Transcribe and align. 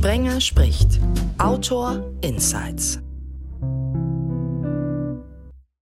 Sprenger 0.00 0.40
spricht. 0.40 0.98
Autor 1.36 2.10
Insights. 2.22 3.02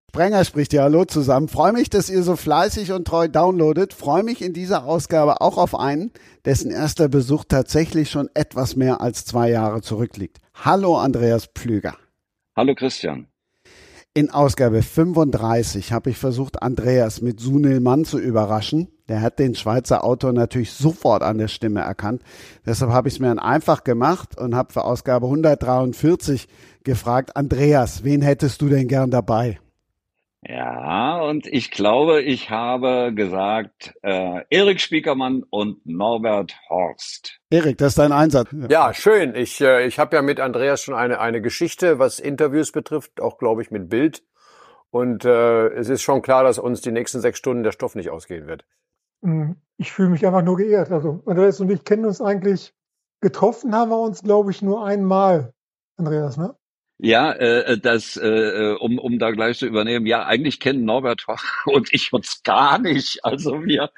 Sprenger 0.09 0.43
spricht 0.43 0.73
ja 0.73 0.83
Hallo 0.83 1.05
zusammen. 1.05 1.47
Freue 1.47 1.71
mich, 1.71 1.89
dass 1.89 2.09
ihr 2.09 2.21
so 2.23 2.35
fleißig 2.35 2.91
und 2.91 3.07
treu 3.07 3.29
downloadet. 3.29 3.93
Freue 3.93 4.23
mich 4.23 4.41
in 4.41 4.51
dieser 4.51 4.83
Ausgabe 4.83 5.39
auch 5.39 5.57
auf 5.57 5.73
einen, 5.73 6.11
dessen 6.43 6.69
erster 6.69 7.07
Besuch 7.07 7.45
tatsächlich 7.47 8.11
schon 8.11 8.27
etwas 8.33 8.75
mehr 8.75 8.99
als 8.99 9.23
zwei 9.23 9.49
Jahre 9.51 9.79
zurückliegt. 9.79 10.39
Hallo 10.53 10.97
Andreas 10.97 11.45
Pflüger. 11.45 11.95
Hallo 12.57 12.75
Christian. 12.75 13.27
In 14.13 14.31
Ausgabe 14.31 14.81
35 14.81 15.93
habe 15.93 16.09
ich 16.09 16.17
versucht, 16.17 16.61
Andreas 16.61 17.21
mit 17.21 17.39
Sunil 17.39 17.79
Mann 17.79 18.03
zu 18.03 18.19
überraschen. 18.19 18.89
Der 19.09 19.21
hat 19.21 19.39
den 19.39 19.55
Schweizer 19.55 20.03
Autor 20.03 20.31
natürlich 20.31 20.71
sofort 20.71 21.23
an 21.23 21.39
der 21.39 21.47
Stimme 21.47 21.81
erkannt. 21.81 22.21
Deshalb 22.65 22.91
habe 22.91 23.07
ich 23.07 23.15
es 23.15 23.19
mir 23.19 23.27
dann 23.27 23.39
einfach 23.39 23.83
gemacht 23.83 24.37
und 24.37 24.55
habe 24.55 24.71
für 24.71 24.85
Ausgabe 24.85 25.25
143 25.25 26.47
gefragt, 26.83 27.35
Andreas, 27.35 28.03
wen 28.03 28.21
hättest 28.21 28.61
du 28.61 28.69
denn 28.69 28.87
gern 28.87 29.11
dabei? 29.11 29.59
Ja, 30.41 31.19
und 31.19 31.47
ich 31.47 31.69
glaube, 31.69 32.21
ich 32.21 32.49
habe 32.49 33.11
gesagt, 33.13 33.93
äh, 34.03 34.43
Erik 34.49 34.79
Spiekermann 34.79 35.43
und 35.49 35.85
Norbert 35.85 36.55
Horst. 36.69 37.41
Erik, 37.49 37.77
das 37.77 37.89
ist 37.89 37.97
dein 37.97 38.13
Einsatz. 38.13 38.47
Ja, 38.69 38.93
schön. 38.93 39.35
Ich, 39.35 39.59
äh, 39.59 39.85
ich 39.85 39.99
habe 39.99 40.15
ja 40.15 40.21
mit 40.21 40.39
Andreas 40.39 40.81
schon 40.81 40.93
eine, 40.93 41.19
eine 41.19 41.41
Geschichte, 41.41 41.99
was 41.99 42.19
Interviews 42.19 42.71
betrifft, 42.71 43.19
auch 43.19 43.37
glaube 43.37 43.61
ich 43.63 43.71
mit 43.71 43.89
Bild. 43.89 44.23
Und 44.91 45.25
äh, 45.25 45.67
es 45.69 45.89
ist 45.89 46.03
schon 46.03 46.21
klar, 46.21 46.43
dass 46.45 46.57
uns 46.57 46.79
die 46.79 46.91
nächsten 46.91 47.19
sechs 47.19 47.37
Stunden 47.37 47.63
der 47.63 47.73
Stoff 47.73 47.95
nicht 47.95 48.09
ausgehen 48.09 48.47
wird. 48.47 48.65
Hm, 49.23 49.55
ich 49.77 49.91
fühle 49.91 50.09
mich 50.09 50.25
einfach 50.25 50.43
nur 50.43 50.57
geehrt. 50.57 50.91
Also 50.91 51.21
Andreas 51.25 51.59
und 51.59 51.71
ich 51.71 51.83
kennen 51.83 52.05
uns 52.05 52.21
eigentlich, 52.21 52.73
getroffen 53.21 53.73
haben 53.73 53.91
wir 53.91 53.99
uns, 53.99 54.23
glaube 54.23 54.51
ich, 54.51 54.61
nur 54.61 54.85
einmal, 54.85 55.53
Andreas, 55.97 56.37
ne? 56.37 56.55
Ja, 57.01 57.31
äh, 57.31 57.77
das, 57.77 58.17
äh, 58.17 58.75
um, 58.77 58.99
um 58.99 59.19
da 59.19 59.31
gleich 59.31 59.57
zu 59.57 59.65
übernehmen, 59.65 60.05
ja, 60.05 60.25
eigentlich 60.25 60.59
kennen 60.59 60.83
Norbert 60.83 61.25
und 61.65 61.93
ich 61.93 62.11
uns 62.11 62.43
gar 62.43 62.77
nicht. 62.77 63.23
Also 63.23 63.63
wir, 63.65 63.89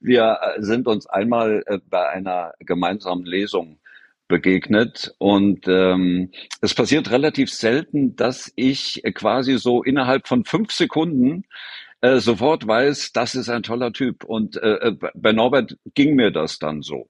wir 0.00 0.38
sind 0.58 0.88
uns 0.88 1.06
einmal 1.06 1.62
äh, 1.66 1.78
bei 1.88 2.08
einer 2.08 2.54
gemeinsamen 2.58 3.24
Lesung 3.24 3.78
begegnet 4.26 5.14
und 5.18 5.68
ähm, 5.68 6.32
es 6.60 6.74
passiert 6.74 7.10
relativ 7.10 7.50
selten, 7.50 8.16
dass 8.16 8.52
ich 8.56 9.02
quasi 9.14 9.56
so 9.56 9.82
innerhalb 9.82 10.26
von 10.26 10.44
fünf 10.44 10.72
Sekunden 10.72 11.44
äh, 12.00 12.18
sofort 12.18 12.66
weiß, 12.66 13.12
das 13.12 13.34
ist 13.34 13.48
ein 13.48 13.62
toller 13.62 13.92
Typ. 13.92 14.24
Und 14.24 14.56
äh, 14.56 14.88
äh 14.88 14.98
bei 15.14 15.32
Norbert 15.32 15.78
ging 15.94 16.14
mir 16.14 16.30
das 16.30 16.58
dann 16.58 16.82
so. 16.82 17.08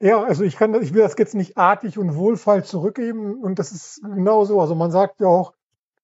Ja, 0.00 0.20
also 0.20 0.42
ich 0.42 0.56
kann, 0.56 0.74
ich 0.82 0.94
will 0.94 1.02
das 1.02 1.14
jetzt 1.16 1.36
nicht 1.36 1.56
artig 1.56 1.96
und 1.96 2.16
wohlfeil 2.16 2.64
zurückgeben 2.64 3.36
und 3.36 3.60
das 3.60 3.70
ist 3.70 4.02
genau 4.02 4.44
so. 4.44 4.60
Also 4.60 4.74
man 4.74 4.90
sagt 4.90 5.20
ja 5.20 5.28
auch, 5.28 5.54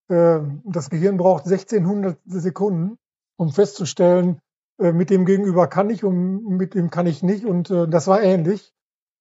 äh, 0.09 0.39
das 0.65 0.89
Gehirn 0.89 1.17
braucht 1.17 1.47
1600 1.47 2.17
Sekunden, 2.25 2.97
um 3.37 3.51
festzustellen, 3.51 4.41
äh, 4.79 4.93
mit 4.93 5.11
dem 5.11 5.27
Gegenüber 5.27 5.67
kann 5.67 5.91
ich 5.91 6.05
und 6.05 6.45
mit 6.45 6.75
dem 6.75 6.91
kann 6.91 7.09
ich 7.09 7.25
nicht 7.25 7.45
und 7.45 7.71
äh, 7.71 7.89
das 7.89 8.07
war 8.07 8.23
ähnlich. 8.23 8.73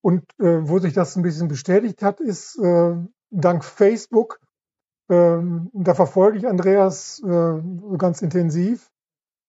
Und 0.02 0.24
äh, 0.40 0.70
wo 0.70 0.78
sich 0.78 0.94
das 0.94 1.16
ein 1.16 1.24
bisschen 1.24 1.48
bestätigt 1.48 2.04
hat, 2.04 2.20
ist 2.20 2.60
dank 3.30 3.66
Facebook. 3.66 4.40
Äh, 5.10 5.38
da 5.74 5.94
verfolge 5.94 6.38
ich 6.38 6.48
Andreas 6.48 7.22
äh, 7.26 7.62
ganz 7.98 8.22
intensiv. 8.22 8.92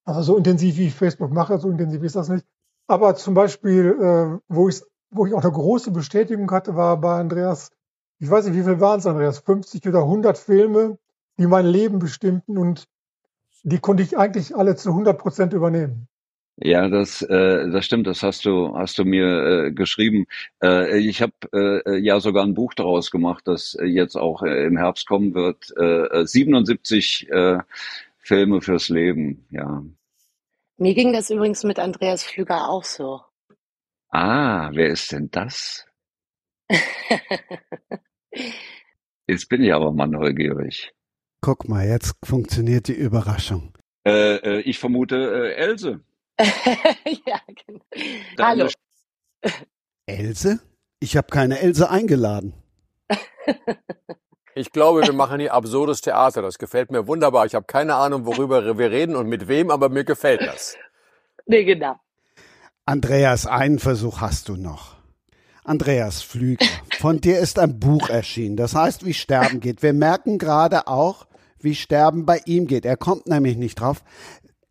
Also 0.05 0.23
so 0.23 0.37
intensiv 0.37 0.79
wie 0.79 0.87
ich 0.87 0.95
Facebook 0.95 1.33
mache, 1.33 1.59
so 1.59 1.71
intensiv 1.71 2.03
ist 2.03 2.17
das 2.17 2.29
nicht. 2.29 2.47
Aber 2.87 3.15
zum 3.17 3.35
Beispiel, 3.35 3.97
äh, 4.01 4.39
wo 4.49 4.69
ich 4.69 4.83
wo 5.11 5.27
ich 5.27 5.35
auch 5.35 5.43
eine 5.43 5.53
große 5.53 5.91
Bestätigung 5.91 6.51
hatte, 6.51 6.77
war 6.77 7.01
bei 7.01 7.19
Andreas, 7.19 7.71
ich 8.19 8.31
weiß 8.31 8.47
nicht, 8.47 8.57
wie 8.57 8.63
viel 8.63 8.81
waren 8.81 8.99
es, 8.99 9.07
Andreas, 9.07 9.39
50 9.39 9.87
oder 9.89 10.01
100 10.01 10.37
Filme, 10.37 10.99
die 11.39 11.47
mein 11.47 11.67
Leben 11.67 11.99
bestimmten 11.99 12.59
und 12.59 12.89
die 13.63 13.79
konnte 13.79 14.03
ich 14.03 14.19
eigentlich 14.19 14.57
alle 14.57 14.77
zu 14.77 14.91
100 14.91 15.19
Prozent 15.19 15.53
übernehmen. 15.53 16.09
Ja, 16.61 16.89
das, 16.89 17.23
äh, 17.23 17.71
das 17.71 17.85
stimmt. 17.85 18.09
Das 18.09 18.23
hast 18.23 18.45
du, 18.45 18.77
hast 18.77 18.99
du 18.99 19.05
mir 19.05 19.67
äh, 19.67 19.73
geschrieben. 19.73 20.27
Äh, 20.63 20.99
ich 20.99 21.23
habe 21.23 21.33
äh, 21.53 21.99
ja 21.99 22.19
sogar 22.19 22.45
ein 22.45 22.55
Buch 22.55 22.75
daraus 22.75 23.13
gemacht, 23.13 23.47
das 23.47 23.77
jetzt 23.81 24.17
auch 24.17 24.43
äh, 24.43 24.67
im 24.67 24.77
Herbst 24.77 25.07
kommen 25.07 25.35
wird. 25.35 25.73
Äh, 25.77 26.27
77 26.27 27.31
äh, 27.31 27.59
Filme 28.19 28.61
fürs 28.61 28.89
Leben. 28.89 29.47
Ja. 29.51 29.85
Mir 30.79 30.95
ging 30.95 31.13
das 31.13 31.31
übrigens 31.31 31.63
mit 31.63 31.79
Andreas 31.79 32.25
Flüger 32.25 32.69
auch 32.69 32.85
so. 32.85 33.21
Ah, 34.11 34.71
wer 34.73 34.89
ist 34.89 35.13
denn 35.13 35.31
das? 35.31 35.87
Jetzt 39.29 39.49
bin 39.49 39.63
ich 39.63 39.73
aber 39.73 39.93
mal 39.93 40.09
neugierig. 40.09 40.93
Guck 41.41 41.69
mal, 41.69 41.87
jetzt 41.87 42.17
funktioniert 42.25 42.89
die 42.89 42.95
Überraschung. 42.95 43.77
Äh, 44.05 44.37
äh, 44.37 44.61
ich 44.61 44.79
vermute 44.79 45.17
äh, 45.17 45.55
Else. 45.55 46.01
ja, 47.27 47.41
genau. 47.67 47.81
Hallo. 48.39 48.69
Else? 50.07 50.61
Ich 51.01 51.17
habe 51.17 51.29
keine 51.29 51.61
Else 51.61 51.91
eingeladen. 51.91 52.55
Ich 54.55 54.73
glaube, 54.73 55.03
wir 55.03 55.13
machen 55.13 55.41
hier 55.41 55.55
absurdes 55.55 56.01
Theater. 56.01 56.43
Das 56.43 56.59
gefällt 56.59 56.91
mir 56.91 57.07
wunderbar. 57.07 57.47
Ich 57.47 57.55
habe 57.55 57.67
keine 57.67 57.95
Ahnung, 57.95 58.27
worüber 58.27 58.77
wir 58.79 58.91
reden 58.91 59.15
und 59.15 59.29
mit 59.29 59.47
wem, 59.49 59.71
aber 59.71 59.89
mir 59.89 60.05
gefällt 60.05 60.43
das. 60.43 60.77
Nee, 61.47 61.65
genau. 61.65 61.97
Andreas, 62.85 63.47
einen 63.47 63.79
Versuch 63.79 64.21
hast 64.21 64.49
du 64.49 64.57
noch. 64.57 64.97
Andreas 65.63 66.23
Flüger, 66.23 66.67
von 66.99 67.21
dir 67.21 67.39
ist 67.39 67.59
ein 67.59 67.79
Buch 67.79 68.09
erschienen. 68.09 68.57
Das 68.57 68.75
heißt, 68.75 69.05
wie 69.05 69.15
Sterben 69.15 69.61
geht. 69.61 69.83
Wir 69.83 69.93
merken 69.93 70.39
gerade 70.39 70.89
auch, 70.89 71.27
wie 71.61 71.75
Sterben 71.75 72.25
bei 72.25 72.41
ihm 72.47 72.67
geht. 72.67 72.85
Er 72.87 72.97
kommt 72.97 73.27
nämlich 73.27 73.57
nicht 73.57 73.81
drauf. 73.81 74.03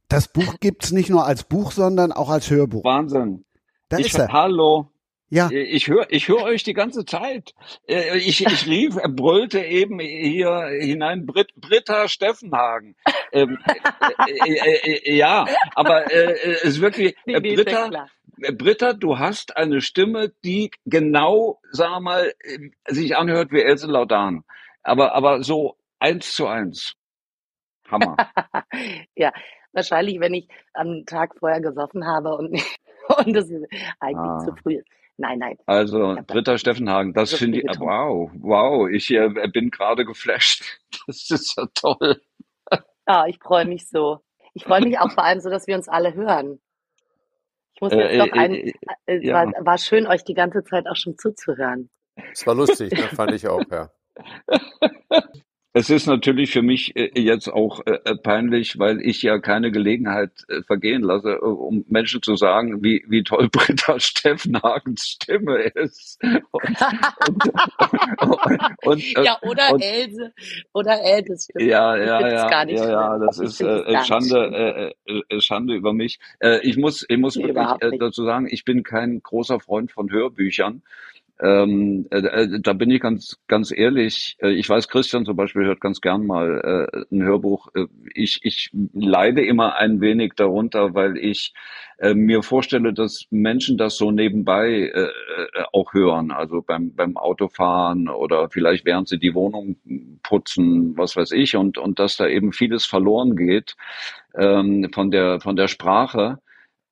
Das 0.09 0.27
Buch 0.27 0.59
gibt's 0.59 0.91
nicht 0.91 1.09
nur 1.09 1.25
als 1.25 1.43
Buch, 1.43 1.71
sondern 1.71 2.11
auch 2.11 2.29
als 2.29 2.49
Hörbuch. 2.49 2.83
Wahnsinn. 2.83 3.45
Da 3.89 3.97
ich, 3.97 4.07
ist 4.07 4.19
er. 4.19 4.31
Hallo. 4.31 4.91
Ja. 5.29 5.49
Ich 5.51 5.89
höre 5.89 6.07
ich 6.09 6.29
hör 6.29 6.43
euch 6.43 6.63
die 6.63 6.73
ganze 6.73 7.03
Zeit. 7.03 7.53
Äh, 7.85 8.17
ich, 8.17 8.45
ich 8.45 8.65
rief, 8.65 8.95
er 8.95 9.09
brüllte 9.09 9.59
eben 9.59 9.99
hier 9.99 10.69
hinein 10.79 11.25
Brit, 11.25 11.53
Britta 11.55 12.07
Steffenhagen. 12.07 12.95
Ähm, 13.33 13.57
äh, 14.25 14.53
äh, 14.53 14.97
äh, 14.99 15.15
ja, 15.15 15.45
aber 15.75 16.09
äh, 16.09 16.33
es 16.53 16.63
ist 16.63 16.81
wirklich, 16.81 17.17
äh, 17.25 17.41
Britta, 17.41 18.07
Britta, 18.53 18.93
du 18.93 19.19
hast 19.19 19.57
eine 19.57 19.81
Stimme, 19.81 20.31
die 20.45 20.71
genau, 20.85 21.59
sag 21.71 21.99
mal, 21.99 22.33
sich 22.87 23.17
anhört 23.17 23.51
wie 23.51 23.61
Else 23.63 23.87
Laudan. 23.87 24.45
Aber, 24.83 25.13
aber 25.13 25.43
so 25.43 25.75
eins 25.99 26.33
zu 26.33 26.47
eins. 26.47 26.93
Hammer. 27.89 28.15
ja, 29.15 29.33
wahrscheinlich, 29.73 30.19
wenn 30.19 30.33
ich 30.33 30.47
am 30.73 31.05
Tag 31.05 31.35
vorher 31.37 31.61
gesoffen 31.61 32.05
habe 32.05 32.35
und, 32.35 32.51
und 33.25 33.35
es 33.35 33.51
eigentlich 33.99 34.17
ah. 34.17 34.39
zu 34.39 34.55
früh 34.55 34.77
ist. 34.77 34.87
Nein, 35.17 35.39
nein. 35.39 35.57
Also 35.65 36.15
Britta 36.27 36.59
Steffenhagen, 36.59 37.13
das 37.13 37.33
finde 37.33 37.59
ich, 37.59 37.79
wow, 37.79 38.29
wow, 38.35 38.87
ich 38.87 39.09
äh, 39.11 39.29
bin 39.51 39.71
gerade 39.71 40.05
geflasht. 40.05 40.63
Das 41.07 41.29
ist 41.29 41.55
ja 41.55 41.65
toll. 41.73 42.21
Ja, 43.07 43.25
ich 43.27 43.39
freue 43.39 43.65
mich 43.65 43.87
so. 43.87 44.19
Ich 44.53 44.65
freue 44.65 44.81
mich 44.81 44.99
auch 44.99 45.11
vor 45.11 45.23
allem 45.23 45.39
so, 45.39 45.49
dass 45.49 45.67
wir 45.67 45.75
uns 45.75 45.87
alle 45.87 46.13
hören. 46.13 46.59
Ich 47.75 47.81
muss 47.81 47.93
jetzt 47.93 48.11
äh, 48.11 48.17
noch 48.17 48.31
ein, 48.31 48.53
äh, 48.53 48.73
äh, 49.05 49.25
ja. 49.25 49.33
war, 49.35 49.65
war 49.65 49.77
schön, 49.77 50.07
euch 50.07 50.23
die 50.23 50.33
ganze 50.33 50.63
Zeit 50.63 50.87
auch 50.87 50.95
schon 50.95 51.17
zuzuhören. 51.17 51.89
Es 52.33 52.45
war 52.45 52.55
lustig, 52.55 52.91
ne? 52.91 53.03
fand 53.15 53.33
ich 53.33 53.47
auch, 53.47 53.61
ja. 53.71 53.89
Es 55.77 55.91
ist 55.91 56.07
natürlich 56.07 56.49
für 56.49 56.63
mich 56.63 56.95
äh, 56.95 57.11
jetzt 57.13 57.49
auch 57.49 57.85
äh, 57.85 57.99
äh, 58.03 58.15
peinlich, 58.15 58.79
weil 58.79 58.99
ich 58.99 59.21
ja 59.21 59.37
keine 59.37 59.69
Gelegenheit 59.71 60.31
vergehen 60.65 61.03
lasse, 61.03 61.39
um 61.39 61.85
Menschen 61.87 62.23
zu 62.23 62.35
sagen, 62.35 62.83
wie, 62.83 63.05
wie 63.07 63.23
toll 63.23 63.47
Britta 63.51 63.99
Steffenhagens 63.99 65.07
Stimme 65.07 65.57
ist. 65.75 66.19
Und, 66.49 66.79
und, 68.21 68.87
und, 68.87 69.03
ja, 69.23 69.37
oder 69.43 69.69
Else, 69.79 70.33
oder 70.73 70.99
Elses 70.99 71.43
Stimme. 71.43 71.69
Ja, 71.69 71.95
ja, 71.95 72.21
ja, 72.21 72.65
ja, 72.65 72.89
ja, 72.89 73.19
das 73.19 73.37
ist 73.37 73.61
äh, 73.61 74.03
Schande, 74.03 74.95
äh, 75.05 75.41
Schande 75.41 75.75
über 75.75 75.93
mich. 75.93 76.19
Äh, 76.39 76.59
ich 76.61 76.77
muss, 76.77 77.05
ich 77.07 77.19
muss 77.19 77.37
wirklich 77.37 77.99
dazu 77.99 78.25
sagen, 78.25 78.47
ich 78.49 78.65
bin 78.65 78.81
kein 78.81 79.21
großer 79.21 79.59
Freund 79.59 79.91
von 79.91 80.09
Hörbüchern. 80.09 80.81
Ähm, 81.39 82.07
äh, 82.09 82.17
äh, 82.17 82.59
da 82.61 82.73
bin 82.73 82.89
ich 82.89 82.99
ganz, 82.99 83.37
ganz 83.47 83.71
ehrlich. 83.71 84.37
Äh, 84.41 84.53
ich 84.53 84.67
weiß, 84.67 84.87
Christian 84.89 85.25
zum 85.25 85.35
Beispiel 85.35 85.65
hört 85.65 85.81
ganz 85.81 86.01
gern 86.01 86.25
mal 86.25 86.89
äh, 86.91 87.15
ein 87.15 87.23
Hörbuch. 87.23 87.67
Äh, 87.75 87.85
ich, 88.15 88.39
ich 88.41 88.71
leide 88.93 89.45
immer 89.45 89.75
ein 89.75 90.01
wenig 90.01 90.33
darunter, 90.35 90.95
weil 90.95 91.15
ich 91.17 91.53
äh, 91.99 92.15
mir 92.15 92.41
vorstelle, 92.41 92.91
dass 92.91 93.25
Menschen 93.29 93.77
das 93.77 93.97
so 93.97 94.09
nebenbei 94.09 94.91
äh, 94.93 95.09
auch 95.73 95.93
hören, 95.93 96.31
also 96.31 96.63
beim, 96.63 96.95
beim 96.95 97.17
Autofahren 97.17 98.09
oder 98.09 98.49
vielleicht 98.49 98.85
während 98.85 99.07
sie 99.07 99.19
die 99.19 99.35
Wohnung 99.35 99.77
putzen, 100.23 100.97
was 100.97 101.15
weiß 101.15 101.31
ich, 101.33 101.55
und, 101.55 101.77
und 101.77 101.99
dass 101.99 102.17
da 102.17 102.27
eben 102.27 102.51
vieles 102.51 102.85
verloren 102.85 103.35
geht 103.35 103.75
ähm, 104.35 104.89
von 104.91 105.11
der, 105.11 105.39
von 105.39 105.55
der 105.55 105.67
Sprache. 105.67 106.39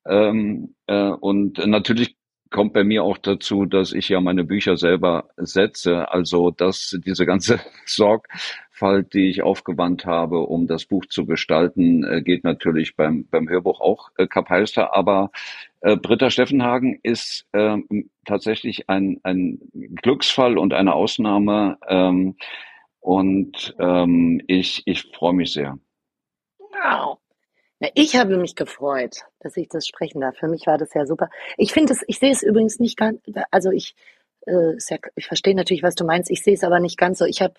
Ähm, 0.08 0.76
äh, 0.86 1.10
und 1.10 1.58
natürlich 1.66 2.16
kommt 2.56 2.72
bei 2.72 2.86
mir 2.86 3.04
auch 3.04 3.18
dazu, 3.18 3.66
dass 3.66 3.92
ich 3.92 4.08
ja 4.08 4.22
meine 4.22 4.46
Bücher 4.46 4.78
selber 4.78 5.28
setze. 5.36 6.10
Also 6.10 6.52
dass 6.52 6.98
diese 7.06 7.26
ganze 7.26 7.60
Sorgfalt, 7.86 9.14
die 9.14 9.30
ich 9.30 9.44
aufgewandt 9.44 10.06
habe, 10.06 10.40
um 10.40 10.66
das 10.66 10.86
Buch 10.86 11.06
zu 11.08 11.26
gestalten, 11.26 12.06
äh, 12.06 12.22
geht 12.22 12.46
natürlich 12.46 12.96
beim, 12.96 13.28
beim 13.30 13.50
Hörbuch 13.50 13.82
auch 13.82 14.10
äh, 14.18 14.26
kapeister. 14.26 14.96
Aber 14.96 15.32
äh, 15.82 15.98
Britta 15.98 16.30
Steffenhagen 16.30 16.98
ist 17.04 17.46
äh, 17.52 17.76
tatsächlich 18.24 18.90
ein, 18.90 19.20
ein 19.24 19.60
Glücksfall 20.02 20.58
und 20.58 20.74
eine 20.74 20.94
Ausnahme. 20.94 21.78
Ähm, 21.90 22.38
und 23.02 23.76
ähm, 23.80 24.42
ich, 24.48 24.84
ich 24.86 25.12
freue 25.14 25.34
mich 25.34 25.52
sehr. 25.52 25.78
Wow. 26.58 27.20
Ja, 27.80 27.90
ich 27.94 28.16
habe 28.16 28.38
mich 28.38 28.56
gefreut, 28.56 29.26
dass 29.40 29.58
ich 29.58 29.68
das 29.68 29.86
sprechen 29.86 30.22
darf. 30.22 30.38
Für 30.38 30.48
mich 30.48 30.66
war 30.66 30.78
das 30.78 30.94
ja 30.94 31.06
super. 31.06 31.30
Ich 31.58 31.74
finde 31.74 31.94
es, 31.94 32.04
ich 32.08 32.20
sehe 32.20 32.32
es 32.32 32.42
übrigens 32.42 32.80
nicht 32.80 32.98
ganz, 32.98 33.20
also 33.52 33.72
ich, 33.72 33.96
äh, 34.46 34.78
ja, 34.78 34.98
ich 35.16 35.28
verstehe 35.28 35.56
natürlich, 35.56 35.84
was 35.84 35.96
du 35.96 36.06
meinst. 36.06 36.32
Ich 36.32 36.44
sehe 36.44 36.54
es 36.54 36.64
aber 36.64 36.80
nicht 36.80 36.98
ganz 36.98 37.20
so. 37.20 37.26
Ich 37.26 37.42
habe 37.42 37.54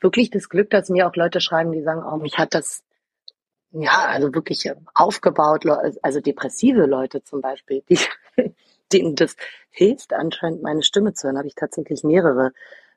wirklich 0.00 0.30
das 0.30 0.48
Glück, 0.48 0.70
dass 0.70 0.88
mir 0.88 1.06
auch 1.06 1.16
Leute 1.16 1.40
schreiben, 1.40 1.72
die 1.72 1.82
sagen, 1.82 2.02
oh, 2.02 2.16
mich 2.16 2.38
hat 2.38 2.54
das, 2.54 2.82
ja, 3.72 4.06
also 4.06 4.34
wirklich 4.34 4.70
aufgebaut, 4.94 5.66
also 6.02 6.20
depressive 6.20 6.86
Leute 6.86 7.22
zum 7.22 7.42
Beispiel, 7.42 7.82
die, 7.90 7.98
denen 8.92 9.16
das 9.16 9.36
hilft 9.70 10.14
anscheinend, 10.14 10.62
meine 10.62 10.82
Stimme 10.82 11.12
zu 11.12 11.26
hören, 11.26 11.36
habe 11.36 11.48
ich 11.48 11.54
tatsächlich 11.54 12.04
mehrere 12.04 12.52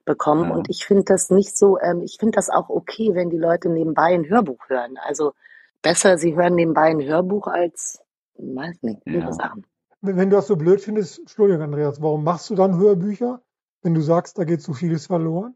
bekommen. 0.06 0.50
Ja. 0.50 0.56
Und 0.56 0.70
ich 0.70 0.86
finde 0.86 1.04
das 1.04 1.30
nicht 1.30 1.58
so, 1.58 1.80
ähm, 1.80 2.02
ich 2.02 2.18
finde 2.18 2.36
das 2.36 2.50
auch 2.50 2.70
okay, 2.70 3.14
wenn 3.14 3.30
die 3.30 3.38
Leute 3.38 3.70
nebenbei 3.70 4.14
ein 4.14 4.30
Hörbuch 4.30 4.70
hören. 4.70 4.98
Also 4.98 5.34
besser, 5.82 6.18
sie 6.18 6.36
hören 6.36 6.56
nebenbei 6.56 6.90
ein 6.90 7.02
Hörbuch 7.02 7.48
als, 7.48 8.00
weiß 8.38 8.82
nicht, 8.84 9.02
ja. 9.06 9.32
Sachen. 9.32 9.66
Wenn, 10.02 10.18
wenn 10.18 10.30
du 10.30 10.36
das 10.36 10.48
so 10.48 10.56
blöd 10.56 10.82
findest, 10.82 11.20
Entschuldigung, 11.20 11.64
Andreas, 11.64 12.02
warum 12.02 12.24
machst 12.24 12.50
du 12.50 12.56
dann 12.56 12.78
Hörbücher, 12.78 13.42
wenn 13.82 13.94
du 13.94 14.02
sagst, 14.02 14.38
da 14.38 14.44
geht 14.44 14.62
so 14.62 14.74
vieles 14.74 15.08
verloren? 15.08 15.56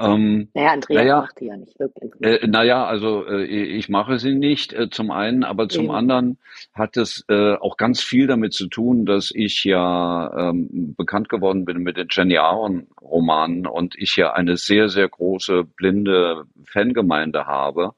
Ähm, 0.00 0.48
naja, 0.54 0.72
Andrea 0.72 1.00
naja, 1.00 1.20
macht 1.20 1.40
die 1.40 1.46
ja 1.46 1.56
nicht 1.56 1.78
wirklich. 1.78 2.12
Äh, 2.20 2.46
naja, 2.46 2.84
also 2.84 3.26
äh, 3.26 3.44
ich 3.44 3.88
mache 3.88 4.18
sie 4.18 4.34
nicht 4.34 4.72
äh, 4.72 4.90
zum 4.90 5.10
einen, 5.10 5.44
aber 5.44 5.68
zum 5.68 5.86
Eben. 5.86 5.94
anderen 5.94 6.38
hat 6.72 6.96
es 6.96 7.24
äh, 7.28 7.54
auch 7.54 7.76
ganz 7.76 8.02
viel 8.02 8.26
damit 8.26 8.52
zu 8.52 8.68
tun, 8.68 9.06
dass 9.06 9.30
ich 9.34 9.64
ja 9.64 10.50
ähm, 10.50 10.94
bekannt 10.96 11.28
geworden 11.28 11.64
bin 11.64 11.78
mit 11.78 11.96
den 11.96 12.08
Jenny 12.10 12.38
Aaron 12.38 12.86
Romanen 13.00 13.66
und 13.66 13.94
ich 13.96 14.16
ja 14.16 14.32
eine 14.32 14.56
sehr, 14.56 14.88
sehr 14.88 15.08
große 15.08 15.64
blinde 15.64 16.44
Fangemeinde 16.64 17.46
habe 17.46 17.94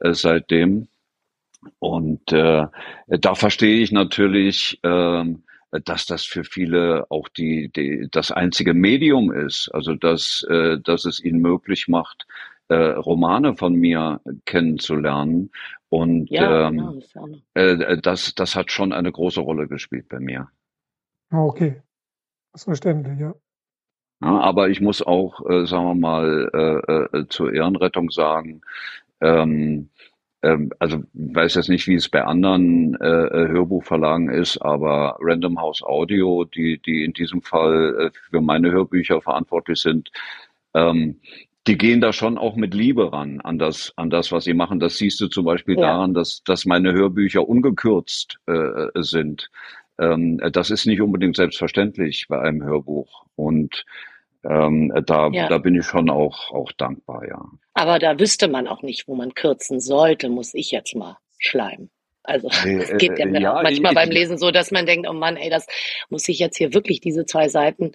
äh, 0.00 0.12
seitdem. 0.12 0.88
Und 1.78 2.32
äh, 2.32 2.66
da 3.08 3.34
verstehe 3.34 3.80
ich 3.82 3.92
natürlich, 3.92 4.78
äh, 4.82 5.24
dass 5.70 6.06
das 6.06 6.24
für 6.24 6.44
viele 6.44 7.06
auch 7.10 7.28
die, 7.28 7.70
die 7.70 8.08
das 8.10 8.30
einzige 8.30 8.74
Medium 8.74 9.30
ist, 9.32 9.68
also 9.72 9.94
dass, 9.94 10.44
äh, 10.48 10.78
dass 10.80 11.04
es 11.04 11.22
ihnen 11.22 11.40
möglich 11.40 11.88
macht, 11.88 12.26
äh, 12.68 12.74
Romane 12.74 13.56
von 13.56 13.74
mir 13.74 14.20
kennenzulernen. 14.44 15.50
Und 15.88 16.30
ja, 16.30 16.68
ähm, 16.68 17.02
genau, 17.12 17.28
äh, 17.54 17.98
das, 17.98 18.34
das 18.34 18.56
hat 18.56 18.70
schon 18.70 18.92
eine 18.92 19.12
große 19.12 19.40
Rolle 19.40 19.68
gespielt 19.68 20.08
bei 20.08 20.20
mir. 20.20 20.48
Ah, 21.30 21.42
okay. 21.42 21.82
Das 22.52 22.64
verständlich, 22.64 23.18
ja. 23.18 23.34
ja 24.22 24.40
aber 24.40 24.68
ich 24.68 24.80
muss 24.80 25.02
auch, 25.02 25.48
äh, 25.48 25.66
sagen 25.66 25.86
wir 25.86 25.94
mal, 25.94 26.50
äh, 26.52 27.18
äh, 27.18 27.28
zur 27.28 27.52
Ehrenrettung 27.52 28.10
sagen, 28.10 28.62
ähm, 29.20 29.90
ähm, 30.42 30.70
also 30.78 31.02
weiß 31.14 31.54
jetzt 31.56 31.68
nicht, 31.68 31.86
wie 31.86 31.94
es 31.94 32.08
bei 32.08 32.24
anderen 32.24 32.94
äh, 33.00 33.06
äh, 33.06 33.48
Hörbuchverlagen 33.48 34.30
ist, 34.30 34.58
aber 34.58 35.16
Random 35.20 35.60
House 35.60 35.82
Audio, 35.82 36.44
die, 36.44 36.80
die 36.80 37.04
in 37.04 37.12
diesem 37.12 37.42
Fall 37.42 37.96
äh, 37.98 38.18
für 38.30 38.40
meine 38.40 38.70
Hörbücher 38.70 39.20
verantwortlich 39.20 39.80
sind, 39.80 40.10
ähm, 40.74 41.20
die 41.66 41.76
gehen 41.76 42.00
da 42.00 42.12
schon 42.12 42.38
auch 42.38 42.56
mit 42.56 42.72
Liebe 42.72 43.12
ran 43.12 43.40
an 43.42 43.58
das, 43.58 43.92
an 43.96 44.10
das, 44.10 44.32
was 44.32 44.44
sie 44.44 44.54
machen. 44.54 44.80
Das 44.80 44.96
siehst 44.96 45.20
du 45.20 45.28
zum 45.28 45.44
Beispiel 45.44 45.74
ja. 45.74 45.82
daran, 45.82 46.14
dass, 46.14 46.42
dass 46.44 46.64
meine 46.64 46.92
Hörbücher 46.92 47.46
ungekürzt 47.46 48.38
äh, 48.46 48.86
sind. 48.94 49.50
Ähm, 49.98 50.40
das 50.52 50.70
ist 50.70 50.86
nicht 50.86 51.02
unbedingt 51.02 51.36
selbstverständlich 51.36 52.26
bei 52.28 52.40
einem 52.40 52.62
Hörbuch. 52.62 53.24
Und 53.36 53.84
ähm, 54.44 54.92
da, 55.06 55.28
ja. 55.32 55.48
da 55.48 55.58
bin 55.58 55.74
ich 55.74 55.86
schon 55.86 56.10
auch, 56.10 56.50
auch 56.50 56.72
dankbar, 56.72 57.26
ja. 57.28 57.44
Aber 57.74 57.98
da 57.98 58.18
wüsste 58.18 58.48
man 58.48 58.68
auch 58.68 58.82
nicht, 58.82 59.08
wo 59.08 59.14
man 59.14 59.34
kürzen 59.34 59.80
sollte, 59.80 60.28
muss 60.28 60.54
ich 60.54 60.70
jetzt 60.70 60.94
mal 60.94 61.18
schleimen. 61.38 61.90
Also 62.22 62.48
es 62.66 62.96
geht 62.98 63.18
ja, 63.18 63.26
äh, 63.26 63.40
ja 63.40 63.54
manchmal 63.62 63.92
ich, 63.92 63.98
beim 63.98 64.10
Lesen 64.10 64.38
so, 64.38 64.50
dass 64.50 64.70
man 64.70 64.86
denkt, 64.86 65.08
oh 65.08 65.12
Mann, 65.14 65.36
ey, 65.36 65.50
das 65.50 65.66
muss 66.08 66.28
ich 66.28 66.38
jetzt 66.38 66.56
hier 66.56 66.74
wirklich 66.74 67.00
diese 67.00 67.24
zwei 67.24 67.48
Seiten. 67.48 67.92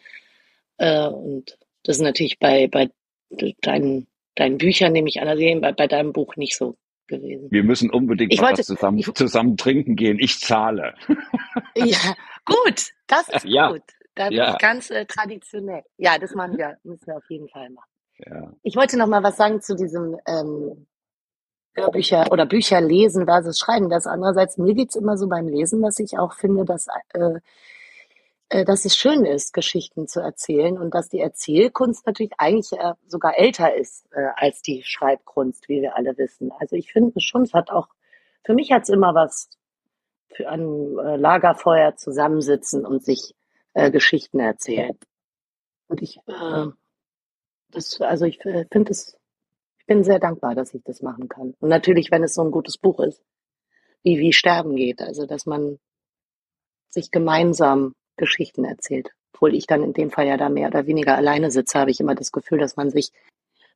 Äh, 0.77 1.07
und 1.07 1.57
das 1.83 1.97
ist 1.97 2.01
natürlich 2.01 2.39
bei, 2.39 2.67
bei 2.67 2.89
deinen, 3.61 4.07
deinen 4.35 4.57
Büchern, 4.57 4.93
nehme 4.93 5.07
ich 5.07 5.21
an, 5.21 5.27
also 5.27 5.43
bei, 5.61 5.71
bei 5.71 5.87
deinem 5.87 6.13
Buch 6.13 6.35
nicht 6.35 6.57
so 6.57 6.75
gewesen. 7.07 7.47
Wir 7.51 7.63
müssen 7.63 7.89
unbedingt 7.89 8.39
wollte, 8.39 8.63
zusammen, 8.63 8.97
ich, 8.97 9.13
zusammen 9.13 9.57
trinken 9.57 9.95
gehen. 9.95 10.17
Ich 10.19 10.39
zahle. 10.39 10.95
Ja, 11.75 12.15
gut, 12.45 12.87
das 13.07 13.29
ist 13.29 13.45
ja. 13.45 13.71
gut. 13.71 13.81
Da 14.15 14.29
bin 14.29 14.37
ja. 14.37 14.51
ich 14.51 14.57
ganz 14.59 14.89
äh, 14.89 15.05
traditionell. 15.05 15.83
Ja, 15.97 16.17
das 16.17 16.33
machen 16.33 16.57
wir, 16.57 16.77
müssen 16.83 17.07
wir 17.07 17.17
auf 17.17 17.29
jeden 17.29 17.49
Fall 17.49 17.69
machen. 17.69 17.89
Ja. 18.17 18.53
Ich 18.61 18.75
wollte 18.75 18.97
noch 18.97 19.07
mal 19.07 19.23
was 19.23 19.37
sagen 19.37 19.61
zu 19.61 19.75
diesem 19.75 20.17
ähm, 20.27 20.85
Hörbücher 21.73 22.31
oder 22.31 22.45
Bücher 22.45 22.79
lesen 22.81 23.25
versus 23.25 23.57
schreiben. 23.57 23.89
Das 23.89 24.05
andererseits, 24.05 24.57
mir 24.57 24.75
geht's 24.75 24.95
immer 24.95 25.17
so 25.17 25.27
beim 25.27 25.47
Lesen, 25.47 25.81
dass 25.81 25.99
ich 25.99 26.19
auch 26.19 26.33
finde, 26.33 26.65
dass, 26.65 26.87
äh, 27.13 27.39
äh, 28.49 28.65
dass 28.65 28.85
es 28.85 28.95
schön 28.95 29.25
ist, 29.25 29.53
Geschichten 29.53 30.07
zu 30.07 30.19
erzählen 30.19 30.77
und 30.77 30.93
dass 30.93 31.09
die 31.09 31.19
Erzählkunst 31.19 32.05
natürlich 32.05 32.33
eigentlich 32.37 32.71
äh, 32.79 32.93
sogar 33.07 33.37
älter 33.37 33.75
ist 33.75 34.05
äh, 34.11 34.27
als 34.35 34.61
die 34.61 34.83
Schreibkunst, 34.83 35.67
wie 35.69 35.81
wir 35.81 35.95
alle 35.95 36.15
wissen. 36.17 36.51
Also 36.59 36.75
ich 36.75 36.91
finde 36.91 37.19
schon, 37.19 37.43
es 37.43 37.53
hat 37.53 37.71
auch, 37.71 37.87
für 38.45 38.53
mich 38.53 38.71
hat's 38.71 38.89
immer 38.89 39.15
was 39.15 39.49
für 40.35 40.49
ein 40.49 40.97
äh, 40.99 41.15
Lagerfeuer 41.15 41.95
zusammensitzen 41.95 42.85
und 42.85 43.03
sich 43.03 43.35
äh, 43.73 43.91
Geschichten 43.91 44.39
erzählen. 44.39 44.97
Und 45.87 46.01
ich, 46.01 46.17
äh, 46.27 46.67
das, 47.71 48.01
also 48.01 48.25
ich 48.25 48.39
finde 48.39 48.91
es, 48.91 49.17
ich 49.79 49.85
bin 49.85 50.03
sehr 50.03 50.19
dankbar, 50.19 50.55
dass 50.55 50.73
ich 50.73 50.83
das 50.83 51.01
machen 51.01 51.27
kann. 51.27 51.55
Und 51.59 51.69
natürlich, 51.69 52.11
wenn 52.11 52.23
es 52.23 52.33
so 52.33 52.41
ein 52.43 52.51
gutes 52.51 52.77
Buch 52.77 52.99
ist, 52.99 53.21
wie 54.03 54.19
wie 54.19 54.33
Sterben 54.33 54.75
geht, 54.75 55.01
also 55.01 55.25
dass 55.25 55.45
man 55.45 55.79
sich 56.89 57.11
gemeinsam 57.11 57.95
Geschichten 58.17 58.65
erzählt. 58.65 59.09
Obwohl 59.33 59.55
ich 59.55 59.65
dann 59.65 59.83
in 59.83 59.93
dem 59.93 60.11
Fall 60.11 60.27
ja 60.27 60.37
da 60.37 60.49
mehr 60.49 60.67
oder 60.67 60.85
weniger 60.85 61.17
alleine 61.17 61.51
sitze, 61.51 61.79
habe 61.79 61.91
ich 61.91 61.99
immer 61.99 62.15
das 62.15 62.31
Gefühl, 62.31 62.59
dass 62.59 62.75
man 62.75 62.91
sich 62.91 63.11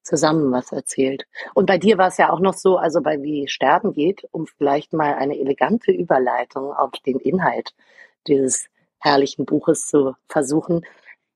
zusammen 0.03 0.51
was 0.51 0.71
erzählt. 0.71 1.25
Und 1.53 1.65
bei 1.65 1.77
dir 1.77 1.97
war 1.97 2.07
es 2.07 2.17
ja 2.17 2.31
auch 2.31 2.39
noch 2.39 2.53
so, 2.53 2.77
also 2.77 3.01
bei 3.01 3.21
Wie 3.21 3.47
Sterben 3.47 3.93
geht, 3.93 4.25
um 4.31 4.47
vielleicht 4.47 4.93
mal 4.93 5.15
eine 5.15 5.37
elegante 5.37 5.91
Überleitung 5.91 6.71
auf 6.71 6.91
den 7.05 7.19
Inhalt 7.19 7.73
dieses 8.27 8.67
herrlichen 9.07 9.45
Buches 9.45 9.87
zu 9.87 10.15
versuchen, 10.29 10.85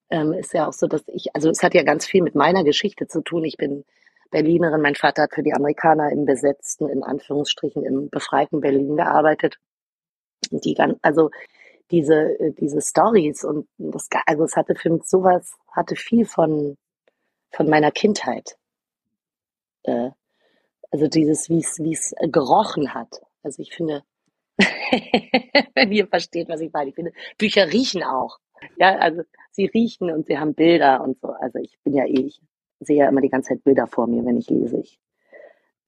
ähm, 0.09 0.33
ist 0.33 0.53
ja 0.53 0.67
auch 0.67 0.73
so, 0.73 0.87
dass 0.87 1.03
ich, 1.07 1.33
also 1.35 1.49
es 1.49 1.63
hat 1.63 1.73
ja 1.73 1.83
ganz 1.83 2.05
viel 2.05 2.21
mit 2.21 2.35
meiner 2.35 2.63
Geschichte 2.63 3.07
zu 3.07 3.21
tun. 3.21 3.45
Ich 3.45 3.57
bin 3.57 3.85
Berlinerin, 4.29 4.81
mein 4.81 4.95
Vater 4.95 5.23
hat 5.23 5.33
für 5.33 5.43
die 5.43 5.53
Amerikaner 5.53 6.11
im 6.11 6.25
besetzten, 6.25 6.87
in 6.89 7.03
Anführungsstrichen, 7.03 7.83
im 7.83 8.09
befreiten 8.09 8.61
Berlin 8.61 8.95
gearbeitet. 8.95 9.57
Und 10.51 10.65
die 10.65 10.73
ganz, 10.73 10.97
also 11.01 11.29
diese, 11.91 12.39
äh, 12.39 12.53
diese 12.53 12.81
Stories 12.81 13.43
und 13.43 13.67
das, 13.77 14.07
also 14.25 14.43
es 14.45 14.55
hatte 14.55 14.75
für 14.75 14.89
mich 14.89 15.03
sowas, 15.03 15.53
hatte 15.71 15.95
viel 15.95 16.25
von, 16.25 16.77
von 17.51 17.69
meiner 17.69 17.91
Kindheit. 17.91 18.57
Äh, 19.83 20.11
also 20.91 21.07
dieses, 21.07 21.49
wie 21.49 21.59
es, 21.59 21.79
wie 21.79 21.93
es 21.93 22.13
gerochen 22.21 22.93
hat. 22.93 23.21
Also 23.43 23.61
ich 23.61 23.73
finde, 23.73 24.03
wenn 25.75 25.91
ihr 25.91 26.07
versteht, 26.07 26.49
was 26.49 26.61
ich 26.61 26.71
meine. 26.71 26.89
Ich 26.89 26.95
finde, 26.95 27.13
Bücher 27.37 27.71
riechen 27.71 28.03
auch. 28.03 28.39
Ja, 28.77 28.95
also 28.97 29.23
sie 29.51 29.65
riechen 29.65 30.11
und 30.11 30.27
sie 30.27 30.37
haben 30.37 30.53
Bilder 30.53 31.01
und 31.03 31.19
so. 31.19 31.29
Also 31.29 31.59
ich 31.59 31.77
bin 31.83 31.93
ja 31.93 32.05
eh, 32.05 32.25
ich 32.25 32.41
sehe 32.79 32.97
ja 32.97 33.09
immer 33.09 33.21
die 33.21 33.29
ganze 33.29 33.49
Zeit 33.49 33.63
Bilder 33.63 33.87
vor 33.87 34.07
mir, 34.07 34.25
wenn 34.25 34.37
ich 34.37 34.49
lese. 34.49 34.79
Ich 34.79 34.99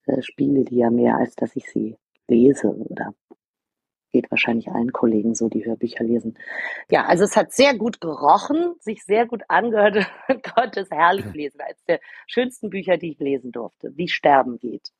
äh, 0.06 0.22
spiele 0.22 0.64
die 0.64 0.76
ja 0.76 0.90
mehr, 0.90 1.16
als 1.16 1.34
dass 1.36 1.56
ich 1.56 1.70
sie 1.70 1.96
lese 2.28 2.68
oder 2.68 3.14
geht 4.12 4.30
wahrscheinlich 4.30 4.68
allen 4.68 4.92
Kollegen 4.92 5.34
so, 5.34 5.48
die 5.48 5.64
Hörbücher 5.64 6.04
lesen. 6.04 6.38
Ja, 6.88 7.04
also 7.06 7.24
es 7.24 7.36
hat 7.36 7.52
sehr 7.52 7.76
gut 7.76 8.00
gerochen, 8.00 8.76
sich 8.78 9.02
sehr 9.04 9.26
gut 9.26 9.42
angehört 9.48 10.06
und 10.28 10.42
konnte 10.42 10.80
es 10.80 10.90
herrlich 10.90 11.26
lesen. 11.34 11.60
Eines 11.60 11.84
der 11.84 12.00
schönsten 12.28 12.70
Bücher, 12.70 12.96
die 12.96 13.10
ich 13.10 13.18
lesen 13.18 13.50
durfte. 13.50 13.90
Wie 13.96 14.08
Sterben 14.08 14.58
geht 14.58 14.92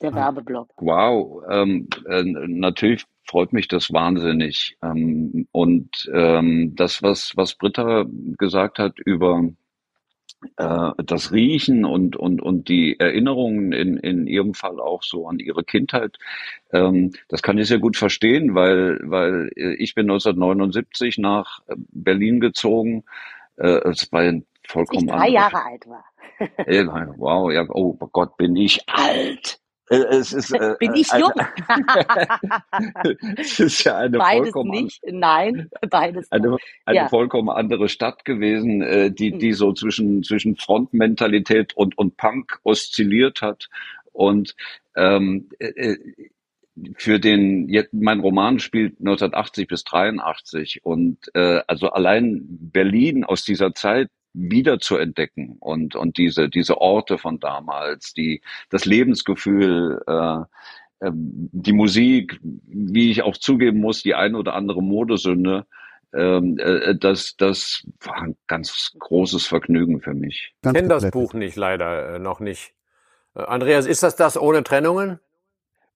der 0.00 0.12
ah. 0.12 0.16
Werbeblock. 0.16 0.70
Wow, 0.76 1.42
ähm, 1.48 1.88
äh, 2.08 2.22
natürlich 2.24 3.04
freut 3.26 3.52
mich 3.52 3.68
das 3.68 3.92
wahnsinnig. 3.92 4.76
Ähm, 4.82 5.48
und 5.52 6.10
ähm, 6.12 6.74
das, 6.76 7.02
was, 7.02 7.36
was 7.36 7.54
Britta 7.54 8.04
gesagt 8.38 8.78
hat 8.78 8.98
über 8.98 9.48
äh, 10.56 10.90
das 11.04 11.32
Riechen 11.32 11.84
und, 11.84 12.16
und, 12.16 12.42
und 12.42 12.68
die 12.68 12.98
Erinnerungen 12.98 13.72
in, 13.72 13.96
in 13.96 14.26
ihrem 14.26 14.54
Fall 14.54 14.78
auch 14.80 15.02
so 15.02 15.26
an 15.26 15.38
ihre 15.38 15.64
Kindheit, 15.64 16.18
ähm, 16.72 17.12
das 17.28 17.42
kann 17.42 17.58
ich 17.58 17.68
sehr 17.68 17.78
gut 17.78 17.96
verstehen, 17.96 18.54
weil, 18.54 19.00
weil 19.02 19.50
äh, 19.56 19.74
ich 19.74 19.94
bin 19.94 20.04
1979 20.04 21.18
nach 21.18 21.60
Berlin 21.76 22.40
gezogen. 22.40 23.04
Äh, 23.56 23.88
es 23.88 24.12
war 24.12 24.20
ein 24.20 24.44
vollkommen 24.66 25.08
ich 25.08 25.14
drei 25.14 25.28
Jahre 25.28 25.64
alt 25.64 25.86
war. 25.86 26.04
wow, 27.18 27.52
ja, 27.52 27.64
oh 27.68 27.94
Gott, 27.94 28.36
bin 28.36 28.56
ich 28.56 28.80
alt. 28.88 29.60
Äh, 29.90 29.96
es 29.96 30.32
ist, 30.32 30.52
äh, 30.52 30.76
Bin 30.78 30.94
ich 30.94 31.08
jung? 31.12 31.32
es 33.36 33.60
ist 33.60 33.84
ja 33.84 33.98
eine 33.98 34.18
beides 34.18 34.50
vollkommen 34.50 34.70
nicht. 34.70 35.02
Nein, 35.06 35.70
beides. 35.90 36.30
Eine, 36.32 36.56
eine 36.86 36.96
ja. 36.96 37.08
vollkommen 37.08 37.50
andere 37.50 37.88
Stadt 37.88 38.24
gewesen, 38.24 38.82
äh, 38.82 39.10
die 39.10 39.36
die 39.36 39.48
mhm. 39.48 39.54
so 39.54 39.72
zwischen 39.72 40.22
zwischen 40.22 40.56
Frontmentalität 40.56 41.76
und 41.76 41.98
und 41.98 42.16
Punk 42.16 42.58
oszilliert 42.62 43.42
hat 43.42 43.68
und 44.12 44.54
ähm, 44.96 45.50
äh, 45.58 45.68
äh 45.68 45.98
für 46.96 47.20
den 47.20 47.68
jetzt 47.68 47.92
mein 47.92 48.18
Roman 48.18 48.58
spielt 48.58 48.98
1980 48.98 49.68
bis 49.68 49.84
83 49.84 50.84
und 50.84 51.18
äh, 51.34 51.60
also 51.68 51.90
allein 51.90 52.44
Berlin 52.48 53.22
aus 53.22 53.44
dieser 53.44 53.74
Zeit 53.74 54.08
wieder 54.34 54.80
zu 54.80 54.96
entdecken 54.96 55.56
und, 55.60 55.96
und 55.96 56.18
diese, 56.18 56.48
diese 56.48 56.78
Orte 56.78 57.18
von 57.18 57.38
damals, 57.38 58.12
die, 58.12 58.42
das 58.68 58.84
Lebensgefühl, 58.84 60.02
äh, 60.06 60.40
äh, 61.00 61.10
die 61.14 61.72
Musik, 61.72 62.38
wie 62.42 63.10
ich 63.10 63.22
auch 63.22 63.36
zugeben 63.36 63.80
muss, 63.80 64.02
die 64.02 64.14
ein 64.14 64.34
oder 64.34 64.54
andere 64.54 64.82
Modesünde, 64.82 65.66
ähm, 66.12 66.58
äh, 66.58 66.94
das, 66.96 67.36
das 67.36 67.84
war 68.00 68.22
ein 68.22 68.36
ganz 68.46 68.92
großes 68.98 69.46
Vergnügen 69.46 70.00
für 70.00 70.14
mich. 70.14 70.54
Ich 70.64 70.72
kenne 70.72 70.88
das 70.88 71.10
Buch 71.10 71.34
nicht, 71.34 71.56
leider 71.56 72.16
äh, 72.16 72.18
noch 72.18 72.40
nicht. 72.40 72.74
Äh, 73.34 73.42
Andreas, 73.42 73.86
ist 73.86 74.02
das 74.02 74.16
das 74.16 74.36
ohne 74.36 74.62
Trennungen? 74.62 75.20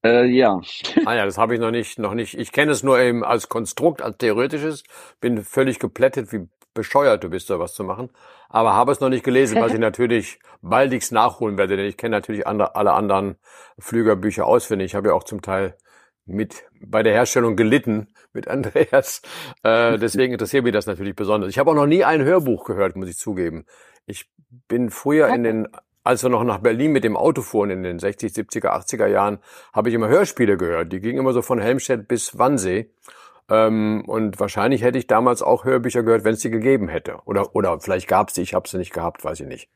Äh, 0.04 0.26
ja. 0.26 0.60
Ah 1.06 1.14
ja, 1.14 1.24
das 1.24 1.38
habe 1.38 1.54
ich 1.54 1.60
noch 1.60 1.70
nicht, 1.70 1.98
noch 1.98 2.14
nicht. 2.14 2.38
Ich 2.38 2.52
kenne 2.52 2.72
es 2.72 2.82
nur 2.82 3.00
eben 3.00 3.24
als 3.24 3.48
Konstrukt, 3.48 4.02
als 4.02 4.18
theoretisches. 4.18 4.82
Bin 5.20 5.42
völlig 5.42 5.78
geplättet, 5.78 6.32
wie 6.32 6.48
bescheuert 6.78 7.24
du 7.24 7.28
bist, 7.28 7.50
da 7.50 7.58
was 7.58 7.74
zu 7.74 7.82
machen. 7.82 8.08
Aber 8.48 8.74
habe 8.74 8.92
es 8.92 9.00
noch 9.00 9.08
nicht 9.08 9.24
gelesen, 9.24 9.60
was 9.60 9.72
ich 9.72 9.78
natürlich 9.90 10.38
baldigst 10.62 11.10
nachholen 11.10 11.58
werde, 11.58 11.76
denn 11.76 11.86
ich 11.86 11.96
kenne 11.96 12.16
natürlich 12.16 12.46
andere, 12.46 12.76
alle 12.76 12.92
anderen 12.92 13.36
Flügerbücher 13.80 14.46
auswendig. 14.46 14.86
Ich 14.86 14.94
habe 14.94 15.08
ja 15.08 15.14
auch 15.14 15.24
zum 15.24 15.42
Teil 15.42 15.76
mit 16.24 16.64
bei 16.80 17.02
der 17.02 17.14
Herstellung 17.14 17.56
gelitten 17.56 18.08
mit 18.32 18.46
Andreas. 18.46 19.22
Äh, 19.64 19.98
deswegen 19.98 20.34
interessiert 20.34 20.62
mich 20.62 20.72
das 20.72 20.86
natürlich 20.86 21.16
besonders. 21.16 21.50
Ich 21.50 21.58
habe 21.58 21.70
auch 21.70 21.74
noch 21.74 21.86
nie 21.86 22.04
ein 22.04 22.22
Hörbuch 22.22 22.64
gehört, 22.64 22.94
muss 22.94 23.08
ich 23.08 23.18
zugeben. 23.18 23.66
Ich 24.06 24.30
bin 24.68 24.90
früher 24.90 25.28
in 25.28 25.42
den, 25.42 25.68
als 26.04 26.22
wir 26.22 26.30
noch 26.30 26.44
nach 26.44 26.58
Berlin 26.58 26.92
mit 26.92 27.02
dem 27.02 27.16
Auto 27.16 27.42
fuhren 27.42 27.70
in 27.70 27.82
den 27.82 27.98
60, 27.98 28.32
70er, 28.32 28.68
80er 28.68 29.06
Jahren, 29.06 29.38
habe 29.72 29.88
ich 29.88 29.94
immer 29.94 30.08
Hörspiele 30.08 30.56
gehört. 30.56 30.92
Die 30.92 31.00
gingen 31.00 31.18
immer 31.18 31.32
so 31.32 31.42
von 31.42 31.58
Helmstedt 31.58 32.06
bis 32.06 32.38
Wannsee. 32.38 32.90
Ähm, 33.48 34.04
und 34.06 34.38
wahrscheinlich 34.40 34.82
hätte 34.82 34.98
ich 34.98 35.06
damals 35.06 35.42
auch 35.42 35.64
Hörbücher 35.64 36.02
gehört, 36.02 36.24
wenn 36.24 36.34
es 36.34 36.40
die 36.40 36.50
gegeben 36.50 36.88
hätte. 36.88 37.18
Oder, 37.24 37.54
oder 37.54 37.80
vielleicht 37.80 38.08
gab 38.08 38.28
es 38.28 38.34
sie, 38.34 38.42
ich 38.42 38.54
habe 38.54 38.68
sie 38.68 38.78
nicht 38.78 38.92
gehabt, 38.92 39.24
weiß 39.24 39.40
ich 39.40 39.46
nicht. 39.46 39.70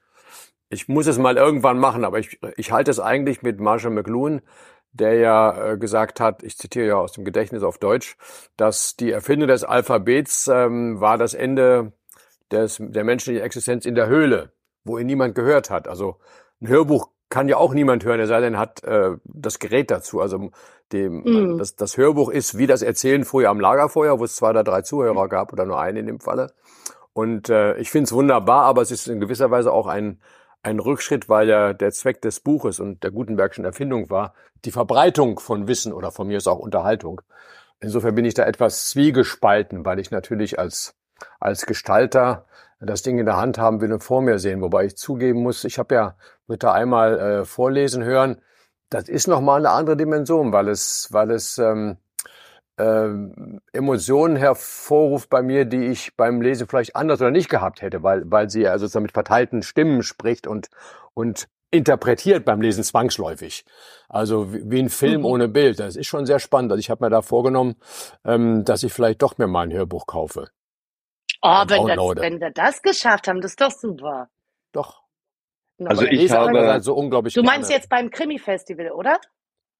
Ich 0.68 0.88
muss 0.88 1.06
es 1.06 1.18
mal 1.18 1.36
irgendwann 1.36 1.78
machen, 1.78 2.04
aber 2.04 2.18
ich, 2.18 2.40
ich 2.56 2.72
halte 2.72 2.90
es 2.90 3.00
eigentlich 3.00 3.42
mit 3.42 3.60
Marshall 3.60 3.90
McLuhan, 3.90 4.42
der 4.92 5.14
ja 5.14 5.72
äh, 5.72 5.78
gesagt 5.78 6.20
hat, 6.20 6.42
ich 6.42 6.56
zitiere 6.58 6.86
ja 6.86 6.96
aus 6.96 7.12
dem 7.12 7.24
Gedächtnis 7.24 7.62
auf 7.62 7.78
Deutsch, 7.78 8.16
dass 8.56 8.96
die 8.96 9.10
Erfindung 9.10 9.48
des 9.48 9.64
Alphabets 9.64 10.48
ähm, 10.48 11.00
war 11.00 11.18
das 11.18 11.34
Ende 11.34 11.92
des, 12.50 12.76
der 12.80 13.04
menschlichen 13.04 13.42
Existenz 13.42 13.86
in 13.86 13.94
der 13.94 14.06
Höhle, 14.06 14.52
wo 14.84 14.98
ihn 14.98 15.06
niemand 15.06 15.34
gehört 15.34 15.70
hat. 15.70 15.88
Also 15.88 16.18
ein 16.60 16.68
Hörbuch 16.68 17.08
kann 17.32 17.48
ja 17.48 17.56
auch 17.56 17.72
niemand 17.72 18.04
hören, 18.04 18.20
er 18.20 18.26
sei 18.26 18.42
denn, 18.42 18.58
hat 18.58 18.84
äh, 18.84 19.16
das 19.24 19.58
Gerät 19.58 19.90
dazu. 19.90 20.20
Also 20.20 20.50
dem, 20.92 21.22
mhm. 21.22 21.56
das, 21.56 21.76
das 21.76 21.96
Hörbuch 21.96 22.28
ist 22.28 22.58
wie 22.58 22.66
das 22.66 22.82
Erzählen 22.82 23.24
früher 23.24 23.48
am 23.48 23.58
Lagerfeuer, 23.58 24.20
wo 24.20 24.24
es 24.24 24.36
zwei 24.36 24.50
oder 24.50 24.62
drei 24.62 24.82
Zuhörer 24.82 25.28
gab 25.30 25.50
oder 25.50 25.64
nur 25.64 25.80
einen 25.80 25.96
in 25.96 26.06
dem 26.06 26.20
Falle. 26.20 26.52
Und 27.14 27.48
äh, 27.48 27.74
ich 27.78 27.90
finde 27.90 28.04
es 28.04 28.12
wunderbar, 28.12 28.66
aber 28.66 28.82
es 28.82 28.90
ist 28.90 29.08
in 29.08 29.18
gewisser 29.18 29.50
Weise 29.50 29.72
auch 29.72 29.86
ein, 29.86 30.20
ein 30.62 30.78
Rückschritt, 30.78 31.30
weil 31.30 31.48
ja 31.48 31.72
der 31.72 31.90
Zweck 31.92 32.20
des 32.20 32.40
Buches 32.40 32.80
und 32.80 33.02
der 33.02 33.10
Gutenbergschen 33.10 33.64
Erfindung 33.64 34.10
war, 34.10 34.34
die 34.66 34.70
Verbreitung 34.70 35.40
von 35.40 35.66
Wissen 35.68 35.94
oder 35.94 36.12
von 36.12 36.28
mir 36.28 36.36
ist 36.36 36.48
auch 36.48 36.58
Unterhaltung. 36.58 37.22
Insofern 37.80 38.14
bin 38.14 38.26
ich 38.26 38.34
da 38.34 38.44
etwas 38.44 38.90
zwiegespalten, 38.90 39.86
weil 39.86 39.98
ich 39.98 40.10
natürlich 40.10 40.58
als, 40.58 40.94
als 41.40 41.64
Gestalter 41.64 42.44
das 42.84 43.02
Ding 43.02 43.18
in 43.18 43.26
der 43.26 43.36
Hand 43.36 43.58
haben 43.58 43.80
will 43.80 43.92
und 43.92 44.02
vor 44.02 44.22
mir 44.22 44.38
sehen. 44.38 44.60
Wobei 44.60 44.86
ich 44.86 44.96
zugeben 44.96 45.42
muss, 45.42 45.64
ich 45.64 45.78
habe 45.78 45.94
ja 45.94 46.16
Britta 46.46 46.72
einmal 46.72 47.18
äh, 47.18 47.44
vorlesen 47.44 48.04
hören. 48.04 48.40
Das 48.90 49.08
ist 49.08 49.28
nochmal 49.28 49.60
eine 49.60 49.70
andere 49.70 49.96
Dimension, 49.96 50.52
weil 50.52 50.68
es, 50.68 51.08
weil 51.12 51.30
es 51.30 51.58
ähm, 51.58 51.96
äh, 52.76 53.08
Emotionen 53.72 54.36
hervorruft 54.36 55.30
bei 55.30 55.42
mir, 55.42 55.64
die 55.64 55.86
ich 55.86 56.16
beim 56.16 56.42
Lesen 56.42 56.66
vielleicht 56.66 56.96
anders 56.96 57.20
oder 57.20 57.30
nicht 57.30 57.48
gehabt 57.48 57.82
hätte, 57.82 58.02
weil, 58.02 58.30
weil 58.30 58.50
sie 58.50 58.66
also 58.66 59.00
mit 59.00 59.12
verteilten 59.12 59.62
Stimmen 59.62 60.02
spricht 60.02 60.46
und, 60.46 60.68
und 61.14 61.48
interpretiert 61.70 62.44
beim 62.44 62.60
Lesen 62.60 62.84
zwangsläufig. 62.84 63.64
Also 64.08 64.52
wie, 64.52 64.70
wie 64.70 64.78
ein 64.80 64.90
Film 64.90 65.20
mhm. 65.20 65.26
ohne 65.26 65.48
Bild. 65.48 65.78
Das 65.80 65.96
ist 65.96 66.06
schon 66.06 66.26
sehr 66.26 66.38
spannend. 66.38 66.72
Also 66.72 66.80
ich 66.80 66.90
habe 66.90 67.04
mir 67.04 67.10
da 67.10 67.22
vorgenommen, 67.22 67.76
ähm, 68.24 68.64
dass 68.64 68.82
ich 68.82 68.92
vielleicht 68.92 69.22
doch 69.22 69.38
mir 69.38 69.46
mal 69.46 69.62
ein 69.62 69.72
Hörbuch 69.72 70.06
kaufe. 70.06 70.48
Oh, 71.42 71.64
wenn, 71.66 71.86
das, 71.86 71.98
wenn 71.98 72.40
wir 72.40 72.50
das 72.50 72.82
geschafft 72.82 73.28
haben, 73.28 73.40
das 73.40 73.52
ist 73.52 73.60
doch 73.60 73.72
super. 73.72 74.28
Doch. 74.72 75.02
Also 75.84 76.06
ich 76.06 76.30
habe 76.30 76.66
halt 76.66 76.84
so 76.84 76.94
unglaublich. 76.94 77.34
Du 77.34 77.42
meinst 77.42 77.68
gerne. 77.68 77.80
jetzt 77.80 77.88
beim 77.88 78.10
Krimi-Festival, 78.10 78.92
oder? 78.92 79.18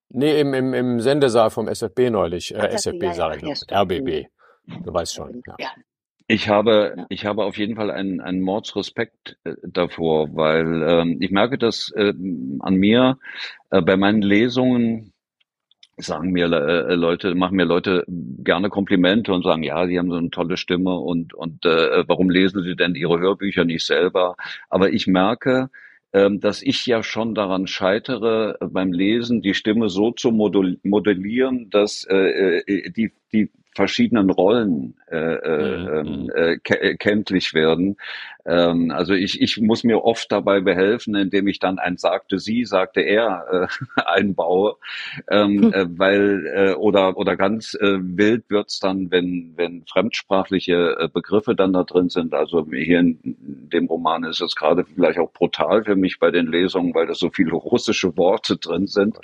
Nee, 0.09 0.40
im, 0.40 0.52
im, 0.52 0.75
im 0.75 1.00
Sendesaal 1.00 1.50
vom 1.50 1.69
SFB 1.69 2.11
neulich. 2.11 2.54
Äh, 2.54 2.69
SFB 2.75 3.02
ja, 3.04 3.14
sage 3.14 3.37
ich 3.37 3.42
noch. 3.42 3.57
Ja, 3.71 3.83
RBB. 3.83 4.26
Du 4.85 4.92
weißt 4.92 5.14
schon. 5.14 5.42
Ja. 5.59 5.71
Ich 6.28 6.49
habe, 6.49 7.07
ich 7.09 7.25
habe 7.25 7.45
auf 7.45 7.57
jeden 7.57 7.76
Fall 7.76 7.90
einen, 7.90 8.21
einen 8.21 8.40
Mordsrespekt 8.40 9.38
äh, 9.45 9.54
davor, 9.62 10.35
weil 10.35 10.83
ähm, 10.83 11.19
ich 11.21 11.31
merke 11.31 11.59
das 11.59 11.92
äh, 11.95 12.12
an 12.61 12.75
mir 12.75 13.19
äh, 13.71 13.83
bei 13.83 13.97
meinen 13.97 14.23
Lesungen 14.23 15.12
sagen 16.02 16.30
mir 16.32 16.47
äh, 16.47 16.94
Leute, 16.94 17.35
machen 17.35 17.56
mir 17.56 17.64
Leute 17.64 18.04
gerne 18.09 18.68
Komplimente 18.68 19.32
und 19.32 19.44
sagen, 19.44 19.62
ja, 19.62 19.87
Sie 19.87 19.99
haben 19.99 20.11
so 20.11 20.16
eine 20.16 20.30
tolle 20.30 20.56
Stimme 20.56 20.94
und 20.99 21.35
und 21.35 21.64
äh, 21.64 22.04
warum 22.06 22.30
lesen 22.30 22.62
Sie 22.62 22.76
denn 22.76 22.94
Ihre 22.94 23.18
Hörbücher 23.18 23.64
nicht 23.64 23.87
selber? 23.87 24.37
Aber 24.68 24.92
ich 24.92 25.06
merke, 25.06 25.71
ähm, 26.12 26.40
dass 26.40 26.62
ich 26.62 26.85
ja 26.87 27.02
schon 27.02 27.35
daran 27.35 27.66
scheitere, 27.66 28.56
beim 28.61 28.92
Lesen 28.92 29.42
die 29.42 29.54
Stimme 29.54 29.88
so 29.88 30.11
zu 30.11 30.30
modellieren, 30.30 31.71
dass 31.71 32.04
äh, 32.04 32.59
äh 32.66 32.90
die 32.90 33.12
die 33.32 33.50
verschiedenen 33.75 34.30
Rollen 34.30 34.94
äh, 35.11 35.16
äh, 35.16 35.78
mhm. 35.78 35.88
Ähm, 35.88 36.23
mhm. 36.25 36.30
äh, 36.35 36.52
äh, 36.75 36.97
kenntlich 36.97 37.54
werden. 37.54 37.97
Ähm, 38.44 38.90
also 38.90 39.14
ich, 39.14 39.40
ich 39.40 39.61
muss 39.61 39.84
mir 39.84 40.04
oft 40.04 40.30
dabei 40.32 40.61
behelfen, 40.61 41.14
indem 41.14 41.46
ich 41.46 41.58
dann 41.58 41.78
ein 41.78 41.96
sagte 41.96 42.38
sie, 42.38 42.64
sagte 42.64 43.00
er 43.00 43.68
äh, 43.96 44.00
einbaue, 44.04 44.76
ähm, 45.30 45.62
hm. 45.62 45.72
äh, 45.72 45.99
weil 45.99 46.46
äh, 46.46 46.75
oder 46.75 47.16
oder 47.16 47.37
ganz 47.37 47.75
äh, 47.75 47.99
wild 48.00 48.44
wird's 48.49 48.80
dann, 48.80 49.11
wenn 49.11 49.52
wenn 49.56 49.84
fremdsprachliche 49.87 50.96
äh, 50.99 51.08
Begriffe 51.08 51.54
dann 51.54 51.72
da 51.72 51.84
drin 51.84 52.08
sind. 52.08 52.34
Also 52.34 52.66
hier 52.72 53.00
in 53.00 53.18
dem 53.22 53.87
Roman 53.87 54.25
ist 54.25 54.40
es 54.40 54.56
gerade 54.56 54.84
vielleicht 54.84 55.18
auch 55.18 55.32
brutal 55.32 55.84
für 55.84 55.96
mich 55.96 56.18
bei 56.18 56.30
den 56.30 56.46
Lesungen, 56.46 56.94
weil 56.94 57.06
da 57.06 57.14
so 57.14 57.30
viele 57.30 57.52
russische 57.52 58.16
Worte 58.16 58.56
drin 58.56 58.87
sind, 58.87 59.18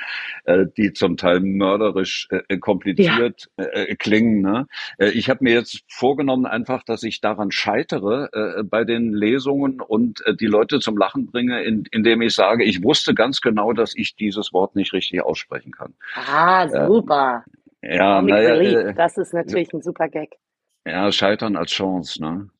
äh, 0.44 0.66
die 0.76 0.92
zum 0.92 1.16
Teil 1.16 1.40
mörderisch 1.40 2.28
äh, 2.30 2.58
kompliziert 2.58 3.48
ja. 3.58 3.64
äh, 3.64 3.96
klingen. 3.96 4.40
Ne? 4.42 4.66
Äh, 4.98 5.10
ich 5.10 5.28
habe 5.28 5.44
mir 5.44 5.54
jetzt 5.54 5.82
vorgenommen 5.88 6.46
einfach, 6.46 6.82
dass 6.84 7.02
ich 7.02 7.20
daran 7.20 7.50
scheitere 7.50 8.28
äh, 8.32 8.62
bei 8.62 8.84
den 8.84 9.07
Lesungen 9.14 9.80
und 9.80 10.24
äh, 10.26 10.34
die 10.34 10.46
Leute 10.46 10.80
zum 10.80 10.96
Lachen 10.96 11.26
bringe, 11.26 11.62
in, 11.62 11.84
indem 11.90 12.22
ich 12.22 12.34
sage, 12.34 12.64
ich 12.64 12.82
wusste 12.82 13.14
ganz 13.14 13.40
genau, 13.40 13.72
dass 13.72 13.94
ich 13.96 14.16
dieses 14.16 14.52
Wort 14.52 14.76
nicht 14.76 14.92
richtig 14.92 15.22
aussprechen 15.22 15.72
kann. 15.72 15.94
Ah, 16.14 16.68
super. 16.86 17.44
Ähm, 17.82 17.96
ja, 17.96 18.22
naja, 18.22 18.54
äh, 18.56 18.94
das 18.94 19.16
ist 19.16 19.32
natürlich 19.32 19.72
ein 19.72 19.82
super 19.82 20.08
Gag. 20.08 20.36
Ja, 20.86 21.12
scheitern 21.12 21.56
als 21.56 21.70
Chance, 21.70 22.22
ne? 22.22 22.50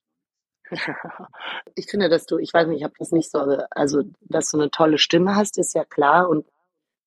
ich 1.75 1.87
finde, 1.87 2.09
dass 2.09 2.27
du, 2.27 2.39
ich 2.39 2.53
weiß 2.53 2.69
nicht, 2.69 2.79
ich 2.79 2.85
habe 2.85 2.95
das 2.99 3.11
nicht 3.11 3.31
so, 3.31 3.39
also, 3.71 4.03
dass 4.21 4.51
du 4.51 4.59
eine 4.59 4.71
tolle 4.71 4.99
Stimme 4.99 5.35
hast, 5.35 5.59
ist 5.59 5.75
ja 5.75 5.85
klar 5.85 6.29
und 6.29 6.47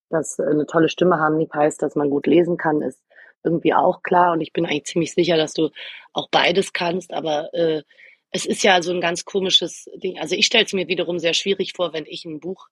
dass 0.10 0.40
eine 0.40 0.66
tolle 0.66 0.90
Stimme 0.90 1.20
haben 1.20 1.38
nicht 1.38 1.54
heißt, 1.54 1.82
dass 1.82 1.96
man 1.96 2.10
gut 2.10 2.28
lesen 2.28 2.58
kann, 2.58 2.82
ist 2.82 3.02
irgendwie 3.44 3.74
auch 3.74 4.04
klar 4.04 4.34
und 4.34 4.42
ich 4.42 4.54
bin 4.54 4.66
eigentlich 4.66 4.86
ziemlich 4.86 5.14
sicher, 5.14 5.38
dass 5.38 5.54
du 5.54 5.70
auch 6.14 6.30
beides 6.30 6.74
kannst, 6.74 7.14
aber 7.14 7.54
äh, 7.54 7.84
es 8.32 8.46
ist 8.46 8.64
ja 8.64 8.82
so 8.82 8.92
ein 8.92 9.02
ganz 9.02 9.26
komisches 9.26 9.90
Ding. 9.96 10.18
Also 10.20 10.36
ich 10.36 10.46
stelle 10.46 10.66
es 10.66 10.74
mir 10.74 10.88
wiederum 10.88 11.20
sehr 11.20 11.34
schwierig 11.34 11.74
vor, 11.76 11.94
wenn 11.94 12.06
ich 12.06 12.26
ein 12.26 12.40
Buch 12.40 12.68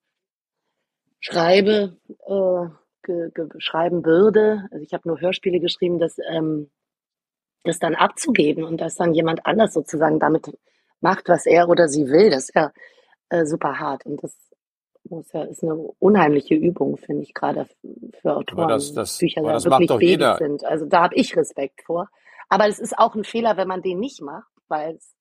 schreibe, 1.20 1.98
äh, 2.28 3.50
schreiben 3.58 4.06
würde. 4.06 4.68
Also 4.72 4.84
ich 4.84 4.94
habe 4.94 5.08
nur 5.08 5.20
Hörspiele 5.20 5.60
geschrieben, 5.60 6.00
das, 6.00 6.18
ähm, 6.30 6.72
das 7.64 7.80
dann 7.80 7.96
abzugeben 7.96 8.64
und 8.64 8.80
dass 8.80 8.96
dann 8.96 9.14
jemand 9.14 9.46
anders 9.46 9.74
sozusagen 9.74 10.20
damit 10.20 10.50
macht, 11.02 11.28
was 11.28 11.46
er 11.46 11.68
oder 11.68 11.90
sie 11.90 12.08
will. 12.08 12.30
Das 12.30 12.44
ist 12.44 12.56
ja 12.56 12.72
äh, 13.30 13.46
super 13.46 13.80
hart. 13.80 14.06
Und 14.06 14.24
das 14.24 14.34
muss 15.10 15.32
ja, 15.34 15.44
ist 15.44 15.64
eine 15.64 15.76
unheimliche 15.76 16.56
Übung, 16.56 16.98
finde 16.98 17.24
ich, 17.24 17.34
gerade 17.34 17.68
für 18.22 18.36
Autoren, 18.36 18.70
das, 18.70 18.94
das, 18.94 19.18
Bücher 19.18 19.42
das 19.42 19.66
wirklich 19.66 20.20
macht 20.20 20.40
sind. 20.40 20.64
Also 20.64 20.86
da 20.86 21.04
habe 21.04 21.16
ich 21.16 21.36
Respekt 21.36 21.82
vor. 21.86 22.10
Aber 22.48 22.68
es 22.68 22.80
ist 22.80 22.98
auch 22.98 23.16
ein 23.16 23.26
Fehler, 23.26 23.58
wenn 23.58 23.68
man 23.68 23.82
den 23.82 24.00
nicht 24.00 24.22
macht, 24.22 24.52
weil 24.68 24.96
es 24.96 25.16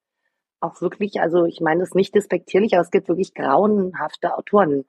auch 0.61 0.81
wirklich, 0.81 1.21
also 1.21 1.45
ich 1.45 1.61
meine 1.61 1.81
das 1.81 1.95
nicht 1.95 2.15
despektierlich, 2.15 2.75
aber 2.75 2.83
es 2.83 2.91
gibt 2.91 3.09
wirklich 3.09 3.35
grauenhafte 3.35 4.37
Autoren, 4.37 4.85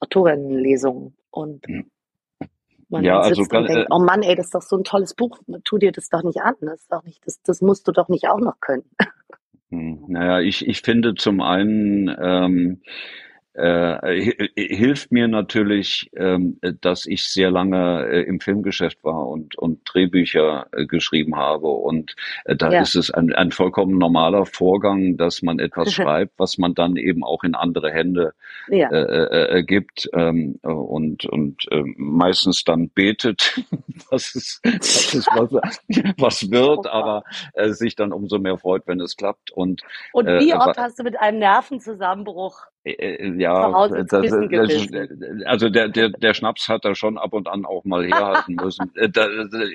Autorinnenlesungen. 0.00 1.16
Und 1.30 1.64
man 2.88 3.04
ja, 3.04 3.22
sitzt 3.22 3.40
also, 3.40 3.58
und 3.58 3.68
denkt, 3.68 3.70
äh, 3.70 3.86
oh 3.90 4.00
Mann, 4.00 4.22
ey, 4.22 4.34
das 4.34 4.46
ist 4.46 4.54
doch 4.54 4.62
so 4.62 4.76
ein 4.76 4.84
tolles 4.84 5.14
Buch, 5.14 5.38
tu 5.64 5.78
dir 5.78 5.92
das 5.92 6.08
doch 6.08 6.22
nicht 6.22 6.40
an. 6.40 6.54
Das 6.60 6.80
ist 6.80 6.92
doch 6.92 7.04
nicht, 7.04 7.24
das, 7.26 7.40
das 7.42 7.60
musst 7.60 7.86
du 7.86 7.92
doch 7.92 8.08
nicht 8.08 8.28
auch 8.28 8.40
noch 8.40 8.58
können. 8.60 8.84
Hm, 9.70 10.04
naja, 10.08 10.40
ich, 10.40 10.66
ich 10.66 10.82
finde 10.82 11.14
zum 11.14 11.40
einen, 11.40 12.08
ähm, 12.20 12.82
äh, 12.82 12.88
hilft 13.54 15.10
mir 15.10 15.26
natürlich, 15.26 16.08
ähm, 16.14 16.58
dass 16.80 17.06
ich 17.06 17.24
sehr 17.24 17.50
lange 17.50 18.06
äh, 18.06 18.22
im 18.22 18.38
Filmgeschäft 18.40 19.02
war 19.02 19.26
und, 19.26 19.58
und 19.58 19.80
Drehbücher 19.84 20.68
äh, 20.72 20.86
geschrieben 20.86 21.36
habe. 21.36 21.66
Und 21.66 22.14
äh, 22.44 22.54
da 22.54 22.70
ja. 22.70 22.80
ist 22.80 22.94
es 22.94 23.10
ein, 23.10 23.34
ein 23.34 23.50
vollkommen 23.50 23.98
normaler 23.98 24.46
Vorgang, 24.46 25.16
dass 25.16 25.42
man 25.42 25.58
etwas 25.58 25.92
schreibt, 25.92 26.38
was 26.38 26.58
man 26.58 26.74
dann 26.74 26.96
eben 26.96 27.24
auch 27.24 27.42
in 27.42 27.54
andere 27.56 27.90
Hände 27.90 28.34
ja. 28.68 28.88
Äh, 28.88 29.02
äh, 29.02 29.58
äh, 29.58 29.62
gibt 29.64 30.08
ähm, 30.12 30.56
und, 30.62 31.24
und 31.24 31.66
äh, 31.72 31.82
meistens 31.96 32.62
dann 32.62 32.88
betet, 32.90 33.60
dass 34.10 34.34
es, 34.36 34.60
dass 34.62 35.14
es 35.14 35.26
was, 35.26 35.50
was 36.18 36.50
wird, 36.50 36.86
aber 36.86 37.24
äh, 37.54 37.70
sich 37.70 37.96
dann 37.96 38.12
umso 38.12 38.38
mehr 38.38 38.58
freut, 38.58 38.86
wenn 38.86 39.00
es 39.00 39.16
klappt. 39.16 39.50
Und, 39.50 39.82
und 40.12 40.26
wie 40.26 40.54
oft 40.54 40.78
hast 40.78 41.00
du 41.00 41.02
mit 41.02 41.18
einem 41.18 41.40
Nervenzusammenbruch 41.40 42.60
äh, 42.60 42.68
äh, 42.68 42.69
ja, 42.84 43.88
das, 43.88 44.06
das, 44.06 44.32
also 45.44 45.68
der, 45.68 45.88
der, 45.88 46.08
der 46.08 46.34
Schnaps 46.34 46.68
hat 46.68 46.84
da 46.84 46.94
schon 46.94 47.18
ab 47.18 47.34
und 47.34 47.46
an 47.46 47.66
auch 47.66 47.84
mal 47.84 48.06
herhalten 48.06 48.54
müssen. 48.62 48.90
Äh, 48.96 49.10
da, 49.10 49.28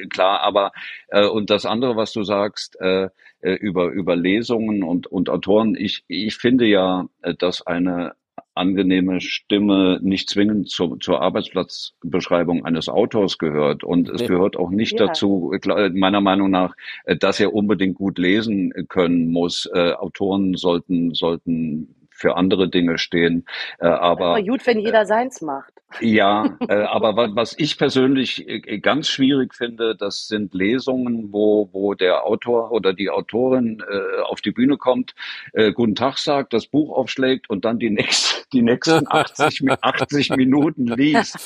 klar, 0.09 0.41
aber 0.41 0.71
äh, 1.09 1.27
und 1.27 1.49
das 1.49 1.65
andere, 1.65 1.95
was 1.95 2.13
du 2.13 2.23
sagst, 2.23 2.79
äh, 2.79 3.09
über, 3.41 3.89
über 3.89 4.15
Lesungen 4.15 4.81
und, 4.81 5.05
und 5.05 5.29
Autoren, 5.29 5.75
ich, 5.75 6.03
ich 6.07 6.35
finde 6.35 6.65
ja, 6.65 7.05
dass 7.37 7.61
eine 7.61 8.13
angenehme 8.55 9.21
Stimme 9.21 9.99
nicht 10.01 10.29
zwingend 10.29 10.69
zur, 10.69 10.99
zur 10.99 11.21
Arbeitsplatzbeschreibung 11.21 12.65
eines 12.65 12.89
Autors 12.89 13.37
gehört. 13.37 13.83
Und 13.83 14.09
es 14.09 14.25
gehört 14.25 14.57
auch 14.57 14.71
nicht 14.71 14.99
ja. 14.99 15.07
dazu, 15.07 15.53
meiner 15.93 16.21
Meinung 16.21 16.49
nach, 16.49 16.73
dass 17.05 17.39
er 17.39 17.53
unbedingt 17.53 17.95
gut 17.95 18.17
lesen 18.17 18.73
können 18.87 19.31
muss. 19.31 19.69
Äh, 19.73 19.91
Autoren 19.91 20.55
sollten, 20.55 21.13
sollten 21.13 22.04
für 22.15 22.35
andere 22.35 22.69
Dinge 22.69 22.97
stehen. 22.97 23.45
Äh, 23.79 23.87
aber, 23.87 24.27
aber 24.31 24.41
gut, 24.41 24.65
wenn 24.65 24.79
jeder 24.79 25.01
äh, 25.01 25.05
seins 25.05 25.41
macht. 25.41 25.73
Ja, 26.01 26.57
äh, 26.67 26.73
aber 26.73 27.15
was, 27.15 27.35
was 27.35 27.59
ich 27.59 27.77
persönlich 27.77 28.47
äh, 28.47 28.79
ganz 28.79 29.07
schwierig 29.07 29.53
finde, 29.53 29.95
das 29.95 30.27
sind 30.27 30.53
Lesungen, 30.53 31.31
wo, 31.31 31.69
wo 31.71 31.93
der 31.93 32.25
Autor 32.25 32.71
oder 32.71 32.93
die 32.93 33.09
Autorin 33.09 33.83
äh, 33.89 34.21
auf 34.21 34.41
die 34.41 34.51
Bühne 34.51 34.77
kommt, 34.77 35.13
äh, 35.53 35.71
Guten 35.71 35.95
Tag 35.95 36.17
sagt, 36.17 36.53
das 36.53 36.67
Buch 36.67 36.95
aufschlägt 36.95 37.49
und 37.49 37.65
dann 37.65 37.79
die, 37.79 37.89
nächst, 37.89 38.47
die 38.53 38.61
nächsten 38.61 39.05
80, 39.09 39.69
80 39.81 40.29
Minuten 40.31 40.87
liest. 40.87 41.37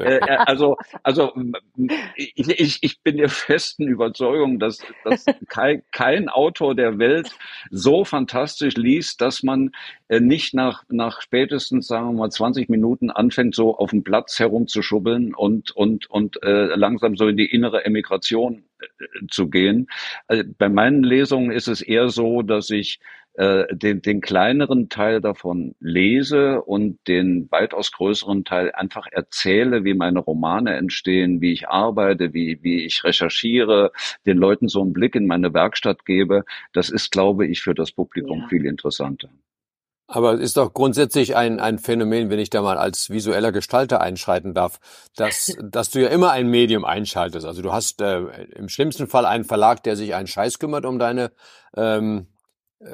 Äh, 0.00 0.16
äh, 0.16 0.36
also, 0.46 0.76
also 1.02 1.32
ich, 2.16 2.48
ich, 2.48 2.78
ich 2.82 3.02
bin 3.02 3.16
der 3.16 3.28
festen 3.28 3.86
Überzeugung, 3.86 4.58
dass, 4.58 4.78
dass 5.04 5.24
kein, 5.48 5.82
kein 5.92 6.28
Autor 6.28 6.74
der 6.74 6.98
Welt 6.98 7.30
so 7.70 8.04
fantastisch 8.04 8.76
liest, 8.76 9.20
dass 9.20 9.42
man 9.42 9.70
äh, 10.08 10.13
nicht 10.20 10.54
nach, 10.54 10.84
nach 10.88 11.20
spätestens, 11.20 11.86
sagen 11.86 12.08
wir 12.08 12.12
mal, 12.12 12.30
20 12.30 12.68
Minuten 12.68 13.10
anfängt, 13.10 13.54
so 13.54 13.76
auf 13.76 13.90
dem 13.90 14.04
Platz 14.04 14.38
herumzuschubbeln 14.38 15.34
und, 15.34 15.70
und, 15.72 16.10
und 16.10 16.42
äh, 16.42 16.74
langsam 16.74 17.16
so 17.16 17.28
in 17.28 17.36
die 17.36 17.46
innere 17.46 17.84
Emigration 17.84 18.64
äh, 18.80 19.26
zu 19.30 19.48
gehen. 19.48 19.88
Also 20.26 20.44
bei 20.58 20.68
meinen 20.68 21.02
Lesungen 21.02 21.50
ist 21.50 21.68
es 21.68 21.80
eher 21.82 22.08
so, 22.08 22.42
dass 22.42 22.70
ich 22.70 23.00
äh, 23.36 23.74
den, 23.74 24.00
den 24.00 24.20
kleineren 24.20 24.88
Teil 24.88 25.20
davon 25.20 25.74
lese 25.80 26.62
und 26.62 27.00
den 27.08 27.50
weitaus 27.50 27.90
größeren 27.90 28.44
Teil 28.44 28.70
einfach 28.70 29.08
erzähle, 29.10 29.84
wie 29.84 29.94
meine 29.94 30.20
Romane 30.20 30.76
entstehen, 30.76 31.40
wie 31.40 31.52
ich 31.52 31.68
arbeite, 31.68 32.32
wie, 32.32 32.60
wie 32.62 32.84
ich 32.84 33.02
recherchiere, 33.02 33.90
den 34.24 34.38
Leuten 34.38 34.68
so 34.68 34.82
einen 34.82 34.92
Blick 34.92 35.16
in 35.16 35.26
meine 35.26 35.52
Werkstatt 35.52 36.04
gebe. 36.04 36.44
Das 36.72 36.90
ist, 36.90 37.10
glaube 37.10 37.46
ich, 37.46 37.60
für 37.60 37.74
das 37.74 37.90
Publikum 37.90 38.42
ja. 38.42 38.48
viel 38.48 38.66
interessanter. 38.66 39.28
Aber 40.06 40.34
es 40.34 40.40
ist 40.40 40.56
doch 40.58 40.74
grundsätzlich 40.74 41.34
ein, 41.34 41.60
ein 41.60 41.78
Phänomen, 41.78 42.28
wenn 42.28 42.38
ich 42.38 42.50
da 42.50 42.60
mal 42.60 42.76
als 42.76 43.08
visueller 43.08 43.52
Gestalter 43.52 44.00
einschreiten 44.00 44.52
darf, 44.52 44.78
dass, 45.16 45.56
dass 45.62 45.90
du 45.90 46.02
ja 46.02 46.08
immer 46.08 46.30
ein 46.30 46.48
Medium 46.48 46.84
einschaltest. 46.84 47.46
Also 47.46 47.62
du 47.62 47.72
hast 47.72 48.00
äh, 48.00 48.20
im 48.54 48.68
schlimmsten 48.68 49.06
Fall 49.06 49.24
einen 49.24 49.44
Verlag, 49.44 49.82
der 49.82 49.96
sich 49.96 50.14
einen 50.14 50.26
Scheiß 50.26 50.58
kümmert 50.58 50.84
um 50.84 50.98
deine 50.98 51.32
ähm, 51.76 52.26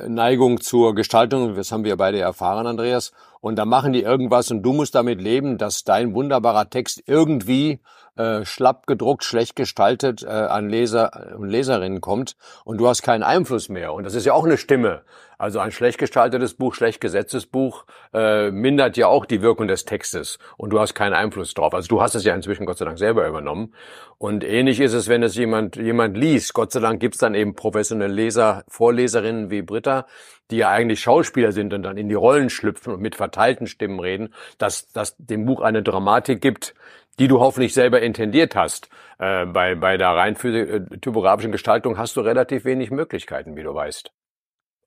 Neigung 0.07 0.61
zur 0.61 0.95
Gestaltung. 0.95 1.57
Das 1.57 1.73
haben 1.73 1.85
wir 1.85 1.97
beide 1.97 2.21
erfahren, 2.21 2.67
Andreas. 2.67 3.13
Und 3.41 3.57
da 3.57 3.65
machen 3.65 3.93
die 3.93 4.03
irgendwas 4.03 4.51
und 4.51 4.63
du 4.63 4.73
musst 4.73 4.95
damit 4.95 5.21
leben, 5.21 5.59
dass 5.59 5.83
dein 5.83 6.15
wunderbarer 6.15 6.69
Text 6.69 7.03
irgendwie 7.07 7.81
äh, 8.17 8.45
schlapp 8.45 8.87
gedruckt, 8.87 9.25
schlecht 9.25 9.57
gestaltet 9.57 10.23
äh, 10.23 10.29
an 10.29 10.69
Leser 10.69 11.35
und 11.39 11.49
Leserinnen 11.49 12.01
kommt 12.01 12.37
und 12.65 12.79
du 12.79 12.87
hast 12.87 13.03
keinen 13.03 13.23
Einfluss 13.23 13.69
mehr. 13.69 13.95
Und 13.95 14.05
das 14.05 14.15
ist 14.15 14.27
ja 14.27 14.35
auch 14.35 14.45
eine 14.45 14.59
Stimme. 14.59 15.03
Also 15.41 15.59
ein 15.59 15.73
schlecht 15.73 15.97
gestaltetes 15.97 16.53
Buch, 16.53 16.75
schlecht 16.75 17.01
gesetztes 17.01 17.47
Buch 17.47 17.87
äh, 18.13 18.51
mindert 18.51 18.99
ja 18.99 19.07
auch 19.07 19.25
die 19.25 19.41
Wirkung 19.41 19.69
des 19.69 19.87
Textes 19.87 20.39
und 20.59 20.69
du 20.69 20.79
hast 20.79 20.93
keinen 20.93 21.15
Einfluss 21.15 21.55
drauf. 21.55 21.73
Also 21.73 21.89
du 21.89 22.03
hast 22.03 22.15
es 22.15 22.25
ja 22.25 22.35
inzwischen 22.35 22.67
Gott 22.67 22.77
sei 22.77 22.85
Dank 22.85 22.99
selber 22.99 23.27
übernommen. 23.27 23.75
Und 24.19 24.45
ähnlich 24.45 24.81
ist 24.81 24.93
es, 24.93 25.09
wenn 25.09 25.23
es 25.23 25.37
jemand 25.37 25.77
jemand 25.77 26.15
liest. 26.15 26.53
Gott 26.53 26.73
sei 26.73 26.81
Dank 26.81 27.01
gibt's 27.01 27.17
dann 27.17 27.35
eben 27.35 27.55
professionelle 27.55 28.13
Leser, 28.13 28.65
Vorleserinnen 28.69 29.51
wie 29.51 29.63
Britta, 29.63 30.05
die 30.51 30.59
ja 30.59 30.69
eigentlich 30.69 31.01
Schauspieler 31.01 31.53
sind 31.53 31.73
und 31.73 31.85
dann 31.85 31.97
in 31.97 32.11
die 32.11 32.15
Rollen 32.15 32.51
schlüpfen 32.51 32.93
und 32.93 33.01
mit 33.01 33.15
verteilten 33.15 33.67
Stimmen 33.67 33.99
reden, 33.99 34.35
dass 34.59 34.93
dass 34.93 35.17
dem 35.17 35.47
Buch 35.47 35.63
eine 35.63 35.83
Dramatik 35.83 36.43
gibt, 36.43 36.75
die 37.19 37.29
du 37.29 37.41
hoffentlich 37.41 37.73
selber 37.73 38.03
intendiert 38.03 38.57
hast. 38.57 38.91
Äh, 39.19 39.47
bei, 39.47 39.75
bei 39.75 39.97
der 39.97 40.11
rein 40.11 40.37
äh, 40.37 40.99
typografischen 40.99 41.51
Gestaltung 41.51 41.97
hast 41.97 42.15
du 42.19 42.21
relativ 42.21 42.67
wenig 42.67 42.91
Möglichkeiten, 42.91 43.57
wie 43.57 43.63
du 43.63 43.75
weißt. 43.75 44.13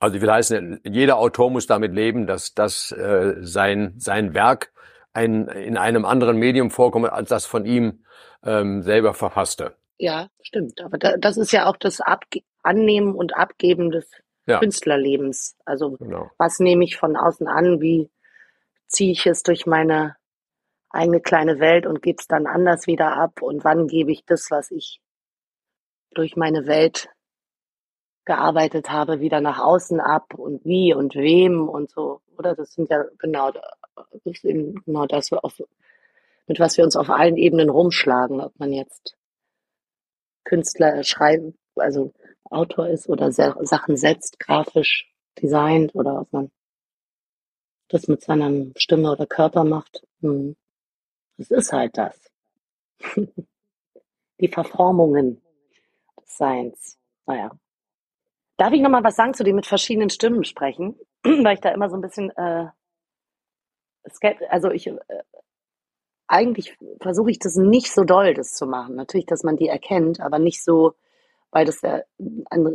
Also 0.03 0.19
will 0.19 0.29
heißen, 0.29 0.81
jeder 0.83 1.17
Autor 1.17 1.49
muss 1.49 1.65
damit 1.65 1.93
leben, 1.93 2.27
dass 2.27 2.53
das 2.53 2.91
äh, 2.91 3.35
sein 3.39 3.93
sein 3.97 4.33
Werk 4.33 4.73
ein, 5.13 5.47
in 5.47 5.77
einem 5.77 6.03
anderen 6.03 6.35
Medium 6.35 6.71
vorkommt 6.71 7.09
als 7.09 7.29
das 7.29 7.45
von 7.45 7.65
ihm 7.65 8.03
ähm, 8.43 8.81
selber 8.81 9.13
verfasste. 9.13 9.77
Ja, 9.97 10.27
stimmt. 10.41 10.81
Aber 10.81 10.97
da, 10.97 11.15
das 11.15 11.37
ist 11.37 11.53
ja 11.53 11.67
auch 11.67 11.77
das 11.77 12.01
Abge 12.01 12.41
Annehmen 12.63 13.15
und 13.15 13.37
Abgeben 13.37 13.91
des 13.91 14.11
ja. 14.45 14.59
Künstlerlebens. 14.59 15.55
Also 15.63 15.91
genau. 15.91 16.29
was 16.37 16.59
nehme 16.59 16.83
ich 16.83 16.97
von 16.97 17.15
außen 17.15 17.47
an? 17.47 17.79
Wie 17.79 18.09
ziehe 18.87 19.13
ich 19.13 19.25
es 19.25 19.41
durch 19.41 19.65
meine 19.65 20.17
eigene 20.89 21.21
kleine 21.21 21.61
Welt 21.61 21.85
und 21.85 22.01
gebe 22.01 22.17
es 22.19 22.27
dann 22.27 22.45
anders 22.45 22.87
wieder 22.87 23.15
ab? 23.15 23.41
Und 23.41 23.63
wann 23.63 23.87
gebe 23.87 24.11
ich 24.11 24.25
das, 24.25 24.51
was 24.51 24.69
ich 24.69 24.99
durch 26.13 26.35
meine 26.35 26.67
Welt 26.67 27.07
gearbeitet 28.25 28.89
habe, 28.89 29.19
wieder 29.19 29.41
nach 29.41 29.59
außen 29.59 29.99
ab 29.99 30.33
und 30.35 30.63
wie 30.65 30.93
und 30.93 31.15
wem 31.15 31.67
und 31.67 31.91
so, 31.91 32.21
oder? 32.37 32.55
Das 32.55 32.73
sind 32.73 32.89
ja 32.89 33.03
genau, 33.17 33.51
das 33.51 33.65
ist 34.23 34.45
eben 34.45 34.83
genau 34.85 35.05
das, 35.05 35.31
auf, 35.33 35.61
mit 36.47 36.59
was 36.59 36.77
wir 36.77 36.83
uns 36.83 36.95
auf 36.95 37.09
allen 37.09 37.37
Ebenen 37.37 37.69
rumschlagen, 37.69 38.41
ob 38.41 38.57
man 38.59 38.71
jetzt 38.71 39.17
Künstler 40.43 41.03
schreiben, 41.03 41.57
also 41.75 42.13
Autor 42.49 42.87
ist 42.87 43.09
oder 43.09 43.31
Sachen 43.31 43.97
setzt, 43.97 44.39
grafisch 44.39 45.11
designt 45.41 45.95
oder 45.95 46.21
ob 46.21 46.31
man 46.31 46.51
das 47.89 48.07
mit 48.07 48.21
seiner 48.21 48.71
Stimme 48.75 49.11
oder 49.11 49.25
Körper 49.25 49.63
macht. 49.63 50.05
Hm. 50.21 50.55
Das 51.37 51.51
ist 51.51 51.73
halt 51.73 51.97
das. 51.97 52.19
Die 54.39 54.47
Verformungen 54.47 55.41
des 56.19 56.37
Seins. 56.37 56.97
Naja. 57.25 57.51
Darf 58.57 58.73
ich 58.73 58.81
noch 58.81 58.89
mal 58.89 59.03
was 59.03 59.15
sagen 59.15 59.33
zu 59.33 59.43
dem 59.43 59.55
mit 59.55 59.65
verschiedenen 59.65 60.09
Stimmen 60.09 60.43
sprechen? 60.43 60.97
Weil 61.23 61.55
ich 61.55 61.61
da 61.61 61.69
immer 61.69 61.89
so 61.89 61.95
ein 61.95 62.01
bisschen, 62.01 62.29
äh, 62.31 62.67
also 64.49 64.69
ich, 64.69 64.87
äh, 64.87 64.99
eigentlich 66.27 66.77
versuche 67.01 67.31
ich 67.31 67.39
das 67.39 67.55
nicht 67.55 67.91
so 67.91 68.03
doll, 68.03 68.33
das 68.33 68.53
zu 68.53 68.65
machen. 68.65 68.95
Natürlich, 68.95 69.25
dass 69.25 69.43
man 69.43 69.55
die 69.55 69.67
erkennt, 69.67 70.19
aber 70.19 70.39
nicht 70.39 70.63
so, 70.63 70.93
weil 71.51 71.65
das 71.65 71.81
ja 71.81 72.01
ein, 72.49 72.65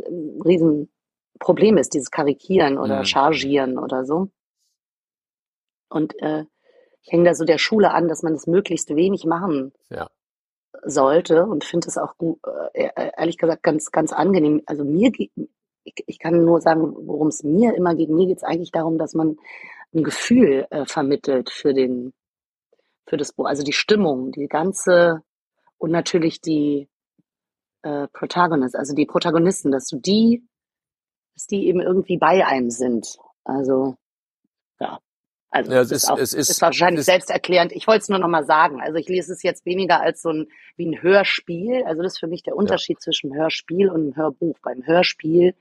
Riesenproblem 0.45 1.77
ist, 1.77 1.93
dieses 1.93 2.11
Karikieren 2.11 2.77
oder 2.77 2.99
mhm. 2.99 3.05
Chargieren 3.05 3.77
oder 3.77 4.05
so. 4.05 4.29
Und 5.89 6.19
äh, 6.21 6.45
ich 7.01 7.11
hänge 7.11 7.25
da 7.25 7.33
so 7.33 7.45
der 7.45 7.57
Schule 7.57 7.91
an, 7.91 8.07
dass 8.07 8.23
man 8.23 8.33
das 8.33 8.47
möglichst 8.47 8.95
wenig 8.95 9.25
machen 9.25 9.73
ja. 9.89 10.09
sollte 10.83 11.45
und 11.45 11.63
finde 11.63 11.87
es 11.87 11.97
auch 11.97 12.13
äh, 12.73 12.89
ehrlich 13.17 13.37
gesagt 13.37 13.63
ganz, 13.63 13.91
ganz 13.91 14.13
angenehm. 14.13 14.61
Also 14.65 14.83
mir 14.83 15.11
ich, 15.83 15.93
ich 16.07 16.19
kann 16.19 16.43
nur 16.43 16.61
sagen, 16.61 16.93
worum 16.95 17.27
es 17.27 17.43
mir 17.43 17.75
immer 17.75 17.95
geht. 17.95 18.09
Mir 18.09 18.27
geht 18.27 18.37
es 18.37 18.43
eigentlich 18.43 18.71
darum, 18.71 18.97
dass 18.97 19.13
man 19.13 19.37
ein 19.93 20.03
Gefühl 20.03 20.67
äh, 20.69 20.85
vermittelt 20.85 21.49
für 21.49 21.73
den, 21.73 22.13
für 23.07 23.17
das 23.17 23.33
Buch. 23.33 23.45
Also 23.45 23.63
die 23.63 23.73
Stimmung, 23.73 24.31
die 24.31 24.47
ganze 24.47 25.23
und 25.77 25.91
natürlich 25.91 26.41
die 26.41 26.87
äh, 27.81 28.07
Protagonist, 28.09 28.75
also 28.75 28.93
die 28.93 29.05
Protagonisten, 29.05 29.71
dass 29.71 29.87
du 29.87 29.97
die, 29.97 30.43
dass 31.35 31.47
die 31.47 31.67
eben 31.67 31.81
irgendwie 31.81 32.17
bei 32.17 32.45
einem 32.45 32.69
sind. 32.69 33.17
Also 33.43 33.95
ja. 34.79 34.99
Also 35.51 35.71
ja, 35.71 35.81
es 35.81 35.91
ist, 35.91 36.11
auch, 36.11 36.19
es 36.19 36.33
ist, 36.33 36.51
ist 36.51 36.61
wahrscheinlich 36.61 36.99
ist, 36.99 37.05
selbsterklärend. 37.07 37.71
Ich 37.71 37.87
wollte 37.87 38.01
es 38.01 38.09
nur 38.09 38.19
noch 38.19 38.27
mal 38.27 38.45
sagen. 38.45 38.81
Also 38.81 38.97
ich 38.97 39.07
lese 39.07 39.33
es 39.33 39.41
jetzt 39.41 39.65
weniger 39.65 39.99
als 39.99 40.21
so 40.21 40.29
ein 40.29 40.47
wie 40.75 40.85
ein 40.85 41.01
Hörspiel. 41.01 41.83
Also 41.85 42.03
das 42.03 42.13
ist 42.13 42.19
für 42.19 42.27
mich 42.27 42.43
der 42.43 42.55
Unterschied 42.55 42.97
ja. 42.97 43.01
zwischen 43.01 43.33
Hörspiel 43.33 43.89
und 43.89 44.01
einem 44.01 44.15
Hörbuch. 44.15 44.59
Beim 44.61 44.85
Hörspiel 44.85 45.55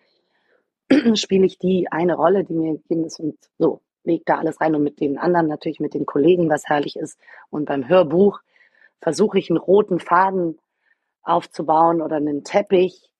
spiele 1.14 1.46
ich 1.46 1.58
die 1.58 1.90
eine 1.90 2.14
Rolle, 2.14 2.44
die 2.44 2.54
mir 2.54 2.74
gegeben 2.74 3.04
ist 3.04 3.20
und 3.20 3.36
so 3.58 3.80
leg 4.08 4.24
da 4.24 4.38
alles 4.38 4.60
rein 4.60 4.74
und 4.74 4.82
mit 4.82 5.00
den 5.00 5.18
anderen 5.18 5.46
natürlich 5.46 5.80
mit 5.80 5.94
den 5.94 6.06
Kollegen, 6.06 6.48
was 6.48 6.66
herrlich 6.66 6.96
ist. 6.96 7.20
Und 7.50 7.66
beim 7.66 7.88
Hörbuch 7.88 8.40
versuche 9.00 9.38
ich 9.38 9.50
einen 9.50 9.58
roten 9.58 10.00
Faden 10.00 10.58
aufzubauen 11.22 12.02
oder 12.02 12.16
einen 12.16 12.42
Teppich, 12.42 13.10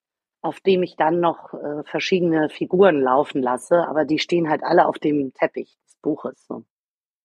auf 0.41 0.59
dem 0.59 0.83
ich 0.83 0.95
dann 0.95 1.19
noch 1.19 1.53
äh, 1.53 1.83
verschiedene 1.83 2.49
Figuren 2.49 3.01
laufen 3.01 3.41
lasse, 3.41 3.87
aber 3.87 4.05
die 4.05 4.19
stehen 4.19 4.49
halt 4.49 4.63
alle 4.63 4.87
auf 4.87 4.97
dem 4.97 5.33
Teppich 5.33 5.77
des 5.85 5.95
Buches. 6.01 6.45
So. 6.47 6.63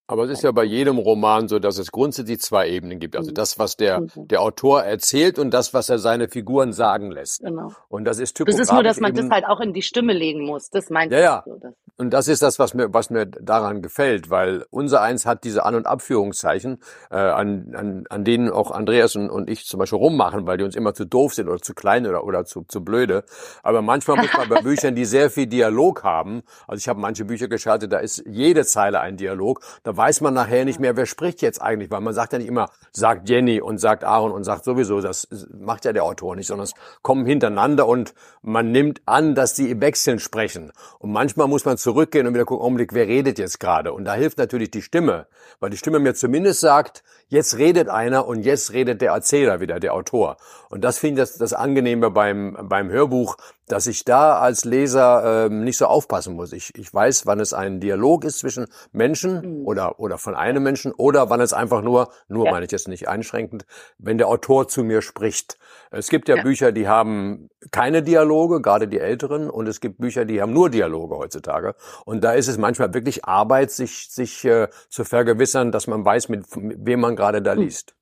Aber 0.07 0.25
es 0.25 0.31
ist 0.31 0.43
ja 0.43 0.53
bei 0.53 0.65
jedem 0.65 0.99
Roman 0.99 1.49
so, 1.49 1.59
dass 1.59 1.79
es 1.79 1.91
grundsätzlich 1.91 2.41
zwei 2.41 2.69
Ebenen 2.69 2.99
gibt. 2.99 3.17
Also 3.17 3.31
mhm. 3.31 3.35
das, 3.35 3.59
was 3.59 3.77
der, 3.77 4.03
mhm. 4.03 4.11
der 4.17 4.43
Autor 4.43 4.83
erzählt 4.83 5.39
und 5.39 5.53
das, 5.53 5.73
was 5.73 5.89
er 5.89 5.99
seine 5.99 6.29
Figuren 6.29 6.75
sagen 6.75 7.11
lässt. 7.11 7.43
Genau. 7.43 7.73
Und 7.89 8.05
das 8.05 8.19
ist 8.19 8.35
typisch. 8.35 8.55
Das 8.55 8.69
ist 8.69 8.73
nur, 8.73 8.83
dass 8.83 9.01
man 9.01 9.15
das 9.15 9.31
halt 9.31 9.47
auch 9.47 9.61
in 9.61 9.73
die 9.73 9.83
Stimme 9.83 10.13
legen 10.13 10.45
muss. 10.45 10.69
Das 10.69 10.91
meint 10.91 11.11
ja, 11.11 11.21
ja. 11.21 11.45
So, 11.47 11.59
und 11.97 12.11
das 12.11 12.27
ist 12.27 12.43
das, 12.43 12.59
was 12.59 12.75
mir, 12.75 12.93
was 12.93 13.09
mir 13.11 13.25
daran 13.25 13.81
gefällt, 13.81 14.29
weil 14.29 14.67
unser 14.71 15.01
eins 15.01 15.27
hat 15.27 15.45
diese 15.45 15.65
An- 15.65 15.77
und 15.77 15.87
Abführungszeichen, 15.87 16.79
äh, 17.11 17.17
an, 17.17 17.73
an, 17.77 18.05
an 18.11 18.25
denen 18.25 18.51
auch 18.51 18.73
Andreas 18.73 19.15
und, 19.15 19.31
und 19.31 19.49
ich 19.49 19.65
zum 19.67 19.79
Beispiel 19.79 19.99
rummachen, 19.99 20.45
weil 20.47 20.59
die 20.59 20.65
uns 20.65 20.75
immer 20.75 20.93
zu 20.93 21.07
doof 21.07 21.35
sind 21.35 21.49
oder 21.49 21.63
zu 21.63 21.73
klein 21.73 22.07
oder, 22.07 22.25
oder 22.25 22.45
zu, 22.45 22.65
zu 22.67 22.85
blöde. 22.85 23.25
Aber 23.63 23.81
manchmal 23.81 24.17
muss 24.17 24.37
man 24.37 24.49
bei 24.49 24.61
Büchern, 24.63 24.97
die 24.97 25.05
sehr 25.05 25.31
viel 25.31 25.47
Dialog 25.47 26.03
haben, 26.03 26.43
also 26.67 26.79
ich 26.79 26.89
habe 26.89 27.01
manche 27.01 27.25
Bücher 27.25 27.47
geschaltet, 27.47 27.93
da 27.93 27.99
ist 27.99 28.25
jede 28.27 28.65
Zeile 28.67 29.01
ein 29.01 29.17
Dialog, 29.17 29.61
da 29.85 29.94
weiß 29.97 30.21
man 30.21 30.35
nachher 30.35 30.65
nicht 30.65 30.81
mehr, 30.81 30.97
wer 30.97 31.07
spricht 31.07 31.43
jetzt 31.43 31.61
eigentlich, 31.61 31.91
weil 31.91 32.01
man 32.01 32.15
sagt 32.15 32.33
ja 32.33 32.39
nicht 32.39 32.49
immer, 32.49 32.71
sagt 32.93 33.29
Jenny 33.29 33.61
und 33.61 33.79
sagt 33.79 34.05
Aaron 34.05 34.33
und 34.33 34.45
sagt 34.45 34.65
sowieso, 34.65 35.01
das 35.01 35.29
macht 35.53 35.85
ja 35.85 35.93
der 35.93 36.05
Autor 36.05 36.37
nicht, 36.37 36.47
sondern 36.47 36.65
es 36.65 36.75
kommen 37.03 37.27
hintereinander 37.27 37.87
und 37.87 38.15
man 38.43 38.73
nimmt 38.73 39.03
an, 39.07 39.35
dass 39.35 39.55
die 39.55 39.71
im 39.71 39.81
Wechseln 39.81 40.19
sprechen. 40.19 40.73
Und 40.99 41.13
manchmal 41.13 41.49
muss 41.49 41.65
man 41.65 41.77
zurückgehen 41.77 42.27
und 42.27 42.35
wieder 42.35 42.45
gucken, 42.45 42.65
Augenblick, 42.65 42.95
wer 42.95 43.07
redet 43.07 43.39
jetzt 43.39 43.61
gerade? 43.61 43.93
Und 43.93 44.05
da 44.05 44.15
hilft 44.15 44.39
natürlich 44.39 44.71
die 44.71 44.83
Stimme, 44.83 45.27
weil 45.61 45.71
die 45.71 45.77
Stimme 45.77 45.99
mir 45.99 46.15
zumindest 46.15 46.61
sagt, 46.61 47.03
jetzt 47.29 47.59
redet 47.59 47.89
einer 47.89 48.27
und 48.27 48.43
jetzt 48.43 48.73
redet 48.73 49.01
der 49.01 49.13
Erzähler 49.13 49.61
wieder, 49.61 49.81
der 49.81 49.95
Autor. 49.95 50.37
Und 50.71 50.83
das 50.83 50.99
finde 50.99 51.23
ich 51.23 51.29
das, 51.29 51.39
das 51.39 51.53
Angenehme 51.53 52.11
beim, 52.11 52.57
beim 52.63 52.91
Hörbuch, 52.91 53.37
dass 53.67 53.87
ich 53.87 54.05
da 54.05 54.39
als 54.39 54.65
Leser 54.65 55.47
ähm, 55.47 55.65
nicht 55.65 55.79
so 55.79 55.87
aufpassen 55.87 56.35
muss. 56.35 56.53
Ich, 56.53 56.77
ich 56.77 56.93
weiß, 56.93 57.27
wann 57.27 57.41
es 57.41 57.55
ein 57.55 57.81
Dialog 57.81 58.25
ist 58.25 58.41
zwischen 58.41 58.67
Menschen 58.93 59.61
mhm. 59.61 59.67
oder, 59.67 59.99
oder 60.01 60.19
von 60.19 60.35
einem 60.35 60.63
Menschen 60.63 60.93
oder 60.93 61.31
wann 61.31 61.41
es 61.41 61.53
einfach 61.53 61.81
nur, 61.81 62.11
nur 62.29 62.47
ja. 62.47 62.53
meine 62.53 62.67
ich 62.67 62.73
jetzt 62.73 62.89
nicht 62.89 63.09
einschränkend, 63.09 63.65
wenn 63.99 64.19
der 64.19 64.29
Autor 64.29 64.69
zu 64.69 64.85
mir 64.85 65.01
spricht. 65.01 65.59
Es 65.91 66.09
gibt 66.09 66.29
ja, 66.29 66.37
ja, 66.37 66.43
Bücher, 66.43 66.73
die 66.73 66.89
haben 66.89 67.49
keine 67.71 68.03
Dialoge, 68.03 68.61
gerade 68.61 68.89
die 68.89 68.99
älteren, 68.99 69.49
und 69.49 69.67
es 69.67 69.81
gibt 69.81 69.99
Bücher, 69.99 70.25
die 70.25 70.43
haben 70.43 70.53
nur 70.53 70.69
Dialoge 70.69 71.17
heutzutage. 71.17 71.75
Und 72.05 72.23
da 72.23 72.33
ist 72.33 72.49
es 72.49 72.59
manchmal 72.59 72.93
wirklich 72.93 73.25
Arbeit, 73.25 73.71
sich, 73.71 74.09
sich 74.11 74.45
äh, 74.45 74.69
zu 74.89 75.05
vergewissern, 75.05 75.73
dass 75.73 75.87
man 75.87 76.05
weiß, 76.05 76.29
mit, 76.29 76.55
mit 76.57 76.79
wem 76.85 77.01
man 77.01 77.17
gerade 77.17 77.24
da 77.33 77.53
hm. 77.53 77.63
liest. 77.63 77.95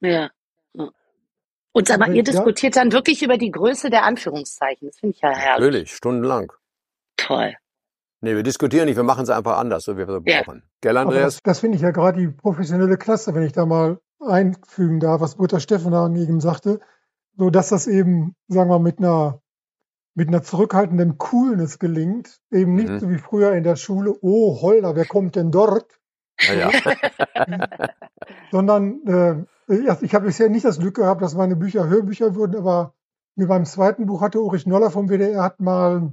Ja. 0.00 0.30
Und 1.76 1.88
sag 1.88 1.98
mal, 1.98 2.14
ihr 2.14 2.22
diskutiert 2.22 2.76
dann 2.76 2.92
wirklich 2.92 3.22
über 3.22 3.36
die 3.36 3.50
Größe 3.50 3.90
der 3.90 4.04
Anführungszeichen. 4.04 4.88
Das 4.88 4.98
finde 4.98 5.16
ich 5.16 5.20
ja 5.22 5.30
herrlich. 5.30 5.64
Natürlich, 5.64 5.96
stundenlang. 5.96 6.52
Toll. 7.16 7.54
Nee, 8.20 8.36
wir 8.36 8.42
diskutieren 8.44 8.86
nicht, 8.86 8.96
wir 8.96 9.02
machen 9.02 9.24
es 9.24 9.30
einfach 9.30 9.58
anders, 9.58 9.84
so 9.84 9.98
wie 9.98 10.06
wir 10.06 10.08
es 10.08 10.22
ja. 10.24 10.42
brauchen. 10.42 10.62
Gell, 10.80 10.96
Andreas? 10.96 11.34
das, 11.34 11.42
das 11.42 11.60
finde 11.60 11.76
ich 11.76 11.82
ja 11.82 11.90
gerade 11.90 12.20
die 12.20 12.28
professionelle 12.28 12.96
Klasse, 12.96 13.34
wenn 13.34 13.42
ich 13.42 13.52
da 13.52 13.66
mal 13.66 13.98
einfügen 14.20 15.00
darf, 15.00 15.20
was 15.20 15.34
Britta 15.34 15.58
Stefan 15.58 16.16
eben 16.16 16.40
sagte, 16.40 16.80
so 17.36 17.50
dass 17.50 17.70
das 17.70 17.86
eben, 17.86 18.36
sagen 18.48 18.70
wir, 18.70 18.78
mit 18.78 18.98
einer 18.98 19.42
mit 20.14 20.28
einer 20.28 20.42
zurückhaltenden 20.42 21.18
Coolness 21.18 21.78
gelingt, 21.78 22.40
eben 22.52 22.76
nicht 22.76 22.88
mhm. 22.88 22.98
so 23.00 23.10
wie 23.10 23.18
früher 23.18 23.52
in 23.52 23.64
der 23.64 23.76
Schule, 23.76 24.14
oh 24.22 24.60
Holder, 24.62 24.94
wer 24.94 25.06
kommt 25.06 25.34
denn 25.34 25.50
dort? 25.50 26.00
Ja, 26.40 26.54
ja. 26.54 26.70
Sondern 28.50 29.02
äh, 29.06 29.44
ich 30.02 30.14
habe 30.14 30.26
bisher 30.26 30.48
nicht 30.48 30.64
das 30.64 30.78
Glück 30.78 30.96
gehabt, 30.96 31.22
dass 31.22 31.34
meine 31.34 31.56
Bücher 31.56 31.88
Hörbücher 31.88 32.34
wurden, 32.34 32.56
aber 32.56 32.94
mir 33.36 33.46
beim 33.46 33.64
zweiten 33.64 34.06
Buch 34.06 34.20
hatte 34.20 34.40
Ulrich 34.40 34.66
Noller 34.66 34.90
vom 34.90 35.08
WDR 35.08 35.42
hat 35.42 35.60
mal, 35.60 36.12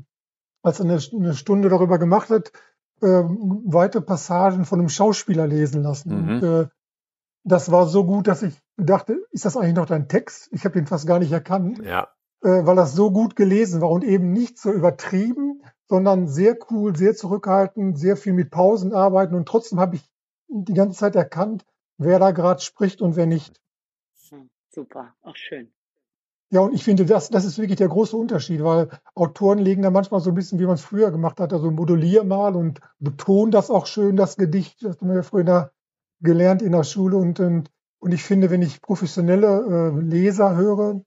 als 0.64 0.80
er 0.80 0.86
eine, 0.86 1.00
eine 1.14 1.34
Stunde 1.34 1.70
darüber 1.70 2.00
gemacht 2.00 2.30
hat, 2.30 2.52
äh, 3.02 3.06
weite 3.06 4.02
Passagen 4.02 4.66
von 4.66 4.80
einem 4.80 4.90
Schauspieler 4.90 5.48
lesen 5.48 5.84
lassen. 5.84 6.10
Mhm. 6.10 6.30
Und, 6.30 6.44
äh, 6.44 6.68
das 7.44 7.72
war 7.72 7.88
so 7.88 8.06
gut, 8.06 8.28
dass 8.28 8.44
ich 8.44 8.56
dachte, 8.78 9.18
ist 9.32 9.46
das 9.46 9.58
eigentlich 9.58 9.76
noch 9.76 9.88
dein 9.88 10.08
Text? 10.08 10.50
Ich 10.52 10.66
habe 10.66 10.76
den 10.76 10.86
fast 10.86 11.08
gar 11.08 11.20
nicht 11.20 11.32
erkannt, 11.32 11.80
ja. 11.84 12.08
äh, 12.44 12.66
weil 12.66 12.76
das 12.76 12.94
so 12.94 13.12
gut 13.12 13.36
gelesen 13.36 13.82
war 13.82 13.90
und 13.90 14.04
eben 14.04 14.32
nicht 14.32 14.60
so 14.60 14.72
übertrieben, 14.72 15.64
sondern 15.88 16.28
sehr 16.28 16.56
cool, 16.70 16.96
sehr 16.96 17.16
zurückhaltend, 17.16 17.98
sehr 17.98 18.16
viel 18.16 18.34
mit 18.34 18.52
Pausen 18.52 18.94
arbeiten 18.94 19.36
und 19.36 19.48
trotzdem 19.48 19.80
habe 19.80 19.96
ich 19.96 20.11
die 20.52 20.74
ganze 20.74 21.00
Zeit 21.00 21.16
erkannt, 21.16 21.66
wer 21.98 22.20
da 22.20 22.32
gerade 22.32 22.62
spricht 22.62 23.02
und 23.02 23.16
wer 23.16 23.26
nicht. 23.26 23.62
Hm, 24.30 24.50
super, 24.70 25.16
auch 25.22 25.36
schön. 25.36 25.72
Ja, 26.54 26.60
und 26.60 26.74
ich 26.74 26.84
finde, 26.84 27.06
das, 27.06 27.30
das 27.30 27.46
ist 27.46 27.58
wirklich 27.60 27.78
der 27.78 27.88
große 27.88 28.16
Unterschied, 28.18 28.62
weil 28.62 28.90
Autoren 29.16 29.60
legen 29.60 29.84
da 29.84 29.90
manchmal 29.90 30.20
so 30.20 30.32
ein 30.32 30.36
bisschen, 30.36 30.60
wie 30.60 30.66
man 30.66 30.76
es 30.76 30.82
früher 30.82 31.10
gemacht 31.10 31.40
hat, 31.40 31.54
also 31.54 31.72
modulier 31.72 32.26
mal 32.26 32.58
und 32.58 32.82
betonen 33.00 33.52
das 33.52 33.70
auch 33.70 33.86
schön, 33.86 34.18
das 34.18 34.36
Gedicht, 34.36 34.84
das 34.84 35.00
haben 35.00 35.08
wir 35.08 35.16
ja 35.16 35.24
früher 35.24 35.72
gelernt 36.20 36.62
in 36.62 36.74
der 36.74 36.84
Schule. 36.84 37.16
Und, 37.16 37.40
und, 37.40 37.72
und 38.00 38.12
ich 38.12 38.24
finde, 38.24 38.50
wenn 38.50 38.62
ich 38.62 38.82
professionelle 38.82 39.94
äh, 39.96 40.02
Leser 40.02 40.58
höre, 40.58 41.02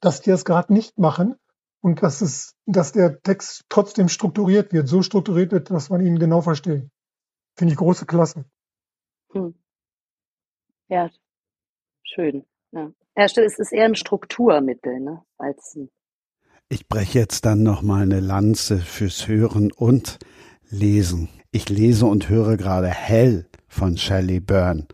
dass 0.00 0.20
die 0.20 0.30
das 0.30 0.44
gerade 0.44 0.72
nicht 0.72 0.98
machen 0.98 1.36
und 1.80 2.02
dass, 2.02 2.20
es, 2.20 2.56
dass 2.66 2.90
der 2.90 3.22
Text 3.22 3.66
trotzdem 3.68 4.08
strukturiert 4.08 4.72
wird, 4.72 4.88
so 4.88 5.02
strukturiert 5.02 5.52
wird, 5.52 5.70
dass 5.70 5.90
man 5.90 6.04
ihn 6.04 6.18
genau 6.18 6.40
versteht. 6.40 6.88
Finde 7.54 7.72
ich 7.72 7.78
große 7.78 8.06
Klasse. 8.06 8.44
Hm. 9.32 9.54
Ja, 10.88 11.10
schön. 12.02 12.44
Ja. 12.72 12.92
ja, 13.16 13.24
es 13.24 13.36
ist 13.36 13.72
eher 13.72 13.84
ein 13.84 13.94
Strukturmittel, 13.94 15.00
ne, 15.00 15.24
als 15.38 15.74
ein 15.76 15.90
ich 16.70 16.86
breche 16.86 17.18
jetzt 17.18 17.46
dann 17.46 17.62
noch 17.62 17.80
mal 17.80 18.02
eine 18.02 18.20
Lanze 18.20 18.76
fürs 18.76 19.26
Hören 19.26 19.72
und 19.72 20.18
Lesen. 20.68 21.30
Ich 21.50 21.70
lese 21.70 22.04
und 22.04 22.28
höre 22.28 22.58
gerade 22.58 22.88
Hell 22.88 23.46
von 23.68 23.96
Shelley 23.96 24.40
Byrne. 24.40 24.86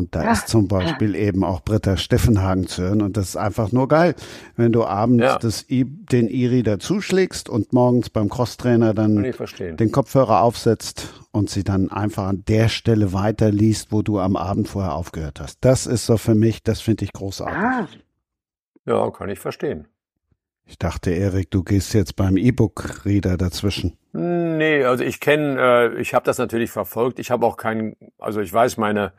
Und 0.00 0.14
da 0.14 0.24
ja. 0.24 0.32
ist 0.32 0.48
zum 0.48 0.66
Beispiel 0.66 1.14
eben 1.14 1.44
auch 1.44 1.62
Britta 1.62 1.98
Steffenhagen 1.98 2.66
zu 2.66 2.82
hören. 2.82 3.02
Und 3.02 3.18
das 3.18 3.28
ist 3.28 3.36
einfach 3.36 3.70
nur 3.70 3.86
geil, 3.86 4.14
wenn 4.56 4.72
du 4.72 4.86
abends 4.86 5.22
ja. 5.22 5.38
das 5.38 5.68
I, 5.68 5.84
den 5.84 6.26
Iri 6.26 6.62
dazuschlägst 6.62 7.50
und 7.50 7.74
morgens 7.74 8.08
beim 8.08 8.30
Crosstrainer 8.30 8.94
dann 8.94 9.22
den 9.22 9.92
Kopfhörer 9.92 10.40
aufsetzt 10.40 11.12
und 11.32 11.50
sie 11.50 11.64
dann 11.64 11.90
einfach 11.90 12.28
an 12.28 12.44
der 12.48 12.70
Stelle 12.70 13.12
weiterliest, 13.12 13.92
wo 13.92 14.00
du 14.00 14.18
am 14.20 14.36
Abend 14.36 14.68
vorher 14.68 14.94
aufgehört 14.94 15.38
hast. 15.38 15.58
Das 15.60 15.86
ist 15.86 16.06
so 16.06 16.16
für 16.16 16.34
mich, 16.34 16.62
das 16.62 16.80
finde 16.80 17.04
ich 17.04 17.12
großartig. 17.12 17.58
Ah. 17.58 17.86
Ja, 18.86 19.10
kann 19.10 19.28
ich 19.28 19.38
verstehen. 19.38 19.86
Ich 20.64 20.78
dachte, 20.78 21.10
Erik, 21.10 21.50
du 21.50 21.62
gehst 21.62 21.92
jetzt 21.92 22.16
beim 22.16 22.38
E-Book-Reader 22.38 23.36
dazwischen. 23.36 23.98
Nee, 24.12 24.84
also 24.84 25.04
ich 25.04 25.20
kenne, 25.20 25.60
äh, 25.60 26.00
ich 26.00 26.14
habe 26.14 26.24
das 26.24 26.38
natürlich 26.38 26.70
verfolgt. 26.70 27.18
Ich 27.18 27.30
habe 27.30 27.44
auch 27.44 27.56
keinen, 27.56 27.96
also 28.18 28.40
ich 28.40 28.52
weiß, 28.52 28.76
meine 28.76 29.12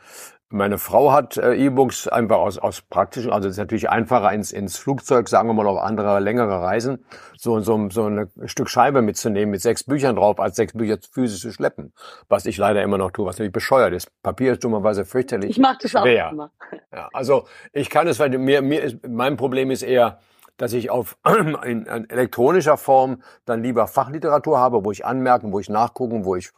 meine 0.52 0.78
Frau 0.78 1.12
hat 1.12 1.38
äh, 1.38 1.54
E-Books 1.54 2.08
einfach 2.08 2.38
aus, 2.38 2.58
aus 2.58 2.82
praktischen, 2.82 3.32
also 3.32 3.48
es 3.48 3.56
ist 3.56 3.60
natürlich 3.60 3.90
einfacher 3.90 4.32
ins, 4.32 4.52
ins 4.52 4.78
Flugzeug, 4.78 5.30
sagen 5.30 5.48
wir 5.48 5.54
mal 5.54 5.68
auf 5.68 5.80
andere, 5.80 6.20
längere 6.20 6.62
Reisen, 6.62 7.06
so, 7.38 7.60
so, 7.60 7.90
so 7.90 8.08
ein 8.08 8.30
Stück 8.46 8.70
Scheibe 8.70 9.02
mitzunehmen 9.02 9.52
mit 9.52 9.62
sechs 9.62 9.84
Büchern 9.84 10.16
drauf, 10.16 10.40
als 10.40 10.56
sechs 10.56 10.74
Bücher 10.74 10.98
physisch 11.12 11.42
zu 11.42 11.52
schleppen. 11.52 11.94
Was 12.30 12.46
ich 12.46 12.58
leider 12.58 12.84
immer 12.84 12.98
noch 12.98 13.12
tue, 13.12 13.26
was 13.26 13.36
natürlich 13.36 13.54
bescheuert 13.54 13.94
ist. 13.94 14.12
Papier 14.24 14.54
ist 14.54 14.64
dummerweise 14.64 15.06
fürchterlich 15.06 15.52
Ich 15.52 15.60
mag 15.60 15.80
das 15.80 15.92
schwer. 15.92 16.28
auch 16.28 16.32
immer. 16.32 16.52
Ja, 16.94 17.10
also 17.14 17.46
ich 17.74 17.90
kann 17.90 18.08
es, 18.08 18.20
weil 18.20 18.38
mir, 18.38 18.62
mir 18.62 18.84
ist, 18.84 18.98
mein 19.08 19.38
Problem 19.38 19.72
ist 19.72 19.82
eher, 19.82 20.20
dass 20.58 20.74
ich 20.74 20.90
auf 20.90 21.18
in, 21.64 21.86
in 21.86 22.10
elektronischer 22.10 22.78
Form 22.78 23.24
dann 23.46 23.64
lieber 23.64 23.88
Fachliteratur 23.88 24.60
habe, 24.60 24.86
wo 24.86 24.92
ich 24.92 25.06
anmerken, 25.06 25.52
wo 25.52 25.60
ich 25.60 25.70
nachgucken, 25.70 26.26
wo 26.26 26.36
ich 26.36 26.52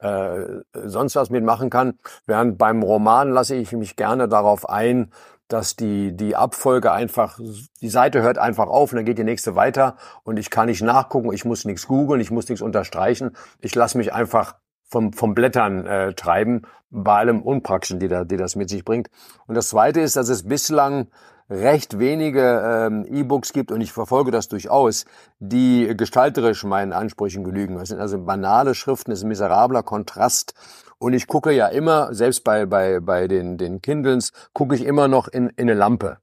äh, 0.00 0.62
sonst 0.72 1.16
was 1.16 1.30
mitmachen 1.30 1.70
kann. 1.70 1.98
Während 2.26 2.58
beim 2.58 2.82
Roman 2.82 3.30
lasse 3.30 3.54
ich 3.54 3.72
mich 3.72 3.96
gerne 3.96 4.28
darauf 4.28 4.68
ein, 4.68 5.12
dass 5.48 5.74
die, 5.74 6.16
die 6.16 6.36
Abfolge 6.36 6.92
einfach, 6.92 7.38
die 7.80 7.88
Seite 7.88 8.22
hört 8.22 8.38
einfach 8.38 8.68
auf 8.68 8.92
und 8.92 8.96
dann 8.96 9.04
geht 9.04 9.18
die 9.18 9.24
nächste 9.24 9.56
weiter 9.56 9.96
und 10.22 10.38
ich 10.38 10.48
kann 10.50 10.66
nicht 10.66 10.82
nachgucken, 10.82 11.32
ich 11.32 11.44
muss 11.44 11.64
nichts 11.64 11.88
googeln, 11.88 12.20
ich 12.20 12.30
muss 12.30 12.48
nichts 12.48 12.62
unterstreichen. 12.62 13.36
Ich 13.58 13.74
lasse 13.74 13.98
mich 13.98 14.12
einfach 14.14 14.54
vom, 14.84 15.12
vom 15.12 15.34
Blättern 15.34 15.86
äh, 15.86 16.14
treiben, 16.14 16.62
bei 16.90 17.18
allem 17.18 17.42
Unpraktischen, 17.42 18.00
die, 18.00 18.08
da, 18.08 18.24
die 18.24 18.36
das 18.36 18.56
mit 18.56 18.68
sich 18.68 18.84
bringt. 18.84 19.08
Und 19.46 19.54
das 19.54 19.68
Zweite 19.68 20.00
ist, 20.00 20.16
dass 20.16 20.28
es 20.28 20.46
bislang 20.46 21.08
recht 21.50 21.98
wenige 21.98 22.62
ähm, 22.64 23.04
E-Books 23.10 23.52
gibt 23.52 23.72
und 23.72 23.80
ich 23.80 23.92
verfolge 23.92 24.30
das 24.30 24.48
durchaus, 24.48 25.04
die 25.40 25.94
gestalterisch 25.96 26.62
meinen 26.64 26.92
Ansprüchen 26.92 27.42
genügen. 27.42 27.76
Das 27.76 27.88
sind 27.88 28.00
also 28.00 28.18
banale 28.18 28.74
Schriften, 28.74 29.10
das 29.10 29.18
ist 29.18 29.24
ein 29.24 29.28
miserabler 29.28 29.82
Kontrast. 29.82 30.54
Und 30.98 31.12
ich 31.12 31.26
gucke 31.26 31.50
ja 31.52 31.66
immer, 31.66 32.14
selbst 32.14 32.44
bei, 32.44 32.66
bei, 32.66 33.00
bei 33.00 33.26
den, 33.26 33.58
den 33.58 33.82
Kindles, 33.82 34.32
gucke 34.52 34.74
ich 34.74 34.84
immer 34.84 35.08
noch 35.08 35.28
in, 35.28 35.48
in 35.48 35.68
eine 35.68 35.74
Lampe. 35.74 36.18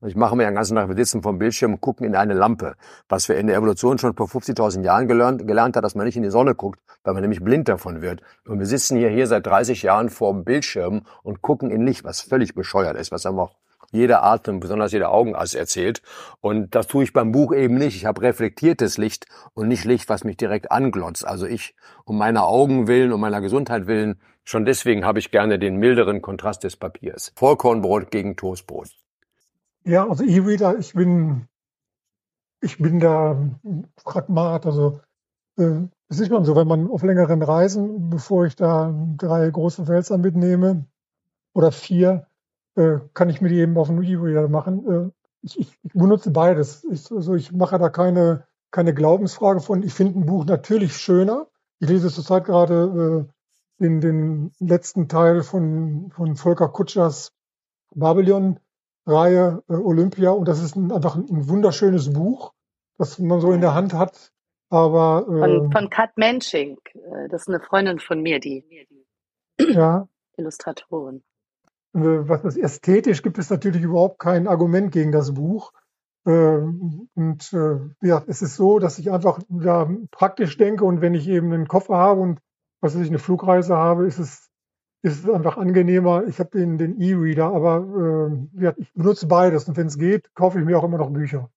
Und 0.00 0.08
ich 0.08 0.16
mache 0.16 0.34
mir 0.34 0.44
den 0.44 0.54
ganzen 0.54 0.76
Tag, 0.76 0.88
wir 0.88 0.96
sitzen 0.96 1.22
vom 1.22 1.38
Bildschirm 1.38 1.74
und 1.74 1.82
gucken 1.82 2.06
in 2.06 2.16
eine 2.16 2.32
Lampe. 2.32 2.74
Was 3.08 3.28
wir 3.28 3.36
in 3.36 3.48
der 3.48 3.56
Evolution 3.56 3.98
schon 3.98 4.14
vor 4.16 4.28
50.000 4.28 4.82
Jahren 4.82 5.08
gelernt, 5.08 5.46
gelernt 5.46 5.76
hat, 5.76 5.84
dass 5.84 5.94
man 5.94 6.06
nicht 6.06 6.16
in 6.16 6.22
die 6.22 6.30
Sonne 6.30 6.54
guckt, 6.54 6.80
weil 7.04 7.12
man 7.12 7.20
nämlich 7.20 7.44
blind 7.44 7.68
davon 7.68 8.00
wird. 8.00 8.22
Und 8.46 8.60
wir 8.60 8.66
sitzen 8.66 8.96
hier, 8.96 9.10
hier 9.10 9.26
seit 9.26 9.46
30 9.46 9.82
Jahren 9.82 10.08
vor 10.08 10.32
dem 10.32 10.44
Bildschirm 10.44 11.02
und 11.22 11.42
gucken 11.42 11.70
in 11.70 11.84
Licht, 11.84 12.02
was 12.02 12.22
völlig 12.22 12.54
bescheuert 12.54 12.96
ist, 12.96 13.12
was 13.12 13.26
einfach 13.26 13.50
jeder 13.90 14.22
Atem, 14.22 14.60
besonders 14.60 14.92
jeder 14.92 15.10
Augenass 15.10 15.54
erzählt. 15.54 16.02
Und 16.40 16.74
das 16.74 16.86
tue 16.86 17.04
ich 17.04 17.12
beim 17.12 17.32
Buch 17.32 17.52
eben 17.52 17.74
nicht. 17.74 17.96
Ich 17.96 18.06
habe 18.06 18.22
reflektiertes 18.22 18.98
Licht 18.98 19.26
und 19.54 19.68
nicht 19.68 19.84
Licht, 19.84 20.08
was 20.08 20.24
mich 20.24 20.36
direkt 20.36 20.70
anglotzt. 20.70 21.26
Also 21.26 21.46
ich, 21.46 21.74
um 22.04 22.18
meiner 22.18 22.46
Augen 22.46 22.86
willen, 22.86 23.12
um 23.12 23.20
meiner 23.20 23.40
Gesundheit 23.40 23.86
willen, 23.86 24.20
schon 24.44 24.64
deswegen 24.64 25.04
habe 25.04 25.18
ich 25.18 25.30
gerne 25.30 25.58
den 25.58 25.76
milderen 25.76 26.22
Kontrast 26.22 26.64
des 26.64 26.76
Papiers. 26.76 27.32
Vollkornbrot 27.36 28.10
gegen 28.10 28.36
Toastbrot. 28.36 28.90
Ja, 29.84 30.08
also 30.08 30.24
E-Reader, 30.24 30.78
ich 30.78 30.92
bin, 30.92 31.46
ich 32.60 32.78
bin 32.78 33.00
da 33.00 33.36
Pragmat. 33.96 34.66
Also 34.66 35.00
äh, 35.58 35.82
ist 36.08 36.26
schon 36.26 36.44
so, 36.44 36.56
wenn 36.56 36.68
man 36.68 36.90
auf 36.90 37.02
längeren 37.02 37.42
Reisen, 37.42 38.10
bevor 38.10 38.46
ich 38.46 38.56
da 38.56 38.94
drei 39.16 39.48
große 39.48 39.88
Wälzer 39.88 40.18
mitnehme 40.18 40.86
oder 41.54 41.72
vier, 41.72 42.26
äh, 42.80 43.00
kann 43.14 43.28
ich 43.28 43.40
mir 43.40 43.48
die 43.48 43.60
eben 43.60 43.76
auf 43.76 43.88
dem 43.88 44.02
E-Reader 44.02 44.48
machen. 44.48 44.86
Äh, 44.88 45.10
ich, 45.42 45.58
ich, 45.58 45.78
ich, 45.82 45.92
benutze 45.92 46.30
beides. 46.30 46.84
Ich, 46.90 47.10
also 47.10 47.34
ich 47.34 47.52
mache 47.52 47.78
da 47.78 47.88
keine, 47.88 48.46
keine 48.70 48.94
Glaubensfrage 48.94 49.60
von. 49.60 49.82
Ich 49.82 49.94
finde 49.94 50.18
ein 50.18 50.26
Buch 50.26 50.44
natürlich 50.44 50.96
schöner. 50.96 51.46
Ich 51.78 51.88
lese 51.88 52.10
zurzeit 52.10 52.44
gerade 52.44 53.26
äh, 53.28 53.82
den, 53.82 54.00
den 54.00 54.52
letzten 54.58 55.08
Teil 55.08 55.42
von, 55.42 56.10
von 56.10 56.36
Volker 56.36 56.68
Kutschers 56.68 57.32
Babylon 57.94 58.60
Reihe 59.06 59.62
äh, 59.68 59.74
Olympia 59.74 60.30
und 60.30 60.46
das 60.46 60.62
ist 60.62 60.76
ein, 60.76 60.92
einfach 60.92 61.16
ein, 61.16 61.26
ein, 61.30 61.48
wunderschönes 61.48 62.12
Buch, 62.12 62.52
das 62.98 63.18
man 63.18 63.40
so 63.40 63.52
in 63.52 63.60
der 63.60 63.74
Hand 63.74 63.94
hat. 63.94 64.32
Aber 64.68 65.26
äh, 65.28 65.38
von, 65.38 65.72
von 65.72 65.90
Kat 65.90 66.16
Mensching, 66.16 66.78
äh, 66.94 67.28
das 67.28 67.42
ist 67.42 67.48
eine 67.48 67.60
Freundin 67.60 67.98
von 67.98 68.22
mir, 68.22 68.38
die, 68.38 68.62
die 68.68 69.72
ja. 69.72 70.06
Illustratorin. 70.36 71.22
Äh, 71.94 72.28
was 72.28 72.44
ist 72.44 72.58
ästhetisch, 72.58 73.22
gibt 73.22 73.38
es 73.38 73.50
natürlich 73.50 73.82
überhaupt 73.82 74.18
kein 74.18 74.46
Argument 74.46 74.92
gegen 74.92 75.12
das 75.12 75.34
Buch. 75.34 75.72
Ähm, 76.26 77.08
und 77.14 77.52
äh, 77.52 77.78
ja, 78.06 78.22
es 78.26 78.42
ist 78.42 78.56
so, 78.56 78.78
dass 78.78 78.98
ich 78.98 79.10
einfach 79.10 79.40
ja, 79.48 79.88
praktisch 80.10 80.56
denke 80.56 80.84
und 80.84 81.00
wenn 81.00 81.14
ich 81.14 81.28
eben 81.28 81.52
einen 81.52 81.68
Koffer 81.68 81.96
habe 81.96 82.20
und 82.20 82.40
was 82.82 82.94
weiß 82.94 83.02
ich, 83.02 83.08
eine 83.08 83.18
Flugreise 83.18 83.76
habe, 83.76 84.06
ist 84.06 84.18
es 84.18 84.48
ist 85.02 85.24
es 85.24 85.30
einfach 85.30 85.56
angenehmer. 85.56 86.26
Ich 86.26 86.38
habe 86.40 86.50
den 86.50 86.76
den 86.76 87.00
E-Reader, 87.00 87.46
aber 87.46 88.30
äh, 88.56 88.62
ja, 88.62 88.74
ich 88.76 88.92
benutze 88.92 89.26
beides 89.26 89.66
und 89.66 89.76
wenn 89.78 89.86
es 89.86 89.98
geht, 89.98 90.34
kaufe 90.34 90.58
ich 90.58 90.64
mir 90.66 90.78
auch 90.78 90.84
immer 90.84 90.98
noch 90.98 91.10
Bücher. 91.10 91.50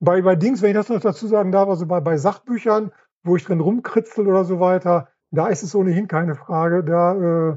Bei, 0.00 0.22
bei 0.22 0.36
Dings, 0.36 0.62
wenn 0.62 0.70
ich 0.70 0.76
das 0.76 0.90
noch 0.90 1.00
dazu 1.00 1.26
sagen 1.26 1.50
darf, 1.50 1.68
also 1.68 1.86
bei, 1.86 2.00
bei 2.00 2.18
Sachbüchern, 2.18 2.92
wo 3.24 3.36
ich 3.36 3.44
drin 3.44 3.60
rumkritzel 3.60 4.28
oder 4.28 4.44
so 4.44 4.60
weiter, 4.60 5.08
da 5.30 5.48
ist 5.48 5.62
es 5.62 5.74
ohnehin 5.74 6.08
keine 6.08 6.34
Frage. 6.34 6.84
Da, 6.84 7.14
äh, 7.14 7.56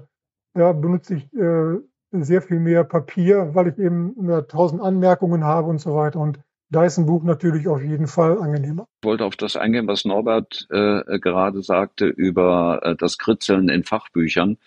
da 0.53 0.71
benutze 0.73 1.15
ich 1.15 1.33
äh, 1.33 1.77
sehr 2.11 2.41
viel 2.41 2.59
mehr 2.59 2.83
Papier, 2.83 3.55
weil 3.55 3.69
ich 3.69 3.77
eben 3.77 4.15
tausend 4.47 4.81
Anmerkungen 4.81 5.43
habe 5.43 5.69
und 5.69 5.79
so 5.79 5.95
weiter. 5.95 6.19
Und 6.19 6.39
da 6.69 6.85
ist 6.85 6.97
ein 6.97 7.05
Buch 7.05 7.23
natürlich 7.23 7.67
auf 7.67 7.81
jeden 7.81 8.07
Fall 8.07 8.41
angenehmer. 8.41 8.87
Ich 9.01 9.07
wollte 9.07 9.25
auf 9.25 9.35
das 9.35 9.55
eingehen, 9.55 9.87
was 9.87 10.05
Norbert 10.05 10.67
äh, 10.69 11.17
gerade 11.17 11.63
sagte 11.63 12.05
über 12.05 12.81
äh, 12.83 12.95
das 12.95 13.17
Kritzeln 13.17 13.67
in 13.67 13.83
Fachbüchern. 13.83 14.59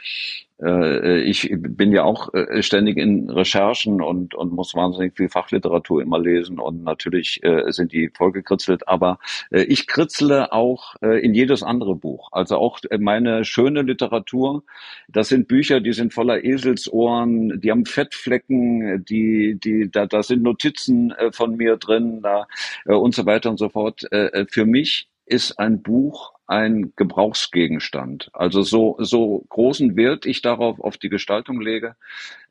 Äh, 0.62 1.20
ich 1.22 1.50
bin 1.52 1.92
ja 1.92 2.04
auch 2.04 2.32
äh, 2.32 2.62
ständig 2.62 2.96
in 2.96 3.28
Recherchen 3.28 4.00
und, 4.00 4.34
und 4.34 4.52
muss 4.52 4.74
wahnsinnig 4.74 5.16
viel 5.16 5.28
Fachliteratur 5.28 6.00
immer 6.00 6.18
lesen 6.18 6.58
und 6.60 6.84
natürlich 6.84 7.42
äh, 7.42 7.70
sind 7.72 7.92
die 7.92 8.10
vollgekritzelt, 8.14 8.86
aber 8.88 9.18
ich 9.50 9.86
kritzle 9.86 10.52
auch 10.52 10.94
in 11.00 11.34
jedes 11.34 11.62
andere 11.62 11.94
Buch. 11.94 12.28
Also 12.32 12.56
auch 12.56 12.78
meine 12.98 13.44
schöne 13.44 13.82
Literatur, 13.82 14.62
das 15.08 15.28
sind 15.28 15.48
Bücher, 15.48 15.80
die 15.80 15.92
sind 15.92 16.12
voller 16.12 16.44
Eselsohren, 16.44 17.60
die 17.60 17.70
haben 17.70 17.84
Fettflecken, 17.84 19.04
die, 19.04 19.58
die, 19.62 19.90
da, 19.90 20.06
da 20.06 20.22
sind 20.22 20.42
Notizen 20.42 21.14
von 21.32 21.56
mir 21.56 21.76
drin 21.76 22.20
da, 22.22 22.46
und 22.86 23.14
so 23.14 23.26
weiter 23.26 23.50
und 23.50 23.58
so 23.58 23.68
fort. 23.68 24.06
Für 24.50 24.66
mich 24.66 25.08
ist 25.26 25.58
ein 25.58 25.82
Buch 25.82 26.34
ein 26.46 26.92
Gebrauchsgegenstand. 26.96 28.30
Also 28.32 28.62
so, 28.62 28.96
so 28.98 29.44
großen 29.48 29.96
Wert 29.96 30.26
ich 30.26 30.42
darauf 30.42 30.78
auf 30.80 30.98
die 30.98 31.08
Gestaltung 31.08 31.60
lege, 31.60 31.96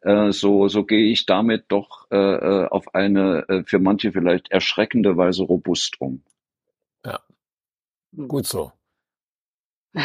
äh, 0.02 0.32
so, 0.32 0.68
so 0.68 0.84
gehe 0.84 1.12
ich 1.12 1.26
damit 1.26 1.66
doch 1.68 2.08
äh, 2.12 2.16
äh 2.18 2.68
auf 2.68 2.96
eine 2.96 3.48
äh, 3.50 3.64
für 3.66 3.80
manche 3.80 4.12
vielleicht 4.12 4.52
erschreckende 4.52 5.16
Weise 5.16 5.44
robust 5.44 6.02
um. 6.02 6.24
Ja, 7.06 7.20
hm. 8.16 8.28
gut 8.28 8.48
so. 8.48 8.72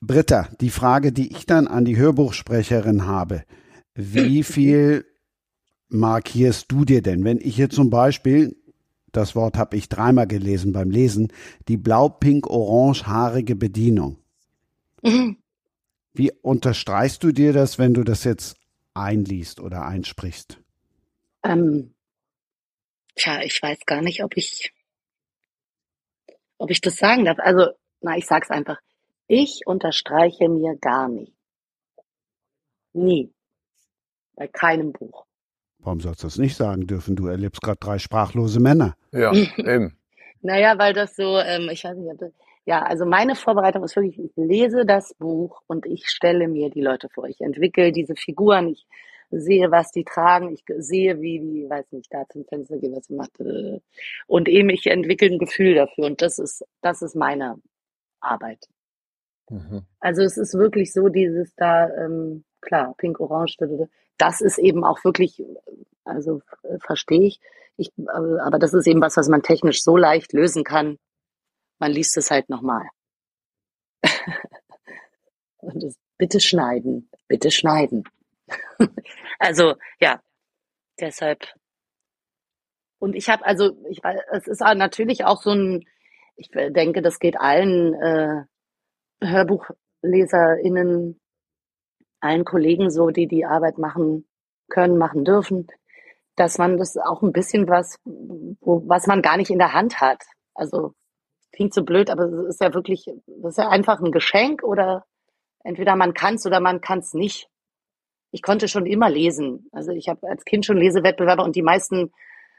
Britta, 0.00 0.48
die 0.60 0.70
Frage, 0.70 1.12
die 1.12 1.30
ich 1.30 1.46
dann 1.46 1.68
an 1.68 1.84
die 1.84 1.96
Hörbuchsprecherin 1.96 3.06
habe, 3.06 3.44
wie 3.94 4.42
viel 4.42 5.06
markierst 5.88 6.70
du 6.70 6.84
dir 6.84 7.00
denn? 7.00 7.24
Wenn 7.24 7.38
ich 7.38 7.56
hier 7.56 7.70
zum 7.70 7.88
Beispiel 7.90 8.56
das 9.16 9.34
Wort 9.34 9.56
habe 9.56 9.76
ich 9.76 9.88
dreimal 9.88 10.26
gelesen 10.26 10.72
beim 10.72 10.90
Lesen, 10.90 11.32
die 11.68 11.76
blau-pink-orange-haarige 11.76 13.56
Bedienung. 13.56 14.18
Mhm. 15.02 15.38
Wie 16.12 16.32
unterstreichst 16.32 17.22
du 17.22 17.32
dir 17.32 17.52
das, 17.52 17.78
wenn 17.78 17.92
du 17.92 18.02
das 18.02 18.24
jetzt 18.24 18.56
einliest 18.94 19.60
oder 19.60 19.84
einsprichst? 19.84 20.58
Ähm, 21.42 21.94
tja, 23.14 23.42
ich 23.42 23.60
weiß 23.62 23.80
gar 23.84 24.00
nicht, 24.00 24.24
ob 24.24 24.34
ich, 24.36 24.72
ob 26.56 26.70
ich 26.70 26.80
das 26.80 26.96
sagen 26.96 27.26
darf. 27.26 27.38
Also, 27.38 27.66
na, 28.00 28.16
ich 28.16 28.24
sag's 28.24 28.50
einfach. 28.50 28.78
Ich 29.28 29.66
unterstreiche 29.66 30.48
mir 30.48 30.76
gar 30.76 31.08
nicht. 31.08 31.34
Nie. 32.94 33.30
Bei 34.36 34.48
keinem 34.48 34.92
Buch. 34.92 35.25
Warum 35.86 36.00
sollst 36.00 36.24
du 36.24 36.26
das 36.26 36.36
nicht 36.36 36.56
sagen 36.56 36.88
dürfen? 36.88 37.14
Du 37.14 37.28
erlebst 37.28 37.62
gerade 37.62 37.78
drei 37.78 37.98
sprachlose 37.98 38.58
Männer. 38.58 38.96
Ja, 39.12 39.32
eben. 39.56 39.96
naja, 40.42 40.76
weil 40.78 40.92
das 40.92 41.14
so, 41.14 41.38
ähm, 41.38 41.68
ich 41.70 41.84
weiß 41.84 41.96
nicht, 41.96 42.10
ob 42.10 42.18
das, 42.18 42.32
ja, 42.64 42.82
also 42.82 43.06
meine 43.06 43.36
Vorbereitung 43.36 43.84
ist 43.84 43.94
wirklich, 43.94 44.18
ich 44.18 44.32
lese 44.34 44.84
das 44.84 45.14
Buch 45.14 45.62
und 45.68 45.86
ich 45.86 46.08
stelle 46.08 46.48
mir 46.48 46.70
die 46.70 46.80
Leute 46.80 47.08
vor. 47.08 47.26
Ich 47.28 47.40
entwickle 47.40 47.92
diese 47.92 48.16
Figuren, 48.16 48.66
ich 48.66 48.84
sehe, 49.30 49.70
was 49.70 49.92
die 49.92 50.02
tragen, 50.02 50.52
ich 50.52 50.64
sehe, 50.78 51.20
wie 51.20 51.38
die, 51.38 51.70
weiß 51.70 51.92
nicht, 51.92 52.12
da 52.12 52.24
zum 52.28 52.44
Fenster 52.46 52.78
gehen, 52.78 52.96
was 52.96 53.06
sie 53.06 53.14
macht. 53.14 53.38
Äh, 53.38 53.78
und 54.26 54.48
eben, 54.48 54.70
ich 54.70 54.88
entwickle 54.88 55.28
ein 55.28 55.38
Gefühl 55.38 55.76
dafür 55.76 56.06
und 56.06 56.20
das 56.20 56.40
ist, 56.40 56.64
das 56.80 57.00
ist 57.00 57.14
meine 57.14 57.60
Arbeit. 58.18 58.66
Mhm. 59.50 59.84
Also 60.00 60.22
es 60.22 60.36
ist 60.36 60.54
wirklich 60.54 60.92
so, 60.92 61.08
dieses 61.08 61.54
da, 61.54 61.88
ähm, 61.90 62.44
klar, 62.60 62.92
pink, 62.98 63.20
orange, 63.20 63.56
das 64.18 64.40
ist 64.40 64.58
eben 64.58 64.84
auch 64.84 65.04
wirklich, 65.04 65.42
also 66.04 66.42
äh, 66.62 66.78
verstehe 66.80 67.26
ich, 67.26 67.40
ich, 67.76 67.92
aber 68.08 68.58
das 68.58 68.72
ist 68.72 68.86
eben 68.86 69.00
was, 69.00 69.16
was 69.16 69.28
man 69.28 69.42
technisch 69.42 69.82
so 69.82 69.96
leicht 69.96 70.32
lösen 70.32 70.64
kann. 70.64 70.98
Man 71.78 71.92
liest 71.92 72.16
es 72.16 72.30
halt 72.30 72.48
nochmal. 72.48 72.88
Und 75.58 75.82
das, 75.82 75.96
bitte 76.16 76.40
schneiden, 76.40 77.10
bitte 77.28 77.50
schneiden. 77.50 78.04
also 79.38 79.74
ja, 80.00 80.22
deshalb. 80.98 81.44
Und 82.98 83.14
ich 83.14 83.28
habe 83.28 83.44
also, 83.44 83.76
ich 83.90 84.02
weiß, 84.02 84.18
es 84.32 84.46
ist 84.46 84.60
natürlich 84.60 85.24
auch 85.24 85.42
so 85.42 85.50
ein, 85.50 85.86
ich 86.36 86.48
denke, 86.50 87.02
das 87.02 87.18
geht 87.18 87.38
allen 87.38 87.92
äh, 87.94 88.44
HörbuchleserInnen 89.22 91.20
allen 92.20 92.44
Kollegen 92.44 92.90
so, 92.90 93.10
die 93.10 93.26
die 93.26 93.44
Arbeit 93.44 93.78
machen 93.78 94.26
können, 94.68 94.98
machen 94.98 95.24
dürfen, 95.24 95.66
dass 96.36 96.58
man 96.58 96.76
das 96.76 96.96
auch 96.96 97.22
ein 97.22 97.32
bisschen 97.32 97.68
was, 97.68 97.98
wo, 98.04 98.82
was 98.86 99.06
man 99.06 99.22
gar 99.22 99.36
nicht 99.36 99.50
in 99.50 99.58
der 99.58 99.72
Hand 99.72 100.00
hat. 100.00 100.22
Also 100.54 100.94
klingt 101.52 101.74
so 101.74 101.82
blöd, 101.84 102.10
aber 102.10 102.24
es 102.24 102.56
ist 102.56 102.60
ja 102.60 102.74
wirklich, 102.74 103.06
das 103.26 103.52
ist 103.52 103.58
ja 103.58 103.68
einfach 103.68 104.00
ein 104.00 104.12
Geschenk 104.12 104.62
oder 104.62 105.04
entweder 105.64 105.96
man 105.96 106.14
kann 106.14 106.34
es 106.34 106.46
oder 106.46 106.60
man 106.60 106.80
kann 106.80 106.98
es 107.00 107.14
nicht. 107.14 107.48
Ich 108.30 108.42
konnte 108.42 108.68
schon 108.68 108.86
immer 108.86 109.08
lesen. 109.08 109.68
Also 109.72 109.92
ich 109.92 110.08
habe 110.08 110.28
als 110.28 110.44
Kind 110.44 110.66
schon 110.66 110.76
Lesewettbewerbe 110.76 111.42
und 111.42 111.56
die 111.56 111.62
meisten 111.62 112.12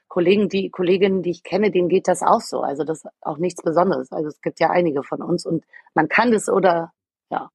Kollegen, 0.08 0.50
die 0.50 0.70
Kolleginnen, 0.72 1.22
die 1.22 1.32
ich 1.32 1.43
kenne, 1.43 1.70
denen 1.70 1.89
geht 1.89 2.08
das 2.08 2.24
auch 2.24 2.41
so. 2.41 2.62
Also 2.62 2.84
das 2.84 3.04
ist 3.04 3.12
auch 3.22 3.38
nichts 3.38 3.62
Besonderes. 3.62 4.12
Also 4.12 4.30
es 4.30 4.41
gibt 4.41 4.60
ja 4.60 4.70
einige 4.70 5.04
von 5.04 5.22
uns 5.22 5.46
und 5.46 5.65
man 5.93 6.08
kann 6.10 6.32
das 6.32 6.50
oder 6.50 6.91
Ja. 7.30 7.50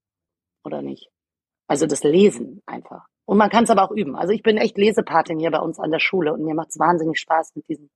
Oder 0.64 0.82
nicht? 0.82 1.10
Also 1.72 1.86
das 1.86 2.04
Lesen 2.04 2.60
einfach. 2.66 3.06
Und 3.24 3.38
man 3.38 3.48
kann 3.48 3.64
es 3.64 3.70
aber 3.70 3.82
auch 3.82 3.92
üben. 3.92 4.14
Also 4.14 4.34
ich 4.34 4.42
bin 4.42 4.58
echt 4.58 4.76
Lesepatin 4.76 5.38
hier 5.38 5.50
bei 5.50 5.60
uns 5.60 5.78
an 5.78 5.90
der 5.90 6.00
Schule 6.00 6.34
und 6.34 6.44
mir 6.44 6.54
macht 6.54 6.68
es 6.68 6.78
wahnsinnig 6.78 7.18
Spaß, 7.18 7.52
mit 7.54 7.66
diesen 7.66 7.88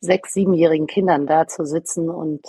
sechs, 0.00 0.32
siebenjährigen 0.32 0.86
Kindern 0.86 1.26
da 1.26 1.46
zu 1.46 1.66
sitzen 1.66 2.08
und 2.08 2.40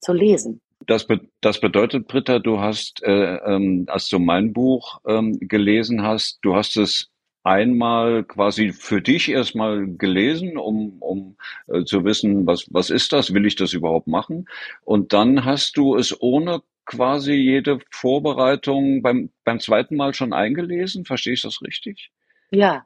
zu 0.00 0.14
lesen. 0.14 0.62
Das, 0.86 1.06
be 1.06 1.20
das 1.42 1.60
bedeutet, 1.60 2.08
Britta, 2.08 2.38
du 2.38 2.58
hast, 2.58 3.02
äh, 3.02 3.36
ähm, 3.36 3.84
als 3.88 4.08
du 4.08 4.18
mein 4.18 4.54
Buch 4.54 4.98
ähm, 5.06 5.38
gelesen 5.40 6.02
hast, 6.02 6.38
du 6.40 6.54
hast 6.56 6.78
es 6.78 7.10
einmal 7.42 8.24
quasi 8.24 8.72
für 8.72 9.02
dich 9.02 9.28
erstmal 9.30 9.88
gelesen, 9.88 10.56
um, 10.56 10.96
um 11.00 11.36
äh, 11.66 11.84
zu 11.84 12.02
wissen, 12.06 12.46
was, 12.46 12.66
was 12.70 12.88
ist 12.88 13.12
das, 13.12 13.34
will 13.34 13.44
ich 13.44 13.56
das 13.56 13.74
überhaupt 13.74 14.06
machen? 14.06 14.48
Und 14.86 15.12
dann 15.12 15.44
hast 15.44 15.76
du 15.76 15.96
es 15.96 16.18
ohne 16.18 16.62
quasi 16.88 17.34
jede 17.34 17.78
Vorbereitung 17.90 19.02
beim, 19.02 19.30
beim 19.44 19.60
zweiten 19.60 19.94
Mal 19.94 20.14
schon 20.14 20.32
eingelesen. 20.32 21.04
Verstehe 21.04 21.34
ich 21.34 21.42
das 21.42 21.60
richtig? 21.62 22.10
Ja. 22.50 22.84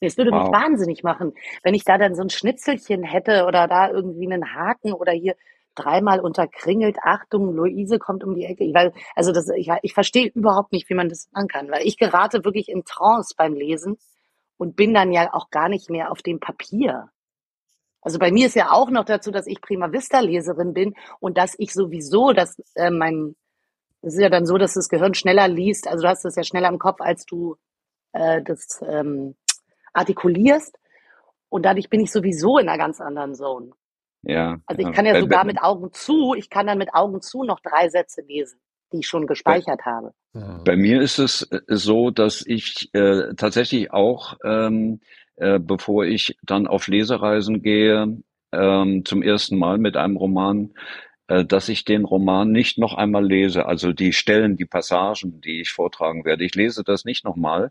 Es 0.00 0.16
würde 0.16 0.30
wow. 0.30 0.42
mich 0.42 0.52
wahnsinnig 0.52 1.02
machen, 1.02 1.32
wenn 1.64 1.74
ich 1.74 1.82
da 1.82 1.98
dann 1.98 2.14
so 2.14 2.22
ein 2.22 2.30
Schnitzelchen 2.30 3.02
hätte 3.02 3.46
oder 3.46 3.66
da 3.66 3.90
irgendwie 3.90 4.30
einen 4.30 4.54
Haken 4.54 4.92
oder 4.92 5.12
hier 5.12 5.34
dreimal 5.74 6.20
unterkringelt, 6.20 6.98
Achtung, 7.02 7.52
Luise 7.54 7.98
kommt 7.98 8.22
um 8.22 8.34
die 8.34 8.44
Ecke. 8.44 8.64
Ich 8.64 8.74
weiß, 8.74 8.92
also 9.16 9.32
das, 9.32 9.48
ich, 9.56 9.68
ich 9.82 9.94
verstehe 9.94 10.28
überhaupt 10.28 10.72
nicht, 10.72 10.88
wie 10.88 10.94
man 10.94 11.08
das 11.08 11.28
machen 11.32 11.48
kann, 11.48 11.70
weil 11.70 11.86
ich 11.86 11.96
gerate 11.96 12.44
wirklich 12.44 12.68
in 12.68 12.84
Trance 12.84 13.34
beim 13.36 13.54
Lesen 13.54 13.96
und 14.56 14.76
bin 14.76 14.94
dann 14.94 15.12
ja 15.12 15.32
auch 15.32 15.50
gar 15.50 15.68
nicht 15.68 15.90
mehr 15.90 16.12
auf 16.12 16.22
dem 16.22 16.40
Papier. 16.40 17.10
Also 18.08 18.18
bei 18.18 18.32
mir 18.32 18.46
ist 18.46 18.56
ja 18.56 18.70
auch 18.70 18.88
noch 18.88 19.04
dazu, 19.04 19.30
dass 19.30 19.46
ich 19.46 19.60
Prima 19.60 19.92
Vista 19.92 20.20
Leserin 20.20 20.72
bin 20.72 20.94
und 21.20 21.36
dass 21.36 21.54
ich 21.58 21.74
sowieso, 21.74 22.32
dass 22.32 22.58
äh, 22.74 22.88
mein, 22.88 23.36
es 24.00 24.14
ist 24.14 24.22
ja 24.22 24.30
dann 24.30 24.46
so, 24.46 24.56
dass 24.56 24.72
das 24.72 24.88
Gehirn 24.88 25.12
schneller 25.12 25.46
liest. 25.46 25.86
Also 25.86 26.04
du 26.04 26.08
hast 26.08 26.24
das 26.24 26.34
ja 26.34 26.42
schneller 26.42 26.70
im 26.70 26.78
Kopf, 26.78 27.02
als 27.02 27.26
du 27.26 27.56
äh, 28.14 28.40
das 28.42 28.82
ähm, 28.88 29.34
artikulierst. 29.92 30.74
Und 31.50 31.66
dadurch 31.66 31.90
bin 31.90 32.00
ich 32.00 32.10
sowieso 32.10 32.56
in 32.56 32.70
einer 32.70 32.78
ganz 32.78 32.98
anderen 32.98 33.34
Zone. 33.34 33.72
Ja. 34.22 34.56
Also 34.64 34.88
ich 34.88 34.94
kann 34.94 35.04
ja 35.04 35.20
sogar 35.20 35.44
mit 35.44 35.60
Augen 35.60 35.92
zu, 35.92 36.32
ich 36.34 36.48
kann 36.48 36.66
dann 36.66 36.78
mit 36.78 36.94
Augen 36.94 37.20
zu 37.20 37.42
noch 37.42 37.60
drei 37.60 37.90
Sätze 37.90 38.22
lesen, 38.22 38.58
die 38.90 39.00
ich 39.00 39.06
schon 39.06 39.26
gespeichert 39.26 39.82
bei, 39.84 39.90
habe. 39.90 40.14
Bei 40.64 40.76
mir 40.76 41.02
ist 41.02 41.18
es 41.18 41.42
äh, 41.42 41.60
so, 41.66 42.10
dass 42.10 42.42
ich 42.46 42.88
äh, 42.94 43.34
tatsächlich 43.34 43.92
auch 43.92 44.38
ähm, 44.42 45.00
äh, 45.38 45.58
bevor 45.58 46.04
ich 46.04 46.36
dann 46.42 46.66
auf 46.66 46.88
Lesereisen 46.88 47.62
gehe, 47.62 48.18
ähm, 48.52 49.04
zum 49.04 49.22
ersten 49.22 49.58
Mal 49.58 49.78
mit 49.78 49.96
einem 49.96 50.16
Roman, 50.16 50.72
äh, 51.28 51.44
dass 51.44 51.68
ich 51.68 51.84
den 51.84 52.04
Roman 52.04 52.50
nicht 52.50 52.78
noch 52.78 52.94
einmal 52.94 53.26
lese, 53.26 53.66
also 53.66 53.92
die 53.92 54.12
Stellen, 54.12 54.56
die 54.56 54.64
Passagen, 54.64 55.40
die 55.40 55.60
ich 55.60 55.70
vortragen 55.70 56.24
werde. 56.24 56.44
Ich 56.44 56.54
lese 56.54 56.82
das 56.84 57.04
nicht 57.04 57.24
nochmal, 57.24 57.70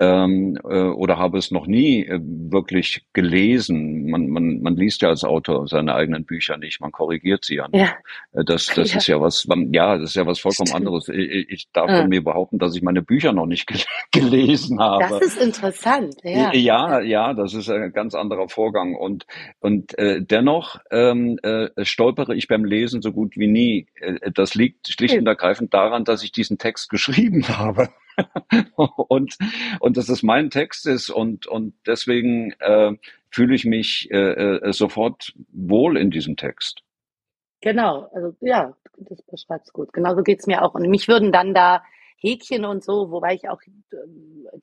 ähm, 0.00 0.58
äh, 0.64 0.88
oder 0.88 1.18
habe 1.18 1.38
es 1.38 1.50
noch 1.50 1.66
nie 1.66 2.04
äh, 2.04 2.18
wirklich 2.22 3.06
gelesen. 3.12 4.10
Man, 4.10 4.28
man, 4.28 4.60
man 4.60 4.76
liest 4.76 5.02
ja 5.02 5.08
als 5.08 5.22
Autor 5.22 5.68
seine 5.68 5.94
eigenen 5.94 6.24
Bücher 6.24 6.56
nicht, 6.56 6.80
man 6.80 6.90
korrigiert 6.90 7.44
sie 7.44 7.56
ja 7.56 7.68
nicht. 7.68 7.80
Ja. 7.80 8.40
Äh, 8.40 8.44
das, 8.44 8.66
das 8.66 8.92
ja. 8.92 8.98
ist 8.98 9.06
ja 9.06 9.20
was, 9.20 9.46
ja, 9.70 9.96
das 9.96 10.10
ist 10.10 10.16
ja 10.16 10.26
was 10.26 10.40
vollkommen 10.40 10.66
Stimmt. 10.66 10.86
anderes. 10.86 11.08
Ich, 11.08 11.48
ich 11.48 11.68
darf 11.72 11.88
ja. 11.90 12.00
von 12.00 12.08
mir 12.08 12.24
behaupten, 12.24 12.58
dass 12.58 12.74
ich 12.74 12.82
meine 12.82 13.02
Bücher 13.02 13.32
noch 13.32 13.46
nicht 13.46 13.66
gel 13.66 13.80
gelesen 14.12 14.80
habe. 14.80 15.04
Das 15.08 15.22
ist 15.22 15.40
interessant, 15.40 16.16
ja. 16.24 16.52
Ja, 16.52 17.00
ja, 17.00 17.32
das 17.32 17.54
ist 17.54 17.70
ein 17.70 17.92
ganz 17.92 18.14
anderer 18.14 18.48
Vorgang. 18.48 18.96
Und, 18.96 19.26
und 19.60 19.96
äh, 19.98 20.20
dennoch 20.20 20.80
ähm, 20.90 21.38
äh, 21.42 21.68
stolpere 21.84 22.34
ich 22.34 22.48
beim 22.48 22.64
Lesen 22.64 23.00
so 23.00 23.12
gut 23.12 23.36
wie 23.36 23.46
nie. 23.46 23.86
Äh, 24.00 24.32
das 24.32 24.54
liegt 24.54 24.88
schlicht 24.88 25.16
und 25.16 25.26
ergreifend 25.26 25.72
daran, 25.72 26.04
dass 26.04 26.24
ich 26.24 26.32
diesen 26.32 26.58
Text 26.58 26.88
geschrieben 26.90 27.46
habe. 27.48 27.90
Und, 28.76 29.36
und 29.80 29.96
dass 29.96 30.08
es 30.08 30.22
mein 30.22 30.50
Text 30.50 30.86
ist 30.86 31.10
und, 31.10 31.46
und 31.46 31.74
deswegen 31.86 32.52
äh, 32.60 32.92
fühle 33.30 33.54
ich 33.54 33.64
mich 33.64 34.08
äh, 34.10 34.56
äh, 34.56 34.72
sofort 34.72 35.34
wohl 35.52 35.96
in 35.96 36.10
diesem 36.10 36.36
Text. 36.36 36.82
Genau, 37.60 38.10
also 38.14 38.34
ja, 38.40 38.76
das 38.98 39.22
beschreibt 39.22 39.66
es 39.66 39.72
gut. 39.72 39.92
Genauso 39.92 40.22
geht 40.22 40.40
es 40.40 40.46
mir 40.46 40.62
auch. 40.62 40.74
Und 40.74 40.88
mich 40.88 41.08
würden 41.08 41.32
dann 41.32 41.54
da 41.54 41.82
Häkchen 42.16 42.64
und 42.64 42.84
so, 42.84 43.10
wobei 43.10 43.34
ich 43.34 43.48
auch 43.48 43.60
äh, 43.62 43.96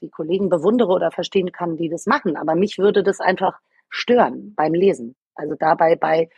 die 0.01 0.09
Kollegen 0.09 0.49
bewundere 0.49 0.91
oder 0.91 1.11
verstehen 1.11 1.51
kann, 1.51 1.77
die 1.77 1.89
das 1.89 2.05
machen. 2.05 2.37
Aber 2.37 2.55
mich 2.55 2.77
würde 2.77 3.03
das 3.03 3.19
einfach 3.19 3.59
stören 3.89 4.53
beim 4.55 4.73
Lesen. 4.73 5.15
Also 5.35 5.55
dabei 5.55 5.95
bei 5.95 6.29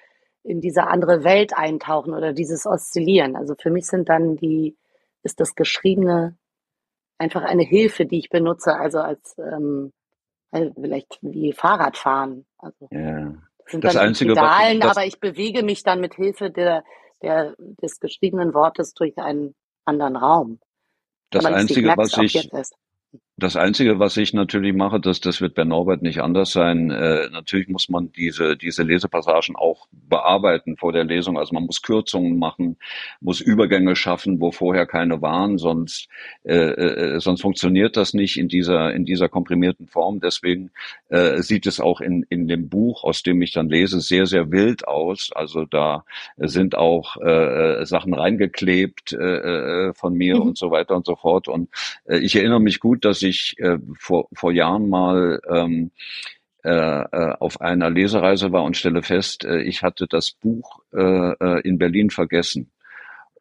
in 0.43 0.60
diese 0.60 0.88
andere 0.88 1.23
Welt 1.23 1.56
eintauchen 1.56 2.13
oder 2.13 2.34
dieses 2.34 2.65
Oszillieren. 2.65 3.36
Also 3.36 3.56
für 3.56 3.69
mich 3.69 3.86
sind 3.86 4.10
dann 4.10 4.36
die, 4.36 4.76
ist 5.23 5.39
das 5.39 5.56
Geschriebene 5.56 6.38
einfach 7.23 7.43
eine 7.43 7.63
Hilfe, 7.63 8.05
die 8.05 8.19
ich 8.19 8.29
benutze, 8.29 8.75
also 8.75 8.99
als 8.99 9.36
ähm, 9.38 9.91
vielleicht 10.51 11.17
wie 11.21 11.53
Fahrradfahren. 11.53 12.45
Also 12.57 12.88
ja. 12.91 13.33
das 13.57 13.71
sind 13.71 13.83
das 13.83 13.93
dann 13.93 14.07
Einzige, 14.07 14.33
Pedalen, 14.33 14.81
was, 14.81 14.97
aber 14.97 15.05
ich 15.05 15.19
bewege 15.19 15.63
mich 15.63 15.83
dann 15.83 15.99
mit 15.99 16.13
Hilfe 16.15 16.51
der, 16.51 16.83
der, 17.21 17.55
des 17.81 17.99
geschriebenen 17.99 18.53
Wortes 18.53 18.93
durch 18.93 19.17
einen 19.17 19.55
anderen 19.86 20.15
Raum. 20.15 20.59
Das 21.31 21.45
Einzige, 21.45 21.93
was 21.97 22.15
ich, 22.17 22.51
das 23.36 23.56
Einzige, 23.56 23.98
was 23.98 24.15
ich 24.17 24.34
natürlich 24.34 24.76
mache, 24.76 25.00
das, 25.00 25.19
das 25.19 25.41
wird 25.41 25.56
bei 25.56 25.63
Norbert 25.63 26.04
nicht 26.04 26.22
anders 26.22 26.52
sein. 26.52 26.91
Äh, 26.91 27.30
natürlich 27.32 27.67
muss 27.67 27.89
man 27.89 28.12
diese, 28.12 28.56
diese 28.56 28.84
Lesepassagen 28.84 29.56
auch 29.56 29.88
bearbeiten 29.91 30.78
vor 30.78 30.93
der 30.93 31.04
Lesung. 31.04 31.39
Also 31.39 31.56
man 31.56 31.65
muss 31.65 31.82
Kürzungen 31.82 32.38
machen, 32.38 32.78
muss 33.22 33.41
Übergänge 33.41 33.96
schaffen, 33.96 34.39
wo 34.39 34.52
vorher 34.52 34.86
keine 34.86 35.24
waren, 35.24 35.58
sonst, 35.58 36.10
äh, 36.43 36.54
äh, 36.54 37.19
sonst 37.19 37.41
funktioniert 37.41 37.98
das 37.98 38.13
nicht 38.13 38.38
in 38.38 38.50
dieser, 38.50 38.93
in 38.93 39.04
dieser 39.04 39.30
komprimierten 39.30 39.88
Form. 39.88 40.19
Deswegen 40.19 40.69
äh, 41.10 41.41
sieht 41.41 41.65
es 41.65 41.80
auch 41.80 42.02
in, 42.02 42.28
in 42.30 42.48
dem 42.48 42.69
Buch, 42.69 43.04
aus 43.04 43.24
dem 43.24 43.41
ich 43.41 43.52
dann 43.52 43.67
lese, 43.67 44.00
sehr, 44.00 44.28
sehr 44.28 44.52
wild 44.52 44.88
aus. 44.88 45.32
Also 45.34 45.65
da 45.65 46.06
sind 46.38 46.76
auch 46.76 47.17
äh, 47.17 47.84
Sachen 47.88 48.13
reingeklebt 48.13 49.13
äh, 49.13 49.88
äh 49.88 49.93
von 49.96 50.13
mir 50.13 50.36
mhm. 50.36 50.41
und 50.41 50.58
so 50.58 50.69
weiter 50.69 50.96
und 50.96 51.08
so 51.08 51.15
fort. 51.15 51.48
Und 51.48 51.69
äh, 52.06 52.19
ich 52.19 52.36
erinnere 52.36 52.60
mich 52.60 52.80
gut, 52.80 53.04
dass 53.06 53.22
ich 53.23 53.55
äh, 53.59 53.77
vor, 53.97 54.27
vor 54.33 54.51
Jahren 54.51 54.89
mal 54.89 55.39
ähm, 55.49 55.91
äh, 56.63 56.69
äh, 56.69 57.36
auf 57.39 57.62
einer 57.62 57.89
Lesereise 57.89 58.51
war 58.51 58.63
und 58.63 58.77
stelle 58.77 59.03
fest, 59.03 59.43
äh, 59.43 59.62
ich 59.62 59.83
hatte 59.83 60.07
das 60.07 60.31
Buch 60.31 60.79
äh, 60.93 60.99
äh 60.99 61.62
in 61.67 61.77
Berlin 61.77 62.09
vergessen 62.09 62.71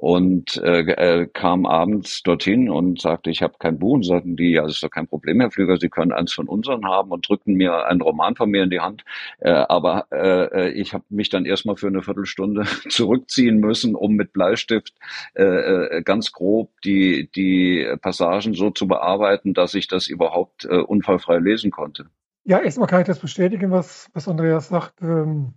und 0.02 0.56
äh, 0.56 0.80
äh, 0.80 1.26
kam 1.32 1.64
abends 1.64 2.24
dorthin 2.24 2.68
und 2.68 3.00
sagte, 3.00 3.30
ich 3.30 3.40
habe 3.40 3.54
kein 3.60 3.78
Buch. 3.78 3.94
Und 3.94 4.04
sagten 4.04 4.34
die, 4.34 4.50
ja, 4.50 4.62
das 4.62 4.72
ist 4.72 4.82
doch 4.82 4.90
kein 4.90 5.06
Problem, 5.06 5.38
Herr 5.38 5.52
Flüger, 5.52 5.76
Sie 5.76 5.90
können 5.90 6.10
eins 6.10 6.32
von 6.32 6.48
unseren 6.48 6.84
haben 6.86 7.12
und 7.12 7.28
drückten 7.28 7.54
mir 7.54 7.86
einen 7.86 8.00
Roman 8.00 8.34
von 8.34 8.50
mir 8.50 8.64
in 8.64 8.70
die 8.70 8.80
Hand. 8.80 9.04
Äh, 9.38 9.52
aber 9.52 10.06
äh, 10.10 10.72
ich 10.72 10.92
habe 10.92 11.04
mich 11.08 11.28
dann 11.28 11.44
erstmal 11.44 11.76
für 11.76 11.86
eine 11.86 12.02
Viertelstunde 12.02 12.64
zurückziehen 12.88 13.60
müssen, 13.60 13.94
um 13.94 14.14
mit 14.14 14.32
Bleistift 14.32 14.92
äh, 15.34 15.44
äh, 15.44 16.02
ganz 16.02 16.32
grob 16.32 16.72
die, 16.80 17.30
die 17.36 17.86
Passagen 18.00 18.54
so 18.54 18.70
zu 18.70 18.88
bearbeiten, 18.88 19.54
dass 19.54 19.72
ich 19.74 19.86
das 19.86 20.08
überhaupt 20.08 20.64
äh, 20.64 20.78
unfallfrei 20.78 21.38
lesen 21.38 21.70
konnte. 21.70 22.06
Ja, 22.42 22.58
erstmal 22.58 22.88
kann 22.88 23.02
ich 23.02 23.06
das 23.06 23.20
bestätigen, 23.20 23.70
was, 23.70 24.10
was 24.14 24.26
Andreas 24.26 24.66
sagt. 24.66 25.00
Ähm, 25.00 25.54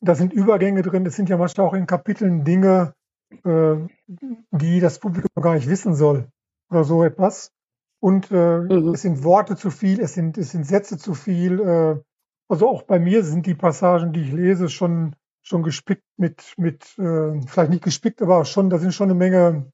da 0.00 0.14
sind 0.14 0.32
Übergänge 0.32 0.82
drin. 0.82 1.04
Es 1.04 1.16
sind 1.16 1.28
ja 1.28 1.36
manchmal 1.36 1.66
auch 1.66 1.74
in 1.74 1.88
Kapiteln 1.88 2.44
Dinge, 2.44 2.94
äh, 3.44 3.86
die 4.50 4.80
das 4.80 4.98
Publikum 4.98 5.42
gar 5.42 5.54
nicht 5.54 5.68
wissen 5.68 5.94
soll 5.94 6.28
oder 6.70 6.84
so 6.84 7.04
etwas. 7.04 7.52
Und 8.00 8.30
äh, 8.32 8.58
mhm. 8.58 8.94
es 8.94 9.02
sind 9.02 9.22
Worte 9.22 9.56
zu 9.56 9.70
viel, 9.70 10.00
es 10.00 10.14
sind, 10.14 10.36
es 10.36 10.50
sind 10.50 10.66
Sätze 10.66 10.98
zu 10.98 11.14
viel. 11.14 11.60
Äh, 11.60 12.00
also 12.48 12.68
auch 12.68 12.82
bei 12.82 12.98
mir 12.98 13.22
sind 13.22 13.46
die 13.46 13.54
Passagen, 13.54 14.12
die 14.12 14.22
ich 14.22 14.32
lese, 14.32 14.68
schon, 14.68 15.14
schon 15.42 15.62
gespickt 15.62 16.04
mit, 16.16 16.54
mit 16.56 16.98
äh, 16.98 17.40
vielleicht 17.46 17.70
nicht 17.70 17.84
gespickt, 17.84 18.20
aber 18.20 18.44
schon, 18.44 18.70
da 18.70 18.78
sind 18.78 18.92
schon 18.92 19.10
eine 19.10 19.18
Menge, 19.18 19.70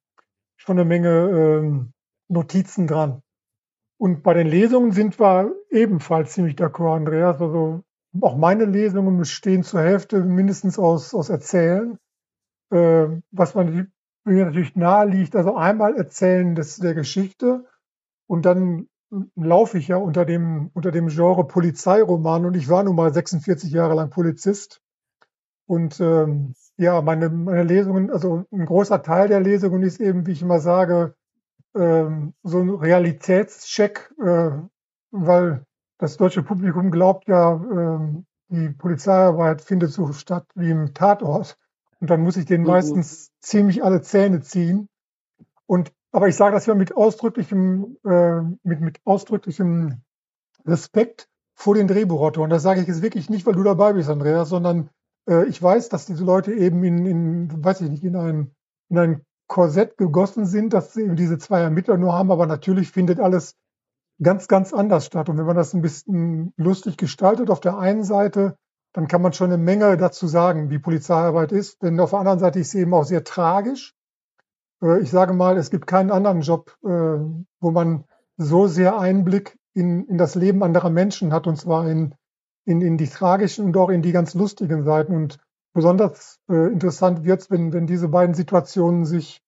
schon 0.57 0.79
eine 0.79 0.85
Menge 0.85 1.09
äh, 1.09 2.33
Notizen 2.33 2.87
dran. 2.87 3.23
Und 3.99 4.23
bei 4.23 4.35
den 4.35 4.47
Lesungen 4.47 4.93
sind 4.93 5.19
wir 5.19 5.55
ebenfalls 5.71 6.33
ziemlich 6.33 6.55
d'accord, 6.57 6.97
Andreas. 6.97 7.41
Also 7.41 7.83
auch 8.21 8.37
meine 8.37 8.65
Lesungen 8.65 9.19
bestehen 9.19 9.63
zur 9.63 9.81
Hälfte 9.81 10.23
mindestens 10.23 10.79
aus, 10.79 11.15
aus 11.15 11.31
Erzählen 11.31 11.95
äh, 11.95 12.08
was 12.71 13.55
man 13.55 13.91
mir 14.25 14.45
natürlich 14.45 14.77
nahe 14.77 15.09
liegt, 15.09 15.35
also 15.35 15.57
einmal 15.57 15.97
erzählen 15.97 16.55
des, 16.55 16.77
der 16.77 16.95
Geschichte 16.95 17.65
und 18.27 18.45
dann 18.45 18.89
laufe 19.37 19.79
ich 19.79 19.89
ja 19.89 19.97
unter 19.97 20.25
dem, 20.25 20.71
unter 20.75 20.91
dem 20.91 21.09
Genre 21.09 21.47
Polizeiroman 21.47 22.45
und 22.45 22.55
ich 22.55 22.69
war 22.69 22.83
nun 22.83 22.97
mal 22.97 23.13
46 23.13 23.73
Jahre 23.73 23.95
lang 23.95 24.11
Polizist. 24.11 24.83
Und 25.67 26.01
ähm, 26.01 26.55
ja, 26.77 27.01
meine, 27.03 27.29
meine 27.31 27.63
Lesungen, 27.63 28.11
also 28.11 28.45
ein 28.53 28.67
großer 28.67 29.03
Teil 29.03 29.29
der 29.29 29.41
Lesungen 29.41 29.83
ist 29.83 30.01
eben, 30.01 30.27
wie 30.27 30.33
ich 30.33 30.43
immer 30.43 30.61
sage, 30.61 31.15
ähm, 31.75 32.35
so 32.43 32.61
ein 32.61 32.71
Realitätscheck, 32.71 34.13
äh, 34.23 34.51
weil 35.11 35.65
das 35.99 36.17
deutsche 36.17 36.43
Publikum 36.43 36.91
glaubt 36.91 37.29
ja, 37.29 37.53
ähm, 37.53 38.27
die 38.49 38.71
Polizeiarbeit 38.71 39.61
findet 39.61 39.91
so 39.91 40.13
statt 40.13 40.47
wie 40.55 40.71
im 40.71 40.95
Tatort. 40.95 41.59
Und 42.01 42.11
dann 42.11 42.23
muss 42.23 42.37
ich 42.37 42.47
den 42.47 42.63
mhm. 42.63 42.69
meistens 42.69 43.31
ziemlich 43.41 43.83
alle 43.83 44.03
Zähne 44.03 44.41
ziehen. 44.41 44.89
Und 45.67 45.93
aber 46.11 46.29
ich 46.29 46.37
sage 46.37 46.55
das 46.55 46.67
ja 46.67 46.75
mit 46.75 46.97
ausdrücklichem, 46.97 47.99
äh, 48.05 48.41
mit, 48.63 48.81
mit 48.81 49.01
ausdrücklichem 49.05 50.01
Respekt 50.67 51.29
vor 51.55 51.75
den 51.75 51.89
Drehbuchautoren. 51.89 52.51
Das 52.51 52.63
sage 52.63 52.81
ich 52.81 52.89
jetzt 52.89 53.03
wirklich 53.03 53.29
nicht, 53.29 53.47
weil 53.47 53.55
du 53.55 53.63
dabei 53.63 53.93
bist, 53.93 54.09
Andreas, 54.09 54.49
sondern 54.49 54.91
äh, 55.29 55.47
ich 55.47 55.63
weiß, 55.63 55.89
dass 55.89 56.07
diese 56.07 56.25
Leute 56.25 56.55
eben 56.55 56.83
in, 56.85 57.05
in 57.05 57.65
weiß 57.65 57.83
ich 57.83 57.91
nicht, 57.91 58.05
in 58.05 58.17
ein, 58.17 58.55
in 58.89 58.99
ein 58.99 59.23
Korsett 59.49 59.97
gegossen 59.97 60.47
sind, 60.47 60.73
dass 60.73 60.95
sie 60.95 61.03
eben 61.03 61.17
diese 61.17 61.39
zwei 61.39 61.61
Ermittler 61.61 61.97
nur 61.97 62.13
haben, 62.13 62.31
aber 62.31 62.47
natürlich 62.47 62.91
findet 62.91 63.19
alles 63.19 63.55
ganz, 64.23 64.49
ganz 64.49 64.73
anders 64.73 65.07
statt. 65.07 65.29
Und 65.29 65.39
wenn 65.39 65.47
man 65.47 65.57
das 65.57 65.75
ein 65.75 65.83
bisschen 65.83 66.53
lustig 66.57 66.97
gestaltet 66.97 67.51
auf 67.51 67.61
der 67.61 67.79
einen 67.79 68.05
Seite, 68.05 68.57
dann 68.99 69.07
kann 69.07 69.23
man 69.23 69.33
schon 69.33 69.53
eine 69.53 69.63
Menge 69.63 69.97
dazu 69.97 70.27
sagen, 70.27 70.71
wie 70.71 70.81
Polizeiarbeit 70.81 71.53
ist. 71.53 71.85
Denn 71.85 72.01
auf 72.01 72.11
der 72.11 72.19
anderen 72.19 72.41
Seite 72.41 72.59
ist 72.59 72.73
sie 72.73 72.81
eben 72.81 72.93
auch 72.95 73.05
sehr 73.05 73.23
tragisch. 73.23 73.95
Äh, 74.83 74.99
ich 74.99 75.13
sage 75.13 75.35
mal, 75.35 75.57
es 75.57 75.71
gibt 75.71 75.87
keinen 75.87 76.11
anderen 76.11 76.41
Job, 76.41 76.77
äh, 76.83 76.89
wo 76.89 77.71
man 77.71 78.03
so 78.39 78.67
sehr 78.67 78.99
Einblick 78.99 79.57
in, 79.73 80.05
in 80.07 80.19
das 80.19 80.35
Leben 80.35 80.65
anderer 80.65 80.91
Menschen 80.91 81.33
hat, 81.33 81.47
und 81.47 81.55
zwar 81.55 81.89
in, 81.89 82.17
in, 82.65 82.81
in 82.81 82.97
die 82.97 83.07
tragischen 83.07 83.67
und 83.67 83.77
auch 83.77 83.89
in 83.89 84.03
die 84.03 84.11
ganz 84.11 84.35
lustigen 84.35 84.83
Seiten. 84.83 85.15
Und 85.15 85.39
besonders 85.75 86.41
äh, 86.51 86.67
interessant 86.67 87.23
wird's, 87.23 87.53
wenn, 87.53 87.73
wenn 87.73 87.87
diese 87.87 88.09
beiden 88.09 88.35
Situationen 88.35 89.05
sich, 89.05 89.41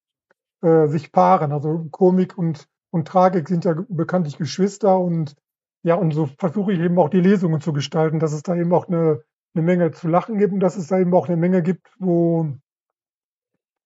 sich 0.63 1.11
paaren. 1.11 1.53
Also 1.53 1.87
Komik 1.91 2.39
und, 2.39 2.69
und 2.91 3.09
Tragik 3.09 3.49
sind 3.49 3.65
ja 3.65 3.75
bekanntlich 3.89 4.37
Geschwister 4.37 5.01
und 5.01 5.35
ja, 5.83 5.95
und 5.95 6.13
so 6.13 6.29
versuche 6.39 6.73
ich 6.73 6.81
eben 6.81 6.99
auch 6.99 7.09
die 7.09 7.23
Lesungen 7.23 7.63
zu 7.63 7.73
gestalten, 7.73 8.21
dass 8.21 8.35
es 8.35 8.43
da 8.43 8.55
eben 8.55 8.75
auch 8.75 8.87
eine, 8.87 9.23
eine 9.55 9.65
Menge 9.65 9.91
zu 9.93 10.09
lachen 10.09 10.39
gibt 10.39 10.53
und 10.53 10.61
dass 10.61 10.77
es 10.77 10.89
da 10.89 10.99
eben 10.99 11.15
auch 11.15 11.29
eine 11.29 11.37
Menge 11.37 11.63
gibt, 11.63 11.91
wo, 11.99 12.53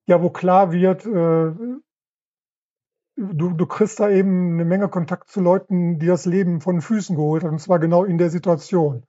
ja, 0.07 0.23
wo 0.23 0.31
klar 0.31 0.73
wird, 0.73 1.07
äh, 1.07 1.53
du, 3.17 3.51
du 3.51 3.67
kriegst 3.67 4.01
da 4.01 4.11
eben 4.11 4.55
eine 4.55 4.65
Menge 4.65 4.89
Kontakt 4.89 5.29
zu 5.29 5.41
Leuten, 5.41 5.99
die 5.99 6.07
das 6.07 6.27
Leben 6.27 6.61
von 6.61 6.81
Füßen 6.81 7.17
geholt 7.17 7.45
haben, 7.45 7.53
und 7.53 7.61
zwar 7.61 7.79
genau 7.79 8.05
in 8.05 8.19
der 8.19 8.31
Situation. 8.31 9.05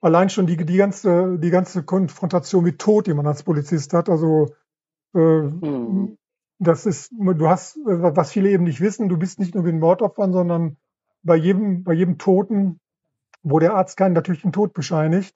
Allein 0.00 0.28
schon 0.28 0.46
die, 0.46 0.56
die 0.56 0.76
ganze, 0.76 1.38
die 1.38 1.50
ganze 1.50 1.82
Konfrontation 1.82 2.64
mit 2.64 2.78
Tod, 2.78 3.06
die 3.06 3.14
man 3.14 3.26
als 3.26 3.42
Polizist 3.42 3.92
hat, 3.94 4.08
also 4.08 4.54
äh, 5.14 5.18
mhm. 5.18 6.18
das 6.58 6.84
ist, 6.84 7.10
du 7.12 7.48
hast, 7.48 7.78
was 7.84 8.32
viele 8.32 8.50
eben 8.50 8.64
nicht 8.64 8.80
wissen, 8.80 9.08
du 9.08 9.16
bist 9.16 9.38
nicht 9.38 9.54
nur 9.54 9.64
mit 9.64 9.74
Mordopfern, 9.76 10.32
sondern 10.32 10.76
bei 11.22 11.36
jedem, 11.36 11.82
bei 11.82 11.94
jedem 11.94 12.18
Toten, 12.18 12.78
wo 13.42 13.58
der 13.58 13.74
Arzt 13.74 13.96
keinen 13.96 14.12
natürlichen 14.12 14.52
Tod 14.52 14.74
bescheinigt, 14.74 15.34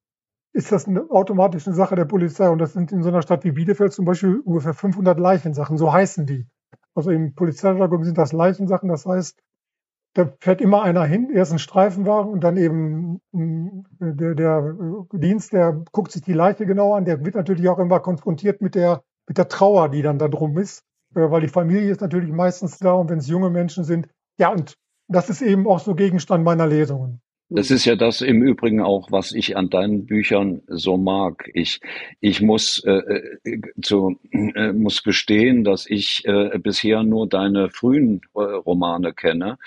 ist 0.52 0.72
das 0.72 0.86
eine 0.86 1.08
automatische 1.10 1.72
Sache 1.72 1.96
der 1.96 2.04
Polizei. 2.04 2.48
Und 2.48 2.58
das 2.58 2.72
sind 2.72 2.92
in 2.92 3.02
so 3.02 3.08
einer 3.08 3.22
Stadt 3.22 3.44
wie 3.44 3.52
Bielefeld 3.52 3.92
zum 3.92 4.04
Beispiel 4.04 4.40
ungefähr 4.40 4.74
500 4.74 5.18
Leichensachen, 5.18 5.76
so 5.76 5.92
heißen 5.92 6.26
die. 6.26 6.46
Also 6.94 7.10
im 7.10 7.34
Polizeijargon 7.34 8.04
sind 8.04 8.18
das 8.18 8.32
Leichensachen, 8.32 8.88
das 8.88 9.06
heißt, 9.06 9.38
da 10.14 10.32
fährt 10.40 10.60
immer 10.60 10.82
einer 10.82 11.04
hin, 11.04 11.30
erst 11.30 11.52
ein 11.52 11.60
Streifenwagen 11.60 12.32
und 12.32 12.42
dann 12.42 12.56
eben 12.56 13.20
der, 13.32 14.34
der 14.34 14.76
Dienst, 15.12 15.52
der 15.52 15.84
guckt 15.92 16.10
sich 16.10 16.22
die 16.22 16.32
Leiche 16.32 16.66
genau 16.66 16.94
an, 16.94 17.04
der 17.04 17.24
wird 17.24 17.36
natürlich 17.36 17.68
auch 17.68 17.78
immer 17.78 18.00
konfrontiert 18.00 18.60
mit 18.60 18.74
der, 18.74 19.04
mit 19.28 19.38
der 19.38 19.48
Trauer, 19.48 19.88
die 19.88 20.02
dann 20.02 20.18
da 20.18 20.26
drum 20.26 20.58
ist, 20.58 20.82
äh, 21.14 21.30
weil 21.30 21.42
die 21.42 21.48
Familie 21.48 21.90
ist 21.90 22.00
natürlich 22.00 22.32
meistens 22.32 22.78
da 22.78 22.92
und 22.92 23.08
wenn 23.08 23.18
es 23.18 23.28
junge 23.28 23.50
Menschen 23.50 23.84
sind, 23.84 24.08
ja, 24.36 24.48
und 24.48 24.76
das 25.06 25.30
ist 25.30 25.42
eben 25.42 25.68
auch 25.68 25.78
so 25.78 25.94
Gegenstand 25.94 26.44
meiner 26.44 26.66
Lesungen. 26.66 27.20
Das 27.52 27.72
ist 27.72 27.84
ja 27.84 27.96
das 27.96 28.20
im 28.20 28.42
Übrigen 28.44 28.80
auch, 28.80 29.10
was 29.10 29.32
ich 29.32 29.56
an 29.56 29.70
deinen 29.70 30.06
Büchern 30.06 30.62
so 30.68 30.96
mag. 30.96 31.50
Ich, 31.52 31.80
ich 32.20 32.40
muss, 32.40 32.80
äh, 32.84 32.92
äh, 33.42 33.60
zu, 33.82 34.20
äh, 34.30 34.72
muss 34.72 35.02
gestehen, 35.02 35.64
dass 35.64 35.84
ich 35.90 36.24
äh, 36.26 36.56
bisher 36.60 37.02
nur 37.02 37.28
deine 37.28 37.68
frühen 37.70 38.20
äh, 38.36 38.40
Romane 38.40 39.12
kenne, 39.12 39.58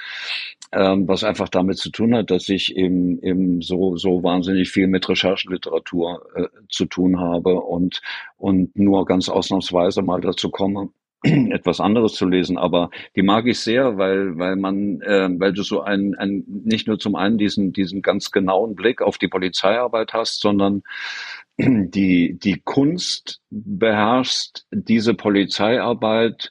ähm, 0.71 1.09
was 1.09 1.25
einfach 1.25 1.49
damit 1.49 1.77
zu 1.77 1.91
tun 1.91 2.15
hat, 2.15 2.31
dass 2.31 2.47
ich 2.47 2.73
eben, 2.77 3.21
eben 3.21 3.61
so, 3.61 3.97
so 3.97 4.23
wahnsinnig 4.23 4.71
viel 4.71 4.87
mit 4.87 5.09
Rechercheliteratur 5.09 6.25
äh, 6.35 6.47
zu 6.69 6.85
tun 6.85 7.19
habe 7.19 7.59
und, 7.59 8.01
und 8.37 8.73
nur 8.77 9.05
ganz 9.05 9.27
ausnahmsweise 9.27 10.01
mal 10.03 10.21
dazu 10.21 10.49
komme, 10.49 10.89
etwas 11.51 11.79
anderes 11.79 12.13
zu 12.13 12.25
lesen, 12.27 12.57
aber 12.57 12.89
die 13.15 13.21
mag 13.21 13.47
ich 13.47 13.59
sehr, 13.59 13.97
weil 13.97 14.37
weil 14.37 14.57
man, 14.57 15.01
äh, 15.01 15.29
weil 15.39 15.53
du 15.53 15.63
so 15.63 15.81
ein, 15.81 16.15
ein 16.15 16.43
nicht 16.47 16.87
nur 16.87 16.99
zum 16.99 17.15
einen 17.15 17.37
diesen 17.37 17.71
diesen 17.71 18.01
ganz 18.01 18.31
genauen 18.31 18.75
Blick 18.75 19.01
auf 19.01 19.17
die 19.17 19.29
Polizeiarbeit 19.29 20.13
hast, 20.13 20.41
sondern 20.41 20.83
die 21.57 22.37
die 22.37 22.61
Kunst 22.63 23.39
beherrschst, 23.49 24.67
diese 24.71 25.13
Polizeiarbeit 25.13 26.49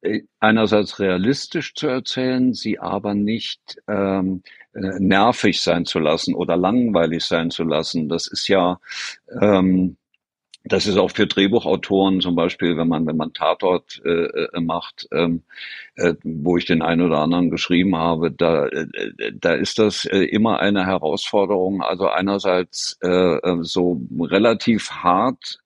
äh, 0.00 0.22
einerseits 0.40 0.98
realistisch 1.00 1.74
zu 1.74 1.86
erzählen, 1.88 2.54
sie 2.54 2.78
aber 2.78 3.14
nicht 3.14 3.78
ähm, 3.88 4.42
äh, 4.72 4.98
nervig 5.00 5.60
sein 5.60 5.84
zu 5.84 5.98
lassen 5.98 6.34
oder 6.34 6.56
langweilig 6.56 7.24
sein 7.24 7.50
zu 7.50 7.64
lassen. 7.64 8.08
Das 8.08 8.26
ist 8.26 8.48
ja 8.48 8.80
ähm, 9.40 9.96
das 10.68 10.86
ist 10.86 10.96
auch 10.96 11.10
für 11.10 11.26
Drehbuchautoren 11.26 12.20
zum 12.20 12.34
Beispiel, 12.34 12.76
wenn 12.76 12.88
man 12.88 13.06
wenn 13.06 13.16
man 13.16 13.32
Tatort 13.32 14.00
äh, 14.04 14.26
äh, 14.26 14.60
macht, 14.60 15.08
ähm, 15.12 15.42
äh, 15.96 16.14
wo 16.22 16.56
ich 16.56 16.66
den 16.66 16.82
einen 16.82 17.02
oder 17.02 17.18
anderen 17.18 17.50
geschrieben 17.50 17.96
habe, 17.96 18.30
da 18.30 18.66
äh, 18.66 18.86
da 19.34 19.54
ist 19.54 19.78
das 19.78 20.04
äh, 20.04 20.18
immer 20.18 20.60
eine 20.60 20.86
Herausforderung. 20.86 21.82
Also 21.82 22.08
einerseits 22.08 22.98
äh, 23.02 23.08
äh 23.08 23.58
so 23.62 24.00
relativ 24.20 24.90
hart 24.90 25.58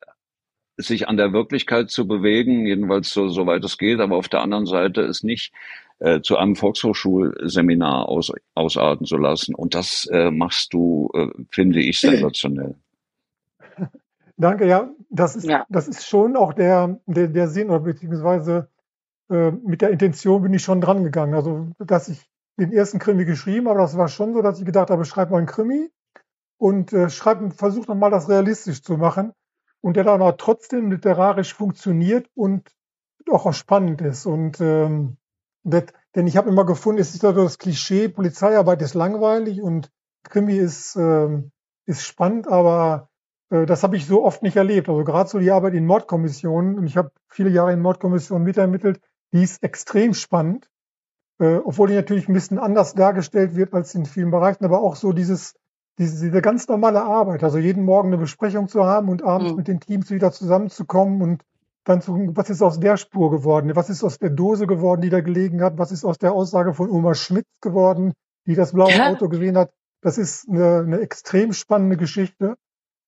sich 0.77 1.09
an 1.09 1.17
der 1.17 1.33
Wirklichkeit 1.33 1.91
zu 1.91 2.07
bewegen, 2.07 2.67
jedenfalls 2.67 3.11
so 3.11 3.29
soweit 3.29 3.65
es 3.65 3.79
geht, 3.79 4.01
aber 4.01 4.17
auf 4.17 4.29
der 4.29 4.41
anderen 4.41 4.67
Seite 4.67 5.03
es 5.03 5.23
nicht 5.23 5.53
äh, 5.99 6.21
zu 6.21 6.37
einem 6.37 6.57
Volkshochschulseminar 6.57 8.09
aus, 8.09 8.33
ausarten 8.55 9.07
zu 9.07 9.17
lassen. 9.17 9.55
Und 9.55 9.75
das 9.75 10.07
äh, 10.07 10.31
machst 10.31 10.73
du, 10.73 11.11
äh, 11.15 11.29
finde 11.51 11.81
ich, 11.81 12.01
sensationell. 12.01 12.77
Danke, 14.43 14.67
ja, 14.67 14.91
das 15.09 15.37
ist, 15.37 15.45
ja. 15.45 15.65
das 15.69 15.87
ist 15.87 16.05
schon 16.05 16.37
auch 16.37 16.53
der, 16.53 16.99
der, 17.07 17.29
der 17.29 17.47
Sinn 17.47 17.71
oder 17.71 17.79
beziehungsweise 17.79 18.69
äh, 19.31 19.53
mit 19.53 19.83
der 19.83 19.91
Intention 19.91 20.43
bin 20.43 20.53
ich 20.53 20.65
schon 20.65 20.81
dran 20.81 21.05
gegangen. 21.05 21.35
Also, 21.35 21.69
dass 21.79 22.09
ich 22.09 22.29
den 22.59 22.73
ersten 22.73 22.99
Krimi 22.99 23.25
geschrieben 23.25 23.69
habe, 23.69 23.79
das 23.79 23.97
war 23.97 24.09
schon 24.09 24.35
so, 24.35 24.43
dass 24.43 24.59
ich 24.59 24.65
gedacht 24.65 24.91
habe, 24.91 25.05
schreib 25.05 25.31
mal 25.31 25.39
einen 25.39 25.47
Krimi 25.47 25.91
und 26.59 26.93
äh, 26.93 27.09
schreib, 27.09 27.53
versuch 27.53 27.87
noch 27.87 27.95
mal 27.95 28.11
das 28.11 28.29
realistisch 28.29 28.83
zu 28.83 28.97
machen 28.97 29.33
und 29.81 29.97
der 29.97 30.03
dann 30.03 30.21
aber 30.21 30.37
trotzdem 30.37 30.91
literarisch 30.91 31.55
funktioniert 31.55 32.29
und 32.35 32.69
auch 33.31 33.53
spannend 33.53 34.01
ist. 34.01 34.27
Und 34.27 34.61
ähm, 34.61 35.19
das, 35.63 35.85
denn 36.17 36.27
ich 36.27 36.37
habe 36.37 36.49
immer 36.49 36.67
gefunden, 36.67 37.01
es 37.01 37.15
ist 37.15 37.23
das 37.23 37.59
Klischee, 37.59 38.09
Polizeiarbeit 38.09 38.83
ist 38.83 38.95
langweilig 38.95 39.63
und 39.63 39.93
Krimi 40.25 40.57
ist, 40.57 40.97
ähm, 40.97 41.53
ist 41.87 42.03
spannend, 42.03 42.49
aber 42.49 43.09
das 43.67 43.83
habe 43.83 43.97
ich 43.97 44.07
so 44.07 44.25
oft 44.25 44.43
nicht 44.43 44.57
erlebt. 44.57 44.89
Also 44.89 45.05
gerade 45.05 45.29
so 45.29 45.39
die 45.39 45.51
Arbeit 45.51 45.75
in 45.75 45.87
Mordkommissionen, 45.87 46.79
und 46.79 46.87
ich 46.87 46.97
habe 46.97 47.11
viele 47.29 47.51
Jahre 47.51 47.73
in 47.73 47.81
Mordkommissionen 47.81 48.45
mitermittelt, 48.45 49.01
die 49.33 49.43
ist 49.43 49.63
extrem 49.63 50.15
spannend, 50.15 50.69
äh, 51.39 51.57
obwohl 51.57 51.89
die 51.89 51.95
natürlich 51.95 52.29
ein 52.29 52.35
bisschen 52.35 52.59
anders 52.59 52.95
dargestellt 52.95 53.55
wird 53.55 53.75
als 53.75 53.95
in 53.95 54.07
vielen 54.07 54.31
Bereichen, 54.31 54.65
aber 54.65 54.81
auch 54.81 54.97
so 54.97 55.13
dieses, 55.13 55.55
diese, 55.99 56.25
diese 56.25 56.43
ganz 56.43 56.67
normale 56.69 57.03
Arbeit, 57.03 57.45
also 57.45 57.59
jeden 57.59 57.85
Morgen 57.85 58.09
eine 58.09 58.19
Besprechung 58.19 58.69
zu 58.69 58.85
haben 58.85 59.09
und 59.09 59.23
abends 59.23 59.53
mhm. 59.53 59.57
mit 59.59 59.69
den 59.69 59.81
Teams 59.81 60.11
wieder 60.11 60.33
zusammenzukommen 60.33 61.21
und 61.21 61.43
dann 61.85 62.01
zu 62.01 62.13
gucken, 62.13 62.37
was 62.37 62.49
ist 62.49 62.63
aus 62.63 62.79
der 62.79 62.97
Spur 62.97 63.31
geworden, 63.31 63.75
was 63.75 63.91
ist 63.91 64.05
aus 64.05 64.19
der 64.19 64.31
Dose 64.31 64.67
geworden, 64.67 65.01
die 65.01 65.11
da 65.11 65.21
gelegen 65.21 65.63
hat, 65.63 65.79
was 65.79 65.93
ist 65.93 66.05
aus 66.05 66.19
der 66.19 66.33
Aussage 66.33 66.75
von 66.75 66.89
Oma 66.89 67.15
Schmidt 67.15 67.47
geworden, 67.61 68.13
die 68.47 68.55
das 68.55 68.73
blaue 68.73 68.93
ja. 68.93 69.11
Auto 69.11 69.29
gesehen 69.29 69.57
hat. 69.59 69.73
Das 70.01 70.19
ist 70.19 70.49
eine, 70.49 70.79
eine 70.79 71.01
extrem 71.01 71.53
spannende 71.53 71.97
Geschichte. 71.97 72.57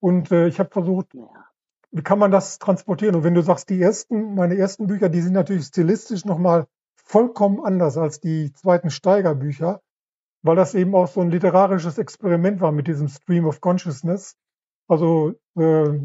Und 0.04 0.30
äh, 0.32 0.48
ich 0.48 0.58
habe 0.58 0.68
versucht, 0.68 1.16
wie 1.90 2.02
kann 2.02 2.18
man 2.18 2.30
das 2.30 2.58
transportieren? 2.58 3.14
Und 3.14 3.24
wenn 3.24 3.32
du 3.32 3.40
sagst, 3.40 3.70
die 3.70 3.80
ersten, 3.80 4.34
meine 4.34 4.54
ersten 4.54 4.86
Bücher, 4.86 5.08
die 5.08 5.22
sind 5.22 5.32
natürlich 5.32 5.64
stilistisch 5.64 6.26
nochmal 6.26 6.66
vollkommen 6.94 7.64
anders 7.64 7.96
als 7.96 8.20
die 8.20 8.52
zweiten 8.52 8.90
Steigerbücher, 8.90 9.80
weil 10.42 10.56
das 10.56 10.74
eben 10.74 10.94
auch 10.94 11.08
so 11.08 11.22
ein 11.22 11.30
literarisches 11.30 11.96
Experiment 11.96 12.60
war 12.60 12.70
mit 12.70 12.86
diesem 12.86 13.08
Stream 13.08 13.46
of 13.46 13.62
Consciousness. 13.62 14.36
Also 14.88 15.36
äh, 15.56 15.98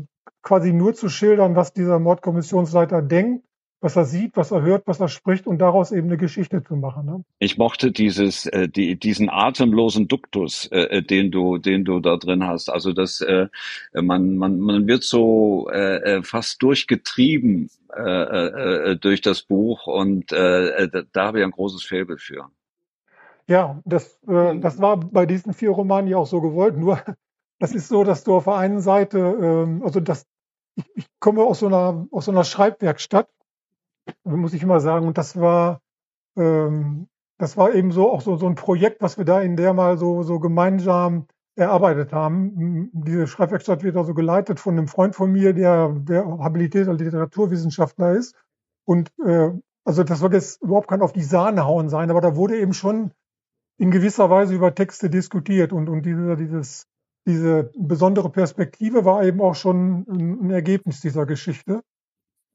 quasi 0.43 0.71
nur 0.71 0.93
zu 0.93 1.09
schildern, 1.09 1.57
was 1.57 1.73
dieser 1.73 1.99
Mordkommissionsleiter 1.99 3.01
denkt 3.01 3.48
was 3.81 3.95
er 3.95 4.05
sieht, 4.05 4.35
was 4.35 4.51
er 4.51 4.61
hört, 4.61 4.87
was 4.87 4.99
er 4.99 5.07
spricht 5.07 5.47
und 5.47 5.59
daraus 5.59 5.91
eben 5.91 6.07
eine 6.07 6.17
Geschichte 6.17 6.63
zu 6.63 6.75
machen. 6.75 7.05
Ne? 7.05 7.23
Ich 7.39 7.57
mochte 7.57 7.91
dieses, 7.91 8.45
äh, 8.45 8.67
die, 8.67 8.99
diesen 8.99 9.29
atemlosen 9.29 10.07
Duktus, 10.07 10.67
äh, 10.71 10.97
äh, 10.97 11.01
den 11.01 11.31
du, 11.31 11.57
den 11.57 11.85
du 11.85 11.99
da 11.99 12.17
drin 12.17 12.45
hast. 12.45 12.69
Also 12.69 12.91
das, 12.91 13.21
äh, 13.21 13.47
man, 13.93 14.35
man, 14.35 14.59
man 14.59 14.87
wird 14.87 15.03
so 15.03 15.69
äh, 15.71 16.17
äh 16.17 16.23
fast 16.23 16.61
durchgetrieben 16.61 17.69
äh, 17.95 18.91
äh, 18.91 18.95
durch 18.97 19.21
das 19.21 19.43
Buch 19.43 19.87
und 19.87 20.31
äh, 20.31 20.89
da, 20.89 21.03
da 21.11 21.25
habe 21.25 21.39
ich 21.39 21.45
ein 21.45 21.51
großes 21.51 21.83
Faible 21.83 22.17
für. 22.17 22.49
Ja, 23.47 23.81
das, 23.85 24.19
äh, 24.27 24.59
das 24.59 24.81
war 24.81 24.97
bei 24.97 25.25
diesen 25.25 25.53
vier 25.53 25.71
Romanen 25.71 26.09
ja 26.09 26.17
auch 26.17 26.27
so 26.27 26.41
gewollt. 26.41 26.77
Nur 26.77 27.01
das 27.59 27.73
ist 27.73 27.87
so, 27.87 28.03
dass 28.03 28.25
du 28.25 28.35
auf 28.35 28.43
der 28.43 28.55
einen 28.55 28.81
Seite, 28.81 29.19
äh, 29.19 29.83
also 29.85 30.01
das, 30.01 30.25
ich, 30.75 30.85
ich 30.95 31.05
komme 31.19 31.43
aus 31.43 31.59
so 31.59 31.67
einer 31.67 32.07
aus 32.11 32.25
so 32.25 32.31
einer 32.31 32.43
Schreibwerkstatt 32.43 33.29
muss 34.23 34.53
ich 34.53 34.63
immer 34.63 34.79
sagen. 34.79 35.07
Und 35.07 35.17
das 35.17 35.39
war, 35.39 35.81
ähm, 36.37 37.07
das 37.37 37.57
war 37.57 37.73
eben 37.73 37.91
so 37.91 38.11
auch 38.11 38.21
so, 38.21 38.35
so 38.35 38.47
ein 38.47 38.55
Projekt, 38.55 39.01
was 39.01 39.17
wir 39.17 39.25
da 39.25 39.41
in 39.41 39.55
der 39.55 39.73
mal 39.73 39.97
so, 39.97 40.23
so 40.23 40.39
gemeinsam 40.39 41.27
erarbeitet 41.55 42.13
haben. 42.13 42.89
Diese 42.93 43.27
Schreibwerkstatt 43.27 43.83
wird 43.83 43.97
also 43.97 44.13
geleitet 44.13 44.59
von 44.59 44.77
einem 44.77 44.87
Freund 44.87 45.15
von 45.15 45.31
mir, 45.31 45.53
der, 45.53 45.89
der 45.89 46.25
habilitierter 46.39 46.93
Literaturwissenschaftler 46.93 48.13
ist. 48.13 48.35
Und 48.85 49.11
äh, 49.25 49.51
also 49.85 50.03
das 50.03 50.19
soll 50.19 50.33
jetzt 50.33 50.61
überhaupt 50.61 50.87
kein 50.87 51.01
auf 51.01 51.13
die 51.13 51.23
Sahne 51.23 51.65
hauen 51.65 51.89
sein, 51.89 52.09
aber 52.11 52.21
da 52.21 52.35
wurde 52.35 52.59
eben 52.59 52.73
schon 52.73 53.11
in 53.77 53.91
gewisser 53.91 54.29
Weise 54.29 54.53
über 54.53 54.75
Texte 54.75 55.09
diskutiert 55.09 55.71
und, 55.71 55.89
und 55.89 56.05
diese, 56.05 56.35
dieses, 56.35 56.87
diese 57.25 57.71
besondere 57.77 58.29
Perspektive 58.29 59.05
war 59.05 59.23
eben 59.23 59.41
auch 59.41 59.55
schon 59.55 60.05
ein 60.07 60.51
Ergebnis 60.51 61.01
dieser 61.01 61.25
Geschichte. 61.25 61.81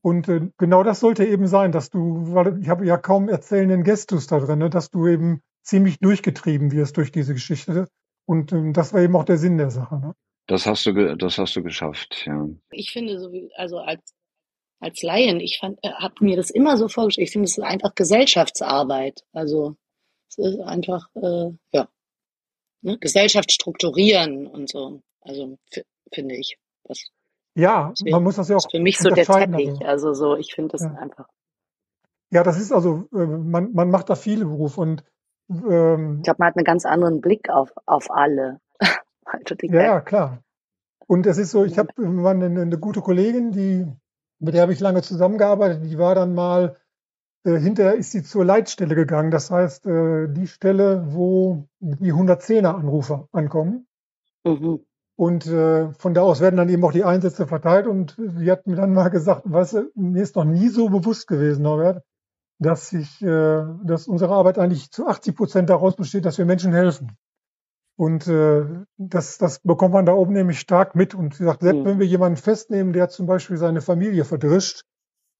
Und 0.04 0.28
äh, 0.28 0.50
genau 0.58 0.82
das 0.82 1.00
sollte 1.00 1.24
eben 1.24 1.46
sein, 1.46 1.72
dass 1.72 1.88
du, 1.88 2.34
weil 2.34 2.60
ich 2.60 2.68
habe 2.68 2.84
ja 2.84 2.98
kaum 2.98 3.30
erzählenden 3.30 3.84
Gestus 3.84 4.26
da 4.26 4.38
drin, 4.38 4.58
ne, 4.58 4.68
dass 4.68 4.90
du 4.90 5.06
eben 5.06 5.40
ziemlich 5.62 5.98
durchgetrieben 5.98 6.72
wirst 6.72 6.98
durch 6.98 7.10
diese 7.10 7.32
Geschichte. 7.32 7.88
Und 8.26 8.52
äh, 8.52 8.72
das 8.72 8.92
war 8.92 9.00
eben 9.00 9.16
auch 9.16 9.24
der 9.24 9.38
Sinn 9.38 9.56
der 9.56 9.70
Sache. 9.70 9.98
Ne? 9.98 10.12
Das 10.46 10.66
hast 10.66 10.84
du, 10.84 11.16
das 11.16 11.38
hast 11.38 11.56
du 11.56 11.62
geschafft, 11.62 12.24
ja. 12.26 12.46
Ich 12.70 12.92
finde, 12.92 13.18
so 13.18 13.32
wie, 13.32 13.50
also 13.56 13.78
als 13.78 14.14
als 14.78 15.00
Laien, 15.00 15.40
ich 15.40 15.56
fand, 15.58 15.78
äh, 15.82 15.92
habe 15.92 16.22
mir 16.22 16.36
das 16.36 16.50
immer 16.50 16.76
so 16.76 16.88
vorgestellt. 16.88 17.28
Ich 17.28 17.32
finde, 17.32 17.46
es 17.46 17.56
ist 17.56 17.64
einfach 17.64 17.94
Gesellschaftsarbeit. 17.94 19.24
Also 19.32 19.76
es 20.28 20.36
ist 20.36 20.60
einfach, 20.60 21.08
äh, 21.14 21.50
ja, 21.72 21.88
ne? 22.82 22.98
Gesellschaft 22.98 23.50
strukturieren 23.50 24.46
und 24.46 24.68
so. 24.68 25.00
Also 25.22 25.56
finde 26.12 26.36
ich. 26.36 26.58
Das, 26.84 27.10
ja, 27.54 27.90
das 27.90 28.10
man 28.10 28.22
muss 28.22 28.36
das 28.36 28.48
ja 28.48 28.56
auch. 28.56 28.70
Für 28.70 28.80
mich 28.80 28.98
so 28.98 29.10
der 29.10 29.24
Teppich. 29.24 29.70
Also. 29.86 30.08
also 30.08 30.14
so, 30.14 30.36
ich 30.36 30.54
finde 30.54 30.72
das 30.72 30.82
ja. 30.82 30.94
einfach. 30.94 31.28
Ja, 32.30 32.42
das 32.42 32.58
ist 32.60 32.72
also, 32.72 33.08
äh, 33.12 33.26
man, 33.26 33.72
man 33.72 33.90
macht 33.90 34.10
da 34.10 34.16
viele 34.16 34.44
Berufe 34.44 34.80
und 34.80 35.04
ähm, 35.48 36.16
ich 36.18 36.24
glaube, 36.24 36.36
man 36.38 36.48
hat 36.48 36.56
einen 36.56 36.64
ganz 36.64 36.84
anderen 36.84 37.20
Blick 37.20 37.48
auf, 37.50 37.72
auf 37.86 38.10
alle. 38.10 38.60
Also 39.26 39.54
ja, 39.62 39.82
ja, 39.82 40.00
klar. 40.02 40.44
Und 41.06 41.26
es 41.26 41.38
ist 41.38 41.50
so, 41.50 41.64
ich 41.64 41.78
habe 41.78 41.88
eine, 41.96 42.44
eine 42.44 42.78
gute 42.78 43.00
Kollegin, 43.00 43.52
die 43.52 43.86
mit 44.38 44.54
der 44.54 44.62
habe 44.62 44.72
ich 44.72 44.80
lange 44.80 45.02
zusammengearbeitet. 45.02 45.82
Die 45.82 45.98
war 45.98 46.14
dann 46.14 46.34
mal, 46.34 46.76
äh, 47.44 47.58
hinterher 47.58 47.94
ist 47.94 48.12
sie 48.12 48.22
zur 48.22 48.44
Leitstelle 48.44 48.94
gegangen. 48.94 49.30
Das 49.30 49.50
heißt, 49.50 49.86
äh, 49.86 50.28
die 50.28 50.46
Stelle, 50.46 51.06
wo 51.08 51.66
die 51.80 52.12
110er 52.12 52.74
Anrufer 52.74 53.28
ankommen. 53.32 53.86
Mhm. 54.44 54.84
Und 55.16 55.46
äh, 55.46 55.92
von 55.92 56.12
da 56.12 56.22
aus 56.22 56.40
werden 56.40 56.56
dann 56.56 56.68
eben 56.68 56.84
auch 56.84 56.92
die 56.92 57.04
Einsätze 57.04 57.46
verteilt. 57.46 57.86
Und 57.86 58.16
sie 58.18 58.50
hat 58.50 58.66
mir 58.66 58.76
dann 58.76 58.92
mal 58.92 59.10
gesagt, 59.10 59.42
weißt 59.44 59.74
du, 59.74 59.90
mir 59.94 60.22
ist 60.22 60.36
noch 60.36 60.44
nie 60.44 60.68
so 60.68 60.88
bewusst 60.88 61.28
gewesen, 61.28 61.62
Norbert, 61.62 62.02
dass 62.58 62.92
ich, 62.92 63.22
äh, 63.22 63.62
dass 63.84 64.08
unsere 64.08 64.34
Arbeit 64.34 64.58
eigentlich 64.58 64.90
zu 64.90 65.06
80 65.06 65.36
Prozent 65.36 65.70
daraus 65.70 65.94
besteht, 65.94 66.24
dass 66.24 66.38
wir 66.38 66.46
Menschen 66.46 66.72
helfen. 66.72 67.16
Und 67.96 68.26
äh, 68.26 68.64
das, 68.96 69.38
das 69.38 69.60
bekommt 69.60 69.94
man 69.94 70.04
da 70.04 70.14
oben 70.14 70.32
nämlich 70.32 70.58
stark 70.58 70.96
mit. 70.96 71.14
Und 71.14 71.34
sie 71.34 71.44
sagt, 71.44 71.62
selbst 71.62 71.80
mhm. 71.80 71.84
wenn 71.84 71.98
wir 72.00 72.06
jemanden 72.06 72.36
festnehmen, 72.36 72.92
der 72.92 73.08
zum 73.08 73.26
Beispiel 73.26 73.56
seine 73.56 73.82
Familie 73.82 74.24
verdrischt, 74.24 74.82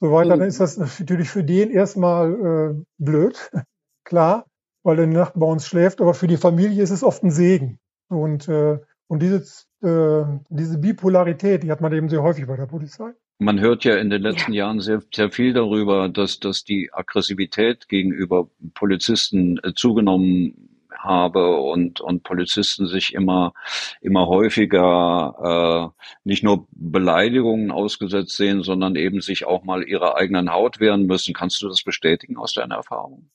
so 0.01 0.13
weiter, 0.13 0.37
mhm. 0.37 0.41
dann 0.41 0.49
ist 0.49 0.61
das 0.61 0.77
natürlich 0.77 1.31
für 1.31 1.43
den 1.43 1.71
erstmal 1.71 2.33
äh, 2.79 2.85
blöd, 2.99 3.51
klar, 4.05 4.47
weil 4.85 5.01
er 5.01 5.07
die 5.07 5.17
Nacht 5.17 5.33
bei 5.35 5.47
uns 5.47 5.67
schläft, 5.67 6.01
aber 6.01 6.15
für 6.15 6.29
die 6.29 6.37
Familie 6.37 6.83
ist 6.83 6.91
es 6.91 7.03
oft 7.03 7.25
ein 7.25 7.33
Segen. 7.33 7.81
Und, 8.09 8.49
äh, 8.49 8.79
und 9.15 9.23
diese, 9.23 9.45
äh, 9.81 10.25
diese 10.49 10.77
Bipolarität, 10.77 11.63
die 11.63 11.71
hat 11.71 11.81
man 11.81 11.93
eben 11.93 12.09
sehr 12.09 12.25
häufig 12.25 12.49
bei 12.49 12.57
der 12.57 12.67
Polizei. 12.67 13.13
Man 13.39 13.61
hört 13.61 13.85
ja 13.85 13.95
in 13.97 14.11
den 14.11 14.23
letzten 14.23 14.53
ja. 14.53 14.65
Jahren 14.65 14.81
sehr, 14.81 15.03
sehr 15.15 15.31
viel 15.31 15.53
darüber, 15.53 16.09
dass, 16.09 16.41
dass 16.41 16.65
die 16.65 16.91
Aggressivität 16.93 17.89
gegenüber 17.89 18.49
Polizisten 18.75 19.61
äh, 19.63 19.73
zugenommen 19.73 20.81
habe 20.99 21.59
und, 21.59 22.01
und 22.01 22.25
Polizisten 22.25 22.89
sich 22.89 23.15
immer, 23.15 23.53
immer 24.01 24.27
häufiger 24.27 25.93
äh, 25.95 26.07
nicht 26.25 26.43
nur 26.43 26.67
Beleidigungen 26.73 27.71
ausgesetzt 27.71 28.37
sehen, 28.37 28.65
sondern 28.65 28.97
eben 28.97 29.21
sich 29.21 29.47
auch 29.47 29.63
mal 29.63 29.85
ihrer 29.85 30.17
eigenen 30.17 30.53
Haut 30.53 30.81
wehren 30.81 31.07
müssen. 31.07 31.35
Kannst 31.35 31.63
du 31.63 31.69
das 31.69 31.85
bestätigen 31.85 32.37
aus 32.37 32.53
deiner 32.53 32.75
Erfahrung? 32.75 33.31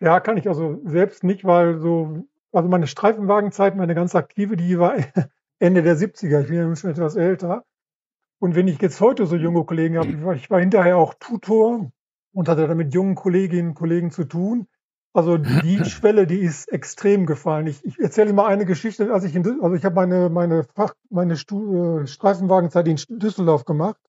Ja, 0.00 0.20
kann 0.20 0.38
ich 0.38 0.48
also 0.48 0.80
selbst 0.84 1.24
nicht, 1.24 1.44
weil 1.44 1.78
so, 1.78 2.24
also 2.54 2.68
meine 2.68 2.86
Streifenwagenzeit, 2.86 3.76
meine 3.76 3.94
ganz 3.94 4.14
aktive, 4.14 4.56
die 4.56 4.78
war 4.78 4.94
Ende 5.58 5.82
der 5.82 5.96
70er. 5.96 6.42
Ich 6.42 6.48
bin 6.48 6.56
ja 6.56 6.76
schon 6.76 6.90
etwas 6.90 7.16
älter. 7.16 7.64
Und 8.40 8.54
wenn 8.54 8.68
ich 8.68 8.80
jetzt 8.80 9.00
heute 9.00 9.26
so 9.26 9.36
junge 9.36 9.64
Kollegen 9.64 9.98
habe, 9.98 10.36
ich 10.36 10.50
war, 10.50 10.60
hinterher 10.60 10.96
auch 10.96 11.14
Tutor 11.14 11.90
und 12.32 12.48
hatte 12.48 12.66
da 12.66 12.74
mit 12.74 12.92
jungen 12.92 13.14
Kolleginnen 13.14 13.70
und 13.70 13.74
Kollegen 13.74 14.10
zu 14.10 14.24
tun. 14.24 14.66
Also 15.12 15.38
die 15.38 15.84
Schwelle, 15.84 16.26
die 16.26 16.40
ist 16.40 16.70
extrem 16.72 17.26
gefallen. 17.26 17.66
Ich, 17.66 17.84
ich 17.84 17.98
erzähle 17.98 18.32
mal 18.32 18.46
eine 18.46 18.66
Geschichte. 18.66 19.12
Als 19.12 19.24
ich 19.24 19.34
in, 19.36 19.46
also 19.62 19.74
ich 19.74 19.84
habe 19.84 19.94
meine 19.94 20.28
meine 20.28 20.64
Fach, 20.64 20.94
meine 21.10 21.36
Stu, 21.36 22.00
äh, 22.00 22.06
Streifenwagenzeit 22.06 22.88
in 22.88 22.96
Düsseldorf 23.18 23.64
gemacht 23.64 24.00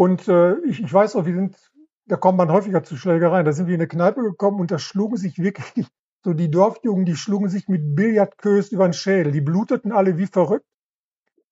und 0.00 0.28
äh, 0.28 0.58
ich, 0.60 0.82
ich 0.82 0.90
weiß 0.90 1.14
auch, 1.16 1.26
wir 1.26 1.34
sind, 1.34 1.58
da 2.06 2.16
kommt 2.16 2.38
man 2.38 2.50
häufiger 2.50 2.82
zu 2.82 2.96
Schlägereien. 2.96 3.44
Da 3.44 3.52
sind 3.52 3.66
wir 3.66 3.74
in 3.74 3.82
eine 3.82 3.86
Kneipe 3.86 4.22
gekommen 4.22 4.58
und 4.58 4.70
da 4.70 4.78
schlugen 4.78 5.18
sich 5.18 5.38
wirklich 5.38 5.88
so 6.24 6.34
die 6.34 6.50
Dorfjungen, 6.50 7.04
die 7.04 7.16
schlugen 7.16 7.48
sich 7.48 7.68
mit 7.68 7.94
Billardkös 7.96 8.72
über 8.72 8.86
den 8.86 8.92
Schädel. 8.92 9.32
Die 9.32 9.40
bluteten 9.40 9.92
alle 9.92 10.18
wie 10.18 10.26
verrückt. 10.26 10.66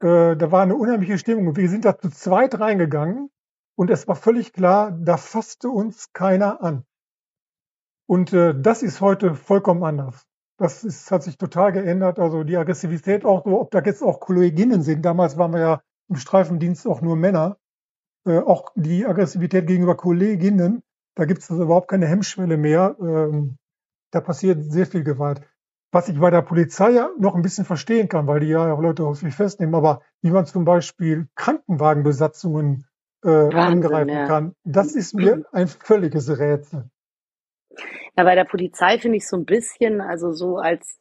Äh, 0.01 0.37
da 0.37 0.53
war 0.53 0.63
eine 0.63 0.77
unheimliche 0.77 1.19
Stimmung. 1.19 1.57
Wir 1.57 1.69
sind 1.69 1.85
da 1.85 1.99
zu 1.99 2.11
zweit 2.11 2.59
reingegangen 2.61 3.31
und 3.77 3.91
es 3.91 4.07
war 4.07 4.17
völlig 4.17 4.53
klar, 4.53 4.93
da 4.93 5.17
fasste 5.17 5.71
uns 5.71 6.13
keiner 6.13 6.63
an. 6.63 6.85
Und 8.07 8.33
äh, 8.33 8.55
das 8.59 8.83
ist 8.83 9.01
heute 9.01 9.35
vollkommen 9.35 9.85
anders. 9.85 10.27
Das 10.57 10.83
ist, 10.83 11.11
hat 11.11 11.23
sich 11.23 11.39
total 11.39 11.73
geändert. 11.73 12.19
Also 12.19 12.43
die 12.43 12.57
Aggressivität 12.57 13.25
auch 13.25 13.45
so, 13.45 13.61
ob 13.61 13.71
da 13.71 13.81
jetzt 13.81 14.03
auch 14.03 14.21
Kolleginnen 14.21 14.83
sind. 14.83 15.05
Damals 15.05 15.37
waren 15.39 15.53
wir 15.53 15.61
ja 15.61 15.83
im 16.09 16.17
Streifendienst 16.17 16.87
auch 16.87 17.01
nur 17.01 17.17
Männer. 17.17 17.59
Äh, 18.27 18.39
auch 18.39 18.73
die 18.75 19.07
Aggressivität 19.07 19.67
gegenüber 19.67 19.97
Kolleginnen, 19.97 20.83
da 21.15 21.25
gibt 21.25 21.43
es 21.43 21.51
also 21.51 21.65
überhaupt 21.65 21.89
keine 21.89 22.07
Hemmschwelle 22.07 22.57
mehr. 22.57 22.97
Ähm, 23.01 23.59
da 24.11 24.21
passiert 24.21 24.65
sehr 24.65 24.87
viel 24.87 25.05
Gewalt. 25.05 25.41
Was 25.91 26.09
ich 26.09 26.19
bei 26.19 26.31
der 26.31 26.43
Polizei 26.43 26.91
ja 26.91 27.11
noch 27.19 27.35
ein 27.35 27.43
bisschen 27.43 27.65
verstehen 27.65 28.09
kann, 28.09 28.27
weil 28.27 28.41
die 28.41 28.49
ja 28.49 28.73
auch 28.73 28.81
Leute 28.81 29.07
häufig 29.07 29.35
festnehmen, 29.35 29.75
aber 29.75 30.03
wie 30.21 30.31
man 30.31 30.45
zum 30.45 30.65
Beispiel 30.65 31.29
Krankenwagenbesatzungen 31.35 32.87
äh, 33.25 33.29
Wahnsinn, 33.29 33.59
angreifen 33.59 34.09
ja. 34.11 34.27
kann, 34.27 34.55
das 34.65 34.95
ist 34.95 35.15
mir 35.15 35.45
ein 35.53 35.67
völliges 35.67 36.29
Rätsel. 36.39 36.91
Ja, 38.17 38.25
bei 38.25 38.35
der 38.35 38.45
Polizei 38.45 38.99
finde 38.99 39.17
ich 39.17 39.27
so 39.27 39.37
ein 39.37 39.47
bisschen, 39.47 40.01
also 40.01 40.33
so 40.33 40.59
als 40.59 40.99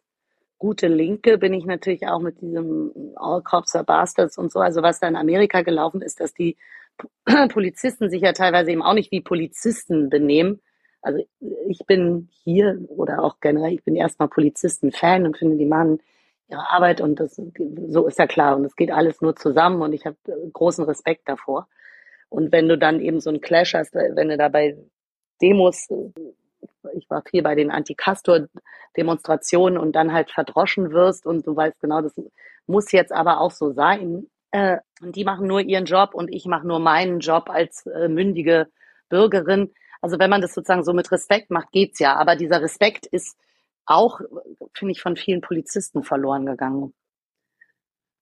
gute 0.58 0.88
Linke 0.88 1.38
bin 1.38 1.54
ich 1.54 1.66
natürlich 1.66 2.08
auch 2.08 2.20
mit 2.20 2.42
diesem 2.42 2.92
All 3.16 3.42
Cops 3.42 3.76
are 3.76 3.84
Bastards 3.84 4.38
und 4.38 4.52
so. 4.52 4.60
Also 4.60 4.82
was 4.82 5.00
da 5.00 5.08
in 5.08 5.16
Amerika 5.16 5.62
gelaufen 5.62 6.02
ist, 6.02 6.20
dass 6.20 6.34
die 6.34 6.58
Polizisten 7.50 8.10
sich 8.10 8.22
ja 8.22 8.34
teilweise 8.34 8.72
eben 8.72 8.82
auch 8.82 8.94
nicht 8.94 9.12
wie 9.12 9.22
Polizisten 9.22 10.10
benehmen. 10.10 10.62
Also 11.08 11.26
ich 11.68 11.80
bin 11.88 12.30
hier 12.44 12.80
oder 12.90 13.24
auch 13.24 13.40
generell, 13.40 13.74
ich 13.74 13.84
bin 13.84 13.96
erstmal 13.96 14.28
Polizisten-Fan 14.28 15.26
und 15.26 15.38
finde, 15.38 15.58
die 15.58 15.66
machen 15.66 16.02
ihre 16.50 16.70
Arbeit 16.70 17.02
und 17.02 17.20
das 17.20 17.42
so 17.88 18.08
ist 18.08 18.20
ja 18.20 18.28
klar 18.28 18.56
und 18.58 18.66
es 18.66 18.76
geht 18.76 18.92
alles 18.92 19.22
nur 19.22 19.36
zusammen 19.36 19.82
und 19.82 19.94
ich 19.94 20.06
habe 20.06 20.18
großen 20.54 20.84
Respekt 20.84 21.28
davor. 21.30 21.68
Und 22.30 22.52
wenn 22.52 22.68
du 22.68 22.78
dann 22.78 23.00
eben 23.00 23.22
so 23.22 23.30
einen 23.30 23.42
Clash 23.42 23.74
hast, 23.74 23.96
wenn 23.96 24.30
du 24.30 24.38
da 24.38 24.50
bei 24.50 24.78
Demos 25.42 25.88
ich 26.94 27.10
war 27.10 27.24
viel 27.24 27.42
bei 27.44 27.56
den 27.56 27.72
Anti-Castor-Demonstrationen 27.72 29.78
und 29.78 29.94
dann 29.94 30.12
halt 30.14 30.32
verdroschen 30.32 30.92
wirst 30.92 31.26
und 31.26 31.48
du 31.48 31.56
weißt 31.56 31.80
genau, 31.80 32.02
das 32.02 32.14
muss 32.66 32.92
jetzt 32.92 33.14
aber 33.14 33.40
auch 33.40 33.52
so 33.52 33.72
sein. 33.72 34.28
Äh, 34.52 34.80
und 35.02 35.16
die 35.16 35.24
machen 35.24 35.48
nur 35.48 35.62
ihren 35.62 35.86
Job 35.86 36.14
und 36.14 36.34
ich 36.34 36.46
mache 36.46 36.68
nur 36.68 36.80
meinen 36.80 37.20
Job 37.20 37.50
als 37.50 37.86
äh, 37.86 38.08
mündige 38.08 38.68
Bürgerin. 39.10 39.74
Also 40.08 40.20
wenn 40.20 40.30
man 40.30 40.40
das 40.40 40.54
sozusagen 40.54 40.86
so 40.86 40.94
mit 40.94 41.12
Respekt 41.12 41.52
macht, 41.52 41.74
geht's 41.74 42.00
ja. 42.00 42.16
Aber 42.16 42.38
dieser 42.38 42.62
Respekt 42.62 43.08
ist 43.08 43.38
auch, 43.86 44.22
finde 44.74 44.94
ich, 44.94 45.02
von 45.02 45.18
vielen 45.18 45.42
Polizisten 45.42 46.02
verloren 46.02 46.46
gegangen. 46.46 46.94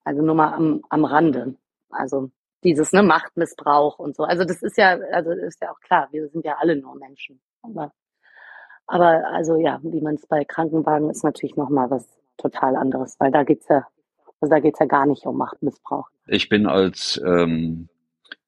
Also 0.04 0.24
nur 0.24 0.34
mal 0.34 0.52
am, 0.54 0.82
am 0.90 1.06
Rande. 1.06 1.54
Also 1.92 2.32
dieses 2.64 2.92
ne, 2.92 3.04
Machtmissbrauch 3.04 4.00
und 4.00 4.16
so. 4.16 4.24
Also 4.24 4.46
das 4.46 4.64
ist 4.64 4.80
ja, 4.80 4.98
also 5.12 5.30
ist 5.30 5.62
ja 5.62 5.70
auch 5.70 5.80
klar, 5.80 6.08
wir 6.10 6.28
sind 6.30 6.44
ja 6.44 6.56
alle 6.58 6.76
nur 6.76 6.96
Menschen. 6.96 7.40
Aber 7.62 7.94
aber 8.88 9.28
also 9.28 9.56
ja, 9.58 9.80
wie 9.84 10.02
man 10.02 10.16
es 10.16 10.26
bei 10.26 10.44
Krankenwagen 10.44 11.12
ist 11.12 11.24
natürlich 11.24 11.56
nochmal 11.56 11.92
was 11.92 12.08
total 12.38 12.78
anderes, 12.78 13.16
weil 13.20 13.30
da 13.30 13.44
geht's 13.44 13.68
ja, 13.68 13.86
also 14.42 14.50
da 14.50 14.60
geht's 14.60 14.80
ja 14.80 14.88
gar 14.88 15.06
nicht 15.06 15.28
um 15.28 15.38
Machtmissbrauch. 15.38 16.10
Ich 16.26 16.50
bin 16.50 16.66
als 16.66 17.22
ähm, 17.24 17.90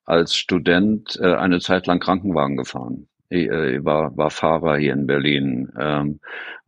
als 0.06 0.36
Student 0.36 1.20
äh, 1.22 1.36
eine 1.36 1.60
Zeit 1.60 1.86
lang 1.86 2.00
Krankenwagen 2.00 2.58
gefahren. 2.58 3.08
Ich, 3.30 3.48
ich 3.48 3.86
war, 3.86 4.16
war 4.18 4.30
Fahrer 4.30 4.78
hier 4.78 4.94
in 4.94 5.08
Berlin. 5.08 5.72
Ähm, 5.80 6.20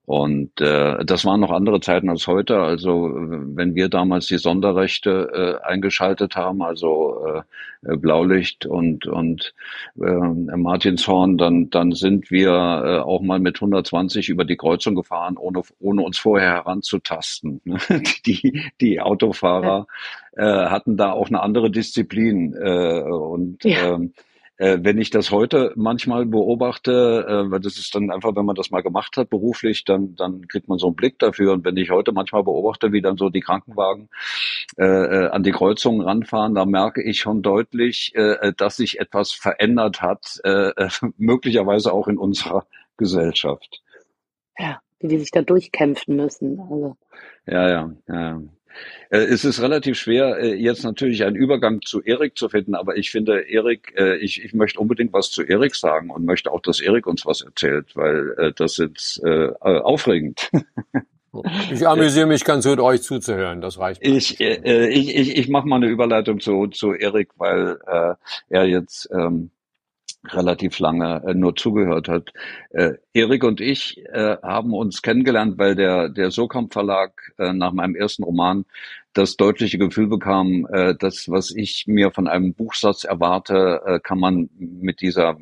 und 0.10 0.60
äh, 0.60 1.06
das 1.06 1.24
waren 1.24 1.40
noch 1.40 1.52
andere 1.52 1.82
Zeiten 1.82 2.10
als 2.10 2.26
heute. 2.26 2.58
Also 2.58 3.12
wenn 3.14 3.76
wir 3.76 3.90
damals 3.90 4.26
die 4.26 4.40
Sonderrechte 4.40 5.60
äh, 5.62 5.68
eingeschaltet 5.68 6.36
haben, 6.36 6.64
also 6.64 7.44
äh, 7.84 7.96
Blaulicht 7.96 8.66
und 8.66 9.06
und 9.06 9.54
äh, 10.02 10.56
Martinshorn, 10.58 11.38
dann 11.38 11.70
dann 11.70 11.92
sind 11.92 12.32
wir 12.32 12.50
äh, 12.50 12.98
auch 13.02 13.22
mal 13.22 13.38
mit 13.38 13.58
120 13.58 14.30
über 14.30 14.46
die 14.46 14.58
Kreuzung 14.58 14.96
gefahren, 14.96 15.38
ohne 15.38 15.62
ohne 15.80 16.02
uns 16.02 16.18
vorher 16.18 16.54
heranzutasten. 16.54 17.62
die 18.26 18.64
die 18.82 19.02
Autofahrer 19.02 19.86
äh, 20.36 20.44
hatten 20.44 20.98
da 20.98 21.12
auch 21.12 21.28
eine 21.28 21.42
andere 21.42 21.70
Disziplin 21.70 22.56
äh, 22.56 23.02
und 23.02 23.64
ja. 23.64 23.98
äh, 23.98 24.10
äh, 24.60 24.78
wenn 24.82 25.00
ich 25.00 25.10
das 25.10 25.32
heute 25.32 25.72
manchmal 25.76 26.26
beobachte, 26.26 27.26
äh, 27.28 27.50
weil 27.50 27.62
das 27.62 27.78
ist 27.78 27.96
dann 27.96 28.12
einfach, 28.12 28.36
wenn 28.36 28.46
man 28.46 28.56
das 28.56 28.72
mal 28.72 28.84
gemacht 28.84 29.16
hat 29.16 29.30
beruflich, 29.30 29.86
dann, 29.86 30.16
dann 30.16 30.48
kriegt 30.48 30.68
man 30.68 30.78
so 30.78 30.88
einen 30.88 30.98
Blick 30.98 31.18
dafür. 31.18 31.54
Und 31.54 31.64
wenn 31.64 31.78
ich 31.78 31.90
heute 31.90 32.12
manchmal 32.12 32.44
beobachte, 32.44 32.92
wie 32.92 33.02
dann 33.02 33.18
so 33.18 33.30
die 33.30 33.40
Krankenwagen 33.40 34.10
äh, 34.78 34.86
äh 34.86 35.30
an 35.30 35.44
die 35.44 35.52
Kreuzungen 35.52 36.02
ranfahren, 36.02 36.56
da 36.56 36.66
merke 36.66 37.02
ich 37.02 37.20
schon 37.20 37.42
deutlich, 37.42 38.14
äh, 38.16 38.52
dass 38.56 38.76
sich 38.76 39.00
etwas 39.00 39.32
verändert 39.32 40.02
hat, 40.02 40.40
äh, 40.44 40.90
möglicherweise 41.18 41.94
auch 41.94 42.10
in 42.10 42.18
unserer 42.18 42.66
Gesellschaft. 42.98 43.82
Ja, 44.58 44.82
wie 45.00 45.08
die 45.08 45.20
sich 45.20 45.32
da 45.32 45.42
durchkämpfen 45.42 46.18
müssen. 46.18 46.60
Also. 46.60 46.98
Ja, 47.46 47.70
ja, 47.70 47.92
ja. 48.10 48.42
Äh, 49.10 49.20
es 49.20 49.46
ist 49.46 49.62
relativ 49.62 49.98
schwer, 49.98 50.38
äh, 50.40 50.54
jetzt 50.54 50.84
natürlich 50.84 51.24
einen 51.24 51.36
Übergang 51.36 51.82
zu 51.82 52.02
Erik 52.02 52.38
zu 52.38 52.50
finden, 52.50 52.76
aber 52.76 52.98
ich 52.98 53.12
finde, 53.12 53.42
Erik, 53.50 53.94
äh, 53.98 54.18
ich, 54.18 54.44
ich 54.44 54.54
möchte 54.54 54.80
unbedingt 54.80 55.14
was 55.14 55.32
zu 55.32 55.44
Erik 55.44 55.76
sagen 55.76 56.10
und 56.10 56.26
möchte 56.26 56.52
auch, 56.52 56.62
dass 56.62 56.80
Erik 56.80 57.08
uns 57.08 57.26
was 57.26 57.42
erzählt, 57.42 57.96
weil 57.96 58.54
das 58.56 58.80
ist 58.80 59.22
aufregend. 59.62 60.50
Ich 61.72 61.88
amüsiere 61.88 62.26
mich 62.26 62.44
ganz 62.44 62.66
gut, 62.66 62.80
euch 62.80 63.04
zuzuhören. 63.04 63.62
Das 63.62 63.78
reicht. 63.78 64.02
Mir. 64.02 64.16
Ich, 64.16 64.40
äh, 64.40 64.88
ich, 64.90 65.16
ich, 65.16 65.38
ich 65.38 65.48
mache 65.48 65.68
mal 65.68 65.76
eine 65.76 65.88
Überleitung 65.88 66.40
zu, 66.40 66.68
zu 66.68 66.94
Erik, 66.94 67.30
weil 67.38 67.78
äh, 67.86 68.16
er 68.50 68.66
jetzt 68.66 69.10
ähm, 69.12 69.52
relativ 70.26 70.80
lange 70.80 71.24
äh, 71.26 71.34
nur 71.34 71.56
zugehört 71.56 72.08
hat. 72.08 72.34
Äh, 72.72 72.94
Erik 73.14 73.44
und 73.44 73.62
ich 73.62 73.98
äh, 74.12 74.38
haben 74.44 74.74
uns 74.74 75.02
kennengelernt, 75.02 75.58
weil 75.58 75.76
der, 75.76 76.10
der 76.10 76.32
Sokamp 76.32 76.74
Verlag 76.74 77.34
äh, 77.38 77.54
nach 77.54 77.72
meinem 77.72 77.96
ersten 77.96 78.24
Roman 78.24 78.66
das 79.14 79.38
deutliche 79.38 79.78
Gefühl 79.78 80.08
bekam, 80.08 80.68
äh, 80.72 80.96
das, 80.98 81.30
was 81.30 81.52
ich 81.52 81.86
mir 81.88 82.12
von 82.12 82.28
einem 82.28 82.54
Buchsatz 82.54 83.06
erwarte, 83.06 83.82
äh, 83.86 84.00
kann 84.00 84.20
man 84.20 84.50
mit 84.58 85.02
dieser 85.02 85.38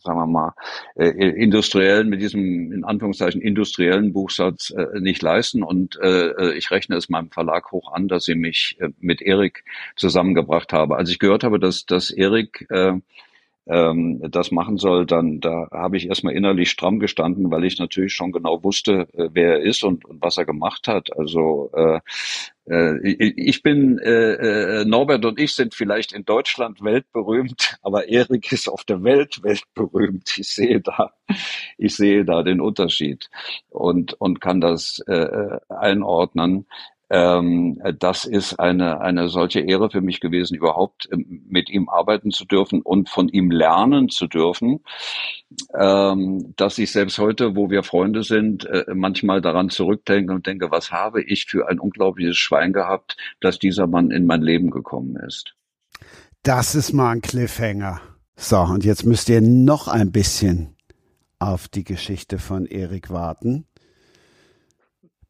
sagen 0.00 0.20
wir 0.20 0.26
mal, 0.26 0.54
äh, 0.94 1.08
industriellen, 1.08 2.08
mit 2.08 2.20
diesem 2.20 2.72
in 2.72 2.84
Anführungszeichen 2.84 3.40
industriellen 3.40 4.12
Buchsatz 4.12 4.70
äh, 4.70 5.00
nicht 5.00 5.22
leisten. 5.22 5.62
Und 5.62 5.98
äh, 6.00 6.54
ich 6.54 6.70
rechne 6.70 6.96
es 6.96 7.08
meinem 7.08 7.30
Verlag 7.30 7.72
hoch 7.72 7.92
an, 7.92 8.08
dass 8.08 8.24
sie 8.24 8.34
mich 8.34 8.76
äh, 8.80 8.90
mit 9.00 9.20
Erik 9.20 9.64
zusammengebracht 9.96 10.72
habe. 10.72 10.96
Als 10.96 11.10
ich 11.10 11.18
gehört 11.18 11.44
habe, 11.44 11.58
dass, 11.58 11.84
dass 11.84 12.10
Erik 12.10 12.66
äh, 12.70 12.94
ähm, 13.68 14.20
das 14.30 14.50
machen 14.50 14.78
soll, 14.78 15.06
dann 15.06 15.40
da 15.40 15.68
habe 15.70 15.96
ich 15.96 16.08
erstmal 16.08 16.34
innerlich 16.34 16.70
stramm 16.70 16.98
gestanden, 16.98 17.50
weil 17.50 17.64
ich 17.64 17.78
natürlich 17.78 18.14
schon 18.14 18.32
genau 18.32 18.62
wusste, 18.64 19.08
äh, 19.12 19.28
wer 19.32 19.58
er 19.58 19.60
ist 19.60 19.84
und, 19.84 20.04
und, 20.04 20.22
was 20.22 20.38
er 20.38 20.46
gemacht 20.46 20.88
hat. 20.88 21.16
Also 21.16 21.70
äh, 21.74 22.00
äh, 22.70 22.98
ich 23.08 23.62
bin 23.62 23.98
äh, 23.98 24.80
äh, 24.80 24.84
Norbert 24.84 25.24
und 25.24 25.38
ich 25.38 25.54
sind 25.54 25.74
vielleicht 25.74 26.12
in 26.12 26.24
Deutschland 26.24 26.82
weltberühmt, 26.82 27.78
aber 27.82 28.08
Erik 28.08 28.50
ist 28.52 28.68
auf 28.68 28.84
der 28.84 29.02
Welt 29.04 29.42
weltberühmt. 29.42 30.38
Ich 30.38 30.48
sehe 30.48 30.80
da, 30.80 31.12
ich 31.76 31.94
sehe 31.94 32.24
da 32.24 32.42
den 32.42 32.60
Unterschied 32.60 33.28
und 33.68 34.14
und 34.14 34.40
kann 34.40 34.60
das 34.60 35.00
äh, 35.06 35.58
einordnen. 35.68 36.66
Ähm, 37.10 37.80
das 37.98 38.26
ist 38.26 38.60
eine, 38.60 39.00
eine 39.00 39.28
solche 39.28 39.60
Ehre 39.60 39.90
für 39.90 40.02
mich 40.02 40.20
gewesen, 40.20 40.56
überhaupt 40.56 41.08
ähm, 41.10 41.42
mit 41.48 41.70
ihm 41.70 41.88
arbeiten 41.88 42.30
zu 42.30 42.44
dürfen 42.44 42.82
und 42.82 43.08
von 43.08 43.28
ihm 43.28 43.50
lernen 43.50 44.10
zu 44.10 44.26
dürfen, 44.26 44.80
ähm, 45.74 46.52
dass 46.56 46.76
ich 46.78 46.92
selbst 46.92 47.18
heute, 47.18 47.56
wo 47.56 47.70
wir 47.70 47.82
Freunde 47.82 48.22
sind, 48.22 48.66
äh, 48.66 48.84
manchmal 48.94 49.40
daran 49.40 49.70
zurückdenke 49.70 50.34
und 50.34 50.46
denke, 50.46 50.70
was 50.70 50.92
habe 50.92 51.22
ich 51.22 51.46
für 51.46 51.68
ein 51.68 51.78
unglaubliches 51.80 52.36
Schwein 52.36 52.74
gehabt, 52.74 53.16
dass 53.40 53.58
dieser 53.58 53.86
Mann 53.86 54.10
in 54.10 54.26
mein 54.26 54.42
Leben 54.42 54.70
gekommen 54.70 55.16
ist. 55.16 55.54
Das 56.42 56.74
ist 56.74 56.92
mal 56.92 57.12
ein 57.12 57.22
Cliffhanger. 57.22 58.00
So, 58.36 58.60
und 58.60 58.84
jetzt 58.84 59.04
müsst 59.04 59.28
ihr 59.30 59.40
noch 59.40 59.88
ein 59.88 60.12
bisschen 60.12 60.76
auf 61.38 61.68
die 61.68 61.84
Geschichte 61.84 62.38
von 62.38 62.66
Erik 62.66 63.10
warten. 63.10 63.66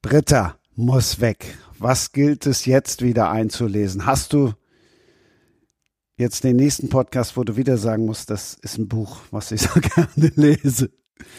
Britta 0.02 0.57
muss 0.78 1.20
weg. 1.20 1.58
Was 1.80 2.12
gilt 2.12 2.46
es 2.46 2.64
jetzt 2.64 3.02
wieder 3.02 3.30
einzulesen? 3.30 4.06
Hast 4.06 4.32
du 4.32 4.52
jetzt 6.16 6.44
den 6.44 6.54
nächsten 6.54 6.88
Podcast, 6.88 7.36
wo 7.36 7.42
du 7.42 7.56
wieder 7.56 7.76
sagen 7.76 8.06
musst, 8.06 8.30
das 8.30 8.54
ist 8.54 8.78
ein 8.78 8.86
Buch, 8.86 9.18
was 9.32 9.50
ich 9.50 9.60
so 9.62 9.80
gerne 9.80 10.32
lese? 10.36 10.90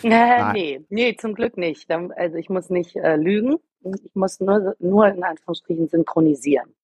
Äh, 0.03 0.51
nee, 0.51 0.85
nee, 0.89 1.15
zum 1.15 1.35
Glück 1.35 1.55
nicht. 1.55 1.89
Also 1.89 2.35
ich 2.35 2.49
muss 2.49 2.69
nicht 2.69 2.97
äh, 2.97 3.15
lügen. 3.15 3.55
Ich 3.81 4.13
muss 4.13 4.41
nur, 4.41 4.75
nur 4.79 5.07
in 5.07 5.23
Anführungsstrichen 5.23 5.87
synchronisieren. 5.87 6.75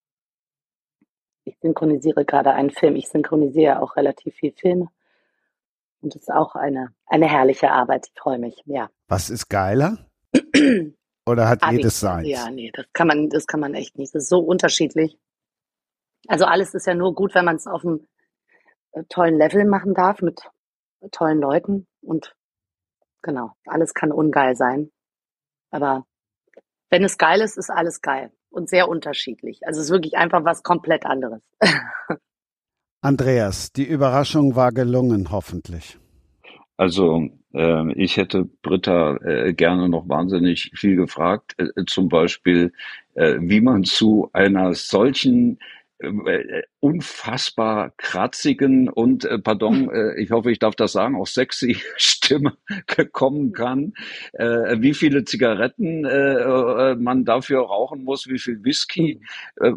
Ich 1.44 1.58
synchronisiere 1.62 2.24
gerade 2.24 2.54
einen 2.54 2.72
Film. 2.72 2.96
Ich 2.96 3.10
synchronisiere 3.10 3.82
auch 3.82 3.98
relativ 3.98 4.34
viel 4.36 4.54
Filme. 4.54 4.88
Und 6.02 6.16
das 6.16 6.22
ist 6.22 6.32
auch 6.32 6.56
eine, 6.56 6.94
eine 7.06 7.28
herrliche 7.30 7.70
Arbeit. 7.70 8.08
Ich 8.08 8.18
freue 8.18 8.40
mich, 8.40 8.64
ja. 8.66 8.90
Was 9.10 9.30
ist 9.30 9.50
geiler? 9.50 9.98
Oder 11.26 11.50
hat 11.50 11.64
ah, 11.64 11.72
jedes 11.72 12.00
sein? 12.00 12.26
Ja, 12.26 12.50
nee, 12.52 12.72
das 12.74 12.86
kann 12.94 13.08
man, 13.08 13.30
das 13.30 13.48
kann 13.48 13.60
man 13.60 13.74
echt 13.74 13.98
nicht. 13.98 14.14
Das 14.14 14.24
ist 14.24 14.30
so 14.30 14.40
unterschiedlich. 14.40 15.18
Also 16.28 16.46
alles 16.46 16.74
ist 16.74 16.88
ja 16.88 16.94
nur 16.94 17.14
gut, 17.16 17.36
wenn 17.36 17.46
man 17.46 17.56
es 17.56 17.68
auf 17.68 17.84
einem 17.84 18.08
äh, 18.92 19.04
tollen 19.10 19.38
Level 19.38 19.66
machen 19.66 19.94
darf 19.94 20.22
mit 20.22 20.42
tollen 21.12 21.40
Leuten 21.40 21.88
und 22.02 22.36
genau, 23.22 23.52
alles 23.66 23.94
kann 23.94 24.12
ungeil 24.12 24.56
sein. 24.56 24.92
Aber 25.72 26.06
wenn 26.90 27.04
es 27.04 27.18
geil 27.18 27.42
ist, 27.42 27.58
ist 27.58 27.70
alles 27.70 28.02
geil 28.02 28.32
und 28.50 28.70
sehr 28.70 28.88
unterschiedlich. 28.88 29.66
Also 29.66 29.80
es 29.80 29.88
ist 29.88 29.92
wirklich 29.92 30.18
einfach 30.18 30.46
was 30.46 30.64
komplett 30.64 31.06
anderes. 31.06 31.44
Andreas, 33.02 33.72
die 33.72 33.86
Überraschung 33.86 34.56
war 34.56 34.72
gelungen, 34.72 35.30
hoffentlich. 35.32 36.00
Also 36.78 37.30
ich 37.96 38.18
hätte 38.18 38.50
Britta 38.62 39.18
äh, 39.24 39.54
gerne 39.54 39.88
noch 39.88 40.10
wahnsinnig 40.10 40.72
viel 40.76 40.98
gefragt, 40.98 41.56
äh, 41.58 41.86
zum 41.86 42.10
Beispiel, 42.10 42.74
äh, 43.14 43.36
wie 43.40 43.62
man 43.62 43.84
zu 43.86 44.30
einer 44.34 44.74
solchen 44.74 45.60
unfassbar 46.82 47.94
kratzigen 47.96 48.90
und, 48.90 49.30
pardon, 49.46 49.90
ich 50.18 50.30
hoffe, 50.30 50.52
ich 50.52 50.60
darf 50.60 50.76
das 50.76 50.92
sagen, 50.92 51.16
auch 51.16 51.26
sexy 51.26 51.78
Stimme 51.96 52.58
kommen 53.14 53.54
kann, 53.54 53.94
wie 54.34 54.94
viele 54.94 55.24
Zigaretten 55.24 56.02
man 57.02 57.24
dafür 57.24 57.62
rauchen 57.62 58.04
muss, 58.04 58.28
wie 58.28 58.40
viel 58.40 58.62
Whisky 58.66 59.22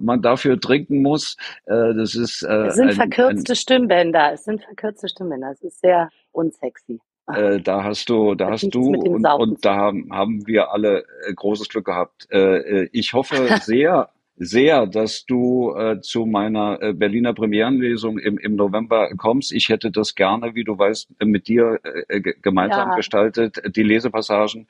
man 0.01 0.21
dafür 0.21 0.59
trinken 0.59 1.03
muss. 1.03 1.37
Das 1.67 2.17
ist 2.17 2.43
es 2.43 2.75
sind 2.75 2.89
ein, 2.89 2.95
verkürzte 2.97 3.53
ein, 3.53 3.57
Stimmbänder. 3.57 4.33
Es 4.33 4.43
sind 4.43 4.65
verkürzte 4.65 5.09
Stimmbänder. 5.09 5.53
Es 5.53 5.63
ist 5.63 5.81
sehr 5.81 6.11
unsexy. 6.33 7.01
Äh, 7.35 7.61
da 7.61 7.85
hast 7.85 8.09
du, 8.09 8.35
da 8.35 8.51
hast 8.51 8.75
du 8.75 8.95
und, 8.95 9.25
und, 9.25 9.65
da 9.65 9.77
haben, 9.77 10.09
haben 10.11 10.47
wir 10.47 10.73
alle 10.73 11.05
äh, 11.27 11.35
großes 11.35 11.69
Glück 11.69 11.87
gehabt. 11.87 12.27
Äh, 12.31 12.39
äh 12.39 12.89
ich 12.93 13.13
hoffe 13.13 13.49
sehr, 13.63 14.09
sehr, 14.39 14.87
dass 14.87 15.27
du 15.27 15.75
äh, 15.75 16.01
zu 16.01 16.25
meiner 16.25 16.81
äh, 16.81 16.93
Berliner 16.93 17.35
Premierenlesung 17.35 18.19
im, 18.19 18.39
im 18.39 18.55
November 18.55 19.11
kommst. 19.17 19.53
Ich 19.53 19.69
hätte 19.69 19.91
das 19.91 20.15
gerne, 20.15 20.55
wie 20.55 20.65
du 20.65 20.79
weißt, 20.79 21.09
mit 21.25 21.49
dir 21.49 21.81
äh, 22.09 22.21
gemeinsam 22.21 22.91
ja. 22.91 22.95
gestaltet, 22.95 23.61
die 23.77 23.83
Lesepassagen. 23.83 24.69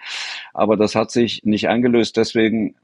Aber 0.54 0.76
das 0.76 0.94
hat 0.94 1.11
sich 1.11 1.44
nicht 1.44 1.68
eingelöst. 1.68 2.16
Deswegen, 2.16 2.74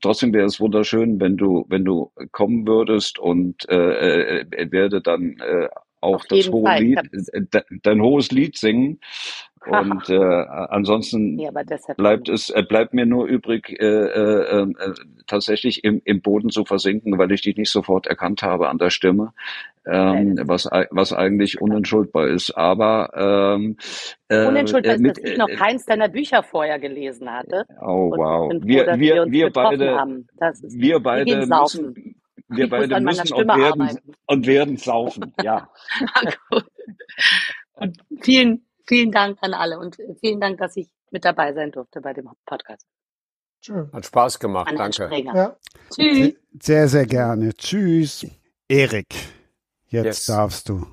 trotzdem 0.00 0.32
wäre 0.32 0.46
es 0.46 0.60
wunderschön, 0.60 1.20
wenn 1.20 1.36
du, 1.36 1.66
wenn 1.68 1.84
du 1.84 2.12
kommen 2.30 2.66
würdest 2.66 3.18
und 3.18 3.68
äh, 3.68 4.40
äh, 4.40 4.72
werde 4.72 5.00
dann 5.00 5.36
äh, 5.40 5.68
auch 6.00 6.24
das 6.24 6.48
hohe 6.50 6.64
Fall. 6.64 6.82
Lied, 6.82 6.98
äh, 7.32 7.62
dein 7.82 8.00
hohes 8.00 8.30
Lied 8.30 8.56
singen. 8.56 9.00
Und 9.66 10.08
äh, 10.08 10.16
ansonsten 10.16 11.38
ja, 11.38 11.50
bleibt 11.96 12.30
es 12.30 12.48
äh, 12.48 12.62
bleibt 12.62 12.94
mir 12.94 13.04
nur 13.04 13.26
übrig, 13.26 13.68
äh, 13.78 13.84
äh, 13.84 14.62
äh, 14.62 14.94
tatsächlich 15.26 15.84
im, 15.84 16.00
im 16.06 16.22
Boden 16.22 16.48
zu 16.48 16.64
versinken, 16.64 17.18
weil 17.18 17.30
ich 17.30 17.42
dich 17.42 17.56
nicht 17.58 17.70
sofort 17.70 18.06
erkannt 18.06 18.42
habe 18.42 18.70
an 18.70 18.78
der 18.78 18.88
Stimme, 18.88 19.34
ähm, 19.86 20.40
was 20.44 20.64
was 20.64 21.12
eigentlich 21.12 21.60
unentschuldbar 21.60 22.28
ist. 22.28 22.52
Aber 22.52 23.10
ähm, 23.14 23.76
äh, 24.28 24.46
unentschuldbar 24.46 24.94
ist, 24.94 25.06
dass 25.06 25.18
ich 25.18 25.36
noch 25.36 25.50
keins 25.50 25.84
deiner 25.84 26.08
Bücher 26.08 26.42
vorher 26.42 26.78
gelesen 26.78 27.30
hatte. 27.30 27.66
Oh 27.82 28.12
wow, 28.16 28.50
wir 28.62 28.86
wir, 28.86 28.98
wir, 28.98 29.26
wir 29.30 29.50
beide 29.50 30.24
wir 30.62 31.00
beide 31.00 31.46
müssen, 31.46 32.14
wir 32.48 32.64
ich 32.64 32.70
beide 32.70 33.00
müssen 33.00 33.32
und 33.32 33.48
werden, 33.48 33.98
und 34.26 34.46
werden 34.46 34.76
saufen, 34.76 35.34
ja. 35.42 35.70
und 37.74 37.98
vielen, 38.20 38.66
vielen 38.86 39.12
Dank 39.12 39.38
an 39.40 39.54
alle 39.54 39.78
und 39.78 39.96
vielen 40.20 40.40
Dank, 40.40 40.58
dass 40.58 40.76
ich 40.76 40.88
mit 41.10 41.24
dabei 41.24 41.52
sein 41.52 41.72
durfte 41.72 42.00
bei 42.00 42.12
dem 42.12 42.28
Podcast. 42.46 42.86
Schön. 43.62 43.90
Hat 43.92 44.06
Spaß 44.06 44.38
gemacht, 44.38 44.68
an 44.68 44.76
danke. 44.76 45.10
Ja. 45.34 45.56
Tschüss. 45.94 46.34
Sehr, 46.62 46.88
sehr 46.88 47.06
gerne. 47.06 47.54
Tschüss. 47.54 48.26
Erik, 48.68 49.14
jetzt 49.88 50.04
yes. 50.04 50.26
darfst 50.26 50.68
du 50.68 50.86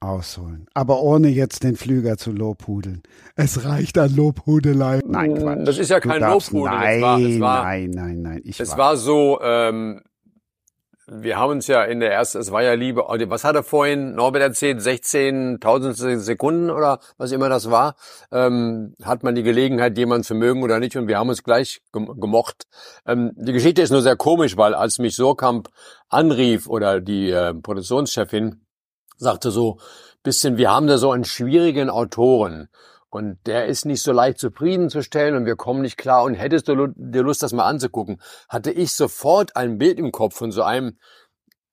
ausholen. 0.00 0.66
Aber 0.74 1.02
ohne 1.02 1.28
jetzt 1.28 1.62
den 1.62 1.76
Flüger 1.76 2.16
zu 2.16 2.32
lobhudeln. 2.32 3.02
Es 3.36 3.64
reicht 3.64 3.98
an 3.98 4.14
Lobhudelei. 4.14 5.00
Nein, 5.04 5.34
Quatsch. 5.34 5.66
Das 5.66 5.78
ist 5.78 5.90
ja 5.90 6.00
kein 6.00 6.22
Lobhudeln. 6.22 6.74
Nein, 6.74 7.02
war, 7.02 7.20
war, 7.40 7.64
nein, 7.64 7.90
nein, 7.90 8.22
nein. 8.22 8.40
Ich 8.44 8.58
es 8.58 8.76
war 8.76 8.96
so, 8.96 9.40
ähm, 9.42 10.02
wir 11.12 11.38
haben 11.38 11.50
uns 11.50 11.66
ja 11.66 11.82
in 11.82 11.98
der 11.98 12.12
ersten, 12.12 12.38
es 12.38 12.52
war 12.52 12.62
ja 12.62 12.74
Liebe, 12.74 13.04
was 13.08 13.42
hat 13.42 13.56
er 13.56 13.64
vorhin, 13.64 14.14
Norbert 14.14 14.42
erzählt, 14.42 14.80
16.000 14.80 16.18
Sekunden 16.18 16.70
oder 16.70 17.00
was 17.18 17.32
immer 17.32 17.48
das 17.48 17.70
war, 17.70 17.96
ähm, 18.30 18.94
hat 19.02 19.24
man 19.24 19.34
die 19.34 19.42
Gelegenheit, 19.42 19.98
jemanden 19.98 20.22
zu 20.22 20.34
mögen 20.34 20.62
oder 20.62 20.78
nicht? 20.78 20.96
Und 20.96 21.08
wir 21.08 21.18
haben 21.18 21.28
uns 21.28 21.42
gleich 21.42 21.82
gemocht. 21.92 22.68
Ähm, 23.06 23.32
die 23.34 23.52
Geschichte 23.52 23.82
ist 23.82 23.90
nur 23.90 24.02
sehr 24.02 24.16
komisch, 24.16 24.56
weil 24.56 24.74
als 24.74 24.98
mich 24.98 25.16
Surkamp 25.16 25.68
anrief 26.08 26.68
oder 26.68 27.00
die 27.00 27.30
äh, 27.30 27.54
Produktionschefin, 27.54 28.60
sagte 29.16 29.50
so 29.50 29.78
bisschen, 30.22 30.58
wir 30.58 30.70
haben 30.70 30.86
da 30.86 30.98
so 30.98 31.10
einen 31.10 31.24
schwierigen 31.24 31.90
Autoren 31.90 32.68
und 33.10 33.38
der 33.46 33.66
ist 33.66 33.84
nicht 33.84 34.02
so 34.02 34.12
leicht 34.12 34.38
zufriedenzustellen 34.38 35.34
und 35.34 35.44
wir 35.44 35.56
kommen 35.56 35.82
nicht 35.82 35.98
klar. 35.98 36.24
Und 36.24 36.34
hättest 36.34 36.68
du 36.68 36.88
dir 36.94 37.22
Lust, 37.22 37.42
das 37.42 37.52
mal 37.52 37.66
anzugucken, 37.66 38.20
hatte 38.48 38.70
ich 38.70 38.92
sofort 38.92 39.56
ein 39.56 39.78
Bild 39.78 39.98
im 39.98 40.12
Kopf 40.12 40.36
von 40.36 40.52
so 40.52 40.62
einem, 40.62 40.96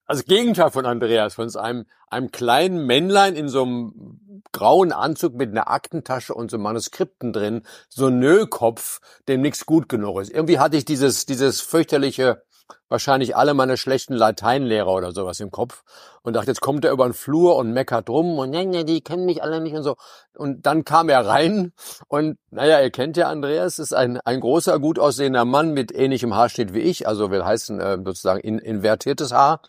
also 0.04 0.24
Gegenteil 0.24 0.70
von 0.70 0.84
Andreas, 0.84 1.34
von 1.34 1.48
so 1.48 1.60
einem, 1.60 1.86
einem 2.08 2.30
kleinen 2.30 2.86
Männlein 2.86 3.36
in 3.36 3.48
so 3.48 3.62
einem 3.62 4.42
grauen 4.52 4.92
Anzug 4.92 5.34
mit 5.34 5.50
einer 5.50 5.68
Aktentasche 5.68 6.34
und 6.34 6.50
so 6.50 6.58
Manuskripten 6.58 7.32
drin, 7.32 7.62
so 7.88 8.06
ein 8.06 8.18
Nöllkopf, 8.18 9.00
dem 9.28 9.42
nichts 9.42 9.66
gut 9.66 9.88
genug 9.88 10.20
ist. 10.20 10.30
Irgendwie 10.30 10.58
hatte 10.58 10.76
ich 10.76 10.84
dieses, 10.84 11.26
dieses 11.26 11.60
fürchterliche 11.60 12.42
wahrscheinlich 12.88 13.36
alle 13.36 13.54
meine 13.54 13.76
schlechten 13.76 14.14
Lateinlehrer 14.14 14.92
oder 14.92 15.12
sowas 15.12 15.40
im 15.40 15.50
Kopf 15.50 15.82
und 16.22 16.34
dachte, 16.34 16.48
jetzt 16.48 16.60
kommt 16.60 16.84
er 16.84 16.92
über 16.92 17.04
den 17.06 17.12
Flur 17.12 17.56
und 17.56 17.72
meckert 17.72 18.08
rum 18.08 18.38
und 18.38 18.50
ne, 18.50 18.64
ne, 18.64 18.84
die 18.84 19.00
kennen 19.00 19.26
mich 19.26 19.42
alle 19.42 19.60
nicht 19.60 19.74
und 19.74 19.82
so. 19.82 19.96
Und 20.34 20.66
dann 20.66 20.84
kam 20.84 21.08
er 21.08 21.26
rein 21.26 21.72
und 22.08 22.38
naja, 22.50 22.80
ihr 22.80 22.90
kennt 22.90 23.16
ja 23.16 23.28
Andreas, 23.28 23.78
ist 23.78 23.94
ein, 23.94 24.20
ein 24.20 24.40
großer, 24.40 24.78
gut 24.78 24.98
aussehender 24.98 25.44
Mann 25.44 25.72
mit 25.72 25.94
ähnlichem 25.94 26.34
Haarschnitt 26.34 26.74
wie 26.74 26.80
ich, 26.80 27.06
also 27.06 27.30
will 27.30 27.44
heißen 27.44 27.80
äh, 27.80 27.98
sozusagen 28.04 28.40
in, 28.40 28.58
invertiertes 28.58 29.32
Haar 29.32 29.60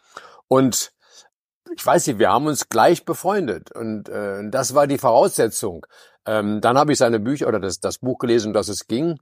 und 0.47 0.91
ich 1.75 1.85
weiß 1.85 2.07
nicht, 2.07 2.19
wir 2.19 2.31
haben 2.31 2.47
uns 2.47 2.69
gleich 2.69 3.05
befreundet 3.05 3.71
und 3.71 4.09
äh, 4.09 4.49
das 4.49 4.73
war 4.73 4.87
die 4.87 4.97
Voraussetzung. 4.97 5.85
Ähm, 6.25 6.61
dann 6.61 6.77
habe 6.77 6.91
ich 6.91 6.97
seine 6.97 7.19
Bücher 7.19 7.47
oder 7.47 7.59
das, 7.59 7.79
das 7.79 7.99
Buch 7.99 8.17
gelesen, 8.17 8.53
dass 8.53 8.69
es 8.69 8.87
ging 8.87 9.19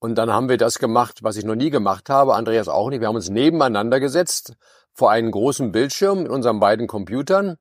und 0.00 0.16
dann 0.16 0.32
haben 0.32 0.48
wir 0.48 0.56
das 0.56 0.78
gemacht, 0.78 1.18
was 1.22 1.36
ich 1.36 1.44
noch 1.44 1.54
nie 1.54 1.68
gemacht 1.68 2.08
habe, 2.08 2.34
Andreas 2.34 2.68
auch 2.68 2.88
nicht. 2.88 3.00
Wir 3.00 3.08
haben 3.08 3.16
uns 3.16 3.28
nebeneinander 3.28 4.00
gesetzt 4.00 4.54
vor 4.94 5.10
einen 5.10 5.30
großen 5.30 5.72
Bildschirm 5.72 6.22
mit 6.22 6.32
unseren 6.32 6.58
beiden 6.58 6.86
Computern. 6.86 7.56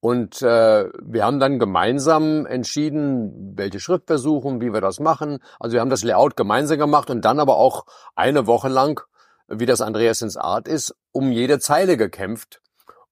Und 0.00 0.40
äh, 0.40 0.88
wir 1.02 1.24
haben 1.24 1.38
dann 1.38 1.58
gemeinsam 1.58 2.46
entschieden, 2.46 3.54
welche 3.56 3.78
Schrift 3.78 4.08
wir 4.08 4.18
suchen, 4.18 4.60
wie 4.60 4.72
wir 4.72 4.80
das 4.80 5.00
machen. 5.00 5.38
Also 5.60 5.74
wir 5.74 5.80
haben 5.80 5.90
das 5.90 6.02
Layout 6.02 6.36
gemeinsam 6.36 6.78
gemacht 6.78 7.10
und 7.10 7.24
dann 7.24 7.40
aber 7.40 7.56
auch 7.56 7.84
eine 8.14 8.46
Woche 8.46 8.68
lang, 8.68 9.02
wie 9.46 9.66
das 9.66 9.82
Andreas 9.82 10.22
ins 10.22 10.36
Art 10.36 10.68
ist, 10.68 10.94
um 11.12 11.30
jede 11.30 11.58
Zeile 11.58 11.96
gekämpft. 11.98 12.62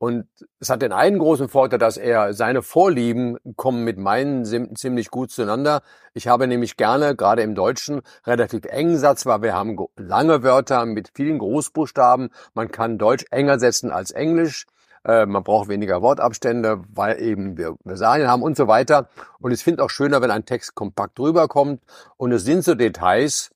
Und 0.05 0.27
es 0.61 0.69
hat 0.69 0.83
den 0.83 0.93
einen 0.93 1.19
großen 1.19 1.49
Vorteil, 1.49 1.79
dass 1.79 1.97
er 1.97 2.35
seine 2.35 2.61
Vorlieben 2.61 3.39
kommen 3.57 3.85
mit 3.85 3.97
meinen 3.97 4.45
ziemlich 4.77 5.11
gut 5.11 5.31
zueinander. 5.31 5.81
Ich 6.13 6.29
habe 6.29 6.47
nämlich 6.47 6.77
gerne, 6.77 7.17
gerade 7.17 7.41
im 7.41 7.55
Deutschen, 7.55 8.03
relativ 8.27 8.67
engen 8.67 8.99
Satz, 8.99 9.25
weil 9.25 9.41
wir 9.41 9.55
haben 9.55 9.79
lange 9.97 10.43
Wörter 10.43 10.85
mit 10.85 11.13
vielen 11.15 11.39
Großbuchstaben. 11.39 12.29
Man 12.53 12.71
kann 12.71 12.99
Deutsch 12.99 13.25
enger 13.31 13.59
setzen 13.59 13.91
als 13.91 14.11
Englisch. 14.11 14.67
Äh, 15.07 15.25
man 15.25 15.43
braucht 15.43 15.71
weniger 15.71 16.03
Wortabstände, 16.03 16.83
weil 16.93 17.19
eben 17.23 17.57
wir 17.57 17.77
Versalien 17.83 18.29
haben 18.29 18.43
und 18.43 18.59
so 18.59 18.69
weiter. 18.69 19.09
Und 19.41 19.53
ich 19.53 19.65
finde 19.65 19.83
auch 19.83 19.89
schöner, 19.91 20.21
wenn 20.21 20.31
ein 20.31 20.45
Text 20.45 20.75
kompakt 20.75 21.19
rüberkommt. 21.19 21.81
Und 22.19 22.31
es 22.31 22.45
sind 22.45 22.63
so 22.63 22.75
Details, 22.75 23.53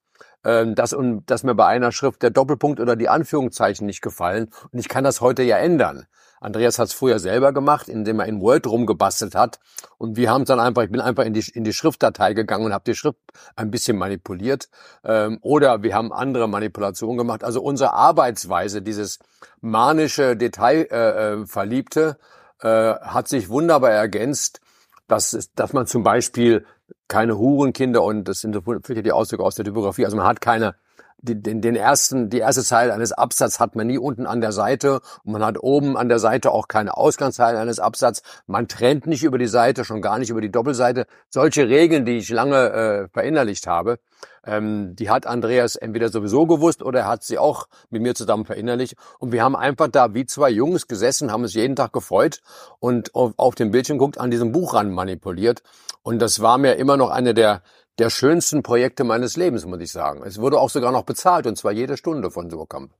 ähm, 0.47 0.75
dass, 0.75 0.97
dass 1.27 1.43
mir 1.43 1.55
bei 1.55 1.67
einer 1.67 1.93
Schrift 1.93 2.23
der 2.23 2.31
Doppelpunkt 2.31 2.81
oder 2.81 2.97
die 2.97 3.11
Anführungszeichen 3.11 3.87
nicht 3.87 4.01
gefallen. 4.01 4.49
Und 4.73 4.79
ich 4.79 4.89
kann 4.89 5.05
das 5.05 5.21
heute 5.21 5.43
ja 5.43 5.59
ändern. 5.59 6.07
Andreas 6.41 6.79
hat 6.79 6.89
es 6.89 6.93
früher 6.93 7.19
selber 7.19 7.53
gemacht, 7.53 7.89
indem 7.89 8.21
er 8.21 8.27
in 8.27 8.41
Word 8.41 8.67
rumgebastelt 8.67 9.35
hat. 9.35 9.59
Und 9.99 10.17
wir 10.17 10.31
haben 10.31 10.45
dann 10.45 10.61
einfach, 10.61 10.83
ich 10.83 10.91
bin 10.91 11.01
einfach 11.01 11.25
in 11.25 11.35
die, 11.35 11.45
in 11.53 11.65
die 11.65 11.73
Schriftdatei 11.73 12.35
gegangen 12.35 12.67
und 12.67 12.73
habe 12.73 12.85
die 12.87 12.95
Schrift 12.95 13.19
ein 13.57 13.71
bisschen 13.71 13.97
manipuliert. 13.97 14.69
Ähm, 15.05 15.39
oder 15.43 15.83
wir 15.83 15.95
haben 15.95 16.13
andere 16.13 16.49
Manipulationen 16.49 17.19
gemacht. 17.19 17.45
Also 17.45 17.63
unsere 17.63 17.93
Arbeitsweise, 17.93 18.83
dieses 18.83 19.19
manische, 19.61 20.37
Detailverliebte, 20.37 22.01
äh, 22.01 22.69
äh, 22.69 22.91
äh, 22.91 22.95
hat 23.01 23.29
sich 23.29 23.49
wunderbar 23.49 23.91
ergänzt, 23.91 24.61
dass, 25.07 25.51
dass 25.55 25.73
man 25.73 25.87
zum 25.87 26.03
Beispiel 26.03 26.67
keine 27.09 27.39
Hurenkinder 27.39 28.03
und 28.03 28.25
das 28.29 28.41
sind 28.41 28.55
so 28.55 28.61
die 28.61 29.13
Ausdrücke 29.13 29.43
aus 29.43 29.55
der 29.55 29.65
Typografie, 29.65 30.05
also 30.05 30.17
man 30.17 30.27
hat 30.27 30.41
keine 30.41 30.75
den, 31.21 31.61
den 31.61 31.77
ersten, 31.77 32.31
die 32.31 32.39
erste 32.39 32.63
Zeile 32.63 32.95
eines 32.95 33.13
Absatzes 33.13 33.61
hat 33.61 33.75
man 33.75 33.87
nie 33.87 33.99
unten 33.99 34.27
an 34.27 34.41
der 34.41 34.53
Seite 34.53 35.01
und 35.25 35.33
man 35.33 35.45
hat 35.45 35.59
oben 35.61 35.97
an 35.97 36.09
der 36.09 36.19
Seite 36.19 36.53
auch 36.53 36.69
keine 36.69 36.97
Ausgangszeile 36.97 37.59
eines 37.59 37.81
Absatzes. 37.81 38.23
Man 38.47 38.69
trennt 38.69 39.07
nicht 39.07 39.25
über 39.25 39.39
die 39.39 39.49
Seite, 39.49 39.85
schon 39.85 40.01
gar 40.01 40.19
nicht 40.19 40.31
über 40.31 40.41
die 40.41 40.51
Doppelseite. 40.51 41.07
Solche 41.29 41.69
Regeln, 41.69 42.05
die 42.05 42.19
ich 42.19 42.31
lange 42.31 42.71
äh, 42.71 43.09
verinnerlicht 43.09 43.67
habe, 43.67 43.99
ähm, 44.45 44.95
die 44.95 45.11
hat 45.11 45.27
Andreas 45.27 45.77
entweder 45.77 46.09
sowieso 46.09 46.47
gewusst 46.47 46.83
oder 46.83 47.01
er 47.01 47.09
hat 47.09 47.25
sie 47.25 47.39
auch 47.39 47.67
mit 47.91 48.03
mir 48.03 48.15
zusammen 48.15 48.45
verinnerlicht. 48.45 48.95
Und 49.19 49.33
wir 49.33 49.43
haben 49.43 49.57
einfach 49.57 49.89
da 49.89 50.15
wie 50.15 50.25
zwei 50.25 50.51
Jungs 50.51 50.87
gesessen, 50.87 51.33
haben 51.33 51.43
uns 51.43 51.55
jeden 51.55 51.77
Tag 51.77 51.93
gefreut 51.93 52.41
und 52.79 53.15
auf, 53.15 53.33
auf 53.37 53.55
dem 53.57 53.73
Bildschirm 53.73 53.99
guckt, 53.99 54.19
an 54.19 54.31
diesem 54.31 54.53
Buch 54.53 54.75
ran 54.75 54.91
manipuliert. 54.91 55.63
Und 56.03 56.21
das 56.21 56.41
war 56.41 56.59
mir 56.59 56.75
immer 56.75 56.97
noch 56.97 57.11
eine 57.11 57.35
der 57.35 57.63
der 57.99 58.11
schönsten 58.11 58.63
Projekte 58.63 59.05
meines 59.05 59.37
Lebens, 59.37 59.67
muss 59.67 59.81
ich 59.81 59.91
sagen. 59.91 60.23
Es 60.25 60.41
wurde 60.41 60.59
auch 60.59 60.71
sogar 60.71 60.93
noch 60.93 61.05
bezahlt, 61.05 61.47
und 61.47 61.57
zwar 61.57 61.73
jede 61.73 61.97
Stunde 61.97 62.31
von 62.31 62.51
Surkamp. 62.51 62.93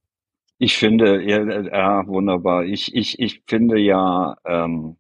Ich 0.59 0.77
finde, 0.77 1.23
ja, 1.23 1.61
ja 1.61 2.07
wunderbar. 2.07 2.65
Ich, 2.65 2.95
ich, 2.95 3.19
ich 3.21 3.43
finde 3.47 3.79
ja, 3.79 4.37
ähm, 4.45 4.97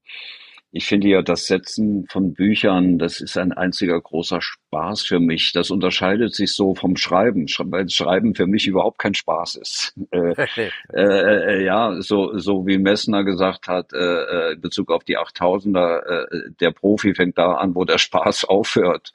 ich 0.71 0.87
finde 0.87 1.09
ja, 1.09 1.23
das 1.23 1.47
Setzen 1.47 2.07
von 2.11 2.35
Büchern, 2.35 2.99
das 2.99 3.21
ist 3.21 3.39
ein 3.39 3.53
einziger 3.53 3.99
großer 3.99 4.43
Spaß 4.43 5.03
für 5.03 5.19
mich. 5.19 5.53
Das 5.53 5.71
unterscheidet 5.71 6.35
sich 6.35 6.55
so 6.55 6.75
vom 6.75 6.97
Schreiben, 6.97 7.47
weil 7.47 7.89
Schreiben 7.89 8.35
für 8.35 8.47
mich 8.47 8.67
überhaupt 8.67 8.99
kein 8.99 9.15
Spaß 9.15 9.57
ist. 9.57 9.95
Äh, 10.11 10.35
äh, 10.95 11.59
äh, 11.59 11.65
ja, 11.65 12.01
so, 12.01 12.37
so 12.39 12.67
wie 12.67 12.79
Messner 12.79 13.25
gesagt 13.25 13.69
hat, 13.69 13.93
äh, 13.93 13.99
äh 13.99 14.53
in 14.55 14.61
Bezug 14.61 14.91
auf 14.91 15.05
die 15.05 15.19
8000er, 15.19 15.99
äh, 15.99 16.51
der 16.61 16.71
Profi 16.71 17.15
fängt 17.15 17.37
da 17.37 17.55
an, 17.55 17.75
wo 17.75 17.85
der 17.85 17.99
Spaß 17.99 18.45
aufhört. 18.49 19.13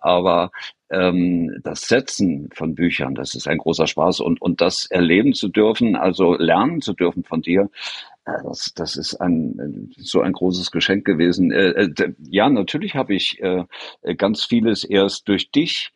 Aber 0.00 0.50
ähm, 0.90 1.60
das 1.62 1.88
Setzen 1.88 2.50
von 2.54 2.74
Büchern, 2.74 3.14
das 3.14 3.34
ist 3.34 3.48
ein 3.48 3.58
großer 3.58 3.86
Spaß 3.86 4.20
und, 4.20 4.40
und 4.42 4.60
das 4.60 4.86
erleben 4.90 5.32
zu 5.32 5.48
dürfen, 5.48 5.96
also 5.96 6.34
lernen 6.34 6.80
zu 6.80 6.92
dürfen 6.92 7.24
von 7.24 7.42
dir, 7.42 7.70
das, 8.24 8.72
das 8.74 8.96
ist 8.96 9.14
ein 9.16 9.92
so 9.96 10.20
ein 10.20 10.32
großes 10.32 10.70
Geschenk 10.70 11.04
gewesen. 11.04 11.52
Äh, 11.52 11.70
äh, 11.70 12.14
ja, 12.18 12.48
natürlich 12.48 12.94
habe 12.94 13.14
ich 13.14 13.40
äh, 13.42 13.64
ganz 14.16 14.44
vieles 14.44 14.84
erst 14.84 15.28
durch 15.28 15.50
dich 15.50 15.92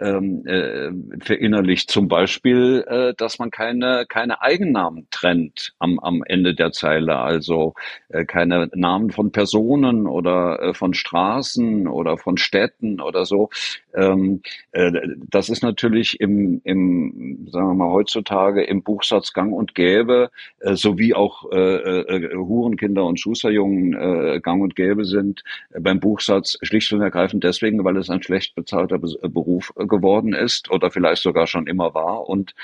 ähm, 0.00 0.46
äh, 0.46 0.90
verinnerlicht. 1.20 1.90
Zum 1.90 2.08
Beispiel, 2.08 2.84
äh, 2.88 3.14
dass 3.16 3.38
man 3.38 3.50
keine, 3.50 4.06
keine 4.08 4.42
Eigennamen 4.42 5.06
trennt 5.10 5.74
am, 5.78 5.98
am 5.98 6.22
Ende 6.24 6.54
der 6.54 6.72
Zeile. 6.72 7.16
Also 7.18 7.74
äh, 8.08 8.24
keine 8.24 8.70
Namen 8.74 9.10
von 9.10 9.32
Personen 9.32 10.06
oder 10.06 10.60
äh, 10.62 10.74
von 10.74 10.94
Straßen 10.94 11.86
oder 11.88 12.18
von 12.18 12.36
Städten 12.36 13.00
oder 13.00 13.24
so. 13.24 13.50
Ähm, 13.94 14.42
äh, 14.72 14.92
das 15.30 15.48
ist 15.48 15.62
natürlich 15.62 16.20
im, 16.20 16.60
im, 16.64 17.48
sagen 17.50 17.68
wir 17.68 17.74
mal, 17.74 17.92
heutzutage 17.92 18.64
im 18.64 18.82
Buchsatz 18.82 19.32
gang 19.32 19.52
und 19.52 19.74
gäbe, 19.74 20.30
äh, 20.60 20.74
sowie 20.74 21.14
auch 21.14 21.50
äh, 21.52 21.56
äh, 21.56 22.34
Hurenkinder 22.34 23.04
und 23.04 23.20
Schusterjungen 23.20 23.94
äh, 23.94 24.40
gang 24.40 24.62
und 24.62 24.76
gäbe 24.76 25.04
sind, 25.04 25.42
äh, 25.70 25.80
beim 25.80 26.00
Buchsatz 26.00 26.58
schlicht 26.62 26.92
und 26.92 27.02
ergreifend 27.02 27.44
deswegen, 27.44 27.84
weil 27.84 27.96
es 27.96 28.10
ein 28.10 28.22
schlecht 28.22 28.54
bezahlter 28.54 28.98
Beruf 28.98 29.72
geworden 29.92 30.32
ist 30.32 30.70
oder 30.70 30.90
vielleicht 30.90 31.22
sogar 31.22 31.46
schon 31.46 31.68
immer 31.68 31.94
war 31.94 32.28
und 32.28 32.54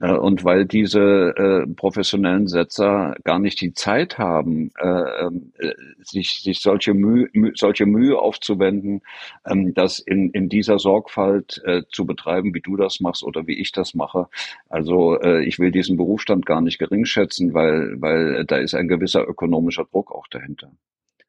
äh, 0.00 0.12
und 0.12 0.44
weil 0.44 0.66
diese 0.66 1.34
äh, 1.36 1.66
professionellen 1.74 2.46
Setzer 2.46 3.14
gar 3.24 3.38
nicht 3.38 3.60
die 3.60 3.72
Zeit 3.72 4.18
haben, 4.18 4.70
äh, 4.78 4.86
ähm, 4.86 5.52
äh, 5.58 5.72
sich, 6.02 6.42
sich 6.42 6.60
solche, 6.60 6.94
Mühe, 6.94 7.28
solche 7.54 7.86
Mühe 7.86 8.18
aufzuwenden, 8.18 9.02
ähm, 9.46 9.72
das 9.74 9.98
in, 10.00 10.30
in 10.30 10.48
dieser 10.48 10.78
Sorgfalt 10.78 11.62
äh, 11.64 11.82
zu 11.90 12.06
betreiben, 12.06 12.54
wie 12.54 12.60
du 12.60 12.76
das 12.76 13.00
machst 13.00 13.22
oder 13.22 13.46
wie 13.46 13.58
ich 13.58 13.72
das 13.72 13.94
mache. 13.94 14.28
Also 14.68 15.18
äh, 15.20 15.44
ich 15.44 15.58
will 15.58 15.70
diesen 15.70 15.96
Berufsstand 15.96 16.44
gar 16.44 16.60
nicht 16.60 16.78
gering 16.78 17.04
schätzen, 17.04 17.54
weil, 17.54 18.00
weil 18.00 18.44
da 18.44 18.56
ist 18.56 18.74
ein 18.74 18.88
gewisser 18.88 19.26
ökonomischer 19.26 19.84
Druck 19.84 20.12
auch 20.12 20.26
dahinter. 20.28 20.70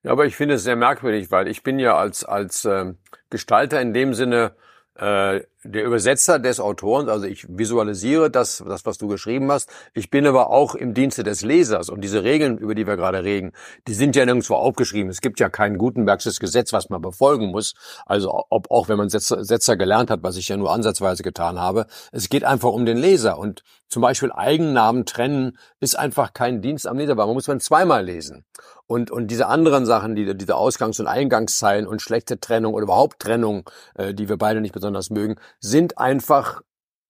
Ja, 0.03 0.11
aber 0.11 0.25
ich 0.25 0.35
finde 0.35 0.55
es 0.55 0.63
sehr 0.63 0.75
merkwürdig, 0.75 1.31
weil 1.31 1.47
ich 1.47 1.63
bin 1.63 1.79
ja 1.79 1.95
als, 1.95 2.23
als 2.23 2.65
äh, 2.65 2.93
Gestalter 3.29 3.81
in 3.81 3.93
dem 3.93 4.13
Sinne 4.13 4.53
äh, 4.95 5.41
der 5.65 5.83
Übersetzer 5.83 6.39
des 6.39 6.59
Autoren, 6.59 7.09
also 7.09 7.25
ich 7.25 7.45
visualisiere 7.49 8.29
das, 8.29 8.63
das, 8.65 8.85
was 8.85 8.97
du 8.97 9.07
geschrieben 9.07 9.51
hast. 9.51 9.69
Ich 9.93 10.09
bin 10.09 10.27
aber 10.27 10.49
auch 10.49 10.75
im 10.75 10.93
Dienste 10.93 11.23
des 11.23 11.41
Lesers 11.41 11.89
und 11.89 12.01
diese 12.01 12.23
Regeln, 12.23 12.57
über 12.57 12.75
die 12.75 12.87
wir 12.87 12.95
gerade 12.95 13.23
reden, 13.23 13.51
die 13.87 13.93
sind 13.93 14.15
ja 14.15 14.25
nirgendwo 14.25 14.55
aufgeschrieben. 14.55 15.09
Es 15.09 15.21
gibt 15.21 15.39
ja 15.39 15.49
kein 15.49 15.77
Gutenbergsches 15.77 16.39
Gesetz, 16.39 16.71
was 16.71 16.89
man 16.89 17.01
befolgen 17.01 17.47
muss. 17.47 17.73
Also 18.05 18.45
ob 18.49 18.69
auch 18.69 18.87
wenn 18.89 18.97
man 18.97 19.09
Setzer, 19.09 19.43
Setzer 19.43 19.75
gelernt 19.75 20.09
hat, 20.09 20.23
was 20.23 20.37
ich 20.37 20.47
ja 20.47 20.57
nur 20.57 20.71
ansatzweise 20.71 21.23
getan 21.23 21.59
habe. 21.59 21.87
Es 22.11 22.29
geht 22.29 22.43
einfach 22.43 22.69
um 22.69 22.85
den 22.85 22.97
Leser 22.97 23.37
und 23.37 23.63
zum 23.87 24.01
Beispiel 24.01 24.31
Eigennamen 24.31 25.05
trennen 25.05 25.57
ist 25.79 25.97
einfach 25.97 26.33
kein 26.33 26.61
Dienst 26.61 26.87
am 26.87 26.97
Leser, 26.97 27.17
weil 27.17 27.27
man 27.27 27.35
muss 27.35 27.47
man 27.47 27.59
zweimal 27.59 28.03
lesen. 28.03 28.45
Und, 28.87 29.09
und 29.09 29.27
diese 29.27 29.47
anderen 29.47 29.85
Sachen, 29.85 30.15
die, 30.15 30.35
diese 30.37 30.55
Ausgangs- 30.55 30.99
und 30.99 31.07
Eingangszeilen 31.07 31.87
und 31.87 32.01
schlechte 32.01 32.39
Trennung 32.39 32.73
oder 32.73 32.83
überhaupt 32.83 33.19
Trennung, 33.19 33.69
äh, 33.95 34.13
die 34.13 34.29
wir 34.29 34.37
beide 34.37 34.61
nicht 34.61 34.73
besonders 34.73 35.09
mögen, 35.09 35.35
sind 35.59 35.97
einfach 35.97 36.61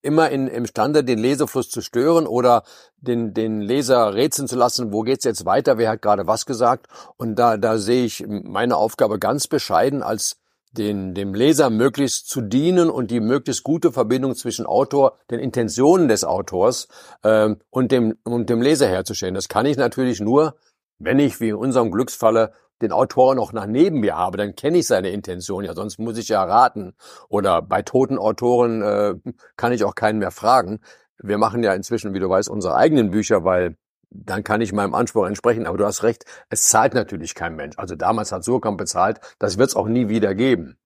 immer 0.02 0.30
in, 0.30 0.46
imstande, 0.46 1.02
den 1.02 1.18
Lesefluss 1.18 1.68
zu 1.68 1.80
stören 1.80 2.26
oder 2.26 2.62
den, 2.96 3.34
den 3.34 3.60
Leser 3.60 4.14
rätseln 4.14 4.46
zu 4.46 4.56
lassen, 4.56 4.92
wo 4.92 5.02
geht's 5.02 5.24
jetzt 5.24 5.44
weiter, 5.44 5.78
wer 5.78 5.90
hat 5.90 6.02
gerade 6.02 6.26
was 6.26 6.46
gesagt. 6.46 6.86
Und 7.16 7.36
da, 7.36 7.56
da 7.56 7.78
sehe 7.78 8.04
ich 8.04 8.24
meine 8.26 8.76
Aufgabe 8.76 9.18
ganz 9.18 9.48
bescheiden 9.48 10.02
als 10.02 10.36
den, 10.72 11.14
dem 11.14 11.34
Leser 11.34 11.70
möglichst 11.70 12.28
zu 12.28 12.40
dienen 12.40 12.90
und 12.90 13.10
die 13.10 13.20
möglichst 13.20 13.64
gute 13.64 13.92
Verbindung 13.92 14.34
zwischen 14.34 14.66
Autor, 14.66 15.16
den 15.30 15.40
Intentionen 15.40 16.08
des 16.08 16.24
Autors 16.24 16.88
ähm, 17.24 17.58
und, 17.70 17.92
dem, 17.92 18.16
und 18.24 18.48
dem 18.50 18.62
Leser 18.62 18.86
herzustellen. 18.86 19.34
Das 19.34 19.48
kann 19.48 19.66
ich 19.66 19.76
natürlich 19.76 20.20
nur, 20.20 20.56
wenn 20.98 21.18
ich, 21.18 21.40
wie 21.40 21.48
in 21.48 21.56
unserem 21.56 21.90
Glücksfalle, 21.90 22.52
den 22.82 22.92
Autor 22.92 23.34
noch 23.34 23.52
nach 23.52 23.66
neben 23.66 24.00
mir 24.00 24.16
habe, 24.16 24.38
dann 24.38 24.54
kenne 24.54 24.78
ich 24.78 24.86
seine 24.86 25.10
Intention, 25.10 25.64
ja, 25.64 25.74
sonst 25.74 25.98
muss 25.98 26.18
ich 26.18 26.28
ja 26.28 26.42
raten. 26.44 26.94
Oder 27.28 27.62
bei 27.62 27.82
toten 27.82 28.18
Autoren 28.18 28.82
äh, 28.82 29.14
kann 29.56 29.72
ich 29.72 29.84
auch 29.84 29.94
keinen 29.94 30.18
mehr 30.18 30.30
fragen. 30.30 30.80
Wir 31.18 31.38
machen 31.38 31.62
ja 31.62 31.74
inzwischen, 31.74 32.14
wie 32.14 32.20
du 32.20 32.28
weißt, 32.28 32.48
unsere 32.50 32.76
eigenen 32.76 33.10
Bücher, 33.10 33.44
weil 33.44 33.76
dann 34.10 34.44
kann 34.44 34.60
ich 34.60 34.72
meinem 34.72 34.94
Anspruch 34.94 35.26
entsprechen. 35.26 35.66
Aber 35.66 35.78
du 35.78 35.84
hast 35.84 36.02
recht, 36.02 36.24
es 36.50 36.68
zahlt 36.68 36.94
natürlich 36.94 37.34
kein 37.34 37.56
Mensch. 37.56 37.78
Also 37.78 37.96
damals 37.96 38.32
hat 38.32 38.44
Surkamp 38.44 38.78
bezahlt, 38.78 39.20
das 39.38 39.58
wird 39.58 39.70
es 39.70 39.76
auch 39.76 39.88
nie 39.88 40.08
wieder 40.08 40.34
geben. 40.34 40.76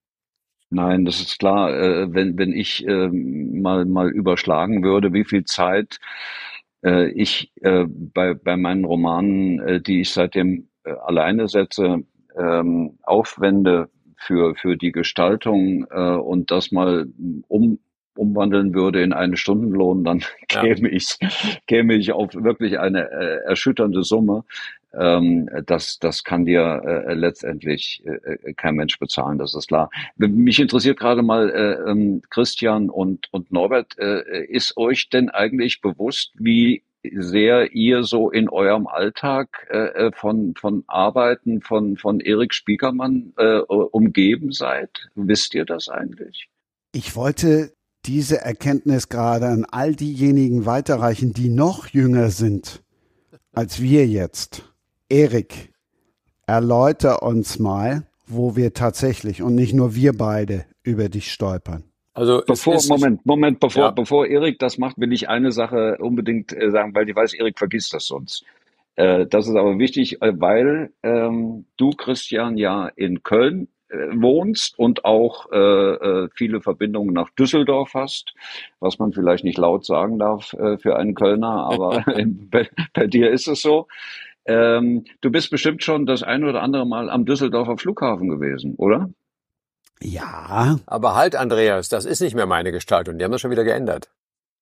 Nein, 0.69 1.03
das 1.03 1.19
ist 1.19 1.37
klar. 1.37 1.73
Äh, 1.73 2.13
wenn, 2.13 2.37
wenn 2.37 2.53
ich 2.53 2.87
äh, 2.87 3.09
mal, 3.09 3.85
mal 3.85 4.09
überschlagen 4.09 4.83
würde, 4.83 5.11
wie 5.11 5.25
viel 5.25 5.43
Zeit 5.43 5.99
äh, 6.83 7.09
ich 7.09 7.51
äh, 7.61 7.85
bei, 7.87 8.33
bei 8.33 8.55
meinen 8.55 8.85
Romanen, 8.85 9.59
äh, 9.59 9.81
die 9.81 10.01
ich 10.01 10.11
seitdem 10.11 10.69
äh, 10.83 10.91
alleine 10.91 11.47
setze, 11.47 12.03
ähm, 12.37 12.97
aufwende 13.03 13.89
für, 14.17 14.55
für 14.55 14.77
die 14.77 14.91
Gestaltung 14.91 15.85
äh, 15.89 16.15
und 16.15 16.51
das 16.51 16.71
mal 16.71 17.07
um, 17.47 17.79
umwandeln 18.15 18.73
würde 18.73 19.01
in 19.01 19.13
einen 19.13 19.35
Stundenlohn, 19.35 20.03
dann 20.03 20.19
ja. 20.51 20.61
käme 20.61 20.89
ich 20.89 21.17
käme 21.67 21.95
ich 21.95 22.11
auf 22.11 22.33
wirklich 22.33 22.79
eine 22.79 23.09
äh, 23.11 23.43
erschütternde 23.45 24.03
Summe. 24.03 24.43
Ähm, 24.93 25.49
das, 25.65 25.99
das 25.99 26.23
kann 26.23 26.45
dir 26.45 26.81
äh, 26.85 27.13
letztendlich 27.13 28.03
äh, 28.05 28.53
kein 28.53 28.75
Mensch 28.75 28.99
bezahlen, 28.99 29.37
das 29.37 29.55
ist 29.55 29.69
klar. 29.69 29.89
Mich 30.17 30.59
interessiert 30.59 30.99
gerade 30.99 31.21
mal, 31.21 31.49
äh, 31.49 31.89
ähm, 31.89 32.21
Christian 32.29 32.89
und, 32.89 33.31
und 33.31 33.53
Norbert, 33.53 33.97
äh, 33.97 34.43
ist 34.45 34.75
euch 34.75 35.09
denn 35.09 35.29
eigentlich 35.29 35.79
bewusst, 35.79 36.33
wie 36.37 36.83
sehr 37.03 37.73
ihr 37.73 38.03
so 38.03 38.29
in 38.29 38.49
eurem 38.49 38.87
Alltag 38.87 39.67
äh, 39.69 40.07
äh, 40.07 40.11
von, 40.13 40.53
von 40.55 40.83
Arbeiten 40.87 41.61
von, 41.61 41.97
von 41.97 42.19
Erik 42.19 42.53
Spiekermann 42.53 43.33
äh, 43.37 43.59
umgeben 43.59 44.51
seid? 44.51 45.09
Wisst 45.15 45.53
ihr 45.53 45.65
das 45.65 45.89
eigentlich? 45.89 46.49
Ich 46.93 47.15
wollte 47.15 47.73
diese 48.05 48.41
Erkenntnis 48.41 49.09
gerade 49.09 49.47
an 49.47 49.65
all 49.69 49.95
diejenigen 49.95 50.65
weiterreichen, 50.65 51.33
die 51.33 51.49
noch 51.49 51.87
jünger 51.87 52.29
sind 52.29 52.81
als 53.53 53.81
wir 53.81 54.07
jetzt. 54.07 54.63
Erik, 55.09 55.73
erläuter 56.45 57.23
uns 57.23 57.59
mal, 57.59 58.07
wo 58.25 58.55
wir 58.55 58.73
tatsächlich 58.73 59.41
und 59.41 59.55
nicht 59.55 59.73
nur 59.73 59.95
wir 59.95 60.17
beide 60.17 60.65
über 60.83 61.09
dich 61.09 61.31
stolpern. 61.31 61.90
Also 62.13 62.43
bevor, 62.45 62.77
Moment, 62.89 63.25
Moment, 63.25 63.59
bevor, 63.59 63.83
ja. 63.85 63.91
bevor 63.91 64.27
Erik 64.27 64.59
das 64.59 64.77
macht, 64.77 64.97
will 64.99 65.13
ich 65.13 65.29
eine 65.29 65.51
Sache 65.51 65.97
unbedingt 65.99 66.51
äh, 66.51 66.69
sagen, 66.69 66.93
weil 66.93 67.09
ich 67.09 67.15
weiß, 67.15 67.33
Erik 67.33 67.57
vergisst 67.57 67.93
das 67.93 68.05
sonst. 68.05 68.43
Äh, 68.95 69.25
das 69.27 69.47
ist 69.47 69.55
aber 69.55 69.79
wichtig, 69.79 70.21
äh, 70.21 70.33
weil 70.35 70.91
ähm, 71.03 71.65
du, 71.77 71.91
Christian, 71.91 72.57
ja 72.57 72.89
in 72.95 73.23
Köln 73.23 73.69
äh, 73.89 73.95
wohnst 74.13 74.77
und 74.77 75.05
auch 75.05 75.47
viele 76.35 76.61
Verbindungen 76.61 77.13
nach 77.13 77.29
Düsseldorf 77.31 77.93
hast, 77.93 78.33
was 78.79 78.99
man 78.99 79.13
vielleicht 79.13 79.43
nicht 79.43 79.57
laut 79.57 79.85
sagen 79.85 80.19
darf 80.19 80.55
für 80.79 80.95
einen 80.97 81.15
Kölner, 81.15 81.69
aber 81.71 82.03
bei, 82.51 82.69
bei, 82.93 83.07
dir 83.07 83.31
ist 83.31 83.47
es 83.47 83.61
so. 83.61 83.87
Ähm, 84.45 85.05
du 85.21 85.31
bist 85.31 85.51
bestimmt 85.51 85.83
schon 85.83 86.05
das 86.05 86.23
ein 86.23 86.43
oder 86.43 86.61
andere 86.61 86.85
Mal 86.85 87.09
am 87.09 87.25
Düsseldorfer 87.25 87.77
Flughafen 87.77 88.27
gewesen, 88.27 88.75
oder? 88.75 89.09
Ja. 90.01 90.79
Aber 90.85 91.15
halt, 91.15 91.35
Andreas, 91.35 91.89
das 91.89 92.05
ist 92.05 92.21
nicht 92.21 92.35
mehr 92.35 92.45
meine 92.45 92.71
Gestaltung. 92.71 93.17
Die 93.17 93.23
haben 93.23 93.31
das 93.31 93.41
schon 93.41 93.51
wieder 93.51 93.63
geändert. 93.63 94.09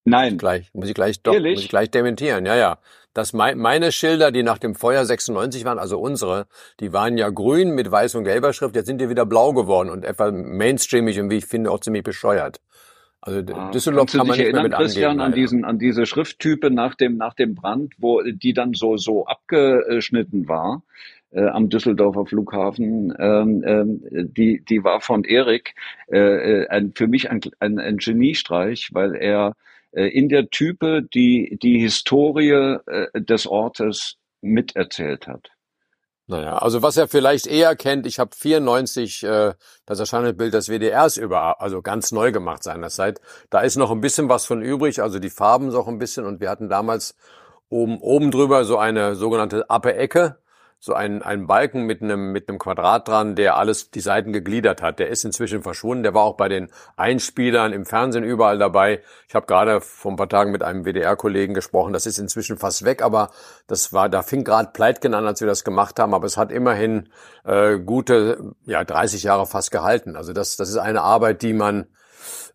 Nein. 0.06 0.38
Gleich, 0.38 0.70
muss 0.74 0.88
ich 0.88 0.96
gleich 0.96 1.22
doch, 1.22 1.34
Ehrlich? 1.34 1.56
muss 1.56 1.64
ich 1.64 1.70
gleich 1.70 1.92
dementieren. 1.92 2.46
Ja, 2.46 2.56
ja. 2.56 2.80
Das 3.14 3.34
meine 3.34 3.92
Schilder, 3.92 4.32
die 4.32 4.44
nach 4.44 4.60
dem 4.60 4.76
Feuer 4.76 5.04
96 5.04 5.66
waren, 5.66 5.80
also 5.80 6.00
unsere, 6.00 6.46
die 6.80 6.94
waren 6.94 7.18
ja 7.18 7.30
grün 7.30 7.72
mit 7.72 7.90
weiß 7.90 8.16
und 8.16 8.24
gelber 8.24 8.54
Schrift. 8.54 8.76
Jetzt 8.76 8.86
sind 8.86 9.02
die 9.02 9.10
wieder 9.10 9.26
blau 9.26 9.54
geworden 9.54 9.90
und 9.90 10.06
etwa 10.06 10.32
mainstreamig 10.32 11.20
und 11.20 11.30
wie 11.30 11.38
ich 11.38 11.46
finde 11.46 11.72
auch 11.72 11.80
ziemlich 11.80 12.04
bescheuert. 12.04 12.62
Also 13.22 13.42
ah, 13.54 13.72
Düsseldorf 13.72 14.12
kann 14.12 14.28
man 14.28 14.38
nicht 14.38 14.46
erinnern, 14.46 14.64
mehr 14.64 14.70
mit 14.70 14.78
Christian, 14.78 15.20
angeben, 15.20 15.22
an 15.22 15.34
diesen, 15.34 15.66
an 15.66 15.80
diese 15.80 16.06
Schrifttype 16.06 16.72
nach 16.72 16.96
dem, 16.96 17.18
nach 17.18 17.34
dem 17.34 17.56
Brand, 17.56 17.94
wo 17.98 18.22
die 18.22 18.54
dann 18.54 18.74
so, 18.74 18.96
so 18.96 19.26
abgeschnitten 19.26 20.48
war 20.48 20.84
äh, 21.32 21.46
am 21.46 21.70
Düsseldorfer 21.70 22.26
Flughafen, 22.26 23.14
ähm, 23.20 23.64
ähm, 23.66 24.02
die, 24.12 24.64
die 24.68 24.84
war 24.84 25.02
von 25.02 25.24
Erik 25.24 25.76
äh, 26.12 26.18
äh, 26.62 26.68
ein, 26.68 26.94
für 26.96 27.08
mich 27.08 27.30
ein, 27.30 27.42
ein, 27.60 27.80
ein 27.80 27.98
Geniestreich, 27.98 28.90
weil 28.94 29.16
er 29.16 29.56
äh, 29.92 30.06
in 30.08 30.30
der 30.30 30.50
Type 30.50 31.04
die, 31.04 31.58
die 31.62 31.80
Historie 31.80 32.78
äh, 32.86 33.22
des 33.22 33.48
Ortes 33.48 34.16
miterzählt 34.42 35.28
hat. 35.28 35.52
Naja, 36.28 36.60
also 36.60 36.84
was 36.84 36.96
er 36.96 37.08
vielleicht 37.08 37.48
eher 37.48 37.76
kennt, 37.76 38.06
ich 38.06 38.20
habe 38.20 38.36
94 38.36 39.24
äh, 39.24 39.54
das 39.88 40.00
Erscheinungsbild 40.00 40.54
des 40.54 40.70
WDRs 40.70 41.18
über, 41.18 41.60
also 41.60 41.82
ganz 41.82 42.12
neu 42.12 42.32
gemacht 42.32 42.62
seinerzeit. 42.62 43.20
Da 43.50 43.62
ist 43.62 43.78
noch 43.78 43.90
ein 43.90 44.00
bisschen 44.00 44.30
was 44.30 44.46
von 44.46 44.62
übrig, 44.62 45.02
also 45.02 45.18
die 45.18 45.32
Farben 45.32 45.72
so 45.72 45.84
ein 45.86 45.98
bisschen 45.98 46.26
und 46.26 46.40
wir 46.40 46.52
hatten 46.52 46.70
damals 46.70 47.16
oben, 47.70 47.98
oben 48.00 48.30
drüber 48.30 48.64
so 48.64 48.78
eine 48.78 49.16
sogenannte 49.16 49.66
Upper 49.70 49.96
Ecke 49.96 50.38
so 50.82 50.94
ein, 50.94 51.22
ein 51.22 51.46
Balken 51.46 51.84
mit 51.84 52.02
einem, 52.02 52.32
mit 52.32 52.48
einem 52.48 52.58
Quadrat 52.58 53.08
dran, 53.08 53.36
der 53.36 53.58
alles 53.58 53.92
die 53.92 54.00
Seiten 54.00 54.32
gegliedert 54.32 54.82
hat. 54.82 55.00
Der 55.00 55.10
ist 55.10 55.26
inzwischen 55.26 55.62
verschwunden. 55.62 56.04
Der 56.04 56.14
war 56.14 56.24
auch 56.24 56.38
bei 56.38 56.48
den 56.48 56.70
Einspielern 56.96 57.74
im 57.74 57.86
Fernsehen 57.86 58.24
überall 58.24 58.58
dabei. 58.58 59.02
Ich 59.28 59.36
habe 59.36 59.46
gerade 59.46 59.82
vor 59.82 60.12
ein 60.12 60.16
paar 60.16 60.30
Tagen 60.30 60.52
mit 60.52 60.64
einem 60.64 60.86
WDR-Kollegen 60.86 61.54
gesprochen. 61.54 61.92
Das 61.92 62.06
ist 62.06 62.18
inzwischen 62.18 62.58
fast 62.58 62.86
weg, 62.86 63.02
aber 63.02 63.32
das 63.68 63.92
war, 63.92 64.08
da 64.08 64.22
fing 64.22 64.46
gerade 64.46 64.72
Pleitgen 64.72 65.14
an, 65.14 65.28
als 65.28 65.42
wir 65.42 65.48
das 65.48 65.66
gemacht 65.66 66.00
haben. 66.00 66.14
Aber 66.14 66.26
es 66.26 66.38
hat 66.38 66.50
immerhin 66.50 67.10
äh, 67.44 67.78
gute, 67.78 68.56
ja, 68.64 68.86
30 68.86 69.24
Jahre 69.24 69.46
fast 69.46 69.72
gehalten. 69.72 70.16
Also 70.16 70.32
das, 70.32 70.56
das 70.56 70.70
ist 70.70 70.78
eine 70.78 71.02
Arbeit, 71.02 71.42
die 71.42 71.54
man 71.54 71.88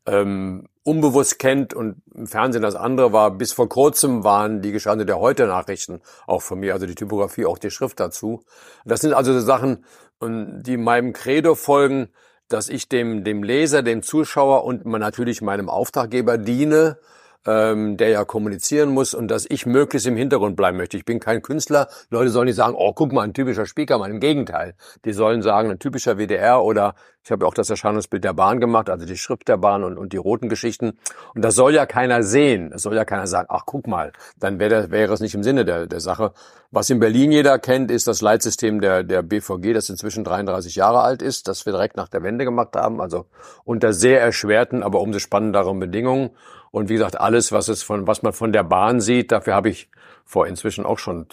ähm, 0.07 0.68
unbewusst 0.85 1.39
kennt 1.39 1.74
und 1.74 1.97
im 2.14 2.26
Fernsehen 2.26 2.62
das 2.62 2.76
andere 2.76 3.12
war, 3.12 3.30
bis 3.30 3.53
vor 3.53 3.68
kurzem 3.68 4.22
waren 4.22 4.62
die 4.62 4.70
Geschande 4.70 5.07
der 5.07 5.18
Heute-Nachrichten 5.18 6.01
auch 6.26 6.43
von 6.43 6.61
mir, 6.61 6.74
also 6.74 6.87
die 6.87 6.95
Typografie, 6.95 7.47
auch 7.47 7.59
die 7.59 7.70
Schrift 7.70 7.99
dazu. 7.99 8.45
Das 8.85 9.01
sind 9.01 9.14
also 9.14 9.39
Sachen, 9.41 9.85
die 10.22 10.76
meinem 10.76 11.12
Credo 11.12 11.55
folgen, 11.55 12.11
dass 12.49 12.68
ich 12.68 12.89
dem, 12.89 13.24
dem 13.24 13.43
Leser, 13.43 13.82
dem 13.82 14.03
Zuschauer 14.03 14.64
und 14.64 14.85
natürlich 14.85 15.41
meinem 15.41 15.70
Auftraggeber 15.70 16.37
diene, 16.37 16.99
ähm, 17.47 17.97
der 17.97 18.09
ja 18.09 18.25
kommunizieren 18.25 18.91
muss 18.91 19.15
und 19.15 19.29
dass 19.29 19.47
ich 19.49 19.67
möglichst 19.67 20.07
im 20.07 20.17
Hintergrund 20.17 20.57
bleiben 20.57 20.77
möchte. 20.77 20.97
Ich 20.97 21.05
bin 21.05 21.21
kein 21.21 21.43
Künstler. 21.43 21.89
Leute 22.11 22.31
sollen 22.31 22.47
nicht 22.47 22.57
sagen, 22.57 22.75
oh, 22.77 22.93
guck 22.93 23.13
mal, 23.13 23.23
ein 23.23 23.35
typischer 23.35 23.67
Speakermann. 23.67 24.11
Im 24.11 24.21
Gegenteil. 24.21 24.75
Die 25.05 25.13
sollen 25.13 25.43
sagen, 25.43 25.71
ein 25.71 25.79
typischer 25.79 26.17
WDR 26.17 26.63
oder 26.63 26.95
ich 27.25 27.33
habe 27.33 27.47
auch 27.47 27.55
das 27.55 27.71
Erscheinungsbild 27.71 28.23
der 28.23 28.35
Bahn 28.35 28.61
gemacht, 28.61 28.91
also 28.91 29.07
die 29.07 29.17
Schrift 29.17 29.49
der 29.49 29.57
Bahn 29.57 29.83
und, 29.83 29.97
und 29.97 30.13
die 30.13 30.19
roten 30.19 30.51
Geschichten. 30.51 30.99
Und 31.35 31.43
das 31.43 31.55
soll 31.55 31.75
ja 31.75 31.87
keiner 31.87 32.23
sehen. 32.23 32.71
Es 32.75 32.83
soll 32.83 32.97
ja 32.97 33.07
keiner 33.07 33.27
sagen, 33.27 33.49
ach, 33.51 33.63
guck 33.65 33.87
mal, 33.87 34.13
dann 34.39 34.59
wäre, 34.59 34.91
wäre 34.91 35.15
es 35.15 35.21
nicht 35.21 35.35
im 35.35 35.43
Sinne 35.43 35.65
der, 35.65 35.87
der 35.87 36.01
Sache. 36.01 36.33
Was 36.71 36.91
in 36.91 37.01
Berlin 37.01 37.33
jeder 37.33 37.59
kennt, 37.59 37.91
ist 37.91 38.07
das 38.07 38.21
Leitsystem 38.21 38.83
der, 38.83 39.05
der 39.05 39.23
BVG, 39.23 39.73
das 39.73 39.89
inzwischen 39.89 40.23
33 40.23 40.75
Jahre 40.75 41.01
alt 41.01 41.23
ist, 41.23 41.49
das 41.49 41.65
wir 41.65 41.73
direkt 41.73 41.97
nach 41.97 42.09
der 42.09 42.23
Wende 42.23 42.45
gemacht 42.45 42.77
haben, 42.77 43.01
also 43.01 43.25
unter 43.65 43.95
sehr 43.95 44.21
erschwerten, 44.21 44.83
aber 44.83 45.01
umso 45.01 45.19
spannenderen 45.19 45.81
Bedingungen. 45.81 46.31
Und 46.75 46.89
wie 46.89 46.95
gesagt, 46.95 47.20
alles, 47.20 47.53
was 47.53 47.68
es 47.68 47.85
von, 47.85 48.09
was 48.09 48.25
man 48.25 48.33
von 48.33 48.53
der 48.53 48.64
Bahn 48.64 49.01
sieht, 49.01 49.31
dafür 49.31 49.55
habe 49.55 49.68
ich 49.68 49.89
vor 50.25 50.49
inzwischen 50.49 50.85
auch 50.85 50.99
schon 50.99 51.29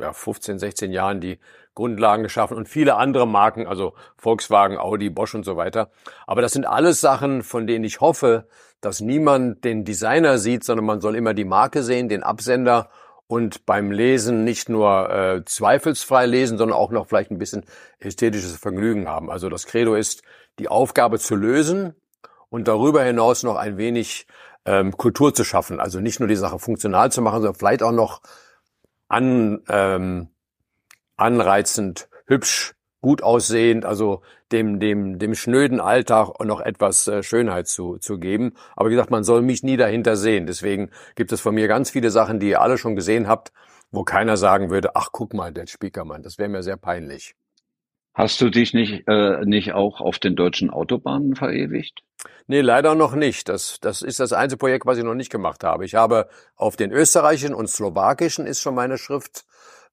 ja, 0.00 0.12
15, 0.12 0.58
16 0.58 0.90
Jahren 0.90 1.20
die 1.20 1.38
Grundlagen 1.76 2.24
geschaffen 2.24 2.56
und 2.56 2.68
viele 2.68 2.96
andere 2.96 3.24
Marken, 3.24 3.68
also 3.68 3.94
Volkswagen, 4.16 4.78
Audi, 4.78 5.08
Bosch 5.08 5.36
und 5.36 5.44
so 5.44 5.56
weiter. 5.56 5.92
Aber 6.26 6.42
das 6.42 6.50
sind 6.54 6.66
alles 6.66 7.00
Sachen, 7.00 7.44
von 7.44 7.68
denen 7.68 7.84
ich 7.84 8.00
hoffe, 8.00 8.48
dass 8.80 9.00
niemand 9.00 9.62
den 9.64 9.84
Designer 9.84 10.38
sieht, 10.38 10.64
sondern 10.64 10.86
man 10.86 11.00
soll 11.00 11.14
immer 11.14 11.34
die 11.34 11.44
Marke 11.44 11.84
sehen, 11.84 12.08
den 12.08 12.24
Absender 12.24 12.90
und 13.28 13.66
beim 13.66 13.92
Lesen 13.92 14.42
nicht 14.42 14.68
nur 14.68 15.08
äh, 15.08 15.44
zweifelsfrei 15.44 16.26
lesen, 16.26 16.58
sondern 16.58 16.76
auch 16.76 16.90
noch 16.90 17.06
vielleicht 17.06 17.30
ein 17.30 17.38
bisschen 17.38 17.64
ästhetisches 18.00 18.56
Vergnügen 18.56 19.06
haben. 19.06 19.30
Also 19.30 19.50
das 19.50 19.66
Credo 19.66 19.94
ist, 19.94 20.24
die 20.58 20.66
Aufgabe 20.66 21.20
zu 21.20 21.36
lösen 21.36 21.94
und 22.48 22.66
darüber 22.66 23.04
hinaus 23.04 23.44
noch 23.44 23.54
ein 23.54 23.78
wenig 23.78 24.26
ähm, 24.64 24.96
Kultur 24.96 25.34
zu 25.34 25.44
schaffen. 25.44 25.80
Also 25.80 26.00
nicht 26.00 26.20
nur 26.20 26.28
die 26.28 26.36
Sache 26.36 26.58
funktional 26.58 27.10
zu 27.12 27.22
machen, 27.22 27.42
sondern 27.42 27.54
vielleicht 27.54 27.82
auch 27.82 27.92
noch 27.92 28.20
an, 29.08 29.62
ähm, 29.68 30.28
anreizend, 31.16 32.08
hübsch, 32.26 32.74
gut 33.00 33.22
aussehend, 33.22 33.84
also 33.84 34.22
dem, 34.52 34.78
dem, 34.78 35.18
dem 35.18 35.34
schnöden 35.34 35.80
Alltag 35.80 36.32
noch 36.44 36.60
etwas 36.60 37.08
äh, 37.08 37.22
Schönheit 37.22 37.66
zu, 37.66 37.98
zu 37.98 38.18
geben. 38.18 38.52
Aber 38.76 38.90
wie 38.90 38.94
gesagt, 38.94 39.10
man 39.10 39.24
soll 39.24 39.42
mich 39.42 39.62
nie 39.62 39.76
dahinter 39.76 40.16
sehen. 40.16 40.46
Deswegen 40.46 40.90
gibt 41.14 41.32
es 41.32 41.40
von 41.40 41.54
mir 41.54 41.68
ganz 41.68 41.90
viele 41.90 42.10
Sachen, 42.10 42.40
die 42.40 42.50
ihr 42.50 42.60
alle 42.60 42.78
schon 42.78 42.96
gesehen 42.96 43.26
habt, 43.26 43.52
wo 43.90 44.04
keiner 44.04 44.36
sagen 44.36 44.70
würde, 44.70 44.96
ach 44.96 45.10
guck 45.12 45.34
mal, 45.34 45.52
der 45.52 45.66
Spiekermann, 45.66 46.22
das 46.22 46.38
wäre 46.38 46.48
mir 46.48 46.62
sehr 46.62 46.76
peinlich. 46.76 47.34
Hast 48.14 48.40
du 48.40 48.50
dich 48.50 48.74
nicht, 48.74 49.04
äh, 49.06 49.44
nicht 49.44 49.72
auch 49.72 50.00
auf 50.00 50.18
den 50.18 50.36
deutschen 50.36 50.70
Autobahnen 50.70 51.36
verewigt? 51.36 52.02
Nee, 52.46 52.60
leider 52.60 52.94
noch 52.94 53.14
nicht. 53.14 53.48
Das, 53.48 53.78
das 53.80 54.02
ist 54.02 54.20
das 54.20 54.32
einzige 54.32 54.58
Projekt, 54.58 54.86
was 54.86 54.98
ich 54.98 55.04
noch 55.04 55.14
nicht 55.14 55.30
gemacht 55.30 55.64
habe. 55.64 55.84
Ich 55.84 55.94
habe 55.94 56.28
auf 56.56 56.76
den 56.76 56.90
österreichischen 56.90 57.54
und 57.54 57.68
slowakischen 57.68 58.46
ist 58.46 58.60
schon 58.60 58.74
meine 58.74 58.98
Schrift 58.98 59.44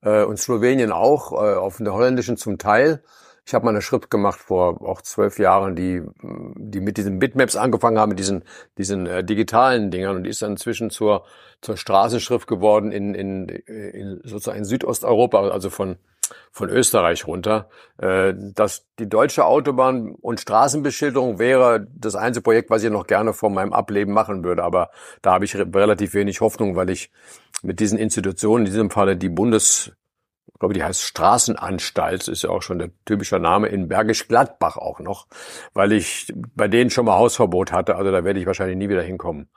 äh, 0.02 0.24
und 0.24 0.38
Slowenien 0.38 0.92
auch, 0.92 1.32
äh, 1.32 1.56
auf 1.56 1.78
den 1.78 1.92
holländischen 1.92 2.38
zum 2.38 2.58
Teil. 2.58 3.04
Ich 3.48 3.54
habe 3.54 3.64
mal 3.64 3.72
eine 3.72 3.82
Schrift 3.82 4.10
gemacht 4.10 4.42
vor 4.42 4.82
auch 4.86 5.02
zwölf 5.02 5.40
Jahren, 5.40 5.74
die, 5.74 6.02
die 6.22 6.82
mit 6.82 6.98
diesen 6.98 7.18
Bitmaps 7.18 7.56
angefangen 7.56 7.98
haben, 7.98 8.10
mit 8.10 8.20
diesen, 8.20 8.44
diesen 8.78 9.08
äh, 9.08 9.24
digitalen 9.24 9.90
Dingern 9.90 10.18
und 10.18 10.26
die 10.26 10.30
ist 10.30 10.42
dann 10.42 10.52
inzwischen 10.52 10.90
zur, 10.90 11.24
zur 11.62 11.78
Straßenschrift 11.78 12.46
geworden 12.46 12.92
in, 12.92 13.16
in, 13.16 13.48
in 13.48 14.20
sozusagen 14.26 14.58
in 14.58 14.66
Südosteuropa, 14.66 15.48
also 15.48 15.70
von, 15.70 15.96
von 16.52 16.68
Österreich 16.68 17.26
runter. 17.26 17.70
Äh, 18.00 18.34
dass 18.36 18.86
die 19.00 19.08
deutsche 19.08 19.46
Autobahn 19.46 20.16
und 20.16 20.42
Straßenbeschilderung 20.42 21.40
wäre 21.40 21.88
das 21.96 22.18
einzige 22.18 22.44
Projekt, 22.44 22.70
was 22.70 22.84
ich 22.84 22.92
noch 22.92 23.08
gerne 23.08 23.32
vor 23.32 23.50
meinem 23.50 23.72
Ableben 23.72 24.14
machen 24.14 24.44
würde. 24.44 24.66
Aber 24.66 24.90
da 25.22 25.32
habe 25.32 25.46
ich 25.46 25.56
relativ 25.56 26.16
wenig 26.16 26.42
Hoffnung, 26.42 26.76
weil 26.76 26.90
ich 26.90 27.14
mit 27.64 27.80
diesen 27.80 27.98
Institutionen, 27.98 28.66
in 28.66 28.72
diesem 28.74 28.90
Falle 28.90 29.16
die 29.16 29.30
Bundes 29.30 29.94
ich 30.58 30.60
glaube, 30.60 30.74
die 30.74 30.84
heißt 30.84 31.04
Straßenanstalt, 31.04 32.28
ist 32.28 32.42
ja 32.42 32.50
auch 32.50 32.64
schon 32.64 32.80
der 32.80 32.90
typische 33.06 33.38
Name, 33.38 33.68
in 33.68 33.90
Bergisch 33.90 34.28
Gladbach 34.28 34.76
auch 34.76 35.00
noch, 35.00 35.28
weil 35.76 35.92
ich 35.92 36.34
bei 36.56 36.68
denen 36.68 36.90
schon 36.90 37.06
mal 37.06 37.16
Hausverbot 37.16 37.72
hatte, 37.72 37.96
also 37.96 38.12
da 38.12 38.24
werde 38.24 38.40
ich 38.40 38.48
wahrscheinlich 38.48 38.76
nie 38.76 38.90
wieder 38.90 39.04
hinkommen. 39.04 39.50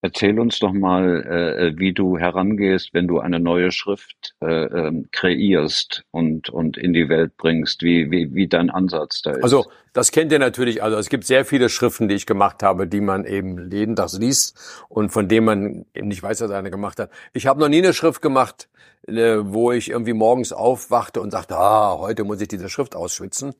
Erzähl 0.00 0.40
uns 0.40 0.58
doch 0.58 0.72
mal, 0.72 1.22
äh, 1.22 1.78
wie 1.78 1.92
du 1.92 2.16
herangehst, 2.16 2.94
wenn 2.94 3.08
du 3.08 3.18
eine 3.18 3.40
neue 3.40 3.72
Schrift 3.72 4.34
äh, 4.40 4.46
ähm, 4.64 5.08
kreierst 5.12 6.04
und, 6.10 6.48
und 6.48 6.78
in 6.78 6.94
die 6.94 7.10
Welt 7.10 7.36
bringst, 7.36 7.82
wie, 7.82 8.10
wie, 8.10 8.34
wie 8.34 8.48
dein 8.48 8.70
Ansatz 8.70 9.20
da 9.20 9.32
ist. 9.32 9.42
Also 9.44 9.66
das 9.92 10.10
kennt 10.10 10.32
ihr 10.32 10.38
natürlich. 10.38 10.82
Also 10.82 10.96
es 10.96 11.08
gibt 11.08 11.24
sehr 11.24 11.44
viele 11.44 11.68
Schriften, 11.68 12.08
die 12.08 12.14
ich 12.14 12.26
gemacht 12.26 12.62
habe, 12.62 12.86
die 12.86 13.00
man 13.00 13.24
eben 13.24 13.70
jeden 13.70 13.96
Tag 13.96 14.12
liest 14.12 14.58
und 14.88 15.10
von 15.10 15.28
denen 15.28 15.46
man 15.46 15.86
eben 15.94 16.08
nicht 16.08 16.22
weiß, 16.22 16.38
dass 16.38 16.50
er 16.50 16.58
eine 16.58 16.70
gemacht 16.70 16.98
hat. 16.98 17.10
Ich 17.32 17.46
habe 17.46 17.60
noch 17.60 17.68
nie 17.68 17.78
eine 17.78 17.92
Schrift 17.92 18.22
gemacht, 18.22 18.68
äh, 19.06 19.38
wo 19.42 19.72
ich 19.72 19.90
irgendwie 19.90 20.12
morgens 20.12 20.52
aufwachte 20.52 21.20
und 21.20 21.30
sagte, 21.30 21.56
ah, 21.56 21.98
heute 21.98 22.24
muss 22.24 22.40
ich 22.40 22.48
diese 22.48 22.68
Schrift 22.68 22.94
ausschwitzen. 22.94 23.54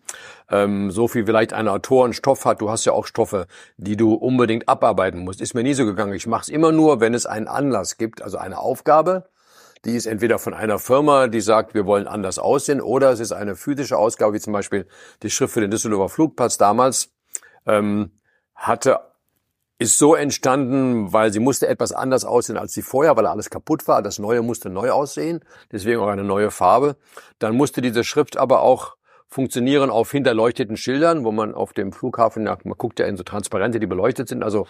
Ähm, 0.51 0.91
so 0.91 1.09
viel 1.09 1.27
vielleicht 1.27 1.53
ein 1.53 1.69
Autor 1.69 2.05
einen 2.05 2.15
Stoff 2.15 2.45
hat, 2.45 2.61
du 2.61 2.71
hast 2.71 2.85
ja 2.85 2.93
auch 2.93 3.07
Stoffe, 3.07 3.47
die 3.77 3.97
du 3.97 4.15
unbedingt 4.15 4.69
abarbeiten 4.69 5.21
musst. 5.25 5.41
Ist 5.41 5.55
mir 5.55 5.63
nie 5.63 5.75
so 5.75 5.85
gegangen. 5.85 6.15
Ich 6.15 6.27
mache 6.27 6.43
es 6.43 6.49
immer 6.49 6.73
nur, 6.73 7.01
wenn 7.01 7.15
es 7.15 7.27
einen 7.27 7.49
Anlass 7.49 7.99
gibt, 7.99 8.23
also 8.23 8.39
eine 8.39 8.59
Aufgabe. 8.59 9.25
Die 9.85 9.97
ist 9.97 10.07
entweder 10.07 10.39
von 10.39 10.55
einer 10.55 10.79
Firma, 10.79 11.27
die 11.27 11.41
sagt, 11.41 11.75
wir 11.75 11.87
wollen 11.87 12.07
anders 12.07 12.39
aussehen, 12.39 12.81
oder 12.81 13.11
es 13.11 13.21
ist 13.21 13.33
eine 13.33 13.57
physische 13.57 13.97
Ausgabe, 13.97 14.35
wie 14.35 14.41
zum 14.41 14.53
Beispiel 14.53 14.87
die 15.23 15.31
Schrift 15.31 15.55
für 15.55 15.61
den 15.61 15.71
Düsseldorfer 15.71 16.09
Flugplatz 16.15 16.57
damals. 16.57 17.13
Ähm, 17.67 18.13
hatte 18.55 19.01
ist 19.83 19.99
so 19.99 20.15
entstanden, 20.15 21.13
weil 21.13 21.33
sie 21.33 21.41
musste 21.41 21.67
etwas 21.67 21.93
anders 21.93 22.25
aussehen 22.25 22.57
als 22.57 22.73
sie 22.73 22.83
vorher, 22.83 23.17
weil 23.17 23.27
alles 23.27 23.51
kaputt 23.51 23.89
war. 23.89 24.01
Das 24.01 24.21
Neue 24.21 24.41
musste 24.43 24.71
neu 24.71 24.93
aussehen, 24.93 25.41
deswegen 25.73 26.01
auch 26.01 26.09
eine 26.09 26.23
neue 26.23 26.53
Farbe. 26.53 26.97
Dann 27.41 27.57
musste 27.57 27.83
diese 27.83 28.05
Schrift 28.05 28.37
aber 28.37 28.63
auch 28.63 28.97
funktionieren 29.29 29.91
auf 29.91 30.13
hinterleuchteten 30.13 30.77
Schildern, 30.77 31.25
wo 31.25 31.33
man 31.33 31.55
auf 31.55 31.73
dem 31.73 31.93
Flughafen, 31.93 32.47
ja, 32.47 32.57
man 32.65 32.79
guckt 32.79 33.01
ja 33.01 33.07
in 33.07 33.17
so 33.17 33.25
Transparente, 33.25 33.81
die 33.81 33.87
beleuchtet 33.87 34.29
sind, 34.29 34.45
also 34.45 34.67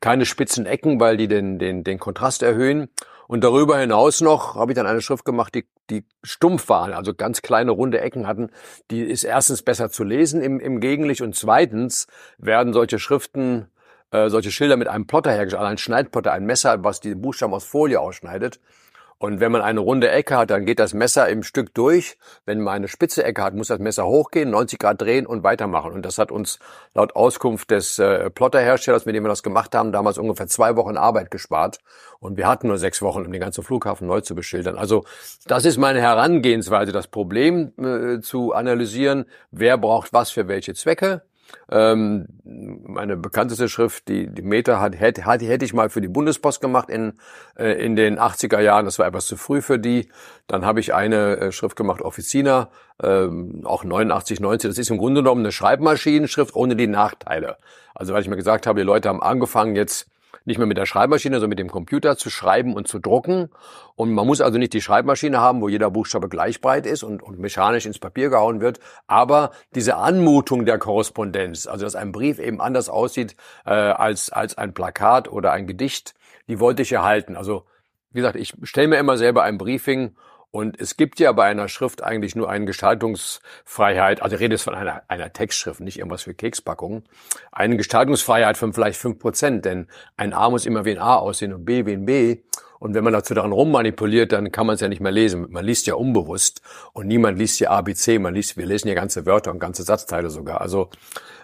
keine 0.00 0.26
spitzen 0.26 0.66
Ecken, 0.66 0.98
weil 0.98 1.16
die 1.16 1.28
den, 1.28 1.58
den, 1.58 1.84
den 1.84 1.98
Kontrast 1.98 2.42
erhöhen. 2.42 2.88
Und 3.28 3.42
darüber 3.42 3.78
hinaus 3.78 4.20
noch 4.20 4.54
habe 4.54 4.72
ich 4.72 4.76
dann 4.76 4.86
eine 4.86 5.00
Schrift 5.00 5.24
gemacht, 5.24 5.54
die, 5.54 5.66
die 5.90 6.04
stumpf 6.22 6.68
waren, 6.68 6.92
also 6.92 7.14
ganz 7.14 7.42
kleine 7.42 7.72
runde 7.72 8.00
Ecken 8.00 8.26
hatten. 8.26 8.50
Die 8.90 9.02
ist 9.02 9.24
erstens 9.24 9.62
besser 9.62 9.90
zu 9.90 10.04
lesen 10.04 10.40
im, 10.40 10.60
im 10.60 10.80
Gegenlicht 10.80 11.20
und 11.22 11.34
zweitens 11.34 12.06
werden 12.38 12.72
solche 12.72 12.98
Schriften 12.98 13.68
äh, 14.12 14.30
solche 14.30 14.50
Schilder 14.50 14.76
mit 14.76 14.88
einem 14.88 15.06
Plotter 15.06 15.32
hergestellt, 15.32 15.60
also 15.60 15.70
ein 15.70 15.78
Schneidplotter, 15.78 16.32
ein 16.32 16.46
Messer, 16.46 16.84
was 16.84 17.00
die 17.00 17.14
Buchstaben 17.14 17.52
aus 17.52 17.64
Folie 17.64 18.00
ausschneidet. 18.00 18.60
Und 19.18 19.40
wenn 19.40 19.50
man 19.50 19.62
eine 19.62 19.80
runde 19.80 20.10
Ecke 20.10 20.36
hat, 20.36 20.50
dann 20.50 20.66
geht 20.66 20.78
das 20.78 20.92
Messer 20.92 21.28
im 21.28 21.42
Stück 21.42 21.72
durch. 21.72 22.18
Wenn 22.44 22.60
man 22.60 22.74
eine 22.74 22.88
spitze 22.88 23.24
Ecke 23.24 23.42
hat, 23.42 23.54
muss 23.54 23.68
das 23.68 23.78
Messer 23.78 24.06
hochgehen, 24.06 24.50
90 24.50 24.78
Grad 24.78 25.00
drehen 25.00 25.26
und 25.26 25.42
weitermachen. 25.42 25.92
Und 25.92 26.04
das 26.04 26.18
hat 26.18 26.30
uns 26.30 26.58
laut 26.94 27.16
Auskunft 27.16 27.70
des 27.70 27.98
äh, 27.98 28.28
Plotterherstellers, 28.28 29.06
mit 29.06 29.14
dem 29.14 29.24
wir 29.24 29.28
das 29.28 29.42
gemacht 29.42 29.74
haben, 29.74 29.90
damals 29.90 30.18
ungefähr 30.18 30.48
zwei 30.48 30.76
Wochen 30.76 30.98
Arbeit 30.98 31.30
gespart. 31.30 31.78
Und 32.18 32.36
wir 32.36 32.46
hatten 32.46 32.68
nur 32.68 32.76
sechs 32.76 33.00
Wochen, 33.00 33.24
um 33.24 33.32
den 33.32 33.40
ganzen 33.40 33.64
Flughafen 33.64 34.06
neu 34.06 34.20
zu 34.20 34.34
beschildern. 34.34 34.76
Also 34.76 35.04
das 35.46 35.64
ist 35.64 35.78
meine 35.78 36.00
Herangehensweise, 36.00 36.92
das 36.92 37.06
Problem 37.06 37.72
äh, 37.78 38.20
zu 38.20 38.52
analysieren, 38.52 39.24
wer 39.50 39.78
braucht 39.78 40.12
was 40.12 40.30
für 40.30 40.46
welche 40.46 40.74
Zwecke 40.74 41.22
ähm, 41.70 42.26
meine 42.44 43.16
bekannteste 43.16 43.68
Schrift, 43.68 44.08
die, 44.08 44.28
die 44.28 44.42
Meta 44.42 44.80
hat, 44.80 44.98
hätte, 44.98 45.22
hätte 45.22 45.64
ich 45.64 45.74
mal 45.74 45.90
für 45.90 46.00
die 46.00 46.08
Bundespost 46.08 46.60
gemacht 46.60 46.88
in, 46.88 47.14
äh, 47.56 47.72
in 47.84 47.96
den 47.96 48.18
80er 48.18 48.60
Jahren. 48.60 48.84
Das 48.84 48.98
war 48.98 49.06
etwas 49.06 49.26
zu 49.26 49.36
früh 49.36 49.62
für 49.62 49.78
die. 49.78 50.08
Dann 50.46 50.64
habe 50.64 50.80
ich 50.80 50.94
eine 50.94 51.36
äh, 51.38 51.52
Schrift 51.52 51.76
gemacht, 51.76 52.02
Offizina, 52.02 52.68
ähm, 53.02 53.62
auch 53.64 53.84
89, 53.84 54.40
90. 54.40 54.70
Das 54.70 54.78
ist 54.78 54.90
im 54.90 54.98
Grunde 54.98 55.22
genommen 55.22 55.42
eine 55.42 55.52
Schreibmaschinenschrift 55.52 56.54
ohne 56.54 56.76
die 56.76 56.86
Nachteile. 56.86 57.56
Also 57.94 58.14
weil 58.14 58.22
ich 58.22 58.28
mir 58.28 58.36
gesagt 58.36 58.66
habe, 58.66 58.80
die 58.80 58.86
Leute 58.86 59.08
haben 59.08 59.22
angefangen 59.22 59.74
jetzt 59.74 60.08
nicht 60.46 60.58
mehr 60.58 60.66
mit 60.66 60.78
der 60.78 60.86
Schreibmaschine, 60.86 61.36
sondern 61.36 61.50
mit 61.50 61.58
dem 61.58 61.70
Computer 61.70 62.16
zu 62.16 62.30
schreiben 62.30 62.74
und 62.74 62.88
zu 62.88 62.98
drucken. 62.98 63.50
Und 63.96 64.12
man 64.12 64.26
muss 64.26 64.40
also 64.40 64.58
nicht 64.58 64.72
die 64.72 64.80
Schreibmaschine 64.80 65.40
haben, 65.40 65.60
wo 65.60 65.68
jeder 65.68 65.90
Buchstabe 65.90 66.28
gleich 66.28 66.60
breit 66.60 66.86
ist 66.86 67.02
und, 67.02 67.22
und 67.22 67.38
mechanisch 67.38 67.84
ins 67.84 67.98
Papier 67.98 68.30
gehauen 68.30 68.60
wird, 68.60 68.80
aber 69.06 69.50
diese 69.74 69.96
Anmutung 69.96 70.64
der 70.64 70.78
Korrespondenz, 70.78 71.66
also 71.66 71.84
dass 71.84 71.96
ein 71.96 72.12
Brief 72.12 72.38
eben 72.38 72.60
anders 72.60 72.88
aussieht 72.88 73.36
äh, 73.66 73.70
als, 73.70 74.30
als 74.30 74.56
ein 74.56 74.72
Plakat 74.72 75.30
oder 75.30 75.52
ein 75.52 75.66
Gedicht, 75.66 76.14
die 76.48 76.60
wollte 76.60 76.82
ich 76.82 76.92
erhalten. 76.92 77.36
Also 77.36 77.64
wie 78.12 78.20
gesagt, 78.20 78.36
ich 78.36 78.54
stelle 78.62 78.88
mir 78.88 78.98
immer 78.98 79.18
selber 79.18 79.42
ein 79.42 79.58
Briefing 79.58 80.16
und 80.56 80.80
es 80.80 80.96
gibt 80.96 81.20
ja 81.20 81.32
bei 81.32 81.44
einer 81.44 81.68
Schrift 81.68 82.02
eigentlich 82.02 82.34
nur 82.34 82.48
eine 82.48 82.64
Gestaltungsfreiheit, 82.64 84.22
also 84.22 84.36
ich 84.36 84.40
rede 84.40 84.54
jetzt 84.54 84.62
von 84.62 84.74
einer, 84.74 85.02
einer 85.06 85.30
Textschrift, 85.30 85.80
nicht 85.80 85.98
irgendwas 85.98 86.22
für 86.22 86.32
Kekspackungen, 86.32 87.04
eine 87.52 87.76
Gestaltungsfreiheit 87.76 88.56
von 88.56 88.72
vielleicht 88.72 88.98
fünf 88.98 89.18
Prozent, 89.18 89.66
denn 89.66 89.86
ein 90.16 90.32
A 90.32 90.48
muss 90.48 90.64
immer 90.64 90.86
wie 90.86 90.92
ein 90.92 90.98
A 90.98 91.16
aussehen 91.16 91.52
und 91.52 91.66
B 91.66 91.84
wie 91.84 91.92
ein 91.92 92.06
B. 92.06 92.38
Und 92.78 92.94
wenn 92.94 93.04
man 93.04 93.12
dazu 93.12 93.34
daran 93.34 93.52
rummanipuliert, 93.52 94.32
dann 94.32 94.50
kann 94.50 94.66
man 94.66 94.76
es 94.76 94.80
ja 94.80 94.88
nicht 94.88 95.00
mehr 95.00 95.12
lesen. 95.12 95.46
Man 95.50 95.64
liest 95.64 95.86
ja 95.86 95.94
unbewusst 95.94 96.62
und 96.94 97.06
niemand 97.06 97.38
liest 97.38 97.60
ja 97.60 97.68
A, 97.70 97.82
B, 97.82 97.92
C, 97.92 98.18
man 98.18 98.34
liest, 98.34 98.56
wir 98.56 98.64
lesen 98.64 98.88
ja 98.88 98.94
ganze 98.94 99.26
Wörter 99.26 99.50
und 99.50 99.58
ganze 99.58 99.82
Satzteile 99.82 100.30
sogar. 100.30 100.62
Also 100.62 100.88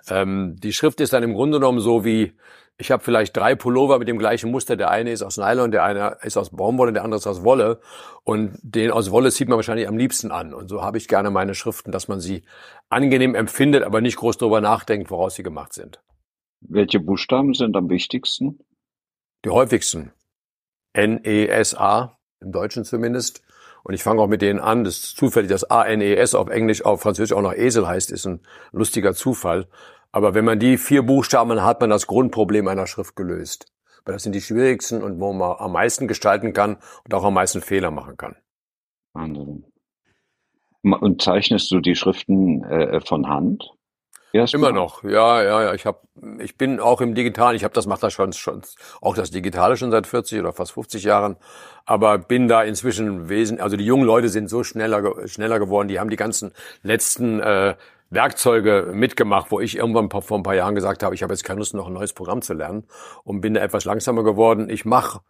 ähm, 0.09 0.57
die 0.59 0.73
Schrift 0.73 1.03
ist 1.03 1.13
dann 1.13 1.23
im 1.23 1.35
Grunde 1.35 1.59
genommen 1.59 1.81
so 1.81 2.07
wie 2.07 2.33
ich 2.79 2.91
habe 2.91 3.03
vielleicht 3.03 3.37
drei 3.37 3.55
Pullover 3.55 3.99
mit 3.99 4.09
dem 4.09 4.19
gleichen 4.19 4.51
Muster. 4.51 4.77
Der 4.77 4.91
eine 4.91 5.13
ist 5.13 5.23
aus 5.23 5.37
Nylon, 5.37 5.71
der 5.71 5.85
eine 5.85 6.19
ist 6.23 6.37
aus 6.37 6.51
Baumwolle, 6.51 6.93
der 6.93 7.05
andere 7.05 7.19
ist 7.19 7.27
aus 7.27 7.45
Wolle. 7.45 7.81
Und 8.25 8.59
den 8.63 8.91
aus 8.91 9.11
Wolle 9.11 9.31
zieht 9.31 9.49
man 9.49 9.57
wahrscheinlich 9.57 9.87
am 9.87 9.97
liebsten 9.97 10.33
an. 10.33 10.53
Und 10.55 10.69
so 10.69 10.83
habe 10.83 10.99
ich 10.99 11.07
gerne 11.07 11.31
meine 11.31 11.55
Schriften, 11.55 11.93
dass 11.93 12.09
man 12.09 12.21
sie 12.21 12.43
angenehm 12.89 13.35
empfindet, 13.35 13.85
aber 13.85 14.01
nicht 14.01 14.17
groß 14.17 14.39
darüber 14.39 14.61
nachdenkt, 14.61 15.11
woraus 15.11 15.35
sie 15.35 15.43
gemacht 15.43 15.73
sind. 15.73 16.03
Welche 16.61 17.01
Buchstaben 17.01 17.55
sind 17.55 17.77
am 17.77 17.89
wichtigsten? 17.91 18.59
Die 19.45 19.51
häufigsten. 19.51 20.13
N-E-S-A, 20.93 22.19
im 22.41 22.53
Deutschen 22.53 22.85
zumindest. 22.85 23.43
Und 23.85 23.95
ich 23.95 24.03
fange 24.03 24.23
auch 24.23 24.29
mit 24.29 24.43
denen 24.43 24.61
an. 24.61 24.85
Das 24.85 24.99
ist 24.99 25.17
zufällig, 25.17 25.51
dass 25.51 25.69
A-N-E-S 25.69 26.35
auf 26.35 26.49
Englisch, 26.49 26.85
auf 26.85 27.01
Französisch 27.01 27.37
auch 27.37 27.43
noch 27.43 27.55
Esel 27.55 27.87
heißt, 27.87 28.13
ist 28.13 28.27
ein 28.27 28.41
lustiger 28.71 29.15
Zufall. 29.15 29.67
Aber 30.13 30.35
wenn 30.35 30.45
man 30.45 30.59
die 30.59 30.77
vier 30.77 31.03
Buchstaben 31.03 31.51
hat, 31.61 31.63
hat 31.63 31.81
man 31.81 31.91
das 31.91 32.07
Grundproblem 32.07 32.69
einer 32.69 32.87
Schrift 32.87 33.17
gelöst. 33.17 33.67
Weil 34.05 34.15
das 34.15 34.23
sind 34.23 34.35
die 34.35 34.41
schwierigsten 34.41 35.03
und 35.03 35.21
wo 35.21 35.33
man 35.33 35.57
am 35.59 35.73
meisten 35.73 36.07
gestalten 36.07 36.53
kann 36.53 36.77
und 37.05 37.15
auch 37.15 37.25
am 37.25 37.35
meisten 37.35 37.63
Fehler 37.63 37.91
machen 37.91 38.17
kann. 38.17 38.37
Wahnsinn. 39.15 39.65
Und 40.83 41.23
zeichnest 41.23 41.71
du 41.71 41.81
die 41.81 41.95
Schriften 41.95 42.65
äh, 42.65 43.01
von 43.01 43.29
Hand? 43.29 43.71
Immer 44.55 44.73
noch, 44.73 45.05
ja, 45.05 45.43
ja, 45.43 45.63
ja. 45.63 45.75
Ich 45.75 45.85
hab, 45.85 46.05
ich 46.39 46.57
bin 46.57 46.81
auch 46.81 47.03
im 47.03 47.15
Digitalen. 47.15 47.55
Ich 47.55 47.65
habe 47.65 47.75
das 47.75 47.87
macht 47.87 48.03
das 48.03 48.15
schon, 48.15 48.33
schon 48.33 48.63
auch 49.03 49.15
das 49.15 49.31
Digitale 49.31 49.77
schon 49.77 49.91
seit 49.91 50.07
40 50.07 50.41
oder 50.41 50.55
fast 50.55 50.73
50 50.73 51.05
Jahren, 51.05 51.37
aber 51.85 52.17
bin 52.17 52.49
da 52.49 52.63
inzwischen 52.63 53.29
wesentlich. 53.29 53.63
Also 53.63 53.77
die 53.77 53.85
jungen 53.85 54.05
Leute 54.05 54.31
sind 54.31 54.49
so 54.49 54.65
schneller 54.65 55.29
schneller 55.29 55.59
geworden. 55.59 55.89
Die 55.89 56.01
haben 56.01 56.09
die 56.09 56.17
ganzen 56.17 56.53
letzten 56.83 57.41
äh, 57.41 57.75
Werkzeuge 58.13 58.91
mitgemacht, 58.93 59.51
wo 59.51 59.61
ich 59.61 59.77
irgendwann 59.77 60.11
vor 60.11 60.39
ein 60.39 60.43
paar 60.43 60.55
Jahren 60.55 60.75
gesagt 60.75 61.03
habe, 61.03 61.15
ich 61.15 61.23
habe 61.23 61.33
jetzt 61.33 61.45
keine 61.45 61.59
Lust, 61.59 61.75
noch 61.75 61.87
ein 61.87 61.93
neues 61.93 62.13
Programm 62.13 62.43
zu 62.43 62.55
lernen 62.55 62.85
und 63.25 63.41
bin 63.41 63.55
da 63.55 63.61
etwas 63.61 63.85
langsamer 63.85 64.23
geworden. 64.23 64.69
Ich 64.69 64.85
mache, 64.85 65.21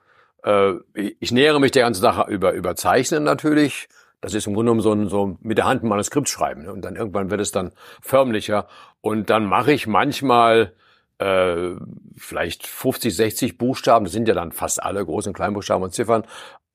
äh, 0.45 0.75
ich 0.95 1.33
nähere 1.33 1.61
mich 1.61 1.71
der 1.71 1.85
ganzen 1.85 2.03
Sache 2.03 2.31
über 2.31 2.53
über 2.53 2.77
Zeichnen 2.77 3.25
natürlich 3.25 3.89
das 4.23 4.35
ist 4.35 4.47
im 4.47 4.55
Grunde 4.55 4.71
genommen 4.71 4.81
so, 4.81 4.93
ein, 4.93 5.09
so 5.09 5.37
mit 5.41 5.59
der 5.59 5.67
Hand 5.67 5.83
ein 5.83 5.89
Manuskript 5.89 6.29
schreiben. 6.29 6.63
Ne? 6.63 6.73
Und 6.73 6.83
dann 6.83 6.95
irgendwann 6.95 7.31
wird 7.31 7.41
es 7.41 7.51
dann 7.51 7.73
förmlicher. 8.01 8.69
Und 9.01 9.31
dann 9.31 9.45
mache 9.47 9.73
ich 9.73 9.89
manchmal 9.89 10.75
äh, 11.19 11.73
vielleicht 12.17 12.67
50, 12.67 13.15
60 13.15 13.59
Buchstaben, 13.59 14.05
das 14.05 14.13
sind 14.13 14.29
ja 14.29 14.35
dann 14.35 14.53
fast 14.53 14.81
alle 14.81 15.03
Groß- 15.03 15.27
und 15.27 15.33
Kleinbuchstaben 15.33 15.83
und 15.83 15.93
Ziffern, 15.93 16.25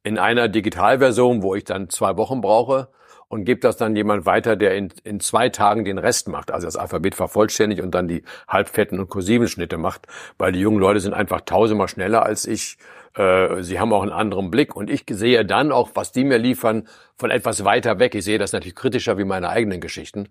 in 0.04 0.20
einer 0.20 0.50
Digitalversion, 0.50 1.42
wo 1.42 1.56
ich 1.56 1.64
dann 1.64 1.90
zwei 1.90 2.18
Wochen 2.18 2.42
brauche 2.42 2.90
und 3.30 3.46
gebe 3.46 3.60
das 3.60 3.78
dann 3.78 3.96
jemand 3.96 4.26
weiter, 4.26 4.56
der 4.56 4.76
in, 4.76 4.90
in 5.04 5.20
zwei 5.20 5.50
Tagen 5.50 5.86
den 5.86 5.98
Rest 5.98 6.28
macht, 6.28 6.52
also 6.52 6.68
das 6.68 6.78
Alphabet 6.78 7.16
vervollständigt 7.16 7.82
und 7.82 7.92
dann 7.92 8.08
die 8.08 8.24
halbfetten 8.48 9.00
und 9.00 9.10
kursiven 9.10 9.48
Schnitte 9.48 9.78
macht, 9.78 10.08
weil 10.38 10.52
die 10.52 10.60
jungen 10.60 10.80
Leute 10.80 11.00
sind 11.00 11.14
einfach 11.14 11.42
tausendmal 11.42 11.88
schneller 11.88 12.24
als 12.24 12.46
ich 12.46 12.78
äh, 13.18 13.64
sie 13.64 13.80
haben 13.80 13.92
auch 13.94 14.04
einen 14.04 14.12
anderen 14.12 14.52
Blick 14.52 14.76
und 14.76 14.90
ich 14.90 15.04
sehe 15.10 15.44
dann 15.46 15.72
auch, 15.72 15.92
was 15.96 16.12
die 16.12 16.24
mir 16.24 16.38
liefern, 16.38 16.88
von 17.18 17.32
etwas 17.32 17.66
weiter 17.66 18.00
weg. 18.00 18.14
Ich 18.16 18.24
sehe 18.24 18.38
das 18.38 18.54
natürlich 18.54 18.76
kritischer 18.76 19.18
wie 19.18 19.26
meine 19.26 19.50
eigenen 19.50 19.82
Geschichten. 19.82 20.30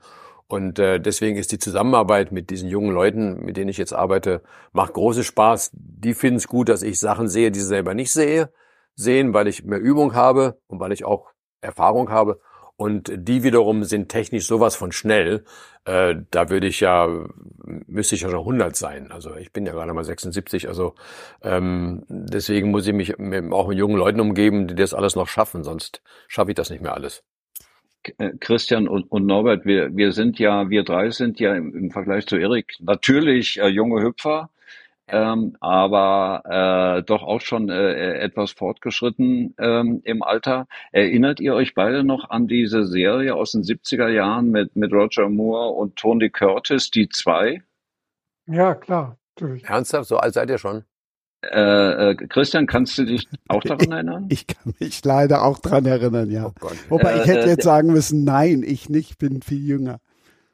Und 0.49 0.79
äh, 0.79 1.01
deswegen 1.01 1.37
ist 1.37 1.51
die 1.51 1.59
Zusammenarbeit 1.59 2.31
mit 2.31 2.51
diesen 2.51 2.69
jungen 2.69 2.93
Leuten, 2.93 3.45
mit 3.45 3.57
denen 3.57 3.69
ich 3.69 3.79
jetzt 3.79 3.93
arbeite, 3.93 4.43
macht 4.73 4.93
große 4.93 5.25
Spaß. 5.25 5.71
Die 5.73 6.15
finden 6.15 6.37
es 6.37 6.47
gut, 6.47 6.69
dass 6.69 6.83
ich 6.83 7.01
Sachen 7.01 7.27
sehe, 7.29 7.51
die 7.51 7.59
sie 7.59 7.67
selber 7.67 7.95
nicht 7.95 8.13
sehe, 8.13 8.53
sehen, 8.95 9.35
weil 9.35 9.49
ich 9.49 9.65
mehr 9.65 9.81
Übung 9.81 10.15
habe 10.15 10.61
und 10.69 10.79
weil 10.79 10.93
ich 10.93 11.05
auch 11.05 11.31
Erfahrung 11.61 12.11
habe. 12.11 12.41
Und 12.77 13.11
die 13.17 13.43
wiederum 13.43 13.85
sind 13.85 14.11
technisch 14.11 14.47
sowas 14.47 14.77
von 14.77 14.93
schnell. 14.93 15.45
Äh, 15.87 16.17
da 16.31 16.51
würde 16.51 16.67
ich 16.67 16.81
ja, 16.81 17.09
müsste 17.87 18.17
ich 18.17 18.21
ja 18.21 18.29
schon 18.29 18.41
100 18.41 18.77
sein. 18.77 19.11
Also 19.11 19.35
ich 19.37 19.53
bin 19.53 19.65
ja 19.65 19.73
gerade 19.73 19.95
mal 19.95 20.05
76. 20.05 20.69
Also 20.69 20.95
ähm, 21.43 22.05
deswegen 22.09 22.71
muss 22.71 22.87
ich 22.87 22.93
mich 22.93 23.15
auch 23.53 23.69
mit 23.69 23.79
jungen 23.79 23.97
Leuten 23.97 24.21
umgeben, 24.21 24.67
die 24.69 24.75
das 24.75 24.93
alles 24.93 25.17
noch 25.17 25.29
schaffen. 25.29 25.65
Sonst 25.65 26.03
schaffe 26.29 26.51
ich 26.51 26.55
das 26.55 26.71
nicht 26.71 26.83
mehr 26.83 26.95
alles. 26.95 27.25
Äh, 28.19 28.33
Christian 28.41 28.89
und, 28.89 29.11
und 29.11 29.27
Norbert, 29.27 29.65
wir, 29.65 29.97
wir 29.97 30.13
sind 30.13 30.39
ja, 30.39 30.69
wir 30.69 30.85
drei 30.85 31.11
sind 31.11 31.41
ja 31.41 31.55
im, 31.55 31.75
im 31.75 31.91
Vergleich 31.91 32.27
zu 32.27 32.37
Erik 32.37 32.75
natürlich 32.81 33.59
äh, 33.59 33.69
junge 33.69 34.03
Hüpfer 34.03 34.51
ähm, 35.09 35.57
aber 35.61 36.43
äh, 36.99 37.03
doch 37.05 37.23
auch 37.23 37.41
schon 37.41 37.69
äh, 37.69 38.19
etwas 38.19 38.53
fortgeschritten 38.53 39.55
ähm, 39.59 40.01
im 40.05 40.23
Alter. 40.23 40.67
Erinnert 40.93 41.41
ihr 41.41 41.55
euch 41.55 41.75
beide 41.75 42.03
noch 42.03 42.31
an 42.31 42.49
diese 42.49 42.87
Serie 42.87 43.35
aus 43.35 43.53
den 43.53 43.63
70er 43.63 44.09
Jahren 44.09 44.51
mit, 44.51 44.75
mit 44.75 44.93
Roger 44.93 45.29
Moore 45.29 45.71
und 45.71 45.97
Tony 45.97 46.31
Curtis, 46.31 46.91
die 46.91 47.09
zwei? 47.09 47.63
Ja, 48.47 48.75
klar, 48.75 49.19
natürlich. 49.35 49.65
Ernsthaft, 49.65 50.09
so 50.09 50.17
alt 50.19 50.35
seid 50.35 50.51
ihr 50.51 50.59
schon? 50.59 50.85
Äh, 51.43 52.11
äh, 52.11 52.15
Christian, 52.15 52.67
kannst 52.67 52.99
du 52.99 53.05
dich 53.05 53.29
auch 53.49 53.63
daran 53.65 53.93
erinnern? 53.93 54.27
Ich 54.29 54.47
kann 54.47 54.75
mich 54.81 55.05
leider 55.05 55.45
auch 55.45 55.59
daran 55.59 55.87
erinnern, 55.87 56.31
ja. 56.31 56.53
Oh 56.61 56.71
Wobei 56.89 57.21
ich 57.21 57.27
hätte 57.27 57.47
äh, 57.47 57.51
jetzt 57.51 57.65
sagen 57.65 57.93
müssen, 57.93 58.25
nein, 58.25 58.63
ich 58.67 58.89
nicht, 58.89 59.19
bin 59.19 59.43
viel 59.43 59.65
jünger. 59.65 60.01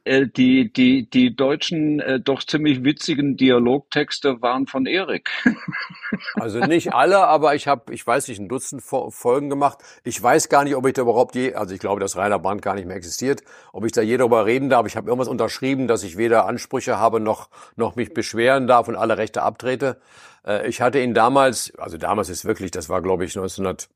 Äh, 0.04 0.26
die, 0.26 0.72
die, 0.72 1.08
die 1.08 1.36
deutschen 1.36 2.00
äh, 2.00 2.18
doch 2.18 2.42
ziemlich 2.42 2.82
witzigen 2.82 3.36
Dialogtexte 3.36 4.42
waren 4.42 4.66
von 4.66 4.86
Erik. 4.86 5.30
also 6.34 6.58
nicht 6.58 6.92
alle, 6.92 7.18
aber 7.18 7.54
ich 7.54 7.68
habe, 7.68 7.94
ich 7.94 8.04
weiß 8.04 8.26
nicht, 8.26 8.40
ein 8.40 8.48
Dutzend 8.48 8.82
Folgen 8.82 9.48
gemacht. 9.48 9.78
Ich 10.02 10.20
weiß 10.20 10.48
gar 10.48 10.64
nicht, 10.64 10.74
ob 10.74 10.86
ich 10.86 10.94
da 10.94 11.02
überhaupt 11.02 11.36
je, 11.36 11.54
also 11.54 11.72
ich 11.72 11.80
glaube, 11.80 12.00
dass 12.00 12.16
Rainer 12.16 12.40
Brandt 12.40 12.62
gar 12.62 12.74
nicht 12.74 12.86
mehr 12.86 12.96
existiert, 12.96 13.42
ob 13.72 13.84
ich 13.84 13.92
da 13.92 14.02
je 14.02 14.16
darüber 14.16 14.44
reden 14.44 14.70
darf. 14.70 14.86
Ich 14.86 14.96
habe 14.96 15.08
irgendwas 15.08 15.28
unterschrieben, 15.28 15.86
dass 15.86 16.02
ich 16.02 16.16
weder 16.16 16.46
Ansprüche 16.46 16.98
habe 16.98 17.20
noch, 17.20 17.48
noch 17.76 17.94
mich 17.94 18.12
beschweren 18.12 18.66
darf 18.66 18.88
und 18.88 18.96
alle 18.96 19.18
Rechte 19.18 19.42
abtrete. 19.42 20.00
Äh, 20.44 20.68
ich 20.68 20.80
hatte 20.80 20.98
ihn 20.98 21.14
damals, 21.14 21.72
also 21.78 21.96
damals 21.96 22.28
ist 22.28 22.44
wirklich, 22.44 22.72
das 22.72 22.88
war 22.88 23.02
glaube 23.02 23.24
ich 23.24 23.36
1900 23.36 23.88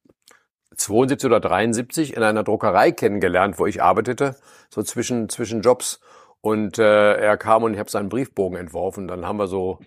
72 0.77 1.27
oder 1.27 1.41
73 1.41 2.17
in 2.17 2.23
einer 2.23 2.45
Druckerei 2.45 2.93
kennengelernt, 2.93 3.59
wo 3.59 3.67
ich 3.67 3.83
arbeitete, 3.83 4.37
so 4.69 4.83
zwischen, 4.83 5.29
zwischen 5.29 5.63
Jobs. 5.63 6.01
Und 6.41 6.79
äh, 6.79 7.15
er 7.15 7.37
kam 7.37 7.63
und 7.63 7.75
ich 7.75 7.81
habe 7.81 7.91
seinen 7.91 8.09
Briefbogen 8.09 8.59
entworfen. 8.59 9.09
Dann 9.09 9.27
haben 9.27 9.39
wir 9.39 9.49
so 9.49 9.79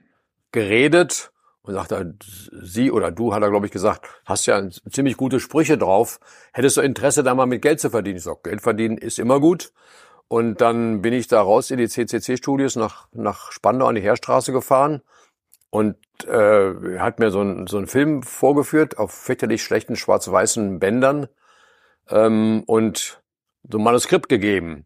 geredet 0.52 1.32
und 1.62 1.74
sagte, 1.74 2.16
sie 2.52 2.92
oder 2.92 3.12
du, 3.12 3.34
hat 3.34 3.44
er, 3.44 3.50
glaube 3.50 3.66
ich, 3.66 3.72
gesagt, 3.72 4.08
hast 4.26 4.46
ja 4.46 4.62
ziemlich 4.90 5.18
gute 5.18 5.40
Sprüche 5.40 5.78
drauf. 5.78 6.20
Hättest 6.52 6.78
du 6.78 6.82
Interesse, 6.82 7.24
da 7.24 7.36
mal 7.36 7.46
mit 7.46 7.62
Geld 7.62 7.80
zu 7.80 7.90
verdienen? 7.90 8.18
Ich 8.18 8.24
sag, 8.24 8.44
Geld 8.44 8.62
verdienen 8.62 8.98
ist 8.98 9.20
immer 9.20 9.40
gut. 9.40 9.72
Und 10.28 10.62
dann 10.62 11.02
bin 11.02 11.14
ich 11.14 11.28
da 11.28 11.42
raus 11.42 11.72
in 11.72 11.78
die 11.78 11.88
CCC-Studios 11.88 12.76
nach, 12.76 13.08
nach 13.14 13.52
Spandau 13.52 13.88
an 13.88 13.96
die 13.96 14.02
Heerstraße 14.02 14.52
gefahren 14.52 15.02
und 15.70 15.98
äh, 16.28 17.00
hat 17.00 17.20
mir 17.20 17.32
so, 17.32 17.42
ein, 17.42 17.68
so 17.68 17.78
einen 17.78 17.88
Film 17.88 18.24
vorgeführt 18.24 18.98
auf 18.98 19.12
fürchterlich 19.12 19.64
schlechten 19.64 19.96
schwarz-weißen 19.96 20.80
Bändern 20.80 21.28
ähm, 22.10 22.64
und 22.66 23.22
so 23.70 23.78
ein 23.78 23.84
Manuskript 23.84 24.30
gegeben. 24.30 24.86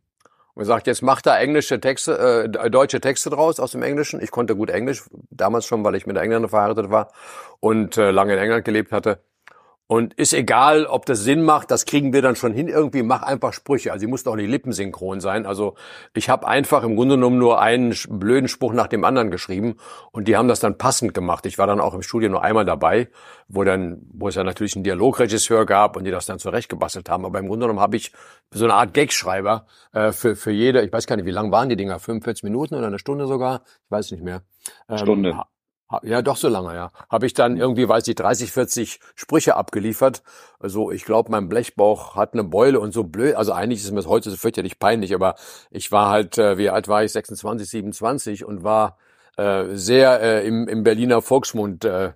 Und 0.54 0.60
gesagt, 0.60 0.86
jetzt 0.86 1.02
mach 1.02 1.22
da 1.22 1.40
englische 1.40 1.80
Texte, 1.80 2.52
äh, 2.54 2.70
deutsche 2.70 3.02
Texte 3.02 3.32
draus 3.32 3.60
aus 3.60 3.72
dem 3.72 3.82
Englischen. 3.82 4.22
Ich 4.22 4.30
konnte 4.30 4.56
gut 4.56 4.70
Englisch, 4.70 5.04
damals 5.32 5.66
schon, 5.66 5.84
weil 5.84 5.96
ich 5.96 6.06
mit 6.06 6.16
der 6.16 6.24
Engländer 6.24 6.50
verheiratet 6.50 6.92
war 6.92 7.12
und 7.60 7.98
äh, 7.98 8.12
lange 8.12 8.34
in 8.34 8.40
England 8.40 8.66
gelebt 8.66 8.92
hatte. 8.92 9.24
Und 9.94 10.16
ist 10.16 10.34
egal, 10.34 10.88
ob 10.88 11.06
das 11.06 11.20
Sinn 11.20 11.44
macht, 11.44 11.70
das 11.70 11.86
kriegen 11.86 12.14
wir 12.14 12.24
dann 12.24 12.36
schon 12.36 12.52
hin. 12.52 12.68
Irgendwie 12.68 13.04
mach 13.04 13.22
einfach 13.22 13.54
Sprüche. 13.54 13.92
Also 13.92 14.04
die 14.04 14.10
mussten 14.10 14.28
auch 14.28 14.36
nicht 14.36 14.50
lippensynchron 14.50 15.20
sein. 15.20 15.46
Also 15.46 15.76
ich 16.16 16.32
habe 16.32 16.48
einfach 16.48 16.82
im 16.82 16.96
Grunde 16.96 17.14
genommen 17.14 17.38
nur 17.38 17.62
einen 17.62 17.96
blöden 18.10 18.48
Spruch 18.48 18.74
nach 18.74 18.88
dem 18.88 19.04
anderen 19.04 19.30
geschrieben 19.30 19.76
und 20.12 20.28
die 20.28 20.36
haben 20.36 20.48
das 20.48 20.60
dann 20.60 20.80
passend 20.80 21.14
gemacht. 21.14 21.46
Ich 21.46 21.60
war 21.60 21.68
dann 21.68 21.80
auch 21.80 21.94
im 21.94 22.02
Studio 22.02 22.28
nur 22.28 22.44
einmal 22.44 22.66
dabei, 22.66 23.08
wo 23.48 23.64
dann, 23.64 24.02
wo 24.12 24.30
es 24.30 24.34
ja 24.34 24.44
natürlich 24.44 24.76
einen 24.76 24.84
Dialogregisseur 24.84 25.68
gab 25.68 25.96
und 25.96 26.06
die 26.06 26.12
das 26.12 26.26
dann 26.26 26.40
zurechtgebastelt 26.40 27.08
haben. 27.08 27.24
Aber 27.24 27.38
im 27.38 27.48
Grunde 27.48 27.66
genommen 27.66 27.80
habe 27.80 27.96
ich 27.96 28.14
so 28.50 28.66
eine 28.66 28.74
Art 28.74 28.96
Gagschreiber 28.96 29.68
äh, 29.92 30.12
für 30.12 30.36
für 30.36 30.50
jede. 30.50 30.82
Ich 30.82 30.92
weiß 30.92 31.06
gar 31.06 31.18
nicht, 31.18 31.28
wie 31.28 31.32
lang 31.32 31.52
waren 31.52 31.70
die 31.70 31.76
Dinger? 31.76 32.00
45 32.00 32.42
Minuten 32.42 32.74
oder 32.74 32.88
eine 32.88 32.98
Stunde 32.98 33.28
sogar? 33.28 33.62
Ich 33.86 33.92
weiß 33.92 34.10
nicht 34.10 34.24
mehr. 34.24 34.42
Ähm, 34.90 34.98
Stunde. 34.98 35.40
Ja, 36.04 36.22
doch 36.22 36.38
so 36.38 36.48
lange, 36.48 36.74
ja. 36.74 36.92
Habe 37.10 37.26
ich 37.26 37.34
dann 37.34 37.58
irgendwie, 37.58 37.88
weiß 37.88 38.08
ich, 38.08 38.16
30, 38.16 38.52
40 38.52 39.00
Sprüche 39.16 39.56
abgeliefert. 39.56 40.24
Also 40.60 40.92
ich 40.92 41.06
glaube, 41.06 41.32
mein 41.32 41.50
Blechbauch 41.50 42.16
hat 42.16 42.34
eine 42.34 42.44
Beule 42.44 42.80
und 42.80 42.94
so 42.94 43.04
blöd. 43.04 43.36
Also 43.36 43.54
eigentlich 43.54 43.84
ist 43.84 43.92
mir 43.92 43.98
das 43.98 44.08
heute 44.08 44.30
so 44.32 44.38
fürchterlich 44.38 44.80
peinlich, 44.80 45.14
aber 45.14 45.36
ich 45.70 45.92
war 45.92 46.10
halt, 46.10 46.38
äh, 46.38 46.58
wie 46.58 46.70
alt 46.70 46.88
war 46.88 47.04
ich? 47.04 47.12
26, 47.12 47.70
27 47.70 48.46
und 48.46 48.64
war 48.64 48.98
äh, 49.38 49.66
sehr 49.76 50.22
äh, 50.22 50.48
im, 50.48 50.68
im 50.68 50.84
Berliner 50.84 51.22
Volksmund 51.22 51.86
äh, 51.86 52.14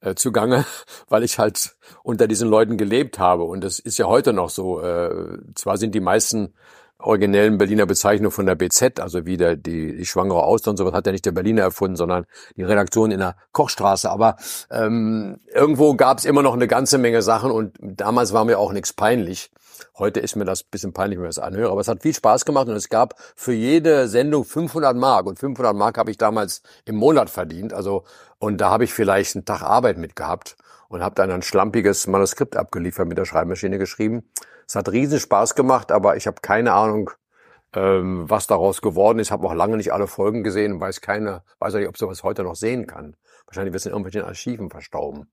äh, 0.00 0.14
zugange, 0.14 0.64
weil 1.08 1.22
ich 1.22 1.38
halt 1.38 1.76
unter 2.02 2.26
diesen 2.28 2.48
Leuten 2.48 2.76
gelebt 2.76 3.18
habe. 3.18 3.44
Und 3.44 3.62
das 3.62 3.78
ist 3.78 3.98
ja 3.98 4.06
heute 4.06 4.32
noch 4.32 4.50
so. 4.50 4.80
Äh, 4.80 5.38
zwar 5.54 5.78
sind 5.78 5.94
die 5.94 6.00
meisten 6.00 6.54
originellen 6.98 7.58
Berliner 7.58 7.86
Bezeichnung 7.86 8.32
von 8.32 8.46
der 8.46 8.54
BZ, 8.54 9.00
also 9.00 9.26
wie 9.26 9.36
der, 9.36 9.56
die, 9.56 9.96
die 9.96 10.06
schwangere 10.06 10.42
Auster 10.42 10.70
und 10.70 10.76
sowas 10.76 10.94
hat 10.94 11.06
ja 11.06 11.12
nicht 11.12 11.26
der 11.26 11.32
Berliner 11.32 11.62
erfunden, 11.62 11.96
sondern 11.96 12.26
die 12.56 12.62
Redaktion 12.62 13.10
in 13.10 13.18
der 13.18 13.36
Kochstraße. 13.52 14.10
Aber 14.10 14.36
ähm, 14.70 15.38
irgendwo 15.52 15.94
gab 15.94 16.18
es 16.18 16.24
immer 16.24 16.42
noch 16.42 16.54
eine 16.54 16.68
ganze 16.68 16.98
Menge 16.98 17.22
Sachen 17.22 17.50
und 17.50 17.76
damals 17.80 18.32
war 18.32 18.44
mir 18.44 18.58
auch 18.58 18.72
nichts 18.72 18.92
peinlich. 18.92 19.50
Heute 19.98 20.20
ist 20.20 20.36
mir 20.36 20.46
das 20.46 20.62
bisschen 20.62 20.94
peinlich, 20.94 21.18
wenn 21.18 21.26
ich 21.26 21.34
das 21.34 21.44
anhöre, 21.44 21.70
aber 21.70 21.82
es 21.82 21.88
hat 21.88 22.00
viel 22.00 22.14
Spaß 22.14 22.46
gemacht 22.46 22.68
und 22.68 22.76
es 22.76 22.88
gab 22.88 23.14
für 23.34 23.52
jede 23.52 24.08
Sendung 24.08 24.44
500 24.44 24.96
Mark 24.96 25.26
und 25.26 25.38
500 25.38 25.76
Mark 25.76 25.98
habe 25.98 26.10
ich 26.10 26.16
damals 26.16 26.62
im 26.86 26.96
Monat 26.96 27.28
verdient. 27.28 27.74
Also 27.74 28.04
und 28.38 28.58
da 28.60 28.70
habe 28.70 28.84
ich 28.84 28.94
vielleicht 28.94 29.36
einen 29.36 29.44
Tag 29.44 29.62
Arbeit 29.62 29.98
mit 29.98 30.16
gehabt 30.16 30.56
und 30.88 31.02
habe 31.02 31.14
dann 31.14 31.30
ein 31.30 31.42
schlampiges 31.42 32.06
Manuskript 32.06 32.56
abgeliefert 32.56 33.08
mit 33.08 33.18
der 33.18 33.24
Schreibmaschine 33.24 33.78
geschrieben. 33.78 34.30
Es 34.66 34.74
hat 34.74 34.90
riesen 34.90 35.20
Spaß 35.20 35.54
gemacht, 35.54 35.92
aber 35.92 36.16
ich 36.16 36.26
habe 36.26 36.40
keine 36.42 36.72
Ahnung, 36.72 37.10
ähm, 37.72 38.28
was 38.28 38.46
daraus 38.46 38.82
geworden 38.82 39.18
ist. 39.18 39.30
Habe 39.30 39.46
auch 39.46 39.54
lange 39.54 39.76
nicht 39.76 39.92
alle 39.92 40.06
Folgen 40.06 40.42
gesehen 40.42 40.74
und 40.74 40.80
weiß 40.80 41.00
keine, 41.00 41.42
weiß 41.58 41.74
auch 41.74 41.78
nicht, 41.78 41.88
ob 41.88 41.98
sowas 41.98 42.22
heute 42.22 42.42
noch 42.42 42.56
sehen 42.56 42.86
kann. 42.86 43.16
Wahrscheinlich 43.46 43.72
wird 43.72 43.80
es 43.80 43.86
in 43.86 43.92
irgendwelchen 43.92 44.22
Archiven 44.22 44.70
verstauben. 44.70 45.30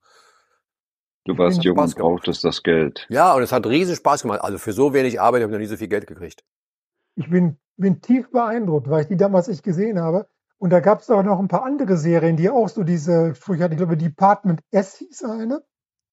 Du 1.25 1.37
warst 1.37 1.63
jung 1.63 1.77
und 1.77 1.95
brauchtest 1.95 2.43
das 2.43 2.63
Geld. 2.63 3.05
Ja, 3.09 3.33
und 3.33 3.43
es 3.43 3.51
hat 3.51 3.65
riesen 3.65 3.95
Spaß 3.95 4.23
gemacht. 4.23 4.41
Also 4.41 4.57
für 4.57 4.73
so 4.73 4.93
wenig 4.93 5.21
Arbeit 5.21 5.41
habe 5.41 5.51
ich 5.51 5.55
noch 5.55 5.59
nie 5.59 5.67
so 5.67 5.77
viel 5.77 5.87
Geld 5.87 6.05
gekriegt. 6.05 6.43
Ich 7.15 7.29
bin, 7.29 7.57
bin 7.77 8.01
tief 8.01 8.29
beeindruckt, 8.29 8.89
weil 8.89 9.03
ich 9.03 9.07
die 9.07 9.15
damals 9.15 9.47
nicht 9.47 9.63
gesehen 9.63 9.99
habe. 9.99 10.27
Und 10.63 10.69
da 10.69 10.79
gab 10.79 11.01
es 11.01 11.09
auch 11.09 11.23
noch 11.23 11.39
ein 11.39 11.49
paar 11.49 11.65
andere 11.65 11.97
Serien, 11.97 12.37
die 12.37 12.49
auch 12.49 12.69
so 12.69 12.83
diese 12.83 13.35
Sprüche 13.35 13.65
hatten. 13.65 13.73
Ich 13.73 13.79
glaube, 13.79 13.97
Department 13.97 14.61
S 14.71 14.95
hieß 14.95 15.25
eine. 15.25 15.61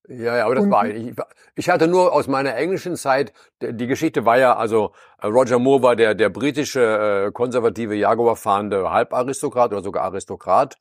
Ja, 0.09 0.39
ja, 0.39 0.47
aber 0.47 0.57
das 0.57 0.65
und, 0.65 0.73
war 0.73 0.89
ich. 0.89 1.15
Ich 1.55 1.71
hatte 1.71 1.87
nur 1.87 2.13
aus 2.13 2.27
meiner 2.27 2.57
englischen 2.57 2.97
Zeit, 2.97 3.33
die 3.63 3.87
Geschichte 3.87 4.25
war 4.25 4.39
ja, 4.39 4.57
also 4.57 4.91
äh, 5.23 5.29
Roger 5.29 5.61
Moore 5.61 5.85
war 5.85 5.95
der, 5.95 6.17
der 6.17 6.31
britische 6.31 6.81
äh, 7.29 7.31
konservative 7.31 7.95
Jaguar 7.95 8.35
fahrende 8.35 8.91
Halbaristokrat 8.91 9.71
oder 9.71 9.85
sogar 9.85 10.03
Aristokrat 10.03 10.79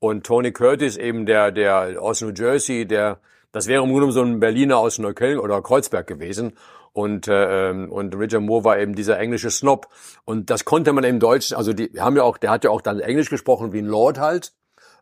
und 0.00 0.26
Tony 0.26 0.50
Curtis 0.50 0.96
eben 0.96 1.24
der, 1.24 1.52
der 1.52 2.02
aus 2.02 2.22
New 2.22 2.32
Jersey, 2.34 2.88
der, 2.88 3.20
das 3.52 3.68
wäre 3.68 3.84
im 3.84 3.90
Grunde 3.92 4.10
so 4.10 4.22
ein 4.22 4.40
Berliner 4.40 4.78
aus 4.78 4.98
Neukölln 4.98 5.38
oder 5.38 5.62
Kreuzberg 5.62 6.08
gewesen 6.08 6.54
und 6.92 7.28
äh, 7.28 7.70
ähm, 7.70 7.90
und 7.90 8.14
Richard 8.16 8.42
Moore 8.42 8.64
war 8.64 8.78
eben 8.78 8.94
dieser 8.94 9.18
englische 9.18 9.50
Snob 9.50 9.88
und 10.24 10.50
das 10.50 10.64
konnte 10.64 10.92
man 10.92 11.04
im 11.04 11.20
Deutschen, 11.20 11.56
also 11.56 11.72
die 11.72 11.90
haben 11.98 12.16
ja 12.16 12.22
auch, 12.22 12.38
der 12.38 12.50
hat 12.50 12.64
ja 12.64 12.70
auch 12.70 12.80
dann 12.80 13.00
Englisch 13.00 13.30
gesprochen 13.30 13.72
wie 13.72 13.78
ein 13.78 13.86
Lord 13.86 14.18
halt 14.18 14.52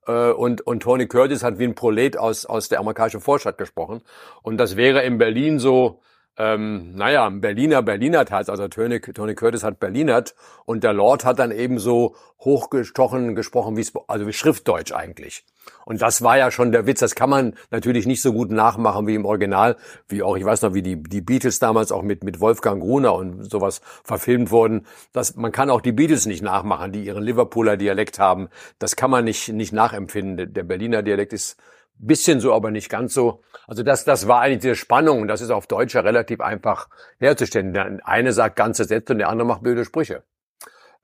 äh, 0.07 0.31
und, 0.31 0.61
und 0.62 0.83
Tony 0.83 1.07
Curtis 1.07 1.43
hat 1.43 1.59
wie 1.59 1.65
ein 1.65 1.75
Prolet 1.75 2.17
aus, 2.17 2.47
aus 2.47 2.69
der 2.69 2.81
amerikanischen 2.81 3.21
Vorstadt 3.21 3.59
gesprochen. 3.59 4.03
Und 4.43 4.59
das 4.59 4.77
wäre 4.77 5.03
in 5.03 5.19
Berlin 5.19 5.59
so, 5.59 6.01
ähm, 6.37 6.95
naja, 6.95 7.29
Berliner 7.29 7.83
Berlinert 7.83 8.31
hat, 8.31 8.49
also 8.49 8.69
Tony, 8.69 9.01
Tony 9.01 9.35
Curtis 9.35 9.62
hat 9.62 9.79
Berlinert 9.81 10.35
und 10.65 10.85
der 10.85 10.93
Lord 10.93 11.25
hat 11.25 11.39
dann 11.39 11.51
eben 11.51 11.79
so 11.79 12.17
hochgestochen 12.41 13.35
gesprochen, 13.35 13.77
wie 13.77 13.87
also 14.07 14.27
wie 14.27 14.33
Schriftdeutsch 14.33 14.93
eigentlich. 14.93 15.45
Und 15.84 16.02
das 16.02 16.22
war 16.22 16.38
ja 16.38 16.51
schon 16.51 16.72
der 16.72 16.86
Witz. 16.86 17.01
Das 17.01 17.14
kann 17.14 17.30
man 17.30 17.55
natürlich 17.70 18.06
nicht 18.06 18.22
so 18.22 18.32
gut 18.32 18.51
nachmachen 18.51 19.06
wie 19.06 19.14
im 19.14 19.24
Original, 19.24 19.76
wie 20.09 20.22
auch, 20.22 20.36
ich 20.36 20.44
weiß 20.44 20.62
noch, 20.62 20.74
wie 20.74 20.82
die, 20.82 21.02
die 21.02 21.20
Beatles 21.20 21.59
damals 21.59 21.92
auch 21.92 22.02
mit, 22.02 22.24
mit 22.24 22.40
Wolfgang 22.40 22.80
Gruner 22.80 23.14
und 23.14 23.51
sowas 23.51 23.80
verfilmt 24.05 24.51
wurden. 24.51 24.86
Das, 25.12 25.36
man 25.36 25.52
kann 25.52 25.70
auch 25.70 25.80
die 25.80 25.92
Beatles 25.92 26.26
nicht 26.26 26.42
nachmachen, 26.42 26.92
die 26.92 27.05
ihren 27.05 27.22
Liverpooler 27.22 27.76
Dialekt 27.76 28.18
haben. 28.18 28.48
Das 28.78 28.97
kann 28.97 29.10
man 29.10 29.24
nicht, 29.24 29.48
nicht 29.48 29.72
nachempfinden. 29.72 30.52
Der 30.52 30.62
Berliner 30.62 31.02
Dialekt 31.02 31.32
ist 31.32 31.56
bisschen 32.01 32.40
so, 32.40 32.55
aber 32.55 32.70
nicht 32.70 32.88
ganz 32.88 33.14
so. 33.14 33.42
Also 33.66 33.82
das, 33.82 34.05
das 34.05 34.26
war 34.26 34.40
eigentlich 34.40 34.60
diese 34.60 34.74
Spannung 34.74 35.28
das 35.28 35.40
ist 35.40 35.51
auf 35.51 35.66
Deutsch 35.66 35.94
ja 35.94 36.01
relativ 36.01 36.40
einfach 36.40 36.88
herzustellen. 37.18 37.72
Der 37.72 37.98
eine 38.05 38.32
sagt 38.32 38.56
ganze 38.56 38.84
Sätze 38.84 39.12
und 39.12 39.18
der 39.18 39.28
andere 39.28 39.47
macht 39.47 39.62
blöde 39.62 39.84
Sprüche. 39.84 40.24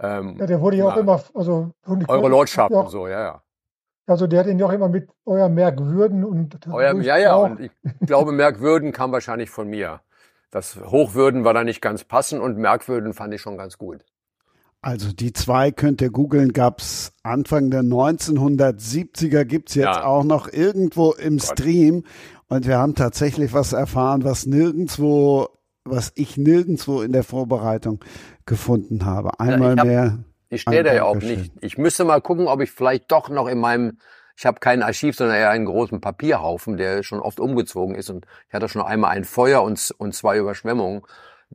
Ähm, 0.01 0.37
ja, 0.39 0.47
der 0.47 0.61
wurde 0.61 0.77
ja 0.77 0.89
auch 0.89 0.97
immer, 0.97 1.23
also 1.35 1.73
eure 2.09 2.29
Lordschaft 2.29 2.73
und 2.73 2.89
so, 2.91 3.07
ja, 3.07 3.21
ja. 3.21 3.43
Also 4.07 4.27
der 4.27 4.41
hat 4.41 4.47
ihn 4.47 4.59
ja 4.59 4.67
auch 4.67 4.73
immer 4.73 4.89
mit 4.89 5.09
euer 5.25 5.49
Merkwürden 5.49 6.25
und 6.25 6.59
euer, 6.69 7.01
ja, 7.03 7.17
ja, 7.17 7.35
und 7.35 7.61
ich 7.61 7.71
glaube, 8.07 8.33
Merkwürden 8.33 8.93
kam 8.93 9.11
wahrscheinlich 9.11 9.51
von 9.51 9.69
mir. 9.69 10.01
Das 10.51 10.77
Hochwürden 10.77 11.45
war 11.45 11.55
da 11.55 11.65
nicht 11.65 11.83
ganz 11.83 12.05
passend 12.05 12.41
und 12.41 12.57
Merkwürden 12.57 13.15
fand 13.15 13.35
ich 13.35 13.41
schon 13.41 13.57
ganz 13.57 13.79
gut. 13.79 14.05
Also 14.81 15.13
die 15.13 15.33
zwei 15.33 15.73
könnt 15.73 16.01
ihr 16.01 16.11
googeln, 16.11 16.53
gab's 16.53 17.13
Anfang 17.25 17.71
der 17.71 17.83
1970er, 17.83 19.45
gibt's 19.45 19.75
jetzt 19.75 19.85
ja. 19.85 20.05
auch 20.05 20.23
noch 20.23 20.53
irgendwo 20.53 21.13
im 21.13 21.39
Gott. 21.39 21.47
Stream. 21.47 22.05
Und 22.49 22.69
wir 22.69 22.79
haben 22.79 22.95
tatsächlich 22.95 23.53
was 23.53 23.73
erfahren, 23.73 24.23
was 24.23 24.47
nirgendwo, 24.47 25.49
was 25.85 26.13
ich 26.15 26.37
nirgendwo 26.37 27.03
in 27.03 27.11
der 27.11 27.25
Vorbereitung 27.25 27.99
gefunden 28.45 29.05
habe. 29.05 29.41
Einmal 29.41 29.75
ja, 29.75 29.79
hab, 29.79 29.87
mehr. 29.87 30.19
Ich 30.49 30.63
stehe 30.63 30.83
da 30.83 30.95
ja 30.95 31.05
auch 31.05 31.17
nicht. 31.17 31.53
Ich 31.61 31.79
müsste 31.79 32.05
mal 32.05 32.21
gucken, 32.21 32.47
ob 32.47 32.61
ich 32.61 32.71
vielleicht 32.71 33.11
doch 33.11 33.29
noch 33.29 33.49
in 33.49 33.59
meinem, 33.59 33.99
ich 34.37 34.47
habe 34.47 34.61
kein 34.61 34.83
Archiv, 34.83 35.17
sondern 35.17 35.37
eher 35.37 35.51
einen 35.51 35.67
großen 35.67 36.01
Papierhaufen, 36.01 36.77
der 36.77 37.03
schon 37.03 37.21
oft 37.21 37.41
umgezogen 37.41 37.95
ist. 37.95 38.11
Und 38.11 38.27
ich 38.49 38.55
hatte 38.55 38.69
schon 38.69 38.83
einmal 38.83 39.11
ein 39.11 39.25
Feuer 39.25 39.63
und, 39.63 39.95
und 39.99 40.15
zwei 40.15 40.39
Überschwemmungen 40.39 41.03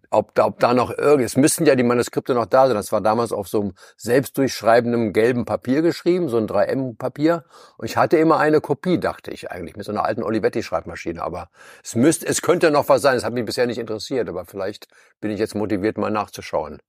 ob 0.09 0.35
da, 0.35 0.45
ob 0.45 0.59
da 0.59 0.73
noch 0.73 0.97
irgendwie, 0.97 1.23
es 1.23 1.37
müssten 1.37 1.65
ja 1.65 1.75
die 1.75 1.83
Manuskripte 1.83 2.33
noch 2.33 2.45
da 2.45 2.67
sein. 2.67 2.75
Das 2.75 2.91
war 2.91 3.01
damals 3.01 3.31
auf 3.31 3.47
so 3.47 3.61
einem 3.61 3.73
selbstdurchschreibenden 3.97 5.13
gelben 5.13 5.45
Papier 5.45 5.81
geschrieben, 5.81 6.29
so 6.29 6.37
ein 6.37 6.47
3M-Papier. 6.47 7.45
Und 7.77 7.85
ich 7.85 7.97
hatte 7.97 8.17
immer 8.17 8.39
eine 8.39 8.61
Kopie, 8.61 8.99
dachte 8.99 9.31
ich 9.31 9.51
eigentlich, 9.51 9.75
mit 9.75 9.85
so 9.85 9.91
einer 9.91 10.05
alten 10.05 10.23
Olivetti-Schreibmaschine. 10.23 11.21
Aber 11.21 11.49
es 11.83 11.95
müsste, 11.95 12.27
es 12.27 12.41
könnte 12.41 12.71
noch 12.71 12.89
was 12.89 13.01
sein. 13.01 13.17
Es 13.17 13.23
hat 13.23 13.33
mich 13.33 13.45
bisher 13.45 13.67
nicht 13.67 13.79
interessiert, 13.79 14.27
aber 14.29 14.45
vielleicht 14.45 14.87
bin 15.19 15.31
ich 15.31 15.39
jetzt 15.39 15.55
motiviert, 15.55 15.97
mal 15.97 16.11
nachzuschauen. 16.11 16.79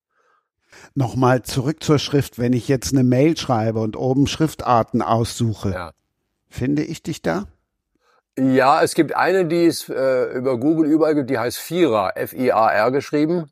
Nochmal 0.94 1.42
zurück 1.42 1.82
zur 1.82 1.98
Schrift. 1.98 2.38
Wenn 2.38 2.52
ich 2.52 2.68
jetzt 2.68 2.92
eine 2.92 3.04
Mail 3.04 3.36
schreibe 3.36 3.80
und 3.80 3.96
oben 3.96 4.26
Schriftarten 4.26 5.02
aussuche, 5.02 5.70
ja. 5.70 5.92
finde 6.48 6.82
ich 6.82 7.02
dich 7.02 7.22
da? 7.22 7.46
Ja, 8.38 8.82
es 8.82 8.94
gibt 8.94 9.14
eine, 9.14 9.44
die 9.44 9.66
ist 9.66 9.90
äh, 9.90 10.32
über 10.32 10.58
Google 10.58 10.90
überall 10.90 11.14
gibt, 11.14 11.28
die 11.28 11.38
heißt 11.38 11.58
Fira, 11.58 12.10
F-I-A-R 12.10 12.90
geschrieben. 12.90 13.50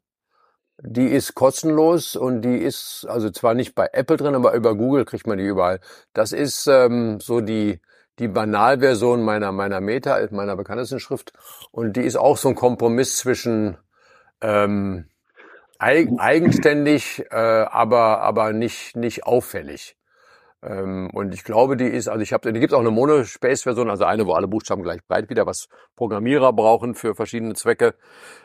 Die 0.82 1.08
ist 1.08 1.34
kostenlos 1.34 2.16
und 2.16 2.40
die 2.40 2.56
ist 2.56 3.06
also 3.06 3.28
zwar 3.30 3.52
nicht 3.52 3.74
bei 3.74 3.90
Apple 3.92 4.16
drin, 4.16 4.34
aber 4.34 4.54
über 4.54 4.74
Google 4.74 5.04
kriegt 5.04 5.26
man 5.26 5.36
die 5.36 5.44
überall. 5.44 5.80
Das 6.14 6.32
ist 6.32 6.66
ähm, 6.66 7.20
so 7.20 7.42
die 7.42 7.80
die 8.18 8.28
Banalversion 8.28 9.22
meiner 9.22 9.52
meiner 9.52 9.80
Meta, 9.80 10.18
meiner 10.30 10.56
bekanntesten 10.56 11.00
Schrift 11.00 11.34
und 11.70 11.96
die 11.96 12.02
ist 12.02 12.16
auch 12.16 12.38
so 12.38 12.48
ein 12.48 12.54
Kompromiss 12.54 13.18
zwischen 13.18 13.76
ähm, 14.40 15.06
eigenständig, 15.80 17.24
äh, 17.30 17.34
aber 17.34 18.20
aber 18.20 18.52
nicht 18.52 18.96
nicht 18.96 19.24
auffällig. 19.24 19.96
Ähm, 20.62 21.08
und 21.12 21.32
ich 21.32 21.44
glaube, 21.44 21.76
die 21.76 21.86
ist, 21.86 22.08
also 22.08 22.20
ich 22.22 22.32
habe, 22.32 22.52
die 22.52 22.60
gibt 22.60 22.74
auch 22.74 22.80
eine 22.80 22.90
Monospace-Version, 22.90 23.88
also 23.88 24.04
eine, 24.04 24.26
wo 24.26 24.32
alle 24.34 24.46
Buchstaben 24.46 24.82
gleich 24.82 25.02
breit 25.06 25.30
wieder, 25.30 25.46
was 25.46 25.68
Programmierer 25.96 26.52
brauchen 26.52 26.94
für 26.94 27.14
verschiedene 27.14 27.54
Zwecke. 27.54 27.94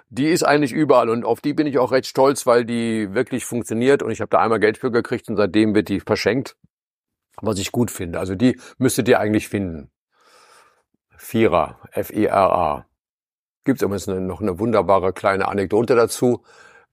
Die 0.09 0.27
ist 0.27 0.43
eigentlich 0.43 0.71
überall 0.71 1.09
und 1.09 1.25
auf 1.25 1.41
die 1.41 1.53
bin 1.53 1.67
ich 1.67 1.77
auch 1.77 1.91
recht 1.91 2.07
stolz, 2.07 2.45
weil 2.45 2.63
die 2.63 3.13
wirklich 3.13 3.43
funktioniert 3.45 4.01
und 4.01 4.11
ich 4.11 4.21
habe 4.21 4.29
da 4.29 4.39
einmal 4.39 4.59
Geld 4.59 4.77
für 4.77 4.91
gekriegt 4.91 5.27
und 5.29 5.35
seitdem 5.35 5.75
wird 5.75 5.89
die 5.89 5.99
verschenkt, 5.99 6.55
was 7.41 7.59
ich 7.59 7.71
gut 7.73 7.91
finde. 7.91 8.19
Also 8.19 8.35
die 8.35 8.59
müsstet 8.77 9.09
ihr 9.09 9.19
eigentlich 9.19 9.49
finden. 9.49 9.91
Vierer, 11.17 11.79
F-I-R-A. 11.91 12.85
Gibt 13.65 13.79
es 13.79 13.83
übrigens 13.83 14.07
noch 14.07 14.41
eine 14.41 14.59
wunderbare 14.59 15.11
kleine 15.11 15.47
Anekdote 15.47 15.95
dazu. 15.95 16.43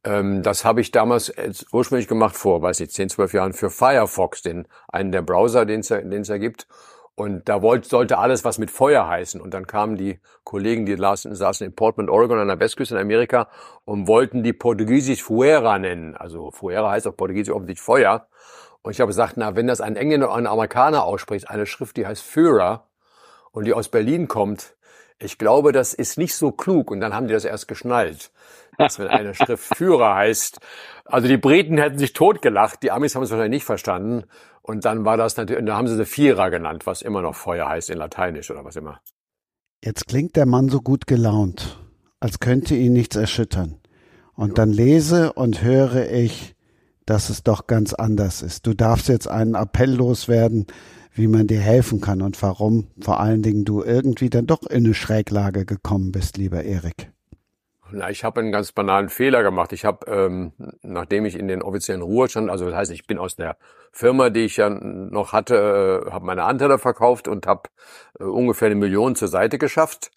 Ähm, 0.05 0.43
das 0.43 0.65
habe 0.65 0.81
ich 0.81 0.91
damals 0.91 1.33
ursprünglich 1.73 2.09
gemacht 2.09 2.37
vor, 2.37 2.63
weiß 2.63 2.81
ich, 2.81 2.91
10, 2.91 3.11
12 3.11 3.35
Jahren 3.35 3.53
für 3.53 3.71
Firefox, 3.71 4.43
den 4.43 4.67
einen 4.89 5.13
der 5.13 5.23
Browser, 5.23 5.65
den 5.65 5.81
es 5.81 5.89
ja 5.89 6.39
gibt. 6.39 6.67
Und 7.15 7.49
da 7.49 7.61
wollte, 7.61 7.89
sollte 7.89 8.19
alles 8.19 8.45
was 8.45 8.59
mit 8.59 8.71
Feuer 8.71 9.07
heißen. 9.07 9.41
Und 9.41 9.53
dann 9.53 9.67
kamen 9.67 9.97
die 9.97 10.19
Kollegen, 10.45 10.87
die 10.87 10.97
saßen, 10.97 11.35
saßen 11.35 11.67
in 11.67 11.75
Portland, 11.75 12.09
Oregon 12.09 12.39
an 12.39 12.49
der 12.49 12.59
Westküste 12.59 12.95
in 12.95 13.01
Amerika 13.01 13.49
und 13.85 14.09
wollten 14.09 14.43
die 14.43 14.55
Portugiesisch 14.55 15.23
Fuera 15.23 15.79
nennen. 15.79 16.17
Also 16.17 16.51
Fuera 16.51 16.91
heißt 16.91 17.07
auf 17.07 17.17
Portugiesisch 17.17 17.55
offensichtlich 17.55 17.85
Feuer. 17.85 18.29
Und 18.81 18.93
ich 18.93 19.01
habe 19.01 19.09
gesagt, 19.09 19.35
na, 19.37 19.55
wenn 19.55 19.67
das 19.67 19.81
ein 19.81 19.97
Engländer 19.97 20.29
oder 20.29 20.37
ein 20.37 20.47
Amerikaner 20.47 21.05
ausspricht, 21.05 21.49
eine 21.51 21.67
Schrift, 21.67 21.97
die 21.97 22.07
heißt 22.07 22.23
Führer 22.23 22.89
und 23.53 23.67
die 23.67 23.75
aus 23.75 23.89
Berlin 23.89 24.27
kommt, 24.27 24.75
ich 25.19 25.39
glaube, 25.39 25.71
das 25.73 25.95
ist 25.95 26.19
nicht 26.19 26.35
so 26.35 26.51
klug. 26.51 26.91
Und 26.91 27.01
dann 27.01 27.15
haben 27.15 27.29
die 27.29 27.35
das 27.35 27.45
erst 27.45 27.69
geschnallt 27.69 28.33
dass 28.79 28.99
wenn 28.99 29.09
eine 29.09 29.35
Schrift 29.35 29.77
Führer 29.77 30.15
heißt. 30.15 30.59
Also 31.05 31.29
die 31.29 31.37
Briten 31.37 31.79
hätten 31.79 31.99
sich 31.99 32.13
totgelacht, 32.13 32.83
die 32.83 32.91
Amis 32.91 33.15
haben 33.15 33.23
es 33.23 33.31
wahrscheinlich 33.31 33.59
nicht 33.59 33.67
verstanden. 33.67 34.25
Und 34.63 34.85
dann 34.85 35.05
war 35.05 35.17
das 35.17 35.37
natürlich, 35.37 35.61
und 35.61 35.67
dann 35.67 35.77
haben 35.77 35.89
sie 35.89 35.97
sie 35.97 36.07
Vierer 36.07 36.51
genannt, 36.51 36.87
was 36.87 37.03
immer 37.03 37.21
noch 37.21 37.35
Feuer 37.35 37.69
heißt 37.69 37.91
in 37.91 37.99
Lateinisch 37.99 38.51
oder 38.51 38.65
was 38.65 38.77
immer. 38.77 39.01
Jetzt 39.85 40.07
klingt 40.07 40.37
der 40.37 40.47
Mann 40.47 40.69
so 40.69 40.81
gut 40.81 41.09
gelaunt, 41.09 41.81
als 42.21 42.39
könnte 42.39 42.77
ihn 42.77 42.93
nichts 42.93 43.17
erschüttern. 43.17 43.81
Und 44.35 44.59
dann 44.59 44.71
lese 44.71 45.33
und 45.33 45.63
höre 45.63 46.11
ich, 46.11 46.55
dass 47.05 47.31
es 47.31 47.43
doch 47.43 47.67
ganz 47.67 47.93
anders 47.93 48.43
ist. 48.43 48.67
Du 48.67 48.75
darfst 48.75 49.09
jetzt 49.09 49.27
einen 49.27 49.55
Appell 49.55 49.93
loswerden, 49.93 50.67
wie 51.13 51.27
man 51.27 51.49
dir 51.49 51.61
helfen 51.61 52.01
kann 52.01 52.23
und 52.23 52.41
warum 52.41 52.87
vor 53.01 53.21
allen 53.21 53.43
Dingen 53.43 53.65
du 53.65 53.83
irgendwie 53.83 54.31
dann 54.31 54.47
doch 54.47 54.63
in 54.63 54.85
eine 54.85 54.95
Schräglage 54.95 55.67
gekommen 55.67 56.13
bist, 56.13 56.39
lieber 56.39 56.63
Erik. 56.63 57.11
Na, 57.95 58.09
ich 58.09 58.25
habe 58.25 58.41
einen 58.41 58.53
ganz 58.53 58.73
banalen 58.73 59.11
Fehler 59.11 59.43
gemacht. 59.43 59.73
Ich 59.73 59.85
habe, 59.85 60.07
ähm, 60.11 60.53
nachdem 60.83 61.27
ich 61.27 61.39
in 61.39 61.47
den 61.47 61.63
offiziellen 61.63 62.01
Ruhestand, 62.01 62.51
also 62.51 62.65
das 62.65 62.75
heißt, 62.75 62.91
ich 62.91 63.07
bin 63.07 63.19
aus 63.19 63.37
der 63.37 63.57
Firma, 63.93 64.31
die 64.31 64.41
ich 64.41 64.57
ja 64.57 64.71
noch 64.71 65.33
hatte, 65.33 66.07
äh, 66.07 66.11
habe 66.11 66.25
meine 66.25 66.45
Anteile 66.45 66.79
verkauft 66.79 67.29
und 67.29 67.47
habe 67.47 67.69
äh, 68.19 68.25
ungefähr 68.25 68.67
eine 68.67 68.77
Million 68.77 69.15
zur 69.15 69.29
Seite 69.29 69.59
geschafft 69.59 70.11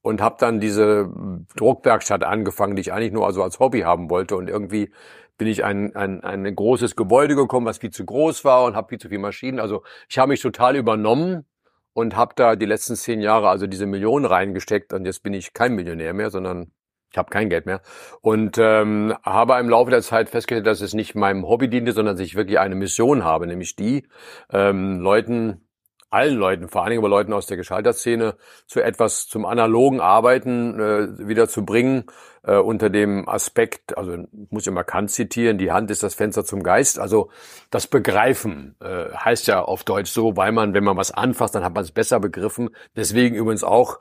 und 0.00 0.22
habe 0.22 0.36
dann 0.38 0.58
diese 0.58 1.10
Druckwerkstatt 1.56 2.24
angefangen, 2.24 2.76
die 2.76 2.80
ich 2.80 2.92
eigentlich 2.92 3.12
nur 3.12 3.26
also 3.26 3.42
als 3.42 3.58
Hobby 3.60 3.80
haben 3.80 4.08
wollte. 4.08 4.34
Und 4.36 4.48
irgendwie 4.48 4.90
bin 5.36 5.48
ich 5.48 5.64
ein, 5.64 5.94
ein, 5.94 6.24
ein 6.24 6.54
großes 6.54 6.96
Gebäude 6.96 7.36
gekommen, 7.36 7.66
was 7.66 7.78
viel 7.78 7.90
zu 7.90 8.06
groß 8.06 8.44
war 8.44 8.64
und 8.64 8.74
habe 8.74 8.88
viel 8.88 8.98
zu 8.98 9.08
viele 9.08 9.20
Maschinen. 9.20 9.60
Also 9.60 9.82
ich 10.08 10.18
habe 10.18 10.30
mich 10.30 10.40
total 10.40 10.76
übernommen 10.76 11.44
und 11.92 12.16
habe 12.16 12.32
da 12.36 12.56
die 12.56 12.66
letzten 12.66 12.96
zehn 12.96 13.20
Jahre 13.20 13.48
also 13.50 13.66
diese 13.66 13.86
Millionen 13.86 14.24
reingesteckt 14.24 14.92
und 14.94 15.04
jetzt 15.04 15.22
bin 15.22 15.34
ich 15.34 15.52
kein 15.52 15.74
Millionär 15.74 16.14
mehr, 16.14 16.30
sondern 16.30 16.72
ich 17.10 17.18
habe 17.18 17.30
kein 17.30 17.48
Geld 17.48 17.66
mehr 17.66 17.80
und 18.20 18.58
ähm, 18.58 19.14
habe 19.22 19.58
im 19.58 19.68
Laufe 19.68 19.90
der 19.90 20.02
Zeit 20.02 20.28
festgestellt, 20.28 20.66
dass 20.66 20.80
es 20.80 20.94
nicht 20.94 21.14
meinem 21.14 21.46
Hobby 21.46 21.68
diente, 21.68 21.92
sondern 21.92 22.16
dass 22.16 22.24
ich 22.24 22.36
wirklich 22.36 22.58
eine 22.58 22.74
Mission 22.74 23.24
habe, 23.24 23.46
nämlich 23.46 23.76
die, 23.76 24.06
ähm, 24.52 25.00
Leuten, 25.00 25.68
allen 26.10 26.36
Leuten, 26.36 26.68
vor 26.68 26.82
allen 26.82 26.90
Dingen 26.90 27.00
aber 27.00 27.10
Leuten 27.10 27.32
aus 27.32 27.46
der 27.46 27.56
Geschalterszene, 27.56 28.36
zu 28.66 28.80
etwas 28.80 29.26
zum 29.26 29.44
analogen 29.44 30.00
Arbeiten 30.00 30.80
äh, 30.80 31.28
wieder 31.28 31.48
zu 31.48 31.64
bringen, 31.66 32.04
äh, 32.44 32.56
unter 32.56 32.88
dem 32.88 33.28
Aspekt, 33.28 33.96
also 33.96 34.24
muss 34.50 34.62
ich 34.62 34.68
immer 34.68 34.84
Kant 34.84 35.10
zitieren, 35.10 35.58
die 35.58 35.70
Hand 35.70 35.90
ist 35.90 36.02
das 36.02 36.14
Fenster 36.14 36.44
zum 36.44 36.62
Geist, 36.62 36.98
also 36.98 37.30
das 37.70 37.86
Begreifen 37.86 38.76
äh, 38.80 39.14
heißt 39.14 39.46
ja 39.48 39.62
auf 39.62 39.84
Deutsch 39.84 40.10
so, 40.10 40.36
weil 40.36 40.52
man, 40.52 40.72
wenn 40.72 40.84
man 40.84 40.96
was 40.96 41.10
anfasst, 41.10 41.54
dann 41.54 41.64
hat 41.64 41.74
man 41.74 41.84
es 41.84 41.90
besser 41.90 42.20
begriffen. 42.20 42.70
Deswegen 42.96 43.34
übrigens 43.34 43.64
auch 43.64 43.98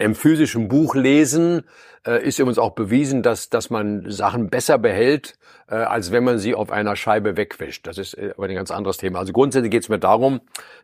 im 0.00 0.14
physischen 0.14 0.68
Buch 0.68 0.94
lesen 0.94 1.62
äh, 2.06 2.24
ist 2.24 2.38
übrigens 2.38 2.58
auch 2.58 2.74
bewiesen, 2.74 3.22
dass, 3.22 3.50
dass 3.50 3.70
man 3.70 4.10
Sachen 4.10 4.48
besser 4.48 4.78
behält, 4.78 5.38
äh, 5.68 5.74
als 5.74 6.10
wenn 6.10 6.24
man 6.24 6.38
sie 6.38 6.54
auf 6.54 6.70
einer 6.70 6.96
Scheibe 6.96 7.36
wegwischt. 7.36 7.86
Das 7.86 7.98
ist 7.98 8.14
äh, 8.14 8.32
aber 8.36 8.46
ein 8.46 8.54
ganz 8.54 8.70
anderes 8.70 8.96
Thema. 8.96 9.18
Also 9.18 9.32
grundsätzlich 9.32 9.70
geht 9.70 9.82
es 9.82 9.88
mir 9.88 9.98
darum, 9.98 10.40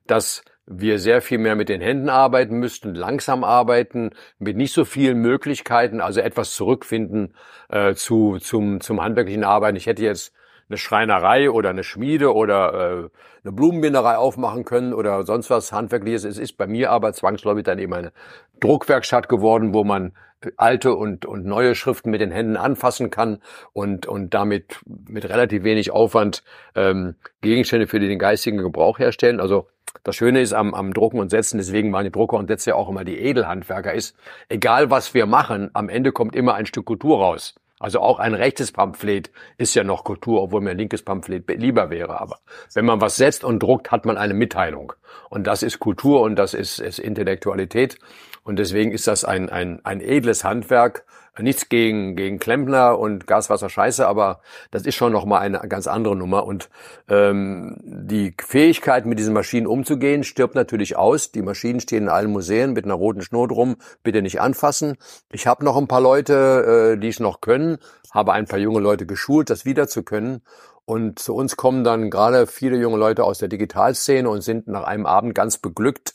dass 0.06 0.42
wir 0.66 0.98
sehr 0.98 1.22
viel 1.22 1.38
mehr 1.38 1.56
mit 1.56 1.68
den 1.68 1.80
Händen 1.80 2.10
arbeiten 2.10 2.58
müssten, 2.58 2.94
langsam 2.94 3.44
arbeiten, 3.44 4.10
mit 4.38 4.56
nicht 4.56 4.74
so 4.74 4.84
vielen 4.84 5.18
Möglichkeiten, 5.18 6.00
also 6.00 6.20
etwas 6.20 6.54
zurückfinden 6.54 7.34
äh, 7.68 7.94
zu, 7.94 8.38
zum, 8.38 8.80
zum 8.80 9.00
handwerklichen 9.00 9.44
Arbeiten. 9.44 9.76
Ich 9.76 9.86
hätte 9.86 10.02
jetzt 10.02 10.32
eine 10.68 10.78
Schreinerei 10.78 11.50
oder 11.50 11.70
eine 11.70 11.84
Schmiede 11.84 12.34
oder 12.34 12.74
äh, 12.74 13.08
eine 13.44 13.52
Blumenbinderei 13.52 14.16
aufmachen 14.16 14.64
können 14.64 14.92
oder 14.92 15.24
sonst 15.24 15.50
was 15.50 15.72
Handwerkliches. 15.72 16.24
Es 16.24 16.38
ist 16.38 16.54
bei 16.54 16.66
mir 16.66 16.90
aber 16.90 17.12
zwangsläufig 17.12 17.64
dann 17.64 17.78
eben 17.78 17.94
eine 17.94 18.12
Druckwerkstatt 18.60 19.28
geworden, 19.28 19.74
wo 19.74 19.84
man 19.84 20.12
alte 20.56 20.94
und, 20.94 21.24
und 21.24 21.44
neue 21.44 21.74
Schriften 21.74 22.10
mit 22.10 22.20
den 22.20 22.30
Händen 22.30 22.56
anfassen 22.56 23.10
kann 23.10 23.38
und, 23.72 24.06
und 24.06 24.34
damit 24.34 24.80
mit 25.08 25.28
relativ 25.28 25.64
wenig 25.64 25.90
Aufwand 25.90 26.42
ähm, 26.74 27.14
Gegenstände 27.40 27.86
für 27.86 28.00
den 28.00 28.18
geistigen 28.18 28.58
Gebrauch 28.58 28.98
herstellen. 28.98 29.40
Also 29.40 29.68
das 30.04 30.14
Schöne 30.14 30.40
ist 30.40 30.52
am, 30.52 30.74
am 30.74 30.92
Drucken 30.92 31.18
und 31.18 31.30
Setzen, 31.30 31.58
deswegen 31.58 31.92
waren 31.92 32.04
die 32.04 32.12
Drucker 32.12 32.36
und 32.36 32.48
Setzer 32.48 32.72
ja 32.72 32.74
auch 32.76 32.88
immer 32.88 33.04
die 33.04 33.18
Edelhandwerker, 33.18 33.92
ist, 33.92 34.16
egal 34.48 34.90
was 34.90 35.14
wir 35.14 35.26
machen, 35.26 35.70
am 35.72 35.88
Ende 35.88 36.12
kommt 36.12 36.36
immer 36.36 36.54
ein 36.54 36.66
Stück 36.66 36.84
Kultur 36.86 37.18
raus. 37.18 37.54
Also 37.78 38.00
auch 38.00 38.18
ein 38.18 38.34
rechtes 38.34 38.72
Pamphlet 38.72 39.30
ist 39.58 39.74
ja 39.74 39.84
noch 39.84 40.02
Kultur, 40.02 40.42
obwohl 40.42 40.62
mir 40.62 40.70
ein 40.70 40.78
linkes 40.78 41.02
Pamphlet 41.02 41.48
lieber 41.58 41.90
wäre. 41.90 42.20
Aber 42.20 42.38
wenn 42.72 42.86
man 42.86 43.02
was 43.02 43.16
setzt 43.16 43.44
und 43.44 43.62
druckt, 43.62 43.90
hat 43.90 44.06
man 44.06 44.16
eine 44.16 44.32
Mitteilung. 44.32 44.94
Und 45.28 45.46
das 45.46 45.62
ist 45.62 45.78
Kultur 45.78 46.22
und 46.22 46.36
das 46.36 46.54
ist, 46.54 46.78
ist 46.78 46.98
Intellektualität. 46.98 47.98
Und 48.44 48.58
deswegen 48.58 48.92
ist 48.92 49.06
das 49.06 49.24
ein, 49.24 49.50
ein, 49.50 49.84
ein 49.84 50.00
edles 50.00 50.42
Handwerk. 50.42 51.04
Nichts 51.38 51.68
gegen, 51.68 52.16
gegen 52.16 52.38
Klempner 52.38 52.98
und 52.98 53.26
Gaswasser 53.26 53.68
Scheiße, 53.68 54.06
aber 54.06 54.40
das 54.70 54.86
ist 54.86 54.94
schon 54.94 55.12
nochmal 55.12 55.42
eine 55.42 55.58
ganz 55.68 55.86
andere 55.86 56.16
Nummer. 56.16 56.46
Und 56.46 56.70
ähm, 57.08 57.76
die 57.82 58.34
Fähigkeit, 58.38 59.04
mit 59.04 59.18
diesen 59.18 59.34
Maschinen 59.34 59.66
umzugehen, 59.66 60.24
stirbt 60.24 60.54
natürlich 60.54 60.96
aus. 60.96 61.32
Die 61.32 61.42
Maschinen 61.42 61.80
stehen 61.80 62.04
in 62.04 62.08
allen 62.08 62.30
Museen 62.30 62.72
mit 62.72 62.84
einer 62.84 62.94
roten 62.94 63.22
Schnur 63.22 63.48
drum. 63.48 63.76
Bitte 64.02 64.22
nicht 64.22 64.40
anfassen. 64.40 64.96
Ich 65.30 65.46
habe 65.46 65.64
noch 65.64 65.76
ein 65.76 65.88
paar 65.88 66.00
Leute, 66.00 66.94
äh, 66.94 67.00
die 67.00 67.08
es 67.08 67.20
noch 67.20 67.40
können, 67.40 67.78
habe 68.12 68.32
ein 68.32 68.46
paar 68.46 68.58
junge 68.58 68.80
Leute 68.80 69.04
geschult, 69.06 69.50
das 69.50 69.64
wieder 69.64 69.88
zu 69.88 70.02
können. 70.02 70.42
Und 70.86 71.18
zu 71.18 71.34
uns 71.34 71.56
kommen 71.56 71.82
dann 71.82 72.10
gerade 72.10 72.46
viele 72.46 72.78
junge 72.78 72.96
Leute 72.96 73.24
aus 73.24 73.38
der 73.38 73.48
Digitalszene 73.48 74.30
und 74.30 74.42
sind 74.42 74.68
nach 74.68 74.84
einem 74.84 75.04
Abend 75.04 75.34
ganz 75.34 75.58
beglückt, 75.58 76.14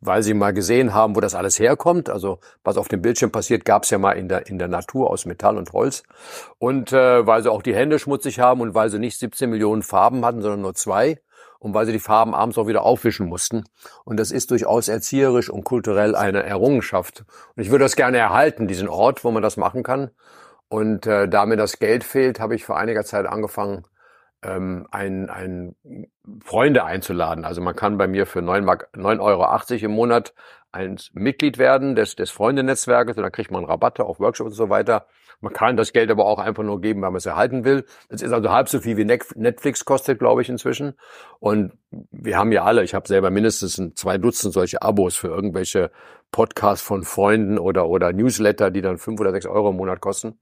weil 0.00 0.22
sie 0.22 0.34
mal 0.34 0.52
gesehen 0.52 0.94
haben, 0.94 1.16
wo 1.16 1.20
das 1.20 1.34
alles 1.34 1.58
herkommt. 1.58 2.10
Also 2.10 2.38
was 2.64 2.76
auf 2.76 2.88
dem 2.88 3.02
Bildschirm 3.02 3.30
passiert, 3.30 3.64
gab 3.64 3.84
es 3.84 3.90
ja 3.90 3.98
mal 3.98 4.12
in 4.12 4.28
der, 4.28 4.48
in 4.48 4.58
der 4.58 4.68
Natur 4.68 5.10
aus 5.10 5.26
Metall 5.26 5.56
und 5.56 5.72
Holz. 5.72 6.02
Und 6.58 6.92
äh, 6.92 7.26
weil 7.26 7.42
sie 7.42 7.50
auch 7.50 7.62
die 7.62 7.74
Hände 7.74 7.98
schmutzig 7.98 8.40
haben 8.40 8.60
und 8.60 8.74
weil 8.74 8.90
sie 8.90 8.98
nicht 8.98 9.18
17 9.18 9.48
Millionen 9.48 9.82
Farben 9.82 10.24
hatten, 10.24 10.42
sondern 10.42 10.60
nur 10.60 10.74
zwei. 10.74 11.20
Und 11.60 11.74
weil 11.74 11.86
sie 11.86 11.92
die 11.92 12.00
Farben 12.00 12.34
abends 12.34 12.58
auch 12.58 12.66
wieder 12.66 12.82
aufwischen 12.82 13.28
mussten. 13.28 13.62
Und 14.04 14.18
das 14.18 14.32
ist 14.32 14.50
durchaus 14.50 14.88
erzieherisch 14.88 15.48
und 15.48 15.62
kulturell 15.62 16.16
eine 16.16 16.42
Errungenschaft. 16.42 17.24
Und 17.54 17.62
ich 17.62 17.70
würde 17.70 17.84
das 17.84 17.94
gerne 17.94 18.18
erhalten, 18.18 18.66
diesen 18.66 18.88
Ort, 18.88 19.22
wo 19.22 19.30
man 19.30 19.44
das 19.44 19.56
machen 19.56 19.84
kann. 19.84 20.10
Und 20.68 21.06
äh, 21.06 21.28
da 21.28 21.46
mir 21.46 21.56
das 21.56 21.78
Geld 21.78 22.02
fehlt, 22.02 22.40
habe 22.40 22.56
ich 22.56 22.64
vor 22.64 22.78
einiger 22.78 23.04
Zeit 23.04 23.26
angefangen, 23.26 23.84
ähm, 24.42 24.86
ein, 24.90 25.30
ein 25.30 25.76
Freunde 26.44 26.84
einzuladen. 26.84 27.44
Also 27.44 27.60
man 27.60 27.76
kann 27.76 27.98
bei 27.98 28.06
mir 28.06 28.26
für 28.26 28.40
9,80 28.40 29.20
Euro 29.20 29.84
im 29.84 29.90
Monat 29.92 30.34
ein 30.72 30.96
Mitglied 31.12 31.58
werden 31.58 31.94
des, 31.94 32.16
des 32.16 32.30
Freundenetzwerkes 32.30 33.16
und 33.16 33.22
dann 33.22 33.32
kriegt 33.32 33.50
man 33.50 33.64
Rabatte 33.64 34.04
auf 34.04 34.18
Workshops 34.20 34.52
und 34.52 34.56
so 34.56 34.70
weiter. 34.70 35.06
Man 35.40 35.52
kann 35.52 35.76
das 35.76 35.92
Geld 35.92 36.10
aber 36.10 36.24
auch 36.24 36.38
einfach 36.38 36.62
nur 36.62 36.80
geben, 36.80 37.02
weil 37.02 37.10
man 37.10 37.18
es 37.18 37.26
erhalten 37.26 37.64
will. 37.64 37.84
Es 38.08 38.22
ist 38.22 38.32
also 38.32 38.50
halb 38.50 38.68
so 38.68 38.80
viel 38.80 38.96
wie 38.96 39.04
Netflix 39.04 39.84
kostet, 39.84 40.20
glaube 40.20 40.40
ich, 40.40 40.48
inzwischen. 40.48 40.94
Und 41.40 41.72
wir 41.90 42.38
haben 42.38 42.52
ja 42.52 42.62
alle, 42.62 42.84
ich 42.84 42.94
habe 42.94 43.08
selber 43.08 43.30
mindestens 43.30 43.80
zwei 43.96 44.18
Dutzend 44.18 44.54
solche 44.54 44.82
Abos 44.82 45.16
für 45.16 45.28
irgendwelche 45.28 45.90
Podcasts 46.30 46.84
von 46.86 47.02
Freunden 47.02 47.58
oder, 47.58 47.88
oder 47.88 48.12
Newsletter, 48.12 48.70
die 48.70 48.82
dann 48.82 48.98
fünf 48.98 49.20
oder 49.20 49.32
sechs 49.32 49.46
Euro 49.46 49.70
im 49.70 49.76
Monat 49.76 50.00
kosten. 50.00 50.38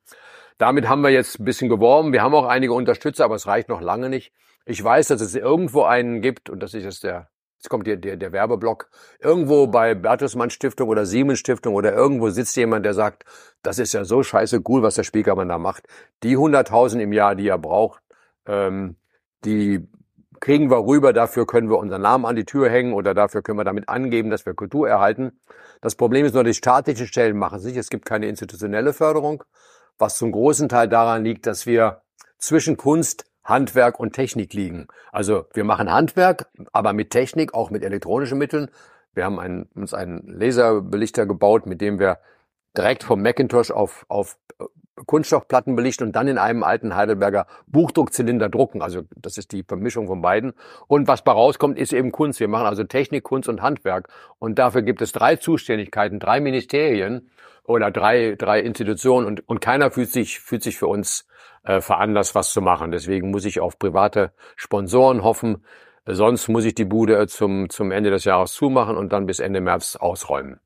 Damit 0.61 0.91
haben 0.91 1.01
wir 1.01 1.09
jetzt 1.09 1.41
ein 1.41 1.47
bisschen 1.47 1.70
geworben. 1.70 2.12
Wir 2.12 2.23
haben 2.23 2.35
auch 2.35 2.45
einige 2.45 2.74
Unterstützer, 2.74 3.24
aber 3.24 3.35
es 3.35 3.47
reicht 3.47 3.70
noch 3.70 3.81
lange 3.81 4.11
nicht. 4.11 4.31
Ich 4.66 4.85
weiß, 4.85 5.09
dass 5.09 5.23
es 5.23 5.35
irgendwo 5.35 5.85
einen 5.85 6.20
gibt, 6.20 6.51
und 6.51 6.62
das 6.62 6.74
ist 6.74 6.85
jetzt 6.85 7.03
der, 7.03 7.31
jetzt 7.57 7.70
kommt 7.70 7.87
hier 7.87 7.97
der, 7.97 8.19
der 8.19 8.32
Werbeblock, 8.32 8.91
irgendwo 9.20 9.69
bei 9.69 9.95
Bertelsmann 9.95 10.51
Stiftung 10.51 10.91
oder 10.91 11.07
Siemens 11.07 11.39
Stiftung 11.39 11.74
oder 11.74 11.95
irgendwo 11.95 12.28
sitzt 12.28 12.57
jemand, 12.57 12.85
der 12.85 12.93
sagt, 12.93 13.24
das 13.62 13.78
ist 13.78 13.95
ja 13.95 14.05
so 14.05 14.23
scheiße 14.23 14.61
cool, 14.69 14.82
was 14.82 14.97
der 14.97 15.05
Spiekermann 15.05 15.49
da 15.49 15.57
macht. 15.57 15.87
Die 16.23 16.37
100.000 16.37 17.01
im 17.01 17.15
Jahr, 17.15 17.37
die 17.37 17.49
er 17.49 17.57
braucht, 17.57 18.03
ähm, 18.45 18.97
die 19.47 19.89
kriegen 20.41 20.70
wir 20.70 20.85
rüber, 20.85 21.15
dafür 21.15 21.47
können 21.47 21.70
wir 21.70 21.78
unseren 21.78 22.03
Namen 22.03 22.27
an 22.27 22.37
die 22.37 22.45
Tür 22.45 22.69
hängen 22.69 22.93
oder 22.93 23.15
dafür 23.15 23.41
können 23.41 23.59
wir 23.59 23.65
damit 23.65 23.89
angeben, 23.89 24.28
dass 24.28 24.45
wir 24.45 24.53
Kultur 24.53 24.87
erhalten. 24.87 25.41
Das 25.81 25.95
Problem 25.95 26.27
ist 26.27 26.35
nur, 26.35 26.45
die 26.45 26.53
staatlichen 26.53 27.07
Stellen 27.07 27.39
machen 27.39 27.61
sich, 27.61 27.78
es 27.78 27.89
gibt 27.89 28.05
keine 28.05 28.28
institutionelle 28.28 28.93
Förderung 28.93 29.43
was 29.99 30.17
zum 30.17 30.33
großen 30.33 30.69
Teil 30.69 30.89
daran 30.89 31.25
liegt, 31.25 31.47
dass 31.47 31.67
wir 31.67 32.03
zwischen 32.39 32.77
Kunst, 32.77 33.27
Handwerk 33.45 33.99
und 33.99 34.12
Technik 34.12 34.53
liegen. 34.53 34.89
Also 35.12 35.47
wir 35.53 35.65
machen 35.65 35.91
Handwerk, 35.91 36.49
aber 36.73 36.93
mit 36.93 37.11
Technik, 37.11 37.55
auch 37.55 37.71
mit 37.71 37.83
elektronischen 37.83 38.39
Mitteln. 38.39 38.71
Wir 39.12 39.25
haben 39.25 39.41
einen, 39.41 39.65
uns 39.75 39.93
einen 39.95 40.23
Laserbelichter 40.27 41.27
gebaut, 41.27 41.67
mit 41.67 41.81
dem 41.81 41.99
wir 41.99 42.19
direkt 42.77 43.03
vom 43.03 43.23
Macintosh 43.23 43.71
auf, 43.71 44.05
auf 44.09 44.39
Kunststoffplatten 45.06 45.77
belichten 45.77 46.06
und 46.06 46.16
dann 46.16 46.28
in 46.28 46.39
einem 46.39 46.62
alten 46.62 46.94
Heidelberger 46.94 47.47
Buchdruckzylinder 47.66 48.48
drucken. 48.48 48.82
Also 48.82 49.02
das 49.16 49.39
ist 49.39 49.52
die 49.52 49.62
Vermischung 49.62 50.06
von 50.06 50.22
beiden. 50.22 50.52
Und 50.86 51.09
was 51.09 51.22
bei 51.22 51.32
rauskommt, 51.32 51.78
ist 51.78 51.93
eben 51.93 52.12
Kunst. 52.12 52.40
Wir 52.40 52.48
machen 52.48 52.66
also 52.66 52.85
Technik, 52.85 53.24
Kunst 53.24 53.48
und 53.48 53.62
Handwerk. 53.62 54.09
Und 54.39 54.59
dafür 54.59 54.82
gibt 54.82 55.02
es 55.02 55.12
drei 55.12 55.36
Zuständigkeiten, 55.36 56.18
drei 56.18 56.40
Ministerien 56.40 57.31
oder 57.64 57.90
drei, 57.90 58.35
drei 58.36 58.60
Institutionen 58.60 59.27
und, 59.27 59.48
und 59.48 59.60
keiner 59.60 59.90
fühlt 59.90 60.10
sich, 60.10 60.40
fühlt 60.40 60.62
sich 60.62 60.78
für 60.78 60.86
uns 60.86 61.27
äh, 61.64 61.81
veranlasst, 61.81 62.35
was 62.35 62.52
zu 62.52 62.60
machen. 62.60 62.90
Deswegen 62.90 63.31
muss 63.31 63.44
ich 63.44 63.60
auf 63.60 63.78
private 63.78 64.32
Sponsoren 64.56 65.22
hoffen. 65.22 65.64
Sonst 66.06 66.48
muss 66.48 66.64
ich 66.64 66.74
die 66.74 66.85
Bude 66.85 67.27
zum, 67.28 67.68
zum 67.68 67.93
Ende 67.93 68.10
des 68.10 68.24
Jahres 68.24 68.55
zumachen 68.55 68.97
und 68.97 69.12
dann 69.12 69.27
bis 69.27 69.39
Ende 69.39 69.60
März 69.60 69.97
ausräumen. 69.97 70.60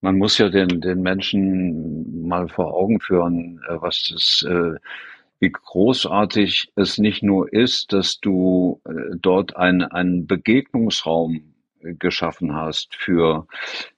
Man 0.00 0.16
muss 0.16 0.38
ja 0.38 0.48
den, 0.48 0.80
den 0.80 1.02
Menschen 1.02 2.26
mal 2.26 2.48
vor 2.48 2.74
Augen 2.74 3.00
führen, 3.00 3.60
äh, 3.68 3.76
was 3.80 4.10
das, 4.12 4.42
äh, 4.48 4.78
wie 5.40 5.50
großartig 5.50 6.72
es 6.76 6.98
nicht 6.98 7.22
nur 7.22 7.52
ist, 7.52 7.92
dass 7.92 8.20
du 8.20 8.80
äh, 8.86 9.16
dort 9.16 9.56
einen, 9.56 9.82
einen 9.82 10.26
Begegnungsraum 10.26 11.54
geschaffen 11.82 12.54
hast 12.54 12.94
für 12.94 13.46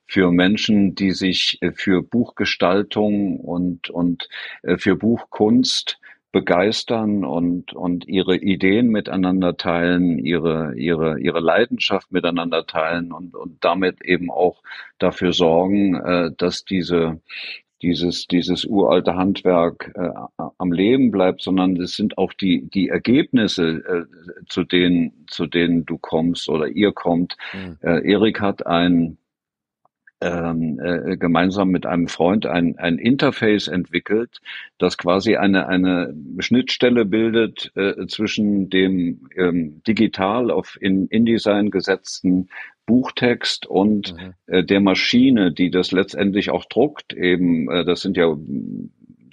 für 0.07 0.31
Menschen, 0.31 0.95
die 0.95 1.11
sich 1.13 1.59
für 1.75 2.03
Buchgestaltung 2.03 3.41
und, 3.41 3.89
und 3.89 4.29
für 4.77 4.95
Buchkunst 4.95 5.99
begeistern 6.33 7.25
und, 7.25 7.75
und 7.75 8.09
ihre 8.09 8.37
Ideen 8.37 8.89
miteinander 8.89 9.59
teilen, 9.59 10.19
ihre, 10.19 10.75
ihre, 10.77 11.21
ihre 11.21 11.41
Leidenschaft 11.41 12.11
miteinander 12.11 12.67
teilen 12.67 13.13
und, 13.13 13.35
und 13.35 13.63
damit 13.63 14.03
eben 14.03 14.31
auch 14.31 14.63
dafür 14.99 15.35
sorgen, 15.35 15.95
äh, 15.95 16.31
dass 16.37 16.65
diese, 16.65 17.21
dieses, 17.83 18.27
dieses 18.29 18.65
uralte 18.65 19.15
Handwerk 19.15 19.93
äh, 19.95 20.09
am 20.57 20.73
Leben 20.73 21.11
bleibt, 21.11 21.43
sondern 21.43 21.77
es 21.77 21.97
sind 21.97 22.17
auch 22.17 22.33
die, 22.33 22.69
die 22.71 22.89
Ergebnisse, 22.89 23.69
äh, 23.69 24.45
zu 24.49 24.65
denen, 24.65 25.27
zu 25.29 25.47
denen 25.47 25.85
du 25.85 25.99
kommst 25.99 26.49
oder 26.49 26.69
ihr 26.69 26.93
kommt. 26.93 27.37
Mhm. 27.53 27.79
Äh, 27.83 28.11
Erik 28.11 28.41
hat 28.41 28.67
ein, 28.67 29.19
äh, 30.23 31.17
gemeinsam 31.17 31.71
mit 31.71 31.87
einem 31.87 32.09
Freund 32.09 32.47
ein, 32.47 32.79
ein 32.79 32.99
Interface 32.99 33.69
entwickelt, 33.69 34.41
das 34.79 34.99
quasi 34.99 35.37
eine, 35.37 35.67
eine 35.69 36.15
Schnittstelle 36.39 37.05
bildet 37.05 37.73
äh, 37.77 38.07
zwischen 38.07 38.71
dem 38.71 39.29
ähm, 39.37 39.83
digital 39.87 40.51
auf 40.51 40.79
in 40.81 41.07
InDesign 41.09 41.71
gesetzten 41.71 42.49
Buchtext 42.87 43.67
und 43.67 44.15
mhm. 44.15 44.35
äh, 44.47 44.65
der 44.65 44.81
Maschine, 44.81 45.53
die 45.53 45.71
das 45.71 45.93
letztendlich 45.93 46.51
auch 46.51 46.65
druckt. 46.65 47.13
Eben, 47.13 47.71
äh, 47.71 47.85
das 47.85 48.03
sind 48.03 48.17
ja 48.17 48.37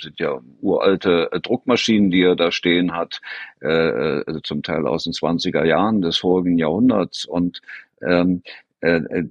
sind 0.01 0.19
ja 0.19 0.39
uralte 0.61 1.29
äh, 1.31 1.39
Druckmaschinen, 1.39 2.09
die 2.09 2.21
er 2.21 2.35
da 2.35 2.51
stehen 2.51 2.93
hat, 2.93 3.21
äh, 3.61 4.19
äh 4.19 4.41
zum 4.43 4.63
Teil 4.63 4.87
aus 4.87 5.03
den 5.03 5.13
20er 5.13 5.65
Jahren 5.65 6.01
des 6.01 6.17
vorigen 6.17 6.57
Jahrhunderts. 6.57 7.25
Und 7.25 7.61
ähm, 8.01 8.43
äh, 8.81 8.97
äh 8.97 9.25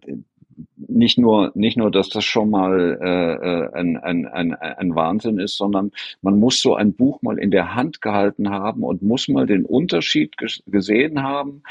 nicht 0.76 1.18
nur, 1.18 1.52
nicht 1.54 1.76
nur, 1.76 1.90
dass 1.90 2.08
das 2.08 2.24
schon 2.24 2.50
mal 2.50 2.98
äh, 3.00 3.34
äh, 3.34 3.72
ein, 3.74 3.96
ein, 3.96 4.26
ein, 4.26 4.54
ein 4.54 4.94
Wahnsinn 4.94 5.38
ist, 5.38 5.56
sondern 5.56 5.92
man 6.22 6.38
muss 6.38 6.60
so 6.60 6.74
ein 6.74 6.94
Buch 6.94 7.22
mal 7.22 7.38
in 7.38 7.50
der 7.50 7.74
Hand 7.74 8.00
gehalten 8.00 8.50
haben 8.50 8.82
und 8.82 9.02
muss 9.02 9.28
mal 9.28 9.46
den 9.46 9.64
Unterschied 9.64 10.36
gesehen 10.66 11.22
haben, 11.22 11.62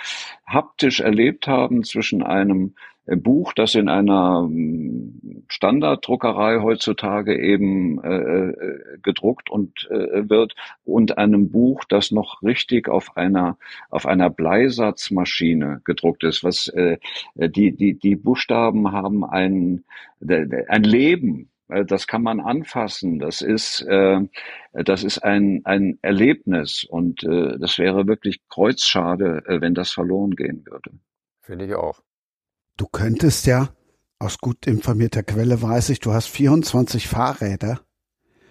haptisch 0.46 1.00
erlebt 1.00 1.48
haben 1.48 1.84
zwischen 1.84 2.24
einem 2.24 2.76
Buch, 3.16 3.54
das 3.54 3.76
in 3.76 3.88
einer 3.90 4.42
hm, 4.42 5.44
Standarddruckerei 5.48 6.60
heutzutage 6.62 7.40
eben 7.40 8.04
äh, 8.04 8.50
äh, 8.50 8.98
gedruckt 9.02 9.50
und 9.50 9.88
äh, 9.90 10.30
wird 10.30 10.56
und 10.84 11.18
einem 11.18 11.50
Buch, 11.50 11.86
das 11.86 12.12
noch 12.12 12.44
richtig 12.44 12.90
auf 12.90 13.16
einer 13.16 13.58
auf 13.90 14.06
einer 14.06 14.30
Bleisatzmaschine 14.30 15.82
gedruckt 15.86 16.24
ist. 16.24 16.44
Was 16.44 16.68
äh, 16.68 16.98
die 17.36 17.72
die 17.72 17.94
die 17.94 18.16
Buchstaben 18.16 18.92
haben 18.92 19.24
ein 19.24 19.86
ein 20.20 20.84
Leben 20.84 21.50
äh, 21.70 21.86
das 21.86 22.08
kann 22.08 22.24
man 22.24 22.40
anfassen. 22.40 23.20
Das 23.20 23.42
ist, 23.42 23.82
äh, 23.82 24.22
das 24.74 25.04
ist 25.04 25.20
ein, 25.20 25.62
ein 25.66 26.00
Erlebnis 26.02 26.84
und 26.84 27.24
äh, 27.24 27.58
das 27.60 27.78
wäre 27.78 28.08
wirklich 28.08 28.42
kreuzschade, 28.50 29.44
äh, 29.46 29.62
wenn 29.62 29.74
das 29.74 29.92
verloren 29.92 30.32
gehen 30.32 30.66
würde. 30.66 30.92
Finde 31.42 31.66
ich 31.66 31.76
auch. 31.76 32.02
Du 32.78 32.86
könntest 32.86 33.48
ja, 33.48 33.70
aus 34.20 34.38
gut 34.38 34.68
informierter 34.68 35.24
Quelle 35.24 35.62
weiß 35.62 35.90
ich, 35.90 36.00
du 36.00 36.14
hast 36.14 36.28
24 36.28 37.08
Fahrräder. 37.08 37.82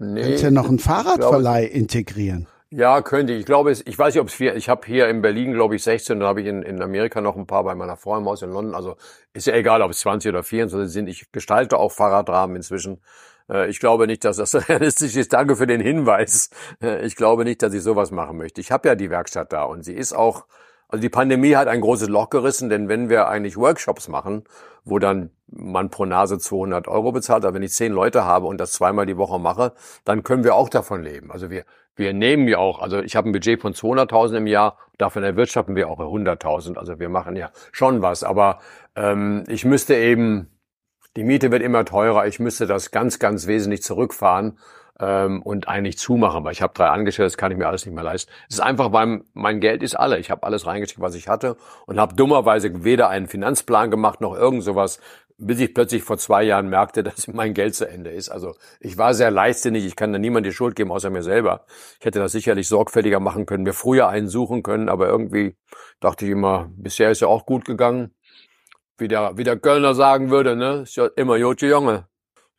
Nee, 0.01 0.21
könntest 0.21 0.43
ja 0.43 0.51
noch 0.51 0.69
einen 0.69 0.81
Fahrradverleih 0.81 1.65
integrieren. 1.65 2.49
Ja, 2.71 3.01
könnte 3.03 3.33
ich. 3.33 3.41
Ich 3.41 3.47
glaube, 3.47 3.71
ich 3.71 3.99
weiß 3.99 4.15
nicht, 4.15 4.21
ob 4.21 4.27
es 4.27 4.35
vier, 4.35 4.57
ich 4.57 4.69
habe 4.69 4.85
hier 4.85 5.09
in 5.09 5.23
Berlin, 5.23 5.53
glaube 5.53 5.77
ich, 5.77 5.85
16, 5.85 6.19
dann 6.19 6.29
habe 6.29 6.41
ich 6.41 6.49
in, 6.49 6.63
in 6.63 6.83
Amerika 6.83 7.21
noch 7.21 7.37
ein 7.37 7.47
paar 7.47 7.63
bei 7.63 7.77
meiner 7.77 7.97
Frau 7.97 8.19
im 8.19 8.25
Haus 8.25 8.43
in 8.43 8.51
London. 8.51 8.75
Also 8.75 8.97
ist 9.33 9.47
ja 9.47 9.55
egal, 9.55 9.81
ob 9.81 9.93
es 9.93 10.01
20 10.01 10.29
oder 10.31 10.43
24 10.43 10.93
sind. 10.93 11.09
Ich 11.09 11.31
gestalte 11.31 11.79
auch 11.79 11.93
Fahrradrahmen 11.93 12.57
inzwischen. 12.57 13.01
Äh, 13.49 13.71
ich 13.71 13.79
glaube 13.79 14.09
nicht, 14.09 14.25
dass 14.25 14.39
das 14.39 14.55
realistisch 14.69 15.15
ist. 15.15 15.33
Danke 15.33 15.55
für 15.55 15.69
den 15.69 15.81
Hinweis. 15.81 16.51
Äh, 16.83 17.07
ich 17.07 17.15
glaube 17.15 17.45
nicht, 17.45 17.63
dass 17.63 17.73
ich 17.73 17.83
sowas 17.83 18.11
machen 18.11 18.37
möchte. 18.37 18.61
Ich 18.61 18.73
habe 18.73 18.89
ja 18.89 18.97
die 18.97 19.11
Werkstatt 19.11 19.53
da 19.53 19.63
und 19.63 19.85
sie 19.85 19.95
ist 19.95 20.13
auch 20.13 20.47
also 20.89 21.03
die 21.03 21.09
Pandemie 21.09 21.57
hat 21.57 21.69
ein 21.69 21.81
großes 21.81 22.09
Loch 22.09 22.31
gerissen, 22.31 22.69
denn 22.69 22.89
wenn 22.89 23.09
wir 23.09 23.29
eigentlich 23.29 23.57
Workshops 23.57 24.09
machen, 24.09 24.45
wo 24.85 24.99
dann 24.99 25.31
man 25.49 25.91
pro 25.91 26.05
Nase 26.05 26.39
200 26.39 26.89
Euro 26.89 27.13
bezahlt, 27.13 27.45
aber 27.45 27.55
wenn 27.55 27.63
ich 27.63 27.73
zehn 27.73 27.93
Leute 27.93 28.25
habe 28.25 28.47
und 28.47 28.59
das 28.59 28.73
zweimal 28.73 29.07
die 29.07 29.17
Woche 29.17 29.39
mache, 29.39 29.73
dann 30.05 30.23
können 30.23 30.45
wir 30.45 30.55
auch 30.55 30.69
davon 30.69 31.03
leben. 31.03 31.33
Also 31.33 31.51
wir, 31.51 31.65
wir 31.97 32.13
nehmen 32.13 32.47
ja 32.47 32.59
auch, 32.59 32.81
also 32.81 33.01
ich 33.01 33.17
habe 33.17 33.29
ein 33.29 33.33
Budget 33.33 33.61
von 33.61 33.73
200.000 33.73 34.37
im 34.37 34.47
Jahr, 34.47 34.79
davon 34.99 35.25
erwirtschaften 35.25 35.75
wir 35.75 35.89
auch 35.89 35.99
100.000. 35.99 36.77
Also 36.77 37.01
wir 37.01 37.09
machen 37.09 37.37
ja 37.37 37.51
schon 37.73 38.03
was, 38.03 38.23
aber 38.23 38.61
ähm, 38.95 39.45
ich 39.49 39.65
müsste 39.65 39.97
eben, 39.97 40.51
die 41.17 41.25
Miete 41.25 41.51
wird 41.51 41.63
immer 41.63 41.85
teurer, 41.85 42.27
ich 42.27 42.39
müsste 42.39 42.67
das 42.67 42.91
ganz, 42.91 43.19
ganz 43.19 43.47
wesentlich 43.47 43.83
zurückfahren 43.83 44.59
ähm, 45.01 45.43
und 45.43 45.69
eigentlich 45.69 45.99
zumachen, 45.99 46.45
weil 46.45 46.53
ich 46.53 46.63
habe 46.63 46.73
drei 46.75 46.89
Angestellte, 46.89 47.27
das 47.27 47.37
kann 47.37 47.53
ich 47.53 47.59
mir 47.59 47.67
alles 47.67 47.85
nicht 47.85 47.95
mehr 47.95 48.05
leisten. 48.05 48.31
Es 48.49 48.57
ist 48.57 48.61
einfach, 48.61 48.93
weil 48.93 49.23
mein 49.35 49.61
Geld 49.61 49.83
ist 49.83 49.95
alle. 49.95 50.19
Ich 50.19 50.31
habe 50.31 50.45
alles 50.45 50.67
reingesteckt, 50.67 51.01
was 51.01 51.15
ich 51.15 51.29
hatte 51.29 51.57
und 51.87 52.01
habe 52.01 52.15
dummerweise 52.15 52.85
weder 52.85 53.09
einen 53.09 53.27
Finanzplan 53.27 53.91
gemacht 53.91 54.21
noch 54.21 54.35
irgend 54.35 54.65
sowas, 54.65 55.01
bis 55.39 55.61
ich 55.61 55.75
plötzlich 55.75 56.03
vor 56.03 56.17
zwei 56.19 56.43
Jahren 56.45 56.69
merkte, 56.69 57.03
dass 57.05 57.29
mein 57.29 57.55
Geld 57.55 57.75
zu 57.75 57.89
Ende 57.89 58.11
ist. 58.11 58.29
Also 58.29 58.55
ich 58.81 58.97
war 58.99 59.15
sehr 59.15 59.31
leichtsinnig, 59.31 59.85
ich 59.85 59.97
kann 59.97 60.13
da 60.13 60.19
niemand 60.19 60.47
die 60.47 60.53
Schuld 60.53 60.77
geben, 60.77 60.91
außer 60.91 61.11
mir 61.11 61.23
selber. 61.23 61.67
Ich 62.01 62.07
hätte 62.07 62.19
das 62.19 62.33
sicherlich 62.33 62.69
sorgfältiger 62.69 63.21
machen 63.21 63.47
können, 63.47 63.65
mir 63.65 63.75
früher 63.75 64.09
einen 64.09 64.29
suchen 64.29 64.63
können, 64.63 64.89
aber 64.89 65.09
irgendwie 65.09 65.57
dachte 66.01 66.25
ich 66.25 66.33
immer, 66.33 66.71
bisher 66.77 67.11
ist 67.11 67.21
ja 67.21 67.29
auch 67.29 67.47
gut 67.47 67.65
gegangen. 67.65 68.13
Wie 68.99 69.09
der, 69.09 69.37
wie 69.37 69.45
der 69.45 69.59
Kölner 69.59 69.95
sagen 69.95 70.31
würde, 70.31 70.57
ne, 70.57 70.83
ist 70.85 70.97
ja 70.97 71.07
immer 71.17 71.37
Jotje 71.37 71.69
Junge. 71.69 72.09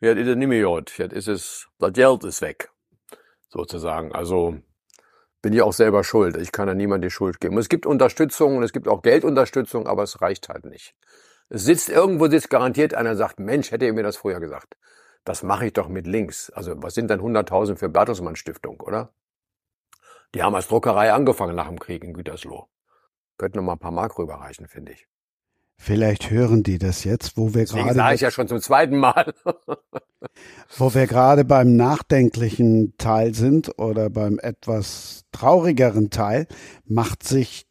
Jetzt 0.00 0.18
ist 0.18 0.28
es 0.28 0.36
nicht 0.36 0.48
mehr 0.48 0.64
gut. 0.64 0.96
Jetzt 0.98 1.12
ist 1.12 1.28
es, 1.28 1.68
das 1.78 1.92
Geld 1.92 2.24
ist 2.24 2.40
weg. 2.40 2.70
Sozusagen. 3.48 4.12
Also 4.12 4.58
bin 5.42 5.52
ich 5.52 5.62
auch 5.62 5.72
selber 5.72 6.04
schuld. 6.04 6.36
Ich 6.36 6.52
kann 6.52 6.66
da 6.66 6.74
niemand 6.74 7.04
die 7.04 7.10
Schuld 7.10 7.40
geben. 7.40 7.58
Es 7.58 7.68
gibt 7.68 7.86
Unterstützung 7.86 8.56
und 8.56 8.62
es 8.62 8.72
gibt 8.72 8.88
auch 8.88 9.02
Geldunterstützung, 9.02 9.86
aber 9.86 10.02
es 10.02 10.20
reicht 10.20 10.48
halt 10.48 10.64
nicht. 10.64 10.94
Es 11.48 11.64
sitzt 11.64 11.88
irgendwo, 11.88 12.28
sitzt 12.28 12.50
garantiert 12.50 12.94
einer 12.94 13.10
und 13.10 13.16
sagt, 13.16 13.40
Mensch, 13.40 13.70
hätte 13.70 13.86
ihr 13.86 13.92
mir 13.92 14.02
das 14.02 14.16
früher 14.16 14.40
gesagt. 14.40 14.76
Das 15.24 15.42
mache 15.42 15.66
ich 15.66 15.72
doch 15.72 15.88
mit 15.88 16.06
links. 16.06 16.50
Also 16.50 16.74
was 16.82 16.94
sind 16.94 17.10
denn 17.10 17.20
100.000 17.20 17.76
für 17.76 17.88
Bertelsmann 17.88 18.36
Stiftung, 18.36 18.80
oder? 18.80 19.12
Die 20.34 20.42
haben 20.42 20.54
als 20.54 20.68
Druckerei 20.68 21.12
angefangen 21.12 21.56
nach 21.56 21.68
dem 21.68 21.78
Krieg 21.78 22.04
in 22.04 22.12
Gütersloh. 22.12 22.68
Könnten 23.38 23.58
noch 23.58 23.64
mal 23.64 23.72
ein 23.72 23.78
paar 23.78 23.90
Mark 23.90 24.18
rüberreichen, 24.18 24.68
finde 24.68 24.92
ich. 24.92 25.08
Vielleicht 25.80 26.30
hören 26.30 26.64
die 26.64 26.78
das 26.78 27.04
jetzt, 27.04 27.36
wo 27.36 27.54
wir 27.54 27.64
gerade. 27.64 27.94
sage 27.94 28.14
ich 28.16 28.20
ja 28.20 28.30
schon 28.30 28.48
zum 28.48 28.60
zweiten 28.60 28.96
Mal. 28.96 29.32
wo 30.76 30.92
wir 30.92 31.06
gerade 31.06 31.44
beim 31.44 31.76
nachdenklichen 31.76 32.94
Teil 32.98 33.32
sind 33.34 33.78
oder 33.78 34.10
beim 34.10 34.40
etwas 34.40 35.24
traurigeren 35.30 36.10
Teil, 36.10 36.48
macht 36.84 37.22
sich 37.22 37.66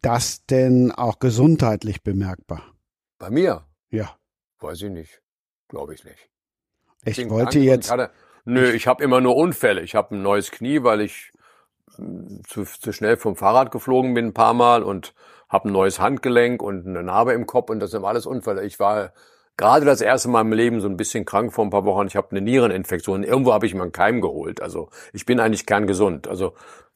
das 0.00 0.46
denn 0.46 0.92
auch 0.92 1.18
gesundheitlich 1.18 2.02
bemerkbar? 2.02 2.62
Bei 3.18 3.30
mir? 3.30 3.66
Ja. 3.90 4.16
Weiß 4.58 4.80
ich 4.82 4.90
nicht. 4.90 5.20
Glaube 5.68 5.94
ich 5.94 6.04
nicht. 6.04 6.30
Ich, 7.04 7.18
ich 7.18 7.30
wollte 7.30 7.58
jetzt. 7.58 7.86
Ich 7.86 7.92
hatte, 7.92 8.10
nö, 8.44 8.70
ich 8.70 8.86
habe 8.86 9.04
immer 9.04 9.20
nur 9.20 9.36
Unfälle. 9.36 9.82
Ich 9.82 9.94
habe 9.94 10.16
ein 10.16 10.22
neues 10.22 10.50
Knie, 10.50 10.82
weil 10.82 11.02
ich 11.02 11.32
hm, 11.96 12.42
zu, 12.46 12.64
zu 12.64 12.92
schnell 12.92 13.16
vom 13.16 13.36
Fahrrad 13.36 13.70
geflogen 13.70 14.14
bin 14.14 14.26
ein 14.26 14.34
paar 14.34 14.54
Mal 14.54 14.82
und 14.82 15.14
habe 15.52 15.68
ein 15.68 15.72
neues 15.72 16.00
Handgelenk 16.00 16.62
und 16.62 16.86
eine 16.86 17.02
Narbe 17.02 17.34
im 17.34 17.46
Kopf 17.46 17.70
und 17.70 17.78
das 17.80 17.90
sind 17.90 18.04
alles 18.04 18.26
Unfälle. 18.26 18.64
Ich 18.64 18.80
war 18.80 19.12
gerade 19.58 19.84
das 19.84 20.00
erste 20.00 20.28
Mal 20.28 20.40
im 20.40 20.52
Leben 20.52 20.80
so 20.80 20.88
ein 20.88 20.96
bisschen 20.96 21.26
krank 21.26 21.52
vor 21.52 21.64
ein 21.64 21.70
paar 21.70 21.84
Wochen. 21.84 22.06
Ich 22.06 22.16
habe 22.16 22.28
eine 22.30 22.40
Niereninfektion. 22.40 23.22
Irgendwo 23.22 23.52
habe 23.52 23.66
ich 23.66 23.74
mir 23.74 23.82
einen 23.82 23.92
Keim 23.92 24.22
geholt. 24.22 24.62
Also 24.62 24.88
ich 25.12 25.26
bin 25.26 25.40
eigentlich 25.40 25.66
kerngesund. 25.66 26.26
Also 26.26 26.54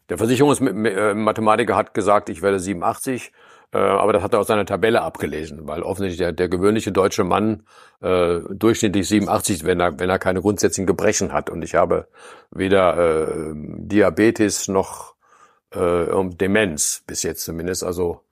der 0.09 0.19
Versicherungsmathematiker 0.19 1.77
hat 1.77 1.93
gesagt, 1.93 2.31
ich 2.31 2.41
werde 2.41 2.59
87. 2.59 3.33
Äh, 3.73 3.79
aber 3.79 4.13
das 4.13 4.23
hat 4.23 4.33
er 4.33 4.41
aus 4.41 4.47
seiner 4.47 4.65
Tabelle 4.65 5.03
abgelesen, 5.03 5.67
weil 5.67 5.83
offensichtlich 5.83 6.19
der, 6.19 6.33
der 6.33 6.49
gewöhnliche 6.49 6.93
deutsche 6.93 7.25
Mann 7.25 7.65
äh, 8.01 8.39
durchschnittlich 8.51 9.07
87, 9.09 9.65
wenn 9.65 9.81
er, 9.81 9.99
wenn 9.99 10.09
er 10.09 10.19
keine 10.19 10.41
grundsätzlichen 10.41 10.87
Gebrechen 10.87 11.33
hat. 11.33 11.51
Und 11.51 11.63
ich 11.63 11.75
habe 11.75 12.09
weder 12.51 12.97
äh, 12.97 13.53
Diabetes 13.55 14.69
noch 14.69 15.15
äh, 15.75 16.07
Demenz 16.41 17.03
bis 17.07 17.23
jetzt 17.23 17.45
zumindest. 17.45 17.85
Also 17.85 18.23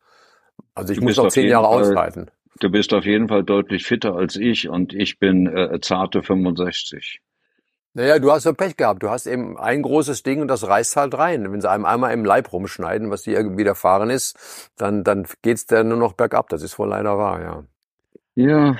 also 0.74 0.92
ich 0.92 1.00
muss 1.00 1.16
noch 1.16 1.28
zehn 1.28 1.48
Jahre 1.48 1.66
Fall, 1.66 1.82
aushalten. 1.82 2.26
Du 2.60 2.70
bist 2.70 2.92
auf 2.94 3.04
jeden 3.04 3.28
Fall 3.28 3.42
deutlich 3.42 3.84
fitter 3.84 4.14
als 4.14 4.36
ich 4.36 4.68
und 4.68 4.94
ich 4.94 5.18
bin 5.18 5.46
äh, 5.46 5.80
zarte 5.80 6.22
65. 6.22 7.20
Naja, 7.96 8.18
du 8.18 8.32
hast 8.32 8.44
ja 8.44 8.52
Pech 8.52 8.76
gehabt. 8.76 9.04
Du 9.04 9.10
hast 9.10 9.26
eben 9.26 9.56
ein 9.56 9.82
großes 9.82 10.24
Ding 10.24 10.40
und 10.40 10.48
das 10.48 10.66
reißt 10.66 10.96
halt 10.96 11.16
rein. 11.16 11.52
Wenn 11.52 11.60
sie 11.60 11.70
einem 11.70 11.84
einmal 11.84 12.12
im 12.12 12.24
Leib 12.24 12.52
rumschneiden, 12.52 13.08
was 13.10 13.22
dir 13.22 13.36
irgendwie 13.36 13.58
widerfahren 13.58 14.10
ist, 14.10 14.36
dann, 14.76 15.04
dann 15.04 15.26
geht's 15.42 15.66
dann 15.66 15.88
nur 15.88 15.98
noch 15.98 16.14
bergab. 16.14 16.48
Das 16.48 16.62
ist 16.62 16.76
wohl 16.78 16.88
leider 16.88 17.16
wahr, 17.18 17.40
ja. 17.40 17.64
Ja. 18.34 18.76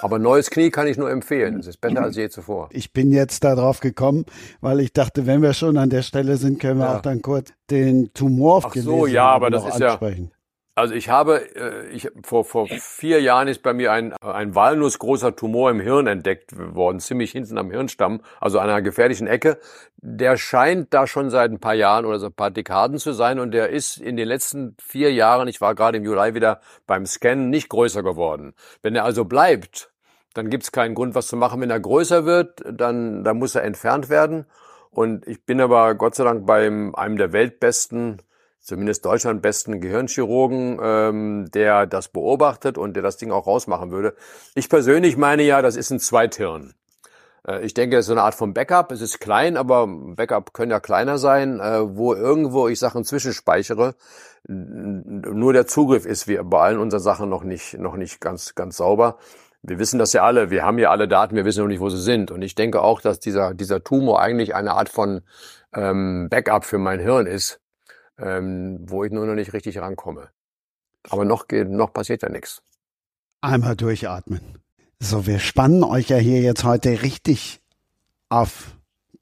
Aber 0.00 0.18
neues 0.18 0.48
Knie 0.48 0.70
kann 0.70 0.86
ich 0.86 0.96
nur 0.96 1.10
empfehlen. 1.10 1.58
Es 1.58 1.66
ist 1.66 1.78
besser 1.78 2.02
als 2.02 2.16
je 2.16 2.30
zuvor. 2.30 2.70
Ich 2.72 2.92
bin 2.92 3.12
jetzt 3.12 3.44
darauf 3.44 3.80
gekommen, 3.80 4.24
weil 4.60 4.80
ich 4.80 4.94
dachte, 4.94 5.26
wenn 5.26 5.42
wir 5.42 5.52
schon 5.52 5.76
an 5.76 5.90
der 5.90 6.02
Stelle 6.02 6.36
sind, 6.36 6.58
können 6.58 6.78
wir 6.78 6.86
ja. 6.86 6.96
auch 6.96 7.02
dann 7.02 7.20
kurz 7.20 7.52
den 7.68 8.14
Tumor 8.14 8.62
Ach 8.64 8.74
so, 8.74 9.06
ja, 9.06 9.26
aber 9.26 9.50
das 9.50 9.66
ist 9.66 9.82
ansprechen. 9.82 10.30
ja 10.32 10.37
also 10.78 10.94
ich 10.94 11.08
habe, 11.08 11.54
äh, 11.56 11.88
ich, 11.88 12.08
vor, 12.22 12.44
vor 12.44 12.68
vier 12.68 13.20
Jahren 13.20 13.48
ist 13.48 13.62
bei 13.62 13.72
mir 13.72 13.92
ein, 13.92 14.12
ein 14.22 14.54
walnussgroßer 14.54 15.34
Tumor 15.34 15.70
im 15.70 15.80
Hirn 15.80 16.06
entdeckt 16.06 16.52
worden, 16.56 17.00
ziemlich 17.00 17.32
hinten 17.32 17.58
am 17.58 17.70
Hirnstamm, 17.70 18.20
also 18.40 18.60
an 18.60 18.70
einer 18.70 18.80
gefährlichen 18.80 19.26
Ecke. 19.26 19.58
Der 19.96 20.36
scheint 20.36 20.94
da 20.94 21.06
schon 21.06 21.30
seit 21.30 21.50
ein 21.50 21.58
paar 21.58 21.74
Jahren 21.74 22.04
oder 22.04 22.20
so 22.20 22.26
ein 22.26 22.32
paar 22.32 22.52
Dekaden 22.52 22.98
zu 22.98 23.12
sein 23.12 23.40
und 23.40 23.50
der 23.50 23.70
ist 23.70 23.98
in 23.98 24.16
den 24.16 24.28
letzten 24.28 24.76
vier 24.80 25.12
Jahren, 25.12 25.48
ich 25.48 25.60
war 25.60 25.74
gerade 25.74 25.98
im 25.98 26.04
Juli 26.04 26.34
wieder 26.34 26.60
beim 26.86 27.06
Scannen, 27.06 27.50
nicht 27.50 27.68
größer 27.68 28.04
geworden. 28.04 28.54
Wenn 28.80 28.94
er 28.94 29.04
also 29.04 29.24
bleibt, 29.24 29.90
dann 30.34 30.48
gibt 30.48 30.62
es 30.62 30.72
keinen 30.72 30.94
Grund, 30.94 31.16
was 31.16 31.26
zu 31.26 31.36
machen. 31.36 31.60
Wenn 31.60 31.70
er 31.70 31.80
größer 31.80 32.24
wird, 32.24 32.62
dann, 32.70 33.24
dann 33.24 33.38
muss 33.38 33.56
er 33.56 33.64
entfernt 33.64 34.08
werden. 34.08 34.46
Und 34.90 35.26
ich 35.26 35.44
bin 35.44 35.60
aber 35.60 35.96
Gott 35.96 36.14
sei 36.14 36.24
Dank 36.24 36.46
bei 36.46 36.66
einem 36.66 37.16
der 37.16 37.32
weltbesten 37.32 38.22
zumindest 38.60 39.04
Deutschland 39.04 39.42
besten 39.42 39.80
Gehirnchirurgen, 39.80 40.78
ähm, 40.82 41.50
der 41.52 41.86
das 41.86 42.08
beobachtet 42.08 42.78
und 42.78 42.94
der 42.94 43.02
das 43.02 43.16
Ding 43.16 43.30
auch 43.30 43.46
rausmachen 43.46 43.90
würde. 43.90 44.14
Ich 44.54 44.68
persönlich 44.68 45.16
meine 45.16 45.42
ja, 45.42 45.62
das 45.62 45.76
ist 45.76 45.90
ein 45.90 46.00
Zweithirn. 46.00 46.74
Äh, 47.46 47.64
ich 47.64 47.74
denke, 47.74 47.96
das 47.96 48.04
ist 48.04 48.08
so 48.08 48.12
eine 48.12 48.22
Art 48.22 48.34
von 48.34 48.54
Backup. 48.54 48.92
Es 48.92 49.00
ist 49.00 49.20
klein, 49.20 49.56
aber 49.56 49.86
Backup 49.86 50.52
können 50.52 50.70
ja 50.70 50.80
kleiner 50.80 51.18
sein, 51.18 51.60
äh, 51.60 51.96
wo 51.96 52.14
irgendwo 52.14 52.68
ich 52.68 52.78
Sachen 52.78 53.04
zwischenspeichere. 53.04 53.94
Nur 54.46 55.52
der 55.52 55.66
Zugriff 55.66 56.06
ist 56.06 56.28
wie 56.28 56.38
bei 56.42 56.60
allen 56.60 56.78
unseren 56.78 57.00
Sachen 57.00 57.28
noch 57.28 57.44
nicht, 57.44 57.78
noch 57.78 57.96
nicht 57.96 58.20
ganz, 58.20 58.54
ganz 58.54 58.76
sauber. 58.76 59.18
Wir 59.62 59.78
wissen 59.78 59.98
das 59.98 60.12
ja 60.12 60.22
alle, 60.22 60.50
wir 60.50 60.62
haben 60.62 60.78
ja 60.78 60.90
alle 60.90 61.08
Daten, 61.08 61.34
wir 61.34 61.44
wissen 61.44 61.60
noch 61.60 61.68
nicht, 61.68 61.80
wo 61.80 61.88
sie 61.88 62.00
sind. 62.00 62.30
Und 62.30 62.42
ich 62.42 62.54
denke 62.54 62.82
auch, 62.82 63.00
dass 63.00 63.18
dieser, 63.18 63.54
dieser 63.54 63.82
Tumor 63.82 64.20
eigentlich 64.20 64.54
eine 64.54 64.72
Art 64.72 64.88
von 64.88 65.22
ähm, 65.74 66.28
Backup 66.30 66.64
für 66.64 66.78
mein 66.78 67.00
Hirn 67.00 67.26
ist, 67.26 67.60
ähm, 68.18 68.78
wo 68.82 69.04
ich 69.04 69.12
nur 69.12 69.26
noch 69.26 69.34
nicht 69.34 69.52
richtig 69.52 69.78
rankomme. 69.78 70.28
Aber 71.08 71.24
noch, 71.24 71.48
geht, 71.48 71.68
noch 71.68 71.92
passiert 71.92 72.22
ja 72.22 72.28
nichts. 72.28 72.62
Einmal 73.40 73.76
durchatmen. 73.76 74.40
So, 75.00 75.26
wir 75.26 75.38
spannen 75.38 75.84
euch 75.84 76.08
ja 76.08 76.16
hier 76.16 76.40
jetzt 76.40 76.64
heute 76.64 77.02
richtig 77.02 77.60
auf 78.28 78.76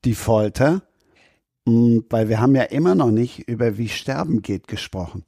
die 0.05 0.15
Folter, 0.15 0.83
mm, 1.67 1.99
weil 2.09 2.29
wir 2.29 2.41
haben 2.41 2.55
ja 2.55 2.63
immer 2.63 2.95
noch 2.95 3.11
nicht 3.11 3.49
über 3.49 3.77
wie 3.77 3.89
Sterben 3.89 4.41
geht 4.41 4.69
gesprochen. 4.69 5.25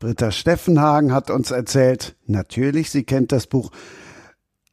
Britta 0.00 0.32
Steffenhagen 0.32 1.12
hat 1.12 1.30
uns 1.30 1.52
erzählt, 1.52 2.16
natürlich, 2.26 2.90
sie 2.90 3.04
kennt 3.04 3.30
das 3.30 3.46
Buch. 3.46 3.70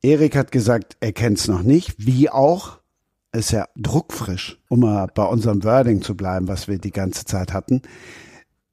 Erik 0.01 0.35
hat 0.35 0.51
gesagt, 0.51 0.97
er 0.99 1.13
kennt 1.13 1.37
es 1.37 1.47
noch 1.47 1.61
nicht, 1.61 1.95
wie 1.99 2.29
auch. 2.29 2.79
Ist 3.31 3.51
ja 3.51 3.67
druckfrisch, 3.77 4.59
um 4.67 4.81
mal 4.81 5.07
bei 5.07 5.23
unserem 5.23 5.63
Wording 5.63 6.01
zu 6.01 6.17
bleiben, 6.17 6.49
was 6.49 6.67
wir 6.67 6.79
die 6.79 6.91
ganze 6.91 7.23
Zeit 7.23 7.53
hatten. 7.53 7.81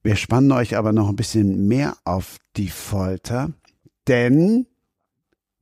Wir 0.03 0.17
spannen 0.17 0.53
euch 0.53 0.77
aber 0.77 0.93
noch 0.93 1.09
ein 1.09 1.17
bisschen 1.17 1.67
mehr 1.67 1.97
auf 2.05 2.39
die 2.57 2.69
Folter, 2.69 3.53
denn 4.07 4.67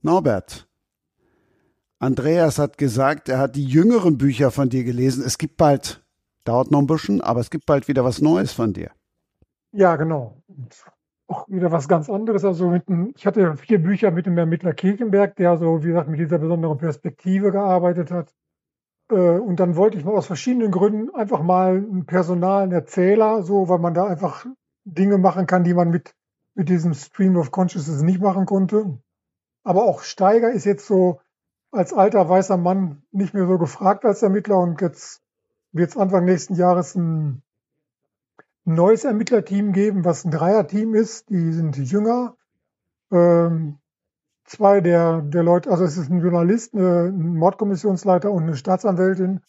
Norbert, 0.02 0.68
Andreas 1.98 2.58
hat 2.58 2.76
gesagt, 2.76 3.28
er 3.28 3.38
hat 3.38 3.56
die 3.56 3.64
jüngeren 3.64 4.18
Bücher 4.18 4.50
von 4.50 4.68
dir 4.68 4.84
gelesen. 4.84 5.24
Es 5.24 5.38
gibt 5.38 5.56
bald, 5.56 6.04
dauert 6.44 6.70
noch 6.70 6.80
ein 6.80 6.86
bisschen, 6.86 7.22
aber 7.22 7.40
es 7.40 7.50
gibt 7.50 7.66
bald 7.66 7.88
wieder 7.88 8.04
was 8.04 8.20
Neues 8.20 8.52
von 8.52 8.72
dir. 8.72 8.90
Ja, 9.72 9.96
genau. 9.96 10.42
Und 10.46 10.84
auch 11.26 11.48
wieder 11.48 11.72
was 11.72 11.88
ganz 11.88 12.08
anderes. 12.08 12.44
Also 12.44 12.68
mit 12.68 12.88
einem, 12.88 13.12
ich 13.16 13.26
hatte 13.26 13.56
vier 13.56 13.82
Bücher 13.82 14.10
mit 14.10 14.26
dem 14.26 14.38
Ermittler 14.38 14.74
Kirchenberg, 14.74 15.36
der 15.36 15.56
so, 15.56 15.82
wie 15.82 15.88
gesagt, 15.88 16.08
mit 16.08 16.20
dieser 16.20 16.38
besonderen 16.38 16.78
Perspektive 16.78 17.50
gearbeitet 17.50 18.10
hat. 18.10 18.32
Äh, 19.10 19.14
und 19.14 19.60
dann 19.60 19.76
wollte 19.76 19.98
ich 19.98 20.04
mal 20.04 20.14
aus 20.14 20.26
verschiedenen 20.26 20.70
Gründen 20.70 21.14
einfach 21.14 21.42
mal 21.42 21.76
einen 21.76 22.06
personalen 22.06 22.72
Erzähler, 22.72 23.42
so, 23.42 23.68
weil 23.68 23.78
man 23.78 23.94
da 23.94 24.06
einfach 24.06 24.46
Dinge 24.84 25.18
machen 25.18 25.46
kann, 25.46 25.64
die 25.64 25.74
man 25.74 25.90
mit, 25.90 26.14
mit 26.54 26.68
diesem 26.68 26.94
Stream 26.94 27.36
of 27.36 27.50
Consciousness 27.50 28.02
nicht 28.02 28.20
machen 28.20 28.46
konnte. 28.46 28.98
Aber 29.64 29.84
auch 29.84 30.02
Steiger 30.02 30.50
ist 30.50 30.64
jetzt 30.64 30.86
so 30.86 31.20
als 31.72 31.92
alter 31.92 32.28
weißer 32.28 32.56
Mann 32.56 33.02
nicht 33.10 33.34
mehr 33.34 33.46
so 33.46 33.58
gefragt 33.58 34.04
als 34.04 34.22
Ermittler 34.22 34.58
und 34.58 34.80
jetzt 34.80 35.22
wird 35.72 35.90
es 35.90 35.96
Anfang 35.96 36.24
nächsten 36.24 36.54
Jahres 36.54 36.94
ein 36.94 37.42
neues 38.64 39.04
Ermittlerteam 39.04 39.72
geben, 39.72 40.04
was 40.04 40.24
ein 40.24 40.30
Dreierteam 40.30 40.94
ist. 40.94 41.28
Die 41.30 41.52
sind 41.52 41.76
jünger. 41.76 42.36
Ähm, 43.10 43.78
zwei 44.46 44.80
der, 44.80 45.22
der 45.22 45.42
Leute, 45.42 45.70
also 45.70 45.84
es 45.84 45.96
ist 45.96 46.10
ein 46.10 46.20
Journalist, 46.20 46.74
eine, 46.74 47.06
ein 47.06 47.36
Mordkommissionsleiter 47.36 48.30
und 48.30 48.44
eine 48.44 48.56
Staatsanwältin. 48.56 49.40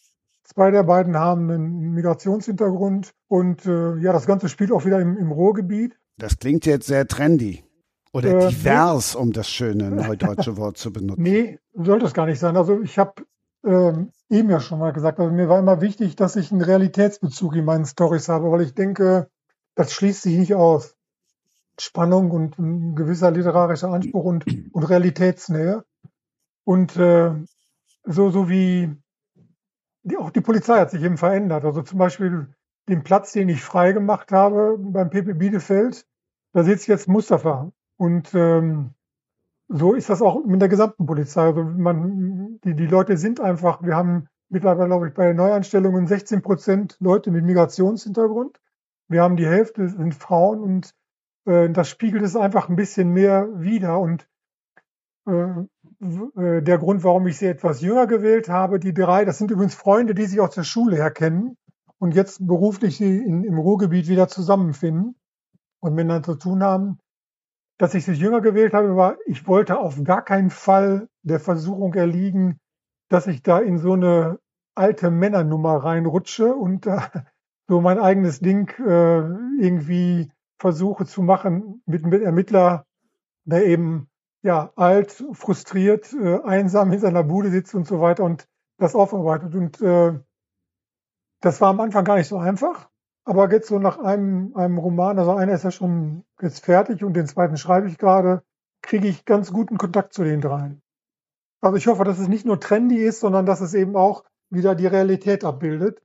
Zwei 0.44 0.70
der 0.70 0.82
beiden 0.82 1.16
haben 1.16 1.50
einen 1.50 1.92
Migrationshintergrund 1.92 3.14
und 3.28 3.66
äh, 3.66 3.96
ja, 3.98 4.12
das 4.12 4.26
Ganze 4.26 4.48
spielt 4.48 4.72
auch 4.72 4.84
wieder 4.84 5.00
im, 5.00 5.16
im 5.16 5.30
Ruhrgebiet. 5.30 5.98
Das 6.16 6.38
klingt 6.38 6.66
jetzt 6.66 6.86
sehr 6.86 7.06
trendy. 7.06 7.64
Oder 8.12 8.46
äh, 8.46 8.48
divers, 8.48 9.14
nee. 9.14 9.20
um 9.20 9.32
das 9.32 9.48
schöne 9.48 9.90
neudeutsche 9.90 10.56
Wort 10.56 10.78
zu 10.78 10.92
benutzen. 10.92 11.22
Nee, 11.22 11.58
sollte 11.74 12.06
es 12.06 12.14
gar 12.14 12.26
nicht 12.26 12.40
sein. 12.40 12.56
Also 12.56 12.80
ich 12.80 12.98
habe 12.98 13.22
ähm, 13.64 14.10
eben 14.30 14.50
ja 14.50 14.60
schon 14.60 14.78
mal 14.78 14.92
gesagt, 14.92 15.20
also 15.20 15.30
mir 15.30 15.48
war 15.48 15.58
immer 15.58 15.80
wichtig, 15.80 16.16
dass 16.16 16.36
ich 16.36 16.50
einen 16.50 16.62
Realitätsbezug 16.62 17.54
in 17.54 17.64
meinen 17.64 17.84
Stories 17.84 18.28
habe, 18.28 18.50
weil 18.50 18.62
ich 18.62 18.74
denke, 18.74 19.28
das 19.74 19.92
schließt 19.92 20.22
sich 20.22 20.38
nicht 20.38 20.54
aus. 20.54 20.96
Spannung 21.82 22.30
und 22.30 22.58
ein 22.58 22.94
gewisser 22.94 23.30
literarischer 23.30 23.88
Anspruch 23.88 24.24
und, 24.24 24.44
und 24.72 24.82
Realitätsnähe. 24.84 25.84
Und 26.64 26.96
äh, 26.96 27.32
so, 28.04 28.30
so 28.30 28.48
wie 28.48 28.94
die, 30.02 30.16
auch 30.16 30.30
die 30.30 30.40
Polizei 30.40 30.78
hat 30.78 30.90
sich 30.90 31.02
eben 31.02 31.18
verändert. 31.18 31.64
Also 31.64 31.82
zum 31.82 31.98
Beispiel 31.98 32.48
den 32.88 33.02
Platz, 33.02 33.32
den 33.32 33.48
ich 33.48 33.62
frei 33.62 33.92
gemacht 33.92 34.32
habe 34.32 34.76
beim 34.78 35.10
PP 35.10 35.34
Bielefeld, 35.34 36.06
da 36.52 36.64
sitzt 36.64 36.88
jetzt 36.88 37.08
Mustafa. 37.08 37.70
Und 37.96 38.34
ähm, 38.34 38.94
so 39.68 39.94
ist 39.94 40.08
das 40.08 40.22
auch 40.22 40.44
mit 40.44 40.60
der 40.60 40.68
gesamten 40.68 41.06
Polizei. 41.06 41.42
Also 41.42 41.62
man, 41.62 42.58
die, 42.64 42.74
die 42.74 42.86
Leute 42.86 43.16
sind 43.16 43.40
einfach, 43.40 43.82
wir 43.82 43.96
haben 43.96 44.28
mittlerweile, 44.48 44.88
glaube 44.88 45.08
ich, 45.08 45.14
bei 45.14 45.32
Neuanstellungen 45.32 46.06
16 46.06 46.42
Prozent 46.42 46.96
Leute 47.00 47.30
mit 47.30 47.44
Migrationshintergrund. 47.44 48.60
Wir 49.08 49.22
haben 49.22 49.36
die 49.36 49.46
Hälfte 49.46 49.88
sind 49.88 50.14
Frauen 50.14 50.60
und 50.60 50.94
äh, 51.48 51.70
das 51.70 51.88
spiegelt 51.88 52.22
es 52.22 52.36
einfach 52.36 52.68
ein 52.68 52.76
bisschen 52.76 53.10
mehr 53.12 53.48
wider. 53.54 53.98
Und 53.98 54.28
äh, 55.26 55.64
äh, 56.00 56.62
der 56.62 56.78
Grund, 56.78 57.02
warum 57.02 57.26
ich 57.26 57.38
sie 57.38 57.46
etwas 57.46 57.80
jünger 57.80 58.06
gewählt 58.06 58.48
habe, 58.48 58.78
die 58.78 58.94
drei, 58.94 59.24
das 59.24 59.38
sind 59.38 59.50
übrigens 59.50 59.74
Freunde, 59.74 60.14
die 60.14 60.26
sich 60.26 60.40
auch 60.40 60.50
zur 60.50 60.64
Schule 60.64 60.96
her 60.96 61.10
kennen 61.10 61.56
und 61.98 62.14
jetzt 62.14 62.46
beruflich 62.46 62.98
sie 62.98 63.18
in, 63.18 63.44
im 63.44 63.58
Ruhrgebiet 63.58 64.08
wieder 64.08 64.28
zusammenfinden 64.28 65.16
und 65.80 65.94
miteinander 65.94 66.24
zu 66.24 66.34
tun 66.36 66.62
haben. 66.62 66.98
Dass 67.78 67.94
ich 67.94 68.04
sie 68.04 68.12
jünger 68.12 68.40
gewählt 68.40 68.74
habe, 68.74 68.96
war, 68.96 69.16
ich 69.26 69.46
wollte 69.46 69.78
auf 69.78 70.02
gar 70.02 70.22
keinen 70.22 70.50
Fall 70.50 71.08
der 71.22 71.40
Versuchung 71.40 71.94
erliegen, 71.94 72.58
dass 73.08 73.26
ich 73.26 73.42
da 73.42 73.58
in 73.58 73.78
so 73.78 73.92
eine 73.92 74.38
alte 74.74 75.10
Männernummer 75.10 75.76
reinrutsche 75.76 76.54
und 76.54 76.86
äh, 76.86 76.98
so 77.68 77.80
mein 77.80 77.98
eigenes 77.98 78.40
Ding 78.40 78.70
äh, 78.78 79.20
irgendwie 79.60 80.30
versuche 80.58 81.06
zu 81.06 81.22
machen 81.22 81.82
mit, 81.86 82.04
mit 82.04 82.22
Ermittler, 82.22 82.86
der 83.44 83.66
eben 83.66 84.08
ja 84.42 84.72
alt, 84.76 85.24
frustriert, 85.32 86.12
äh, 86.12 86.40
einsam 86.42 86.92
in 86.92 87.00
seiner 87.00 87.24
Bude 87.24 87.50
sitzt 87.50 87.74
und 87.74 87.86
so 87.86 88.00
weiter 88.00 88.24
und 88.24 88.48
das 88.78 88.94
aufarbeitet. 88.94 89.54
Und 89.54 89.80
äh, 89.80 90.18
das 91.40 91.60
war 91.60 91.70
am 91.70 91.80
Anfang 91.80 92.04
gar 92.04 92.16
nicht 92.16 92.28
so 92.28 92.38
einfach. 92.38 92.88
Aber 93.24 93.50
jetzt 93.52 93.68
so 93.68 93.78
nach 93.78 93.98
einem, 93.98 94.56
einem 94.56 94.78
Roman, 94.78 95.18
also 95.18 95.34
einer 95.34 95.52
ist 95.52 95.64
ja 95.64 95.70
schon 95.70 96.24
jetzt 96.40 96.64
fertig 96.64 97.04
und 97.04 97.14
den 97.14 97.26
zweiten 97.26 97.56
schreibe 97.56 97.88
ich 97.88 97.98
gerade, 97.98 98.42
kriege 98.80 99.06
ich 99.06 99.24
ganz 99.24 99.52
guten 99.52 99.76
Kontakt 99.76 100.14
zu 100.14 100.24
den 100.24 100.40
dreien. 100.40 100.82
Also 101.60 101.76
ich 101.76 101.86
hoffe, 101.88 102.04
dass 102.04 102.18
es 102.18 102.28
nicht 102.28 102.46
nur 102.46 102.60
trendy 102.60 102.96
ist, 102.96 103.20
sondern 103.20 103.44
dass 103.44 103.60
es 103.60 103.74
eben 103.74 103.96
auch 103.96 104.24
wieder 104.48 104.74
die 104.74 104.86
Realität 104.86 105.44
abbildet. 105.44 106.00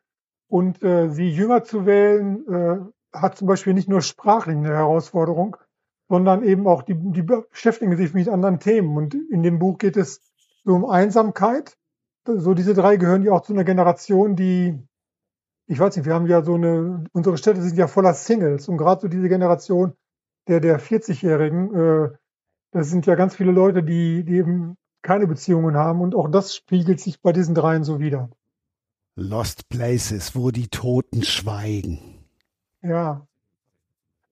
Und 0.47 0.83
äh, 0.83 1.09
sie 1.09 1.29
jünger 1.29 1.63
zu 1.63 1.85
wählen, 1.85 2.45
äh, 2.47 2.79
hat 3.13 3.37
zum 3.37 3.47
Beispiel 3.47 3.73
nicht 3.73 3.89
nur 3.89 4.01
sprachlich 4.01 4.57
eine 4.57 4.69
Herausforderung, 4.69 5.57
sondern 6.09 6.43
eben 6.43 6.67
auch, 6.67 6.83
die, 6.83 6.95
die 6.95 7.21
beschäftigen 7.21 7.95
sich 7.95 8.13
mit 8.13 8.27
anderen 8.27 8.59
Themen. 8.59 8.97
Und 8.97 9.13
in 9.13 9.43
dem 9.43 9.59
Buch 9.59 9.77
geht 9.77 9.97
es 9.97 10.21
so 10.63 10.73
um 10.73 10.85
Einsamkeit. 10.85 11.77
So 12.25 12.53
diese 12.53 12.73
drei 12.73 12.97
gehören 12.97 13.23
ja 13.23 13.33
auch 13.33 13.41
zu 13.41 13.53
einer 13.53 13.63
Generation, 13.63 14.35
die 14.35 14.79
ich 15.67 15.79
weiß 15.79 15.95
nicht, 15.95 16.05
wir 16.05 16.13
haben 16.13 16.27
ja 16.27 16.43
so 16.43 16.55
eine, 16.55 17.05
unsere 17.13 17.37
Städte 17.37 17.61
sind 17.61 17.77
ja 17.77 17.87
voller 17.87 18.13
Singles 18.13 18.67
und 18.67 18.77
gerade 18.77 19.01
so 19.01 19.07
diese 19.07 19.29
Generation 19.29 19.93
der, 20.47 20.59
der 20.59 20.79
40-Jährigen, 20.79 21.73
äh, 21.73 22.09
das 22.71 22.89
sind 22.89 23.05
ja 23.05 23.15
ganz 23.15 23.35
viele 23.35 23.51
Leute, 23.51 23.83
die, 23.83 24.23
die 24.25 24.35
eben 24.35 24.75
keine 25.01 25.27
Beziehungen 25.27 25.75
haben 25.75 26.01
und 26.01 26.15
auch 26.15 26.29
das 26.29 26.55
spiegelt 26.55 26.99
sich 26.99 27.21
bei 27.21 27.31
diesen 27.31 27.55
dreien 27.55 27.83
so 27.83 27.99
wieder. 27.99 28.29
Lost 29.15 29.69
Places, 29.69 30.35
wo 30.35 30.51
die 30.51 30.67
Toten 30.67 31.23
schweigen. 31.23 32.12
Ja. 32.83 33.25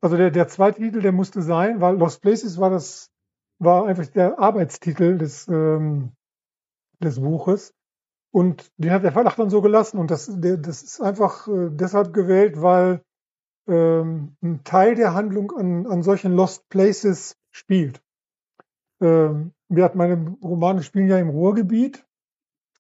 Also 0.02 0.18
der, 0.18 0.32
der 0.32 0.48
zweite 0.48 0.82
Titel, 0.82 1.02
der 1.02 1.11
musste 1.11 1.41
sein, 1.41 1.80
weil 1.80 1.98
Lost 1.98 2.22
Places 2.22 2.60
war 2.60 2.69
das, 2.69 3.11
war 3.60 3.86
einfach 3.86 4.07
der 4.07 4.40
Arbeitstitel 4.40 5.18
des, 5.18 5.48
ähm, 5.48 6.11
des 6.99 7.19
Buches. 7.19 7.73
Und 8.32 8.72
den 8.78 8.91
hat 8.91 9.03
der 9.03 9.11
Verlag 9.11 9.36
dann 9.36 9.49
so 9.49 9.61
gelassen. 9.61 9.98
Und 9.98 10.10
das, 10.10 10.30
der, 10.34 10.57
das 10.57 10.84
ist 10.84 11.02
einfach 11.02 11.48
äh, 11.48 11.69
deshalb 11.69 12.14
gewählt, 12.14 12.61
weil 12.61 13.02
ähm, 13.68 14.36
ein 14.41 14.64
Teil 14.64 14.95
der 14.95 15.14
Handlung 15.14 15.52
an, 15.52 15.86
an 15.86 16.03
solchen 16.03 16.36
Lost 16.36 16.68
Places 16.69 17.38
spielt. 17.52 18.02
Ähm, 19.02 19.53
wir 19.69 19.84
hatten 19.84 19.98
meine 19.98 20.38
Romane 20.44 20.84
spielen 20.84 21.07
ja 21.07 21.18
im 21.18 21.30
Ruhrgebiet. 21.30 22.06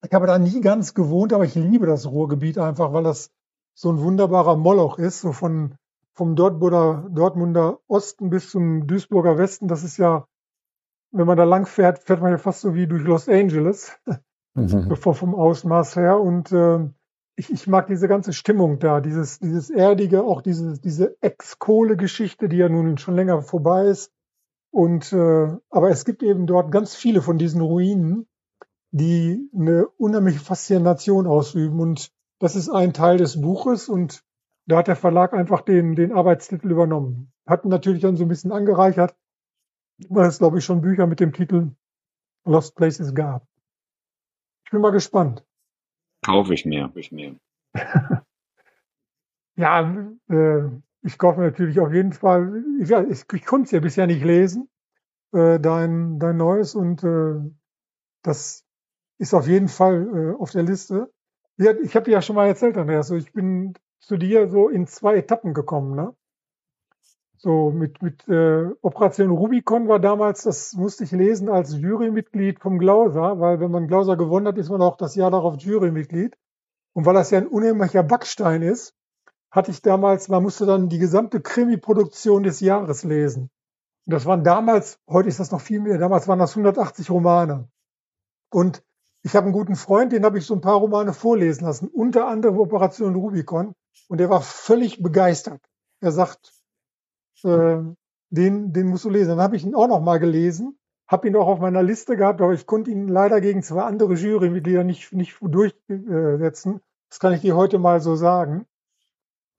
Ich 0.03 0.13
habe 0.13 0.27
da 0.27 0.39
nie 0.39 0.61
ganz 0.61 0.93
gewohnt, 0.93 1.33
aber 1.33 1.45
ich 1.45 1.55
liebe 1.55 1.85
das 1.85 2.09
Ruhrgebiet 2.09 2.57
einfach, 2.57 2.91
weil 2.93 3.03
das 3.03 3.31
so 3.73 3.91
ein 3.91 3.99
wunderbarer 3.99 4.55
Moloch 4.55 4.97
ist, 4.97 5.21
so 5.21 5.31
von 5.31 5.75
vom 6.13 6.35
Dortmunder, 6.35 7.07
Dortmunder 7.09 7.79
Osten 7.87 8.29
bis 8.29 8.49
zum 8.51 8.85
Duisburger 8.87 9.37
Westen. 9.37 9.67
Das 9.67 9.83
ist 9.83 9.97
ja, 9.97 10.27
wenn 11.11 11.25
man 11.25 11.37
da 11.37 11.45
lang 11.45 11.65
fährt, 11.65 11.99
fährt 11.99 12.21
man 12.21 12.31
ja 12.31 12.37
fast 12.37 12.61
so 12.61 12.75
wie 12.75 12.87
durch 12.87 13.03
Los 13.03 13.29
Angeles. 13.29 13.97
mhm. 14.53 14.95
vom 15.13 15.35
Ausmaß 15.35 15.95
her. 15.95 16.19
Und 16.19 16.51
äh, 16.51 16.79
ich, 17.35 17.51
ich 17.51 17.67
mag 17.67 17.87
diese 17.87 18.07
ganze 18.07 18.33
Stimmung 18.33 18.79
da, 18.79 19.01
dieses, 19.01 19.39
dieses 19.39 19.69
Erdige, 19.69 20.23
auch 20.23 20.41
diese, 20.41 20.79
diese 20.79 21.15
Ex-Kohle-Geschichte, 21.21 22.49
die 22.49 22.57
ja 22.57 22.69
nun 22.69 22.97
schon 22.97 23.15
länger 23.15 23.41
vorbei 23.41 23.85
ist. 23.85 24.11
Und 24.69 25.11
äh, 25.11 25.57
aber 25.69 25.89
es 25.89 26.05
gibt 26.05 26.23
eben 26.23 26.47
dort 26.47 26.71
ganz 26.71 26.95
viele 26.95 27.21
von 27.21 27.37
diesen 27.37 27.61
Ruinen, 27.61 28.27
die 28.91 29.49
eine 29.53 29.87
unheimliche 29.97 30.39
Faszination 30.39 31.27
ausüben. 31.27 31.79
Und 31.79 32.11
das 32.41 32.55
ist 32.55 32.69
ein 32.69 32.91
Teil 32.91 33.17
des 33.17 33.39
Buches 33.39 33.87
und 33.87 34.23
da 34.65 34.77
hat 34.77 34.87
der 34.87 34.95
Verlag 34.95 35.33
einfach 35.33 35.61
den, 35.61 35.95
den 35.95 36.11
Arbeitstitel 36.11 36.71
übernommen. 36.71 37.31
Hat 37.45 37.65
natürlich 37.65 38.01
dann 38.01 38.17
so 38.17 38.25
ein 38.25 38.29
bisschen 38.29 38.51
angereichert, 38.51 39.15
weil 40.09 40.27
es, 40.27 40.39
glaube 40.39 40.57
ich, 40.57 40.65
schon 40.65 40.81
Bücher 40.81 41.05
mit 41.05 41.19
dem 41.19 41.33
Titel 41.33 41.75
Lost 42.43 42.75
Places 42.75 43.13
gab. 43.13 43.47
Ich 44.65 44.71
bin 44.71 44.81
mal 44.81 44.91
gespannt. 44.91 45.45
Kaufe 46.25 46.55
ich 46.55 46.65
mir. 46.65 46.91
Ich 46.95 47.11
mir. 47.11 47.37
ja, 49.55 50.09
äh, 50.27 50.63
ich 51.03 51.19
kaufe 51.19 51.41
natürlich 51.41 51.79
auf 51.79 51.93
jeden 51.93 52.13
Fall. 52.13 52.63
Ich, 52.79 52.89
ja, 52.89 53.03
ich, 53.03 53.23
ich 53.31 53.45
konnte 53.45 53.65
es 53.65 53.71
ja 53.71 53.79
bisher 53.81 54.07
nicht 54.07 54.23
lesen, 54.23 54.67
äh, 55.31 55.59
dein, 55.59 56.17
dein 56.17 56.37
neues 56.37 56.73
und 56.73 57.03
äh, 57.03 57.35
das 58.23 58.65
ist 59.19 59.35
auf 59.35 59.47
jeden 59.47 59.67
Fall 59.67 60.07
äh, 60.07 60.41
auf 60.41 60.49
der 60.49 60.63
Liste. 60.63 61.13
Ja, 61.61 61.73
ich 61.79 61.95
habe 61.95 62.09
ja 62.09 62.23
schon 62.23 62.35
mal 62.35 62.47
erzählt, 62.47 62.75
Andreas, 62.75 63.07
so 63.07 63.15
ich 63.15 63.31
bin 63.33 63.75
zu 63.99 64.17
dir 64.17 64.49
so 64.49 64.67
in 64.67 64.87
zwei 64.87 65.17
Etappen 65.17 65.53
gekommen. 65.53 65.95
Ne? 65.95 66.15
So 67.37 67.69
mit, 67.69 68.01
mit 68.01 68.27
äh, 68.27 68.71
Operation 68.81 69.29
Rubicon 69.29 69.87
war 69.87 69.99
damals, 69.99 70.41
das 70.41 70.73
musste 70.73 71.03
ich 71.03 71.11
lesen 71.11 71.49
als 71.49 71.75
Jurymitglied 71.77 72.59
vom 72.59 72.79
Glauser, 72.79 73.39
weil 73.39 73.59
wenn 73.59 73.69
man 73.69 73.87
Glauser 73.87 74.17
gewonnen 74.17 74.47
hat, 74.47 74.57
ist 74.57 74.71
man 74.71 74.81
auch 74.81 74.97
das 74.97 75.13
Jahr 75.13 75.29
darauf 75.29 75.61
Jurymitglied. 75.61 76.35
Und 76.93 77.05
weil 77.05 77.13
das 77.13 77.29
ja 77.29 77.37
ein 77.37 77.47
unheimlicher 77.47 78.01
Backstein 78.01 78.63
ist, 78.63 78.95
hatte 79.51 79.69
ich 79.69 79.83
damals, 79.83 80.29
man 80.29 80.41
musste 80.41 80.65
dann 80.65 80.89
die 80.89 80.97
gesamte 80.97 81.41
Krimi-Produktion 81.41 82.41
des 82.41 82.59
Jahres 82.59 83.03
lesen. 83.03 83.51
Und 84.07 84.13
das 84.13 84.25
waren 84.25 84.43
damals, 84.43 84.97
heute 85.07 85.29
ist 85.29 85.39
das 85.39 85.51
noch 85.51 85.61
viel 85.61 85.79
mehr, 85.79 85.99
damals 85.99 86.27
waren 86.27 86.39
das 86.39 86.57
180 86.57 87.11
Romane. 87.11 87.69
Und 88.49 88.83
ich 89.23 89.35
habe 89.35 89.45
einen 89.45 89.53
guten 89.53 89.75
Freund, 89.75 90.11
den 90.11 90.25
habe 90.25 90.37
ich 90.37 90.45
so 90.45 90.55
ein 90.55 90.61
paar 90.61 90.77
Romane 90.77 91.13
vorlesen 91.13 91.65
lassen, 91.65 91.87
unter 91.87 92.27
anderem 92.27 92.57
Operation 92.57 93.15
Rubicon. 93.15 93.73
Und 94.07 94.17
der 94.17 94.29
war 94.29 94.41
völlig 94.41 95.01
begeistert. 95.01 95.61
Er 95.99 96.11
sagt, 96.11 96.53
äh, 97.43 97.77
den, 98.29 98.73
den 98.73 98.87
musst 98.87 99.05
du 99.05 99.09
lesen. 99.09 99.29
Dann 99.29 99.41
habe 99.41 99.55
ich 99.55 99.63
ihn 99.63 99.75
auch 99.75 99.87
noch 99.87 100.01
mal 100.01 100.19
gelesen, 100.19 100.79
habe 101.07 101.27
ihn 101.27 101.35
auch 101.35 101.47
auf 101.47 101.59
meiner 101.59 101.83
Liste 101.83 102.15
gehabt, 102.17 102.41
aber 102.41 102.53
ich 102.53 102.65
konnte 102.65 102.91
ihn 102.91 103.07
leider 103.07 103.41
gegen 103.41 103.61
zwei 103.61 103.81
andere 103.81 104.13
Jurymitglieder 104.13 104.83
nicht, 104.83 105.13
nicht 105.13 105.37
durchsetzen. 105.41 106.81
Das 107.09 107.19
kann 107.19 107.33
ich 107.33 107.41
dir 107.41 107.55
heute 107.55 107.77
mal 107.77 107.99
so 107.99 108.15
sagen. 108.15 108.65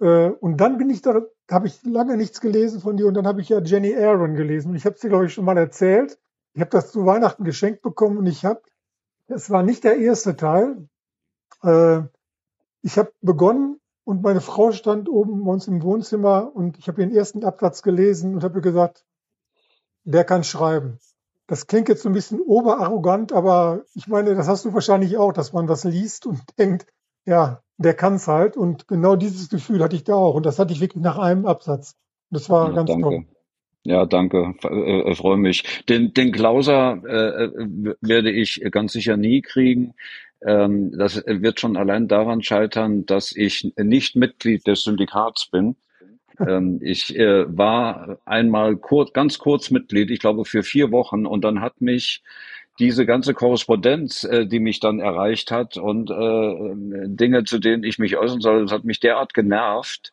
Äh, 0.01 0.30
und 0.30 0.56
dann 0.56 0.78
bin 0.78 0.90
ich 0.90 1.02
da, 1.02 1.22
habe 1.51 1.66
ich 1.66 1.82
lange 1.84 2.16
nichts 2.16 2.40
gelesen 2.40 2.80
von 2.80 2.97
dir 2.97 3.06
und 3.06 3.14
dann 3.14 3.26
habe 3.26 3.40
ich 3.40 3.51
ja 3.51 3.60
Jenny 3.60 3.94
Aaron 3.94 4.34
gelesen. 4.34 4.70
Und 4.70 4.76
ich 4.76 4.86
habe 4.86 4.94
es 4.94 5.02
dir, 5.02 5.09
glaube 5.09 5.26
ich, 5.26 5.34
schon 5.34 5.44
mal 5.44 5.59
erzählt. 5.59 6.18
Ich 6.55 6.60
habe 6.60 6.70
das 6.70 6.90
zu 6.90 7.06
Weihnachten 7.06 7.44
geschenkt 7.44 7.82
bekommen 7.82 8.18
und 8.18 8.26
ich 8.26 8.44
habe, 8.44 8.62
es 9.32 9.50
war 9.50 9.62
nicht 9.62 9.84
der 9.84 9.98
erste 9.98 10.36
Teil. 10.36 10.88
Äh, 11.62 12.02
ich 12.82 12.98
habe 12.98 13.12
begonnen 13.20 13.80
und 14.04 14.22
meine 14.22 14.40
Frau 14.40 14.72
stand 14.72 15.09
oben 15.09 15.44
bei 15.44 15.52
uns 15.52 15.68
im 15.68 15.82
Wohnzimmer 15.82 16.54
und 16.54 16.78
ich 16.78 16.88
habe 16.88 17.00
den 17.00 17.14
ersten 17.14 17.44
Absatz 17.44 17.82
gelesen 17.82 18.34
und 18.34 18.44
habe 18.44 18.60
gesagt, 18.60 19.04
der 20.04 20.24
kann 20.24 20.44
schreiben. 20.44 20.98
Das 21.46 21.66
klingt 21.66 21.88
jetzt 21.88 22.02
so 22.02 22.09
ein 22.09 22.14
bisschen 22.14 22.40
oberarrogant, 22.40 23.32
aber 23.32 23.82
ich 23.94 24.09
meine, 24.09 24.34
das 24.34 24.48
hast 24.48 24.64
du 24.64 24.72
wahrscheinlich 24.74 25.16
auch, 25.18 25.32
dass 25.32 25.52
man 25.52 25.66
das 25.66 25.84
liest 25.84 26.26
und 26.26 26.40
denkt, 26.59 26.86
ja, 27.24 27.62
der 27.76 27.94
kann's 27.94 28.26
halt. 28.26 28.56
Und 28.56 28.88
genau 28.88 29.16
dieses 29.16 29.48
Gefühl 29.48 29.82
hatte 29.82 29.96
ich 29.96 30.04
da 30.04 30.14
auch. 30.14 30.34
Und 30.34 30.46
das 30.46 30.59
hatte 30.59 30.72
ich 30.72 30.80
wirklich 30.80 31.02
nach 31.02 31.18
einem 31.18 31.46
Absatz. 31.46 31.94
Das 32.30 32.48
war 32.48 32.68
ja, 32.68 32.74
ganz 32.74 32.88
danke. 32.88 33.02
toll. 33.02 33.26
Ja, 33.84 34.06
danke. 34.06 34.54
Äh, 34.62 35.10
äh, 35.10 35.14
freue 35.14 35.36
mich. 35.36 35.84
Den, 35.88 36.14
den 36.14 36.32
Klauser 36.32 37.02
äh, 37.04 37.44
äh 37.44 37.94
werde 38.00 38.30
ich 38.30 38.60
ganz 38.70 38.92
sicher 38.92 39.16
nie 39.16 39.42
kriegen. 39.42 39.94
Ähm, 40.44 40.92
das 40.96 41.22
wird 41.26 41.60
schon 41.60 41.76
allein 41.76 42.09
daran 42.09 42.42
scheitern, 42.42 43.06
dass 43.06 43.34
ich 43.34 43.72
nicht 43.76 44.16
Mitglied 44.16 44.66
des 44.66 44.84
Syndikats 44.84 45.46
bin. 45.50 45.76
Ähm, 46.38 46.80
ich 46.82 47.16
äh, 47.16 47.44
war 47.56 48.18
einmal 48.24 48.76
kurz, 48.76 49.12
ganz 49.12 49.38
kurz 49.38 49.70
Mitglied, 49.70 50.10
ich 50.10 50.20
glaube 50.20 50.44
für 50.44 50.62
vier 50.62 50.90
Wochen, 50.90 51.26
und 51.26 51.42
dann 51.44 51.60
hat 51.60 51.80
mich 51.80 52.22
diese 52.78 53.04
ganze 53.06 53.34
Korrespondenz, 53.34 54.24
äh, 54.24 54.46
die 54.46 54.60
mich 54.60 54.80
dann 54.80 55.00
erreicht 55.00 55.50
hat 55.50 55.76
und 55.76 56.10
äh, 56.10 57.06
Dinge, 57.09 57.44
zu 57.44 57.59
denen 57.59 57.84
ich 57.84 57.98
mich 57.98 58.16
äußern 58.16 58.40
soll, 58.40 58.62
das 58.62 58.72
hat 58.72 58.84
mich 58.84 59.00
derart 59.00 59.34
genervt, 59.34 60.12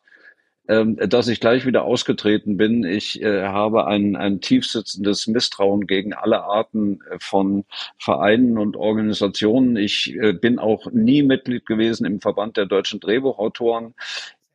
dass 0.70 1.28
ich 1.28 1.40
gleich 1.40 1.66
wieder 1.66 1.82
ausgetreten 1.82 2.56
bin. 2.56 2.84
Ich 2.84 3.20
äh, 3.22 3.42
habe 3.42 3.86
ein, 3.86 4.14
ein 4.14 4.40
tiefsitzendes 4.40 5.26
Misstrauen 5.26 5.86
gegen 5.86 6.12
alle 6.12 6.44
Arten 6.44 7.00
äh, 7.10 7.18
von 7.18 7.64
Vereinen 7.98 8.56
und 8.56 8.76
Organisationen. 8.76 9.76
Ich 9.76 10.14
äh, 10.14 10.32
bin 10.32 10.58
auch 10.58 10.86
nie 10.92 11.22
Mitglied 11.22 11.66
gewesen 11.66 12.06
im 12.06 12.20
Verband 12.20 12.56
der 12.56 12.66
deutschen 12.66 13.00
Drehbuchautoren. 13.00 13.94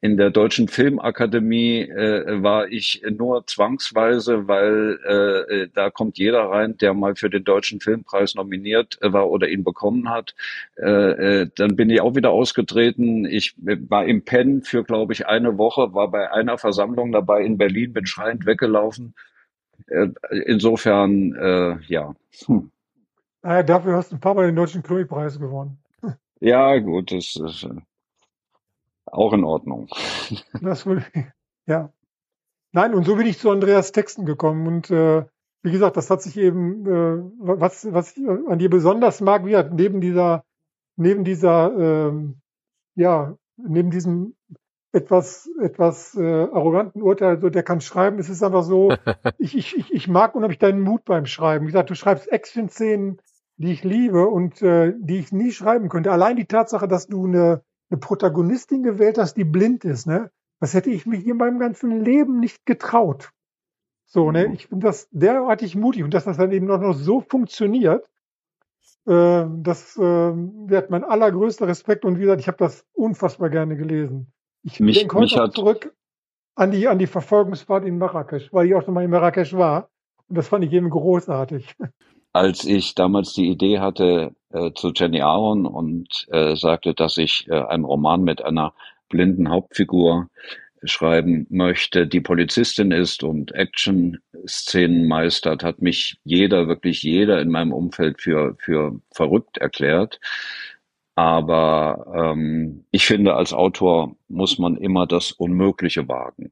In 0.01 0.17
der 0.17 0.29
Deutschen 0.29 0.67
Filmakademie 0.67 1.81
äh, 1.81 2.43
war 2.43 2.67
ich 2.67 3.01
nur 3.09 3.47
zwangsweise, 3.47 4.47
weil 4.47 4.99
äh, 5.03 5.63
äh, 5.63 5.69
da 5.73 5.89
kommt 5.89 6.17
jeder 6.17 6.43
rein, 6.49 6.77
der 6.77 6.93
mal 6.93 7.15
für 7.15 7.29
den 7.29 7.43
Deutschen 7.43 7.79
Filmpreis 7.79 8.35
nominiert 8.35 8.99
äh, 9.01 9.13
war 9.13 9.29
oder 9.29 9.47
ihn 9.47 9.63
bekommen 9.63 10.09
hat. 10.09 10.35
Äh, 10.77 11.41
äh, 11.41 11.49
dann 11.55 11.75
bin 11.75 11.89
ich 11.89 12.01
auch 12.01 12.15
wieder 12.15 12.31
ausgetreten. 12.31 13.25
Ich 13.25 13.55
war 13.57 14.05
im 14.05 14.23
Pen 14.23 14.61
für, 14.61 14.83
glaube 14.83 15.13
ich, 15.13 15.27
eine 15.27 15.57
Woche, 15.57 15.93
war 15.93 16.11
bei 16.11 16.31
einer 16.31 16.57
Versammlung 16.57 17.11
dabei 17.11 17.43
in 17.43 17.57
Berlin, 17.57 17.93
bin 17.93 18.05
schreiend 18.05 18.45
weggelaufen. 18.45 19.15
Insofern, 20.29 21.33
äh, 21.35 21.77
ja. 21.87 22.15
Hm. 22.45 22.71
Naja, 23.41 23.63
dafür 23.63 23.95
hast 23.97 24.11
du 24.11 24.15
ein 24.15 24.21
paar 24.21 24.33
Mal 24.33 24.47
den 24.47 24.55
Deutschen 24.55 24.83
Krimi-Preis 24.83 25.39
gewonnen. 25.39 25.77
Ja, 26.39 26.77
gut, 26.77 27.11
das 27.11 27.35
ist. 27.35 27.67
Auch 29.05 29.33
in 29.33 29.43
Ordnung. 29.43 29.87
Das 30.61 30.85
würde, 30.85 31.05
ja. 31.67 31.91
Nein, 32.71 32.93
und 32.93 33.05
so 33.05 33.15
bin 33.15 33.27
ich 33.27 33.39
zu 33.39 33.51
Andreas 33.51 33.91
Texten 33.91 34.25
gekommen. 34.25 34.67
Und 34.67 34.89
äh, 34.91 35.25
wie 35.61 35.71
gesagt, 35.71 35.97
das 35.97 36.09
hat 36.09 36.21
sich 36.21 36.37
eben, 36.37 36.85
äh, 36.85 37.23
was, 37.39 37.91
was 37.93 38.17
ich 38.17 38.27
an 38.27 38.59
dir 38.59 38.69
besonders 38.69 39.21
mag, 39.21 39.45
wie 39.45 39.55
neben 39.73 40.01
dieser, 40.01 40.43
neben 40.97 41.23
dieser, 41.23 41.71
ähm, 41.77 42.41
ja, 42.95 43.37
neben 43.57 43.91
diesem 43.91 44.35
etwas, 44.91 45.49
etwas 45.61 46.15
äh, 46.15 46.43
arroganten 46.51 47.01
Urteil, 47.01 47.39
so 47.39 47.49
der 47.49 47.63
kann 47.63 47.81
schreiben, 47.81 48.17
es 48.17 48.29
ist 48.29 48.43
einfach 48.43 48.63
so, 48.63 48.93
ich, 49.37 49.57
ich, 49.57 49.77
ich, 49.77 49.93
ich 49.93 50.07
mag 50.07 50.35
unheimlich 50.35 50.59
deinen 50.59 50.81
Mut 50.81 51.03
beim 51.05 51.25
Schreiben. 51.25 51.65
Wie 51.65 51.71
gesagt, 51.71 51.89
du 51.89 51.95
schreibst 51.95 52.31
Action-Szenen, 52.31 53.21
die 53.57 53.71
ich 53.71 53.83
liebe 53.83 54.27
und 54.27 54.61
äh, 54.61 54.93
die 54.97 55.19
ich 55.19 55.31
nie 55.31 55.51
schreiben 55.51 55.89
könnte. 55.89 56.11
Allein 56.11 56.35
die 56.35 56.45
Tatsache, 56.45 56.87
dass 56.87 57.07
du 57.07 57.25
eine 57.25 57.61
eine 57.89 57.99
Protagonistin 57.99 58.83
gewählt 58.83 59.17
hast, 59.17 59.35
die 59.35 59.43
blind 59.43 59.85
ist, 59.85 60.07
ne? 60.07 60.31
Das 60.59 60.73
hätte 60.73 60.89
ich 60.89 61.05
mich 61.05 61.27
in 61.27 61.37
meinem 61.37 61.59
ganzen 61.59 62.03
Leben 62.03 62.39
nicht 62.39 62.65
getraut. 62.65 63.31
So, 64.05 64.31
ne? 64.31 64.47
Mhm. 64.47 64.53
Ich 64.53 64.67
finde 64.67 64.87
das 64.87 65.09
derartig 65.11 65.75
mutig 65.75 66.03
und 66.03 66.13
dass 66.13 66.25
das 66.25 66.37
dann 66.37 66.51
eben 66.51 66.69
auch 66.71 66.79
noch 66.79 66.93
so 66.93 67.21
funktioniert, 67.21 68.09
äh, 69.05 69.45
das 69.57 69.97
äh, 69.97 70.01
wird 70.01 70.89
mein 70.89 71.03
allergrößter 71.03 71.67
Respekt 71.67 72.05
und 72.05 72.17
wie 72.17 72.21
gesagt, 72.21 72.41
ich 72.41 72.47
habe 72.47 72.57
das 72.57 72.85
unfassbar 72.93 73.49
gerne 73.49 73.75
gelesen. 73.75 74.31
Ich 74.63 74.79
mich, 74.79 74.99
denke 74.99 75.17
heute 75.17 75.41
hat... 75.41 75.53
zurück 75.53 75.93
an 76.55 76.71
die, 76.71 76.87
an 76.87 76.97
die 76.97 77.07
Verfolgungsfahrt 77.07 77.85
in 77.85 77.97
Marrakesch, 77.97 78.51
weil 78.53 78.67
ich 78.67 78.75
auch 78.75 78.83
schon 78.83 78.93
mal 78.93 79.03
in 79.03 79.11
Marrakesch 79.11 79.53
war 79.53 79.89
und 80.27 80.37
das 80.37 80.47
fand 80.47 80.63
ich 80.63 80.73
eben 80.73 80.89
großartig. 80.89 81.75
als 82.35 82.65
ich 82.65 82.95
damals 82.95 83.31
die 83.31 83.47
Idee 83.47 83.79
hatte 83.79 84.35
äh, 84.51 84.71
zu 84.73 84.91
Jenny 84.93 85.21
Aaron 85.21 85.65
und 85.65 86.27
äh, 86.31 86.57
sagte, 86.57 86.93
dass 86.93 87.15
ich 87.17 87.47
äh, 87.47 87.53
einen 87.53 87.85
Roman 87.85 88.23
mit 88.23 88.43
einer 88.43 88.73
blinden 89.07 89.49
Hauptfigur 89.49 90.27
schreiben 90.83 91.47
möchte, 91.49 92.07
die 92.07 92.19
Polizistin 92.19 92.91
ist 92.91 93.23
und 93.23 93.55
Action-Szenen 93.55 95.07
meistert, 95.07 95.63
hat 95.63 95.81
mich 95.81 96.17
jeder, 96.25 96.67
wirklich 96.67 97.03
jeder 97.03 97.39
in 97.41 97.49
meinem 97.51 97.71
Umfeld 97.71 98.21
für, 98.21 98.57
für 98.59 98.99
verrückt 99.13 99.57
erklärt. 99.57 100.19
Aber 101.15 102.33
ähm, 102.33 102.83
ich 102.91 103.05
finde, 103.05 103.35
als 103.35 103.53
Autor 103.53 104.13
muss 104.27 104.59
man 104.59 104.75
immer 104.75 105.07
das 105.07 105.31
Unmögliche 105.31 106.05
wagen. 106.09 106.51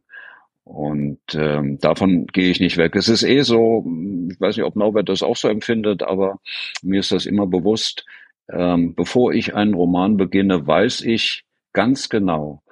Und 0.64 1.20
ähm, 1.34 1.78
davon 1.80 2.26
gehe 2.28 2.50
ich 2.50 2.60
nicht 2.60 2.78
weg. 2.78 2.96
Es 2.96 3.10
ist 3.10 3.24
eh 3.24 3.42
so, 3.42 3.86
ich 4.32 4.40
weiß 4.40 4.56
nicht, 4.58 4.66
ob 4.66 4.76
Norbert 4.76 5.10
das 5.10 5.22
auch 5.22 5.36
so 5.36 5.50
empfindet, 5.50 6.04
aber 6.04 6.40
mir 6.82 7.02
ist 7.02 7.12
das 7.12 7.26
immer 7.26 7.48
bewusst, 7.48 8.06
ähm, 8.50 8.96
bevor 8.96 9.34
ich 9.34 9.56
einen 9.56 9.74
Roman 9.74 10.16
beginne, 10.18 10.66
weiß 10.66 11.02
ich 11.02 11.44
ganz 11.74 12.08
genau, 12.10 12.64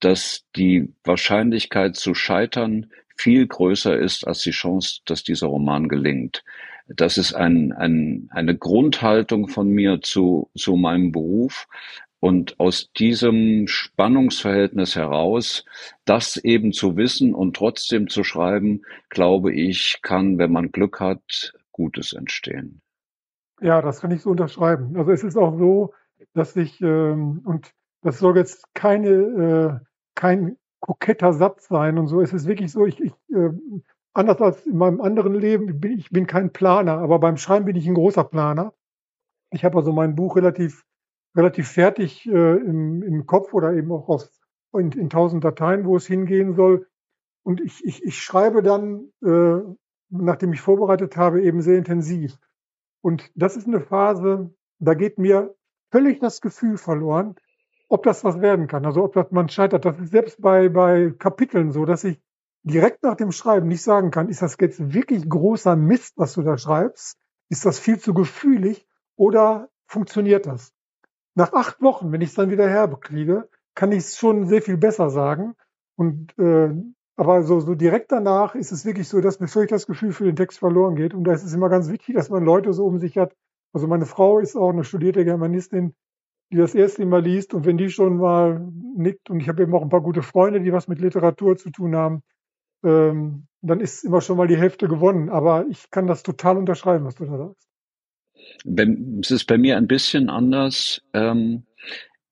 dass 0.00 0.44
die 0.56 0.92
Wahrscheinlichkeit 1.04 1.96
zu 1.96 2.14
scheitern 2.14 2.90
viel 3.16 3.46
größer 3.46 3.98
ist 3.98 4.26
als 4.26 4.42
die 4.42 4.52
Chance, 4.52 5.00
dass 5.06 5.24
dieser 5.24 5.48
Roman 5.48 5.88
gelingt. 5.88 6.44
Das 6.88 7.18
ist 7.18 7.34
ein, 7.34 7.72
ein, 7.72 8.28
eine 8.30 8.56
Grundhaltung 8.56 9.48
von 9.48 9.68
mir 9.68 10.00
zu, 10.00 10.50
zu 10.56 10.76
meinem 10.76 11.12
Beruf. 11.12 11.66
Und 12.20 12.58
aus 12.58 12.90
diesem 12.92 13.68
Spannungsverhältnis 13.68 14.96
heraus, 14.96 15.64
das 16.04 16.36
eben 16.36 16.72
zu 16.72 16.96
wissen 16.96 17.32
und 17.32 17.54
trotzdem 17.54 18.08
zu 18.08 18.24
schreiben, 18.24 18.82
glaube 19.08 19.52
ich, 19.52 20.00
kann, 20.02 20.38
wenn 20.38 20.50
man 20.50 20.72
Glück 20.72 20.98
hat, 20.98 21.54
Gutes 21.70 22.12
entstehen. 22.12 22.82
Ja, 23.60 23.82
das 23.82 24.00
kann 24.00 24.10
ich 24.10 24.22
so 24.22 24.30
unterschreiben. 24.30 24.96
Also 24.96 25.12
es 25.12 25.22
ist 25.22 25.36
auch 25.36 25.56
so, 25.58 25.94
dass 26.34 26.56
ich, 26.56 26.80
ähm, 26.80 27.40
und 27.44 27.72
das 28.02 28.18
soll 28.18 28.36
jetzt 28.36 28.64
keine, 28.74 29.08
äh, 29.08 29.86
kein 30.14 30.56
koketter 30.80 31.32
Satz 31.32 31.68
sein 31.68 31.98
und 31.98 32.08
so. 32.08 32.20
Es 32.20 32.32
ist 32.32 32.46
wirklich 32.46 32.72
so, 32.72 32.86
ich, 32.86 33.00
ich 33.00 33.12
äh, 33.32 33.50
anders 34.12 34.40
als 34.40 34.66
in 34.66 34.76
meinem 34.76 35.00
anderen 35.00 35.34
Leben, 35.34 35.80
bin, 35.80 35.98
ich 35.98 36.10
bin 36.10 36.26
kein 36.26 36.52
Planer, 36.52 36.98
aber 36.98 37.18
beim 37.18 37.36
Schreiben 37.36 37.66
bin 37.66 37.76
ich 37.76 37.86
ein 37.86 37.94
großer 37.94 38.24
Planer. 38.24 38.74
Ich 39.50 39.64
habe 39.64 39.78
also 39.78 39.92
mein 39.92 40.14
Buch 40.16 40.36
relativ 40.36 40.84
relativ 41.38 41.68
fertig 41.68 42.26
äh, 42.26 42.56
im, 42.56 43.02
im 43.02 43.26
Kopf 43.26 43.54
oder 43.54 43.72
eben 43.72 43.90
auch 43.92 44.08
aus, 44.08 44.30
in, 44.74 44.90
in 44.92 45.08
tausend 45.08 45.44
Dateien, 45.44 45.86
wo 45.86 45.96
es 45.96 46.06
hingehen 46.06 46.54
soll. 46.54 46.86
Und 47.44 47.60
ich, 47.60 47.84
ich, 47.84 48.04
ich 48.04 48.18
schreibe 48.18 48.62
dann, 48.62 49.12
äh, 49.24 49.60
nachdem 50.10 50.52
ich 50.52 50.60
vorbereitet 50.60 51.16
habe, 51.16 51.42
eben 51.42 51.62
sehr 51.62 51.78
intensiv. 51.78 52.36
Und 53.00 53.30
das 53.34 53.56
ist 53.56 53.66
eine 53.66 53.80
Phase, 53.80 54.52
da 54.80 54.94
geht 54.94 55.18
mir 55.18 55.54
völlig 55.90 56.18
das 56.18 56.40
Gefühl 56.40 56.76
verloren, 56.76 57.36
ob 57.88 58.02
das 58.02 58.24
was 58.24 58.40
werden 58.40 58.66
kann. 58.66 58.84
Also 58.84 59.04
ob 59.04 59.14
das 59.14 59.30
man 59.30 59.48
scheitert. 59.48 59.84
Das 59.84 59.98
ist 59.98 60.10
selbst 60.10 60.42
bei, 60.42 60.68
bei 60.68 61.14
Kapiteln 61.18 61.70
so, 61.70 61.84
dass 61.84 62.04
ich 62.04 62.20
direkt 62.64 63.02
nach 63.02 63.14
dem 63.14 63.32
Schreiben 63.32 63.68
nicht 63.68 63.82
sagen 63.82 64.10
kann, 64.10 64.28
ist 64.28 64.42
das 64.42 64.56
jetzt 64.60 64.92
wirklich 64.92 65.28
großer 65.28 65.76
Mist, 65.76 66.14
was 66.16 66.34
du 66.34 66.42
da 66.42 66.58
schreibst? 66.58 67.16
Ist 67.48 67.64
das 67.64 67.78
viel 67.78 67.98
zu 67.98 68.12
gefühlig 68.12 68.86
oder 69.16 69.70
funktioniert 69.86 70.46
das? 70.46 70.74
Nach 71.38 71.52
acht 71.52 71.80
Wochen, 71.80 72.10
wenn 72.10 72.20
ich 72.20 72.30
es 72.30 72.34
dann 72.34 72.50
wieder 72.50 72.68
herbekriege, 72.68 73.48
kann 73.76 73.92
ich 73.92 73.98
es 73.98 74.18
schon 74.18 74.48
sehr 74.48 74.60
viel 74.60 74.76
besser 74.76 75.08
sagen. 75.08 75.54
Und 75.96 76.36
äh, 76.36 76.70
aber 77.14 77.44
so, 77.44 77.60
so 77.60 77.76
direkt 77.76 78.10
danach 78.10 78.56
ist 78.56 78.72
es 78.72 78.84
wirklich 78.84 79.06
so, 79.06 79.20
dass 79.20 79.38
mir 79.38 79.46
völlig 79.46 79.70
das 79.70 79.86
Gefühl 79.86 80.10
für 80.10 80.24
den 80.24 80.34
Text 80.34 80.58
verloren 80.58 80.96
geht. 80.96 81.14
Und 81.14 81.22
da 81.22 81.32
ist 81.32 81.44
es 81.44 81.54
immer 81.54 81.68
ganz 81.68 81.88
wichtig, 81.90 82.16
dass 82.16 82.28
man 82.28 82.44
Leute 82.44 82.72
so 82.72 82.86
um 82.86 82.98
sich 82.98 83.16
hat. 83.16 83.36
Also 83.72 83.86
meine 83.86 84.04
Frau 84.04 84.40
ist 84.40 84.56
auch 84.56 84.70
eine 84.70 84.82
studierte 84.82 85.24
Germanistin, 85.24 85.94
die 86.50 86.56
das 86.56 86.74
erste 86.74 87.06
Mal 87.06 87.22
liest. 87.22 87.54
Und 87.54 87.66
wenn 87.66 87.78
die 87.78 87.88
schon 87.88 88.16
mal 88.16 88.58
nickt, 88.96 89.30
und 89.30 89.38
ich 89.38 89.48
habe 89.48 89.62
eben 89.62 89.72
auch 89.76 89.82
ein 89.82 89.90
paar 89.90 90.02
gute 90.02 90.22
Freunde, 90.22 90.60
die 90.60 90.72
was 90.72 90.88
mit 90.88 90.98
Literatur 90.98 91.56
zu 91.56 91.70
tun 91.70 91.94
haben, 91.94 92.22
ähm, 92.84 93.46
dann 93.62 93.78
ist 93.78 94.04
immer 94.04 94.22
schon 94.22 94.38
mal 94.38 94.48
die 94.48 94.58
Hälfte 94.58 94.88
gewonnen. 94.88 95.28
Aber 95.28 95.66
ich 95.68 95.88
kann 95.92 96.08
das 96.08 96.24
total 96.24 96.56
unterschreiben, 96.56 97.04
was 97.04 97.14
du 97.14 97.26
da 97.26 97.38
sagst. 97.38 97.67
Es 99.20 99.30
ist 99.30 99.44
bei 99.44 99.58
mir 99.58 99.76
ein 99.76 99.86
bisschen 99.86 100.28
anders. 100.30 101.02
Ähm, 101.12 101.64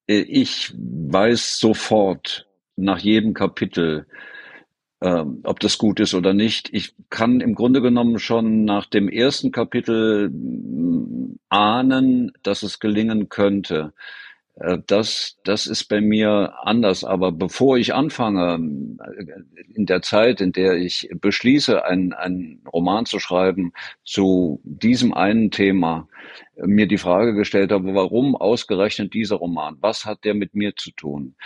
ich 0.06 0.72
weiß 0.76 1.58
sofort 1.58 2.48
nach 2.76 2.98
jedem 2.98 3.34
Kapitel, 3.34 4.06
ähm, 5.02 5.40
ob 5.42 5.60
das 5.60 5.78
gut 5.78 6.00
ist 6.00 6.14
oder 6.14 6.32
nicht. 6.32 6.68
Ich 6.72 6.94
kann 7.10 7.40
im 7.40 7.54
Grunde 7.54 7.82
genommen 7.82 8.18
schon 8.18 8.64
nach 8.64 8.86
dem 8.86 9.08
ersten 9.08 9.50
Kapitel 9.50 10.30
ahnen, 11.48 12.32
dass 12.42 12.62
es 12.62 12.78
gelingen 12.78 13.28
könnte. 13.28 13.92
Äh, 14.56 14.78
das, 14.86 15.38
das 15.44 15.66
ist 15.66 15.84
bei 15.84 16.00
mir 16.00 16.54
anders. 16.62 17.04
Aber 17.04 17.32
bevor 17.32 17.76
ich 17.78 17.94
anfange, 17.94 18.54
in 19.74 19.86
der 19.86 20.02
Zeit, 20.02 20.40
in 20.40 20.52
der 20.52 20.74
ich 20.74 21.08
beschließe, 21.20 21.84
einen, 21.84 22.12
einen 22.12 22.62
Roman 22.72 23.06
zu 23.06 23.18
schreiben 23.18 23.72
zu 24.04 24.60
diesem 24.64 25.14
einen 25.14 25.50
Thema, 25.50 26.08
mir 26.56 26.86
die 26.88 26.98
Frage 26.98 27.34
gestellt 27.34 27.70
habe, 27.70 27.94
warum 27.94 28.34
ausgerechnet 28.34 29.12
dieser 29.14 29.36
Roman? 29.36 29.76
Was 29.80 30.06
hat 30.06 30.24
der 30.24 30.34
mit 30.34 30.54
mir 30.54 30.74
zu 30.74 30.90
tun? 30.90 31.36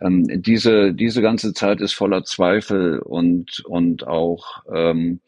Ähm, 0.00 0.26
diese, 0.42 0.92
diese 0.92 1.22
ganze 1.22 1.54
Zeit 1.54 1.80
ist 1.80 1.94
voller 1.94 2.24
Zweifel 2.24 2.98
und, 3.00 3.64
und 3.64 4.06
auch 4.06 4.62
ähm, 4.72 5.20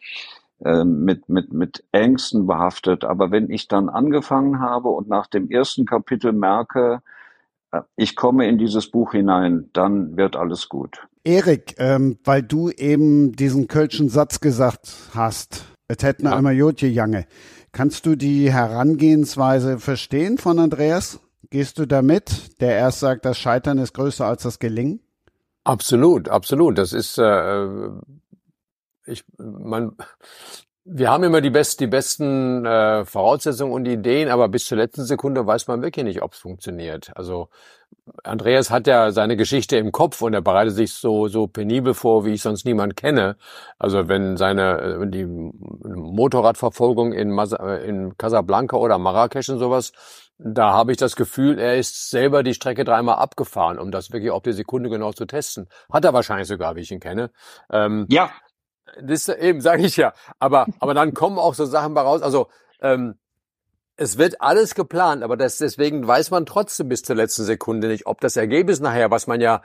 äh, 0.62 0.85
mit, 0.85 1.29
mit, 1.31 1.53
mit 1.55 1.85
Ängsten 1.93 2.47
behaftet. 2.47 3.05
Aber 3.05 3.31
wenn 3.31 3.51
ich 3.51 3.67
dann 3.67 3.89
angefangen 3.89 4.61
habe 4.61 4.91
und 4.91 5.09
nach 5.09 5.27
dem 5.27 5.51
ersten 5.51 5.87
Kapitel 5.87 6.33
merke, 6.33 7.01
ich 7.97 8.16
komme 8.16 8.48
in 8.48 8.59
dieses 8.59 8.90
Buch 8.90 9.12
hinein, 9.12 9.70
dann 9.72 10.16
wird 10.16 10.36
alles 10.36 10.68
gut. 10.68 11.06
Erik, 11.24 11.74
ähm, 11.78 12.18
weil 12.24 12.42
du 12.42 12.70
eben 12.70 13.32
diesen 13.32 13.68
kölschen 13.68 14.09
Satz 14.09 14.40
gesagt 14.40 14.92
hast, 15.14 15.64
es 15.88 16.02
hätten 16.02 16.26
ja. 16.26 16.36
einmal 16.36 16.55
Jotje 16.55 16.88
Jange. 16.88 17.26
Kannst 17.72 18.06
du 18.06 18.16
die 18.16 18.51
Herangehensweise 18.52 19.78
verstehen 19.78 20.38
von 20.38 20.59
Andreas? 20.59 21.20
Gehst 21.51 21.78
du 21.78 21.86
damit, 21.86 22.60
der 22.60 22.76
erst 22.76 23.01
sagt, 23.01 23.24
das 23.24 23.38
Scheitern 23.38 23.78
ist 23.78 23.92
größer 23.92 24.26
als 24.26 24.42
das 24.42 24.59
Gelingen? 24.59 25.01
Absolut, 25.64 26.28
absolut. 26.28 26.78
Das 26.78 26.92
ist, 26.92 27.18
äh, 27.18 27.88
ich, 29.05 29.24
man, 29.38 29.97
wir 30.93 31.11
haben 31.11 31.23
immer 31.23 31.41
die, 31.41 31.51
best, 31.51 31.79
die 31.79 31.87
besten 31.87 32.67
äh, 32.67 33.05
Voraussetzungen 33.05 33.73
und 33.73 33.87
Ideen, 33.87 34.29
aber 34.29 34.49
bis 34.49 34.67
zur 34.67 34.77
letzten 34.77 35.05
Sekunde 35.05 35.47
weiß 35.47 35.69
man 35.69 35.83
wirklich 35.83 36.05
nicht, 36.05 36.23
ob 36.23 36.33
es 36.33 36.41
funktioniert. 36.41 37.12
Also 37.15 37.49
Andreas 38.25 38.71
hat 38.71 38.89
ja 38.89 39.12
seine 39.12 39.37
Geschichte 39.37 39.77
im 39.77 39.93
Kopf 39.93 40.21
und 40.21 40.35
er 40.35 40.43
bereitet 40.43 40.75
sich 40.75 40.93
so 40.95 41.29
so 41.29 41.47
penibel 41.47 41.95
vor, 41.95 42.25
wie 42.25 42.33
ich 42.33 42.43
sonst 42.43 42.65
niemand 42.65 42.97
kenne. 42.97 43.37
Also 43.79 44.09
wenn 44.09 44.37
seine 44.37 44.97
wenn 44.99 45.12
die 45.12 45.27
Motorradverfolgung 45.27 47.12
in, 47.12 47.31
Mas 47.31 47.53
in 47.53 48.17
Casablanca 48.19 48.77
oder 48.77 48.99
Marrakesch 48.99 49.49
und 49.49 49.61
sowas, 49.61 49.93
da 50.39 50.73
habe 50.73 50.91
ich 50.91 50.99
das 50.99 51.15
Gefühl, 51.15 51.59
er 51.59 51.77
ist 51.77 52.11
selber 52.11 52.43
die 52.43 52.55
Strecke 52.55 52.85
dreimal 52.85 53.17
abgefahren, 53.17 53.79
um 53.79 53.93
das 53.93 54.11
wirklich 54.11 54.33
auf 54.33 54.43
die 54.43 54.53
Sekunde 54.53 54.91
genau 54.91 55.12
zu 55.12 55.27
testen. 55.27 55.69
Hat 55.93 56.05
er 56.05 56.12
wahrscheinlich 56.15 56.49
sogar, 56.49 56.75
wie 56.75 56.81
ich 56.81 56.91
ihn 56.91 57.01
kenne. 57.01 57.31
Ähm, 57.71 58.07
ja, 58.09 58.31
das 59.03 59.29
eben, 59.29 59.61
sage 59.61 59.85
ich 59.85 59.97
ja. 59.97 60.12
Aber, 60.39 60.67
aber 60.79 60.95
dann 60.95 61.15
kommen 61.15 61.39
auch 61.39 61.55
so 61.55 61.65
Sachen 61.65 61.95
bei 61.95 62.03
raus. 62.03 62.23
Also 62.23 62.49
ähm, 62.81 63.15
es 63.97 64.17
wird 64.17 64.41
alles 64.41 64.75
geplant, 64.75 65.23
aber 65.23 65.37
das, 65.37 65.59
deswegen 65.59 66.07
weiß 66.07 66.31
man 66.31 66.47
trotzdem 66.47 66.89
bis 66.89 67.03
zur 67.03 67.17
letzten 67.17 67.45
Sekunde 67.45 67.89
nicht, 67.89 68.07
ob 68.07 68.21
das 68.21 68.37
Ergebnis 68.37 68.81
nachher, 68.81 69.11
was 69.11 69.27
man 69.27 69.41
ja 69.41 69.62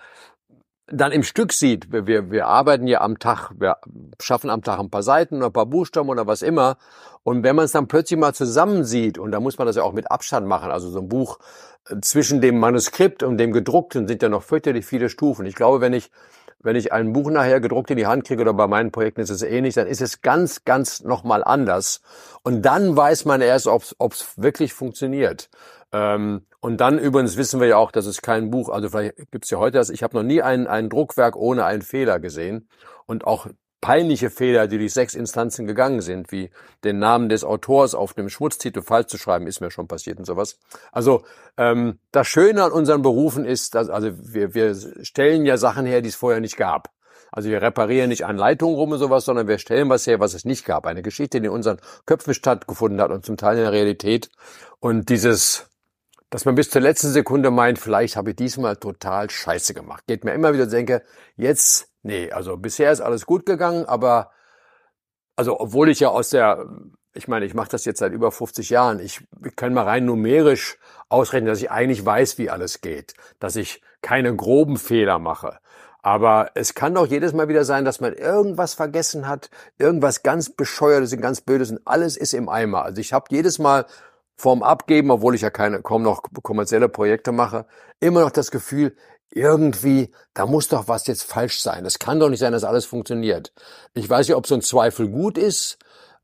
dann 0.87 1.11
im 1.11 1.23
Stück 1.23 1.51
sieht, 1.51 1.91
wir, 1.91 2.29
wir 2.29 2.45
arbeiten 2.45 2.85
ja 2.85 3.01
am 3.01 3.17
Tag, 3.17 3.51
wir 3.57 3.77
schaffen 4.21 4.51
am 4.51 4.61
Tag 4.61 4.79
ein 4.79 4.91
paar 4.91 5.03
Seiten 5.03 5.37
oder 5.37 5.47
ein 5.47 5.53
paar 5.53 5.65
Buchstaben 5.65 6.09
oder 6.09 6.27
was 6.27 6.43
immer. 6.43 6.77
Und 7.23 7.43
wenn 7.43 7.55
man 7.55 7.65
es 7.65 7.71
dann 7.71 7.87
plötzlich 7.87 8.19
mal 8.19 8.35
zusammen 8.35 8.83
sieht, 8.83 9.17
und 9.17 9.31
da 9.31 9.39
muss 9.39 9.57
man 9.57 9.65
das 9.65 9.77
ja 9.77 9.83
auch 9.83 9.93
mit 9.93 10.11
Abstand 10.11 10.45
machen, 10.47 10.69
also 10.69 10.89
so 10.89 10.99
ein 10.99 11.09
Buch 11.09 11.39
äh, 11.89 11.99
zwischen 12.01 12.39
dem 12.39 12.59
Manuskript 12.59 13.23
und 13.23 13.37
dem 13.37 13.51
gedruckten 13.51 14.07
sind 14.07 14.21
ja 14.21 14.29
noch 14.29 14.43
fürchterlich 14.43 14.85
viele 14.85 15.09
Stufen. 15.09 15.47
Ich 15.47 15.55
glaube, 15.55 15.81
wenn 15.81 15.93
ich 15.93 16.11
wenn 16.59 16.75
ich 16.75 16.91
ein 16.91 17.13
Buch 17.13 17.29
nachher 17.29 17.59
gedruckt 17.59 17.91
in 17.91 17.97
die 17.97 18.07
Hand 18.07 18.25
kriege 18.25 18.41
oder 18.41 18.53
bei 18.53 18.67
meinen 18.67 18.91
Projekten 18.91 19.21
ist 19.21 19.29
es 19.29 19.41
ähnlich, 19.41 19.75
dann 19.75 19.87
ist 19.87 20.01
es 20.01 20.21
ganz, 20.21 20.65
ganz 20.65 21.03
nochmal 21.03 21.43
anders. 21.43 22.01
Und 22.43 22.63
dann 22.63 22.95
weiß 22.95 23.25
man 23.25 23.41
erst, 23.41 23.67
ob 23.67 23.83
es 24.11 24.33
wirklich 24.37 24.73
funktioniert. 24.73 25.49
Ähm, 25.91 26.45
und 26.59 26.81
dann 26.81 26.97
übrigens 26.97 27.37
wissen 27.37 27.59
wir 27.59 27.67
ja 27.67 27.77
auch, 27.77 27.91
dass 27.91 28.05
es 28.05 28.21
kein 28.21 28.49
Buch, 28.49 28.69
also 28.69 28.89
vielleicht 28.89 29.31
gibt 29.31 29.45
es 29.45 29.51
ja 29.51 29.59
heute 29.59 29.77
das, 29.77 29.89
ich 29.89 30.01
habe 30.01 30.17
noch 30.17 30.23
nie 30.23 30.41
ein, 30.41 30.67
ein 30.67 30.89
Druckwerk 30.89 31.35
ohne 31.35 31.65
einen 31.65 31.83
Fehler 31.83 32.19
gesehen. 32.19 32.67
Und 33.05 33.25
auch 33.25 33.47
peinliche 33.85 34.31
Fehler, 34.31 34.65
die 34.67 34.79
durch 34.79 34.93
sechs 34.93 35.13
Instanzen 35.13 35.67
gegangen 35.67 36.01
sind, 36.01 36.31
wie 36.31 36.49
den 36.83 36.97
Namen 36.97 37.29
des 37.29 37.43
Autors 37.43 37.93
auf 37.93 38.15
dem 38.15 38.29
Schmutztitel 38.29 38.81
falsch 38.81 39.09
zu 39.09 39.19
schreiben, 39.19 39.45
ist 39.45 39.61
mir 39.61 39.69
schon 39.69 39.87
passiert 39.87 40.17
und 40.17 40.25
sowas. 40.25 40.57
Also 40.91 41.23
ähm, 41.55 41.99
das 42.11 42.25
Schöne 42.27 42.63
an 42.63 42.71
unseren 42.71 43.03
Berufen 43.03 43.45
ist, 43.45 43.75
dass 43.75 43.89
also 43.89 44.09
wir, 44.33 44.55
wir 44.55 44.75
stellen 45.03 45.45
ja 45.45 45.57
Sachen 45.57 45.85
her, 45.85 46.01
die 46.01 46.09
es 46.09 46.15
vorher 46.15 46.41
nicht 46.41 46.57
gab. 46.57 46.89
Also 47.31 47.51
wir 47.51 47.61
reparieren 47.61 48.09
nicht 48.09 48.25
an 48.25 48.37
Leitungen 48.37 48.75
rum 48.75 48.91
und 48.91 48.97
sowas, 48.97 49.23
sondern 49.23 49.47
wir 49.47 49.59
stellen 49.59 49.87
was 49.87 50.07
her, 50.07 50.19
was 50.19 50.33
es 50.33 50.45
nicht 50.45 50.65
gab. 50.65 50.87
Eine 50.87 51.03
Geschichte, 51.03 51.39
die 51.39 51.45
in 51.45 51.53
unseren 51.53 51.77
Köpfen 52.07 52.33
stattgefunden 52.33 52.99
hat 52.99 53.11
und 53.11 53.23
zum 53.23 53.37
Teil 53.37 53.57
in 53.57 53.65
der 53.65 53.71
Realität. 53.71 54.31
Und 54.79 55.09
dieses 55.09 55.69
dass 56.35 56.43
man 56.43 56.55
bis 56.55 56.69
zur 56.69 56.81
letzten 56.81 57.13
Sekunde 57.13 57.49
meint, 57.49 57.79
vielleicht 57.79 58.17
habe 58.17 58.31
ich 58.31 58.35
diesmal 58.35 58.75
total 58.75 59.29
scheiße 59.29 59.73
gemacht. 59.73 60.03
Geht 60.05 60.25
mir 60.25 60.33
immer 60.33 60.53
wieder 60.53 60.65
denke, 60.65 61.01
jetzt, 61.37 61.87
nee, 62.03 62.29
also 62.29 62.57
bisher 62.57 62.91
ist 62.91 62.99
alles 62.99 63.25
gut 63.25 63.45
gegangen, 63.45 63.85
aber 63.85 64.31
also 65.37 65.57
obwohl 65.57 65.87
ich 65.87 66.01
ja 66.01 66.09
aus 66.09 66.31
der, 66.31 66.65
ich 67.13 67.29
meine, 67.29 67.45
ich 67.45 67.53
mache 67.53 67.69
das 67.69 67.85
jetzt 67.85 67.99
seit 67.99 68.11
über 68.11 68.33
50 68.33 68.69
Jahren, 68.69 68.99
ich, 68.99 69.25
ich 69.45 69.55
kann 69.55 69.73
mal 69.73 69.85
rein 69.85 70.03
numerisch 70.03 70.77
ausrechnen, 71.07 71.47
dass 71.47 71.61
ich 71.61 71.71
eigentlich 71.71 72.05
weiß, 72.05 72.37
wie 72.37 72.49
alles 72.49 72.81
geht, 72.81 73.13
dass 73.39 73.55
ich 73.55 73.81
keine 74.01 74.35
groben 74.35 74.75
Fehler 74.75 75.19
mache. 75.19 75.59
Aber 76.01 76.51
es 76.55 76.73
kann 76.73 76.95
doch 76.95 77.07
jedes 77.07 77.31
Mal 77.31 77.47
wieder 77.47 77.63
sein, 77.63 77.85
dass 77.85 78.01
man 78.01 78.11
irgendwas 78.11 78.73
vergessen 78.73 79.29
hat, 79.29 79.49
irgendwas 79.77 80.21
ganz 80.21 80.49
bescheuertes 80.49 81.13
und 81.13 81.21
ganz 81.21 81.39
böses 81.39 81.71
und 81.71 81.79
alles 81.85 82.17
ist 82.17 82.33
im 82.33 82.49
Eimer. 82.49 82.83
Also 82.83 82.99
ich 82.99 83.13
habe 83.13 83.27
jedes 83.29 83.57
Mal 83.57 83.85
vorm 84.37 84.63
Abgeben, 84.63 85.11
obwohl 85.11 85.35
ich 85.35 85.41
ja 85.41 85.49
keine, 85.49 85.81
kaum 85.81 86.03
noch 86.03 86.23
kommerzielle 86.43 86.89
Projekte 86.89 87.31
mache, 87.31 87.65
immer 87.99 88.21
noch 88.21 88.31
das 88.31 88.51
Gefühl, 88.51 88.95
irgendwie, 89.31 90.11
da 90.33 90.45
muss 90.45 90.69
doch 90.69 90.87
was 90.87 91.07
jetzt 91.07 91.23
falsch 91.23 91.59
sein. 91.59 91.85
Es 91.85 91.99
kann 91.99 92.19
doch 92.19 92.29
nicht 92.29 92.39
sein, 92.39 92.53
dass 92.53 92.63
alles 92.63 92.85
funktioniert. 92.85 93.53
Ich 93.93 94.09
weiß 94.09 94.27
nicht, 94.27 94.35
ob 94.35 94.47
so 94.47 94.55
ein 94.55 94.61
Zweifel 94.61 95.09
gut 95.09 95.37
ist. 95.37 95.77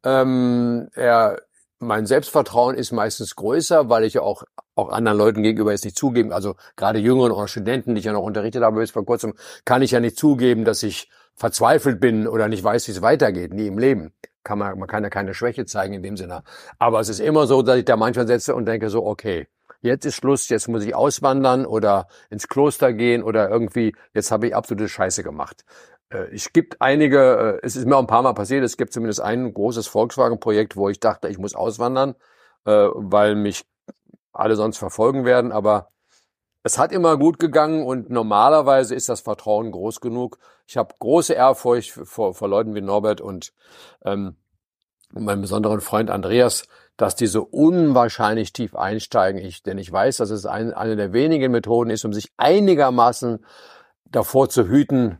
Ähm, 0.04 0.90
er, 0.94 1.42
mein 1.80 2.06
Selbstvertrauen 2.06 2.76
ist 2.76 2.92
meistens 2.92 3.36
größer, 3.36 3.90
weil 3.90 4.04
ich 4.04 4.14
ja 4.14 4.22
auch, 4.22 4.44
auch 4.76 4.90
anderen 4.90 5.18
Leuten 5.18 5.44
gegenüber 5.44 5.72
jetzt 5.72 5.84
nicht 5.84 5.98
zugeben, 5.98 6.32
also 6.32 6.56
gerade 6.76 7.00
Jüngeren 7.00 7.32
oder 7.32 7.48
Studenten, 7.48 7.96
die 7.96 8.00
ich 8.00 8.06
ja 8.06 8.14
noch 8.14 8.24
unterrichtet 8.24 8.64
habe 8.64 8.80
bis 8.80 8.92
vor 8.92 9.06
kurzem, 9.06 9.34
kann 9.66 9.82
ich 9.82 9.92
ja 9.92 10.00
nicht 10.00 10.18
zugeben, 10.18 10.64
dass 10.64 10.84
ich 10.84 11.10
verzweifelt 11.36 12.00
bin 12.00 12.28
oder 12.28 12.48
nicht 12.48 12.64
weiß, 12.64 12.88
wie 12.88 12.92
es 12.92 13.02
weitergeht, 13.02 13.54
nie 13.54 13.68
im 13.68 13.78
Leben 13.78 14.14
kann 14.44 14.60
man, 14.60 14.78
man 14.78 14.88
kann 14.88 15.04
ja 15.04 15.10
keine 15.10 15.34
Schwäche 15.34 15.66
zeigen 15.66 15.94
in 15.94 16.04
dem 16.04 16.18
Sinne. 16.18 16.44
Aber 16.80 17.00
es 17.00 17.10
ist 17.10 17.20
immer 17.20 17.48
so, 17.48 17.62
dass 17.62 17.78
ich 17.78 17.86
da 17.86 17.98
manchmal 17.98 18.28
setze 18.28 18.56
und 18.56 18.66
denke 18.66 18.90
so, 18.90 19.06
okay, 19.06 19.48
jetzt 19.82 20.06
ist 20.06 20.16
Schluss, 20.16 20.50
jetzt 20.50 20.68
muss 20.68 20.84
ich 20.84 20.96
auswandern 20.96 21.66
oder 21.66 22.08
ins 22.30 22.48
Kloster 22.48 22.94
gehen 22.94 23.24
oder 23.24 23.50
irgendwie, 23.50 23.96
jetzt 24.14 24.32
habe 24.32 24.48
ich 24.48 24.56
absolute 24.56 24.90
Scheiße 24.90 25.24
gemacht. 25.24 25.64
Äh, 26.10 26.34
es 26.34 26.54
gibt 26.54 26.82
einige, 26.82 27.60
äh, 27.62 27.66
es 27.66 27.76
ist 27.76 27.86
mir 27.86 27.96
auch 27.96 28.02
ein 28.02 28.08
paar 28.08 28.22
Mal 28.24 28.34
passiert, 28.34 28.64
es 28.64 28.78
gibt 28.78 28.94
zumindest 28.94 29.22
ein 29.22 29.54
großes 29.54 29.88
Volkswagen-Projekt, 29.88 30.76
wo 30.76 30.90
ich 30.90 31.00
dachte, 31.00 31.28
ich 31.30 31.38
muss 31.38 31.56
auswandern, 31.56 32.16
äh, 32.66 32.72
weil 32.94 33.36
mich 33.36 33.66
alle 34.34 34.56
sonst 34.56 34.78
verfolgen 34.78 35.26
werden, 35.26 35.52
aber 35.52 35.90
es 36.64 36.78
hat 36.78 36.92
immer 36.92 37.18
gut 37.18 37.40
gegangen 37.40 37.84
und 37.84 38.10
normalerweise 38.12 38.94
ist 38.94 39.10
das 39.10 39.22
Vertrauen 39.22 39.72
groß 39.72 40.00
genug. 40.00 40.38
Ich 40.72 40.78
habe 40.78 40.96
große 41.00 41.34
Ehrfurcht 41.34 41.92
vor, 41.92 42.34
vor 42.34 42.48
Leuten 42.48 42.74
wie 42.76 42.80
Norbert 42.80 43.20
und 43.20 43.52
ähm, 44.06 44.38
meinem 45.12 45.42
besonderen 45.42 45.82
Freund 45.82 46.10
Andreas, 46.10 46.64
dass 46.96 47.18
die 47.18 47.28
so 47.28 47.44
unwahrscheinlich 47.44 48.54
tief 48.54 48.74
einsteigen. 48.74 49.42
Ich, 49.42 49.64
denn 49.64 49.78
ich 49.78 49.92
weiß, 49.92 50.16
dass 50.16 50.30
es 50.30 50.46
ein, 50.46 50.74
eine 50.74 50.96
der 50.96 51.12
wenigen 51.12 51.52
Methoden 51.52 51.90
ist, 51.90 52.06
um 52.06 52.14
sich 52.14 52.32
einigermaßen 52.38 53.46
davor 54.06 54.48
zu 54.48 54.70
hüten, 54.70 55.18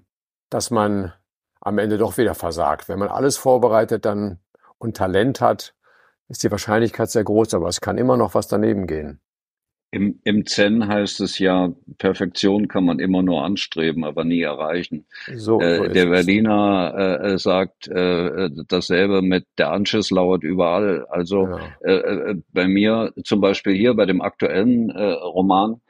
dass 0.50 0.72
man 0.72 1.12
am 1.60 1.80
Ende 1.80 1.98
doch 1.98 2.18
wieder 2.18 2.34
versagt. 2.34 2.88
Wenn 2.88 3.00
man 3.00 3.10
alles 3.10 3.36
vorbereitet 3.36 4.06
dann 4.06 4.40
und 4.78 4.96
Talent 4.96 5.42
hat, 5.42 5.76
ist 6.30 6.44
die 6.44 6.52
Wahrscheinlichkeit 6.52 7.12
sehr 7.12 7.26
groß, 7.26 7.56
aber 7.56 7.68
es 7.68 7.82
kann 7.82 7.98
immer 7.98 8.16
noch 8.16 8.36
was 8.36 8.48
daneben 8.48 8.88
gehen. 8.88 9.20
Im, 9.94 10.22
Im 10.24 10.46
Zen 10.46 10.88
heißt 10.88 11.20
es 11.20 11.38
ja, 11.38 11.74
Perfektion 11.98 12.70
kann 12.70 12.86
man 12.86 13.00
immer 13.00 13.22
nur 13.22 13.44
anstreben, 13.44 14.06
aber 14.06 14.24
nie 14.24 14.42
erreichen. 14.42 15.06
So, 15.36 15.60
äh, 15.60 15.90
der 15.90 16.06
Berliner 16.06 16.94
äh, 16.98 17.34
äh, 17.34 17.38
sagt 17.38 17.90
äh, 17.90 18.50
dasselbe 18.70 19.22
mit 19.22 19.48
der 19.58 19.72
Anschiss 19.72 20.10
lauert 20.10 20.44
überall. 20.44 21.06
Also 21.10 21.46
ja. 21.46 21.60
Äh, 21.82 21.94
äh, 21.94 22.36
bei 22.54 22.70
mir 22.70 23.12
zum 23.26 23.42
Beispiel 23.42 23.76
hier 23.76 23.94
bei 23.94 24.06
dem 24.06 24.22
aktuellen 24.22 24.90
äh, 24.92 25.12
Roman, 25.12 25.82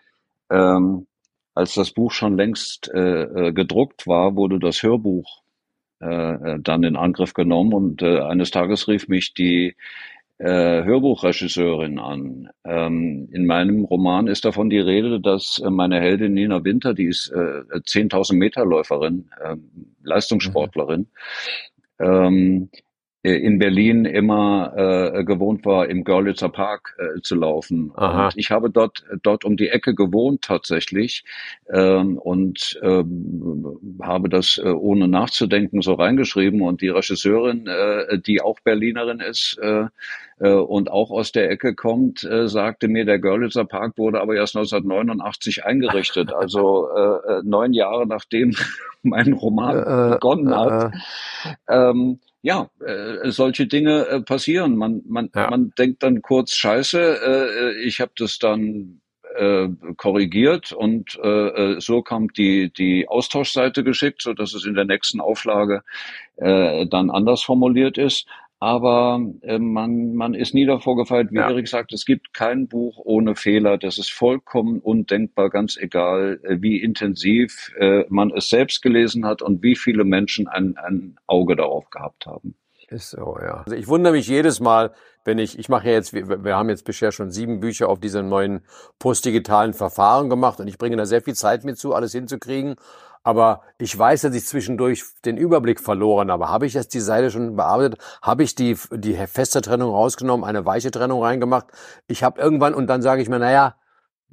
ähm, 0.49 1.06
als 1.53 1.76
das 1.76 1.91
Buch 1.91 2.11
schon 2.11 2.38
längst 2.38 2.90
äh, 2.91 3.23
äh 3.49 3.53
gedruckt 3.53 4.07
war, 4.07 4.36
wurde 4.36 4.57
das 4.57 4.82
Hörbuch 4.82 5.44
äh, 5.99 6.57
dann 6.60 6.84
in 6.84 6.95
Angriff 6.95 7.36
genommen 7.36 7.73
und 7.73 8.02
äh, 8.02 8.22
eines 8.22 8.49
Tages 8.49 8.88
rief 8.88 9.07
mich 9.07 9.36
die 9.36 9.76
äh, 10.42 10.84
Hörbuchregisseurin 10.84 12.00
an. 12.00 12.50
Ähm, 12.66 13.30
in 13.32 13.46
meinem 13.46 13.86
Roman 13.86 14.26
ist 14.28 14.44
davon 14.44 14.72
die 14.72 14.80
Rede, 14.80 15.20
dass 15.20 15.62
äh, 15.64 15.70
meine 15.70 16.00
Heldin 16.00 16.34
Nina 16.34 16.64
Winter, 16.64 16.96
die 16.96 17.06
ist 17.06 17.30
äh, 17.30 17.62
10.000 17.76 18.34
Meter 18.34 18.66
Läuferin, 18.66 19.30
äh, 19.40 19.56
Leistungssportlerin, 20.04 21.08
mhm. 22.00 22.06
ähm, 22.06 22.70
äh, 22.74 22.78
in 23.23 23.60
Berlin 23.60 24.06
immer 24.06 24.73
äh, 24.76 25.23
gewohnt 25.23 25.64
war, 25.65 25.88
im 25.88 26.03
Görlitzer 26.03 26.49
Park 26.49 26.98
äh, 26.98 27.22
zu 27.22 27.35
laufen. 27.35 27.91
Aha. 27.95 28.26
Und 28.26 28.34
ich 28.38 28.49
habe 28.49 28.72
dort 28.72 29.03
dort 29.22 29.45
um 29.45 29.57
die 29.57 29.69
Ecke 29.69 29.93
gewohnt 29.93 30.41
tatsächlich 30.41 31.23
ähm, 31.72 32.18
und 32.18 32.80
ähm, 32.81 33.98
habe 34.02 34.27
das 34.27 34.60
äh, 34.64 34.69
ohne 34.69 35.07
nachzudenken 35.07 35.81
so 35.81 35.93
reingeschrieben. 35.93 36.61
Und 36.61 36.81
die 36.81 36.89
Regisseurin, 36.89 37.68
äh, 37.68 38.18
die 38.19 38.41
auch 38.41 38.60
Berlinerin 38.61 39.19
ist 39.19 39.57
äh, 39.61 39.85
äh, 40.39 40.53
und 40.53 40.89
auch 40.89 41.11
aus 41.11 41.31
der 41.31 41.52
Ecke 41.52 41.76
kommt, 41.76 42.23
äh, 42.23 42.48
sagte 42.48 42.88
mir, 42.88 43.06
der 43.06 43.19
Görlitzer 43.19 43.65
Park 43.65 43.98
wurde 43.98 44.19
aber 44.19 44.35
erst 44.35 44.56
1989 44.56 45.64
eingerichtet, 45.64 46.34
also 46.34 46.89
äh, 46.95 47.34
äh, 47.34 47.41
neun 47.43 47.73
Jahre 47.73 48.07
nachdem 48.07 48.56
mein 49.03 49.34
Roman 49.34 49.77
äh, 49.77 50.14
begonnen 50.14 50.56
hat. 50.56 50.93
Ähm, 51.69 52.19
ja, 52.42 52.70
äh, 52.86 53.30
solche 53.30 53.68
Dinge 53.68 54.08
äh, 54.08 54.22
passieren. 54.22 54.76
Man, 54.76 55.02
man, 55.08 55.30
ja. 55.36 55.50
man 55.50 55.74
denkt 55.78 56.04
dann 56.04 56.22
kurz 56.22 56.54
Scheiße. 56.54 57.00
Äh, 57.00 57.82
ich 57.84 58.02
habe 58.02 58.12
das 58.18 58.40
dann 58.40 59.02
äh, 59.36 59.70
korrigiert 59.98 60.72
und 60.72 61.20
äh, 61.24 61.30
äh, 61.30 61.80
so 61.80 62.02
kam 62.02 62.30
die 62.34 62.72
die 62.74 63.08
Austauschseite 63.08 63.84
geschickt, 63.84 64.22
so 64.22 64.34
dass 64.34 64.54
es 64.54 64.66
in 64.66 64.74
der 64.74 64.86
nächsten 64.86 65.22
Auflage 65.22 65.84
äh, 66.38 66.86
dann 66.88 67.10
anders 67.10 67.44
formuliert 67.44 67.98
ist 67.98 68.28
aber 68.62 69.20
äh, 69.42 69.58
man, 69.58 70.14
man 70.14 70.36
ist 70.36 70.54
nie 70.54 70.68
davor 70.68 70.96
gefeit, 70.96 71.32
wie 71.32 71.38
ja. 71.38 71.50
Erik 71.50 71.68
sagt, 71.68 71.94
es 71.94 72.06
gibt 72.06 72.32
kein 72.32 72.68
Buch 72.68 73.02
ohne 73.04 73.36
Fehler. 73.36 73.80
Das 73.80 73.98
ist 73.98 74.14
vollkommen 74.14 74.80
undenkbar, 74.82 75.50
ganz 75.50 75.78
egal, 75.78 76.40
äh, 76.44 76.58
wie 76.62 76.80
intensiv 76.80 77.74
äh, 77.80 78.06
man 78.10 78.30
es 78.30 78.50
selbst 78.50 78.84
gelesen 78.84 79.26
hat 79.26 79.42
und 79.42 79.64
wie 79.64 79.76
viele 79.76 80.04
Menschen 80.04 80.48
ein, 80.48 80.78
ein 80.78 81.16
Auge 81.26 81.56
darauf 81.56 81.90
gehabt 81.90 82.28
haben. 82.28 82.54
Ist 82.88 83.10
so, 83.10 83.36
ja. 83.42 83.64
Also 83.66 83.76
ich 83.76 83.88
wundere 83.88 84.14
mich 84.14 84.28
jedes 84.28 84.60
Mal, 84.60 84.94
wenn 85.26 85.40
ich, 85.40 85.58
ich 85.58 85.68
mache 85.68 85.88
ja 85.88 85.94
jetzt, 85.94 86.14
wir, 86.14 86.44
wir 86.44 86.56
haben 86.56 86.70
jetzt 86.70 86.86
bisher 86.86 87.12
schon 87.12 87.32
sieben 87.32 87.62
Bücher 87.62 87.90
auf 87.90 88.00
diesem 88.00 88.30
neuen 88.30 88.62
postdigitalen 89.00 89.74
Verfahren 89.74 90.30
gemacht 90.30 90.60
und 90.60 90.68
ich 90.68 90.78
bringe 90.78 90.98
da 90.98 91.06
sehr 91.08 91.24
viel 91.24 91.34
Zeit 91.34 91.64
mit 91.64 91.80
zu, 91.80 91.96
alles 91.96 92.12
hinzukriegen. 92.12 92.76
Aber 93.23 93.61
ich 93.77 93.98
weiß, 93.98 94.22
dass 94.22 94.35
ich 94.35 94.45
zwischendurch 94.45 95.03
den 95.26 95.38
Überblick 95.38 95.80
verloren 95.80 96.31
habe. 96.31 96.49
Habe 96.49 96.65
ich 96.65 96.73
jetzt 96.73 96.93
die 96.93 96.99
Seite 96.99 97.30
schon 97.30 97.56
bearbeitet? 97.56 97.99
Habe 98.22 98.43
ich 98.43 98.56
die, 98.56 98.76
die 98.91 99.14
feste 99.27 99.61
Trennung 99.61 99.91
rausgenommen, 99.91 100.43
eine 100.43 100.65
weiche 100.65 100.89
Trennung 100.89 101.22
reingemacht? 101.22 101.68
Ich 102.07 102.23
habe 102.23 102.41
irgendwann, 102.41 102.73
und 102.73 102.88
dann 102.88 103.02
sage 103.02 103.22
ich 103.22 103.30
mir, 103.30 103.38
naja, 103.38 103.76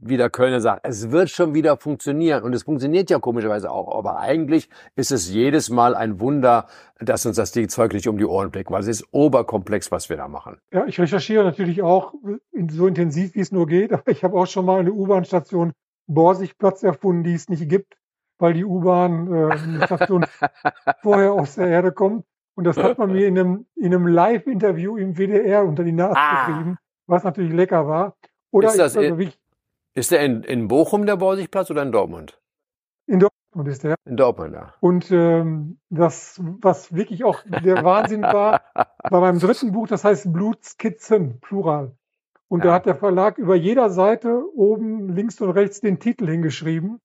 wie 0.01 0.17
der 0.17 0.31
Kölner 0.31 0.61
sagt, 0.61 0.87
es 0.87 1.11
wird 1.11 1.29
schon 1.29 1.55
wieder 1.55 1.77
funktionieren. 1.77 2.45
Und 2.45 2.55
es 2.55 2.63
funktioniert 2.63 3.11
ja 3.11 3.19
komischerweise 3.19 3.71
auch. 3.71 3.95
Aber 3.97 4.19
eigentlich 4.21 4.71
ist 4.97 5.11
es 5.11 5.29
jedes 5.29 5.71
Mal 5.71 5.95
ein 5.95 6.21
Wunder, 6.21 6.67
dass 6.99 7.27
uns 7.27 7.37
das 7.37 7.53
Ding 7.53 7.69
Zeug 7.69 7.93
nicht 7.93 8.09
um 8.09 8.17
die 8.17 8.25
Ohren 8.25 8.51
blickt, 8.51 8.71
weil 8.71 8.81
es 8.81 8.89
ist 8.89 9.05
oberkomplex, 9.11 9.91
was 9.91 10.09
wir 10.09 10.17
da 10.17 10.29
machen. 10.29 10.59
Ja, 10.73 10.87
ich 10.87 10.99
recherchiere 11.01 11.45
natürlich 11.45 11.83
auch 11.83 12.15
so 12.71 12.87
intensiv, 12.87 13.35
wie 13.35 13.41
es 13.41 13.53
nur 13.53 13.67
geht. 13.67 13.93
Aber 13.93 14.09
ich 14.09 14.25
habe 14.25 14.39
auch 14.39 14.47
schon 14.47 14.65
mal 14.65 14.81
eine 14.81 14.93
U-Bahn-Station 14.93 15.73
Borsigplatz 16.07 16.85
erfunden, 16.85 17.25
die 17.25 17.35
es 17.35 17.49
nicht 17.49 17.69
gibt 17.69 17.99
weil 18.39 18.55
die 18.55 18.65
U-Bahn-Station 18.65 20.23
äh, 20.23 20.27
vorher 21.03 21.33
aus 21.33 21.57
der 21.57 21.69
Erde 21.69 21.93
kommt. 21.93 22.25
Und 22.55 22.65
das 22.65 22.77
hat 22.77 22.99
man 22.99 23.13
mir 23.13 23.27
in 23.29 23.39
einem, 23.39 23.67
in 23.77 23.95
einem 23.95 24.07
Live-Interview 24.07 24.97
im 24.97 25.17
WDR 25.17 25.65
unter 25.65 25.85
die 25.85 25.93
Nase 25.93 26.17
ah. 26.17 26.47
geschrieben, 26.47 26.79
was 27.07 27.25
natürlich 27.25 27.53
lecker 27.53 27.87
war. 27.87 28.17
Oder 28.51 28.69
ist, 28.69 28.79
das 28.79 28.97
also 28.97 29.15
in, 29.15 29.33
ist 29.95 30.11
der 30.11 30.21
in, 30.21 30.43
in 30.43 30.69
Bochum 30.69 31.07
der 31.07 31.17
Borsigplatz 31.17 31.71
oder 31.71 31.83
in 31.83 31.93
Dortmund? 31.93 32.41
In 33.07 33.21
Dortmund 33.21 33.69
ist 33.69 33.85
der. 33.85 33.97
In 34.05 34.17
Dortmund, 34.17 34.55
ja. 34.55 34.75
Und 34.81 35.11
ähm, 35.11 35.79
das, 35.91 36.41
was 36.43 36.95
wirklich 36.95 37.25
auch 37.25 37.43
der 37.45 37.85
Wahnsinn 37.85 38.23
war, 38.23 38.63
war 38.75 39.21
beim 39.21 39.39
dritten 39.39 39.73
Buch, 39.73 39.89
das 39.89 40.05
heißt 40.05 40.33
Blutskizzen, 40.33 41.41
Plural. 41.41 41.97
Und 42.49 42.61
ja. 42.61 42.67
da 42.67 42.73
hat 42.75 42.87
der 42.87 42.95
Verlag 42.95 43.39
über 43.39 43.55
jeder 43.55 43.91
Seite 43.91 44.43
oben 44.55 45.09
links 45.11 45.41
und 45.41 45.51
rechts 45.51 45.81
den 45.81 45.99
Titel 45.99 46.29
hingeschrieben. 46.29 47.01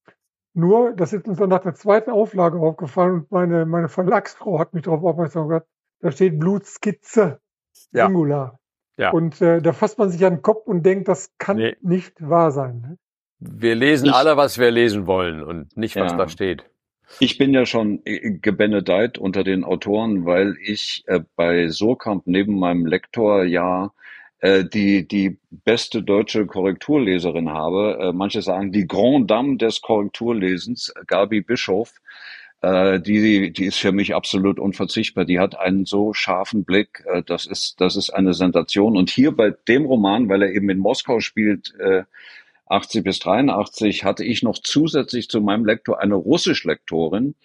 Nur, 0.54 0.94
das 0.94 1.14
ist 1.14 1.28
uns 1.28 1.40
dann 1.40 1.50
nach 1.50 1.64
der 1.64 1.74
zweiten 1.74 2.12
Auflage 2.12 2.60
aufgefallen 2.60 3.14
und 3.14 3.32
meine, 3.32 3.66
meine 3.66 3.90
Verlagsfrau 3.90 4.60
hat 4.60 4.74
mich 4.74 4.84
darauf 4.84 5.04
aufmerksam 5.04 5.48
gemacht, 5.48 5.66
da 6.00 6.12
steht 6.12 6.40
Blutskizze, 6.40 7.40
ja. 7.92 8.08
Singular. 8.08 8.60
Ja. 8.98 9.12
Und 9.12 9.42
äh, 9.42 9.62
da 9.62 9.74
fasst 9.74 9.98
man 9.98 10.10
sich 10.10 10.24
an 10.26 10.36
den 10.36 10.42
Kopf 10.44 10.68
und 10.68 10.86
denkt, 10.86 11.08
das 11.08 11.34
kann 11.40 11.58
nee. 11.58 11.76
nicht 11.82 12.14
wahr 12.20 12.52
sein. 12.52 12.82
Ne? 12.82 12.98
Wir 13.40 13.74
lesen 13.74 14.08
ich, 14.08 14.14
alle, 14.14 14.38
was 14.38 14.60
wir 14.60 14.70
lesen 14.70 15.08
wollen 15.08 15.42
und 15.44 15.76
nicht, 15.76 15.96
was 15.96 16.12
ja. 16.12 16.18
da 16.18 16.30
steht. 16.30 16.70
Ich 17.20 17.38
bin 17.38 17.54
ja 17.54 17.66
schon 17.66 18.02
äh, 18.06 18.38
gebenedeit 18.38 19.18
unter 19.18 19.44
den 19.44 19.64
Autoren, 19.64 20.26
weil 20.26 20.56
ich 20.62 21.04
äh, 21.08 21.22
bei 21.36 21.68
Surkamp 21.70 22.24
neben 22.26 22.60
meinem 22.60 22.86
Lektor 22.86 23.44
ja 23.44 23.92
die, 24.44 25.07
die 25.07 25.38
beste 25.49 26.03
deutsche 26.03 26.45
Korrekturleserin 26.45 27.49
habe. 27.49 27.98
Äh, 28.02 28.14
manche 28.14 28.41
sagen 28.41 28.74
die 28.74 28.88
Grand 28.88 29.32
Dame 29.32 29.56
des 29.57 29.82
Korrekturlesens, 29.82 30.94
Gabi 31.07 31.41
Bischof. 31.41 31.94
Äh, 32.61 32.99
die, 32.99 33.52
die 33.52 33.65
ist 33.65 33.78
für 33.78 33.91
mich 33.91 34.15
absolut 34.15 34.60
unverzichtbar. 34.60 35.26
Die 35.26 35.40
hat 35.40 35.57
einen 35.57 35.86
so 35.86 36.14
scharfen 36.14 36.64
Blick. 36.64 37.03
Äh, 37.06 37.24
das 37.24 37.45
ist, 37.45 37.80
das 37.80 37.95
ist 37.95 38.10
eine 38.10 38.34
Sensation. 38.34 38.98
Und 38.98 39.10
hier 39.10 39.32
bei 39.32 39.52
dem 39.68 39.86
Roman, 39.86 40.30
weil 40.30 40.44
er 40.44 40.52
eben 40.52 40.70
in 40.70 40.80
Moskau 40.80 41.20
spielt, 41.20 41.74
äh, 41.80 42.03
80 42.68 43.03
bis 43.03 43.20
83 43.20 44.03
hatte 44.03 44.24
ich 44.24 44.44
noch 44.44 44.57
zusätzlich 44.57 45.30
zu 45.30 45.41
meinem 45.41 45.65
Lektor 45.65 45.99
eine 45.99 46.15
Russisch-Lektorin, 46.15 47.36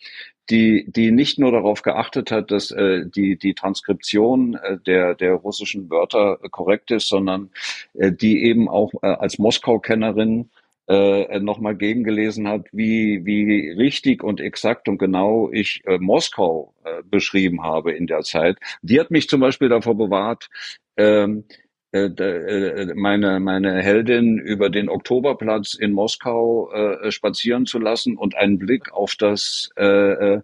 die, 0.50 0.86
die 0.88 1.10
nicht 1.10 1.38
nur 1.38 1.52
darauf 1.52 1.82
geachtet 1.82 2.30
hat, 2.30 2.50
dass 2.50 2.70
äh, 2.70 3.04
die, 3.06 3.36
die 3.36 3.54
Transkription 3.54 4.54
äh, 4.54 4.78
der, 4.78 5.14
der 5.14 5.34
russischen 5.34 5.90
Wörter 5.90 6.38
korrekt 6.50 6.90
ist, 6.90 7.08
sondern 7.08 7.50
äh, 7.94 8.12
die 8.12 8.44
eben 8.44 8.68
auch 8.68 8.92
äh, 9.02 9.06
als 9.06 9.38
Moskau-Kennerin 9.38 10.50
äh, 10.88 11.38
nochmal 11.40 11.76
gegengelesen 11.76 12.48
hat, 12.48 12.66
wie, 12.72 13.24
wie 13.26 13.70
richtig 13.72 14.24
und 14.24 14.40
exakt 14.40 14.88
und 14.88 14.98
genau 14.98 15.50
ich 15.52 15.82
äh, 15.84 15.98
Moskau 15.98 16.72
äh, 16.84 17.02
beschrieben 17.04 17.62
habe 17.62 17.92
in 17.92 18.06
der 18.06 18.22
Zeit. 18.22 18.56
Die 18.80 18.98
hat 18.98 19.10
mich 19.10 19.28
zum 19.28 19.40
Beispiel 19.40 19.68
davor 19.68 19.96
bewahrt, 19.96 20.48
ähm, 20.96 21.44
äh, 21.46 21.52
äh, 21.54 21.67
meine, 21.92 23.40
meine 23.40 23.82
Heldin 23.82 24.38
über 24.38 24.68
den 24.68 24.88
Oktoberplatz 24.88 25.74
in 25.74 25.92
Moskau 25.92 26.70
äh, 26.70 27.10
spazieren 27.10 27.66
zu 27.66 27.78
lassen 27.78 28.16
und 28.16 28.36
einen 28.36 28.58
Blick 28.58 28.92
auf 28.92 29.14
das 29.16 29.70
äh, 29.76 30.40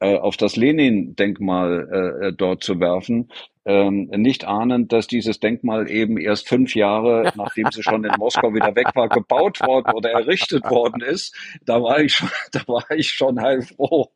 äh, 0.00 0.16
auf 0.16 0.36
das 0.36 0.54
Lenin-Denkmal 0.54 2.20
äh, 2.22 2.32
dort 2.32 2.62
zu 2.62 2.78
werfen, 2.78 3.32
ähm, 3.64 4.08
nicht 4.12 4.44
ahnend, 4.44 4.92
dass 4.92 5.08
dieses 5.08 5.40
Denkmal 5.40 5.90
eben 5.90 6.18
erst 6.18 6.48
fünf 6.48 6.74
Jahre, 6.76 7.32
nachdem 7.34 7.66
sie 7.72 7.82
schon 7.82 8.04
in 8.04 8.12
Moskau 8.16 8.54
wieder 8.54 8.74
weg 8.76 8.94
war, 8.94 9.08
gebaut 9.08 9.60
worden 9.60 9.92
oder 9.92 10.12
errichtet 10.12 10.64
worden 10.70 11.02
ist. 11.02 11.36
Da 11.64 11.82
war 11.82 12.00
ich 12.00 12.14
schon, 12.14 12.30
da 12.52 12.60
war 12.68 12.90
ich 12.92 13.10
schon 13.10 13.40
heilfroh. 13.40 14.10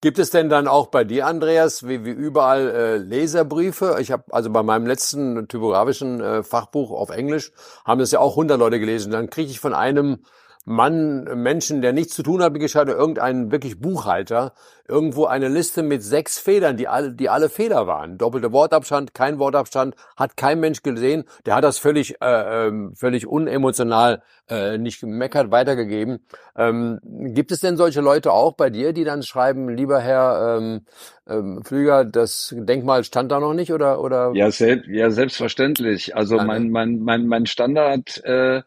Gibt 0.00 0.20
es 0.20 0.30
denn 0.30 0.48
dann 0.48 0.68
auch 0.68 0.86
bei 0.86 1.02
dir, 1.02 1.26
Andreas, 1.26 1.88
wie, 1.88 2.04
wie 2.04 2.10
überall 2.10 2.70
äh, 2.70 2.96
Leserbriefe? 2.98 3.96
Ich 4.00 4.12
habe 4.12 4.22
also 4.30 4.48
bei 4.48 4.62
meinem 4.62 4.86
letzten 4.86 5.48
typografischen 5.48 6.20
äh, 6.20 6.42
Fachbuch 6.44 6.92
auf 6.92 7.10
Englisch 7.10 7.50
haben 7.84 7.98
das 7.98 8.12
ja 8.12 8.20
auch 8.20 8.32
100 8.32 8.56
Leute 8.60 8.78
gelesen. 8.78 9.10
Dann 9.10 9.28
kriege 9.28 9.50
ich 9.50 9.58
von 9.58 9.74
einem 9.74 10.22
Mann, 10.64 11.24
Menschen, 11.42 11.82
der 11.82 11.92
nichts 11.92 12.14
zu 12.14 12.22
tun 12.22 12.42
hat 12.42 12.52
mit 12.52 12.62
Geschichte, 12.62 12.92
irgendein 12.92 13.50
wirklich 13.50 13.80
Buchhalter, 13.80 14.52
irgendwo 14.86 15.26
eine 15.26 15.48
Liste 15.48 15.82
mit 15.82 16.02
sechs 16.02 16.38
Federn, 16.38 16.76
die 16.76 16.88
alle, 16.88 17.12
die 17.12 17.28
alle 17.28 17.48
Fehler 17.48 17.86
waren. 17.86 18.18
Doppelte 18.18 18.52
Wortabstand, 18.52 19.14
kein 19.14 19.38
Wortabstand, 19.38 19.94
hat 20.16 20.36
kein 20.36 20.60
Mensch 20.60 20.82
gesehen. 20.82 21.24
Der 21.46 21.54
hat 21.54 21.64
das 21.64 21.78
völlig, 21.78 22.20
äh, 22.22 22.68
ähm, 22.68 22.94
völlig 22.94 23.26
unemotional 23.26 24.22
äh, 24.48 24.78
nicht 24.78 25.00
gemeckert 25.00 25.50
weitergegeben. 25.50 26.20
Ähm, 26.56 27.00
gibt 27.02 27.52
es 27.52 27.60
denn 27.60 27.76
solche 27.76 28.00
Leute 28.00 28.32
auch 28.32 28.54
bei 28.54 28.70
dir, 28.70 28.92
die 28.92 29.04
dann 29.04 29.22
schreiben, 29.22 29.68
lieber 29.68 30.00
Herr 30.00 30.56
ähm, 30.58 30.86
ähm, 31.28 31.62
Flüger, 31.64 32.04
das 32.04 32.54
Denkmal 32.56 33.04
stand 33.04 33.30
da 33.30 33.40
noch 33.40 33.52
nicht 33.52 33.72
oder 33.72 34.00
oder? 34.00 34.32
Ja, 34.34 34.50
selbst, 34.50 34.88
ja 34.88 35.10
selbstverständlich. 35.10 36.16
Also 36.16 36.36
mein 36.36 36.70
mein 36.70 37.00
mein 37.00 37.26
mein 37.26 37.46
Standard 37.46 38.24
äh, 38.24 38.62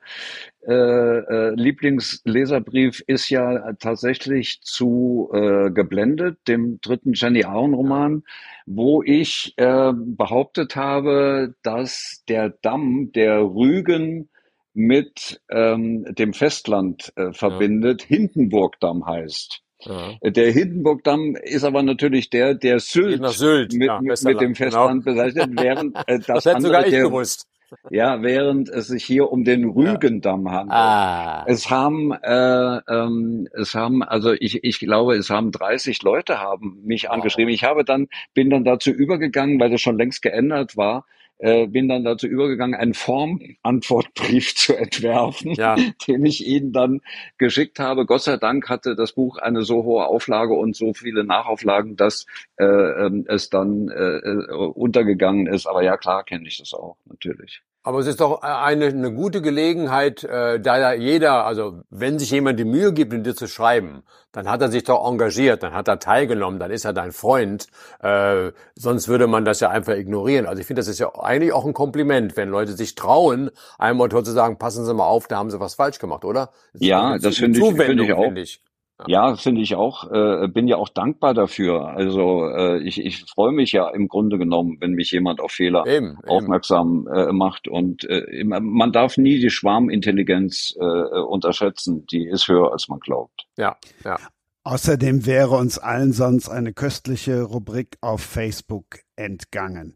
äh, 0.68 0.74
äh, 0.74 1.56
Lieblingsleserbrief 1.56 3.04
ist 3.08 3.30
ja 3.30 3.74
tatsächlich 3.74 4.62
zu 4.62 5.30
äh, 5.34 5.72
geblendet, 5.72 6.38
dem 6.48 6.80
dritten 6.82 7.14
Jenny 7.14 7.44
Aron 7.44 7.74
Roman, 7.74 8.24
wo 8.66 9.02
ich 9.02 9.54
äh, 9.58 9.92
behauptet 9.96 10.76
habe, 10.76 11.56
dass 11.64 12.24
der 12.30 12.50
Damm 12.50 13.12
der 13.14 13.42
Rügen 13.42 14.30
mit 14.74 15.42
ähm, 15.50 16.06
dem 16.16 16.34
Festland 16.34 17.12
äh, 17.16 17.34
verbindet, 17.34 18.04
ja. 18.04 18.18
Hindenburgdamm 18.18 19.06
heißt. 19.06 19.62
Ja. 19.84 20.14
Der 20.24 20.52
Hindenburgdamm 20.52 21.36
ist 21.42 21.64
aber 21.64 21.82
natürlich 21.82 22.30
der, 22.30 22.54
der 22.54 22.80
Sylt, 22.80 23.28
Sylt. 23.30 23.74
Mit, 23.74 23.88
ja, 23.88 24.00
mit, 24.00 24.24
mit, 24.24 24.40
dem 24.40 24.56
Festland 24.56 25.04
genau. 25.04 25.18
bezeichnet, 25.18 25.50
während 25.60 25.96
äh, 26.08 26.20
das, 26.28 26.44
das 26.44 26.48
andere 26.48 26.68
sogar 26.68 26.86
ich 26.86 26.92
der, 26.92 27.04
gewusst. 27.04 27.48
Ja, 27.90 28.22
während 28.22 28.70
es 28.70 28.88
sich 28.88 29.04
hier 29.04 29.32
um 29.32 29.44
den 29.44 29.66
Rügendamm 29.66 30.50
handelt. 30.52 30.78
Ah. 30.78 31.46
Es 31.48 31.70
haben, 31.70 32.12
äh, 32.12 32.78
ähm, 32.90 33.48
es 33.54 33.76
haben, 33.76 34.04
also 34.04 34.34
ich, 34.34 34.64
ich 34.64 34.80
glaube, 34.80 35.16
es 35.16 35.30
haben 35.30 35.52
30 35.52 36.02
Leute 36.04 36.40
haben 36.40 36.82
mich 36.84 37.04
wow. 37.04 37.12
angeschrieben. 37.12 37.54
Ich 37.54 37.64
habe 37.64 37.84
dann, 37.84 38.08
bin 38.34 38.50
dann 38.50 38.64
dazu 38.64 38.92
übergegangen, 38.92 39.60
weil 39.60 39.70
das 39.70 39.82
schon 39.82 39.98
längst 39.98 40.22
geändert 40.22 40.78
war, 40.78 41.06
äh, 41.42 41.66
bin 41.68 41.90
dann 41.90 42.04
dazu 42.04 42.28
übergegangen, 42.28 42.80
einen 42.80 42.94
Formantwortbrief 42.94 44.56
zu 44.56 44.76
entwerfen, 44.78 45.54
ja. 45.54 45.76
den 46.08 46.26
ich 46.26 46.46
Ihnen 46.46 46.72
dann 46.72 47.02
geschickt 47.38 47.80
habe. 47.80 48.06
Gott 48.06 48.22
sei 48.22 48.38
Dank 48.38 48.70
hatte 48.70 48.96
das 48.96 49.14
Buch 49.14 49.38
eine 49.38 49.64
so 49.64 49.84
hohe 49.84 50.06
Auflage 50.06 50.54
und 50.54 50.76
so 50.76 50.94
viele 50.94 51.24
Nachauflagen, 51.24 51.96
dass 51.96 52.28
äh, 52.58 52.66
ähm, 52.66 53.26
es 53.28 53.50
dann 53.50 53.90
äh, 53.90 54.18
äh, 54.18 54.54
untergegangen 54.54 55.48
ist. 55.48 55.66
Aber 55.66 55.84
ja, 55.84 55.98
klar 55.98 56.24
kenne 56.24 56.48
ich 56.48 56.60
das 56.60 56.74
auch, 56.74 56.98
natürlich. 57.06 57.62
Aber 57.84 57.98
es 57.98 58.06
ist 58.06 58.22
doch 58.22 58.44
eine, 58.44 58.86
eine 58.86 59.12
gute 59.12 59.42
Gelegenheit, 59.42 60.24
äh, 60.24 60.60
da 60.60 60.78
ja 60.78 60.94
jeder, 60.94 61.46
also 61.46 61.82
wenn 61.90 62.20
sich 62.20 62.30
jemand 62.30 62.60
die 62.60 62.66
Mühe 62.66 62.94
gibt, 62.94 63.12
in 63.12 63.24
dir 63.24 63.36
zu 63.36 63.48
schreiben, 63.48 64.04
dann 64.32 64.48
hat 64.48 64.62
er 64.62 64.70
sich 64.70 64.84
doch 64.84 65.04
engagiert, 65.08 65.64
dann 65.64 65.74
hat 65.74 65.88
er 65.88 65.98
teilgenommen, 65.98 66.60
dann 66.60 66.70
ist 66.70 66.86
er 66.86 66.94
dein 66.94 67.12
Freund. 67.12 67.68
Äh, 68.00 68.52
sonst 68.76 69.08
würde 69.08 69.26
man 69.26 69.46
das 69.46 69.62
ja 69.62 69.70
einfach 69.70 69.96
ignorieren. 69.96 70.46
Also 70.46 70.62
ich 70.62 70.68
finde, 70.68 70.82
das 70.82 70.88
ist 70.90 71.00
ja 71.00 71.16
eigentlich 71.16 71.54
auch 71.54 71.66
ein 71.66 71.74
Kompliment, 71.74 72.38
wenn 72.38 72.50
Leute 72.50 72.74
sich 72.74 72.94
trauen, 72.94 73.50
einem 73.80 74.00
Autor 74.00 74.24
zu 74.24 74.32
sagen, 74.32 74.60
passen 74.60 74.86
Sie 74.86 74.94
mal 74.94 75.08
auf, 75.08 75.28
da 75.28 75.38
haben 75.38 75.50
Sie 75.50 75.60
was 75.60 75.74
falsch 75.74 75.98
gemacht, 75.98 76.24
oder? 76.24 76.52
Das 76.74 76.82
ja, 76.84 77.18
das 77.18 77.38
finde 77.38 77.60
ich, 77.60 77.76
finde 77.76 78.04
ich 78.04 78.14
auch. 78.14 78.26
Find 78.26 78.38
ich. 78.38 78.62
Ja, 79.08 79.36
finde 79.36 79.62
ich 79.62 79.76
auch. 79.76 80.12
Äh, 80.12 80.48
bin 80.48 80.68
ja 80.68 80.78
auch 80.78 80.90
dankbar 80.90 81.34
dafür. 81.34 81.88
Also 81.88 82.48
äh, 82.48 82.80
ich, 82.80 83.04
ich 83.04 83.26
freue 83.26 83.52
mich 83.52 83.72
ja 83.72 83.90
im 83.90 84.08
Grunde 84.08 84.38
genommen, 84.38 84.78
wenn 84.80 84.92
mich 84.92 85.12
jemand 85.12 85.42
auf 85.42 85.52
Fehler 85.52 85.86
eben, 85.88 86.18
aufmerksam 86.28 87.08
eben. 87.08 87.30
Äh, 87.30 87.34
macht. 87.34 87.68
Und 87.68 88.04
äh, 88.10 88.44
man 88.44 88.92
darf 88.92 89.18
nie 89.18 89.40
die 89.40 89.50
Schwarmintelligenz 89.50 90.76
äh, 90.80 90.84
unterschätzen. 90.84 92.06
Die 92.08 92.28
ist 92.28 92.48
höher, 92.48 92.72
als 92.72 92.88
man 92.88 93.00
glaubt. 93.00 93.48
Ja, 93.58 93.78
ja. 94.04 94.18
Außerdem 94.64 95.26
wäre 95.26 95.56
uns 95.56 95.80
allen 95.80 96.14
sonst 96.14 96.48
eine 96.48 96.72
köstliche 96.74 97.42
Rubrik 97.42 97.98
auf 98.02 98.22
Facebook 98.22 99.00
entgangen. 99.16 99.96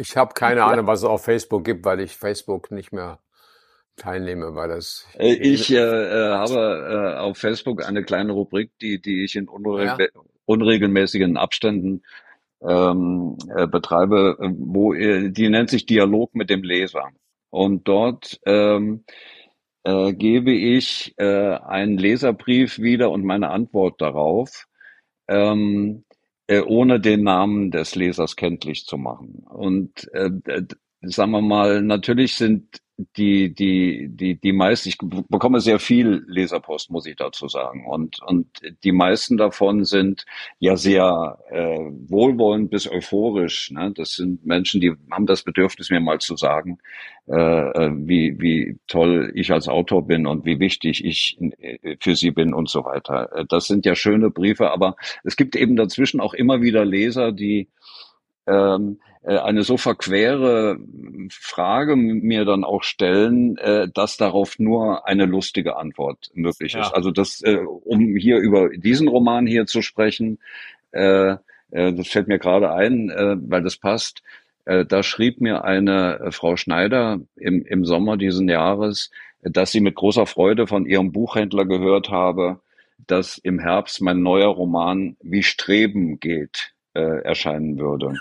ich 0.00 0.16
habe 0.16 0.32
keine 0.34 0.64
Ahnung, 0.64 0.86
was 0.86 1.00
es 1.00 1.04
auf 1.04 1.24
Facebook 1.24 1.64
gibt, 1.64 1.84
weil 1.84 2.00
ich 2.00 2.16
Facebook 2.16 2.70
nicht 2.70 2.92
mehr 2.92 3.18
teilnehme, 3.96 4.54
weil 4.54 4.68
das. 4.68 5.06
Äh, 5.18 5.34
ich 5.34 5.72
äh, 5.72 5.76
äh, 5.76 6.30
habe 6.32 7.14
äh, 7.16 7.18
auf 7.18 7.38
Facebook 7.38 7.84
eine 7.84 8.02
kleine 8.04 8.32
Rubrik, 8.32 8.70
die, 8.80 9.00
die 9.00 9.24
ich 9.24 9.36
in 9.36 9.48
unre 9.48 9.84
ja. 9.84 9.98
unregelmäßigen 10.44 11.36
Abständen 11.36 12.02
ähm, 12.62 13.36
äh, 13.54 13.66
betreibe, 13.66 14.36
äh, 14.40 14.48
wo 14.56 14.94
äh, 14.94 15.30
die 15.30 15.48
nennt 15.48 15.70
sich 15.70 15.86
Dialog 15.86 16.34
mit 16.34 16.50
dem 16.50 16.62
Leser. 16.62 17.10
Und 17.50 17.88
dort 17.88 18.40
ähm, 18.44 19.04
äh, 19.84 20.12
gebe 20.12 20.52
ich 20.52 21.14
äh, 21.16 21.58
einen 21.58 21.98
Leserbrief 21.98 22.78
wieder 22.78 23.10
und 23.10 23.24
meine 23.24 23.50
Antwort 23.50 24.00
darauf, 24.00 24.66
ähm, 25.28 26.04
äh, 26.48 26.60
ohne 26.60 27.00
den 27.00 27.22
Namen 27.22 27.70
des 27.70 27.94
Lesers 27.94 28.36
kenntlich 28.36 28.84
zu 28.86 28.98
machen. 28.98 29.44
Und 29.48 30.08
äh, 30.12 30.30
sagen 31.02 31.30
wir 31.32 31.40
mal, 31.40 31.82
natürlich 31.82 32.34
sind 32.34 32.80
die, 32.98 33.54
die, 33.54 34.08
die, 34.08 34.40
die 34.40 34.52
meisten, 34.52 34.88
ich 34.88 34.96
bekomme 34.98 35.60
sehr 35.60 35.78
viel 35.78 36.24
Leserpost, 36.28 36.90
muss 36.90 37.04
ich 37.06 37.16
dazu 37.16 37.46
sagen. 37.46 37.86
Und, 37.86 38.22
und 38.22 38.46
die 38.84 38.92
meisten 38.92 39.36
davon 39.36 39.84
sind 39.84 40.24
ja 40.58 40.76
sehr 40.76 41.38
äh, 41.50 41.78
wohlwollend 42.08 42.70
bis 42.70 42.90
euphorisch. 42.90 43.70
Ne? 43.70 43.92
Das 43.94 44.12
sind 44.12 44.46
Menschen, 44.46 44.80
die 44.80 44.94
haben 45.10 45.26
das 45.26 45.42
Bedürfnis, 45.42 45.90
mir 45.90 46.00
mal 46.00 46.20
zu 46.20 46.36
sagen, 46.36 46.78
äh, 47.28 47.34
äh 47.34 47.90
wie, 47.94 48.40
wie 48.40 48.78
toll 48.86 49.30
ich 49.34 49.52
als 49.52 49.68
Autor 49.68 50.06
bin 50.06 50.26
und 50.26 50.46
wie 50.46 50.58
wichtig 50.58 51.04
ich 51.04 51.38
äh, 51.58 51.96
für 52.00 52.16
sie 52.16 52.30
bin 52.30 52.54
und 52.54 52.70
so 52.70 52.84
weiter. 52.84 53.30
Äh, 53.36 53.44
das 53.46 53.66
sind 53.66 53.84
ja 53.84 53.94
schöne 53.94 54.30
Briefe, 54.30 54.70
aber 54.70 54.96
es 55.22 55.36
gibt 55.36 55.54
eben 55.54 55.76
dazwischen 55.76 56.20
auch 56.20 56.32
immer 56.32 56.62
wieder 56.62 56.86
Leser, 56.86 57.32
die 57.32 57.68
ähm, 58.46 58.98
äh, 59.26 59.38
eine 59.38 59.62
so 59.64 59.76
verquere 59.76 60.78
Frage 61.30 61.96
mir 61.96 62.44
dann 62.44 62.64
auch 62.64 62.82
stellen, 62.82 63.58
äh, 63.58 63.88
dass 63.92 64.16
darauf 64.16 64.58
nur 64.58 65.06
eine 65.06 65.26
lustige 65.26 65.76
Antwort 65.76 66.30
möglich 66.34 66.74
ja. 66.74 66.82
ist. 66.82 66.94
Also 66.94 67.10
das, 67.10 67.42
äh, 67.42 67.56
um 67.56 68.16
hier 68.16 68.38
über 68.38 68.68
diesen 68.70 69.08
Roman 69.08 69.46
hier 69.46 69.66
zu 69.66 69.82
sprechen, 69.82 70.38
äh, 70.92 71.36
äh, 71.70 71.92
das 71.92 72.08
fällt 72.08 72.28
mir 72.28 72.38
gerade 72.38 72.72
ein, 72.72 73.10
äh, 73.10 73.36
weil 73.38 73.62
das 73.62 73.76
passt. 73.76 74.22
Äh, 74.64 74.84
da 74.84 75.02
schrieb 75.02 75.40
mir 75.40 75.64
eine 75.64 76.20
äh, 76.20 76.30
Frau 76.30 76.56
Schneider 76.56 77.20
im, 77.36 77.64
im 77.64 77.84
Sommer 77.84 78.16
diesen 78.16 78.48
Jahres, 78.48 79.10
dass 79.42 79.72
sie 79.72 79.80
mit 79.80 79.96
großer 79.96 80.26
Freude 80.26 80.66
von 80.66 80.86
ihrem 80.86 81.12
Buchhändler 81.12 81.64
gehört 81.64 82.10
habe, 82.10 82.60
dass 83.06 83.38
im 83.38 83.58
Herbst 83.58 84.00
mein 84.00 84.22
neuer 84.22 84.48
Roman 84.48 85.16
Wie 85.20 85.42
Streben 85.42 86.18
geht 86.20 86.72
äh, 86.96 87.18
erscheinen 87.24 87.78
würde. 87.78 88.14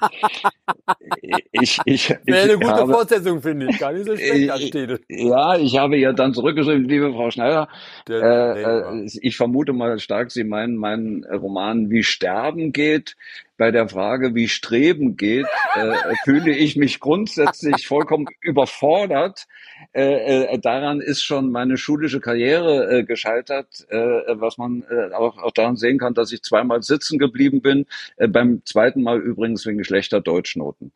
ich, 1.51 1.79
ich, 1.85 2.09
Wäre 2.25 2.43
eine 2.43 2.59
gute 2.59 2.67
habe, 2.67 2.93
Fortsetzung, 2.93 3.41
finde 3.41 3.67
ich. 3.69 3.79
Gar 3.79 3.93
nicht 3.93 4.05
so 4.05 4.15
schlecht 4.17 4.49
ansteht. 4.49 5.01
Ja, 5.07 5.55
ich 5.57 5.77
habe 5.77 5.97
ja 5.97 6.11
dann 6.11 6.33
zurückgeschrieben, 6.33 6.83
liebe 6.83 7.13
Frau 7.13 7.31
Schneider, 7.31 7.69
Der, 8.07 8.21
äh, 8.21 9.03
äh, 9.03 9.09
ich 9.21 9.37
vermute 9.37 9.71
mal 9.71 9.97
stark, 9.99 10.31
Sie 10.31 10.43
meinen 10.43 10.75
meinen 10.75 11.23
Roman 11.23 11.89
Wie 11.89 12.03
Sterben 12.03 12.73
geht 12.73 13.15
bei 13.57 13.71
der 13.71 13.87
Frage, 13.87 14.35
wie 14.35 14.47
Streben 14.47 15.15
geht, 15.15 15.45
äh, 15.75 15.95
fühle 16.23 16.55
ich 16.55 16.75
mich 16.75 16.99
grundsätzlich 16.99 17.87
vollkommen 17.87 18.27
überfordert. 18.41 19.47
Äh, 19.93 20.45
äh, 20.45 20.59
daran 20.59 21.01
ist 21.01 21.23
schon 21.23 21.51
meine 21.51 21.77
schulische 21.77 22.19
Karriere 22.19 22.99
äh, 22.99 23.03
gescheitert, 23.03 23.85
äh, 23.89 23.97
was 23.97 24.57
man 24.57 24.83
äh, 24.89 25.13
auch, 25.13 25.37
auch 25.37 25.51
daran 25.51 25.77
sehen 25.77 25.99
kann, 25.99 26.13
dass 26.13 26.31
ich 26.31 26.41
zweimal 26.41 26.81
sitzen 26.81 27.17
geblieben 27.17 27.61
bin, 27.61 27.85
beim 28.17 28.61
zweiten 28.65 29.03
Mal 29.03 29.19
übrigens 29.19 29.65
wegen 29.65 29.83
schlechter 29.83 30.21
Deutschnoten. 30.21 30.91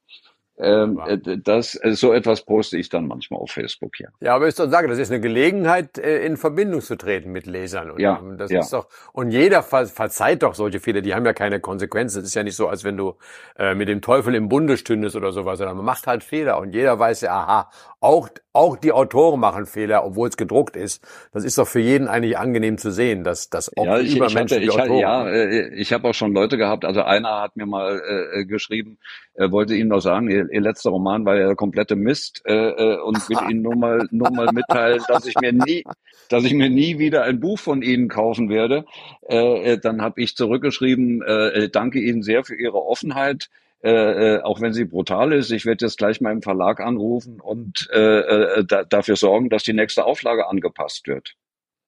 Ähm, 0.61 0.99
äh, 1.07 1.38
das, 1.38 1.76
äh, 1.76 1.94
so 1.94 2.11
etwas 2.11 2.41
poste 2.41 2.77
ich 2.77 2.90
dann 2.90 3.07
manchmal 3.07 3.40
auf 3.40 3.52
Facebook, 3.52 3.98
ja. 3.99 4.10
Ja, 4.19 4.36
aber 4.36 4.49
ich 4.49 4.56
soll 4.56 4.69
sagen, 4.69 4.90
das 4.90 4.99
ist 4.99 5.10
eine 5.10 5.22
Gelegenheit, 5.22 5.98
äh, 5.98 6.26
in 6.26 6.36
Verbindung 6.36 6.81
zu 6.81 6.98
treten 6.98 7.31
mit 7.31 7.45
Lesern. 7.45 7.91
Und 7.91 8.02
ja, 8.02 8.22
das 8.38 8.52
ja. 8.52 8.60
ist 8.60 8.73
doch, 8.73 8.88
und 9.14 9.31
jeder 9.31 9.64
ver 9.64 9.86
verzeiht 9.86 10.44
doch 10.44 10.56
solche 10.56 10.81
Fehler, 10.81 10.99
die 10.99 11.15
haben 11.15 11.26
ja 11.26 11.31
keine 11.31 11.61
Konsequenzen. 11.61 12.19
Es 12.19 12.26
ist 12.26 12.34
ja 12.34 12.44
nicht 12.44 12.57
so, 12.57 12.68
als 12.68 12.84
wenn 12.84 12.98
du 12.98 13.15
äh, 13.57 13.73
mit 13.73 13.88
dem 13.88 14.02
Teufel 14.02 14.36
im 14.36 14.49
Bunde 14.49 14.76
stündest 14.76 15.15
oder 15.15 15.31
sowas, 15.31 15.60
sondern 15.60 15.77
man 15.77 15.86
macht 15.86 16.07
halt 16.07 16.26
Fehler 16.26 16.60
und 16.60 16.73
jeder 16.76 16.99
weiß 16.99 17.22
ja, 17.22 17.31
aha, 17.31 17.72
auch, 18.02 18.27
auch 18.60 18.76
die 18.76 18.91
Autoren 18.91 19.40
machen 19.40 19.65
Fehler, 19.65 20.06
obwohl 20.06 20.27
es 20.27 20.36
gedruckt 20.36 20.76
ist. 20.76 21.02
Das 21.31 21.45
ist 21.45 21.57
doch 21.57 21.68
für 21.68 21.80
jeden 21.80 22.07
eigentlich 22.07 22.38
angenehm 22.38 22.77
zu 22.77 22.91
sehen, 22.91 23.23
dass 23.23 23.49
das 23.49 23.76
auch 23.77 23.86
ja, 23.86 23.99
ich, 23.99 24.18
über 24.18 24.27
ich 24.27 24.34
Menschen 24.34 24.57
hatte, 24.57 24.65
ich 24.65 24.72
Autoren. 24.72 24.99
ja, 24.99 25.27
äh, 25.30 25.73
ich 25.76 25.94
habe 25.94 26.10
auch 26.10 26.14
schon 26.14 26.34
Leute 26.34 26.57
gehabt. 26.57 26.84
Also 26.84 27.02
einer 27.02 27.41
hat 27.41 27.56
mir 27.56 27.65
mal 27.65 28.02
äh, 28.34 28.45
geschrieben, 28.45 28.98
er 29.34 29.52
wollte 29.53 29.76
Ihnen 29.76 29.88
noch 29.88 30.02
sagen, 30.02 30.30
ihr, 30.30 30.49
ihr 30.52 30.60
letzter 30.60 30.90
Roman 30.90 31.26
war 31.26 31.38
ja 31.38 31.48
der 31.48 31.56
komplette 31.56 31.95
Mist 31.95 32.41
äh, 32.45 32.53
äh 32.53 32.99
und 32.99 33.30
will 33.30 33.38
Ihnen 33.49 33.61
nur 33.61 33.77
mal 33.77 34.07
nur 34.11 34.30
mal 34.31 34.49
mitteilen, 34.52 35.02
dass 35.07 35.26
ich 35.26 35.36
mir 35.40 35.53
nie, 35.53 35.86
dass 36.30 36.44
ich 36.44 36.53
mir 36.53 36.69
nie 36.69 36.99
wieder 36.99 37.23
ein 37.23 37.40
Buch 37.40 37.60
von 37.60 37.81
Ihnen 37.81 38.10
kaufen 38.10 38.49
werde. 38.49 38.84
Äh, 39.30 39.73
äh 39.73 39.77
dann 39.80 40.02
habe 40.02 40.22
ich 40.22 40.36
zurückgeschrieben, 40.36 41.22
äh, 41.22 41.69
danke 41.69 41.99
Ihnen 41.99 42.23
sehr 42.23 42.44
für 42.44 42.56
Ihre 42.56 42.86
Offenheit 42.86 43.49
äh, 43.81 44.35
äh, 44.35 44.41
auch 44.41 44.60
wenn 44.60 44.73
sie 44.73 44.84
brutal 44.85 45.31
ist. 45.31 45.51
Ich 45.51 45.65
werde 45.65 45.85
jetzt 45.85 45.97
gleich 45.97 46.19
mal 46.19 46.34
im 46.34 46.41
Verlag 46.41 46.81
anrufen 46.81 47.39
und 47.39 47.89
äh, 47.93 48.19
äh, 48.19 48.65
da, 48.65 48.84
dafür 48.84 49.15
sorgen, 49.15 49.49
dass 49.49 49.64
die 49.64 49.73
nächste 49.73 50.03
Auflage 50.06 50.47
angepasst 50.47 51.07
wird. 51.07 51.35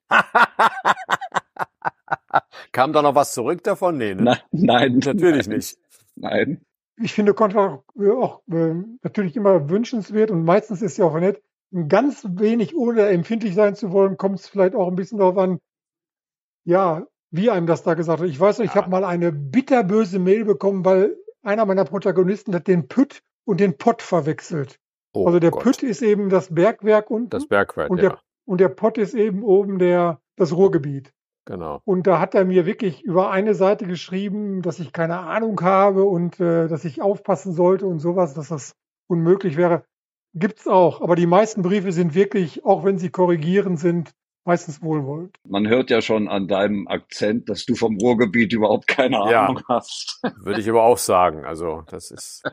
Kam 2.72 2.93
da 2.93 3.01
noch 3.01 3.15
was 3.15 3.34
zurück 3.34 3.63
davon? 3.63 3.97
Nee, 3.97 4.15
ne? 4.15 4.23
Nein, 4.23 4.39
nein 4.51 4.99
natürlich 4.99 5.47
nein. 5.47 5.57
nicht. 5.57 5.77
Nein. 6.15 6.61
Ich 7.01 7.13
finde 7.13 7.34
Kontra 7.34 7.84
auch 7.97 8.41
äh, 8.51 8.73
natürlich 9.01 9.35
immer 9.35 9.69
wünschenswert 9.69 10.31
und 10.31 10.45
meistens 10.45 10.81
ist 10.81 10.97
ja 10.97 11.05
auch 11.05 11.19
nett. 11.19 11.41
Ein 11.73 11.88
ganz 11.88 12.26
wenig, 12.30 12.76
ohne 12.76 13.07
empfindlich 13.07 13.55
sein 13.55 13.76
zu 13.76 13.91
wollen, 13.91 14.18
kommt 14.18 14.39
es 14.39 14.47
vielleicht 14.47 14.76
auch 14.76 14.88
ein 14.88 14.95
bisschen 14.95 15.19
darauf 15.19 15.38
an, 15.38 15.59
ja, 16.65 17.05
wie 17.31 17.49
einem 17.49 17.65
das 17.65 17.84
da 17.84 17.93
gesagt 17.93 18.22
hat. 18.22 18.27
Ich 18.27 18.39
weiß 18.39 18.59
noch, 18.59 18.65
ich 18.65 18.76
habe 18.76 18.89
mal 18.89 19.05
eine 19.05 19.31
bitterböse 19.31 20.19
Mail 20.19 20.43
bekommen, 20.43 20.84
weil 20.84 21.18
einer 21.43 21.65
meiner 21.65 21.85
Protagonisten 21.85 22.53
hat 22.53 22.68
den 22.68 22.88
Pütt 22.88 23.22
und 23.45 23.59
den 23.59 23.77
Pott 23.77 24.01
verwechselt. 24.01 24.80
Oh 25.13 25.26
also 25.26 25.39
der 25.39 25.51
Gott. 25.51 25.63
Pütt 25.63 25.84
ist 25.84 26.01
eben 26.01 26.30
das 26.30 26.53
Bergwerk 26.53 27.09
unten. 27.09 27.30
Das 27.30 27.47
Bergwerk, 27.47 27.89
und 27.89 27.97
ja. 28.01 28.09
Der, 28.09 28.19
und 28.45 28.61
der 28.61 28.69
Pott 28.69 28.97
ist 28.97 29.13
eben 29.13 29.43
oben 29.43 29.80
der, 29.80 30.22
das 30.35 30.53
Ruhrgebiet. 30.55 31.13
Genau. 31.45 31.81
Und 31.85 32.05
da 32.05 32.19
hat 32.19 32.35
er 32.35 32.45
mir 32.45 32.65
wirklich 32.65 33.01
über 33.03 33.31
eine 33.31 33.55
Seite 33.55 33.88
geschrieben, 33.88 34.61
dass 34.61 34.80
ich 34.80 34.93
keine 34.93 35.19
Ahnung 35.19 35.59
habe 35.61 36.05
und 36.05 36.39
äh, 36.39 36.68
dass 36.68 36.85
ich 36.85 37.01
aufpassen 37.01 37.53
sollte 37.53 37.88
und 37.88 37.99
sowas, 37.99 38.34
dass 38.34 38.49
das 38.49 38.76
unmöglich 39.07 39.57
wäre. 39.57 39.84
Gibt's 40.34 40.68
auch, 40.68 41.01
aber 41.01 41.15
die 41.15 41.26
meisten 41.26 41.61
Briefe 41.61 41.91
sind 41.91 42.13
wirklich, 42.13 42.63
auch 42.63 42.85
wenn 42.85 42.97
sie 42.97 43.09
korrigieren 43.09 43.76
sind, 43.76 44.11
meistens 44.45 44.81
wohlwollend. 44.81 45.35
Man 45.47 45.68
hört 45.68 45.89
ja 45.89 46.01
schon 46.01 46.27
an 46.27 46.47
deinem 46.47 46.88
Akzent, 46.88 47.49
dass 47.49 47.65
du 47.65 47.76
vom 47.76 47.97
Ruhrgebiet 47.97 48.53
überhaupt 48.53 48.88
keine 48.88 49.19
Ahnung 49.19 49.59
ja, 49.59 49.76
hast. 49.76 50.19
Würde 50.38 50.61
ich 50.61 50.69
aber 50.69 50.84
auch 50.84 50.97
sagen. 50.97 51.45
Also 51.45 51.84
das 51.88 52.11
ist 52.11 52.43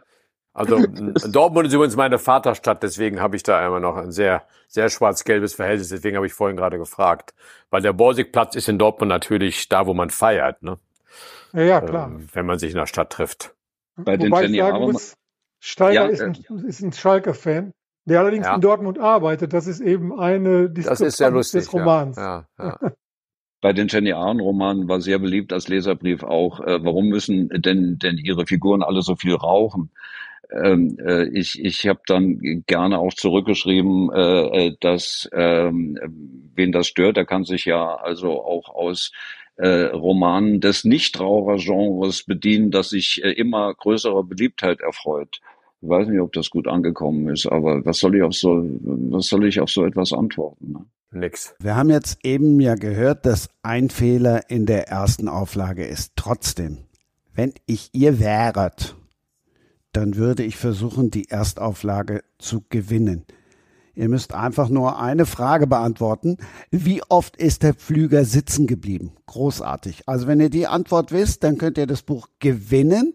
also 0.59 0.77
Dortmund 1.29 1.69
ist 1.69 1.75
übrigens 1.75 1.95
meine 1.95 2.19
Vaterstadt, 2.19 2.83
deswegen 2.83 3.21
habe 3.21 3.37
ich 3.37 3.45
da 3.45 3.65
immer 3.65 3.79
noch 3.79 3.97
ein 3.97 4.11
sehr, 4.11 4.45
sehr 4.67 4.91
schwarz-gelbes 4.91 5.55
Verhältnis. 5.55 5.91
Deswegen 5.91 6.17
habe 6.17 6.27
ich 6.27 6.33
vorhin 6.33 6.57
gerade 6.57 6.79
gefragt. 6.79 7.33
Weil 7.71 7.81
der 7.81 7.93
Borsigplatz 7.93 8.57
ist 8.57 8.69
in 8.69 8.77
Dortmund 8.77 9.09
natürlich 9.09 9.69
da, 9.69 9.87
wo 9.87 9.95
man 9.95 10.11
feiert, 10.11 10.63
ne? 10.65 10.79
Ja, 11.53 11.63
ja 11.63 11.81
klar. 11.81 12.09
Ähm, 12.09 12.29
wenn 12.33 12.45
man 12.45 12.59
sich 12.59 12.73
in 12.73 12.77
der 12.77 12.87
Stadt 12.87 13.11
trifft. 13.11 13.55
Bei 13.95 14.17
den 14.17 14.33
Wobei 14.33 14.47
ich 14.47 14.59
sagen 14.59 14.81
muss, 14.81 15.15
Steiger 15.61 15.93
ja, 15.93 16.07
ist 16.07 16.21
ein, 16.21 16.35
äh, 16.35 16.67
ist 16.69 16.81
ein 16.81 16.93
Schalke-Fan, 16.93 17.73
der 18.09 18.21
allerdings 18.21 18.47
ja. 18.47 18.55
in 18.55 18.61
Dortmund 18.61 18.99
arbeitet. 18.99 19.53
Das 19.53 19.67
ist 19.67 19.81
eben 19.81 20.19
eine 20.19 20.71
Diskrepanz 20.71 21.53
des 21.53 21.73
Romans. 21.73 22.17
Ja, 22.17 22.47
ja, 22.59 22.79
Bei 23.61 23.73
den 23.73 23.89
Jenny 23.89 24.13
Ahren-Romanen 24.13 24.89
war 24.89 25.01
sehr 25.01 25.19
beliebt 25.19 25.53
als 25.53 25.67
Leserbrief 25.67 26.23
auch, 26.23 26.61
äh, 26.61 26.79
warum 26.85 27.09
müssen 27.09 27.49
denn, 27.49 27.99
denn 27.99 28.17
ihre 28.17 28.47
Figuren 28.47 28.85
alle 28.85 29.03
so 29.03 29.17
viel 29.17 29.35
rauchen? 29.35 29.91
ähm, 30.51 30.97
äh, 31.05 31.29
ich, 31.29 31.63
ich 31.63 31.87
habe 31.87 32.01
dann 32.07 32.65
gerne 32.67 32.99
auch 32.99 33.13
zurückgeschrieben, 33.13 34.11
äh, 34.13 34.67
äh, 34.67 34.77
dass 34.81 35.29
ähm, 35.33 35.99
wen 36.55 36.73
das 36.73 36.87
stört, 36.87 37.17
der 37.17 37.27
kann 37.27 37.45
sich 37.45 37.65
ja 37.65 37.97
also 37.97 38.43
auch 38.43 38.69
aus 38.75 39.13
äh, 39.57 39.87
Romanen 39.87 40.61
des 40.61 40.85
Nichtrauchergenres 40.85 42.25
bedienen, 42.25 42.71
das 42.71 42.91
sich 42.91 43.23
äh, 43.25 43.33
immer 43.33 43.75
größerer 43.75 44.25
Beliebtheit 44.25 44.81
erfreut. 44.81 45.41
Ich 45.81 45.89
weiß 45.89 46.09
nicht, 46.09 46.21
ob 46.21 46.33
das 46.33 46.51
gut 46.51 46.67
angekommen 46.67 47.29
ist, 47.29 47.47
aber 47.47 47.85
was 47.85 47.99
soll 47.99 48.17
ich 48.17 48.23
auf 48.23 48.35
so, 48.35 48.65
was 48.81 49.27
soll 49.27 49.47
ich 49.47 49.61
auf 49.61 49.71
so 49.71 49.85
etwas 49.85 50.13
antworten? 50.13 50.73
Ne? 50.73 50.87
Nix. 51.11 51.55
Wir 51.61 51.77
haben 51.77 51.91
jetzt 51.91 52.19
eben 52.25 52.61
ja 52.61 52.75
gehört, 52.75 53.25
dass 53.25 53.49
ein 53.63 53.89
Fehler 53.89 54.51
in 54.51 54.67
der 54.67 54.89
ersten 54.89 55.29
Auflage 55.29 55.87
ist. 55.87 56.13
Trotzdem, 56.17 56.79
wenn 57.33 57.55
ich 57.67 57.91
ihr 57.93 58.19
wäret, 58.19 58.97
dann 59.93 60.17
würde 60.17 60.43
ich 60.43 60.57
versuchen, 60.57 61.11
die 61.11 61.31
Erstauflage 61.31 62.23
zu 62.39 62.63
gewinnen. 62.69 63.25
Ihr 63.99 64.09
müsst 64.09 64.33
einfach 64.33 64.69
nur 64.69 65.01
eine 65.01 65.27
Frage 65.27 65.67
beantworten. 65.67 66.37
Wie 66.71 67.03
oft 67.09 67.37
ist 67.37 67.65
der 67.65 67.75
Pflüger 67.75 68.25
sitzen 68.25 68.69
geblieben? 68.69 69.11
Großartig. 69.27 70.05
Also 70.07 70.29
wenn 70.29 70.39
ihr 70.39 70.51
die 70.51 70.69
Antwort 70.69 71.11
wisst, 71.11 71.43
dann 71.43 71.59
könnt 71.59 71.79
ihr 71.79 71.89
das 71.89 72.03
Buch 72.03 72.29
gewinnen. 72.39 73.13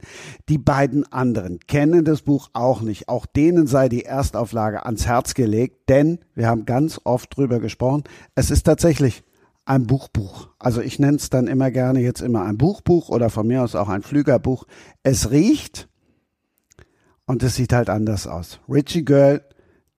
Die 0.50 0.58
beiden 0.58 1.10
anderen 1.10 1.60
kennen 1.68 2.04
das 2.04 2.24
Buch 2.24 2.50
auch 2.52 2.82
nicht. 2.82 3.08
Auch 3.08 3.26
denen 3.26 3.66
sei 3.66 3.88
die 3.88 4.04
Erstauflage 4.04 4.86
ans 4.86 5.08
Herz 5.08 5.36
gelegt, 5.36 5.88
denn 5.88 6.20
wir 6.36 6.48
haben 6.48 6.66
ganz 6.66 7.00
oft 7.06 7.38
drüber 7.38 7.62
gesprochen. 7.62 8.04
Es 8.36 8.52
ist 8.52 8.64
tatsächlich 8.64 9.24
ein 9.64 9.88
Buchbuch. 9.88 10.50
Also 10.60 10.82
ich 10.82 11.00
nenne 11.00 11.16
es 11.16 11.30
dann 11.30 11.48
immer 11.48 11.72
gerne 11.72 12.02
jetzt 12.02 12.20
immer 12.20 12.44
ein 12.44 12.58
Buchbuch 12.58 13.08
oder 13.08 13.30
von 13.30 13.48
mir 13.48 13.64
aus 13.64 13.76
auch 13.76 13.88
ein 13.88 14.04
Flügerbuch. 14.04 14.66
Es 15.02 15.32
riecht 15.32 15.88
und 17.26 17.42
es 17.42 17.56
sieht 17.56 17.72
halt 17.72 17.90
anders 17.90 18.28
aus. 18.28 18.60
Richie 18.68 19.06
Girl, 19.06 19.42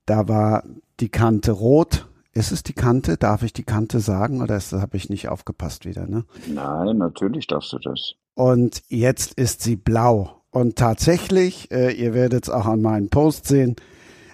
da 0.06 0.28
war 0.28 0.64
die 1.00 1.10
Kante 1.10 1.52
rot. 1.52 2.08
Ist 2.34 2.52
es 2.52 2.64
die 2.64 2.74
Kante? 2.74 3.18
Darf 3.18 3.44
ich 3.44 3.54
die 3.54 3.64
Kante 3.64 4.00
sagen 4.00 4.42
oder 4.42 4.60
habe 4.60 4.98
ich 4.98 5.10
nicht 5.10 5.30
aufgepasst 5.30 5.86
wieder? 5.86 6.06
Ne? 6.06 6.26
Nein, 6.48 6.98
natürlich 6.98 7.48
darfst 7.48 7.72
du 7.74 7.80
das. 7.80 8.16
Und 8.34 8.84
jetzt 8.90 9.34
ist 9.34 9.62
sie 9.62 9.78
blau. 9.78 10.42
Und 10.52 10.78
tatsächlich, 10.78 11.72
äh, 11.72 11.92
ihr 11.92 12.14
werdet 12.14 12.44
es 12.44 12.50
auch 12.50 12.66
an 12.66 12.82
meinen 12.82 13.10
Post 13.10 13.48
sehen, 13.48 13.76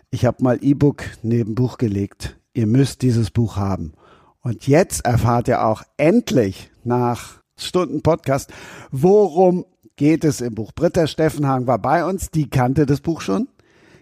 ich 0.10 0.26
habe 0.26 0.44
mal 0.44 0.60
E-Book 0.62 1.04
neben 1.24 1.56
Buch 1.56 1.78
gelegt. 1.78 2.38
Ihr 2.54 2.68
müsst 2.68 3.02
dieses 3.02 3.32
Buch 3.32 3.56
haben. 3.56 3.94
Und 4.42 4.68
jetzt 4.68 5.06
erfahrt 5.06 5.48
ihr 5.48 5.64
auch 5.66 5.84
endlich 5.98 6.70
nach 6.84 7.42
Stunden 7.56 8.02
Podcast, 8.02 8.52
worum 8.92 9.66
geht 9.96 10.24
es 10.24 10.42
im 10.42 10.56
Buch. 10.56 10.74
Britta 10.74 11.08
Steffenhagen 11.08 11.68
war 11.68 11.80
bei 11.80 12.04
uns, 12.04 12.32
die 12.32 12.50
kannte 12.50 12.86
das 12.86 13.02
Buch 13.02 13.22
schon. 13.22 13.48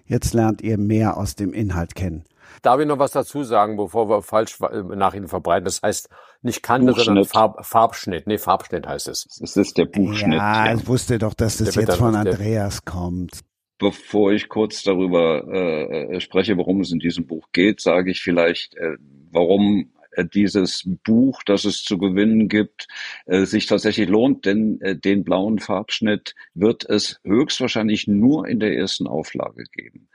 Jetzt 0.10 0.34
lernt 0.34 0.62
ihr 0.62 0.80
mehr 0.80 1.18
aus 1.18 1.36
dem 1.36 1.54
Inhalt 1.54 1.94
kennen. 1.94 2.24
Darf 2.64 2.80
ich 2.80 2.88
noch 2.88 2.98
was 2.98 3.12
dazu 3.12 3.44
sagen, 3.44 3.78
bevor 3.78 4.10
wir 4.10 4.24
falsch 4.24 4.58
nach 4.60 5.14
Ihnen 5.14 5.28
verbreiten? 5.28 5.66
Das 5.66 5.84
heißt 5.84 6.10
nicht 6.42 6.64
Kante, 6.64 6.94
sondern 6.94 7.26
Farb, 7.26 7.64
Farbschnitt. 7.64 8.26
Nee, 8.26 8.40
Farbschnitt 8.40 8.88
heißt 8.88 9.08
es. 9.08 9.28
Das 9.40 9.56
ist 9.56 9.78
der 9.78 9.86
Buchschnitt. 9.86 10.40
Ja, 10.40 10.66
ja. 10.66 10.76
ich 10.76 10.88
wusste 10.88 11.20
doch, 11.20 11.36
dass 11.36 11.58
das 11.58 11.76
der 11.76 11.84
jetzt 11.84 11.98
von 11.98 12.16
Andreas 12.16 12.84
kommt. 12.86 13.42
Bevor 13.78 14.32
ich 14.32 14.50
kurz 14.50 14.82
darüber 14.82 15.48
äh, 15.48 16.20
spreche, 16.20 16.58
worum 16.58 16.82
es 16.82 16.92
in 16.92 17.00
diesem 17.00 17.28
Buch 17.28 17.48
geht, 17.54 17.80
sage 17.80 18.10
ich 18.10 18.22
vielleicht, 18.22 18.76
äh, 18.78 18.98
warum 19.32 19.92
äh, 19.99 19.99
dieses 20.34 20.84
Buch, 21.04 21.44
das 21.44 21.66
es 21.66 21.84
zu 21.84 21.98
gewinnen 21.98 22.48
gibt, 22.50 22.88
äh, 23.26 23.46
sich 23.46 23.66
tatsächlich 23.66 24.10
lohnt, 24.10 24.46
denn 24.46 24.82
äh, 24.82 24.96
den 24.96 25.24
blauen 25.24 25.60
Farbschnitt 25.60 26.36
wird 26.54 26.88
es 26.90 27.20
höchstwahrscheinlich 27.24 28.08
nur 28.08 28.48
in 28.48 28.60
der 28.60 28.76
ersten 28.76 29.08
Auflage 29.08 29.64
geben. 29.72 30.08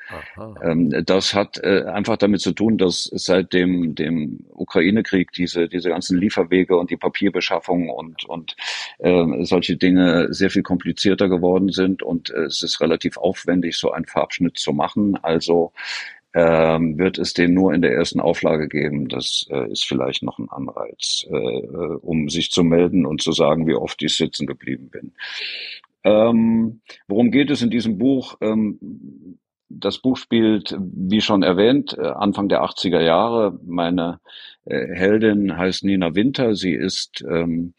Ähm, 0.62 0.90
das 1.06 1.32
hat 1.32 1.62
einfach 1.64 2.18
damit 2.18 2.40
zu 2.42 2.52
tun, 2.52 2.76
dass 2.76 3.04
seit 3.04 3.52
dem, 3.52 3.94
dem 3.94 4.44
Ukraine-Krieg 4.50 5.32
diese, 5.32 5.68
diese 5.68 5.88
ganzen 5.88 6.18
Lieferwege 6.18 6.76
und 6.76 6.90
die 6.90 6.96
Papierbeschaffung 6.96 7.88
und, 7.88 8.24
und 8.24 8.56
äh, 8.98 9.44
solche 9.44 9.76
Dinge 9.76 10.32
sehr 10.32 10.50
viel 10.50 10.62
komplizierter 10.62 11.28
geworden 11.28 11.70
sind 11.70 12.02
und 12.02 12.30
es 12.30 12.62
ist 12.62 12.80
relativ 12.80 13.16
aufwendig, 13.16 13.76
so 13.76 13.92
einen 13.92 14.04
Farbschnitt 14.04 14.58
zu 14.58 14.72
machen. 14.72 15.16
Also 15.22 15.72
ähm, 16.34 16.98
wird 16.98 17.18
es 17.18 17.32
den 17.32 17.54
nur 17.54 17.72
in 17.72 17.80
der 17.80 17.92
ersten 17.94 18.20
Auflage 18.20 18.68
geben. 18.68 19.08
Das 19.08 19.46
äh, 19.50 19.70
ist 19.70 19.84
vielleicht 19.84 20.22
noch 20.22 20.38
ein 20.38 20.50
Anreiz, 20.50 21.24
äh, 21.30 21.36
äh, 21.36 21.98
um 22.02 22.28
sich 22.28 22.50
zu 22.50 22.64
melden 22.64 23.06
und 23.06 23.22
zu 23.22 23.32
sagen, 23.32 23.66
wie 23.66 23.74
oft 23.74 24.02
ich 24.02 24.16
sitzen 24.16 24.46
geblieben 24.46 24.90
bin. 24.90 25.12
Ähm, 26.02 26.80
worum 27.06 27.30
geht 27.30 27.50
es 27.50 27.62
in 27.62 27.70
diesem 27.70 27.98
Buch? 27.98 28.36
Ähm, 28.40 29.38
das 29.68 29.98
Buch 29.98 30.16
spielt, 30.16 30.76
wie 30.78 31.20
schon 31.20 31.42
erwähnt, 31.42 31.96
äh, 31.96 32.06
Anfang 32.06 32.48
der 32.48 32.62
80er 32.62 33.00
Jahre. 33.00 33.58
Meine 33.64 34.20
äh, 34.64 34.88
Heldin 34.94 35.56
heißt 35.56 35.84
Nina 35.84 36.14
Winter. 36.14 36.56
Sie 36.56 36.74
ist 36.74 37.24
ähm, 37.28 37.74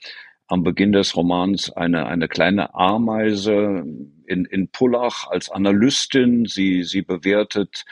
am 0.47 0.63
Beginn 0.63 0.91
des 0.91 1.15
Romans 1.15 1.71
eine, 1.71 2.05
eine 2.05 2.27
kleine 2.27 2.73
Ameise 2.73 3.83
in, 4.27 4.45
in 4.45 4.69
Pullach 4.69 5.27
als 5.29 5.49
Analystin. 5.49 6.45
Sie, 6.45 6.83
sie 6.83 7.01
bewertet 7.01 7.85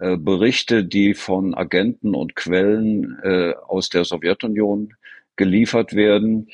äh, 0.00 0.16
Berichte, 0.16 0.84
die 0.84 1.14
von 1.14 1.54
Agenten 1.54 2.14
und 2.14 2.36
Quellen 2.36 3.18
äh, 3.22 3.54
aus 3.66 3.88
der 3.88 4.04
Sowjetunion 4.04 4.94
geliefert 5.36 5.94
werden. 5.94 6.48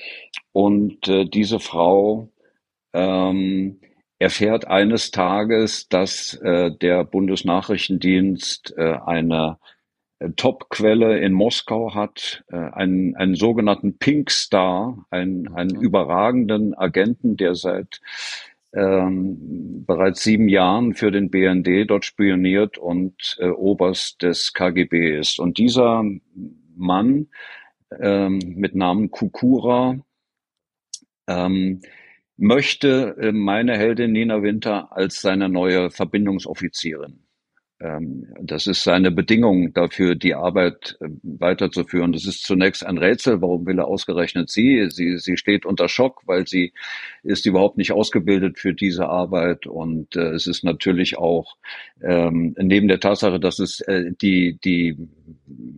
Und 0.53 1.09
äh, 1.09 1.25
diese 1.25 1.61
Frau 1.61 2.29
ähm, 2.93 3.81
erfährt 4.19 4.67
eines 4.67 5.11
Tages, 5.11 5.89
dass 5.89 6.35
äh, 6.35 6.71
der 6.71 7.05
Bundesnachrichtendienst 7.05 8.75
äh, 8.77 8.99
eine 9.05 9.59
Top-Quelle 10.37 11.19
in 11.19 11.33
Moskau 11.33 11.95
hat, 11.95 12.45
äh, 12.49 12.57
einen, 12.57 13.17
einen 13.17 13.35
sogenannten 13.35 13.99
Pink 13.99 14.31
Star, 14.31 15.05
einen, 15.11 15.55
einen 15.55 15.75
überragenden 15.75 16.75
Agenten, 16.75 17.37
der 17.37 17.55
seit 17.55 18.01
ähm, 18.75 19.85
bereits 19.87 20.23
sieben 20.23 20.49
Jahren 20.49 20.95
für 20.95 21.11
den 21.11 21.31
BND 21.31 21.89
dort 21.89 22.05
spioniert 22.05 22.79
und 22.79 23.37
äh, 23.39 23.49
Oberst 23.49 24.23
des 24.23 24.53
KGB 24.53 25.19
ist. 25.19 25.39
Und 25.39 25.59
dieser 25.59 26.05
Mann 26.77 27.29
ähm, 28.01 28.41
mit 28.57 28.75
Namen 28.75 29.11
Kukura 29.11 29.99
ähm, 31.29 31.81
möchte 32.37 33.17
äh, 33.21 33.33
meine 33.33 33.77
Heldin 33.79 34.13
Nina 34.13 34.43
Winter 34.43 34.97
als 34.97 35.21
seine 35.21 35.49
neue 35.49 35.91
Verbindungsoffizierin. 35.91 37.24
Ähm, 37.81 38.33
das 38.41 38.67
ist 38.67 38.85
seine 38.85 39.11
Bedingung 39.11 39.73
dafür, 39.73 40.15
die 40.15 40.35
Arbeit 40.35 40.97
äh, 41.01 41.09
weiterzuführen. 41.23 42.13
Das 42.13 42.25
ist 42.25 42.45
zunächst 42.45 42.87
ein 42.87 42.99
Rätsel. 42.99 43.43
Warum 43.43 43.67
will 43.67 43.79
er 43.79 43.89
ausgerechnet 43.89 44.49
sie? 44.49 44.89
Sie, 44.91 45.19
sie 45.19 45.37
steht 45.37 45.67
unter 45.67 45.89
Schock, 45.89 46.23
weil 46.27 46.47
sie 46.47 46.73
ist 47.25 47.47
überhaupt 47.47 47.77
nicht 47.77 47.93
ausgebildet 47.93 48.59
für 48.59 48.75
diese 48.75 49.09
Arbeit. 49.09 49.67
Und 49.67 50.15
äh, 50.15 50.31
es 50.31 50.47
ist 50.47 50.63
natürlich 50.63 51.19
auch 51.19 51.57
ähm, 52.01 52.55
neben 52.59 52.87
der 52.87 53.01
Tatsache, 53.01 53.41
dass 53.41 53.59
es 53.59 53.81
äh, 53.81 54.13
die, 54.23 54.59
die 54.65 54.97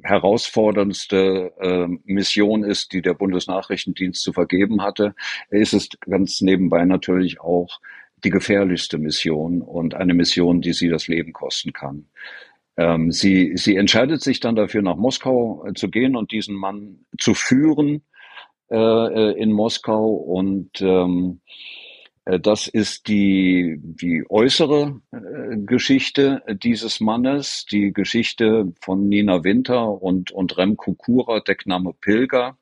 herausforderndste 0.03 1.53
äh, 1.59 1.89
Mission 2.05 2.63
ist, 2.63 2.93
die 2.93 3.01
der 3.01 3.15
Bundesnachrichtendienst 3.15 4.23
zu 4.23 4.33
vergeben 4.33 4.83
hatte, 4.83 5.15
ist 5.51 5.73
es 5.73 5.89
ganz 6.01 6.43
nebenbei 6.43 6.85
natürlich 6.85 7.41
auch 7.41 7.81
die 8.27 8.31
gefährlichste 8.31 8.99
Mission 8.99 9.63
und 9.63 9.95
eine 9.95 10.13
Mission, 10.13 10.61
die 10.61 10.73
sie 10.73 10.89
das 10.89 11.07
Leben 11.07 11.33
kosten 11.33 11.73
kann. 11.73 12.07
Ähm, 12.77 13.13
sie, 13.13 13.53
sie 13.57 13.77
entscheidet 13.77 14.21
sich 14.21 14.41
dann 14.41 14.57
dafür, 14.57 14.83
nach 14.83 14.97
Moskau 14.97 15.65
äh, 15.65 15.75
zu 15.75 15.89
gehen 15.89 16.17
und 16.17 16.33
diesen 16.33 16.57
Mann 16.57 17.07
zu 17.19 17.35
führen 17.35 18.03
äh, 18.69 18.77
äh 18.77 19.41
in 19.41 19.53
Moskau. 19.53 20.09
Und 20.09 20.83
ähm, 20.83 21.41
äh, 22.25 22.41
das 22.41 22.67
ist 22.67 23.07
die, 23.07 23.79
die 23.81 24.25
äußere 24.29 25.01
Geschichte 25.65 26.43
dieses 26.65 26.99
Mannes, 26.99 27.65
die 27.71 27.93
Geschichte 27.93 28.73
von 28.81 29.09
Nina 29.09 29.45
Winter 29.45 30.03
und, 30.03 30.33
und 30.33 30.59
Rem 30.59 30.77
Kukura, 30.77 31.39
Deckname 31.39 31.95
Pilger. 32.01 32.59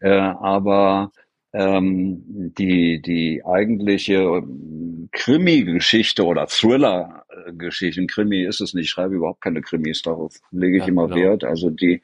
Äh, 0.00 0.10
aber 0.10 1.12
ähm, 1.58 2.22
die, 2.56 3.02
die 3.02 3.42
eigentliche 3.44 4.14
ähm, 4.14 5.08
Krimi-Geschichte 5.10 6.24
oder 6.24 6.46
Thriller-Geschichte, 6.46 8.06
Krimi 8.06 8.44
ist 8.44 8.60
es 8.60 8.74
nicht, 8.74 8.84
ich 8.84 8.90
schreibe 8.90 9.16
überhaupt 9.16 9.40
keine 9.40 9.60
Krimis, 9.60 10.02
darauf 10.02 10.36
lege 10.52 10.76
ich 10.76 10.84
ja, 10.84 10.88
immer 10.88 11.08
genau. 11.08 11.16
Wert. 11.16 11.44
Also 11.44 11.70
die, 11.70 12.00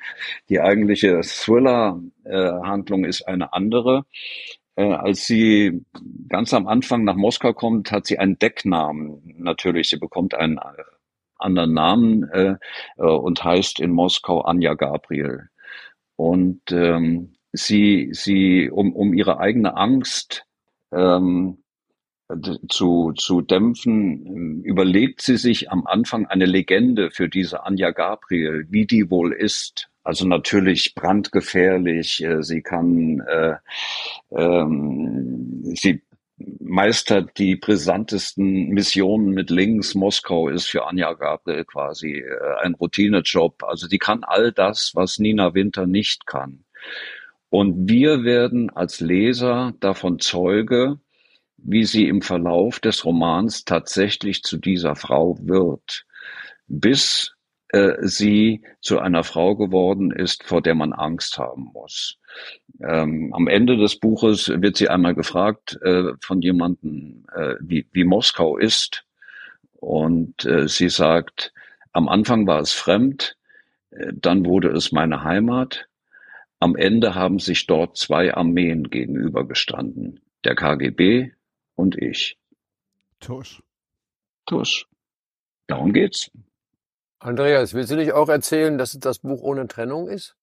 die 0.49 0.61
eigentliche 0.61 1.21
Thriller-Handlung 1.21 3.05
ist 3.05 3.23
eine 3.29 3.53
andere. 3.53 4.07
Äh, 4.75 4.91
als 4.91 5.27
sie 5.27 5.85
ganz 6.29 6.53
am 6.53 6.67
Anfang 6.67 7.05
nach 7.05 7.15
Moskau 7.15 7.53
kommt, 7.53 7.93
hat 7.93 8.07
sie 8.07 8.19
einen 8.19 8.41
Decknamen. 8.41 9.37
Natürlich, 9.39 9.89
sie 9.89 9.99
bekommt 9.99 10.35
einen 10.35 10.59
äh, 10.59 10.83
anderen 11.39 11.75
Namen 11.75 12.29
äh, 12.31 12.57
äh, 12.97 13.03
und 13.03 13.45
heißt 13.45 13.79
in 13.79 13.93
Moskau 13.93 14.41
Anja 14.41 14.75
Gabriel. 14.75 15.49
Und 16.17 16.61
ähm, 16.73 17.34
sie, 17.55 18.09
sie, 18.13 18.69
um, 18.71 18.95
um 18.95 19.15
ihre 19.15 19.39
eigene 19.39 19.77
Angst 19.77 20.45
ähm, 20.93 21.59
zu, 22.69 23.13
zu 23.13 23.43
dämpfen, 23.43 24.63
überlegt 24.63 25.23
sie 25.23 25.37
sich 25.37 25.71
am 25.71 25.87
Anfang 25.87 26.27
eine 26.27 26.47
Legende 26.47 27.11
für 27.11 27.29
diese 27.29 27.65
Anja 27.65 27.91
Gabriel, 27.91 28.67
wie 28.71 28.87
die 28.87 29.11
wohl 29.11 29.33
ist. 29.33 29.89
Also 30.03 30.27
natürlich 30.27 30.95
brandgefährlich. 30.95 32.23
Äh, 32.23 32.43
sie 32.43 32.63
kann, 32.63 33.21
äh, 33.21 33.57
ähm, 34.33 35.63
sie 35.77 36.03
meistert 36.37 37.39
die 37.39 37.57
brisantesten 37.57 38.69
Missionen 38.71 39.31
mit 39.31 39.51
links. 39.51 39.95
Moskau 39.95 40.49
ist 40.49 40.67
für 40.67 40.87
Anja 40.87 41.13
Gabriel 41.13 41.65
quasi 41.65 42.19
äh, 42.19 42.63
ein 42.63 42.75
Routinejob. 42.75 43.63
Also 43.63 43.87
die 43.87 43.99
kann 43.99 44.25
all 44.25 44.51
das, 44.51 44.93
was 44.95 45.19
Nina 45.19 45.55
Winter 45.55 45.87
nicht 45.87 46.27
kann. 46.27 46.65
Und 47.55 47.89
wir 47.89 48.25
werden 48.25 48.69
als 48.71 48.99
Leser 48.99 49.75
davon 49.79 50.19
Zeuge, 50.19 50.99
wie 51.57 51.85
sie 51.85 52.09
im 52.09 52.21
Verlauf 52.21 52.81
des 52.81 53.05
Romans 53.05 53.65
tatsächlich 53.65 54.43
zu 54.43 54.57
dieser 54.57 54.97
Frau 54.97 55.39
wird, 55.41 56.05
bis 56.67 57.37
äh, 57.69 57.93
sie 58.01 58.65
zu 58.81 58.99
einer 58.99 59.23
Frau 59.23 59.55
geworden 59.55 60.11
ist, 60.11 60.43
vor 60.43 60.63
der 60.63 60.75
man 60.75 60.93
Angst 60.93 61.39
haben 61.39 61.71
muss. 61.73 62.19
Ähm, 62.83 63.33
am 63.33 63.47
Ende 63.47 63.77
des 63.77 64.01
Buches 64.01 64.49
wird 64.49 64.77
sie 64.77 64.89
einmal 64.89 65.15
gefragt 65.15 65.79
äh, 65.85 66.11
von 66.19 66.43
jemandem, 66.43 67.25
äh, 67.37 67.55
wie, 67.61 67.87
wie 67.93 68.03
Moskau 68.03 68.57
ist. 68.57 69.05
Und 69.75 70.45
äh, 70.45 70.67
sie 70.67 70.89
sagt, 70.89 71.53
am 71.93 72.09
Anfang 72.09 72.49
war 72.49 72.59
es 72.59 72.73
fremd, 72.73 73.37
äh, 73.93 74.13
dann 74.13 74.45
wurde 74.45 74.71
es 74.71 74.91
meine 74.91 75.23
Heimat 75.23 75.87
am 76.65 76.77
Ende 76.77 77.15
haben 77.15 77.41
sich 77.41 77.66
dort 77.66 77.99
zwei 77.99 78.32
Armeen 78.32 78.89
gegenübergestanden, 78.89 80.20
der 80.47 80.55
KGB 80.55 81.32
und 81.74 82.01
ich. 82.01 82.39
Tusch. 83.20 83.62
Tusch. 84.47 84.86
Darum 85.66 85.93
geht's. 85.93 86.31
Andreas, 87.19 87.74
willst 87.74 87.91
du 87.91 87.97
nicht 87.97 88.12
auch 88.12 88.31
erzählen, 88.31 88.78
dass 88.78 88.99
das 88.99 89.19
Buch 89.19 89.43
ohne 89.43 89.69
Trennung 89.69 90.09
ist? 90.09 90.36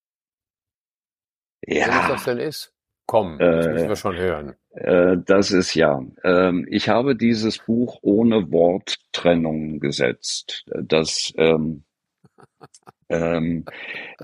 Ja. 1.65 1.88
Was 1.88 2.07
das 2.10 2.23
denn 2.26 2.38
ist? 2.38 2.72
Komm, 3.07 3.39
das 3.39 3.65
äh, 3.65 3.72
müssen 3.72 3.89
wir 3.89 3.95
schon 3.95 4.15
hören. 4.15 4.56
Äh, 4.76 5.18
das 5.26 5.49
ist 5.49 5.73
ja. 5.73 6.02
Ähm, 6.23 6.68
ich 6.69 6.88
habe 6.88 7.15
dieses 7.15 7.57
Buch 7.57 7.98
ohne 8.03 8.52
Worttrennung 8.52 9.80
gesetzt. 9.80 10.65
Das 10.84 11.34
ähm, 11.38 11.84
ähm, 13.09 13.65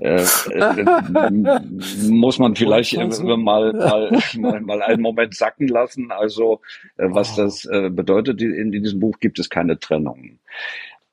äh, 0.00 0.22
äh, 0.22 1.60
muss 2.08 2.38
man 2.38 2.56
vielleicht 2.56 2.94
äh, 2.94 3.06
mal, 3.36 3.72
mal, 4.36 4.60
mal, 4.60 4.82
einen 4.82 5.02
Moment 5.02 5.34
sacken 5.34 5.68
lassen. 5.68 6.10
Also 6.10 6.60
äh, 6.96 7.08
was 7.10 7.36
das 7.36 7.64
äh, 7.66 7.90
bedeutet, 7.90 8.40
in, 8.40 8.72
in 8.72 8.82
diesem 8.82 9.00
Buch 9.00 9.18
gibt 9.20 9.38
es 9.38 9.50
keine 9.50 9.78
Trennung. 9.78 10.38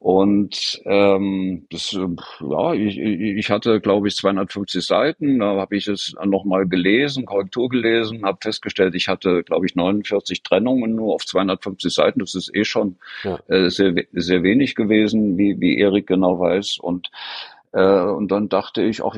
Und 0.06 0.84
ähm, 0.86 1.66
das, 1.72 1.92
ja, 1.94 2.74
ich, 2.76 3.00
ich 3.00 3.50
hatte, 3.50 3.82
glaube 3.82 4.08
ich, 4.08 4.16
250 4.16 4.86
Seiten. 4.86 5.40
Da 5.40 5.56
habe 5.56 5.76
ich 5.76 5.88
es 5.88 6.14
nochmal 6.24 6.68
gelesen, 6.68 7.26
Korrektur 7.26 7.70
gelesen, 7.70 8.24
habe 8.24 8.38
festgestellt, 8.40 8.94
ich 8.94 9.08
hatte, 9.08 9.42
glaube 9.42 9.66
ich, 9.66 9.74
49 9.74 10.44
Trennungen 10.44 10.94
nur 10.94 11.16
auf 11.16 11.26
250 11.26 11.92
Seiten. 11.92 12.20
Das 12.20 12.36
ist 12.36 12.56
eh 12.56 12.66
schon 12.66 12.98
ja. 13.24 13.40
äh, 13.48 13.72
sehr, 13.72 13.96
sehr 14.14 14.44
wenig 14.44 14.76
gewesen, 14.76 15.40
wie, 15.40 15.60
wie 15.60 15.80
Erik 15.80 16.06
genau 16.06 16.40
weiß. 16.40 16.78
Und 16.80 17.10
äh, 17.72 17.82
und 17.82 18.32
dann 18.32 18.48
dachte 18.48 18.84
ich, 18.84 19.04
ach, 19.04 19.18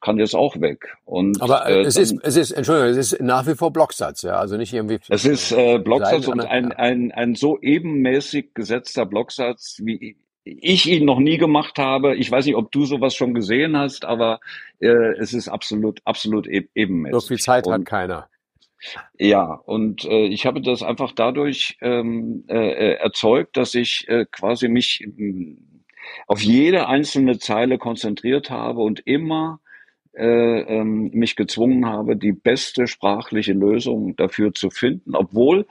kann 0.00 0.18
jetzt 0.18 0.34
auch 0.34 0.58
weg. 0.62 0.96
Und, 1.04 1.42
Aber 1.42 1.68
äh, 1.68 1.82
es 1.82 1.96
ist, 1.96 2.16
es 2.22 2.36
ist, 2.36 2.52
Entschuldigung, 2.52 2.88
es 2.98 3.12
ist 3.12 3.20
nach 3.20 3.46
wie 3.46 3.54
vor 3.54 3.70
Blocksatz, 3.70 4.22
ja, 4.22 4.38
also 4.38 4.56
nicht 4.56 4.72
irgendwie. 4.72 4.98
Es 5.10 5.26
ist 5.26 5.52
äh, 5.52 5.78
Blocksatz 5.78 6.26
und 6.26 6.40
ein, 6.40 6.72
ein, 6.72 7.12
ein 7.12 7.34
so 7.34 7.60
ebenmäßig 7.60 8.54
gesetzter 8.54 9.04
Blocksatz, 9.04 9.76
wie 9.84 10.16
ich 10.44 10.88
ihn 10.88 11.04
noch 11.04 11.18
nie 11.18 11.38
gemacht 11.38 11.78
habe. 11.78 12.16
Ich 12.16 12.30
weiß 12.30 12.46
nicht, 12.46 12.56
ob 12.56 12.72
du 12.72 12.84
sowas 12.84 13.14
schon 13.14 13.34
gesehen 13.34 13.76
hast, 13.76 14.04
aber 14.04 14.40
äh, 14.80 15.16
es 15.18 15.32
ist 15.32 15.48
absolut, 15.48 16.00
absolut 16.04 16.46
e 16.46 16.68
ebenmäßig. 16.74 17.20
So 17.20 17.28
viel 17.28 17.38
Zeit 17.38 17.66
und, 17.66 17.72
hat 17.72 17.84
keiner. 17.84 18.28
Ja, 19.18 19.54
und 19.64 20.04
äh, 20.04 20.26
ich 20.26 20.44
habe 20.44 20.60
das 20.60 20.82
einfach 20.82 21.12
dadurch 21.12 21.76
ähm, 21.80 22.44
äh, 22.48 22.70
äh 22.70 22.94
erzeugt, 22.94 23.56
dass 23.56 23.74
ich 23.74 24.06
äh, 24.08 24.26
quasi 24.30 24.68
mich 24.68 25.06
auf 26.26 26.40
jede 26.42 26.88
einzelne 26.88 27.38
Zeile 27.38 27.78
konzentriert 27.78 28.50
habe 28.50 28.80
und 28.80 29.00
immer 29.06 29.60
äh, 30.14 30.60
ähm, 30.60 31.10
mich 31.12 31.36
gezwungen 31.36 31.86
habe, 31.86 32.16
die 32.16 32.32
beste 32.32 32.86
sprachliche 32.86 33.52
Lösung 33.52 34.16
dafür 34.16 34.52
zu 34.54 34.70
finden, 34.70 35.14
obwohl 35.14 35.66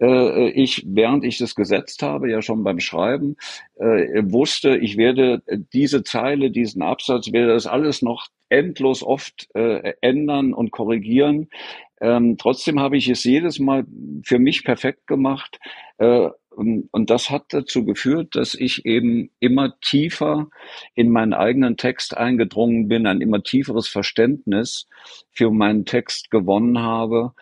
äh, 0.00 0.48
ich, 0.50 0.84
während 0.86 1.24
ich 1.24 1.38
das 1.38 1.54
gesetzt 1.54 2.02
habe, 2.02 2.30
ja 2.30 2.42
schon 2.42 2.64
beim 2.64 2.80
Schreiben, 2.80 3.36
äh, 3.76 4.22
wusste, 4.24 4.76
ich 4.76 4.96
werde 4.96 5.42
diese 5.72 6.02
Zeile, 6.02 6.50
diesen 6.50 6.82
Absatz, 6.82 7.32
werde 7.32 7.52
das 7.52 7.66
alles 7.66 8.02
noch 8.02 8.28
endlos 8.48 9.02
oft 9.02 9.48
äh, 9.54 9.94
ändern 10.00 10.52
und 10.52 10.70
korrigieren. 10.70 11.48
Ähm, 12.00 12.36
trotzdem 12.36 12.80
habe 12.80 12.96
ich 12.96 13.08
es 13.08 13.24
jedes 13.24 13.58
Mal 13.58 13.84
für 14.24 14.38
mich 14.38 14.64
perfekt 14.64 15.06
gemacht, 15.06 15.60
äh, 15.98 16.28
und, 16.54 16.88
und 16.92 17.10
das 17.10 17.30
hat 17.30 17.46
dazu 17.50 17.84
geführt, 17.84 18.36
dass 18.36 18.54
ich 18.54 18.84
eben 18.84 19.30
immer 19.40 19.78
tiefer 19.80 20.48
in 20.94 21.10
meinen 21.10 21.32
eigenen 21.32 21.76
Text 21.76 22.16
eingedrungen 22.16 22.88
bin, 22.88 23.06
ein 23.06 23.20
immer 23.20 23.42
tieferes 23.42 23.88
Verständnis 23.88 24.86
für 25.30 25.50
meinen 25.50 25.84
Text 25.84 26.30
gewonnen 26.30 26.78
habe. 26.78 27.32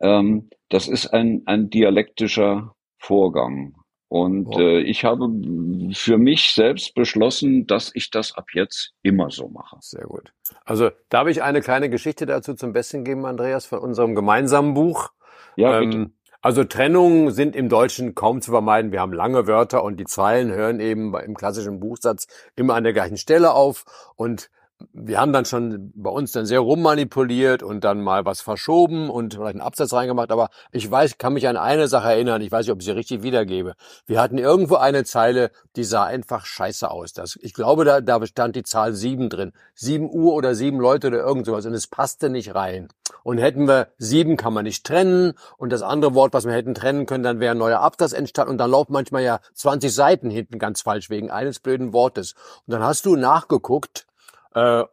Ähm, 0.00 0.50
das 0.68 0.88
ist 0.88 1.08
ein, 1.08 1.42
ein 1.46 1.70
dialektischer 1.70 2.74
Vorgang. 2.98 3.74
Und 4.08 4.48
oh. 4.56 4.60
äh, 4.60 4.80
ich 4.80 5.04
habe 5.04 5.28
für 5.92 6.18
mich 6.18 6.52
selbst 6.52 6.94
beschlossen, 6.94 7.66
dass 7.66 7.92
ich 7.94 8.10
das 8.10 8.34
ab 8.34 8.48
jetzt 8.54 8.92
immer 9.02 9.30
so 9.30 9.48
mache. 9.48 9.76
Sehr 9.80 10.04
gut. 10.04 10.32
Also 10.64 10.90
darf 11.10 11.28
ich 11.28 11.42
eine 11.42 11.60
kleine 11.60 11.90
Geschichte 11.90 12.26
dazu 12.26 12.54
zum 12.54 12.72
Besten 12.72 13.04
geben, 13.04 13.24
Andreas, 13.24 13.66
von 13.66 13.78
unserem 13.78 14.16
gemeinsamen 14.16 14.74
Buch? 14.74 15.10
Ja, 15.54 15.78
bitte. 15.78 15.96
Ähm, 15.96 16.12
also 16.42 16.64
Trennungen 16.64 17.32
sind 17.32 17.54
im 17.54 17.68
Deutschen 17.68 18.14
kaum 18.14 18.40
zu 18.40 18.50
vermeiden. 18.50 18.92
Wir 18.92 19.00
haben 19.00 19.12
lange 19.12 19.46
Wörter 19.46 19.84
und 19.84 19.98
die 20.00 20.06
Zeilen 20.06 20.50
hören 20.50 20.80
eben 20.80 21.14
im 21.14 21.34
klassischen 21.34 21.80
Buchsatz 21.80 22.26
immer 22.56 22.74
an 22.74 22.84
der 22.84 22.94
gleichen 22.94 23.18
Stelle 23.18 23.52
auf. 23.52 23.84
Und 24.16 24.50
wir 24.92 25.20
haben 25.20 25.32
dann 25.32 25.44
schon 25.44 25.92
bei 25.94 26.10
uns 26.10 26.32
dann 26.32 26.46
sehr 26.46 26.60
rummanipuliert 26.60 27.62
und 27.62 27.84
dann 27.84 28.00
mal 28.00 28.24
was 28.24 28.40
verschoben 28.40 29.10
und 29.10 29.34
vielleicht 29.34 29.54
einen 29.54 29.60
Absatz 29.60 29.92
reingemacht, 29.92 30.30
aber 30.30 30.50
ich 30.72 30.90
weiß, 30.90 31.18
kann 31.18 31.34
mich 31.34 31.48
an 31.48 31.56
eine 31.56 31.88
Sache 31.88 32.08
erinnern, 32.08 32.42
ich 32.42 32.50
weiß 32.50 32.66
nicht, 32.66 32.72
ob 32.72 32.80
ich 32.80 32.86
sie 32.86 32.92
richtig 32.92 33.22
wiedergebe. 33.22 33.74
Wir 34.06 34.20
hatten 34.20 34.38
irgendwo 34.38 34.76
eine 34.76 35.04
Zeile, 35.04 35.50
die 35.76 35.84
sah 35.84 36.04
einfach 36.04 36.44
scheiße 36.44 36.90
aus. 36.90 37.12
Das, 37.12 37.38
ich 37.40 37.54
glaube, 37.54 37.84
da, 37.84 38.00
da 38.00 38.24
stand 38.26 38.56
die 38.56 38.62
Zahl 38.62 38.94
sieben 38.94 39.28
drin. 39.28 39.52
Sieben 39.74 40.10
Uhr 40.10 40.34
oder 40.34 40.54
sieben 40.54 40.78
Leute 40.78 41.08
oder 41.08 41.18
irgend 41.18 41.46
sowas 41.46 41.66
und 41.66 41.74
es 41.74 41.86
passte 41.86 42.30
nicht 42.30 42.54
rein. 42.54 42.88
Und 43.22 43.38
hätten 43.38 43.68
wir 43.68 43.88
sieben 43.98 44.36
kann 44.36 44.54
man 44.54 44.64
nicht 44.64 44.84
trennen 44.84 45.34
und 45.58 45.72
das 45.72 45.82
andere 45.82 46.14
Wort, 46.14 46.32
was 46.32 46.46
wir 46.46 46.52
hätten 46.52 46.74
trennen 46.74 47.06
können, 47.06 47.24
dann 47.24 47.40
wäre 47.40 47.52
ein 47.52 47.58
neuer 47.58 47.80
Absatz 47.80 48.12
entstanden 48.12 48.52
und 48.52 48.58
dann 48.58 48.70
laufen 48.70 48.92
manchmal 48.92 49.22
ja 49.22 49.40
20 49.54 49.92
Seiten 49.92 50.30
hinten 50.30 50.58
ganz 50.58 50.82
falsch 50.82 51.10
wegen 51.10 51.30
eines 51.30 51.60
blöden 51.60 51.92
Wortes. 51.92 52.34
Und 52.66 52.72
dann 52.72 52.82
hast 52.82 53.04
du 53.06 53.16
nachgeguckt, 53.16 54.06
äh, 54.54 54.84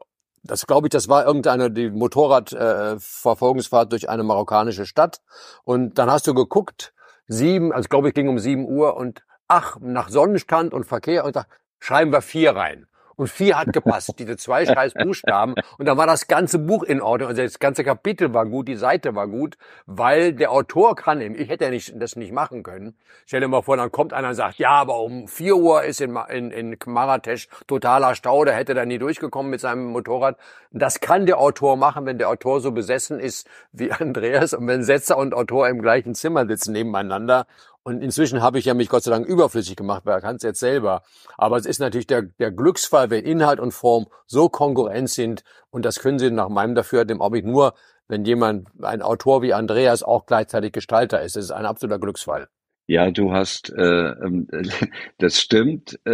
das 0.44 0.66
glaube 0.66 0.88
ich, 0.88 0.92
das 0.92 1.10
war 1.10 1.26
irgendeine 1.26 1.72
die 1.72 1.90
Motorradverfolgungsfahrt 1.90 3.88
äh, 3.88 3.90
durch 3.90 4.10
eine 4.10 4.24
marokkanische 4.24 4.86
Stadt. 4.86 5.22
Und 5.64 5.98
dann 5.98 6.10
hast 6.10 6.28
du 6.28 6.34
geguckt, 6.34 6.94
sieben, 7.28 7.74
also 7.74 7.90
glaube 7.90 8.10
ich, 8.10 8.14
ging 8.14 8.30
um 8.30 8.40
sieben 8.40 8.66
Uhr 8.66 8.96
und 8.96 9.24
ach, 9.48 9.78
nach 9.80 10.10
Sonnenstand 10.10 10.74
und 10.74 10.86
Verkehr 10.86 11.26
und 11.26 11.36
da 11.36 11.46
schreiben 11.80 12.12
wir 12.12 12.22
vier 12.22 12.56
rein 12.56 12.88
und 13.18 13.28
vier 13.30 13.58
hat 13.58 13.74
gepasst, 13.74 14.14
diese 14.20 14.38
zwei 14.38 14.66
scheiß 14.66 14.94
Buchstaben. 14.94 15.56
Und 15.78 15.88
dann 15.88 15.98
war 15.98 16.08
das 16.08 16.28
ganze 16.28 16.60
Buch 16.60 16.84
in 16.84 17.02
Ordnung. 17.02 17.30
Also 17.30 17.42
das 17.42 17.60
ganze 17.60 17.84
Kapitel 17.84 18.34
war 18.34 18.46
gut, 18.46 18.68
die 18.68 18.76
Seite 18.76 19.16
war 19.16 19.28
gut, 19.28 19.58
weil 19.88 20.34
der 20.34 20.52
Autor 20.52 20.96
kann 20.96 21.20
eben, 21.20 21.36
ich 21.36 21.50
hätte 21.50 21.66
ja 21.66 21.72
nicht, 21.72 21.94
das 22.00 22.16
nicht 22.16 22.32
machen 22.32 22.64
können. 22.64 22.96
Stell 23.26 23.42
dir 23.42 23.48
mal 23.48 23.64
vor, 23.64 23.76
dann 23.76 23.92
kommt 23.92 24.14
einer 24.14 24.30
und 24.30 24.36
sagt, 24.36 24.60
ja, 24.60 24.70
aber 24.70 25.00
um 25.00 25.28
vier 25.28 25.58
Uhr 25.58 25.84
ist 25.84 26.00
in, 26.00 26.16
in, 26.30 26.52
in 26.52 26.78
Marrakesch 26.86 27.50
totaler 27.66 28.14
Stau, 28.14 28.46
da 28.46 28.52
hätte 28.52 28.76
er 28.76 28.86
nie 28.86 29.00
durchgekommen 29.00 29.50
mit 29.50 29.62
seinem 29.62 29.86
Motorrad. 29.88 30.38
Das 30.72 31.00
kann 31.00 31.26
der 31.26 31.40
Autor 31.40 31.76
machen, 31.76 32.06
wenn 32.06 32.20
der 32.20 32.30
Autor 32.30 32.62
so 32.62 32.72
besessen 32.72 33.20
ist 33.20 33.48
wie 33.72 33.92
Andreas 34.00 34.54
und 34.54 34.68
wenn 34.68 34.84
Setzer 34.84 35.18
und 35.18 35.34
Autor 35.34 35.68
im 35.70 35.82
gleichen 35.82 36.14
Zimmer 36.14 36.46
sitzen 36.46 36.74
nebeneinander 36.74 37.48
und 37.88 38.02
inzwischen 38.02 38.42
habe 38.42 38.60
ich 38.60 38.66
ja 38.66 38.74
mich 38.74 38.90
Gott 38.90 39.04
sei 39.04 39.12
Dank 39.12 39.26
überflüssig 39.26 39.78
gemacht, 39.78 40.02
weil 40.04 40.16
er 40.16 40.20
kann 40.20 40.36
es 40.36 40.44
jetzt 40.44 40.60
selber. 40.60 41.04
Aber 41.38 41.56
es 41.56 41.66
ist 41.66 41.80
natürlich 41.80 42.06
der, 42.06 42.24
der 42.24 42.52
Glücksfall, 42.52 43.10
wenn 43.10 43.24
Inhalt 43.24 43.62
und 43.62 43.72
Form 43.72 44.08
so 44.26 44.50
konkurrent 44.50 45.10
sind. 45.10 45.46
Und 45.70 45.86
das 45.86 46.00
können 46.00 46.20
sie 46.20 46.30
nach 46.30 46.50
meinem 46.50 46.76
Dafürhalten 46.76 47.22
auch 47.22 47.30
nur, 47.30 47.76
wenn 48.10 48.26
jemand, 48.26 48.68
ein 48.82 49.02
Autor 49.02 49.42
wie 49.42 49.54
Andreas 49.54 50.04
auch 50.04 50.26
gleichzeitig 50.26 50.74
Gestalter 50.74 51.22
ist. 51.22 51.38
Das 51.38 51.46
ist 51.46 51.52
ein 51.52 51.66
absoluter 51.66 51.98
Glücksfall. 51.98 52.50
Ja, 52.88 53.10
du 53.10 53.32
hast, 53.32 53.70
äh, 53.70 53.82
ähm, 53.82 54.50
das 55.18 55.40
stimmt, 55.40 55.98
äh, 56.06 56.12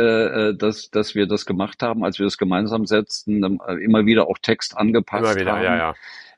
äh, 0.49 0.55
dass, 0.55 0.91
dass 0.91 1.15
wir 1.15 1.25
das 1.25 1.47
gemacht 1.47 1.81
haben, 1.81 2.03
als 2.03 2.19
wir 2.19 2.27
das 2.27 2.37
gemeinsam 2.37 2.85
setzten, 2.85 3.43
ähm, 3.43 3.59
immer 3.81 4.05
wieder 4.05 4.27
auch 4.27 4.37
Text 4.39 4.77
angepasst 4.77 5.23
immer 5.23 5.35
wieder, 5.39 5.53
haben. 5.53 5.63
Ja, 5.63 5.75
ja. 5.75 5.95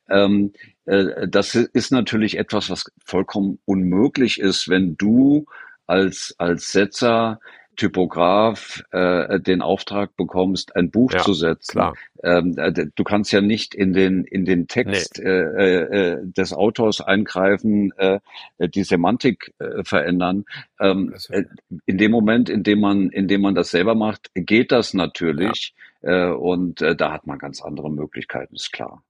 Ähm, 0.10 0.54
äh, 0.86 1.28
das 1.28 1.56
ist 1.56 1.92
natürlich 1.92 2.38
etwas, 2.38 2.70
was 2.70 2.86
vollkommen 3.04 3.60
unmöglich 3.66 4.40
ist, 4.40 4.70
wenn 4.70 4.96
du 4.98 5.46
als, 5.88 6.36
als 6.38 6.72
Setzer 6.72 7.40
Typograf 7.76 8.84
äh, 8.92 9.40
den 9.40 9.62
Auftrag 9.62 10.16
bekommst, 10.16 10.76
ein 10.76 10.92
Buch 10.92 11.12
ja, 11.14 11.20
zu 11.20 11.34
setzen. 11.34 11.82
Ähm, 12.24 12.56
äh, 12.58 12.72
du 12.72 13.04
kannst 13.04 13.32
ja 13.32 13.42
nicht 13.42 13.76
in 13.76 13.94
den 13.94 14.24
in 14.24 14.46
den 14.46 14.68
Text 14.68 15.20
nee. 15.20 15.30
äh, 15.30 16.14
äh, 16.14 16.18
des 16.24 16.54
Autors 16.54 17.02
eingreifen, 17.02 17.92
äh, 17.98 18.20
die 18.60 18.84
Semantik 18.84 19.54
äh, 19.60 19.84
verändern. 19.84 20.46
Ähm, 20.80 21.14
äh, 21.30 21.44
in 21.86 21.98
dem 21.98 22.12
Moment, 22.12 22.50
in 22.50 22.64
dem 22.64 22.80
man 22.80 23.10
in 23.10 23.28
dem 23.28 23.42
man 23.42 23.56
das 23.56 23.72
selber 23.72 23.96
macht, 23.96 24.32
geht 24.34 24.72
das 24.72 24.94
natürlich 24.94 25.74
ja. 26.02 26.30
äh, 26.30 26.32
und 26.32 26.82
äh, 26.82 26.96
da 26.96 27.12
hat 27.12 27.28
man 27.28 27.38
ganz 27.40 27.62
andere 27.62 27.92
Möglichkeiten, 27.92 28.56
ist 28.56 28.72
klar. 28.72 29.04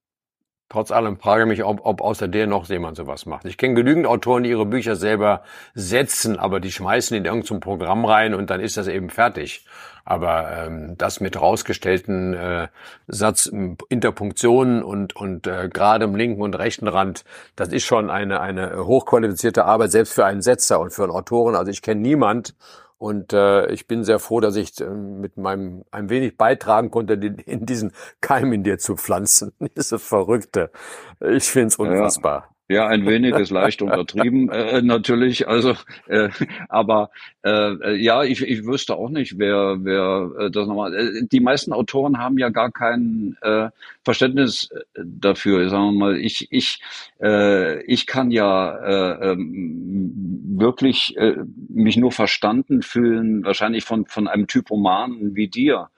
Trotz 0.68 0.92
allem 0.92 1.20
frage 1.20 1.44
ich 1.44 1.48
mich, 1.48 1.64
ob, 1.64 1.86
ob 1.86 2.02
außer 2.02 2.28
der 2.28 2.48
noch 2.48 2.68
jemand 2.70 2.98
sowas 2.98 3.28
macht. 3.28 3.46
Ich 3.46 3.58
kenne 3.58 3.76
genügend 3.76 4.08
Autoren, 4.08 4.44
die 4.44 4.50
ihre 4.50 4.66
Bücher 4.66 4.96
selber 4.96 5.44
setzen, 5.76 6.40
aber 6.40 6.60
die 6.60 6.72
schmeißen 6.72 7.16
in 7.16 7.26
irgendein 7.26 7.60
Programm 7.60 8.04
rein 8.04 8.34
und 8.34 8.50
dann 8.50 8.60
ist 8.60 8.76
das 8.76 8.88
eben 8.88 9.12
fertig. 9.12 9.66
Aber 10.06 10.66
ähm, 10.66 10.98
das 10.98 11.20
mit 11.20 11.40
rausgestellten 11.40 12.34
äh, 12.34 12.68
Satz, 13.08 13.52
Interpunktionen 13.90 14.82
und, 14.82 15.16
und 15.16 15.46
äh, 15.46 15.70
gerade 15.70 16.06
im 16.06 16.16
linken 16.16 16.42
und 16.42 16.56
rechten 16.56 16.88
Rand, 16.88 17.26
das 17.56 17.70
ist 17.70 17.86
schon 17.86 18.10
eine, 18.10 18.40
eine 18.40 18.86
hochqualifizierte 18.86 19.66
Arbeit, 19.66 19.92
selbst 19.92 20.14
für 20.14 20.26
einen 20.26 20.42
Setzer 20.42 20.80
und 20.80 20.92
für 20.92 21.04
einen 21.04 21.12
Autoren. 21.12 21.56
Also 21.56 21.72
ich 21.72 21.84
kenne 21.84 22.02
niemand, 22.02 22.56
und 22.98 23.34
äh, 23.34 23.68
ich 23.72 23.88
bin 23.88 24.04
sehr 24.04 24.20
froh, 24.20 24.40
dass 24.40 24.56
ich 24.56 24.80
äh, 24.80 24.86
mit 24.86 25.38
meinem 25.38 25.84
ein 25.92 26.10
wenig 26.10 26.38
beitragen 26.38 26.92
konnte, 26.92 27.14
in 27.14 27.66
diesen 27.66 27.92
Keim 28.22 28.54
in 28.54 28.64
dir 28.64 28.78
zu 28.80 28.96
pflanzen. 28.96 29.52
Diese 29.78 30.00
Verrückte. 30.00 30.72
Ich 31.20 31.46
find's 31.46 31.76
unfassbar. 31.76 32.50
Ja, 32.50 32.55
ein 32.88 33.06
wenig 33.06 33.36
ist 33.36 33.52
leicht 33.52 33.84
untertrieben 33.84 34.50
äh, 34.50 34.82
natürlich. 34.82 35.48
Also, 35.48 35.76
äh, 36.08 36.30
aber 36.68 37.12
äh, 37.46 37.96
ja, 37.96 38.24
ich, 38.24 38.42
ich 38.42 38.66
wüsste 38.66 38.96
auch 38.96 39.10
nicht, 39.10 39.38
wer 39.38 39.78
wer 39.82 40.32
äh, 40.40 40.52
das 40.52 40.68
nochmal. 40.68 40.96
Äh, 40.96 41.28
die 41.32 41.42
meisten 41.42 41.74
Autoren 41.74 42.18
haben 42.18 42.40
ja 42.40 42.50
gar 42.50 42.72
kein 42.72 43.38
äh, 43.42 43.70
Verständnis 44.04 44.72
äh, 44.72 45.02
dafür. 45.04 45.70
Sagen 45.70 45.94
wir 45.94 46.00
mal, 46.00 46.18
ich 46.18 46.48
ich 46.50 46.82
äh, 47.22 47.84
ich 47.84 48.08
kann 48.08 48.32
ja 48.32 48.76
äh, 48.78 49.32
ähm, 49.32 50.56
wirklich 50.58 51.16
äh, 51.18 51.36
mich 51.70 51.98
nur 51.98 52.12
verstanden 52.12 52.82
fühlen, 52.82 53.46
wahrscheinlich 53.46 53.84
von 53.84 54.08
von 54.08 54.28
einem 54.28 54.48
Typomanen 54.48 55.36
wie 55.36 55.48
dir. 55.48 55.90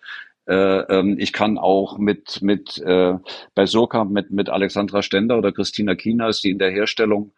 Äh, 0.48 0.54
ähm, 0.54 1.18
ich 1.20 1.34
kann 1.34 1.58
auch 1.58 1.98
mit, 1.98 2.42
mit 2.42 2.78
äh, 2.80 3.16
bei 3.54 3.66
Surkamp 3.66 4.12
mit, 4.12 4.32
mit 4.32 4.50
Alexandra 4.50 5.02
Stender 5.02 5.38
oder 5.38 5.52
Christina 5.52 5.96
Kinas, 5.96 6.40
die 6.40 6.52
in 6.52 6.60
der 6.60 6.72
Herstellung 6.72 7.34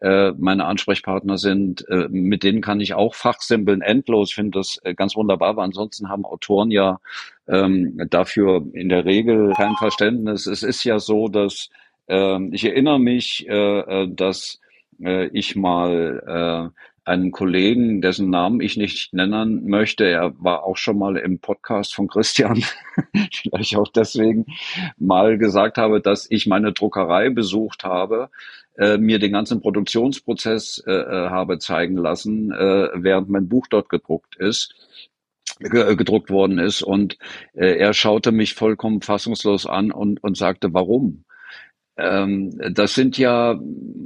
äh, 0.00 0.30
meine 0.38 0.66
Ansprechpartner 0.66 1.38
sind, 1.38 1.84
äh, 1.88 2.06
mit 2.08 2.44
denen 2.44 2.60
kann 2.60 2.80
ich 2.80 2.94
auch 2.94 3.16
fachsimpeln 3.16 3.82
endlos. 3.82 4.32
finde 4.32 4.58
das 4.60 4.80
äh, 4.84 4.94
ganz 4.94 5.16
wunderbar, 5.16 5.56
weil 5.56 5.64
ansonsten 5.64 6.08
haben 6.08 6.24
Autoren 6.24 6.70
ja 6.70 7.00
ähm, 7.48 8.00
dafür 8.10 8.64
in 8.74 8.88
der 8.88 9.04
Regel 9.04 9.54
kein 9.54 9.74
Verständnis. 9.74 10.46
Es 10.46 10.62
ist 10.62 10.84
ja 10.84 11.00
so, 11.00 11.26
dass 11.26 11.68
äh, 12.08 12.38
ich 12.52 12.64
erinnere 12.64 13.00
mich, 13.00 13.48
äh, 13.48 14.02
äh 14.02 14.08
dass 14.08 14.60
ich 15.32 15.56
mal 15.56 16.70
äh, 16.74 16.91
einen 17.04 17.32
Kollegen, 17.32 18.00
dessen 18.00 18.30
Namen 18.30 18.60
ich 18.60 18.76
nicht 18.76 19.12
nennen 19.12 19.66
möchte. 19.66 20.04
Er 20.04 20.34
war 20.38 20.64
auch 20.64 20.76
schon 20.76 20.98
mal 20.98 21.16
im 21.16 21.40
Podcast 21.40 21.94
von 21.94 22.08
Christian, 22.08 22.62
vielleicht 23.32 23.76
auch 23.76 23.88
deswegen 23.88 24.46
mal 24.98 25.38
gesagt 25.38 25.78
habe, 25.78 26.00
dass 26.00 26.30
ich 26.30 26.46
meine 26.46 26.72
Druckerei 26.72 27.30
besucht 27.30 27.84
habe, 27.84 28.30
äh, 28.78 28.98
mir 28.98 29.18
den 29.18 29.32
ganzen 29.32 29.60
Produktionsprozess 29.60 30.82
äh, 30.86 30.92
äh 30.92 31.30
habe 31.30 31.58
zeigen 31.58 31.96
lassen, 31.96 32.52
äh, 32.52 32.88
während 32.94 33.28
mein 33.28 33.48
Buch 33.48 33.66
dort 33.68 33.88
gedruckt 33.88 34.36
ist 34.36 34.74
gedruckt 35.58 36.30
worden 36.30 36.58
ist 36.58 36.82
und 36.82 37.18
äh, 37.54 37.76
er 37.76 37.94
schaute 37.94 38.32
mich 38.32 38.54
vollkommen 38.54 39.00
fassungslos 39.00 39.66
an 39.66 39.92
und, 39.92 40.22
und 40.22 40.36
sagte, 40.36 40.72
warum? 40.72 41.24
Ähm, 41.96 42.58
das 42.72 42.94
sind 42.94 43.18
ja 43.18 43.58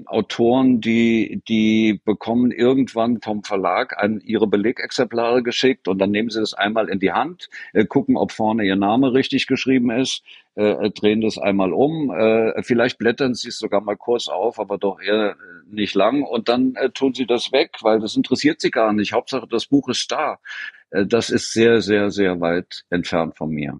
Autoren, 0.07 0.81
die, 0.81 1.43
die 1.49 2.01
bekommen 2.05 2.51
irgendwann 2.51 3.21
vom 3.21 3.43
Verlag 3.45 3.97
an 3.99 4.21
ihre 4.21 4.47
Belegexemplare 4.47 5.43
geschickt 5.43 5.87
und 5.89 5.99
dann 5.99 6.11
nehmen 6.11 6.31
sie 6.31 6.41
das 6.41 6.55
einmal 6.55 6.89
in 6.89 6.99
die 6.99 7.13
Hand, 7.13 7.49
äh, 7.73 7.85
gucken, 7.85 8.17
ob 8.17 8.33
vorne 8.33 8.65
ihr 8.65 8.77
Name 8.77 9.13
richtig 9.13 9.47
geschrieben 9.47 9.91
ist, 9.91 10.23
äh, 10.57 10.91
drehen 10.91 11.21
das 11.21 11.39
einmal 11.39 11.73
um, 11.73 12.11
äh, 12.11 12.63
vielleicht 12.63 12.99
blättern 12.99 13.35
sie 13.35 13.49
es 13.49 13.59
sogar 13.59 13.81
mal 13.81 13.97
kurz 13.97 14.29
auf, 14.29 14.59
aber 14.59 14.79
doch 14.79 15.01
eher 15.01 15.37
nicht 15.69 15.95
lang 15.95 16.23
und 16.23 16.49
dann 16.49 16.75
äh, 16.77 16.91
tun 16.91 17.15
sie 17.15 17.27
das 17.27 17.53
weg, 17.53 17.77
weil 17.83 18.01
das 18.01 18.17
interessiert 18.17 18.61
sie 18.61 18.71
gar 18.71 18.93
nicht. 18.93 19.13
Hauptsache, 19.13 19.47
das 19.49 19.67
Buch 19.67 19.89
ist 19.89 20.11
da. 20.11 20.39
Äh, 20.91 21.07
das 21.07 21.31
ist 21.31 21.53
sehr, 21.53 21.81
sehr, 21.81 22.11
sehr 22.11 22.41
weit 22.41 22.85
entfernt 22.91 23.37
von 23.37 23.51
mir. 23.51 23.77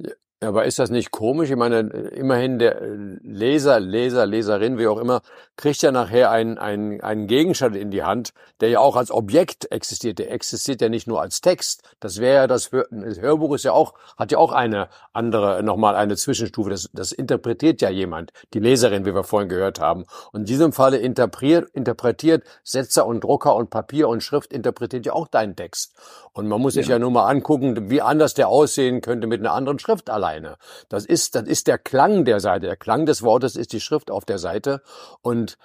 Aber 0.47 0.65
ist 0.65 0.79
das 0.79 0.91
nicht 0.91 1.11
komisch? 1.11 1.51
Ich 1.51 1.57
meine, 1.57 1.81
immerhin 1.81 2.59
der 2.59 2.81
Leser, 3.23 3.81
Leser, 3.81 4.27
Leserin, 4.27 4.79
wie 4.79 4.87
auch 4.87 4.99
immer, 4.99 5.23
kriegt 5.57 5.83
ja 5.83 5.91
nachher 5.91 6.31
einen, 6.31 6.59
einen, 6.59 7.01
einen 7.01 7.27
Gegenstand 7.27 7.75
in 7.77 7.91
die 7.91 8.05
Hand, 8.05 8.33
der 8.61 8.69
ja 8.69 8.81
auch 8.81 8.97
als 8.97 9.11
Objekt 9.11 9.71
existiert. 9.73 10.19
Der 10.19 10.31
existiert 10.31 10.81
ja 10.81 10.89
nicht 10.89 11.07
nur 11.07 11.21
als 11.21 11.41
Text. 11.41 11.83
Das 12.01 12.21
wäre 12.21 12.37
ja 12.37 12.47
das, 12.47 12.71
das 12.71 13.21
Hörbuch 13.21 13.55
ist 13.55 13.65
ja 13.65 13.73
auch, 13.73 13.95
hat 14.17 14.33
ja 14.33 14.39
auch 14.39 14.53
eine 14.53 14.89
andere, 15.13 15.63
nochmal 15.63 15.97
eine 15.97 16.17
Zwischenstufe. 16.17 16.71
Das, 16.71 16.89
das 16.93 17.13
interpretiert 17.13 17.83
ja 17.83 17.91
jemand, 17.91 18.33
die 18.55 18.61
Leserin, 18.61 19.05
wie 19.05 19.15
wir 19.15 19.25
vorhin 19.25 19.49
gehört 19.49 19.81
haben. 19.81 20.05
Und 20.33 20.41
in 20.41 20.47
diesem 20.47 20.73
Falle 20.73 20.99
interpretiert, 20.99 21.71
interpretiert 21.71 22.45
Setzer 22.63 23.07
und 23.07 23.25
Drucker 23.25 23.57
und 23.57 23.71
Papier 23.71 24.09
und 24.09 24.23
Schrift 24.23 24.53
interpretiert 24.53 25.07
ja 25.07 25.13
auch 25.13 25.29
deinen 25.29 25.57
Text. 25.57 25.95
Und 26.33 26.49
man 26.49 26.61
muss 26.61 26.75
sich 26.75 26.87
ja, 26.87 26.97
ja 26.97 26.99
nur 26.99 27.11
mal 27.11 27.29
angucken, 27.29 27.91
wie 27.91 28.03
anders 28.03 28.35
der 28.35 28.49
aussehen 28.49 29.01
könnte 29.01 29.27
mit 29.27 29.41
einer 29.41 29.53
anderen 29.53 29.79
Schrift 29.79 30.11
allein 30.11 30.36
alleine. 30.37 30.57
Das 30.89 31.05
ist, 31.07 31.35
das 31.35 31.45
ist 31.45 31.67
der 31.67 31.79
Klang 31.79 32.25
der 32.25 32.41
Seite. 32.41 32.67
Der 32.67 32.77
Klang 32.77 33.07
des 33.07 33.23
Wortes 33.23 33.57
ist 33.57 33.73
die 33.73 33.81
Schrift 33.81 34.11
auf 34.11 34.25
der 34.25 34.39
Seite. 34.39 34.83
Und 35.23 35.59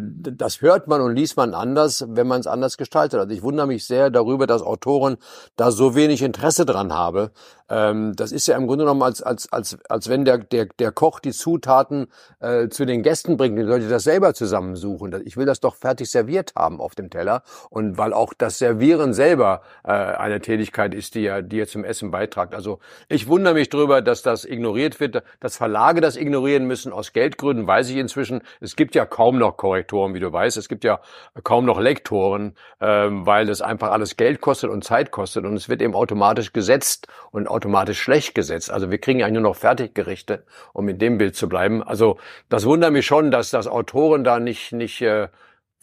das 0.00 0.60
hört 0.60 0.88
man 0.88 1.00
und 1.00 1.14
liest 1.14 1.36
man 1.36 1.54
anders, 1.54 2.04
wenn 2.08 2.26
man 2.26 2.40
es 2.40 2.46
anders 2.46 2.76
gestaltet. 2.76 3.20
Also 3.20 3.32
ich 3.32 3.42
wundere 3.42 3.66
mich 3.66 3.86
sehr 3.86 4.10
darüber, 4.10 4.46
dass 4.46 4.62
Autoren 4.62 5.16
da 5.56 5.70
so 5.70 5.94
wenig 5.94 6.22
Interesse 6.22 6.66
dran 6.66 6.92
haben. 6.92 7.30
Ähm, 7.70 8.14
das 8.14 8.30
ist 8.30 8.46
ja 8.46 8.56
im 8.56 8.66
Grunde 8.66 8.84
genommen, 8.84 9.02
als, 9.02 9.22
als, 9.22 9.50
als, 9.50 9.78
als 9.88 10.08
wenn 10.08 10.24
der, 10.24 10.38
der, 10.38 10.66
der 10.78 10.92
Koch 10.92 11.20
die 11.20 11.32
Zutaten 11.32 12.08
äh, 12.40 12.68
zu 12.68 12.84
den 12.84 13.02
Gästen 13.02 13.36
bringt, 13.36 13.58
die 13.58 13.64
sollte 13.64 13.88
das 13.88 14.04
selber 14.04 14.34
zusammensuchen. 14.34 15.22
Ich 15.24 15.36
will 15.36 15.46
das 15.46 15.60
doch 15.60 15.74
fertig 15.74 16.10
serviert 16.10 16.52
haben 16.56 16.80
auf 16.80 16.94
dem 16.94 17.08
Teller. 17.08 17.42
Und 17.70 17.96
weil 17.96 18.12
auch 18.12 18.34
das 18.34 18.58
Servieren 18.58 19.14
selber 19.14 19.62
äh, 19.82 19.92
eine 19.92 20.40
Tätigkeit 20.40 20.92
ist, 20.92 21.14
die 21.14 21.22
ja, 21.22 21.40
die 21.40 21.56
ja 21.56 21.66
zum 21.66 21.84
Essen 21.84 22.10
beitragt. 22.10 22.54
Also 22.54 22.80
ich 23.08 23.28
wundere 23.28 23.54
mich 23.54 23.70
darüber, 23.70 24.02
dass 24.02 24.22
das 24.22 24.44
ignoriert 24.44 25.00
wird, 25.00 25.22
dass 25.40 25.56
Verlage 25.56 26.00
das 26.02 26.16
ignorieren 26.16 26.66
müssen. 26.66 26.92
Aus 26.92 27.12
Geldgründen 27.14 27.66
weiß 27.66 27.88
ich 27.88 27.96
inzwischen, 27.96 28.42
es 28.60 28.76
gibt 28.76 28.94
ja 28.94 29.06
kaum 29.06 29.38
noch 29.38 29.53
Korrektoren, 29.56 30.14
wie 30.14 30.20
du 30.20 30.32
weißt. 30.32 30.56
Es 30.56 30.68
gibt 30.68 30.84
ja 30.84 31.00
kaum 31.42 31.64
noch 31.64 31.80
Lektoren, 31.80 32.56
ähm, 32.80 33.26
weil 33.26 33.48
es 33.48 33.62
einfach 33.62 33.90
alles 33.90 34.16
Geld 34.16 34.40
kostet 34.40 34.70
und 34.70 34.84
Zeit 34.84 35.10
kostet 35.10 35.44
und 35.44 35.54
es 35.54 35.68
wird 35.68 35.82
eben 35.82 35.94
automatisch 35.94 36.52
gesetzt 36.52 37.08
und 37.30 37.48
automatisch 37.48 38.00
schlecht 38.00 38.34
gesetzt. 38.34 38.70
Also 38.70 38.90
wir 38.90 38.98
kriegen 38.98 39.22
eigentlich 39.22 39.34
nur 39.34 39.42
noch 39.42 39.56
Fertiggerichte, 39.56 40.44
um 40.72 40.88
in 40.88 40.98
dem 40.98 41.18
Bild 41.18 41.36
zu 41.36 41.48
bleiben. 41.48 41.82
Also 41.82 42.18
das 42.48 42.66
wundert 42.66 42.92
mich 42.92 43.06
schon, 43.06 43.30
dass 43.30 43.50
das 43.50 43.66
Autoren 43.66 44.24
da 44.24 44.38
nicht 44.38 44.72
nicht 44.72 45.00
äh, 45.02 45.28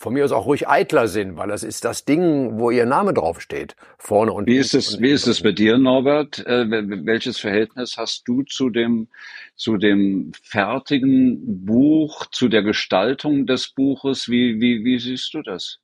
von 0.02 0.14
mir 0.14 0.26
aus 0.26 0.32
auch 0.32 0.48
ruhig 0.48 0.68
eitler 0.68 1.08
sind, 1.08 1.38
weil 1.38 1.50
das 1.50 1.64
ist 1.64 1.86
das 1.86 2.06
Ding, 2.06 2.58
wo 2.58 2.72
ihr 2.72 2.88
Name 2.88 3.14
draufsteht, 3.14 3.76
vorne 4.00 4.34
und 4.34 4.48
Wie 4.48 4.58
ist 4.58 4.74
es, 4.74 5.00
wie 5.00 5.12
ist 5.12 5.28
es 5.28 5.44
bei 5.44 5.52
dir, 5.52 5.78
Norbert? 5.78 6.40
Äh, 6.48 6.66
welches 7.06 7.40
Verhältnis 7.40 7.98
hast 7.98 8.28
du 8.28 8.42
zu 8.42 8.72
dem, 8.72 9.10
zu 9.56 9.78
dem 9.78 10.32
fertigen 10.42 11.66
Buch, 11.66 12.26
zu 12.32 12.50
der 12.50 12.64
Gestaltung 12.64 13.46
des 13.46 13.70
Buches? 13.70 14.28
Wie, 14.28 14.60
wie, 14.60 14.84
wie 14.84 14.98
siehst 14.98 15.36
du 15.36 15.44
das? 15.44 15.78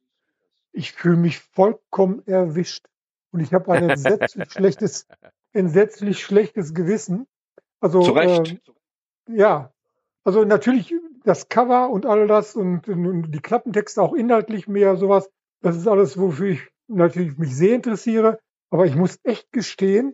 Ich 0.71 0.93
fühle 0.93 1.17
mich 1.17 1.37
vollkommen 1.37 2.23
erwischt 2.25 2.85
und 3.31 3.41
ich 3.41 3.53
habe 3.53 3.71
ein 3.71 3.87
entsetzlich 3.87 4.45
schlechtes, 4.51 5.07
entsetzlich 5.53 6.23
schlechtes 6.23 6.73
Gewissen. 6.73 7.27
Also, 7.79 8.01
Zu 8.01 8.13
Recht. 8.13 8.61
Äh, 9.29 9.37
ja, 9.37 9.71
also 10.23 10.43
natürlich 10.43 10.91
das 11.27 11.49
Cover 11.49 11.89
und 11.89 12.05
all 12.05 12.27
das 12.27 12.55
und, 12.55 12.87
und 12.87 13.31
die 13.31 13.41
Klappentexte 13.41 14.01
auch 14.01 14.13
inhaltlich 14.13 14.67
mehr 14.67 14.95
sowas. 14.95 15.29
Das 15.61 15.75
ist 15.75 15.87
alles, 15.87 16.17
wofür 16.17 16.47
ich 16.47 16.61
natürlich 16.87 17.37
mich 17.37 17.55
sehr 17.55 17.75
interessiere. 17.75 18.39
Aber 18.69 18.85
ich 18.85 18.95
muss 18.95 19.19
echt 19.23 19.51
gestehen, 19.51 20.13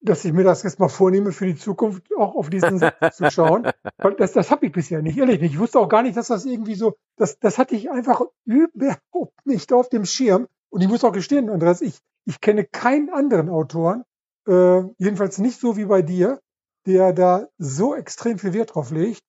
dass 0.00 0.24
ich 0.24 0.32
mir 0.32 0.44
das 0.44 0.62
jetzt 0.62 0.78
mal 0.78 0.88
vornehme, 0.88 1.32
für 1.32 1.46
die 1.46 1.56
Zukunft 1.56 2.04
auch 2.16 2.34
auf 2.34 2.50
diesen 2.50 2.78
Satz 2.78 3.16
zu 3.16 3.30
schauen. 3.30 3.68
Weil 3.98 4.14
das, 4.14 4.32
das 4.32 4.50
habe 4.50 4.66
ich 4.66 4.72
bisher 4.72 5.02
nicht, 5.02 5.18
ehrlich 5.18 5.40
nicht. 5.40 5.52
Ich 5.52 5.58
wusste 5.58 5.78
auch 5.78 5.88
gar 5.88 6.02
nicht, 6.02 6.16
dass 6.16 6.26
das 6.26 6.44
irgendwie 6.44 6.74
so, 6.74 6.96
das, 7.16 7.38
das 7.38 7.56
hatte 7.56 7.74
ich 7.74 7.90
einfach 7.90 8.20
überhaupt 8.44 9.46
nicht 9.46 9.72
auf 9.72 9.88
dem 9.88 10.04
Schirm. 10.04 10.48
Und 10.68 10.80
ich 10.82 10.88
muss 10.88 11.04
auch 11.04 11.12
gestehen, 11.12 11.48
Andreas, 11.48 11.80
ich, 11.80 11.98
ich 12.26 12.40
kenne 12.40 12.64
keinen 12.64 13.08
anderen 13.08 13.48
Autoren, 13.48 14.02
äh, 14.46 14.82
jedenfalls 14.98 15.38
nicht 15.38 15.60
so 15.60 15.76
wie 15.76 15.86
bei 15.86 16.02
dir, 16.02 16.40
der 16.86 17.12
da 17.12 17.46
so 17.56 17.94
extrem 17.94 18.38
viel 18.38 18.52
Wert 18.52 18.74
drauf 18.74 18.90
legt. 18.90 19.22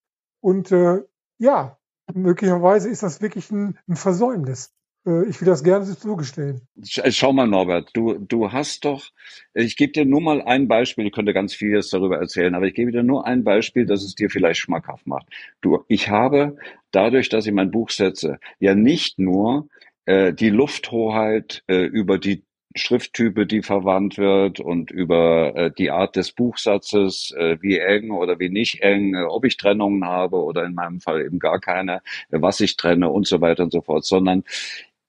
Und 0.46 0.70
äh, 0.70 1.02
ja, 1.38 1.76
möglicherweise 2.14 2.88
ist 2.88 3.02
das 3.02 3.20
wirklich 3.20 3.50
ein, 3.50 3.76
ein 3.88 3.96
Versäumnis. 3.96 4.72
Äh, 5.04 5.26
ich 5.28 5.40
will 5.40 5.46
das 5.46 5.64
gerne 5.64 5.84
zugestehen. 5.86 6.60
Schau 6.84 7.32
mal, 7.32 7.48
Norbert, 7.48 7.90
du, 7.94 8.14
du 8.14 8.52
hast 8.52 8.84
doch, 8.84 9.10
ich 9.54 9.76
gebe 9.76 9.90
dir 9.90 10.04
nur 10.04 10.20
mal 10.20 10.40
ein 10.42 10.68
Beispiel, 10.68 11.04
ich 11.04 11.12
könnte 11.12 11.32
ganz 11.32 11.52
vieles 11.52 11.90
darüber 11.90 12.18
erzählen, 12.18 12.54
aber 12.54 12.66
ich 12.66 12.74
gebe 12.74 12.92
dir 12.92 13.02
nur 13.02 13.26
ein 13.26 13.42
Beispiel, 13.42 13.86
das 13.86 14.04
es 14.04 14.14
dir 14.14 14.30
vielleicht 14.30 14.60
schmackhaft 14.60 15.08
macht. 15.08 15.26
Du, 15.62 15.84
ich 15.88 16.10
habe 16.10 16.56
dadurch, 16.92 17.28
dass 17.28 17.48
ich 17.48 17.52
mein 17.52 17.72
Buch 17.72 17.90
setze, 17.90 18.38
ja 18.60 18.76
nicht 18.76 19.18
nur 19.18 19.66
äh, 20.04 20.32
die 20.32 20.50
Lufthoheit 20.50 21.64
äh, 21.66 21.86
über 21.86 22.18
die 22.18 22.45
Schrifttype, 22.76 23.46
die 23.46 23.62
verwandt 23.62 24.18
wird 24.18 24.60
und 24.60 24.90
über 24.90 25.54
äh, 25.56 25.70
die 25.70 25.90
Art 25.90 26.16
des 26.16 26.32
Buchsatzes, 26.32 27.34
äh, 27.36 27.58
wie 27.60 27.78
eng 27.78 28.10
oder 28.10 28.38
wie 28.38 28.48
nicht 28.48 28.82
eng, 28.82 29.14
äh, 29.14 29.22
ob 29.22 29.44
ich 29.44 29.56
Trennungen 29.56 30.04
habe 30.04 30.36
oder 30.42 30.64
in 30.64 30.74
meinem 30.74 31.00
Fall 31.00 31.22
eben 31.24 31.38
gar 31.38 31.60
keine, 31.60 31.96
äh, 32.30 32.40
was 32.40 32.60
ich 32.60 32.76
trenne 32.76 33.10
und 33.10 33.26
so 33.26 33.40
weiter 33.40 33.64
und 33.64 33.72
so 33.72 33.80
fort, 33.80 34.04
sondern 34.04 34.44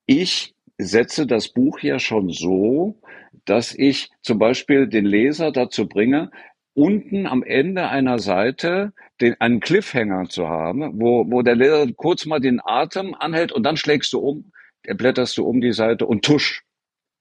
ich 0.06 0.54
setze 0.78 1.28
das 1.28 1.50
Buch 1.50 1.80
ja 1.80 2.00
schon 2.00 2.30
so, 2.30 2.96
dass 3.46 3.74
ich 3.74 4.10
zum 4.22 4.40
Beispiel 4.40 4.88
den 4.88 5.06
Leser 5.06 5.52
dazu 5.52 5.88
bringe, 5.88 6.32
unten 6.74 7.26
am 7.26 7.42
Ende 7.42 7.90
einer 7.90 8.20
Seite 8.20 8.94
den, 9.20 9.40
einen 9.42 9.60
Cliffhanger 9.60 10.30
zu 10.30 10.48
haben, 10.48 11.02
wo, 11.02 11.26
wo 11.28 11.42
der 11.42 11.56
Leser 11.56 11.92
kurz 11.96 12.26
mal 12.26 12.40
den 12.40 12.62
Atem 12.64 13.16
anhält 13.16 13.52
und 13.52 13.64
dann 13.64 13.78
schlägst 13.78 14.14
du 14.14 14.20
um, 14.20 14.52
blätterst 14.84 15.38
du 15.38 15.46
um 15.46 15.60
die 15.60 15.74
Seite 15.74 16.06
und 16.06 16.24
tusch, 16.24 16.64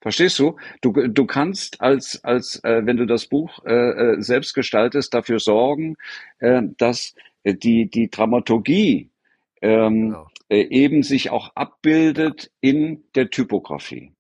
Verstehst 0.07 0.39
du? 0.39 0.55
Du, 0.83 0.93
du 0.93 1.27
kannst 1.27 1.81
als, 1.81 2.23
als 2.23 2.63
äh, 2.63 2.87
wenn 2.87 2.97
du 2.97 3.07
das 3.07 3.27
Buch 3.27 3.65
äh, 3.65 3.75
äh, 3.75 4.23
selbst 4.23 4.55
gestaltest, 4.55 5.13
dafür 5.13 5.41
sorgen, 5.41 5.97
äh, 6.39 6.63
dass 6.79 7.17
die, 7.45 7.91
die 7.91 8.09
Dramaturgie 8.09 9.11
ähm, 9.61 10.11
genau. 10.11 10.29
äh, 10.49 10.61
eben 10.61 11.03
sich 11.03 11.31
auch 11.31 11.51
abbildet 11.57 12.53
in 12.61 13.03
der 13.17 13.31
Typografie. 13.31 14.13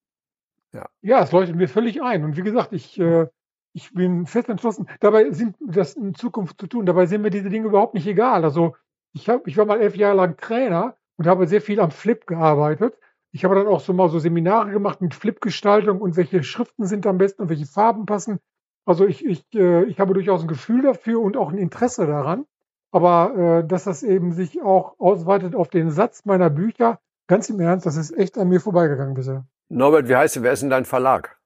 Ja, 0.73 0.89
ja, 1.03 1.23
es 1.23 1.31
leuchtet 1.31 1.55
mir 1.55 1.69
völlig 1.69 2.03
ein. 2.03 2.25
Und 2.25 2.37
wie 2.37 2.43
gesagt, 2.43 2.73
ich, 2.73 2.99
äh, 2.99 3.29
ich 3.73 3.95
bin 3.95 4.27
fest 4.27 4.49
entschlossen, 4.49 4.89
dabei 4.99 5.31
sind 5.31 5.55
das 5.65 5.95
in 5.95 6.17
Zukunft 6.17 6.61
zu 6.61 6.67
tun. 6.67 6.85
Dabei 6.85 7.07
sind 7.07 7.23
mir 7.23 7.31
diese 7.31 7.49
Dinge 7.49 7.69
überhaupt 7.69 7.95
nicht 7.95 8.09
egal. 8.09 8.43
Also 8.43 8.75
ich, 9.13 9.29
hab, 9.29 9.47
ich 9.47 9.57
war 9.57 9.67
mal 9.67 9.81
elf 9.81 9.95
Jahre 9.95 10.17
lang 10.17 10.37
Trainer 10.37 10.97
und 11.17 11.29
habe 11.29 11.47
sehr 11.47 11.61
viel 11.61 11.79
am 11.79 11.93
Flip 11.93 12.27
gearbeitet. 12.27 12.99
Ich 13.37 13.45
habe 13.45 13.55
dann 13.55 13.67
auch 13.67 13.81
so 13.81 13.93
mal 13.93 14.09
so 14.09 14.19
Seminare 14.19 14.71
gemacht 14.71 15.03
mit 15.03 15.15
Flip-Gestaltung 15.15 16.01
und 16.01 16.17
welche 16.17 16.43
Schriften 16.43 16.87
sind 16.87 17.07
am 17.07 17.19
besten 17.19 17.43
und 17.43 17.51
welche 17.51 17.67
Farben 17.67 18.07
passen. 18.07 18.41
Also 18.87 19.07
ich, 19.07 19.27
ich, 19.27 19.45
äh, 19.53 19.85
ich 19.85 20.01
habe 20.01 20.15
durchaus 20.15 20.41
ein 20.41 20.49
Gefühl 20.49 20.81
dafür 20.81 21.21
und 21.21 21.37
auch 21.37 21.53
ein 21.53 21.59
Interesse 21.59 22.07
daran. 22.07 22.47
Aber 22.93 23.37
äh, 23.37 23.69
dass 23.69 23.85
das 23.85 24.03
eben 24.03 24.33
sich 24.33 24.63
auch 24.63 24.99
ausweitet 24.99 25.55
auf 25.55 25.69
den 25.69 25.91
Satz 25.91 26.25
meiner 26.25 26.49
Bücher, 26.49 26.99
ganz 27.27 27.51
im 27.51 27.61
Ernst, 27.61 27.85
das 27.85 27.97
ist 27.97 28.17
echt 28.17 28.39
an 28.39 28.49
mir 28.49 28.59
vorbeigegangen 28.59 29.13
bisher. 29.13 29.47
Norbert, 29.69 30.09
wie 30.09 30.17
heißt 30.17 30.37
du? 30.37 30.43
Wer 30.43 30.53
ist 30.53 30.63
denn 30.63 30.71
dein 30.71 30.87
Verlag? 30.87 31.39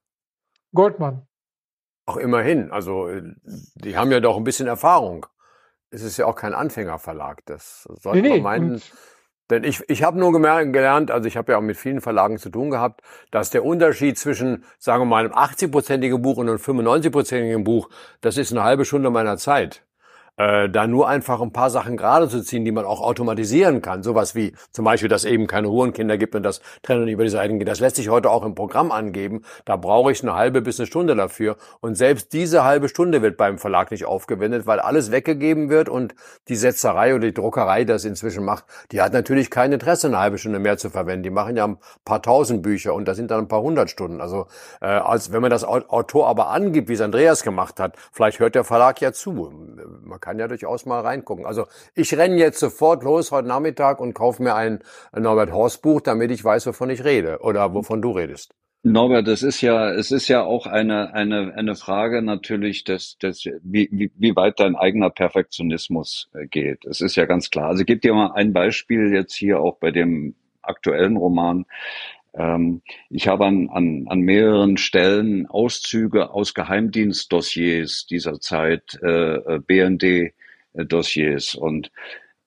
Goldmann. 0.72 1.26
Auch 2.06 2.18
immerhin. 2.18 2.70
Also 2.70 3.08
äh, 3.08 3.34
die 3.74 3.96
haben 3.96 4.12
ja 4.12 4.20
doch 4.20 4.36
ein 4.36 4.44
bisschen 4.44 4.68
Erfahrung. 4.68 5.26
Es 5.90 6.02
ist 6.02 6.18
ja 6.18 6.26
auch 6.26 6.36
kein 6.36 6.54
Anfängerverlag. 6.54 7.44
Das 7.46 7.82
sollte 7.82 8.22
nee, 8.22 8.28
nee. 8.28 8.34
man 8.34 8.42
meinen. 8.42 8.72
Und 8.74 8.92
denn 9.50 9.64
ich, 9.64 9.82
ich 9.88 10.02
habe 10.02 10.18
nur 10.18 10.32
gelernt, 10.32 11.10
also 11.10 11.26
ich 11.26 11.36
habe 11.36 11.52
ja 11.52 11.58
auch 11.58 11.62
mit 11.62 11.76
vielen 11.76 12.00
Verlagen 12.00 12.38
zu 12.38 12.50
tun 12.50 12.70
gehabt, 12.70 13.02
dass 13.30 13.50
der 13.50 13.64
Unterschied 13.64 14.18
zwischen, 14.18 14.64
sagen 14.78 15.02
wir 15.02 15.06
mal, 15.06 15.24
einem 15.24 15.34
80-prozentigen 15.34 16.18
Buch 16.18 16.36
und 16.38 16.48
einem 16.48 16.58
95-prozentigen 16.58 17.64
Buch, 17.64 17.90
das 18.20 18.36
ist 18.36 18.52
eine 18.52 18.62
halbe 18.62 18.84
Stunde 18.84 19.10
meiner 19.10 19.36
Zeit 19.36 19.82
äh, 20.40 20.70
da 20.70 20.86
nur 20.86 21.06
einfach 21.06 21.42
ein 21.42 21.52
paar 21.52 21.68
Sachen 21.68 21.98
gerade 21.98 22.26
zu 22.28 22.42
ziehen, 22.42 22.64
die 22.64 22.72
man 22.72 22.86
auch 22.86 23.02
automatisieren 23.02 23.82
kann. 23.82 24.02
Sowas 24.02 24.34
wie 24.34 24.54
zum 24.70 24.86
Beispiel, 24.86 25.10
dass 25.10 25.26
eben 25.26 25.46
keine 25.46 25.68
Hurenkinder 25.68 26.16
gibt 26.16 26.34
und 26.34 26.42
das 26.42 26.62
Trennen 26.82 27.08
über 27.08 27.24
die 27.24 27.30
Seiten 27.30 27.58
geht. 27.58 27.68
Das 27.68 27.80
lässt 27.80 27.96
sich 27.96 28.08
heute 28.08 28.30
auch 28.30 28.42
im 28.42 28.54
Programm 28.54 28.90
angeben. 28.90 29.42
Da 29.66 29.76
brauche 29.76 30.12
ich 30.12 30.22
eine 30.22 30.34
halbe 30.34 30.62
bis 30.62 30.80
eine 30.80 30.86
Stunde 30.86 31.14
dafür. 31.14 31.56
Und 31.80 31.96
selbst 31.96 32.32
diese 32.32 32.64
halbe 32.64 32.88
Stunde 32.88 33.20
wird 33.20 33.36
beim 33.36 33.58
Verlag 33.58 33.90
nicht 33.90 34.06
aufgewendet, 34.06 34.66
weil 34.66 34.80
alles 34.80 35.10
weggegeben 35.10 35.68
wird 35.68 35.90
und 35.90 36.14
die 36.48 36.56
Setzerei 36.56 37.14
oder 37.14 37.26
die 37.26 37.34
Druckerei 37.34 37.84
das 37.84 38.06
inzwischen 38.06 38.42
macht, 38.42 38.64
die 38.92 39.02
hat 39.02 39.12
natürlich 39.12 39.50
kein 39.50 39.72
Interesse, 39.72 40.06
eine 40.06 40.20
halbe 40.20 40.38
Stunde 40.38 40.58
mehr 40.58 40.78
zu 40.78 40.88
verwenden. 40.88 41.24
Die 41.24 41.30
machen 41.30 41.54
ja 41.56 41.66
ein 41.66 41.76
paar 42.06 42.22
tausend 42.22 42.62
Bücher 42.62 42.94
und 42.94 43.06
da 43.06 43.14
sind 43.14 43.30
dann 43.30 43.40
ein 43.40 43.48
paar 43.48 43.60
hundert 43.60 43.90
Stunden. 43.90 44.22
Also 44.22 44.46
äh, 44.80 44.86
als 44.86 45.32
wenn 45.32 45.42
man 45.42 45.50
das 45.50 45.64
Autor 45.64 46.28
aber 46.28 46.48
angibt, 46.48 46.88
wie 46.88 46.94
es 46.94 47.02
Andreas 47.02 47.42
gemacht 47.42 47.78
hat, 47.78 47.96
vielleicht 48.10 48.38
hört 48.38 48.54
der 48.54 48.64
Verlag 48.64 49.02
ja 49.02 49.12
zu. 49.12 49.52
Man 50.02 50.18
kann 50.18 50.29
kann 50.30 50.38
ja 50.38 50.46
durchaus 50.46 50.86
mal 50.86 51.00
reingucken. 51.00 51.44
Also 51.44 51.66
ich 51.96 52.16
renne 52.16 52.36
jetzt 52.36 52.60
sofort 52.60 53.02
los 53.02 53.32
heute 53.32 53.48
Nachmittag 53.48 54.00
und 54.00 54.14
kaufe 54.14 54.40
mir 54.44 54.54
ein 54.54 54.78
Norbert 55.12 55.52
Horst 55.52 55.82
Buch, 55.82 56.00
damit 56.00 56.30
ich 56.30 56.44
weiß, 56.44 56.68
wovon 56.68 56.88
ich 56.90 57.02
rede 57.02 57.40
oder 57.40 57.74
wovon 57.74 58.00
du 58.00 58.12
redest. 58.12 58.54
Norbert, 58.84 59.26
das 59.26 59.42
ist 59.42 59.60
ja, 59.60 59.90
es 59.90 60.12
ist 60.12 60.28
ja 60.28 60.44
auch 60.44 60.66
eine, 60.66 61.12
eine, 61.14 61.52
eine 61.54 61.74
Frage 61.74 62.22
natürlich 62.22 62.84
des, 62.84 63.18
wie, 63.62 63.88
wie, 63.90 64.12
wie 64.16 64.36
weit 64.36 64.60
dein 64.60 64.76
eigener 64.76 65.10
Perfektionismus 65.10 66.30
äh, 66.32 66.46
geht. 66.46 66.86
Es 66.86 67.00
ist 67.00 67.16
ja 67.16 67.26
ganz 67.26 67.50
klar. 67.50 67.66
Also 67.66 67.80
ich 67.80 67.86
gebe 67.86 68.00
dir 68.00 68.14
mal 68.14 68.30
ein 68.32 68.52
Beispiel 68.52 69.12
jetzt 69.12 69.34
hier 69.34 69.60
auch 69.60 69.78
bei 69.78 69.90
dem 69.90 70.36
aktuellen 70.62 71.16
Roman. 71.16 71.66
Ähm, 72.34 72.82
ich 73.08 73.28
habe 73.28 73.46
an, 73.46 73.68
an, 73.70 74.06
an 74.08 74.20
mehreren 74.20 74.76
Stellen 74.76 75.46
Auszüge 75.46 76.30
aus 76.30 76.54
Geheimdienstdossiers 76.54 78.06
dieser 78.06 78.40
Zeit, 78.40 78.98
äh, 79.02 79.34
äh 79.34 79.58
BND-Dossiers 79.58 81.54
und 81.54 81.90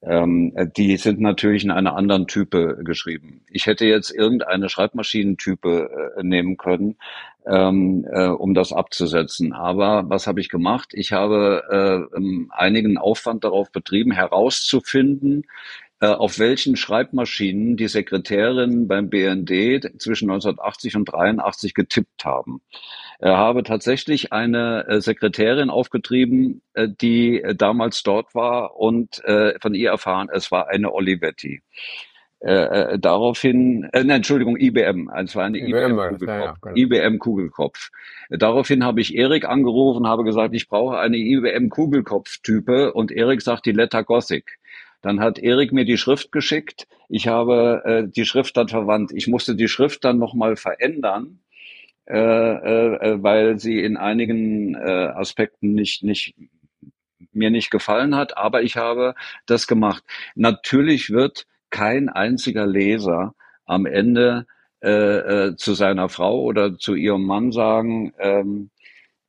ähm, 0.06 0.54
die 0.76 0.98
sind 0.98 1.22
natürlich 1.22 1.64
in 1.64 1.72
einer 1.72 1.96
anderen 1.96 2.28
Type 2.28 2.80
geschrieben. 2.84 3.42
Ich 3.50 3.68
hätte 3.68 3.86
jetzt 3.86 4.12
irgendeine 4.12 4.68
Schreibmaschinentype 4.68 6.14
äh, 6.18 6.24
nehmen 6.24 6.58
können, 6.58 6.98
ähm, 7.46 8.06
äh, 8.12 8.28
um 8.28 8.54
das 8.54 8.74
abzusetzen. 8.74 9.54
Aber 9.54 10.10
was 10.10 10.28
habe 10.28 10.42
ich 10.42 10.50
gemacht? 10.50 10.90
Ich 10.94 11.14
habe 11.14 12.10
äh, 12.14 12.20
einigen 12.50 12.98
Aufwand 12.98 13.46
darauf 13.46 13.72
betrieben, 13.72 14.12
herauszufinden, 14.12 15.44
äh, 15.44 15.48
auf 16.08 16.40
welchen 16.40 16.76
Schreibmaschinen 16.76 17.78
die 17.78 17.88
Sekretärinnen 17.88 18.88
beim 18.88 19.10
BND 19.10 19.92
zwischen 20.00 20.30
1980 20.30 20.96
und 20.96 21.06
83 21.06 21.74
getippt 21.74 22.26
haben. 22.26 22.62
Er 23.20 23.38
habe 23.38 23.64
tatsächlich 23.64 24.34
eine 24.34 24.86
äh, 24.88 25.02
Sekretärin 25.02 25.70
aufgetrieben, 25.70 26.62
äh, 26.74 26.90
die 26.90 27.44
damals 27.56 28.04
dort 28.04 28.36
war 28.36 28.76
und 28.76 29.22
von 29.62 29.74
ihr 29.74 29.92
erfahren, 29.92 30.30
es 30.32 30.52
war 30.52 30.70
eine 30.70 30.94
Olivetti. 30.94 31.62
Äh, 32.44 33.00
daraufhin, 33.00 33.86
äh, 33.94 34.04
nein, 34.04 34.18
Entschuldigung, 34.18 34.58
IBM, 34.58 35.10
es 35.16 35.34
war 35.34 35.46
eine 35.46 35.60
IBM-Kugelkopf. 35.60 36.28
Ja, 36.28 36.40
ja, 36.40 36.56
genau. 36.62 36.76
IBM-Kugelkopf. 36.76 37.90
Daraufhin 38.30 38.84
habe 38.84 39.00
ich 39.00 39.16
Erik 39.16 39.46
angerufen, 39.46 40.08
habe 40.08 40.26
gesagt, 40.26 40.54
ich 40.54 40.68
brauche 40.68 41.00
eine 41.00 41.16
IBM-Kugelkopf-Type 41.16 42.92
und 42.92 43.14
Erik 43.14 43.42
sagt 43.42 43.66
die 43.66 43.72
Letter 43.72 44.04
Gothic. 44.04 44.60
Dann 45.04 45.20
hat 45.20 45.38
Erik 45.38 45.74
mir 45.74 45.86
die 45.86 45.98
Schrift 45.98 46.32
geschickt. 46.32 46.88
Ich 47.10 47.28
habe 47.28 47.84
äh, 47.86 48.08
die 48.10 48.26
Schrift 48.26 48.58
dann 48.58 48.70
verwandt. 48.70 49.12
Ich 49.14 49.28
musste 49.28 49.56
die 49.56 49.68
Schrift 49.68 50.04
dann 50.06 50.18
nochmal 50.18 50.56
verändern, 50.56 51.42
äh, 52.06 52.18
äh, 52.18 53.22
weil 53.22 53.60
sie 53.60 53.80
in 53.82 53.98
einigen 53.98 54.76
äh, 54.76 54.80
Aspekten 54.80 55.74
nicht, 55.74 56.04
nicht 56.04 56.36
mir 57.34 57.52
nicht 57.52 57.70
gefallen 57.70 58.16
hat, 58.16 58.38
aber 58.38 58.64
ich 58.64 58.78
habe 58.78 59.14
das 59.46 59.68
gemacht. 59.68 60.04
Natürlich 60.36 61.10
wird 61.10 61.48
kein 61.70 62.08
einziger 62.10 62.66
Leser 62.66 63.36
am 63.66 63.86
Ende 63.86 64.46
äh, 64.82 65.48
äh, 65.48 65.56
zu 65.58 65.74
seiner 65.74 66.08
Frau 66.08 66.42
oder 66.42 66.78
zu 66.78 66.96
ihrem 66.96 67.26
Mann 67.26 67.52
sagen, 67.52 68.14
ähm, 68.20 68.70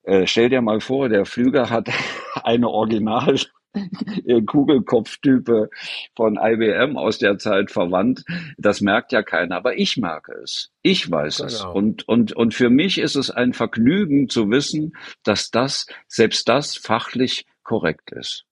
äh, 0.04 0.26
stell 0.26 0.50
dir 0.50 0.60
mal 0.60 0.80
vor, 0.80 1.08
der 1.08 1.24
Flüger 1.24 1.70
hat 1.70 1.88
eine 2.44 2.68
Original 2.68 3.38
Kugelkopftype 4.46 5.70
von 6.16 6.38
IBM 6.40 6.96
aus 6.96 7.18
der 7.18 7.38
Zeit 7.38 7.70
verwandt. 7.70 8.24
Das 8.56 8.80
merkt 8.80 9.12
ja 9.12 9.22
keiner, 9.22 9.56
aber 9.56 9.76
ich 9.76 9.96
merke 9.96 10.32
es. 10.42 10.70
Ich 10.82 11.10
weiß 11.10 11.38
genau. 11.38 11.48
es. 11.48 11.64
Und, 11.64 12.08
und, 12.08 12.32
und 12.32 12.54
für 12.54 12.70
mich 12.70 12.98
ist 12.98 13.16
es 13.16 13.30
ein 13.30 13.52
Vergnügen 13.52 14.28
zu 14.28 14.50
wissen, 14.50 14.96
dass 15.22 15.50
das, 15.50 15.86
selbst 16.08 16.48
das 16.48 16.76
fachlich 16.76 17.46
korrekt 17.62 18.12
ist. 18.12 18.44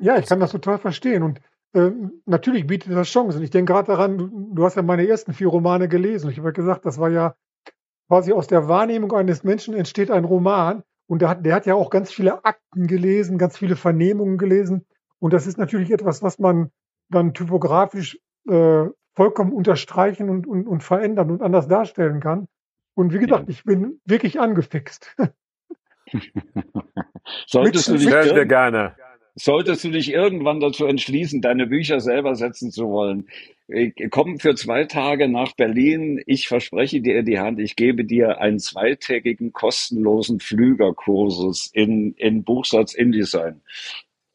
Ja, 0.00 0.18
ich 0.18 0.26
kann 0.26 0.40
das 0.40 0.52
total 0.52 0.78
verstehen. 0.78 1.22
Und 1.22 1.40
äh, 1.72 1.90
natürlich 2.26 2.66
bietet 2.66 2.92
das 2.92 3.08
Chancen. 3.08 3.42
Ich 3.42 3.50
denke 3.50 3.72
gerade 3.72 3.88
daran, 3.88 4.18
du, 4.18 4.50
du 4.54 4.64
hast 4.64 4.76
ja 4.76 4.82
meine 4.82 5.06
ersten 5.06 5.32
vier 5.32 5.48
Romane 5.48 5.88
gelesen. 5.88 6.30
Ich 6.30 6.38
habe 6.38 6.52
gesagt, 6.52 6.84
das 6.84 6.98
war 6.98 7.10
ja 7.10 7.34
quasi 8.08 8.32
aus 8.32 8.46
der 8.46 8.68
Wahrnehmung 8.68 9.12
eines 9.12 9.44
Menschen 9.44 9.74
entsteht 9.74 10.10
ein 10.10 10.24
Roman. 10.24 10.82
Und 11.08 11.22
der 11.22 11.30
hat, 11.30 11.44
der 11.44 11.54
hat 11.54 11.66
ja 11.66 11.74
auch 11.74 11.90
ganz 11.90 12.12
viele 12.12 12.44
Akten 12.44 12.86
gelesen, 12.86 13.38
ganz 13.38 13.56
viele 13.56 13.76
Vernehmungen 13.76 14.38
gelesen. 14.38 14.86
Und 15.18 15.32
das 15.32 15.46
ist 15.46 15.58
natürlich 15.58 15.90
etwas, 15.90 16.22
was 16.22 16.38
man 16.38 16.70
dann 17.08 17.32
typografisch 17.32 18.20
äh, 18.46 18.84
vollkommen 19.14 19.52
unterstreichen 19.52 20.28
und, 20.28 20.46
und, 20.46 20.68
und 20.68 20.82
verändern 20.82 21.30
und 21.30 21.42
anders 21.42 21.66
darstellen 21.66 22.20
kann. 22.20 22.46
Und 22.94 23.12
wie 23.12 23.18
gesagt, 23.18 23.44
ja. 23.44 23.50
ich 23.50 23.64
bin 23.64 24.00
wirklich 24.04 24.38
angefixt. 24.38 25.16
Solltest 27.46 27.88
mit, 27.88 28.00
du 28.00 28.04
dich 28.04 28.10
sehr 28.10 28.46
gerne. 28.46 28.94
Solltest 29.40 29.84
du 29.84 29.90
dich 29.90 30.12
irgendwann 30.12 30.58
dazu 30.58 30.86
entschließen, 30.86 31.40
deine 31.40 31.66
Bücher 31.66 32.00
selber 32.00 32.34
setzen 32.34 32.72
zu 32.72 32.88
wollen, 32.88 33.28
äh, 33.68 33.92
komm 34.08 34.40
für 34.40 34.56
zwei 34.56 34.84
Tage 34.84 35.28
nach 35.28 35.52
Berlin. 35.52 36.20
Ich 36.26 36.48
verspreche 36.48 37.00
dir 37.00 37.22
die 37.22 37.38
Hand, 37.38 37.60
ich 37.60 37.76
gebe 37.76 38.04
dir 38.04 38.40
einen 38.40 38.58
zweitägigen 38.58 39.52
kostenlosen 39.52 40.40
Flügerkursus 40.40 41.70
in, 41.72 42.14
in 42.14 42.42
Buchsatz 42.42 42.94
InDesign. 42.94 43.60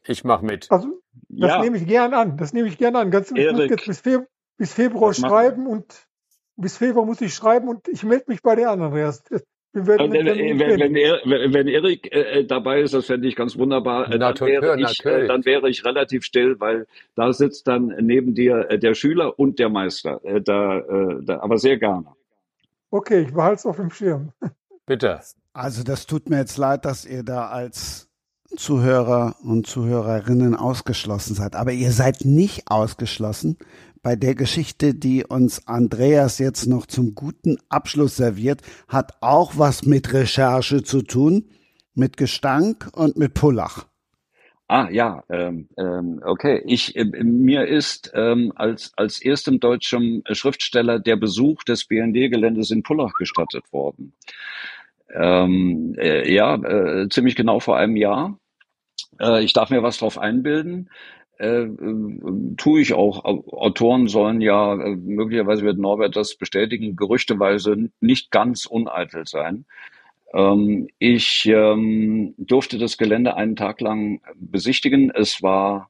Ich 0.05 0.23
mache 0.23 0.45
mit. 0.45 0.71
Also, 0.71 1.01
das 1.27 1.49
ja. 1.49 1.61
nehme 1.61 1.77
ich 1.77 1.85
gern 1.85 2.13
an. 2.13 2.37
Das 2.37 2.53
nehme 2.53 2.69
ich 2.69 2.77
gern 2.77 2.95
an. 2.95 3.11
Ganz, 3.11 3.31
ich 3.31 3.51
muss 3.51 3.69
jetzt 3.69 3.85
bis, 3.85 3.99
Februar, 3.99 4.27
bis 4.57 4.73
Februar 4.73 5.13
schreiben 5.13 5.67
und 5.67 6.07
bis 6.55 6.77
Februar 6.77 7.05
muss 7.05 7.19
ich 7.19 7.33
schreiben 7.33 7.67
und 7.67 7.87
ich 7.89 8.03
melde 8.03 8.25
mich 8.27 8.41
bei 8.41 8.55
dir 8.55 8.69
an, 8.69 8.81
Andreas. 8.81 9.23
Wenn, 9.75 10.13
wenn, 10.13 10.93
wenn, 11.25 11.53
wenn 11.53 11.67
Erik 11.67 12.13
äh, 12.13 12.41
äh, 12.41 12.45
dabei 12.45 12.81
ist, 12.81 12.93
das 12.93 13.07
fände 13.07 13.27
ich 13.27 13.35
ganz 13.35 13.57
wunderbar. 13.57 14.11
Äh, 14.11 14.19
dann, 14.19 14.39
wäre 14.39 14.79
ich, 14.79 15.03
äh, 15.03 15.25
dann 15.25 15.43
wäre 15.45 15.67
ich 15.67 15.83
relativ 15.83 16.23
still, 16.23 16.59
weil 16.59 16.85
da 17.15 17.33
sitzt 17.33 17.67
dann 17.67 17.87
neben 17.99 18.35
dir 18.35 18.69
äh, 18.69 18.77
der 18.77 18.93
Schüler 18.93 19.39
und 19.39 19.57
der 19.57 19.69
Meister. 19.69 20.23
Äh, 20.23 20.41
da, 20.41 20.77
äh, 20.77 21.23
da, 21.23 21.39
aber 21.39 21.57
sehr 21.57 21.77
gerne. 21.77 22.05
Okay, 22.91 23.21
ich 23.21 23.33
behalte 23.33 23.55
es 23.55 23.65
auf 23.65 23.77
dem 23.77 23.89
Schirm. 23.89 24.31
Bitte. 24.85 25.19
Also 25.53 25.83
das 25.83 26.05
tut 26.05 26.29
mir 26.29 26.37
jetzt 26.37 26.57
leid, 26.57 26.85
dass 26.85 27.05
ihr 27.05 27.23
da 27.23 27.47
als 27.47 28.11
Zuhörer 28.55 29.35
und 29.43 29.65
Zuhörerinnen 29.65 30.55
ausgeschlossen 30.55 31.33
seid. 31.33 31.55
Aber 31.55 31.71
ihr 31.71 31.91
seid 31.91 32.25
nicht 32.25 32.69
ausgeschlossen, 32.69 33.57
bei 34.03 34.17
der 34.17 34.35
Geschichte, 34.35 34.93
die 34.93 35.23
uns 35.23 35.65
Andreas 35.65 36.37
jetzt 36.37 36.67
noch 36.67 36.85
zum 36.85 37.15
guten 37.15 37.57
Abschluss 37.69 38.17
serviert, 38.17 38.61
hat 38.89 39.13
auch 39.21 39.53
was 39.57 39.85
mit 39.85 40.13
Recherche 40.13 40.83
zu 40.83 41.01
tun, 41.01 41.49
mit 41.95 42.17
Gestank 42.17 42.89
und 42.93 43.17
mit 43.17 43.33
Pullach. 43.33 43.87
Ah 44.67 44.89
ja, 44.89 45.23
ähm, 45.29 45.69
ähm, 45.77 46.21
okay. 46.25 46.61
Ich 46.65 46.95
äh, 46.95 47.05
mir 47.05 47.67
ist 47.67 48.11
ähm, 48.15 48.51
als 48.55 48.93
als 48.95 49.21
erstem 49.21 49.59
deutschen 49.59 50.23
Schriftsteller 50.31 50.99
der 50.99 51.15
Besuch 51.15 51.63
des 51.63 51.85
BND-Geländes 51.85 52.71
in 52.71 52.83
Pullach 52.83 53.13
gestattet 53.13 53.65
worden. 53.71 54.13
Ähm, 55.13 55.95
äh, 55.97 56.31
ja, 56.33 56.55
äh, 56.55 57.07
ziemlich 57.09 57.35
genau 57.35 57.59
vor 57.59 57.77
einem 57.77 57.95
Jahr. 57.95 58.39
Äh, 59.19 59.43
ich 59.43 59.53
darf 59.53 59.69
mir 59.69 59.83
was 59.83 59.99
drauf 59.99 60.17
einbilden 60.17 60.89
äh, 61.39 61.63
äh, 61.63 62.55
tue 62.57 62.81
ich 62.81 62.93
auch. 62.93 63.25
Autoren 63.25 64.07
sollen 64.07 64.41
ja, 64.41 64.75
äh, 64.75 64.95
möglicherweise 64.95 65.63
wird 65.63 65.79
Norbert 65.79 66.15
das 66.15 66.35
bestätigen, 66.35 66.95
gerüchteweise 66.95 67.89
nicht 67.99 68.31
ganz 68.31 68.65
uneitel 68.65 69.25
sein. 69.25 69.65
Ähm, 70.33 70.87
ich 70.99 71.45
ähm, 71.47 72.35
durfte 72.37 72.77
das 72.77 72.97
Gelände 72.97 73.35
einen 73.35 73.55
Tag 73.55 73.81
lang 73.81 74.21
besichtigen. 74.35 75.11
Es 75.11 75.41
war 75.41 75.89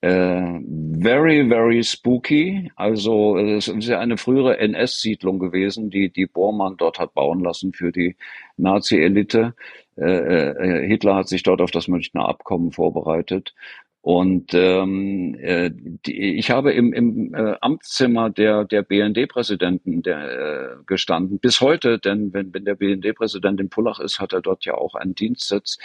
äh, 0.00 0.60
very, 0.98 1.46
very 1.48 1.84
spooky. 1.84 2.72
Also 2.76 3.36
es 3.38 3.68
ist 3.68 3.88
ja 3.88 4.00
eine 4.00 4.16
frühere 4.16 4.58
NS-Siedlung 4.58 5.38
gewesen, 5.38 5.90
die 5.90 6.10
die 6.10 6.26
Bormann 6.26 6.76
dort 6.78 6.98
hat 6.98 7.12
bauen 7.14 7.40
lassen 7.40 7.74
für 7.74 7.92
die 7.92 8.16
Nazi-Elite. 8.56 9.54
Äh, 9.96 10.86
Hitler 10.86 11.16
hat 11.16 11.28
sich 11.28 11.42
dort 11.42 11.60
auf 11.60 11.70
das 11.70 11.86
Münchner 11.86 12.26
Abkommen 12.26 12.72
vorbereitet. 12.72 13.54
Und 14.02 14.54
ähm, 14.54 15.36
äh, 15.40 15.70
die, 15.74 16.38
ich 16.38 16.50
habe 16.50 16.72
im, 16.72 16.94
im 16.94 17.34
äh, 17.34 17.56
Amtszimmer 17.60 18.30
der, 18.30 18.64
der 18.64 18.82
BND-Präsidenten 18.82 20.02
äh, 20.04 20.76
gestanden, 20.86 21.38
bis 21.38 21.60
heute, 21.60 21.98
denn 21.98 22.32
wenn, 22.32 22.54
wenn 22.54 22.64
der 22.64 22.76
BND-Präsident 22.76 23.60
in 23.60 23.68
Pullach 23.68 24.00
ist, 24.00 24.18
hat 24.18 24.32
er 24.32 24.40
dort 24.40 24.64
ja 24.64 24.74
auch 24.74 24.94
einen 24.94 25.14
Dienstsitz. 25.14 25.78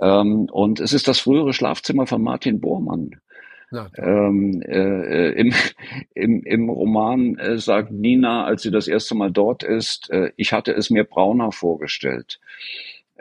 Ähm, 0.00 0.48
und 0.50 0.80
es 0.80 0.94
ist 0.94 1.08
das 1.08 1.20
frühere 1.20 1.52
Schlafzimmer 1.52 2.06
von 2.06 2.22
Martin 2.22 2.60
Bormann. 2.60 3.20
ähm, 3.96 4.62
äh, 4.62 5.30
im, 5.32 5.54
im, 6.14 6.42
Im 6.44 6.68
Roman 6.70 7.38
äh, 7.38 7.58
sagt 7.58 7.90
Nina, 7.90 8.44
als 8.44 8.62
sie 8.62 8.70
das 8.70 8.86
erste 8.86 9.14
Mal 9.14 9.30
dort 9.30 9.62
ist, 9.62 10.10
äh, 10.10 10.30
ich 10.36 10.52
hatte 10.52 10.72
es 10.72 10.90
mir 10.90 11.04
brauner 11.04 11.52
vorgestellt. 11.52 12.38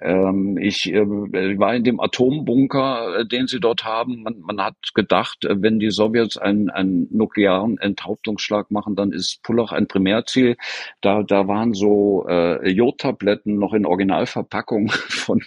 Ähm, 0.01 0.57
ich 0.57 0.91
äh, 0.91 1.07
war 1.07 1.75
in 1.75 1.83
dem 1.83 1.99
Atombunker, 1.99 3.19
äh, 3.19 3.25
den 3.25 3.45
sie 3.45 3.59
dort 3.59 3.83
haben. 3.83 4.23
Man, 4.23 4.39
man 4.39 4.59
hat 4.59 4.75
gedacht, 4.95 5.45
äh, 5.45 5.61
wenn 5.61 5.79
die 5.79 5.91
Sowjets 5.91 6.37
einen, 6.37 6.71
einen 6.71 7.07
nuklearen 7.11 7.77
Enthauptungsschlag 7.77 8.71
machen, 8.71 8.95
dann 8.95 9.11
ist 9.11 9.43
Pullach 9.43 9.71
ein 9.71 9.87
Primärziel. 9.87 10.57
Da, 11.01 11.21
da 11.21 11.47
waren 11.47 11.75
so 11.75 12.25
äh, 12.27 12.67
Jodtabletten 12.67 13.59
noch 13.59 13.73
in 13.73 13.85
Originalverpackung 13.85 14.89
von 14.91 15.43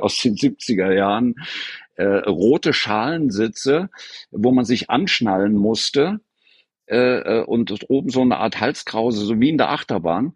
aus 0.00 0.18
den 0.22 0.36
70er 0.36 0.90
Jahren. 0.92 1.34
Äh, 1.96 2.04
rote 2.26 2.72
Schalensitze, 2.72 3.90
wo 4.30 4.50
man 4.50 4.64
sich 4.64 4.88
anschnallen 4.90 5.54
musste, 5.54 6.20
und 6.86 7.88
oben 7.88 8.10
so 8.10 8.20
eine 8.20 8.36
Art 8.36 8.60
Halskrause, 8.60 9.24
so 9.24 9.40
wie 9.40 9.48
in 9.48 9.56
der 9.56 9.70
Achterbahn. 9.70 10.34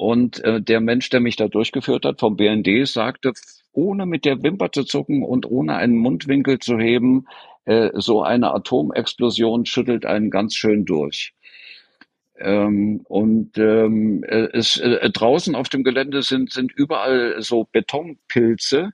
Und 0.00 0.42
äh, 0.44 0.62
der 0.62 0.80
Mensch, 0.80 1.10
der 1.10 1.20
mich 1.20 1.36
da 1.36 1.46
durchgeführt 1.46 2.06
hat 2.06 2.20
vom 2.20 2.34
BND, 2.34 2.88
sagte, 2.88 3.34
ohne 3.70 4.06
mit 4.06 4.24
der 4.24 4.42
Wimper 4.42 4.72
zu 4.72 4.84
zucken 4.84 5.22
und 5.22 5.44
ohne 5.44 5.76
einen 5.76 5.98
Mundwinkel 5.98 6.58
zu 6.58 6.78
heben, 6.78 7.26
äh, 7.66 7.90
so 7.92 8.22
eine 8.22 8.54
Atomexplosion 8.54 9.66
schüttelt 9.66 10.06
einen 10.06 10.30
ganz 10.30 10.54
schön 10.54 10.86
durch. 10.86 11.34
Ähm, 12.38 13.02
und 13.08 13.58
ähm, 13.58 14.24
äh, 14.24 14.48
es, 14.54 14.78
äh, 14.78 15.10
draußen 15.10 15.54
auf 15.54 15.68
dem 15.68 15.84
Gelände 15.84 16.22
sind, 16.22 16.50
sind 16.50 16.72
überall 16.72 17.42
so 17.42 17.68
Betonpilze, 17.70 18.92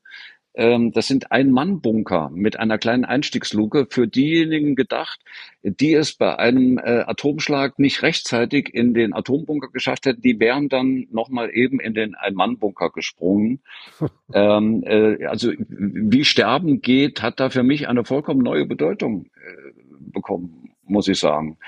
das 0.57 1.07
sind 1.07 1.33
Ein-Mann-Bunker 1.33 2.31
mit 2.33 2.59
einer 2.59 2.79
kleinen 2.79 3.05
Einstiegsluke 3.05 3.87
für 3.91 4.09
diejenigen 4.09 4.75
gedacht, 4.75 5.21
die 5.63 5.93
es 5.93 6.15
bei 6.15 6.39
einem 6.39 6.79
äh, 6.79 7.01
Atomschlag 7.07 7.79
nicht 7.79 8.03
rechtzeitig 8.03 8.73
in 8.73 8.95
den 8.95 9.13
Atombunker 9.13 9.69
geschafft 9.69 10.07
hätten. 10.07 10.23
Die 10.23 10.41
wären 10.41 10.71
dann 10.71 11.09
nochmal 11.11 11.51
eben 11.53 11.79
in 11.79 11.93
den 11.93 12.15
Ein-Mann-Bunker 12.15 12.89
gesprungen. 12.89 13.61
ähm, 14.33 14.83
äh, 14.87 15.27
also 15.27 15.53
wie 15.59 16.25
Sterben 16.25 16.81
geht, 16.81 17.23
hat 17.23 17.39
da 17.39 17.51
für 17.51 17.63
mich 17.63 17.87
eine 17.87 18.07
vollkommen 18.07 18.41
neue 18.41 18.65
Bedeutung 18.65 19.27
äh, 19.35 19.73
bekommen, 20.13 20.71
muss 20.85 21.07
ich 21.09 21.19
sagen. 21.19 21.59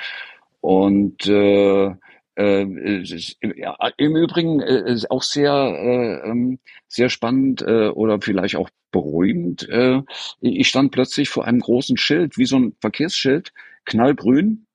Und 0.63 1.27
äh, 1.27 1.95
Im 2.39 4.17
Übrigen 4.17 4.61
äh, 4.61 4.93
ist 4.93 5.11
auch 5.11 5.25
sehr, 5.25 5.53
äh, 5.53 6.31
ähm, 6.31 6.61
sehr 6.87 7.09
spannend 7.09 7.63
äh, 7.63 7.89
oder 7.89 8.21
vielleicht 8.21 8.55
auch 8.55 8.71
beruhigend. 8.93 9.69
Ich 10.41 10.69
stand 10.69 10.93
plötzlich 10.93 11.29
vor 11.29 11.45
einem 11.45 11.61
großen 11.61 11.99
Schild, 11.99 12.39
wie 12.39 12.47
so 12.47 12.57
ein 12.57 12.75
Verkehrsschild, 12.81 13.53
knallgrün. 13.85 14.67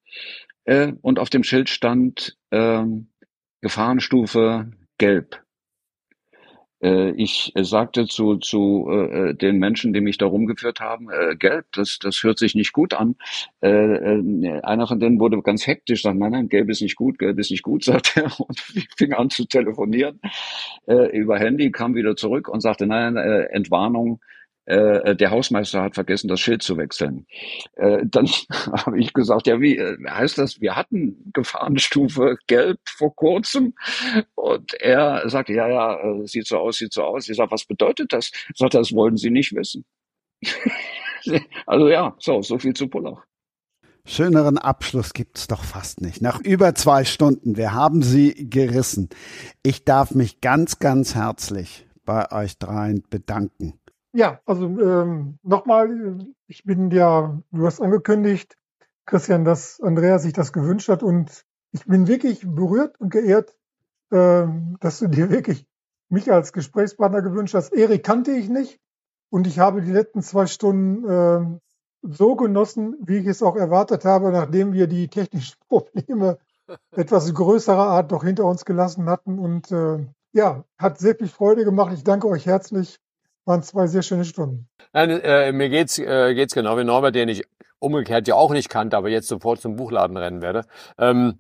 Und 0.66 1.18
auf 1.18 1.32
dem 1.32 1.44
Schild 1.44 1.68
stand 1.68 2.38
äh, 2.52 2.84
Gefahrenstufe 3.62 4.72
gelb. 5.00 5.43
Äh, 6.84 7.12
ich 7.12 7.54
sagte 7.56 8.06
zu, 8.08 8.38
zu 8.38 8.88
äh, 8.92 9.34
den 9.34 9.58
Menschen, 9.58 9.94
die 9.94 10.02
mich 10.02 10.18
da 10.18 10.26
rumgeführt 10.26 10.82
haben, 10.82 11.10
äh, 11.10 11.36
gelb, 11.36 11.66
das, 11.72 11.98
das 12.00 12.22
hört 12.24 12.38
sich 12.38 12.56
nicht 12.56 12.74
gut 12.74 12.94
an. 12.94 13.16
Äh, 13.62 13.70
äh, 13.70 14.62
einer 14.62 14.88
von 14.88 15.00
denen 15.00 15.20
wurde 15.20 15.42
ganz 15.42 15.66
hektisch, 15.66 16.04
sagt, 16.04 16.18
nein, 16.18 16.32
nein, 16.32 16.50
gelb 16.50 16.70
ist 16.70 16.82
nicht 16.82 16.96
gut, 16.96 17.18
gelb 17.18 17.40
ist 17.40 17.52
nicht 17.52 17.64
gut, 17.64 17.84
sagt 17.86 18.18
er 18.18 18.40
und 18.40 18.60
fing 18.98 19.14
an 19.14 19.30
zu 19.30 19.46
telefonieren 19.46 20.20
äh, 20.88 21.18
über 21.18 21.40
Handy, 21.40 21.72
kam 21.72 21.96
wieder 21.96 22.16
zurück 22.16 22.50
und 22.50 22.62
sagte, 22.62 22.86
nein, 22.86 23.16
äh, 23.16 23.44
Entwarnung, 23.52 24.20
äh, 24.66 25.16
der 25.16 25.32
Hausmeister 25.32 25.82
hat 25.82 25.96
vergessen, 25.96 26.28
das 26.28 26.40
Schild 26.40 26.64
zu 26.64 26.78
wechseln. 26.78 27.26
Äh, 27.76 28.06
dann 28.06 28.28
habe 28.50 29.00
ich 29.00 29.14
gesagt, 29.14 29.48
ja, 29.48 29.60
wie 29.60 29.78
äh, 29.78 29.98
heißt 30.08 30.38
das? 30.38 30.62
Wir 30.62 30.76
hatten 30.76 31.32
Gefahrenstufe 31.34 32.38
Gelb 32.48 32.80
vor 32.88 33.16
kurzem. 33.16 33.74
Und 34.36 34.74
er 34.76 35.28
sagte, 35.30 35.54
ja, 35.54 35.68
ja, 35.68 36.00
äh, 36.00 36.28
sieht 36.28 36.48
so 36.48 36.58
aus, 36.58 36.78
sieht 36.78 36.94
so 36.94 37.04
aus. 37.04 37.28
Ich 37.28 37.38
sage, 37.38 37.52
was 37.52 37.66
bedeutet 37.66 38.14
das? 38.14 38.32
Ich 38.50 38.58
sagte, 38.58 38.78
das 38.78 38.94
wollen 38.94 39.18
Sie 39.18 39.30
nicht 39.30 39.54
wissen. 39.54 39.86
also 41.66 41.88
ja, 41.90 42.16
so, 42.20 42.42
so 42.42 42.58
viel 42.58 42.74
zu 42.74 42.88
Pullach. 42.88 43.26
Schöneren 44.06 44.58
Abschluss 44.58 45.14
gibt's 45.14 45.48
doch 45.48 45.64
fast 45.64 46.02
nicht. 46.02 46.22
Nach 46.22 46.42
über 46.42 46.76
zwei 46.76 47.06
Stunden, 47.06 47.56
wir 47.56 47.74
haben 47.74 48.04
sie 48.04 48.50
gerissen. 48.50 49.08
Ich 49.64 49.86
darf 49.86 50.12
mich 50.12 50.42
ganz, 50.42 50.80
ganz 50.80 51.16
herzlich 51.16 51.88
bei 52.04 52.30
euch 52.34 52.58
dreien 52.58 53.04
bedanken. 53.10 53.80
Ja, 54.14 54.40
also 54.46 54.66
ähm, 54.66 55.40
nochmal, 55.42 56.20
ich 56.48 56.64
bin 56.64 56.92
ja, 56.92 57.42
du 57.52 57.66
hast 57.66 57.82
angekündigt, 57.82 58.56
Christian, 59.06 59.44
dass 59.44 59.82
Andrea 59.82 60.20
sich 60.20 60.34
das 60.34 60.54
gewünscht 60.54 60.88
hat 60.88 61.02
und 61.02 61.46
ich 61.72 61.86
bin 61.86 62.08
wirklich 62.08 62.46
berührt 62.46 63.00
und 63.02 63.10
geehrt, 63.10 63.58
ähm, 64.12 64.78
dass 64.80 65.00
du 65.00 65.08
dir 65.08 65.32
wirklich 65.32 65.66
mich 66.10 66.32
als 66.32 66.54
Gesprächspartner 66.54 67.24
gewünscht 67.24 67.56
hast. 67.56 67.74
Erik 67.74 68.04
kannte 68.04 68.32
ich 68.34 68.50
nicht 68.50 68.80
und 69.32 69.48
ich 69.48 69.58
habe 69.58 69.82
die 69.82 69.92
letzten 69.92 70.22
zwei 70.22 70.46
Stunden 70.46 71.04
ähm, 71.10 71.60
so 72.04 72.36
genossen, 72.36 72.96
wie 73.02 73.18
ich 73.18 73.26
es 73.26 73.42
auch 73.42 73.56
erwartet 73.56 74.06
habe, 74.06 74.32
nachdem 74.32 74.74
wir 74.74 74.86
die 74.86 75.08
technischen 75.08 75.58
Probleme 75.68 76.38
etwas 76.92 77.34
größerer 77.34 77.88
Art 77.88 78.12
doch 78.12 78.24
hinter 78.24 78.46
uns 78.46 78.64
gelassen 78.64 79.10
hatten. 79.10 79.40
Und 79.40 79.72
äh, 79.72 80.06
ja, 80.34 80.66
hat 80.78 81.00
sehr 81.00 81.16
viel 81.16 81.28
Freude 81.28 81.66
gemacht. 81.66 81.94
Ich 81.94 82.04
danke 82.04 82.28
euch 82.28 82.46
herzlich 82.46 83.00
waren 83.46 83.64
zwei 83.64 83.88
sehr 83.88 84.02
schöne 84.02 84.26
Stunden. 84.26 84.70
Nein, 84.94 85.10
äh, 85.10 85.52
mir 85.52 85.70
geht's 85.70 85.98
äh, 86.00 86.34
geht's 86.34 86.54
genau 86.54 86.78
wie 86.78 86.84
Norbert, 86.84 87.16
den 87.16 87.30
ich 87.30 87.44
umgekehrt 87.80 88.28
ja 88.28 88.36
auch 88.36 88.52
nicht 88.52 88.70
kannte, 88.70 88.98
aber 88.98 89.10
jetzt 89.10 89.28
sofort 89.28 89.60
zum 89.60 89.76
Buchladen 89.76 90.18
rennen 90.18 90.42
werde. 90.42 90.66
Ähm, 90.98 91.40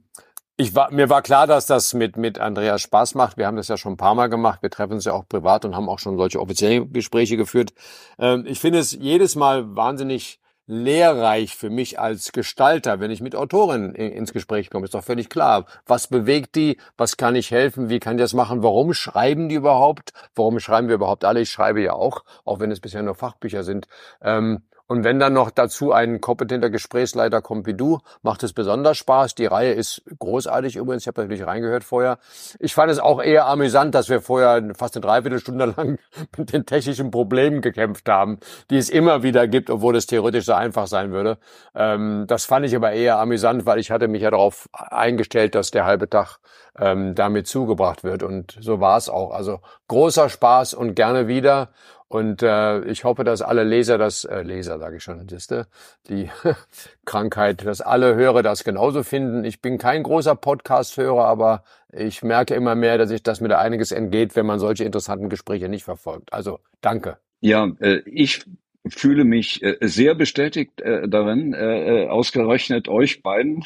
ich 0.55 0.75
war, 0.75 0.91
mir 0.91 1.09
war 1.09 1.23
klar, 1.23 1.47
dass 1.47 1.65
das 1.65 1.93
mit, 1.95 2.15
mit 2.15 2.37
Andreas 2.37 2.81
Spaß 2.81 3.15
macht. 3.15 3.37
Wir 3.37 3.47
haben 3.47 3.57
das 3.57 3.69
ja 3.69 3.77
schon 3.77 3.93
ein 3.93 3.97
paar 3.97 4.13
Mal 4.13 4.27
gemacht. 4.27 4.61
Wir 4.61 4.69
treffen 4.69 4.93
uns 4.93 5.05
ja 5.05 5.13
auch 5.13 5.27
privat 5.27 5.65
und 5.65 5.75
haben 5.75 5.89
auch 5.89 5.97
schon 5.97 6.17
solche 6.17 6.39
offiziellen 6.39 6.93
Gespräche 6.93 7.37
geführt. 7.37 7.73
Ähm, 8.19 8.45
ich 8.45 8.59
finde 8.59 8.79
es 8.79 8.91
jedes 8.91 9.35
Mal 9.35 9.75
wahnsinnig 9.75 10.39
lehrreich 10.65 11.55
für 11.55 11.69
mich 11.69 11.99
als 11.99 12.31
Gestalter, 12.31 12.99
wenn 12.99 13.11
ich 13.11 13.21
mit 13.21 13.35
Autorinnen 13.35 13.95
ins 13.95 14.33
Gespräch 14.33 14.69
komme. 14.69 14.85
Ist 14.85 14.93
doch 14.93 15.03
völlig 15.03 15.29
klar. 15.29 15.65
Was 15.85 16.07
bewegt 16.07 16.55
die? 16.55 16.77
Was 16.97 17.17
kann 17.17 17.35
ich 17.35 17.51
helfen? 17.51 17.89
Wie 17.89 17.99
kann 17.99 18.15
ich 18.17 18.21
das 18.21 18.33
machen? 18.33 18.63
Warum 18.63 18.93
schreiben 18.93 19.49
die 19.49 19.55
überhaupt? 19.55 20.13
Warum 20.35 20.59
schreiben 20.59 20.87
wir 20.87 20.95
überhaupt 20.95 21.25
alle? 21.25 21.41
Ich 21.41 21.49
schreibe 21.49 21.81
ja 21.81 21.93
auch, 21.93 22.23
auch 22.45 22.59
wenn 22.59 22.71
es 22.71 22.79
bisher 22.79 23.03
nur 23.03 23.15
Fachbücher 23.15 23.63
sind. 23.63 23.87
Ähm, 24.21 24.63
und 24.87 25.03
wenn 25.03 25.19
dann 25.19 25.33
noch 25.33 25.49
dazu 25.49 25.93
ein 25.93 26.19
kompetenter 26.19 26.69
Gesprächsleiter 26.69 27.41
kommt 27.41 27.65
wie 27.67 27.73
du, 27.73 27.99
macht 28.21 28.43
es 28.43 28.51
besonders 28.51 28.97
Spaß. 28.97 29.33
Die 29.35 29.45
Reihe 29.45 29.71
ist 29.71 30.03
großartig 30.19 30.75
übrigens. 30.75 31.03
Ich 31.03 31.07
habe 31.07 31.21
natürlich 31.21 31.45
reingehört 31.45 31.83
vorher. 31.85 32.17
Ich 32.59 32.73
fand 32.73 32.91
es 32.91 32.99
auch 32.99 33.21
eher 33.21 33.47
amüsant, 33.47 33.95
dass 33.95 34.09
wir 34.09 34.21
vorher 34.21 34.61
fast 34.75 34.95
eine 34.95 35.01
Dreiviertelstunde 35.01 35.65
lang 35.77 35.99
mit 36.37 36.51
den 36.51 36.65
technischen 36.65 37.11
Problemen 37.11 37.61
gekämpft 37.61 38.09
haben, 38.09 38.39
die 38.69 38.77
es 38.77 38.89
immer 38.89 39.23
wieder 39.23 39.47
gibt, 39.47 39.69
obwohl 39.69 39.95
es 39.95 40.05
theoretisch 40.05 40.45
so 40.45 40.53
einfach 40.53 40.87
sein 40.87 41.11
würde. 41.11 41.37
Ähm, 41.73 42.25
das 42.27 42.45
fand 42.45 42.65
ich 42.65 42.75
aber 42.75 42.91
eher 42.91 43.19
amüsant, 43.19 43.65
weil 43.65 43.79
ich 43.79 43.89
hatte 43.89 44.09
mich 44.09 44.21
ja 44.21 44.31
darauf 44.31 44.67
eingestellt, 44.73 45.55
dass 45.55 45.71
der 45.71 45.85
halbe 45.85 46.09
Tag 46.09 46.39
ähm, 46.77 47.15
damit 47.15 47.47
zugebracht 47.47 48.03
wird. 48.03 48.23
Und 48.23 48.57
so 48.59 48.79
war 48.79 48.97
es 48.97 49.09
auch. 49.09 49.31
Also 49.31 49.59
großer 49.87 50.29
Spaß 50.29 50.73
und 50.73 50.95
gerne 50.95 51.27
wieder. 51.27 51.69
Und 52.13 52.43
äh, 52.43 52.81
ich 52.85 53.05
hoffe, 53.05 53.23
dass 53.23 53.41
alle 53.41 53.63
Leser 53.63 53.97
das, 53.97 54.23
äh, 54.23 54.43
Leser 54.43 54.77
sage 54.77 54.97
ich 54.97 55.03
schon, 55.03 55.27
siehste, 55.27 55.65
die 56.09 56.29
Krankheit, 57.05 57.65
dass 57.65 57.81
alle 57.81 58.13
Hörer 58.13 58.43
das 58.43 58.63
genauso 58.63 59.01
finden. 59.01 59.43
Ich 59.45 59.63
bin 59.63 59.79
kein 59.79 60.03
großer 60.03 60.35
Podcast-Hörer, 60.35 61.25
aber 61.25 61.63
ich 61.91 62.21
merke 62.21 62.53
immer 62.53 62.75
mehr, 62.75 62.99
dass 62.99 63.09
ich 63.09 63.23
das 63.23 63.41
mir 63.41 63.47
da 63.47 63.57
einiges 63.57 63.91
entgeht, 63.91 64.35
wenn 64.35 64.45
man 64.45 64.59
solche 64.59 64.83
interessanten 64.83 65.27
Gespräche 65.27 65.69
nicht 65.69 65.85
verfolgt. 65.85 66.31
Also 66.31 66.59
danke. 66.81 67.17
Ja, 67.41 67.71
äh, 67.79 68.01
ich 68.05 68.43
fühle 68.87 69.23
mich 69.23 69.63
äh, 69.63 69.77
sehr 69.81 70.13
bestätigt 70.13 70.81
äh, 70.81 71.09
darin, 71.09 71.55
äh, 71.55 72.03
äh 72.03 72.09
ausgerechnet 72.09 72.89
euch 72.89 73.23
beiden 73.23 73.65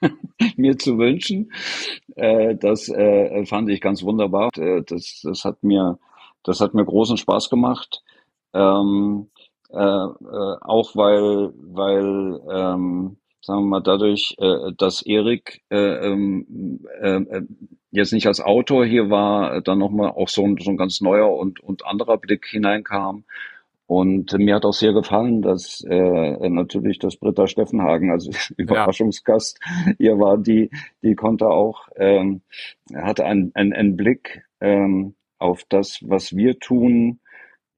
mir 0.56 0.78
zu 0.78 0.96
wünschen. 0.96 1.52
Äh, 2.16 2.54
das 2.54 2.88
äh, 2.88 3.44
fand 3.44 3.68
ich 3.68 3.82
ganz 3.82 4.02
wunderbar. 4.02 4.56
Äh, 4.56 4.80
das, 4.86 5.20
das 5.22 5.44
hat 5.44 5.62
mir 5.62 5.98
das 6.44 6.60
hat 6.60 6.74
mir 6.74 6.84
großen 6.84 7.16
Spaß 7.16 7.50
gemacht. 7.50 8.02
Ähm, 8.52 9.30
äh, 9.70 9.76
äh, 9.76 10.56
auch 10.60 10.94
weil, 10.94 11.52
weil 11.56 12.40
ähm, 12.48 13.16
sagen 13.44 13.62
wir 13.64 13.68
mal, 13.68 13.80
dadurch, 13.80 14.36
äh, 14.38 14.72
dass 14.76 15.02
Erik 15.02 15.62
äh, 15.70 16.06
ähm, 16.06 16.86
äh, 17.02 17.16
äh, 17.16 17.42
jetzt 17.90 18.12
nicht 18.12 18.26
als 18.26 18.40
Autor 18.40 18.86
hier 18.86 19.10
war, 19.10 19.60
dann 19.60 19.78
nochmal 19.78 20.10
auch 20.10 20.28
so 20.28 20.44
ein, 20.44 20.56
so 20.58 20.70
ein 20.70 20.76
ganz 20.76 21.00
neuer 21.00 21.32
und, 21.32 21.60
und 21.60 21.84
anderer 21.86 22.18
Blick 22.18 22.46
hineinkam. 22.46 23.24
Und 23.86 24.32
mir 24.38 24.54
hat 24.54 24.64
auch 24.64 24.72
sehr 24.72 24.94
gefallen, 24.94 25.42
dass 25.42 25.84
äh, 25.86 26.48
natürlich 26.48 26.98
das 26.98 27.16
Britta 27.16 27.46
Steffenhagen, 27.46 28.10
also 28.10 28.30
Überraschungsgast, 28.56 29.60
hier 29.98 30.18
war, 30.18 30.38
die, 30.38 30.70
die 31.02 31.14
konnte 31.14 31.48
auch, 31.48 31.88
ähm, 31.96 32.40
hatte 32.94 33.26
einen, 33.26 33.52
einen, 33.54 33.74
einen 33.74 33.96
Blick, 33.96 34.42
ähm, 34.60 35.14
auf 35.44 35.62
das, 35.68 35.98
was 36.00 36.34
wir 36.34 36.58
tun, 36.58 37.20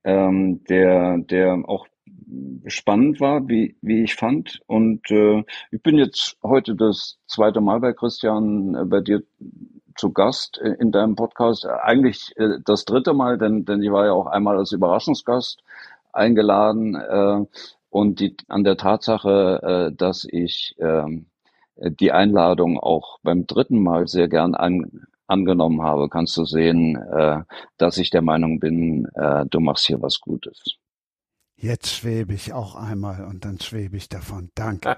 ähm, 0.05 0.63
der, 0.69 1.19
der 1.19 1.65
auch 1.67 1.89
spannend 2.67 3.21
war, 3.21 3.49
wie, 3.49 3.77
wie 3.83 4.05
ich 4.05 4.15
fand. 4.15 4.61
Und 4.69 5.11
äh, 5.11 5.43
ich 5.73 5.83
bin 5.83 5.99
jetzt 5.99 6.39
heute 6.45 6.77
das 6.77 7.19
zweite 7.27 7.61
Mal 7.61 7.81
bei 7.81 7.93
Christian, 7.93 8.77
äh, 8.77 8.85
bei 8.85 9.01
dir 9.01 9.25
zu 9.97 10.13
Gast 10.13 10.61
äh, 10.63 10.77
in 10.79 10.93
deinem 10.93 11.17
Podcast. 11.17 11.67
Eigentlich 11.67 12.33
äh, 12.37 12.61
das 12.65 12.85
dritte 12.85 13.15
Mal, 13.15 13.37
denn, 13.37 13.65
denn 13.65 13.83
ich 13.83 13.91
war 13.91 14.07
ja 14.07 14.13
auch 14.13 14.27
einmal 14.27 14.57
als 14.57 14.71
Überraschungsgast 14.71 15.65
eingeladen. 16.13 16.95
Äh, 16.95 17.47
und 17.91 18.21
die, 18.21 18.37
an 18.47 18.63
der 18.63 18.77
Tatsache, 18.77 19.91
äh, 19.91 19.97
dass 19.97 20.25
ich 20.31 20.77
äh, 20.79 21.07
die 21.77 22.13
Einladung 22.13 22.79
auch 22.79 23.19
beim 23.25 23.49
dritten 23.49 23.83
Mal 23.83 24.07
sehr 24.07 24.29
gern 24.29 24.55
an, 24.55 25.09
angenommen 25.27 25.83
habe, 25.83 26.09
kannst 26.09 26.37
du 26.37 26.45
sehen, 26.45 26.97
äh, 26.97 27.43
dass 27.79 27.99
ich 27.99 28.11
der 28.11 28.23
Meinung 28.23 28.61
bin, 28.61 29.07
äh, 29.15 29.45
du 29.47 29.61
machst 29.61 29.87
hier 29.87 30.01
was 30.03 30.21
Gutes. 30.21 30.77
Jetzt 31.59 31.91
schwebe 31.91 32.35
ich 32.35 32.53
auch 32.53 32.75
einmal 32.75 33.25
und 33.25 33.45
dann 33.45 33.59
schwebe 33.59 33.97
ich 33.97 34.09
davon. 34.09 34.51
Danke. 34.55 34.97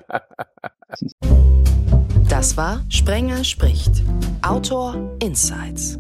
Das 2.29 2.57
war 2.57 2.85
Sprenger 2.89 3.45
spricht. 3.45 4.03
Autor 4.43 5.17
Insights. 5.23 5.99